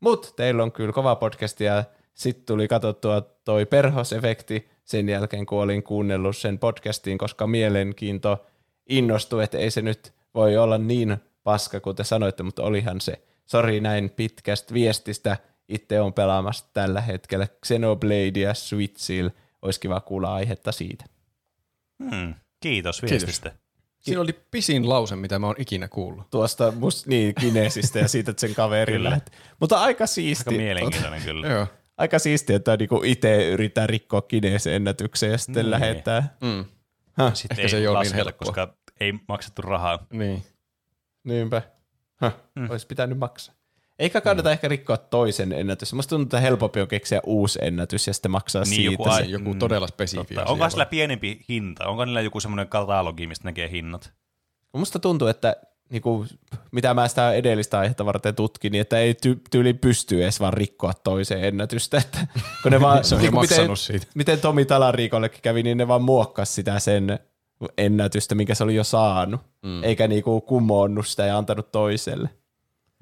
Mut 0.00 0.32
teillä 0.36 0.62
on 0.62 0.72
kyllä 0.72 0.92
kova 0.92 1.16
podcast 1.16 1.60
ja 1.60 1.84
sitten 2.14 2.46
tuli 2.46 2.68
katsottua 2.68 3.20
toi 3.20 3.66
perhosefekti 3.66 4.70
sen 4.84 5.08
jälkeen, 5.08 5.46
kun 5.46 5.62
olin 5.62 5.82
kuunnellut 5.82 6.36
sen 6.36 6.58
podcastiin, 6.58 7.18
koska 7.18 7.46
mielenkiinto 7.46 8.46
innostui, 8.88 9.44
että 9.44 9.58
ei 9.58 9.70
se 9.70 9.82
nyt 9.82 10.12
voi 10.34 10.56
olla 10.56 10.78
niin 10.78 11.16
paska 11.44 11.80
kuin 11.80 11.96
te 11.96 12.04
sanoitte, 12.04 12.42
mutta 12.42 12.62
olihan 12.62 13.00
se. 13.00 13.22
Sori 13.46 13.80
näin 13.80 14.10
pitkästä 14.10 14.74
viestistä. 14.74 15.36
Itse 15.68 16.00
on 16.00 16.12
pelaamassa 16.12 16.64
tällä 16.72 17.00
hetkellä 17.00 17.48
Xenobladea 17.66 18.54
Switchillä. 18.54 19.30
Olisi 19.62 19.80
kiva 19.80 20.00
kuulla 20.00 20.34
aihetta 20.34 20.72
siitä. 20.72 21.04
Hmm. 22.10 22.34
Kiitos 22.60 23.00
Kiitos. 23.00 23.10
viestistä. 23.10 23.52
Siinä 24.00 24.20
oli 24.20 24.32
pisin 24.50 24.88
lause, 24.88 25.16
mitä 25.16 25.38
mä 25.38 25.46
oon 25.46 25.56
ikinä 25.58 25.88
kuullut. 25.88 26.30
Tuosta 26.30 26.72
must, 26.72 27.06
niin, 27.06 27.34
Kinesistä 27.34 27.98
ja 27.98 28.08
siitä, 28.08 28.30
että 28.30 28.40
sen 28.40 28.54
kaverille. 28.54 29.22
Mutta 29.60 29.80
aika 29.80 30.06
siisti. 30.06 30.50
Aika 30.50 30.62
mielenkiintoinen 30.62 31.22
kyllä. 31.22 31.46
Joo. 31.46 31.66
Aika 32.02 32.18
siistiä, 32.18 32.56
että 32.56 32.76
niinku 32.76 33.00
itse 33.04 33.48
yrittää 33.48 33.86
rikkoa 33.86 34.22
Kineesen 34.22 34.72
ennätyksen 34.72 35.30
ja 35.30 35.38
sitten 35.38 35.62
Niin. 35.64 35.70
lähettää. 35.70 36.36
Mm. 36.40 36.64
Sitten 37.34 37.56
Ehkä 37.58 37.68
se 37.68 37.76
ei 37.76 37.86
ole 37.86 38.02
niin 38.02 38.14
helppoa. 38.14 38.46
koska 38.46 38.74
ei 39.00 39.12
maksettu 39.28 39.62
rahaa. 39.62 40.06
Niin. 40.12 40.42
Niinpä. 41.24 41.62
Huh. 42.20 42.32
Mm. 42.54 42.70
Olisi 42.70 42.86
pitänyt 42.86 43.18
maksaa. 43.18 43.54
Eikä 43.98 44.20
kannata 44.20 44.48
mm. 44.48 44.52
ehkä 44.52 44.68
rikkoa 44.68 44.96
toisen 44.96 45.52
ennätys. 45.52 45.92
Musta 45.92 46.08
tuntuu, 46.10 46.24
että 46.26 46.40
helpompi 46.40 46.80
on 46.80 46.88
keksiä 46.88 47.20
uusi 47.26 47.58
ennätys 47.62 48.06
ja 48.06 48.14
sitten 48.14 48.30
maksaa 48.30 48.62
Niin, 48.62 48.74
siitä. 48.74 48.92
joku 48.92 49.04
se. 49.04 49.10
ai- 49.10 49.30
Joku 49.30 49.52
Mm. 49.52 49.58
todella 49.58 49.86
spesifi 49.86 50.34
Totta. 50.34 50.50
Onko 50.52 50.70
sillä 50.70 50.86
pienempi 50.86 51.40
hinta? 51.48 51.86
Onko 51.86 52.04
niillä 52.04 52.20
joku 52.20 52.40
semmoinen 52.40 52.68
katalogi, 52.68 53.26
mistä 53.26 53.44
näkee 53.48 53.70
hinnat? 53.70 54.12
Musta 54.72 54.98
tuntuu, 54.98 55.28
että 55.28 55.56
niinku, 55.92 56.26
mitä 56.70 56.94
mä 56.94 57.08
sitä 57.08 57.32
edellistä 57.32 57.78
aihetta 57.78 58.04
varten 58.04 58.34
tutkin, 58.34 58.72
niin 58.72 58.80
että 58.80 58.98
ei 58.98 59.12
ty- 59.12 59.40
tyyli 59.50 59.74
pysty 59.74 60.22
edes 60.22 60.40
vaan 60.40 60.52
rikkoa 60.52 60.92
toiseen 61.04 61.44
ennätystä. 61.44 61.98
Että, 61.98 62.26
kun 62.62 62.72
ne 62.72 62.80
vaan, 62.86 63.04
Se 63.04 63.14
on 63.14 63.20
jo 63.20 63.30
niinku, 63.30 63.40
miten, 63.40 63.76
siitä. 63.76 64.06
miten 64.14 64.40
Tomi 64.40 64.64
Talarikollekin 64.64 65.42
kävi, 65.42 65.62
niin 65.62 65.78
ne 65.78 65.88
vaan 65.88 66.02
muokkas 66.02 66.54
sitä 66.54 66.78
sen 66.78 67.18
ennätystä, 67.78 68.34
minkä 68.34 68.54
se 68.54 68.64
oli 68.64 68.74
jo 68.74 68.84
saanut, 68.84 69.40
mm. 69.62 69.84
eikä 69.84 70.08
niinku 70.08 70.40
kumoonnut 70.40 71.06
sitä 71.06 71.26
ja 71.26 71.38
antanut 71.38 71.72
toiselle. 71.72 72.28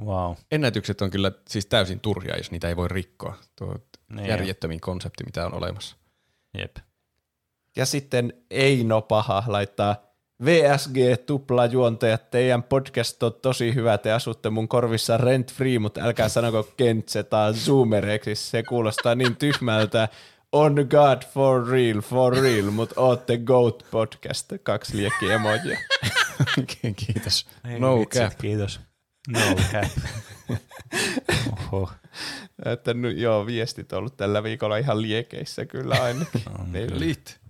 Wow. 0.05 0.33
Ennätykset 0.51 1.03
on 1.03 1.11
kyllä 1.11 1.33
siis 1.49 1.67
täysin 1.67 2.01
turhia, 2.01 2.37
jos 2.37 2.51
niitä 2.51 2.69
ei 2.69 2.77
voi 2.77 2.89
rikkoa. 2.89 3.37
Tuo 3.57 3.77
Niin 4.13 4.27
järjettömin 4.29 4.81
konsepti, 4.81 5.25
mitä 5.25 5.47
on 5.47 5.55
olemassa. 5.55 5.97
Jep. 6.59 6.77
Ja 7.77 7.87
sitten 7.87 8.33
Eino 8.51 9.03
Paha 9.03 9.45
laittaa 9.47 10.10
VSG 10.45 10.97
tuplajuontajat, 11.27 12.31
teidän 12.31 12.63
podcast 12.63 13.23
on 13.23 13.35
tosi 13.43 13.75
hyvä, 13.75 13.99
te 13.99 14.13
asutte 14.13 14.51
mun 14.51 14.69
korvissa 14.69 15.17
rent 15.17 15.53
free, 15.53 15.79
mutta 15.79 16.01
älkää 16.01 16.29
sanoko 16.29 16.69
Kentse 16.77 17.23
tai 17.23 17.55
Zoomereksi, 17.55 18.35
se 18.35 18.63
kuulostaa 18.63 19.15
niin 19.15 19.37
tyhmältä. 19.37 20.09
On 20.53 20.75
God 20.91 21.23
for 21.33 21.69
real, 21.69 22.01
for 22.01 22.37
real, 22.37 22.71
mutta 22.71 23.01
ootte 23.01 23.39
Goat 23.39 23.87
podcast, 23.91 24.53
kaksi 24.63 24.97
liekki 24.97 25.31
emojia. 25.31 25.79
Kiitos. 26.97 27.47
no 27.79 28.05
cap. 28.05 28.33
Kiitos. 28.41 28.81
No 29.29 29.41
cap. 29.73 29.91
Oho. 31.53 31.91
Että 32.65 32.95
nyt, 32.95 33.19
joo, 33.19 33.47
viestit 33.47 33.93
on 33.93 33.99
ollut 33.99 34.17
tällä 34.17 34.43
viikolla 34.43 34.77
ihan 34.77 35.03
liekeissä 35.03 35.67
kyllä 35.67 36.03
ainakin. 36.03 36.43
Lit. 37.01 37.41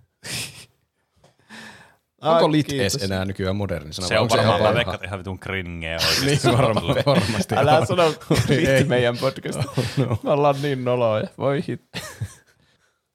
Ai, 2.21 2.33
Onko 2.33 2.51
lit 2.51 2.67
kiitos. 2.67 2.95
edes 2.95 3.03
enää 3.11 3.25
nykyään 3.25 3.55
moderni 3.55 3.93
sana? 3.93 4.07
Se 4.07 4.19
on 4.19 4.29
varmaan, 4.29 4.57
ihan 4.57 4.69
mä 4.69 4.75
veikkaan, 4.75 4.95
että 4.95 5.07
ihan 5.07 5.19
vitun 5.19 5.39
kringeä 5.39 5.97
oikeasti. 6.09 6.25
Niin 6.25 6.57
varma, 6.57 6.81
varmasti. 7.05 7.55
Älä 7.55 7.77
on. 7.77 7.87
sano 7.87 8.03
lit 8.49 8.87
meidän 8.87 9.17
podcast. 9.17 9.59
no. 9.97 10.17
Me 10.23 10.31
ollaan 10.31 10.55
niin 10.61 10.85
noloja, 10.85 11.27
voi 11.37 11.63
hit. 11.67 11.81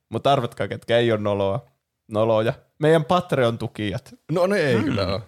Mutta 0.08 0.32
arvatkaa, 0.32 0.68
ketkä 0.68 0.98
ei 0.98 1.12
ole 1.12 1.20
noloa. 1.20 1.66
noloja. 2.08 2.52
Meidän 2.78 3.04
Patreon-tukijat, 3.04 4.14
No 4.32 4.46
ne 4.46 4.56
ei 4.56 4.80
kyllä 4.82 5.06
ole. 5.06 5.20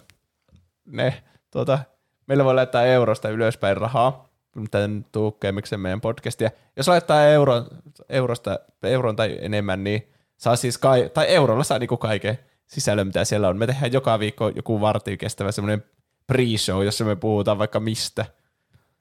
ne, 0.85 1.23
tuota, 1.51 1.79
meillä 2.27 2.45
voi 2.45 2.55
laittaa 2.55 2.83
eurosta 2.85 3.29
ylöspäin 3.29 3.77
rahaa, 3.77 4.29
tämän 4.71 5.05
tukkeemiksen 5.11 5.79
meidän 5.79 6.01
podcastia. 6.01 6.49
Jos 6.77 6.87
laittaa 6.87 7.25
euro, 7.25 7.65
eurosta, 8.09 8.59
euron 8.83 9.15
tai 9.15 9.37
enemmän, 9.41 9.83
niin 9.83 10.11
saa 10.37 10.55
siis, 10.55 10.77
kai, 10.77 11.09
tai 11.13 11.25
eurolla 11.27 11.63
saa 11.63 11.79
niinku 11.79 11.97
kaiken 11.97 12.39
sisällön, 12.69 13.07
mitä 13.07 13.25
siellä 13.25 13.49
on. 13.49 13.57
Me 13.57 13.67
tehdään 13.67 13.93
joka 13.93 14.19
viikko 14.19 14.49
joku 14.55 14.81
vartin 14.81 15.17
kestävä 15.17 15.51
semmoinen 15.51 15.83
pre-show, 16.31 16.83
jossa 16.85 17.05
me 17.05 17.15
puhutaan 17.15 17.57
vaikka 17.57 17.79
mistä. 17.79 18.25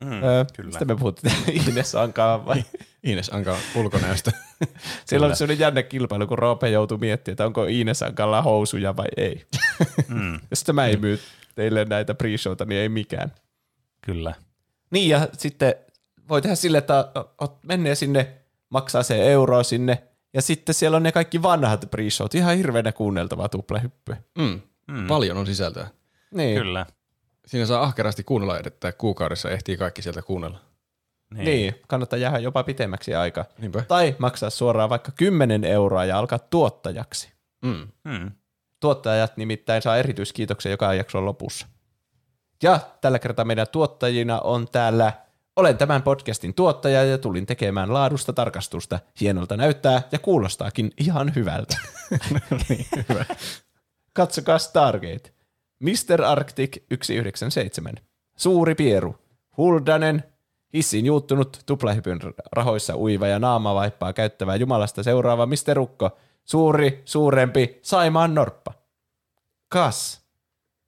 Mm, 0.05 0.23
Öö, 0.23 0.45
kyllä. 0.57 0.69
Mistä 0.69 0.85
me 0.85 0.97
puhuttiin 0.97 1.33
Ines 1.69 1.95
Ankaan 1.95 2.47
vai? 2.47 2.65
Ines 3.05 3.31
Anka 3.33 3.57
ulkonäöstä. 3.75 4.31
Siellä 5.07 5.27
on 5.27 5.37
sellainen 5.37 5.61
jänne 5.63 5.83
kilpailu, 5.83 6.27
kun 6.27 6.39
Roope 6.39 6.69
joutuu 6.71 6.99
miettimään, 6.99 7.35
että 7.35 7.47
onko 7.47 7.65
Ines 7.65 8.03
Ankalla 8.03 8.43
housuja 8.43 8.97
vai 8.97 9.07
ei. 9.17 9.47
Mm, 10.09 10.41
Jos 10.51 10.65
tämä 10.65 10.87
ei 10.87 10.97
myy 10.97 11.21
teille 11.55 11.85
näitä 11.85 12.13
pre-showta, 12.13 12.67
niin 12.67 12.81
ei 12.81 12.89
mikään. 12.89 13.33
kyllä. 14.01 14.35
Niin 14.91 15.09
ja 15.09 15.29
sitten 15.33 15.75
voi 16.29 16.43
tehdä 16.43 16.55
sille, 16.57 16.79
että 16.79 17.13
menee 17.63 17.95
sinne, 17.95 18.29
maksaa 18.71 19.03
se 19.03 19.33
euro 19.33 19.63
sinne, 19.63 20.03
ja 20.35 20.43
sitten 20.43 20.75
siellä 20.75 20.97
on 20.97 21.03
ne 21.03 21.13
kaikki 21.13 21.43
vanhat 21.43 21.85
pre-showt, 21.85 22.35
ihan 22.35 22.57
hirveänä 22.57 22.93
kuunneltavaa 22.93 23.49
tuplahyppyä. 23.49 24.17
Mm. 24.39 24.61
Mm, 24.87 25.07
Paljon 25.07 25.37
on 25.37 25.47
sisältöä. 25.47 25.89
Niin. 26.35 26.59
Kyllä. 26.59 26.87
Siinä 27.47 27.67
saa 27.67 27.83
ahkerasti 27.83 28.25
kuunnella, 28.25 28.59
että 28.65 28.93
kuukaudessa 28.93 29.51
ehtii 29.51 29.77
kaikki 29.77 30.03
sieltä 30.03 30.23
kuunnella. 30.23 30.61
Niin. 31.35 31.45
niin, 31.45 31.75
kannattaa 31.89 32.19
jäädä 32.19 32.39
jopa 32.39 32.63
pitemmäksi 32.63 33.15
aikaa. 33.15 33.45
Niinpä. 33.59 33.83
Tai 33.89 34.17
maksaa 34.19 34.51
suoraan 34.51 34.91
vaikka 34.91 35.13
10 35.13 35.65
euroa 35.65 36.05
ja 36.05 36.19
alkaa 36.19 36.39
tuottajaksi. 36.39 37.33
Mm. 37.63 37.89
Mm. 38.05 38.31
Tuottajat 38.81 39.37
nimittäin 39.37 39.83
saa 39.83 39.97
erityiskiitoksen 39.97 40.71
joka 40.71 40.95
jakson 40.95 41.27
lopussa. 41.27 41.67
Ja 42.63 42.81
tällä 43.01 43.19
kertaa 43.19 43.45
meidän 43.45 43.67
tuottajina 43.73 44.41
on 44.41 44.69
täällä 44.73 45.13
olen 45.59 45.79
tämän 45.79 46.03
podcastin 46.03 46.55
tuottaja 46.55 47.05
ja 47.05 47.19
tulin 47.19 47.47
tekemään 47.47 47.95
laadusta 47.95 48.33
tarkastusta. 48.33 48.99
Hienolta 49.21 49.57
näyttää 49.57 50.03
ja 50.13 50.19
kuulostaakin 50.19 50.91
ihan 51.01 51.35
hyvältä. 51.35 51.77
niin, 52.69 52.87
hyvä. 53.09 53.25
Katsokaa 54.13 54.59
Stargate. 54.59 55.33
Mr. 55.81 56.23
Arctic 56.25 56.77
197. 57.03 57.95
Suuri 58.37 58.75
pieru. 58.75 59.17
Huldanen. 59.57 60.25
Hissin 60.75 61.07
juuttunut, 61.07 61.63
tuplahypyn 61.67 62.21
rahoissa 62.53 62.97
uiva 62.97 63.27
ja 63.27 63.39
naamavaippaa 63.39 64.13
käyttävä 64.13 64.57
jumalasta 64.57 65.03
seuraava 65.03 65.47
Mr. 65.47 65.79
Ukko. 65.79 66.11
Suuri, 66.45 67.03
suurempi, 67.05 67.79
Saimaan 67.83 68.35
norppa. 68.35 68.73
Kas. 69.69 70.21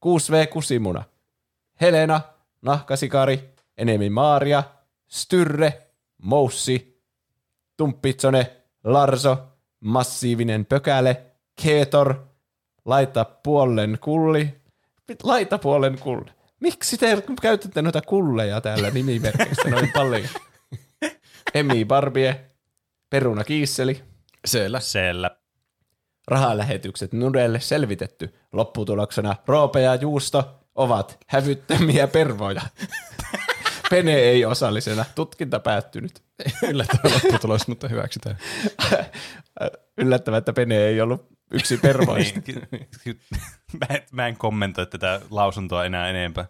6V 0.06 0.46
kusimuna. 0.52 1.04
Helena, 1.80 2.20
nahkasikari, 2.62 3.49
enemi 3.80 4.10
Maaria, 4.10 4.62
Styrre, 5.08 5.82
Moussi, 6.22 7.02
Tumppitsone, 7.76 8.56
Larso, 8.84 9.38
massiivinen 9.80 10.66
pökäle, 10.66 11.22
Keetor, 11.62 12.14
laita 12.84 13.24
puolen 13.24 13.98
kulli, 14.00 14.60
laita 15.22 15.58
puolen 15.58 15.98
kulli. 15.98 16.30
Miksi 16.60 16.98
te 16.98 17.22
käytätte 17.42 17.82
noita 17.82 18.00
kulleja 18.02 18.60
täällä 18.60 18.90
nimimerkeissä 18.90 19.70
noin 19.70 19.92
paljon? 19.98 20.28
Emi 21.54 21.84
Barbie, 21.84 22.50
Peruna 23.10 23.44
Kiisseli, 23.44 24.02
Siellä. 24.44 24.80
Siellä. 24.80 25.30
rahalähetykset 26.28 27.12
Nudelle 27.12 27.60
selvitetty. 27.60 28.34
Lopputuloksena 28.52 29.36
Roope 29.46 29.80
ja 29.80 29.94
Juusto 29.94 30.60
ovat 30.74 31.18
hävyttömiä 31.26 32.06
pervoja. 32.06 32.62
Pene 33.90 34.14
ei 34.14 34.44
osallisena. 34.44 35.04
Tutkinta 35.14 35.60
päättynyt. 35.60 36.22
Yllättävä 36.70 37.14
lopputulos, 37.14 37.68
mutta 37.68 37.88
hyväksytään. 37.88 38.38
Yllättävää, 39.96 40.38
että 40.38 40.52
Pene 40.52 40.76
ei 40.76 41.00
ollut 41.00 41.26
yksi 41.52 41.76
pervoista. 41.76 42.40
Niin, 43.04 43.20
mä, 43.80 43.86
en, 43.96 44.02
mä 44.12 44.26
en 44.28 44.36
kommentoi 44.36 44.86
tätä 44.86 45.20
lausuntoa 45.30 45.84
enää 45.84 46.10
enempää. 46.10 46.46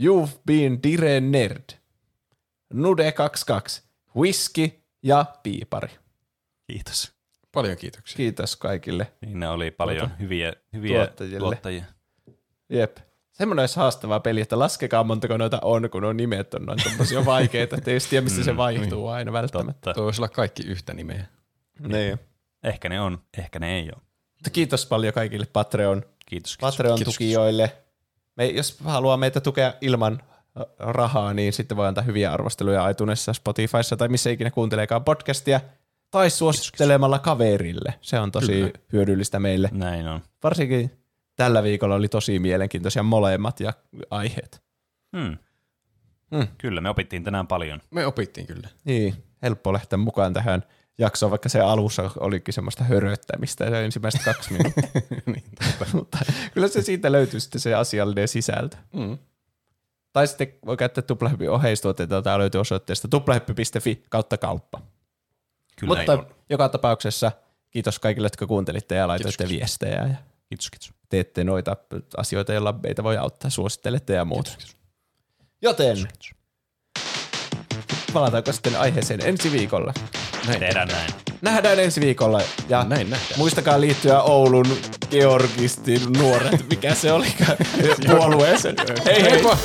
You've 0.00 0.38
been 0.46 0.82
dire 0.82 1.20
nerd. 1.20 1.64
Nude 2.72 3.12
22. 3.12 3.82
Whisky 4.16 4.70
ja 5.02 5.24
piipari. 5.42 5.90
Kiitos. 6.66 7.12
Paljon 7.52 7.76
kiitoksia. 7.76 8.16
Kiitos 8.16 8.56
kaikille. 8.56 9.12
Siinä 9.24 9.50
oli 9.50 9.70
paljon 9.70 10.10
hyviä, 10.18 10.52
hyviä 10.72 10.96
Tuottajille. 10.96 11.38
tuottajia. 11.38 11.84
Jep. 12.68 12.96
Semmoinen 13.34 13.62
olisi 13.62 13.76
haastavaa 13.76 14.20
peli, 14.20 14.40
että 14.40 14.58
laskekaa 14.58 15.04
montako 15.04 15.36
noita 15.36 15.58
on, 15.62 15.90
kun 15.90 16.04
on 16.04 16.16
nimet 16.16 16.54
on 16.54 16.62
noin 16.62 16.78
tommosia 16.84 17.24
vaikeita, 17.34 17.76
että 17.76 17.90
ei 17.90 17.98
tiedä, 18.10 18.24
mistä 18.24 18.44
se 18.44 18.56
vaihtuu 18.56 19.08
aina 19.08 19.32
välttämättä. 19.32 19.94
Tuo 19.94 20.04
voisi 20.04 20.20
olla 20.20 20.28
kaikki 20.28 20.62
yhtä 20.62 20.94
nimeä. 20.94 21.26
Niin. 21.78 22.18
Ehkä 22.64 22.88
ne 22.88 23.00
on, 23.00 23.18
ehkä 23.38 23.58
ne 23.58 23.76
ei 23.76 23.82
ole. 23.82 24.02
Mutta 24.34 24.50
kiitos 24.50 24.86
paljon 24.86 25.14
kaikille 25.14 25.46
Patreon, 25.52 26.02
Kiitos. 26.26 26.56
kiitos. 26.56 26.76
Patreon-tukijoille. 26.76 27.72
Me, 28.36 28.46
jos 28.46 28.78
haluaa 28.84 29.16
meitä 29.16 29.40
tukea 29.40 29.74
ilman 29.80 30.22
rahaa, 30.78 31.34
niin 31.34 31.52
sitten 31.52 31.76
voi 31.76 31.86
antaa 31.86 32.04
hyviä 32.04 32.32
arvosteluja 32.32 32.88
iTunesissa, 32.88 33.32
Spotifyssa 33.32 33.96
tai 33.96 34.08
missä 34.08 34.30
ikinä 34.30 34.50
kuunteleekaan 34.50 35.04
podcastia. 35.04 35.60
Tai 36.10 36.30
suosittelemalla 36.30 37.18
kaverille. 37.18 37.94
Se 38.00 38.18
on 38.20 38.32
tosi 38.32 38.52
Kyllä. 38.52 38.70
hyödyllistä 38.92 39.38
meille. 39.38 39.68
Näin 39.72 40.08
on. 40.08 40.20
Varsinkin 40.42 41.03
tällä 41.36 41.62
viikolla 41.62 41.94
oli 41.94 42.08
tosi 42.08 42.38
mielenkiintoisia 42.38 43.02
molemmat 43.02 43.60
ja 43.60 43.72
aiheet. 44.10 44.62
Hmm. 45.16 45.38
Hmm. 46.36 46.48
Kyllä, 46.58 46.80
me 46.80 46.90
opittiin 46.90 47.24
tänään 47.24 47.46
paljon. 47.46 47.80
Me 47.90 48.06
opittiin 48.06 48.46
kyllä. 48.46 48.68
Niin, 48.84 49.24
helppo 49.42 49.72
lähteä 49.72 49.96
mukaan 49.96 50.32
tähän 50.32 50.62
jaksoon, 50.98 51.30
vaikka 51.30 51.48
se 51.48 51.60
alussa 51.60 52.10
olikin 52.16 52.54
semmoista 52.54 52.84
höröttämistä 52.84 53.70
se 53.70 53.84
ensimmäiset 53.84 54.22
kaksi 54.24 54.52
minuuttia. 54.52 54.90
niin, 55.26 55.44
Mutta 55.92 56.18
kyllä 56.54 56.68
se 56.68 56.82
siitä 56.82 57.12
löytyy 57.12 57.40
sitten 57.40 57.60
se 57.60 57.74
asiallinen 57.74 58.28
sisältö. 58.28 58.76
mm. 58.92 59.18
Tai 60.12 60.26
sitten 60.26 60.48
voi 60.66 60.76
käyttää 60.76 61.02
tuplahyppy 61.02 61.46
oheistuotteita, 61.48 62.22
tämä 62.22 62.38
löytyy 62.38 62.60
osoitteesta 62.60 63.08
tuplahyppy.fi 63.08 64.02
kautta 64.10 64.38
kauppa. 64.38 64.80
Kyllä 65.80 65.96
Mutta 65.96 66.24
joka 66.50 66.68
tapauksessa 66.68 67.32
kiitos 67.70 67.98
kaikille, 67.98 68.26
jotka 68.26 68.46
kuuntelitte 68.46 68.94
ja 68.94 69.08
laitoitte 69.08 69.44
Kiitos, 69.44 69.48
kiitos. 69.48 69.80
viestejä 69.80 70.08
ja 70.08 70.16
Kiitos, 70.48 70.70
kiitos. 70.70 70.92
Teette 71.14 71.44
noita 71.44 71.76
asioita, 72.16 72.52
joilla 72.52 72.74
meitä 72.82 73.02
voi 73.04 73.16
auttaa, 73.16 73.50
suosittelette 73.50 74.12
ja 74.12 74.24
muuta. 74.24 74.50
Joten 75.62 75.96
kiitos. 75.96 76.30
palataanko 78.12 78.52
sitten 78.52 78.80
aiheeseen 78.80 79.20
ensi 79.26 79.52
viikolla? 79.52 79.94
Näin. 80.46 80.60
Tehdään 80.60 80.88
näin. 80.88 81.10
Nähdään 81.42 81.78
ensi 81.78 82.00
viikolla 82.00 82.40
ja 82.68 82.84
Näin 82.84 83.10
nähdään. 83.10 83.38
muistakaa 83.38 83.80
liittyä 83.80 84.22
Oulun 84.22 84.66
Georgistin 85.10 86.12
nuoret, 86.12 86.68
mikä 86.70 86.94
se 86.94 87.12
olikaan, 87.12 87.56
puolueeseen. 88.18 88.76
Hei 89.06 89.22
hei! 89.22 89.30
Heippa! 89.30 89.58